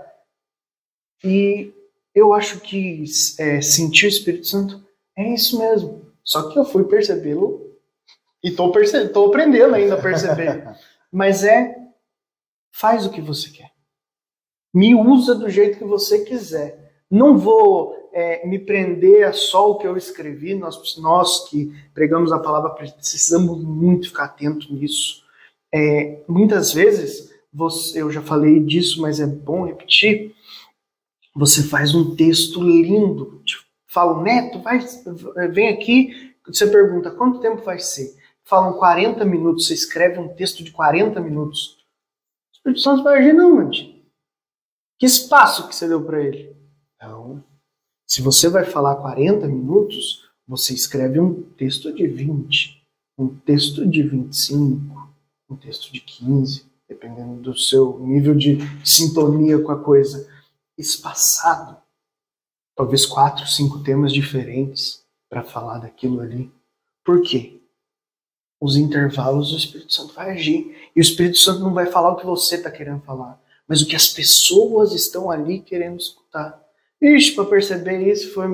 E 1.23 1.71
eu 2.15 2.33
acho 2.33 2.61
que 2.61 3.05
é, 3.39 3.61
sentir 3.61 4.07
o 4.07 4.09
Espírito 4.09 4.47
Santo 4.47 4.83
é 5.15 5.35
isso 5.35 5.59
mesmo. 5.59 6.11
Só 6.25 6.49
que 6.49 6.59
eu 6.59 6.65
fui 6.65 6.85
percebê-lo 6.85 7.77
e 8.43 8.49
estou 8.49 8.73
perce 8.73 8.97
aprendendo 8.97 9.75
ainda 9.75 9.97
a 9.97 10.01
perceber. 10.01 10.67
Mas 11.13 11.45
é 11.45 11.77
faz 12.73 13.05
o 13.05 13.11
que 13.11 13.21
você 13.21 13.51
quer. 13.51 13.71
Me 14.73 14.95
usa 14.95 15.35
do 15.35 15.51
jeito 15.51 15.77
que 15.77 15.85
você 15.85 16.25
quiser. 16.25 17.03
Não 17.11 17.37
vou 17.37 18.09
é, 18.15 18.47
me 18.47 18.59
prender 18.59 19.29
a 19.29 19.35
só 19.35 19.73
o 19.73 19.77
que 19.77 19.87
eu 19.87 19.95
escrevi. 19.95 20.55
Nós, 20.55 20.97
nós 20.97 21.51
que 21.51 21.71
pregamos 21.93 22.33
a 22.33 22.39
palavra 22.39 22.71
precisamos 22.71 23.63
muito 23.63 24.09
ficar 24.09 24.25
atento 24.25 24.73
nisso. 24.73 25.29
É, 25.73 26.23
muitas 26.29 26.73
vezes, 26.73 27.33
você, 27.53 28.03
eu 28.03 28.11
já 28.11 28.23
falei 28.23 28.61
disso, 28.61 29.01
mas 29.01 29.21
é 29.21 29.27
bom 29.27 29.67
repetir, 29.67 30.35
você 31.35 31.63
faz 31.63 31.95
um 31.95 32.15
texto 32.17 32.63
lindo, 32.63 33.43
fala, 33.87 34.23
Neto, 34.23 34.61
vai, 34.61 34.81
vem 35.51 35.69
aqui, 35.69 36.35
você 36.47 36.67
pergunta, 36.67 37.11
quanto 37.11 37.41
tempo 37.41 37.63
vai 37.63 37.79
ser? 37.79 38.17
Falam 38.45 38.73
40 38.75 39.25
minutos, 39.25 39.67
você 39.67 39.75
escreve 39.75 40.19
um 40.19 40.29
texto 40.29 40.65
de 40.65 40.73
40 40.73 41.21
minutos. 41.21 41.79
O 42.51 42.57
Espírito 42.57 42.81
Santo 42.81 43.05
vai 43.05 43.19
agir 43.19 43.33
não, 43.33 43.59
onde? 43.59 44.05
Que 44.99 45.07
espaço 45.07 45.69
que 45.69 45.75
você 45.75 45.87
deu 45.87 46.03
para 46.03 46.21
ele? 46.21 46.57
Então, 46.97 47.43
se 48.07 48.21
você 48.21 48.49
vai 48.49 48.65
falar 48.65 48.97
40 48.97 49.47
minutos, 49.47 50.29
você 50.47 50.75
escreve 50.75 51.21
um 51.21 51.43
texto 51.43 51.95
de 51.95 52.09
20, 52.09 52.85
um 53.17 53.29
texto 53.29 53.87
de 53.87 54.03
25, 54.03 55.00
um 55.51 55.57
texto 55.57 55.93
de 55.93 56.01
15, 56.01 56.65
dependendo 56.89 57.41
do 57.43 57.57
seu 57.57 57.99
nível 57.99 58.35
de 58.35 58.59
sintonia 58.85 59.59
com 59.59 59.73
a 59.73 59.83
coisa, 59.83 60.29
espaçado. 60.79 61.77
Talvez 62.77 63.05
quatro, 63.05 63.47
cinco 63.47 63.83
temas 63.83 64.13
diferentes 64.13 65.05
para 65.29 65.43
falar 65.43 65.79
daquilo 65.79 66.21
ali. 66.21 66.51
Por 67.05 67.23
quê? 67.23 67.61
Os 68.61 68.77
intervalos 68.77 69.53
o 69.53 69.57
Espírito 69.57 69.93
Santo 69.93 70.15
vai 70.15 70.33
agir. 70.33 70.91
E 70.95 71.01
o 71.01 71.03
Espírito 71.03 71.39
Santo 71.39 71.61
não 71.61 71.73
vai 71.73 71.87
falar 71.87 72.13
o 72.13 72.17
que 72.17 72.27
você 72.27 72.57
está 72.57 72.71
querendo 72.71 73.03
falar, 73.03 73.41
mas 73.67 73.81
o 73.83 73.87
que 73.87 73.97
as 73.97 74.09
pessoas 74.09 74.93
estão 74.93 75.31
ali 75.31 75.61
querendo 75.61 75.99
escutar. 75.99 76.61
Ixi, 77.01 77.35
para 77.35 77.47
perceber 77.47 77.99
isso 78.07 78.35
foi 78.35 78.47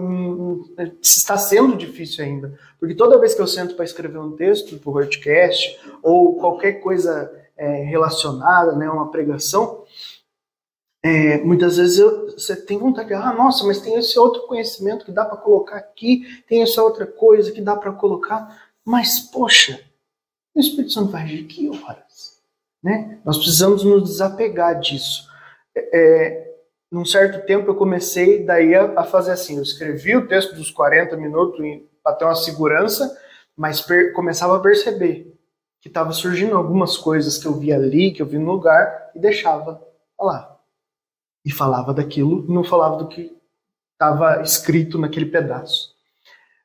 está 1.02 1.36
sendo 1.36 1.76
difícil 1.76 2.25
ainda, 2.25 2.57
porque 2.78 2.94
toda 2.94 3.18
vez 3.18 3.34
que 3.34 3.41
eu 3.41 3.47
sento 3.47 3.75
para 3.75 3.84
escrever 3.84 4.18
um 4.18 4.36
texto 4.36 4.78
para 4.78 4.91
o 4.91 4.92
podcast 4.92 5.81
ou 6.00 6.36
qualquer 6.36 6.75
coisa 6.75 7.33
é, 7.57 7.83
relacionada, 7.83 8.76
né, 8.76 8.89
uma 8.89 9.10
pregação, 9.10 9.84
é, 11.02 11.39
muitas 11.39 11.76
vezes 11.76 11.99
eu, 11.99 12.26
você 12.33 12.55
tem 12.55 12.78
vontade 12.78 13.08
de, 13.08 13.15
ah, 13.15 13.33
nossa, 13.33 13.65
mas 13.65 13.81
tem 13.81 13.97
esse 13.97 14.16
outro 14.18 14.47
conhecimento 14.47 15.05
que 15.05 15.12
dá 15.12 15.25
para 15.25 15.36
colocar 15.36 15.76
aqui, 15.76 16.25
tem 16.49 16.62
essa 16.62 16.83
outra 16.83 17.07
coisa 17.07 17.50
que 17.50 17.60
dá 17.60 17.75
para 17.75 17.92
colocar, 17.92 18.70
mas 18.84 19.18
poxa, 19.18 19.81
o 20.55 20.60
Espírito 20.60 20.92
Santo 20.92 21.10
vai 21.10 21.25
agir 21.25 21.44
que 21.44 21.68
horas, 21.68 22.41
né? 22.83 23.18
Nós 23.25 23.36
precisamos 23.36 23.83
nos 23.83 24.05
desapegar 24.05 24.78
disso. 24.81 25.28
É, 25.76 26.45
num 26.97 27.05
certo 27.05 27.44
tempo 27.44 27.70
eu 27.70 27.75
comecei 27.75 28.42
daí 28.42 28.75
a, 28.75 29.05
fazer 29.05 29.33
assim, 29.33 29.58
eu 29.58 29.62
escrevi 29.62 30.16
o 30.16 30.26
texto 30.26 30.55
dos 30.55 30.70
40 30.70 31.15
minutos 31.18 31.60
para 32.02 32.15
ter 32.15 32.25
uma 32.25 32.34
segurança, 32.34 33.15
mas 33.55 33.83
per, 33.83 34.15
começava 34.15 34.57
a 34.57 34.60
perceber 34.60 35.39
que 35.78 35.89
estava 35.89 36.10
surgindo 36.12 36.57
algumas 36.57 36.97
coisas 36.97 37.36
que 37.36 37.47
eu 37.47 37.52
via 37.52 37.76
ali, 37.76 38.12
que 38.12 38.23
eu 38.23 38.26
vi 38.26 38.39
no 38.39 38.50
lugar, 38.50 39.10
e 39.15 39.18
deixava 39.18 39.86
falar. 40.16 40.58
E 41.44 41.52
falava 41.52 41.92
daquilo, 41.92 42.50
não 42.50 42.65
falava 42.65 42.97
do 42.97 43.08
que 43.08 43.31
estava 43.92 44.41
escrito 44.41 44.99
naquele 44.99 45.26
pedaço. 45.26 45.94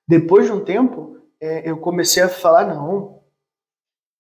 Depois 0.08 0.46
de 0.46 0.54
um 0.54 0.64
tempo, 0.64 1.20
é, 1.42 1.70
eu 1.70 1.76
comecei 1.76 2.24
a 2.24 2.30
falar, 2.30 2.74
não, 2.74 3.22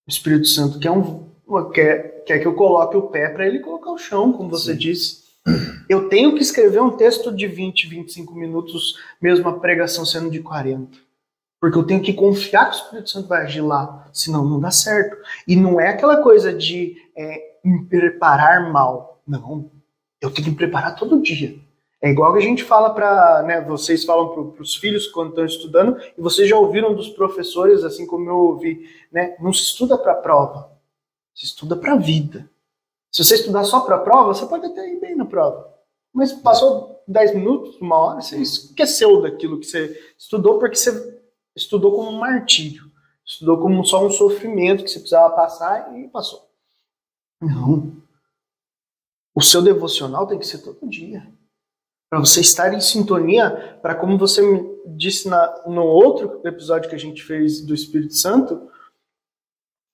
o 0.05 0.09
Espírito 0.09 0.47
Santo 0.47 0.77
quer, 0.77 0.91
um, 0.91 1.25
quer, 1.71 2.25
quer 2.25 2.39
que 2.39 2.47
eu 2.47 2.53
coloque 2.53 2.97
o 2.97 3.07
pé 3.07 3.29
para 3.29 3.47
ele 3.47 3.61
colocar 3.61 3.91
o 3.91 3.97
chão, 3.97 4.33
como 4.33 4.49
você 4.49 4.73
Sim. 4.73 4.77
disse. 4.77 5.20
Eu 5.89 6.07
tenho 6.07 6.35
que 6.35 6.41
escrever 6.41 6.81
um 6.81 6.91
texto 6.91 7.35
de 7.35 7.47
20, 7.47 7.87
25 7.87 8.33
minutos, 8.33 8.97
mesmo 9.21 9.49
a 9.49 9.59
pregação 9.59 10.05
sendo 10.05 10.29
de 10.29 10.39
40. 10.39 10.97
Porque 11.59 11.77
eu 11.77 11.83
tenho 11.83 12.01
que 12.01 12.13
confiar 12.13 12.69
que 12.69 12.77
o 12.77 12.79
Espírito 12.79 13.09
Santo 13.09 13.27
vai 13.27 13.43
agir 13.43 13.61
lá, 13.61 14.09
senão 14.11 14.45
não 14.45 14.59
dá 14.59 14.71
certo. 14.71 15.17
E 15.47 15.55
não 15.55 15.79
é 15.79 15.89
aquela 15.89 16.21
coisa 16.23 16.53
de 16.53 16.95
é, 17.15 17.57
me 17.63 17.85
preparar 17.85 18.71
mal. 18.71 19.21
Não. 19.27 19.69
Eu 20.19 20.31
tenho 20.31 20.45
que 20.45 20.51
me 20.51 20.57
preparar 20.57 20.95
todo 20.95 21.21
dia. 21.21 21.55
É 22.01 22.09
igual 22.09 22.33
que 22.33 22.39
a 22.39 22.41
gente 22.41 22.63
fala 22.63 22.89
para, 22.95 23.43
né, 23.43 23.61
vocês 23.61 24.03
falam 24.03 24.29
para 24.29 24.63
os 24.63 24.75
filhos 24.75 25.07
quando 25.07 25.29
estão 25.29 25.45
estudando, 25.45 25.97
e 26.17 26.21
vocês 26.21 26.49
já 26.49 26.57
ouviram 26.57 26.95
dos 26.95 27.09
professores, 27.09 27.83
assim 27.83 28.07
como 28.07 28.27
eu 28.27 28.37
ouvi, 28.37 28.89
né, 29.11 29.35
não 29.39 29.53
se 29.53 29.65
estuda 29.65 29.95
para 29.97 30.13
a 30.13 30.15
prova, 30.15 30.71
Você 31.35 31.45
estuda 31.45 31.75
para 31.75 31.93
a 31.93 31.97
vida. 31.97 32.49
Se 33.11 33.23
você 33.23 33.35
estudar 33.35 33.63
só 33.65 33.81
para 33.81 33.97
a 33.97 33.99
prova, 33.99 34.33
você 34.33 34.45
pode 34.45 34.65
até 34.65 34.89
ir 34.89 34.99
bem 34.99 35.15
na 35.15 35.25
prova. 35.25 35.69
Mas 36.13 36.31
passou 36.31 37.03
10 37.07 37.35
minutos, 37.35 37.79
uma 37.81 37.97
hora, 37.97 38.21
você 38.21 38.37
esqueceu 38.37 39.21
daquilo 39.21 39.59
que 39.59 39.65
você 39.65 40.13
estudou 40.17 40.59
porque 40.59 40.75
você 40.75 41.21
estudou 41.55 41.95
como 41.95 42.09
um 42.09 42.19
martírio. 42.19 42.89
Estudou 43.25 43.59
como 43.59 43.85
só 43.85 44.05
um 44.05 44.09
sofrimento 44.09 44.83
que 44.83 44.89
você 44.89 44.99
precisava 44.99 45.35
passar 45.35 45.97
e 45.97 46.07
passou. 46.07 46.49
Não. 47.39 48.01
O 49.33 49.41
seu 49.41 49.61
devocional 49.61 50.27
tem 50.27 50.39
que 50.39 50.47
ser 50.47 50.59
todo 50.59 50.89
dia. 50.89 51.25
Para 52.09 52.19
você 52.19 52.41
estar 52.41 52.73
em 52.73 52.81
sintonia, 52.81 53.79
para 53.81 53.95
como 53.95 54.17
você 54.17 54.41
disse 54.85 55.29
na, 55.29 55.63
no 55.65 55.83
outro 55.83 56.41
episódio 56.45 56.89
que 56.89 56.95
a 56.95 56.99
gente 56.99 57.23
fez 57.23 57.61
do 57.61 57.73
Espírito 57.73 58.15
Santo, 58.15 58.69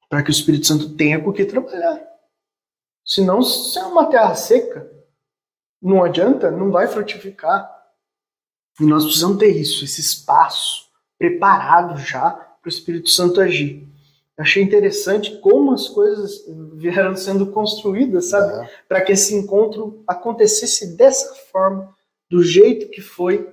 para 0.09 0.23
que 0.23 0.29
o 0.29 0.31
Espírito 0.31 0.65
Santo 0.65 0.95
tenha 0.95 1.21
com 1.21 1.29
o 1.29 1.33
que 1.33 1.45
trabalhar. 1.45 2.16
Senão, 3.07 3.41
se 3.41 3.79
é 3.79 3.85
uma 3.85 4.07
terra 4.07 4.35
seca, 4.35 4.91
não 5.81 6.03
adianta, 6.03 6.51
não 6.51 6.69
vai 6.69 6.87
frutificar. 6.87 7.73
E 8.81 8.83
nós 8.83 9.05
precisamos 9.05 9.37
ter 9.37 9.55
isso, 9.55 9.85
esse 9.85 10.01
espaço 10.01 10.87
preparado 11.17 11.97
já 11.97 12.31
para 12.31 12.65
o 12.65 12.69
Espírito 12.69 13.09
Santo 13.09 13.39
agir. 13.39 13.87
Achei 14.37 14.61
interessante 14.61 15.39
como 15.39 15.73
as 15.73 15.87
coisas 15.87 16.45
vieram 16.73 17.15
sendo 17.15 17.47
construídas, 17.47 18.29
sabe? 18.29 18.65
É. 18.65 18.69
Para 18.87 19.01
que 19.01 19.13
esse 19.13 19.33
encontro 19.33 20.03
acontecesse 20.05 20.95
dessa 20.95 21.33
forma, 21.51 21.95
do 22.29 22.43
jeito 22.43 22.89
que 22.89 23.01
foi. 23.01 23.49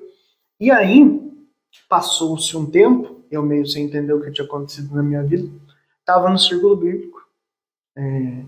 E 0.60 0.70
aí, 0.70 1.32
passou-se 1.88 2.54
um 2.56 2.66
tempo, 2.66 3.24
eu 3.30 3.42
meio 3.42 3.66
sem 3.66 3.84
entender 3.84 4.12
o 4.12 4.20
que 4.20 4.32
tinha 4.32 4.46
acontecido 4.46 4.94
na 4.94 5.02
minha 5.02 5.22
vida, 5.22 5.48
estava 6.00 6.28
no 6.28 6.38
círculo 6.38 6.76
bíblico, 6.76 7.22
é, 7.96 8.44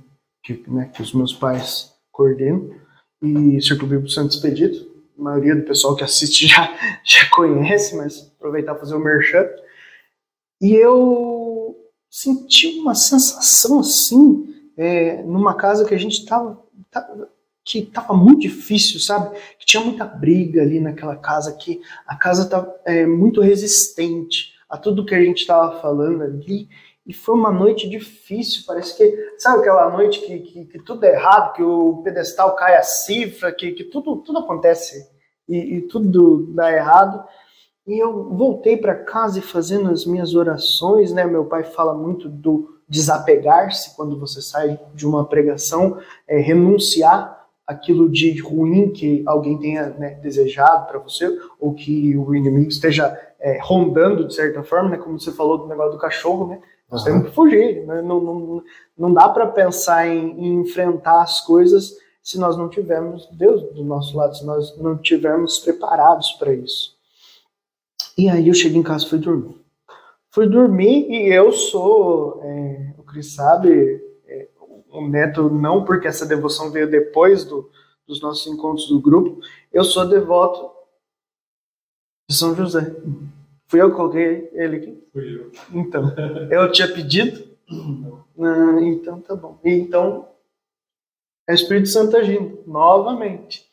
que, 0.47 0.63
né, 0.69 0.89
que 0.95 1.03
os 1.03 1.13
meus 1.13 1.33
pais 1.33 1.93
coordenam, 2.13 2.71
e 3.21 3.61
Círculo 3.61 3.91
Bíblico 3.91 4.11
Santo 4.11 4.33
Expedito, 4.33 4.89
a 5.19 5.23
maioria 5.23 5.57
do 5.57 5.63
pessoal 5.63 5.97
que 5.97 6.05
assiste 6.05 6.47
já, 6.49 6.73
já 7.05 7.29
conhece, 7.31 7.97
mas 7.97 8.33
aproveitar 8.39 8.75
para 8.75 8.81
fazer 8.81 8.95
o 8.95 9.01
merchan. 9.01 9.45
E 10.61 10.73
eu 10.73 11.77
senti 12.09 12.79
uma 12.79 12.95
sensação 12.95 13.81
assim, 13.81 14.55
é, 14.77 15.23
numa 15.25 15.55
casa 15.55 15.85
que 15.85 15.95
a 15.95 15.99
gente 15.99 16.21
estava 16.21 16.65
que 17.65 17.81
estava 17.81 18.15
muito 18.15 18.43
difícil, 18.43 19.01
sabe? 19.01 19.37
Que 19.59 19.67
tinha 19.67 19.83
muita 19.83 20.05
briga 20.05 20.63
ali 20.63 20.79
naquela 20.79 21.17
casa, 21.17 21.53
que 21.53 21.81
a 22.07 22.15
casa 22.15 22.45
estava 22.45 22.73
é, 22.85 23.05
muito 23.05 23.41
resistente 23.41 24.55
a 24.71 24.79
tudo 24.79 25.05
que 25.05 25.15
a 25.15 25.21
gente 25.21 25.41
estava 25.41 25.81
falando 25.81 26.23
ali. 26.23 26.69
E 27.07 27.13
foi 27.13 27.37
uma 27.37 27.53
noite 27.53 27.89
difícil, 27.89 28.65
parece 28.67 28.97
que, 28.97 29.35
sabe 29.39 29.61
aquela 29.61 29.91
noite 29.91 30.21
que, 30.23 30.41
que, 30.41 30.65
que 30.65 30.79
tudo 30.81 31.05
é 31.05 31.13
errado, 31.13 31.53
que 31.53 31.63
o 31.63 32.03
pedestal 32.03 32.57
cai 32.57 32.77
a 32.77 32.83
cifra, 32.83 33.53
que, 33.53 33.73
que 33.73 33.85
tudo, 33.85 34.17
tudo 34.17 34.41
acontece 34.41 35.09
e, 35.49 35.77
e 35.77 35.81
tudo 35.83 36.53
dá 36.53 36.73
errado. 36.73 37.25
E 37.87 38.03
eu 38.03 38.35
voltei 38.35 38.77
para 38.77 38.97
casa 38.97 39.39
e 39.39 39.43
fazendo 39.43 39.89
as 39.91 40.05
minhas 40.05 40.35
orações, 40.35 41.13
né? 41.13 41.25
Meu 41.25 41.45
pai 41.45 41.63
fala 41.63 41.95
muito 41.95 42.29
do 42.29 42.77
desapegar-se 42.89 43.95
quando 43.95 44.19
você 44.19 44.43
sai 44.43 44.79
de 44.93 45.07
uma 45.07 45.25
pregação, 45.25 45.99
é, 46.27 46.39
renunciar 46.39 47.47
aquilo 47.65 48.09
de 48.09 48.41
ruim 48.41 48.91
que 48.91 49.23
alguém 49.27 49.59
tenha 49.59 49.91
né, 49.91 50.11
desejado 50.23 50.87
para 50.87 50.99
você, 50.99 51.37
ou 51.61 51.75
que 51.75 52.17
o 52.17 52.35
inimigo 52.35 52.69
esteja 52.69 53.17
é, 53.41 53.59
rondando 53.61 54.27
de 54.27 54.35
certa 54.35 54.65
forma, 54.65 54.91
né? 54.91 54.97
Como 54.97 55.21
você 55.21 55.31
falou 55.31 55.59
do 55.59 55.69
negócio 55.69 55.93
do 55.93 55.99
cachorro, 55.99 56.49
né? 56.49 56.61
Nós 56.91 57.05
temos 57.05 57.29
que 57.29 57.35
fugir. 57.35 57.87
Né? 57.87 58.03
Não, 58.03 58.21
não, 58.21 58.65
não 58.97 59.13
dá 59.13 59.29
para 59.29 59.47
pensar 59.47 60.07
em, 60.07 60.39
em, 60.39 60.61
enfrentar 60.61 61.23
as 61.23 61.41
coisas 61.41 61.97
se 62.23 62.39
nós 62.39 62.57
não 62.57 62.69
tivermos 62.69 63.29
Deus 63.33 63.63
do 63.75 63.85
nosso 63.85 64.17
lado, 64.17 64.37
se 64.37 64.45
nós 64.45 64.77
não 64.79 64.99
tivermos 64.99 65.61
preparados 65.61 66.33
para 66.33 66.53
isso. 66.53 66.97
E 68.19 68.29
aí 68.29 68.49
eu 68.49 68.55
cheguei 68.55 68.79
em 68.79 68.83
casa 68.83 69.05
e 69.05 69.09
fui 69.09 69.19
dormir. 69.19 69.61
Fui 70.31 70.49
dormir 70.49 71.09
e 71.09 71.33
eu 71.33 71.53
sou, 71.53 72.41
é, 72.43 72.95
o 72.99 73.03
Cris 73.05 73.35
sabe, 73.35 74.03
é, 74.27 74.49
o 74.91 75.07
neto 75.07 75.49
não 75.49 75.85
porque 75.85 76.09
essa 76.09 76.27
devoção 76.27 76.71
veio 76.71 76.91
depois 76.91 77.45
do, 77.45 77.71
dos 78.07 78.21
nossos 78.21 78.47
encontros 78.47 78.89
do 78.89 79.01
grupo, 79.01 79.41
eu 79.73 79.85
sou 79.85 80.07
devoto 80.07 80.71
de 82.29 82.37
São 82.37 82.55
José. 82.55 82.95
Fui 83.67 83.81
eu 83.81 83.91
que 83.91 83.97
coloquei 83.97 84.49
ele 84.53 84.77
aqui? 84.77 85.09
Fui 85.13 85.35
eu. 85.35 85.51
Então, 85.73 86.15
eu 86.51 86.71
tinha 86.71 86.93
pedido? 86.93 87.45
Ah, 88.39 88.81
então 88.81 89.21
tá 89.21 89.35
bom. 89.35 89.59
Então, 89.65 90.29
é 91.49 91.53
o 91.53 91.55
Espírito 91.55 91.89
Santo 91.89 92.17
agindo, 92.17 92.63
novamente. 92.67 93.67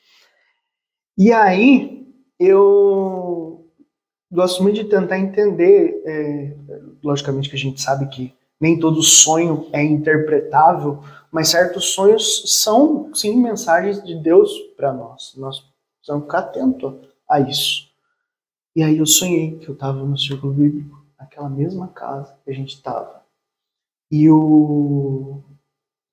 E 1.17 1.31
aí, 1.31 2.07
eu 2.39 3.69
gosto 4.31 4.63
muito 4.63 4.75
de 4.75 4.85
tentar 4.85 5.19
entender, 5.19 6.01
é, 6.05 6.55
logicamente 7.03 7.49
que 7.49 7.55
a 7.55 7.59
gente 7.59 7.79
sabe 7.79 8.07
que 8.07 8.33
nem 8.59 8.79
todo 8.79 9.03
sonho 9.03 9.69
é 9.71 9.83
interpretável, 9.83 11.03
mas 11.31 11.49
certos 11.49 11.93
sonhos 11.93 12.61
são, 12.63 13.13
sim, 13.13 13.35
mensagens 13.35 14.03
de 14.03 14.15
Deus 14.15 14.51
para 14.75 14.91
nós. 14.91 15.33
Nós 15.37 15.63
precisamos 15.97 16.25
ficar 16.25 16.39
atentos 16.39 16.93
a 17.29 17.39
isso. 17.39 17.92
E 18.75 18.81
aí 18.81 18.97
eu 18.97 19.05
sonhei 19.05 19.57
que 19.59 19.69
eu 19.69 19.73
estava 19.73 20.03
no 20.03 20.17
círculo 20.17 20.53
bíblico, 20.53 21.05
naquela 21.19 21.49
mesma 21.49 21.87
casa 21.87 22.37
que 22.43 22.51
a 22.51 22.53
gente 22.53 22.75
estava. 22.75 23.23
E 24.11 24.29
o 24.29 25.43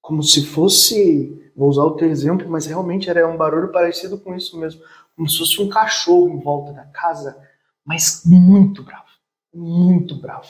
como 0.00 0.22
se 0.22 0.44
fosse, 0.44 1.52
vou 1.54 1.68
usar 1.68 1.84
outro 1.84 2.06
exemplo, 2.06 2.48
mas 2.50 2.66
realmente 2.66 3.08
era 3.08 3.28
um 3.28 3.36
barulho 3.36 3.70
parecido 3.70 4.18
com 4.18 4.34
isso 4.34 4.58
mesmo, 4.58 4.82
como 5.14 5.28
se 5.28 5.38
fosse 5.38 5.62
um 5.62 5.68
cachorro 5.68 6.28
em 6.30 6.40
volta 6.40 6.72
da 6.72 6.84
casa, 6.86 7.36
mas 7.84 8.22
muito 8.24 8.82
bravo, 8.82 9.04
muito 9.54 10.20
bravo. 10.20 10.48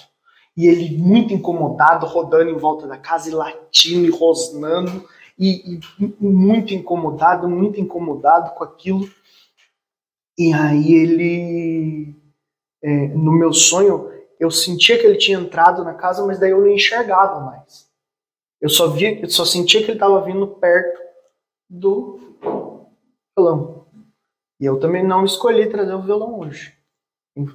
E 0.56 0.66
ele 0.66 0.96
muito 0.96 1.34
incomodado, 1.34 2.06
rodando 2.06 2.50
em 2.50 2.56
volta 2.56 2.86
da 2.86 2.96
casa 2.96 3.28
e 3.28 3.32
latindo 3.32 4.06
e 4.06 4.10
rosnando, 4.10 5.04
e, 5.38 5.78
e 5.98 6.24
muito 6.24 6.74
incomodado, 6.74 7.48
muito 7.48 7.80
incomodado 7.80 8.54
com 8.54 8.64
aquilo. 8.64 9.08
E 10.40 10.54
aí 10.54 10.94
ele, 10.94 12.16
é, 12.82 13.08
no 13.08 13.30
meu 13.30 13.52
sonho, 13.52 14.10
eu 14.38 14.50
sentia 14.50 14.98
que 14.98 15.04
ele 15.06 15.18
tinha 15.18 15.38
entrado 15.38 15.84
na 15.84 15.92
casa, 15.92 16.26
mas 16.26 16.40
daí 16.40 16.50
eu 16.50 16.62
não 16.62 16.70
enxergava 16.70 17.40
mais. 17.40 17.86
Eu 18.58 18.70
só 18.70 18.88
via, 18.88 19.20
eu 19.20 19.28
só 19.28 19.44
sentia 19.44 19.80
que 19.80 19.88
ele 19.88 19.98
estava 19.98 20.24
vindo 20.24 20.46
perto 20.46 20.98
do 21.68 22.38
violão. 23.36 23.86
E 24.58 24.64
eu 24.64 24.80
também 24.80 25.06
não 25.06 25.26
escolhi 25.26 25.68
trazer 25.68 25.92
o 25.92 26.02
violão 26.02 26.40
hoje. 26.40 26.74
Não 27.36 27.46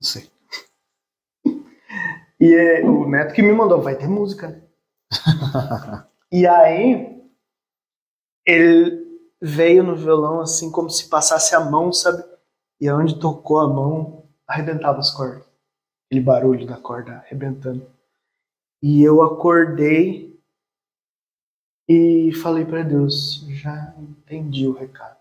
sei. 0.00 0.30
E 2.40 2.54
é, 2.54 2.84
o 2.84 3.06
Neto 3.06 3.34
que 3.34 3.42
me 3.42 3.52
mandou, 3.52 3.82
vai 3.82 3.98
ter 3.98 4.06
música. 4.06 4.48
Né? 4.48 4.62
e 6.30 6.46
aí, 6.46 7.20
ele 8.46 8.97
veio 9.40 9.82
no 9.82 9.96
violão 9.96 10.40
assim 10.40 10.70
como 10.70 10.90
se 10.90 11.08
passasse 11.08 11.54
a 11.54 11.60
mão, 11.60 11.92
sabe? 11.92 12.24
E 12.80 12.88
aonde 12.88 13.18
tocou 13.18 13.58
a 13.58 13.68
mão, 13.68 14.26
arrebentava 14.46 14.98
as 14.98 15.10
cordas. 15.10 15.44
Aquele 16.06 16.24
barulho 16.24 16.66
da 16.66 16.76
corda 16.76 17.12
arrebentando. 17.12 17.86
E 18.82 19.02
eu 19.02 19.22
acordei 19.22 20.38
e 21.88 22.32
falei 22.34 22.64
para 22.64 22.82
Deus, 22.82 23.44
já 23.48 23.94
entendi 23.98 24.66
o 24.66 24.72
recado. 24.72 25.18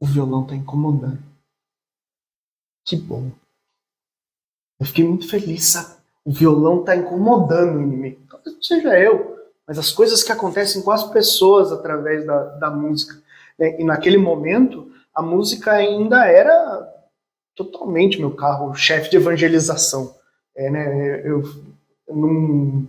O 0.00 0.06
violão 0.06 0.46
tá 0.46 0.54
incomodando. 0.54 1.22
Que 2.84 2.96
bom. 2.96 3.30
Eu 4.80 4.86
fiquei 4.86 5.06
muito 5.06 5.28
feliz, 5.28 5.72
sabe? 5.72 6.00
O 6.24 6.32
violão 6.32 6.82
tá 6.82 6.96
incomodando 6.96 7.78
o 7.78 7.82
inimigo. 7.82 8.20
Seja 8.62 8.98
eu, 8.98 9.29
mas 9.70 9.78
as 9.78 9.92
coisas 9.92 10.24
que 10.24 10.32
acontecem 10.32 10.82
com 10.82 10.90
as 10.90 11.04
pessoas 11.04 11.70
através 11.70 12.26
da, 12.26 12.42
da 12.56 12.70
música. 12.72 13.22
Né? 13.56 13.80
E 13.80 13.84
naquele 13.84 14.18
momento, 14.18 14.90
a 15.14 15.22
música 15.22 15.70
ainda 15.70 16.26
era 16.26 16.92
totalmente 17.54 18.18
meu 18.18 18.34
carro 18.34 18.74
chefe 18.74 19.08
de 19.08 19.18
evangelização. 19.18 20.16
É, 20.56 20.68
né? 20.68 21.22
Eu, 21.24 21.44
não, 22.08 22.88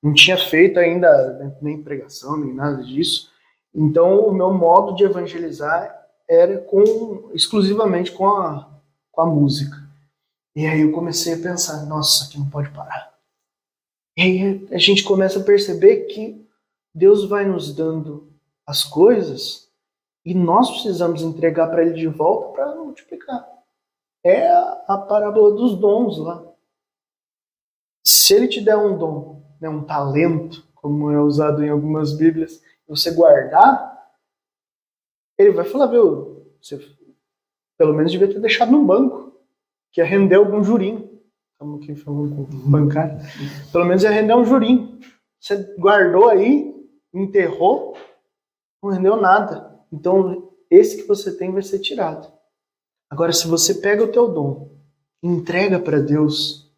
não 0.00 0.14
tinha 0.14 0.38
feito 0.38 0.78
ainda 0.78 1.32
né, 1.32 1.56
nem 1.60 1.82
pregação, 1.82 2.36
nem 2.36 2.54
nada 2.54 2.80
disso. 2.84 3.32
Então, 3.74 4.20
o 4.20 4.32
meu 4.32 4.54
modo 4.54 4.94
de 4.94 5.02
evangelizar 5.02 5.92
era 6.28 6.58
com 6.58 7.28
exclusivamente 7.34 8.12
com 8.12 8.28
a, 8.28 8.68
com 9.10 9.20
a 9.20 9.26
música. 9.26 9.76
E 10.54 10.64
aí 10.64 10.82
eu 10.82 10.92
comecei 10.92 11.34
a 11.34 11.38
pensar, 11.38 11.84
nossa, 11.86 12.26
aqui 12.26 12.38
não 12.38 12.48
pode 12.48 12.70
parar. 12.70 13.09
E 14.20 14.22
aí 14.22 14.68
a 14.70 14.76
gente 14.76 15.02
começa 15.02 15.40
a 15.40 15.42
perceber 15.42 16.04
que 16.04 16.46
Deus 16.94 17.26
vai 17.26 17.46
nos 17.46 17.74
dando 17.74 18.30
as 18.66 18.84
coisas 18.84 19.72
e 20.22 20.34
nós 20.34 20.70
precisamos 20.70 21.22
entregar 21.22 21.68
para 21.68 21.80
Ele 21.80 21.94
de 21.94 22.06
volta 22.06 22.52
para 22.52 22.74
multiplicar. 22.74 23.48
É 24.22 24.46
a, 24.86 25.02
parábola 25.08 25.54
dos 25.54 25.74
dons 25.74 26.18
lá. 26.18 26.44
Se 28.04 28.34
Ele 28.34 28.46
te 28.46 28.60
der 28.60 28.76
um 28.76 28.98
dom 28.98 29.42
né, 29.58 29.70
um 29.70 29.84
talento, 29.84 30.68
como 30.74 31.10
é 31.10 31.18
usado 31.18 31.64
em 31.64 31.70
algumas 31.70 32.12
Bíblias, 32.12 32.62
você 32.86 33.14
guardar, 33.14 34.12
ele 35.38 35.52
vai 35.52 35.64
falar, 35.64 35.86
viu, 35.86 36.46
você 36.60 36.78
pelo 37.78 37.94
menos 37.94 38.12
devia 38.12 38.28
ter 38.28 38.38
deixado 38.38 38.70
no 38.70 38.84
banco, 38.84 39.34
que 39.90 40.02
ia 40.02 40.04
render 40.04 40.34
algum 40.34 40.62
jurinho. 40.62 41.09
Estamos 41.60 41.82
aqui 41.82 41.94
falando 41.94 42.34
com 42.34 42.70
bancário. 42.70 43.18
Pelo 43.70 43.84
menos 43.84 44.02
ia 44.02 44.10
render 44.10 44.34
um 44.34 44.46
jurinho. 44.46 44.98
Você 45.38 45.74
guardou 45.78 46.30
aí, 46.30 46.74
enterrou, 47.12 47.94
não 48.82 48.90
rendeu 48.90 49.14
nada. 49.20 49.78
Então, 49.92 50.54
esse 50.70 50.96
que 50.96 51.06
você 51.06 51.36
tem 51.36 51.52
vai 51.52 51.60
ser 51.60 51.80
tirado. 51.80 52.32
Agora, 53.10 53.30
se 53.30 53.46
você 53.46 53.74
pega 53.74 54.02
o 54.02 54.10
teu 54.10 54.32
dom, 54.32 54.70
entrega 55.22 55.78
para 55.78 56.00
Deus, 56.00 56.74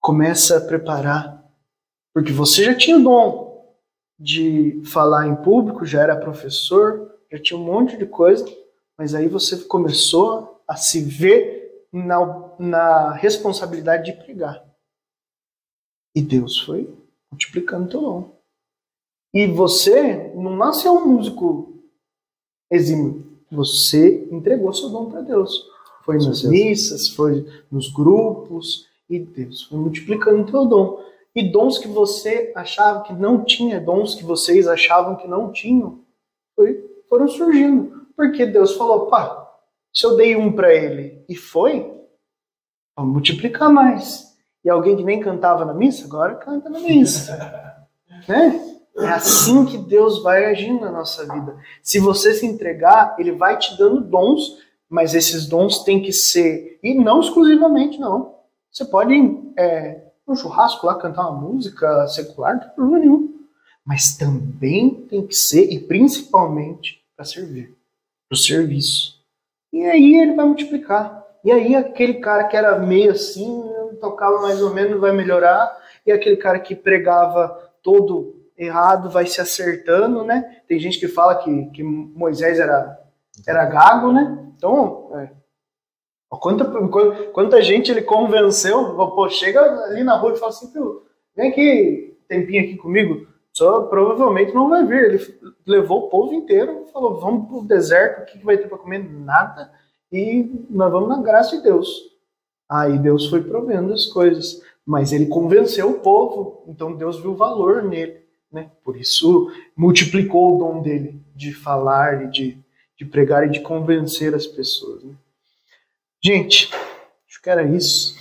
começa 0.00 0.56
a 0.56 0.66
preparar, 0.66 1.44
porque 2.14 2.32
você 2.32 2.64
já 2.64 2.74
tinha 2.74 2.96
o 2.96 3.04
dom 3.04 3.76
de 4.18 4.80
falar 4.86 5.28
em 5.28 5.36
público, 5.36 5.84
já 5.84 6.04
era 6.04 6.16
professor, 6.16 7.18
já 7.30 7.38
tinha 7.38 7.60
um 7.60 7.64
monte 7.64 7.98
de 7.98 8.06
coisa, 8.06 8.46
mas 8.96 9.14
aí 9.14 9.28
você 9.28 9.58
começou 9.58 10.62
a 10.66 10.74
se 10.74 11.02
ver 11.02 11.57
na, 11.92 12.54
na 12.58 13.12
responsabilidade 13.12 14.12
de 14.12 14.24
pregar. 14.24 14.64
E 16.14 16.22
Deus 16.22 16.60
foi 16.60 16.92
multiplicando 17.30 17.86
o 17.86 17.88
teu 17.88 18.00
dom. 18.00 18.38
E 19.34 19.46
você 19.46 20.32
não 20.34 20.56
nasceu 20.56 20.94
um 20.94 21.06
músico 21.06 21.74
exímio. 22.70 23.26
Você 23.50 24.28
entregou 24.30 24.72
seu 24.72 24.88
dom 24.90 25.10
para 25.10 25.20
Deus. 25.20 25.66
Foi 26.04 26.16
nas 26.16 26.42
missas, 26.42 27.08
foi 27.08 27.46
nos 27.70 27.92
grupos, 27.92 28.88
e 29.08 29.18
Deus 29.18 29.64
foi 29.64 29.78
multiplicando 29.78 30.42
o 30.42 30.46
teu 30.46 30.66
dom. 30.66 31.04
E 31.34 31.50
dons 31.50 31.78
que 31.78 31.88
você 31.88 32.52
achava 32.56 33.02
que 33.02 33.12
não 33.12 33.44
tinha, 33.44 33.80
dons 33.80 34.14
que 34.14 34.24
vocês 34.24 34.66
achavam 34.66 35.16
que 35.16 35.28
não 35.28 35.52
tinham, 35.52 36.00
foi, 36.56 37.02
foram 37.08 37.28
surgindo. 37.28 38.06
Porque 38.16 38.44
Deus 38.44 38.74
falou, 38.74 39.06
pá, 39.06 39.47
se 39.98 40.06
eu 40.06 40.16
dei 40.16 40.36
um 40.36 40.52
para 40.52 40.72
ele 40.72 41.24
e 41.28 41.34
foi, 41.34 41.92
vamos 42.96 43.14
multiplicar 43.14 43.68
mais. 43.68 44.32
E 44.64 44.70
alguém 44.70 44.96
que 44.96 45.02
nem 45.02 45.18
cantava 45.18 45.64
na 45.64 45.74
missa, 45.74 46.04
agora 46.04 46.36
canta 46.36 46.70
na 46.70 46.78
missa. 46.78 47.36
né? 48.28 48.76
É 48.96 49.08
assim 49.08 49.66
que 49.66 49.76
Deus 49.76 50.22
vai 50.22 50.44
agindo 50.44 50.82
na 50.82 50.92
nossa 50.92 51.26
vida. 51.26 51.58
Se 51.82 51.98
você 51.98 52.32
se 52.32 52.46
entregar, 52.46 53.16
Ele 53.18 53.32
vai 53.32 53.58
te 53.58 53.76
dando 53.76 54.00
dons, 54.00 54.58
mas 54.88 55.16
esses 55.16 55.46
dons 55.48 55.82
têm 55.82 56.00
que 56.00 56.12
ser, 56.12 56.78
e 56.80 56.94
não 56.94 57.18
exclusivamente, 57.18 57.98
não. 57.98 58.36
Você 58.70 58.84
pode 58.84 59.12
é, 59.56 60.04
no 60.24 60.36
churrasco 60.36 60.86
lá 60.86 60.94
cantar 60.94 61.28
uma 61.28 61.40
música 61.40 62.06
secular, 62.06 62.54
não 62.54 62.60
tem 62.60 62.70
problema 62.70 62.98
nenhum. 63.00 63.34
Mas 63.84 64.16
também 64.16 64.90
tem 65.10 65.26
que 65.26 65.34
ser, 65.34 65.72
e 65.72 65.80
principalmente, 65.80 67.02
para 67.16 67.24
servir 67.24 67.76
para 68.28 68.36
o 68.36 68.38
serviço. 68.38 69.17
E 69.72 69.84
aí 69.84 70.16
ele 70.20 70.34
vai 70.34 70.46
multiplicar. 70.46 71.24
E 71.44 71.52
aí 71.52 71.74
aquele 71.74 72.14
cara 72.14 72.44
que 72.44 72.56
era 72.56 72.78
meio 72.78 73.12
assim, 73.12 73.62
tocava 74.00 74.40
mais 74.40 74.60
ou 74.62 74.74
menos, 74.74 75.00
vai 75.00 75.12
melhorar. 75.12 75.76
E 76.06 76.12
aquele 76.12 76.36
cara 76.36 76.58
que 76.58 76.74
pregava 76.74 77.48
todo 77.82 78.38
errado 78.56 79.08
vai 79.08 79.26
se 79.26 79.40
acertando, 79.40 80.24
né? 80.24 80.62
Tem 80.66 80.78
gente 80.78 80.98
que 80.98 81.06
fala 81.06 81.36
que, 81.36 81.66
que 81.66 81.82
Moisés 81.82 82.58
era, 82.58 82.98
era 83.46 83.64
gago, 83.66 84.12
né? 84.12 84.46
Então, 84.56 85.10
é. 85.14 85.30
quanta, 86.28 86.64
quanta 87.32 87.62
gente 87.62 87.92
ele 87.92 88.02
convenceu, 88.02 88.96
pô, 88.96 89.28
chega 89.28 89.60
ali 89.84 90.02
na 90.02 90.16
rua 90.16 90.32
e 90.32 90.36
fala 90.36 90.50
assim, 90.50 90.72
vem 91.36 91.50
aqui, 91.50 92.18
tempinho 92.26 92.64
aqui 92.64 92.76
comigo, 92.76 93.27
provavelmente 93.88 94.54
não 94.54 94.68
vai 94.68 94.84
vir. 94.84 95.04
Ele 95.04 95.38
levou 95.66 96.06
o 96.06 96.08
povo 96.08 96.34
inteiro, 96.34 96.86
falou: 96.92 97.18
vamos 97.18 97.48
pro 97.48 97.62
deserto, 97.62 98.22
o 98.22 98.26
que 98.26 98.44
vai 98.44 98.56
ter 98.56 98.68
para 98.68 98.78
comer? 98.78 98.98
Nada. 98.98 99.72
E 100.12 100.66
nós 100.70 100.90
vamos 100.90 101.08
na 101.08 101.22
graça 101.22 101.56
de 101.56 101.62
Deus. 101.62 101.88
Aí 102.68 102.98
Deus 102.98 103.26
foi 103.26 103.42
provendo 103.42 103.92
as 103.92 104.06
coisas, 104.06 104.62
mas 104.84 105.12
ele 105.12 105.26
convenceu 105.26 105.90
o 105.90 106.00
povo, 106.00 106.64
então 106.66 106.94
Deus 106.94 107.20
viu 107.20 107.34
valor 107.34 107.82
nele. 107.82 108.22
Né? 108.50 108.70
Por 108.82 108.96
isso 108.96 109.50
multiplicou 109.76 110.56
o 110.56 110.58
dom 110.58 110.82
dele 110.82 111.20
de 111.34 111.52
falar 111.52 112.24
e 112.24 112.30
de, 112.30 112.58
de 112.96 113.04
pregar 113.04 113.46
e 113.46 113.50
de 113.50 113.60
convencer 113.60 114.34
as 114.34 114.46
pessoas. 114.46 115.02
Né? 115.04 115.14
Gente, 116.22 116.70
acho 117.28 117.42
que 117.42 117.50
era 117.50 117.62
isso. 117.62 118.16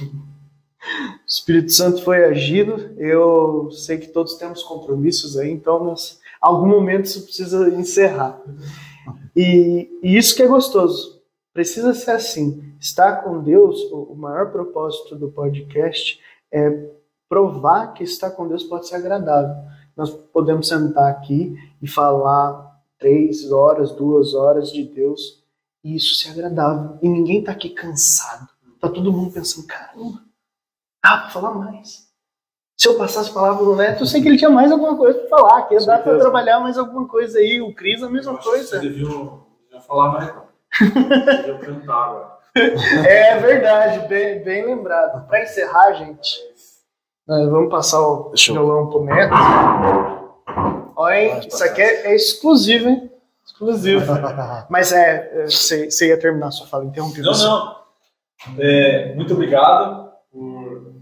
O 1.23 1.27
Espírito 1.27 1.71
Santo 1.71 2.03
foi 2.03 2.25
agido. 2.25 2.93
Eu 2.97 3.69
sei 3.71 3.97
que 3.97 4.07
todos 4.07 4.35
temos 4.35 4.63
compromissos 4.63 5.37
aí, 5.37 5.51
então 5.51 5.83
nós, 5.83 6.19
algum 6.41 6.67
momento 6.67 7.05
isso 7.05 7.23
precisa 7.23 7.69
encerrar. 7.69 8.41
E, 9.35 9.89
e, 10.01 10.17
isso 10.17 10.35
que 10.35 10.43
é 10.43 10.47
gostoso. 10.47 11.21
Precisa 11.53 11.93
ser 11.93 12.11
assim. 12.11 12.73
Estar 12.79 13.23
com 13.23 13.41
Deus, 13.41 13.81
o, 13.91 14.13
o 14.13 14.15
maior 14.15 14.51
propósito 14.51 15.15
do 15.15 15.29
podcast 15.29 16.19
é 16.51 16.89
provar 17.27 17.93
que 17.93 18.03
estar 18.03 18.31
com 18.31 18.47
Deus 18.47 18.63
pode 18.63 18.87
ser 18.87 18.95
agradável. 18.95 19.55
Nós 19.95 20.09
podemos 20.09 20.67
sentar 20.67 21.09
aqui 21.09 21.55
e 21.81 21.87
falar 21.87 22.77
três 22.99 23.51
horas, 23.51 23.91
duas 23.91 24.33
horas 24.33 24.71
de 24.71 24.83
Deus 24.83 25.43
e 25.83 25.95
isso 25.95 26.15
ser 26.15 26.29
agradável. 26.29 26.97
E 27.01 27.09
ninguém 27.09 27.39
está 27.39 27.51
aqui 27.51 27.69
cansado. 27.69 28.47
Tá 28.79 28.89
todo 28.89 29.11
mundo 29.11 29.31
pensando, 29.31 29.65
caramba, 29.65 30.21
ah, 31.03 31.17
para 31.19 31.29
falar 31.29 31.51
mais. 31.53 32.07
Se 32.77 32.87
eu 32.87 32.95
passasse 32.95 33.31
a 33.31 33.33
palavra 33.33 33.57
pro 33.57 33.75
Neto, 33.75 34.03
eu 34.03 34.05
sei 34.05 34.21
que 34.21 34.27
ele 34.27 34.37
tinha 34.37 34.51
mais 34.51 34.71
alguma 34.71 34.95
coisa 34.95 35.17
para 35.19 35.29
falar, 35.29 35.63
que 35.63 35.73
ia 35.73 35.83
dar 35.83 36.03
para 36.03 36.19
trabalhar 36.19 36.59
mais 36.59 36.77
alguma 36.77 37.07
coisa 37.07 37.39
aí. 37.39 37.59
O 37.59 37.73
Cris, 37.73 38.03
a 38.03 38.09
mesma 38.09 38.37
coisa. 38.37 38.67
Você 38.67 38.79
deviam 38.79 39.43
falar 39.87 40.11
mais. 40.11 40.33
Deviam 41.37 41.57
cantar 41.57 42.09
agora. 42.09 42.37
É 43.07 43.37
verdade, 43.39 44.07
bem, 44.07 44.43
bem 44.43 44.65
lembrado. 44.65 45.27
Para 45.27 45.43
encerrar, 45.43 45.93
gente, 45.93 46.39
vamos 47.27 47.71
passar 47.71 47.99
o 48.01 48.31
violão 48.35 48.89
pro 48.89 49.03
Neto. 49.03 49.33
Olha, 50.95 51.47
isso 51.47 51.63
aqui 51.63 51.81
é, 51.81 52.11
é 52.11 52.15
exclusivo, 52.15 52.89
hein? 52.89 53.11
Exclusivo. 53.45 54.05
Mas 54.69 54.91
é, 54.91 55.45
você, 55.45 55.89
você 55.89 56.09
ia 56.09 56.19
terminar 56.19 56.47
a 56.47 56.51
sua 56.51 56.67
fala, 56.67 56.85
interrompi 56.85 57.21
Não, 57.21 57.33
você. 57.33 57.45
não. 57.45 57.77
É, 58.59 59.15
muito 59.15 59.33
obrigado 59.33 60.06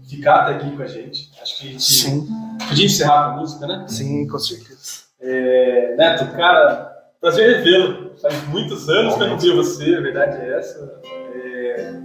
ficar 0.06 0.42
até 0.42 0.54
aqui 0.54 0.76
com 0.76 0.82
a 0.82 0.86
gente. 0.86 1.30
Acho 1.40 1.58
que 1.58 1.68
a 1.68 1.70
gente 1.72 1.82
Sim. 1.82 2.28
podia 2.68 2.86
encerrar 2.86 3.24
com 3.24 3.30
a 3.30 3.40
música, 3.40 3.66
né? 3.66 3.84
Sim, 3.88 4.26
com 4.26 4.38
certeza. 4.38 5.06
É, 5.20 5.96
Neto, 5.96 6.36
cara, 6.36 7.10
prazer 7.20 7.56
revê-lo. 7.58 8.16
Faz 8.20 8.48
muitos 8.48 8.88
anos 8.88 9.14
que 9.14 9.22
eu 9.22 9.28
não 9.28 9.38
via 9.38 9.54
você, 9.54 9.94
a 9.94 10.00
verdade 10.00 10.36
é 10.38 10.58
essa. 10.58 11.00
É, 11.34 12.00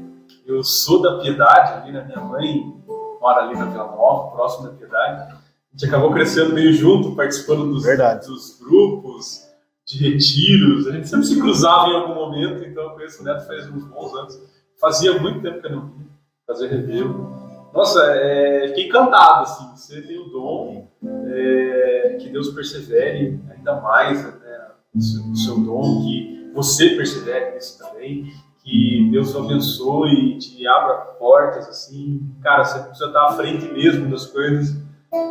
eu 0.46 0.64
sou 0.64 1.02
da 1.02 1.20
Piedade, 1.20 1.74
ali, 1.74 1.92
né? 1.92 2.04
Minha 2.06 2.20
mãe 2.20 2.74
mora 3.22 3.44
ali 3.44 3.58
na 3.58 3.66
Vila 3.66 3.86
Nova, 3.86 4.32
próximo 4.32 4.68
da 4.68 4.74
Piedade. 4.74 5.34
A 5.34 5.78
gente 5.78 5.86
acabou 5.86 6.12
crescendo 6.12 6.54
meio 6.54 6.74
junto, 6.74 7.16
participando 7.16 7.66
dos, 7.72 7.84
dos 8.28 8.60
grupos, 8.60 9.48
de 9.86 9.98
retiros. 9.98 10.88
A 10.88 10.92
gente 10.92 11.08
sempre 11.08 11.26
se 11.26 11.40
cruzava 11.40 11.88
em 11.88 11.96
algum 11.96 12.16
momento, 12.16 12.64
então 12.64 12.84
eu 12.84 12.90
conheço 12.92 13.22
o 13.22 13.26
Neto 13.26 13.46
faz 13.46 13.70
uns 13.70 13.86
bons 13.86 14.14
anos. 14.16 14.40
Fazia 14.80 15.20
muito 15.20 15.42
tempo 15.42 15.62
que 15.62 15.68
eu 15.68 15.72
não 15.72 15.88
via. 15.88 16.08
Prazer 16.46 16.70
revê-lo. 16.70 17.41
Nossa, 17.74 18.04
é, 18.04 18.68
fiquei 18.68 18.88
encantado, 18.88 19.44
assim, 19.44 19.70
você 19.76 20.02
tem 20.02 20.20
o 20.20 20.26
dom, 20.26 20.88
é, 21.28 22.18
que 22.20 22.30
Deus 22.30 22.50
persevere 22.50 23.40
ainda 23.50 23.80
mais 23.80 24.24
né, 24.24 24.68
o, 24.94 25.36
seu, 25.36 25.58
dom, 25.60 26.02
que 26.04 26.52
você 26.54 26.90
persevere 26.90 27.56
nisso 27.56 27.80
também, 27.80 28.32
que 28.64 29.10
Deus 29.12 29.34
o 29.34 29.40
abençoe 29.40 30.36
e 30.36 30.38
te 30.38 30.68
abra 30.68 30.96
portas, 31.18 31.68
assim, 31.68 32.30
cara, 32.42 32.64
você 32.64 32.80
precisa 32.80 33.08
estar 33.08 33.26
à 33.28 33.32
frente 33.34 33.66
mesmo 33.72 34.10
das 34.10 34.28
coisas, 34.28 34.76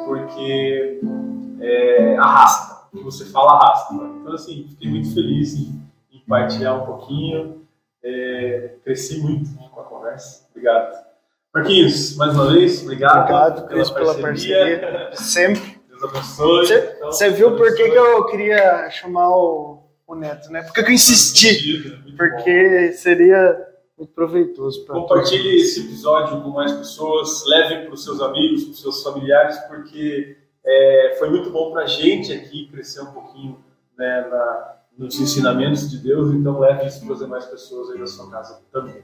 porque 0.06 1.00
é, 1.60 2.16
arrasta, 2.16 2.86
o 2.92 2.98
que 2.98 3.04
você 3.04 3.26
fala 3.26 3.52
arrasta. 3.52 3.94
Né? 3.94 4.18
Então, 4.20 4.32
assim, 4.32 4.66
fiquei 4.70 4.88
muito 4.88 5.12
feliz 5.14 5.54
em, 5.54 5.80
em 6.12 6.20
partilhar 6.26 6.82
um 6.82 6.86
pouquinho, 6.86 7.62
é, 8.02 8.76
cresci 8.82 9.20
muito 9.20 9.50
com 9.70 9.80
a 9.80 9.84
conversa. 9.84 10.46
Obrigado. 10.50 11.09
Marquinhos, 11.52 12.16
mais 12.16 12.34
uma 12.34 12.52
vez, 12.52 12.82
obrigado. 12.82 13.22
Obrigado, 13.22 13.68
Cris, 13.68 13.90
pela 13.90 14.14
parceria. 14.14 15.10
Sempre. 15.14 15.80
Deus 15.88 16.04
abençoe. 16.04 16.66
Você 17.02 17.26
então, 17.26 17.36
viu 17.36 17.56
por 17.56 17.74
que, 17.74 17.82
eu 17.82 18.24
queria 18.26 18.88
chamar 18.90 19.30
o, 19.30 19.82
o 20.06 20.14
Neto, 20.14 20.50
né? 20.50 20.62
Porque 20.62 20.80
eu 20.80 20.90
insisti. 20.90 22.00
Porque 22.16 22.92
seria 22.92 23.66
muito 23.98 24.12
proveitoso. 24.12 24.86
Compartilhe 24.86 25.42
todos. 25.42 25.62
esse 25.62 25.80
episódio 25.80 26.40
com 26.40 26.50
mais 26.50 26.72
pessoas, 26.72 27.44
levem 27.46 27.84
para 27.84 27.94
os 27.94 28.04
seus 28.04 28.20
amigos, 28.20 28.64
para 28.64 28.72
os 28.72 28.80
seus 28.80 29.02
familiares, 29.02 29.58
porque 29.68 30.36
é, 30.64 31.16
foi 31.18 31.30
muito 31.30 31.50
bom 31.50 31.72
para 31.72 31.82
a 31.82 31.86
gente 31.86 32.32
aqui 32.32 32.68
crescer 32.68 33.02
um 33.02 33.12
pouquinho 33.12 33.58
né, 33.98 34.26
na, 34.30 34.76
nos 34.96 35.20
ensinamentos 35.20 35.90
de 35.90 35.98
Deus, 35.98 36.32
então 36.32 36.58
leve 36.60 36.86
isso 36.86 37.04
para 37.04 37.12
as 37.12 37.18
demais 37.18 37.44
pessoas 37.46 37.90
aí 37.90 37.98
na 37.98 38.06
sua 38.06 38.30
casa 38.30 38.62
também. 38.72 39.02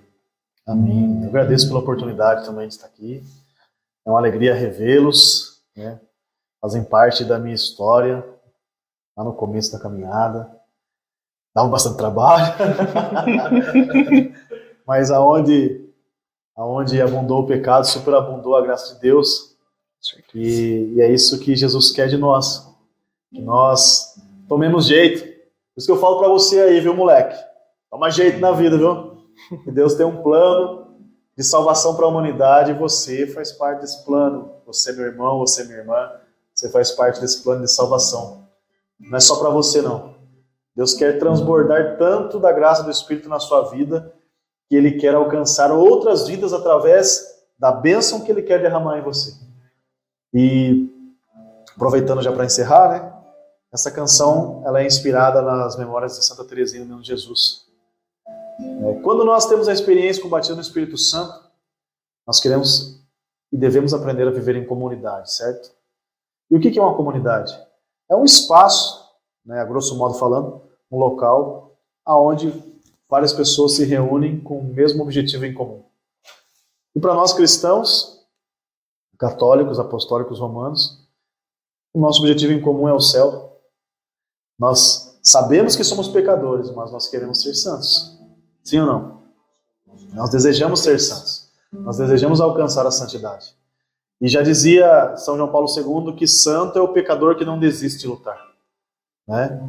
Amém. 0.66 1.22
Eu 1.22 1.28
agradeço 1.28 1.68
pela 1.68 1.78
oportunidade 1.78 2.44
também 2.44 2.66
de 2.66 2.74
estar 2.74 2.88
aqui. 2.88 3.22
É 4.04 4.10
uma 4.10 4.18
alegria 4.18 4.52
revê-los. 4.52 5.62
né? 5.76 6.00
fazem 6.60 6.82
parte 6.82 7.24
da 7.24 7.38
minha 7.38 7.54
história, 7.54 8.26
lá 9.16 9.22
no 9.22 9.32
começo 9.32 9.70
da 9.72 9.78
caminhada. 9.78 10.50
Dava 11.54 11.68
bastante 11.68 11.96
trabalho, 11.96 12.52
mas 14.84 15.10
aonde, 15.12 15.88
aonde 16.56 17.00
abundou 17.00 17.42
o 17.42 17.46
pecado, 17.46 17.86
superabundou 17.86 18.56
a 18.56 18.62
graça 18.62 18.94
de 18.94 19.00
Deus. 19.00 19.56
E, 20.34 20.94
e 20.96 21.00
é 21.00 21.10
isso 21.10 21.38
que 21.38 21.54
Jesus 21.54 21.92
quer 21.92 22.08
de 22.08 22.16
nós. 22.16 22.68
Que 23.32 23.40
nós 23.40 24.20
tomemos 24.48 24.86
jeito. 24.86 25.22
Por 25.22 25.78
isso 25.78 25.86
que 25.86 25.92
eu 25.92 26.00
falo 26.00 26.18
para 26.18 26.28
você 26.28 26.60
aí, 26.60 26.80
viu, 26.80 26.94
moleque? 26.94 27.36
Toma 27.88 28.10
jeito 28.10 28.38
na 28.40 28.50
vida, 28.50 28.76
viu? 28.76 29.15
Que 29.64 29.70
Deus 29.70 29.94
tem 29.94 30.06
um 30.06 30.22
plano 30.22 30.96
de 31.36 31.44
salvação 31.44 31.94
para 31.94 32.06
a 32.06 32.08
humanidade 32.08 32.70
e 32.70 32.74
você 32.74 33.26
faz 33.26 33.52
parte 33.52 33.80
desse 33.80 34.04
plano. 34.04 34.52
Você, 34.66 34.92
meu 34.92 35.04
irmão, 35.04 35.38
você, 35.38 35.64
minha 35.64 35.78
irmã, 35.78 36.10
você 36.54 36.70
faz 36.70 36.90
parte 36.92 37.20
desse 37.20 37.42
plano 37.42 37.62
de 37.62 37.70
salvação. 37.70 38.48
Não 38.98 39.16
é 39.16 39.20
só 39.20 39.38
para 39.38 39.50
você, 39.50 39.82
não. 39.82 40.16
Deus 40.74 40.94
quer 40.94 41.18
transbordar 41.18 41.96
tanto 41.98 42.38
da 42.40 42.52
graça 42.52 42.82
do 42.82 42.90
Espírito 42.90 43.28
na 43.28 43.38
sua 43.38 43.70
vida 43.70 44.12
que 44.68 44.74
Ele 44.74 44.92
quer 44.92 45.14
alcançar 45.14 45.70
outras 45.70 46.26
vidas 46.26 46.52
através 46.52 47.24
da 47.58 47.70
bênção 47.70 48.20
que 48.20 48.30
Ele 48.30 48.42
quer 48.42 48.60
derramar 48.60 48.98
em 48.98 49.02
você. 49.02 49.32
E 50.34 50.90
aproveitando 51.74 52.22
já 52.22 52.32
para 52.32 52.44
encerrar, 52.44 52.88
né? 52.88 53.12
Essa 53.72 53.90
canção 53.90 54.62
ela 54.64 54.80
é 54.80 54.86
inspirada 54.86 55.42
nas 55.42 55.76
memórias 55.76 56.16
de 56.16 56.24
Santa 56.24 56.44
Teresinha 56.44 56.82
do 56.82 56.86
Menino 56.86 57.04
Jesus. 57.04 57.65
É, 58.86 59.00
quando 59.00 59.24
nós 59.24 59.46
temos 59.46 59.66
a 59.68 59.72
experiência 59.72 60.22
com 60.22 60.28
o 60.28 60.30
batismo 60.30 60.56
no 60.56 60.62
Espírito 60.62 60.96
Santo, 60.96 61.50
nós 62.26 62.38
queremos 62.38 63.04
e 63.52 63.56
devemos 63.56 63.92
aprender 63.92 64.26
a 64.26 64.30
viver 64.30 64.56
em 64.56 64.66
comunidade, 64.66 65.32
certo? 65.32 65.72
E 66.50 66.56
o 66.56 66.60
que 66.60 66.78
é 66.78 66.82
uma 66.82 66.96
comunidade? 66.96 67.52
É 68.08 68.14
um 68.14 68.24
espaço, 68.24 69.10
né, 69.44 69.60
a 69.60 69.64
grosso 69.64 69.96
modo 69.96 70.14
falando, 70.14 70.62
um 70.90 70.98
local 70.98 71.76
aonde 72.04 72.52
várias 73.08 73.32
pessoas 73.32 73.74
se 73.74 73.84
reúnem 73.84 74.40
com 74.40 74.58
o 74.58 74.64
mesmo 74.64 75.02
objetivo 75.02 75.44
em 75.44 75.54
comum. 75.54 75.84
E 76.94 77.00
para 77.00 77.14
nós 77.14 77.32
cristãos, 77.32 78.24
católicos, 79.18 79.78
apostólicos, 79.78 80.38
romanos, 80.38 81.04
o 81.92 82.00
nosso 82.00 82.20
objetivo 82.20 82.52
em 82.52 82.60
comum 82.60 82.88
é 82.88 82.92
o 82.92 83.00
céu. 83.00 83.60
Nós 84.58 85.18
sabemos 85.22 85.74
que 85.74 85.84
somos 85.84 86.08
pecadores, 86.08 86.70
mas 86.70 86.92
nós 86.92 87.08
queremos 87.08 87.42
ser 87.42 87.54
santos. 87.54 88.16
Sim 88.66 88.80
ou 88.80 88.86
não? 88.86 89.22
Nós 90.12 90.28
desejamos 90.28 90.80
ser 90.80 90.98
santos. 90.98 91.48
Nós 91.72 91.98
desejamos 91.98 92.40
alcançar 92.40 92.84
a 92.84 92.90
santidade. 92.90 93.54
E 94.20 94.26
já 94.26 94.42
dizia 94.42 95.16
São 95.16 95.36
João 95.36 95.52
Paulo 95.52 95.68
II 95.68 96.16
que 96.16 96.26
santo 96.26 96.76
é 96.76 96.82
o 96.82 96.88
pecador 96.88 97.36
que 97.36 97.44
não 97.44 97.60
desiste 97.60 98.00
de 98.00 98.08
lutar. 98.08 98.36
Né? 99.28 99.60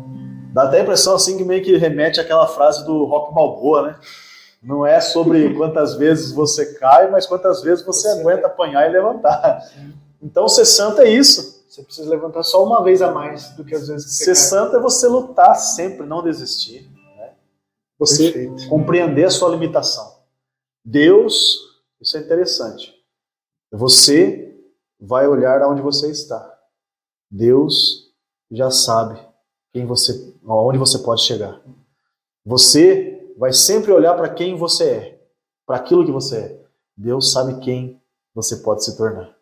Dá 0.52 0.64
até 0.64 0.80
a 0.80 0.82
impressão 0.82 1.14
assim 1.14 1.38
que 1.38 1.44
meio 1.44 1.64
que 1.64 1.78
remete 1.78 2.20
àquela 2.20 2.48
frase 2.48 2.84
do 2.86 3.06
Rock 3.06 3.36
Balboa, 3.36 3.88
né? 3.88 3.96
Não 4.64 4.84
é 4.84 5.00
sobre 5.00 5.54
quantas 5.54 5.94
vezes 5.94 6.32
você 6.32 6.74
cai, 6.74 7.08
mas 7.12 7.28
quantas 7.28 7.62
vezes 7.62 7.86
você, 7.86 8.08
aguenta 8.08 8.48
apanhar 8.48 8.90
e 8.90 8.92
levantar. 8.92 9.62
Então 10.20 10.48
ser 10.48 10.66
santo 10.66 11.02
é 11.02 11.10
isso. 11.10 11.64
Você 11.70 11.84
precisa 11.84 12.10
levantar 12.10 12.42
só 12.42 12.66
uma 12.66 12.84
vez 12.84 13.04
a 13.04 13.12
mais 13.12 13.50
do 13.50 13.64
que 13.64 13.76
às 13.76 13.88
vezes 13.88 14.12
você 14.12 14.26
Ser 14.26 14.34
cai. 14.34 14.36
santo 14.36 14.76
é 14.76 14.80
você 14.80 15.08
lutar 15.08 15.56
sempre, 15.56 16.08
não 16.08 16.24
desistir 16.24 16.97
você 17.98 18.32
Perfeito. 18.32 18.70
compreender 18.70 19.26
a 19.26 19.32
sua 19.32 19.50
limitação. 19.50 20.18
Deus, 20.84 21.58
isso 22.00 22.18
é 22.18 22.22
interessante. 22.22 22.94
Você 23.72 24.56
vai 25.00 25.28
olhar 25.28 25.62
aonde 25.62 25.82
você 25.82 26.10
está. 26.10 26.58
Deus 27.30 28.12
já 28.50 28.72
sabe 28.72 29.20
quem 29.74 29.86
você, 29.86 30.34
aonde 30.46 30.78
você 30.78 31.00
pode 31.00 31.22
chegar. 31.22 31.62
Você 32.46 33.34
vai 33.38 33.52
sempre 33.52 33.92
olhar 33.92 34.16
para 34.16 34.30
quem 34.30 34.56
você 34.56 34.90
é, 34.90 35.22
para 35.66 35.76
aquilo 35.76 36.06
que 36.06 36.12
você 36.12 36.38
é. 36.38 36.62
Deus 36.96 37.32
sabe 37.32 37.60
quem 37.60 38.02
você 38.34 38.58
pode 38.58 38.84
se 38.84 38.96
tornar. 38.96 39.36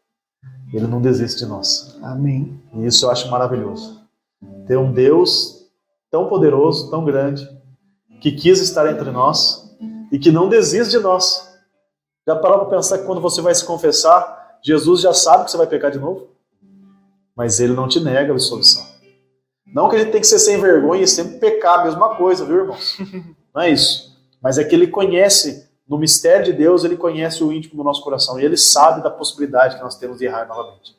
Ele 0.74 0.88
não 0.88 1.01
desiste 1.01 1.40
de 1.40 1.45
nós. 1.45 1.98
Amém. 2.01 2.61
E 2.74 2.85
isso 2.85 3.06
eu 3.06 3.11
acho 3.11 3.30
maravilhoso. 3.30 4.01
Ter 4.67 4.77
um 4.77 4.92
Deus 4.92 5.69
tão 6.09 6.27
poderoso, 6.27 6.90
tão 6.90 7.06
grande, 7.06 7.48
que 8.25 8.31
quis 8.31 8.59
estar 8.59 8.91
entre 8.91 9.11
nós 9.11 9.71
e 10.11 10.17
que 10.17 10.31
não 10.31 10.49
desiste 10.49 10.89
de 10.89 10.97
nós. 10.97 11.47
Já 12.27 12.35
parou 12.35 12.57
para 12.61 12.75
pensar 12.75 12.97
que 12.97 13.05
quando 13.05 13.21
você 13.21 13.39
vai 13.39 13.53
se 13.53 13.63
confessar, 13.63 14.57
Jesus 14.63 15.01
já 15.01 15.13
sabe 15.13 15.45
que 15.45 15.51
você 15.51 15.57
vai 15.57 15.67
pecar 15.67 15.91
de 15.91 15.99
novo? 15.99 16.29
Mas 17.35 17.59
ele 17.59 17.73
não 17.73 17.87
te 17.87 17.99
nega 17.99 18.31
a 18.31 18.33
absolvição. 18.33 18.83
Não 19.67 19.87
que 19.89 19.95
a 19.95 19.99
gente 19.99 20.11
tem 20.11 20.21
que 20.21 20.25
ser 20.25 20.39
sem 20.39 20.59
vergonha 20.59 21.03
e 21.03 21.07
sempre 21.07 21.37
pecar 21.37 21.81
a 21.81 21.83
mesma 21.83 22.15
coisa, 22.15 22.43
viu, 22.45 22.61
irmãos? 22.61 22.97
Não 23.53 23.61
é 23.61 23.69
isso. 23.69 24.17
Mas 24.41 24.57
é 24.57 24.63
que 24.63 24.73
ele 24.73 24.87
conhece, 24.87 25.69
no 25.87 25.97
mistério 25.97 26.45
de 26.45 26.53
Deus, 26.53 26.83
ele 26.83 26.97
conhece 26.97 27.43
o 27.43 27.53
íntimo 27.53 27.75
do 27.75 27.83
nosso 27.83 28.01
coração 28.01 28.39
e 28.39 28.43
ele 28.43 28.57
sabe 28.57 29.03
da 29.03 29.11
possibilidade 29.11 29.75
que 29.75 29.83
nós 29.83 29.97
temos 29.97 30.17
de 30.17 30.25
errar 30.25 30.47
novamente. 30.47 30.97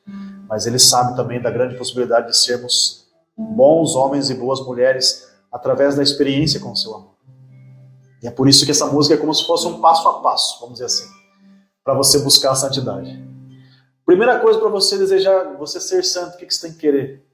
Mas 0.48 0.64
ele 0.64 0.78
sabe 0.78 1.16
também 1.16 1.42
da 1.42 1.50
grande 1.50 1.76
possibilidade 1.76 2.28
de 2.28 2.36
sermos 2.36 3.08
bons 3.36 3.96
homens 3.96 4.30
e 4.30 4.34
boas 4.34 4.60
mulheres 4.60 5.28
através 5.50 5.96
da 5.96 6.04
experiência 6.04 6.60
com 6.60 6.70
o 6.70 6.76
seu 6.76 6.94
amor. 6.94 7.15
E 8.22 8.26
é 8.26 8.30
por 8.30 8.48
isso 8.48 8.64
que 8.64 8.70
essa 8.70 8.86
música 8.86 9.14
é 9.14 9.18
como 9.18 9.34
se 9.34 9.46
fosse 9.46 9.66
um 9.66 9.80
passo 9.80 10.08
a 10.08 10.20
passo, 10.20 10.58
vamos 10.60 10.74
dizer 10.74 10.86
assim, 10.86 11.08
para 11.84 11.94
você 11.94 12.18
buscar 12.18 12.52
a 12.52 12.54
santidade. 12.54 13.24
Primeira 14.04 14.38
coisa 14.38 14.58
para 14.58 14.68
você 14.68 14.96
desejar, 14.96 15.56
você 15.56 15.80
ser 15.80 16.02
santo, 16.04 16.34
o 16.34 16.38
que 16.38 16.48
você 16.48 16.66
tem 16.66 16.72
que 16.72 16.78
querer? 16.78 17.26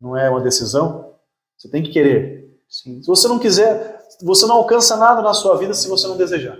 Não 0.00 0.16
é 0.16 0.28
uma 0.30 0.40
decisão? 0.40 1.14
Você 1.56 1.68
tem 1.68 1.82
que 1.82 1.90
querer. 1.90 2.58
Sim. 2.68 3.02
Se 3.02 3.06
você 3.06 3.28
não 3.28 3.38
quiser, 3.38 4.06
você 4.22 4.46
não 4.46 4.56
alcança 4.56 4.96
nada 4.96 5.22
na 5.22 5.34
sua 5.34 5.56
vida 5.56 5.74
se 5.74 5.88
você 5.88 6.06
não 6.06 6.16
desejar. 6.16 6.58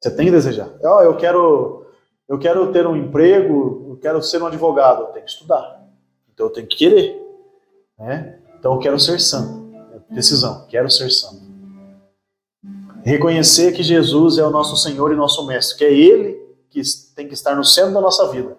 Você 0.00 0.10
tem 0.10 0.26
que 0.26 0.32
desejar. 0.32 0.68
Oh, 0.82 1.00
eu 1.00 1.16
quero, 1.16 1.86
eu 2.28 2.38
quero 2.38 2.72
ter 2.72 2.86
um 2.86 2.96
emprego, 2.96 3.86
eu 3.90 3.96
quero 3.96 4.22
ser 4.22 4.42
um 4.42 4.46
advogado, 4.46 5.02
eu 5.02 5.06
tenho 5.08 5.24
que 5.24 5.30
estudar. 5.30 5.80
Então 6.32 6.46
eu 6.46 6.52
tenho 6.52 6.66
que 6.66 6.76
querer. 6.76 7.20
Né? 7.98 8.40
Então 8.58 8.74
eu 8.74 8.78
quero 8.78 8.98
ser 8.98 9.20
santo. 9.20 9.62
Decisão, 10.10 10.66
quero 10.68 10.90
ser 10.90 11.10
santo. 11.10 11.41
Reconhecer 13.04 13.72
que 13.72 13.82
Jesus 13.82 14.38
é 14.38 14.44
o 14.44 14.50
nosso 14.50 14.76
Senhor 14.76 15.12
e 15.12 15.16
nosso 15.16 15.46
Mestre, 15.46 15.78
que 15.78 15.84
é 15.84 15.92
Ele 15.92 16.40
que 16.70 16.80
tem 17.14 17.28
que 17.28 17.34
estar 17.34 17.54
no 17.54 17.64
centro 17.64 17.92
da 17.92 18.00
nossa 18.00 18.30
vida. 18.30 18.56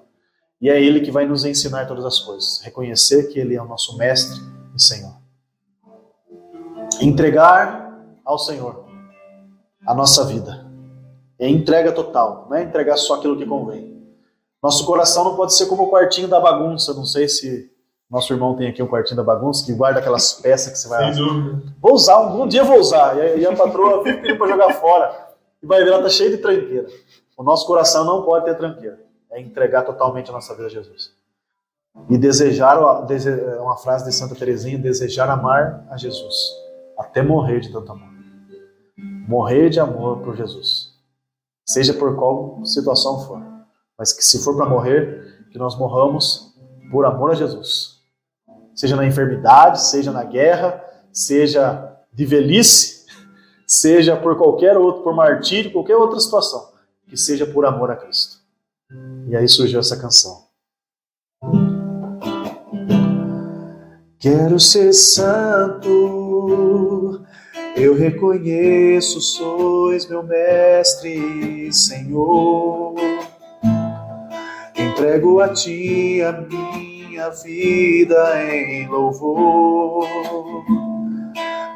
E 0.62 0.70
é 0.70 0.82
Ele 0.82 1.02
que 1.02 1.12
vai 1.12 1.26
nos 1.26 1.46
ensinar 1.46 1.88
todas 1.88 2.06
as 2.06 2.20
coisas. 2.20 2.62
Reconhecer 2.62 3.30
que 3.30 3.40
Ele 3.40 3.56
é 3.56 3.62
o 3.62 3.68
nosso 3.68 3.98
Mestre 3.98 4.40
e 4.76 4.82
Senhor. 4.82 5.14
Entregar 7.02 8.00
ao 8.24 8.38
Senhor 8.38 8.86
a 9.86 9.94
nossa 9.94 10.26
vida. 10.26 10.66
É 11.40 11.50
entrega 11.50 11.92
total, 11.92 12.48
não 12.50 12.56
é 12.56 12.64
entregar 12.64 12.96
só 12.96 13.16
aquilo 13.16 13.38
que 13.38 13.46
convém. 13.46 13.94
Nosso 14.62 14.86
coração 14.86 15.26
não 15.26 15.36
pode 15.36 15.56
ser 15.56 15.66
como 15.66 15.84
o 15.84 15.90
quartinho 15.90 16.28
da 16.28 16.40
bagunça. 16.40 16.94
Não 16.94 17.06
sei 17.06 17.28
se 17.28 17.73
nosso 18.14 18.32
irmão 18.32 18.56
tem 18.56 18.68
aqui 18.68 18.84
um 18.84 18.88
quartinho 18.88 19.18
da 19.18 19.24
bagunça 19.24 19.66
que 19.66 19.74
guarda 19.74 20.00
aquelas 20.00 20.34
peças 20.34 20.72
que 20.72 20.78
você 20.78 20.88
vai. 20.88 21.12
Sem 21.12 21.26
dúvida. 21.26 21.74
Vou 21.82 21.96
usar, 21.96 22.20
um, 22.20 22.44
um 22.44 22.48
dia 22.48 22.64
vou 22.64 22.78
usar. 22.78 23.18
E, 23.18 23.44
a 23.44 23.56
patroa 23.56 24.04
fica 24.04 24.22
pedindo 24.22 24.38
para 24.38 24.50
jogar 24.50 24.72
fora. 24.76 25.30
E 25.64 25.66
vai 25.66 25.84
ver, 25.84 25.94
ela 25.94 26.04
tá 26.04 26.10
cheia 26.10 26.30
de 26.30 26.38
tranqueira. 26.38 26.88
O 27.36 27.42
nosso 27.42 27.66
coração 27.66 28.06
não 28.06 28.22
pode 28.22 28.46
ter 28.46 28.56
tranqueira. 28.56 29.00
É 29.32 29.42
entregar 29.42 29.82
totalmente 29.82 30.30
a 30.30 30.32
nossa 30.32 30.54
vida 30.54 30.68
a 30.68 30.70
Jesus. 30.70 31.12
E 32.08 32.16
desejar, 32.16 32.78
é 32.78 33.60
uma 33.60 33.78
frase 33.78 34.06
de 34.06 34.14
Santa 34.14 34.36
Teresinha, 34.36 34.78
desejar 34.78 35.28
amar 35.28 35.84
a 35.90 35.98
Jesus. 35.98 36.36
Até 36.96 37.24
morrer 37.24 37.62
de 37.62 37.72
tanto 37.72 37.94
amor. 37.94 38.10
Morrer 39.28 39.70
de 39.70 39.80
amor 39.80 40.20
por 40.20 40.36
Jesus. 40.36 40.94
Seja 41.68 41.96
por 41.96 42.16
qual 42.16 42.64
situação 42.64 43.22
for. 43.26 43.42
Mas 43.98 44.14
que 44.14 44.24
se 44.24 44.44
for 44.44 44.56
para 44.56 44.68
morrer, 44.68 45.48
que 45.52 45.58
nós 45.58 45.76
morramos 45.76 46.54
por 46.92 47.06
amor 47.06 47.32
a 47.32 47.34
Jesus 47.34 47.93
seja 48.76 48.96
na 48.96 49.06
enfermidade, 49.06 49.84
seja 49.84 50.12
na 50.12 50.24
guerra, 50.24 50.84
seja 51.12 51.98
de 52.12 52.26
velhice, 52.26 53.06
seja 53.68 54.16
por 54.16 54.38
qualquer 54.38 54.78
outro, 54.78 55.04
por 55.04 55.16
martírio, 55.16 55.72
qualquer 55.72 55.96
outra 55.96 56.20
situação, 56.20 56.70
que 57.08 57.18
seja 57.18 57.46
por 57.46 57.66
amor 57.66 57.92
a 57.92 57.96
Cristo. 57.96 58.38
E 59.28 59.36
aí 59.36 59.48
surgiu 59.48 59.80
essa 59.80 59.98
canção. 59.98 60.44
Quero 64.20 64.60
ser 64.60 64.94
santo, 64.94 65.92
eu 67.76 67.94
reconheço, 67.94 69.20
sois 69.20 70.08
meu 70.08 70.24
mestre, 70.24 71.74
Senhor. 71.74 72.96
Entrego 74.76 75.42
a 75.42 75.50
ti 75.50 76.22
a 76.22 76.32
minha 76.32 76.93
minha 77.14 77.30
vida 77.30 78.44
em 78.52 78.88
louvor. 78.88 80.08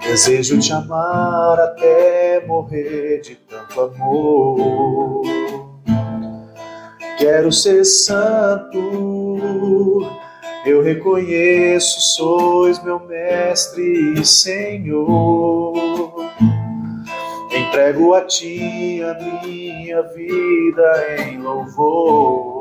Desejo 0.02 0.58
te 0.58 0.74
amar 0.74 1.60
até 1.60 2.44
morrer 2.48 3.22
de 3.22 3.36
tanto 3.36 3.82
amor. 3.82 5.22
Quero 7.20 7.52
ser 7.52 7.86
santo, 7.86 8.80
eu 10.66 10.82
reconheço, 10.82 12.02
sois 12.16 12.84
meu 12.84 13.00
mestre 13.06 14.20
e 14.20 14.26
Senhor. 14.26 15.76
Entrego 17.52 18.16
a 18.16 18.22
ti 18.22 19.04
a 19.04 19.14
minha 19.46 20.02
vida 20.02 21.16
em 21.20 21.38
louvor. 21.38 22.57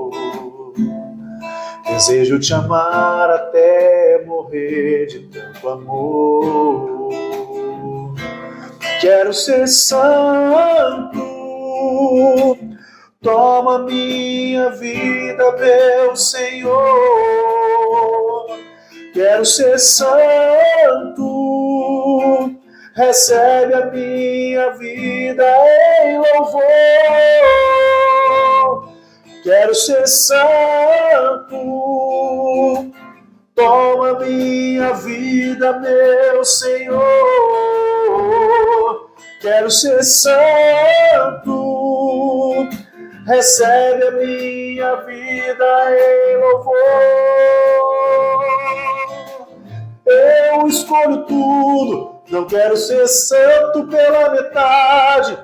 Desejo 1.88 2.38
te 2.38 2.52
amar 2.52 3.30
até 3.30 4.22
morrer 4.26 5.06
de 5.06 5.20
tanto 5.28 5.68
amor. 5.68 7.08
Quero 9.00 9.32
ser 9.32 9.66
santo. 9.68 11.24
Toma 13.22 13.80
minha 13.80 14.70
vida, 14.70 15.52
meu 15.52 16.14
Senhor. 16.16 16.76
Quero 19.12 19.44
ser 19.44 19.78
santo 19.78 20.26
recebe 22.96 23.74
a 23.74 23.86
minha 23.90 24.70
vida 24.70 25.46
em 26.02 26.18
louvor. 26.18 26.62
Quero 29.46 29.74
ser 29.76 30.04
santo, 30.08 31.54
toma 33.54 34.18
minha 34.18 34.92
vida, 34.94 35.78
meu 35.78 36.44
Senhor. 36.44 37.00
Quero 39.40 39.70
ser 39.70 40.02
santo, 40.02 41.48
recebe 43.24 44.08
a 44.08 44.10
minha 44.10 44.96
vida 45.02 45.66
em 45.92 46.36
louvor. 46.38 46.74
Eu 50.04 50.66
escolho 50.66 51.24
tudo 51.24 52.16
não 52.28 52.44
quero 52.44 52.76
ser 52.76 53.06
santo 53.06 53.86
pela 53.86 54.30
metade. 54.30 55.38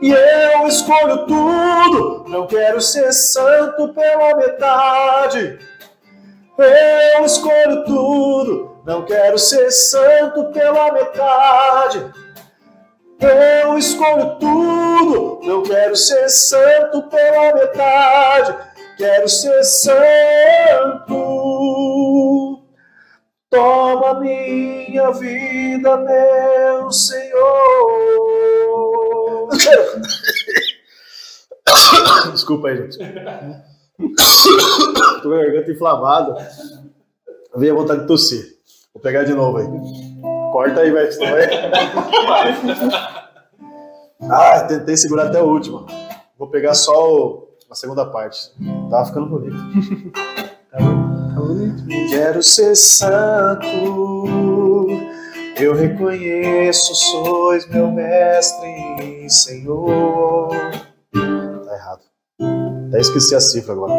E 0.00 0.10
eu 0.10 0.66
escolho 0.66 1.26
tudo. 1.26 2.24
Não 2.28 2.46
quero 2.46 2.80
ser 2.80 3.12
santo 3.12 3.92
pela 3.92 4.36
metade. 4.36 5.58
Eu 6.56 7.24
escolho 7.24 7.84
tudo. 7.84 8.78
Não 8.84 9.04
quero 9.04 9.38
ser 9.38 9.70
santo 9.70 10.52
pela 10.52 10.92
metade. 10.92 12.12
Eu 13.20 13.76
escolho 13.76 14.36
tudo. 14.38 15.40
Não 15.42 15.62
quero 15.62 15.96
ser 15.96 16.28
santo 16.28 17.02
pela 17.04 17.54
metade. 17.54 18.54
Quero 18.96 19.28
ser 19.28 19.62
santo 19.64 21.48
Toma 23.50 24.20
minha 24.20 25.10
vida, 25.12 25.96
meu 25.96 26.92
Senhor. 26.92 27.38
Desculpa 32.32 32.68
aí, 32.68 32.76
gente. 32.76 32.98
Tô 35.22 35.28
com 35.28 35.34
a 35.34 35.38
garganta 35.38 35.70
inflamada. 35.70 36.34
Veio 37.56 37.74
a 37.74 37.76
vontade 37.76 38.00
de 38.02 38.06
tossir. 38.06 38.56
Vou 38.94 39.02
pegar 39.02 39.24
de 39.24 39.34
novo 39.34 39.58
aí. 39.58 39.66
Corta 40.52 40.80
aí, 40.80 40.90
velho. 40.90 41.10
Ah, 44.20 44.62
tentei 44.62 44.96
segurar 44.96 45.28
até 45.28 45.40
o 45.40 45.46
último. 45.46 45.86
Vou 46.36 46.48
pegar 46.48 46.74
só 46.74 46.92
o, 46.92 47.48
a 47.70 47.74
segunda 47.74 48.04
parte. 48.04 48.50
Tava 48.90 49.06
ficando 49.06 49.28
bonito. 49.28 49.56
tá 50.72 50.78
bom. 50.78 51.76
Quero 52.10 52.42
ser 52.42 52.74
santo, 52.74 53.64
eu 55.60 55.74
reconheço, 55.74 56.94
sois 56.94 57.66
meu 57.68 57.90
mestre 57.90 58.68
e 59.24 59.30
Senhor. 59.30 60.50
Tá 61.12 61.74
errado. 61.74 62.02
Até 62.88 63.00
esqueci 63.00 63.34
a 63.34 63.40
cifra 63.40 63.72
agora. 63.72 63.92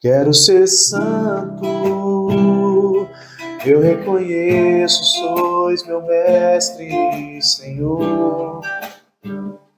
Quero 0.00 0.32
ser 0.32 0.66
santo, 0.66 1.66
eu 3.66 3.80
reconheço, 3.80 5.04
sois 5.04 5.86
meu 5.86 6.02
mestre 6.02 6.88
e 6.88 7.42
Senhor. 7.42 8.62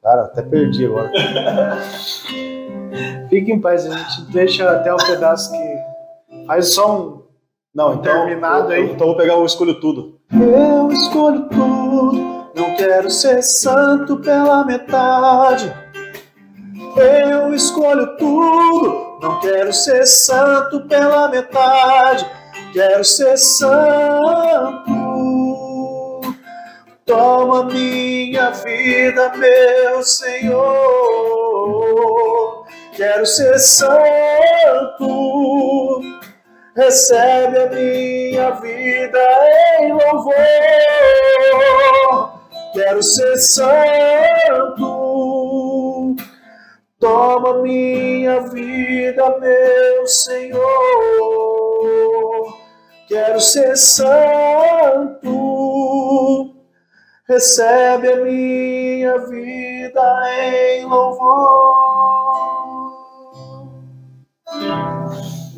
Cara, 0.03 0.23
até 0.23 0.43
perdi 0.43 0.87
agora. 0.87 1.11
Fique 3.29 3.53
em 3.53 3.61
paz, 3.61 3.87
a 3.87 3.97
gente 3.97 4.33
deixa 4.33 4.71
até 4.71 4.93
o 4.93 4.97
pedaço 4.97 5.51
que 5.51 6.47
faz 6.47 6.75
só 6.75 7.01
um 7.01 7.22
não, 7.75 7.95
então, 7.95 8.27
terminado 8.27 8.73
eu, 8.73 8.77
aí. 8.77 8.91
Então 8.91 9.09
vou 9.09 9.17
pegar 9.17 9.37
o 9.37 9.45
escolho 9.45 9.81
tudo. 9.81 10.19
Eu 10.33 10.91
escolho 10.91 11.49
tudo, 11.49 12.51
não 12.55 12.75
quero 12.77 13.11
ser 13.11 13.43
santo 13.43 14.17
pela 14.19 14.65
metade. 14.65 15.73
Eu 16.97 17.55
escolho 17.55 18.17
tudo, 18.17 19.19
não 19.23 19.41
quero 19.41 19.73
ser 19.73 20.07
santo 20.07 20.81
pela 20.87 21.29
metade. 21.29 22.27
Quero 22.73 23.05
ser 23.05 23.37
santo. 23.37 24.93
Toma 27.05 27.65
minha 27.65 28.51
vida, 28.51 29.33
meu 29.37 30.03
Senhor 30.03 31.03
quero 32.97 33.27
ser 33.27 33.59
santo. 33.59 33.93
Recebe 36.75 37.59
a 37.59 37.67
minha 37.69 38.51
vida 38.53 39.19
em 39.81 39.93
louvor. 39.93 40.35
Quero 42.73 43.03
ser 43.03 43.37
santo. 43.37 44.83
Toma 46.99 47.63
minha 47.63 48.41
vida, 48.49 49.39
meu 49.39 50.07
Senhor. 50.07 50.63
Quero 53.07 53.39
ser 53.39 53.77
santo. 53.77 55.29
Recebe 57.29 58.13
a 58.13 58.17
minha 58.17 59.19
vida 59.27 60.03
em 60.41 60.87
louvor. 60.87 62.33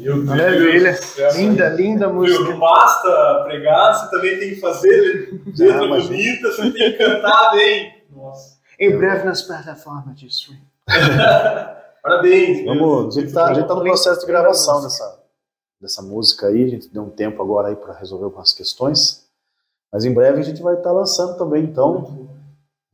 Meu 0.05 0.17
Deus, 0.17 0.25
Maravilha. 0.27 0.99
Linda, 1.35 1.69
linda 1.71 2.09
música. 2.11 2.45
Não 2.45 2.59
basta 2.59 3.43
pregar, 3.45 3.95
você 3.95 4.11
também 4.11 4.39
tem 4.39 4.51
que 4.51 4.61
fazer 4.61 5.41
letra 5.57 5.87
bonita, 5.89 6.53
você 6.53 6.71
tem 6.71 6.93
que 6.93 6.93
cantar 6.93 7.53
bem. 7.53 8.05
Nossa. 8.15 8.59
Em 8.79 8.95
breve 8.95 9.25
nas 9.25 9.41
plataformas 9.41 10.15
de 10.21 10.27
stream. 10.27 10.61
Parabéns. 12.03 12.67
Vamos, 12.67 13.17
a 13.17 13.21
gente 13.21 13.29
está 13.29 13.55
tá 13.55 13.75
no 13.75 13.83
processo 13.83 14.21
de 14.21 14.27
gravação 14.27 14.83
dessa, 14.83 15.23
dessa 15.81 16.03
música 16.03 16.49
aí, 16.49 16.65
a 16.65 16.69
gente 16.69 16.93
deu 16.93 17.05
um 17.05 17.11
tempo 17.11 17.43
agora 17.43 17.69
aí 17.69 17.77
para 17.77 17.95
resolver 17.95 18.27
algumas 18.27 18.53
questões, 18.53 19.25
mas 19.91 20.05
em 20.05 20.13
breve 20.13 20.39
a 20.39 20.45
gente 20.45 20.61
vai 20.61 20.75
estar 20.75 20.91
tá 20.91 20.95
lançando 20.95 21.39
também, 21.39 21.65
então 21.65 22.29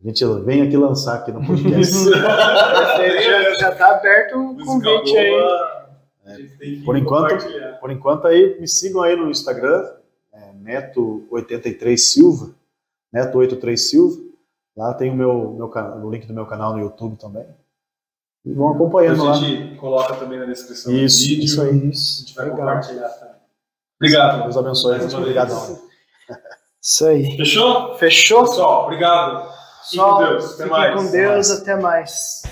a 0.00 0.06
gente 0.06 0.24
vem 0.44 0.62
aqui 0.62 0.76
lançar 0.76 1.16
aqui 1.16 1.32
no 1.32 1.44
podcast. 1.44 1.92
já 3.58 3.68
está 3.68 3.96
aberto 3.96 4.38
o 4.38 4.64
convite 4.64 5.18
aí. 5.18 5.79
É, 6.30 6.84
por 6.84 6.96
enquanto, 6.96 7.80
por 7.80 7.90
enquanto 7.90 8.26
aí 8.26 8.60
me 8.60 8.68
sigam 8.68 9.02
aí 9.02 9.16
no 9.16 9.30
Instagram, 9.30 9.90
é, 10.32 10.52
Neto83 10.54 11.96
Silva, 11.96 12.54
Neto83 13.14 13.76
Silva. 13.76 14.30
Lá 14.76 14.94
tem 14.94 15.10
o 15.10 15.14
meu, 15.14 15.52
meu 15.52 15.66
o 16.04 16.10
link 16.10 16.26
do 16.26 16.34
meu 16.34 16.46
canal 16.46 16.72
no 16.72 16.80
YouTube 16.80 17.16
também. 17.16 17.46
E 18.44 18.52
vão 18.52 18.70
acompanhando 18.72 19.24
lá. 19.24 19.32
A 19.32 19.34
gente 19.34 19.72
lá. 19.72 19.76
coloca 19.78 20.14
também 20.16 20.38
na 20.38 20.46
descrição 20.46 20.92
isso, 20.94 21.18
do 21.18 21.28
vídeo. 21.28 21.44
Isso 21.44 21.62
aí. 21.62 21.88
Isso. 21.90 22.16
A 22.16 22.20
gente 22.20 22.34
vai 22.34 22.44
Legal. 22.46 22.58
compartilhar 22.58 23.08
também. 23.08 23.34
Obrigado. 24.00 24.42
Deus 24.44 24.56
abençoe. 24.56 25.14
Obrigado. 25.14 25.80
Isso 26.82 27.06
aí. 27.06 27.36
Fechou? 27.36 27.96
Fechou? 27.96 28.42
Pessoal, 28.42 28.84
obrigado. 28.84 29.52
Fique 29.90 30.02
com 30.02 30.18
Deus. 30.18 30.54
Até 30.54 30.66
mais. 30.66 30.94
com 30.94 31.10
Deus. 31.10 31.50
Até 31.50 31.76
mais. 31.76 32.42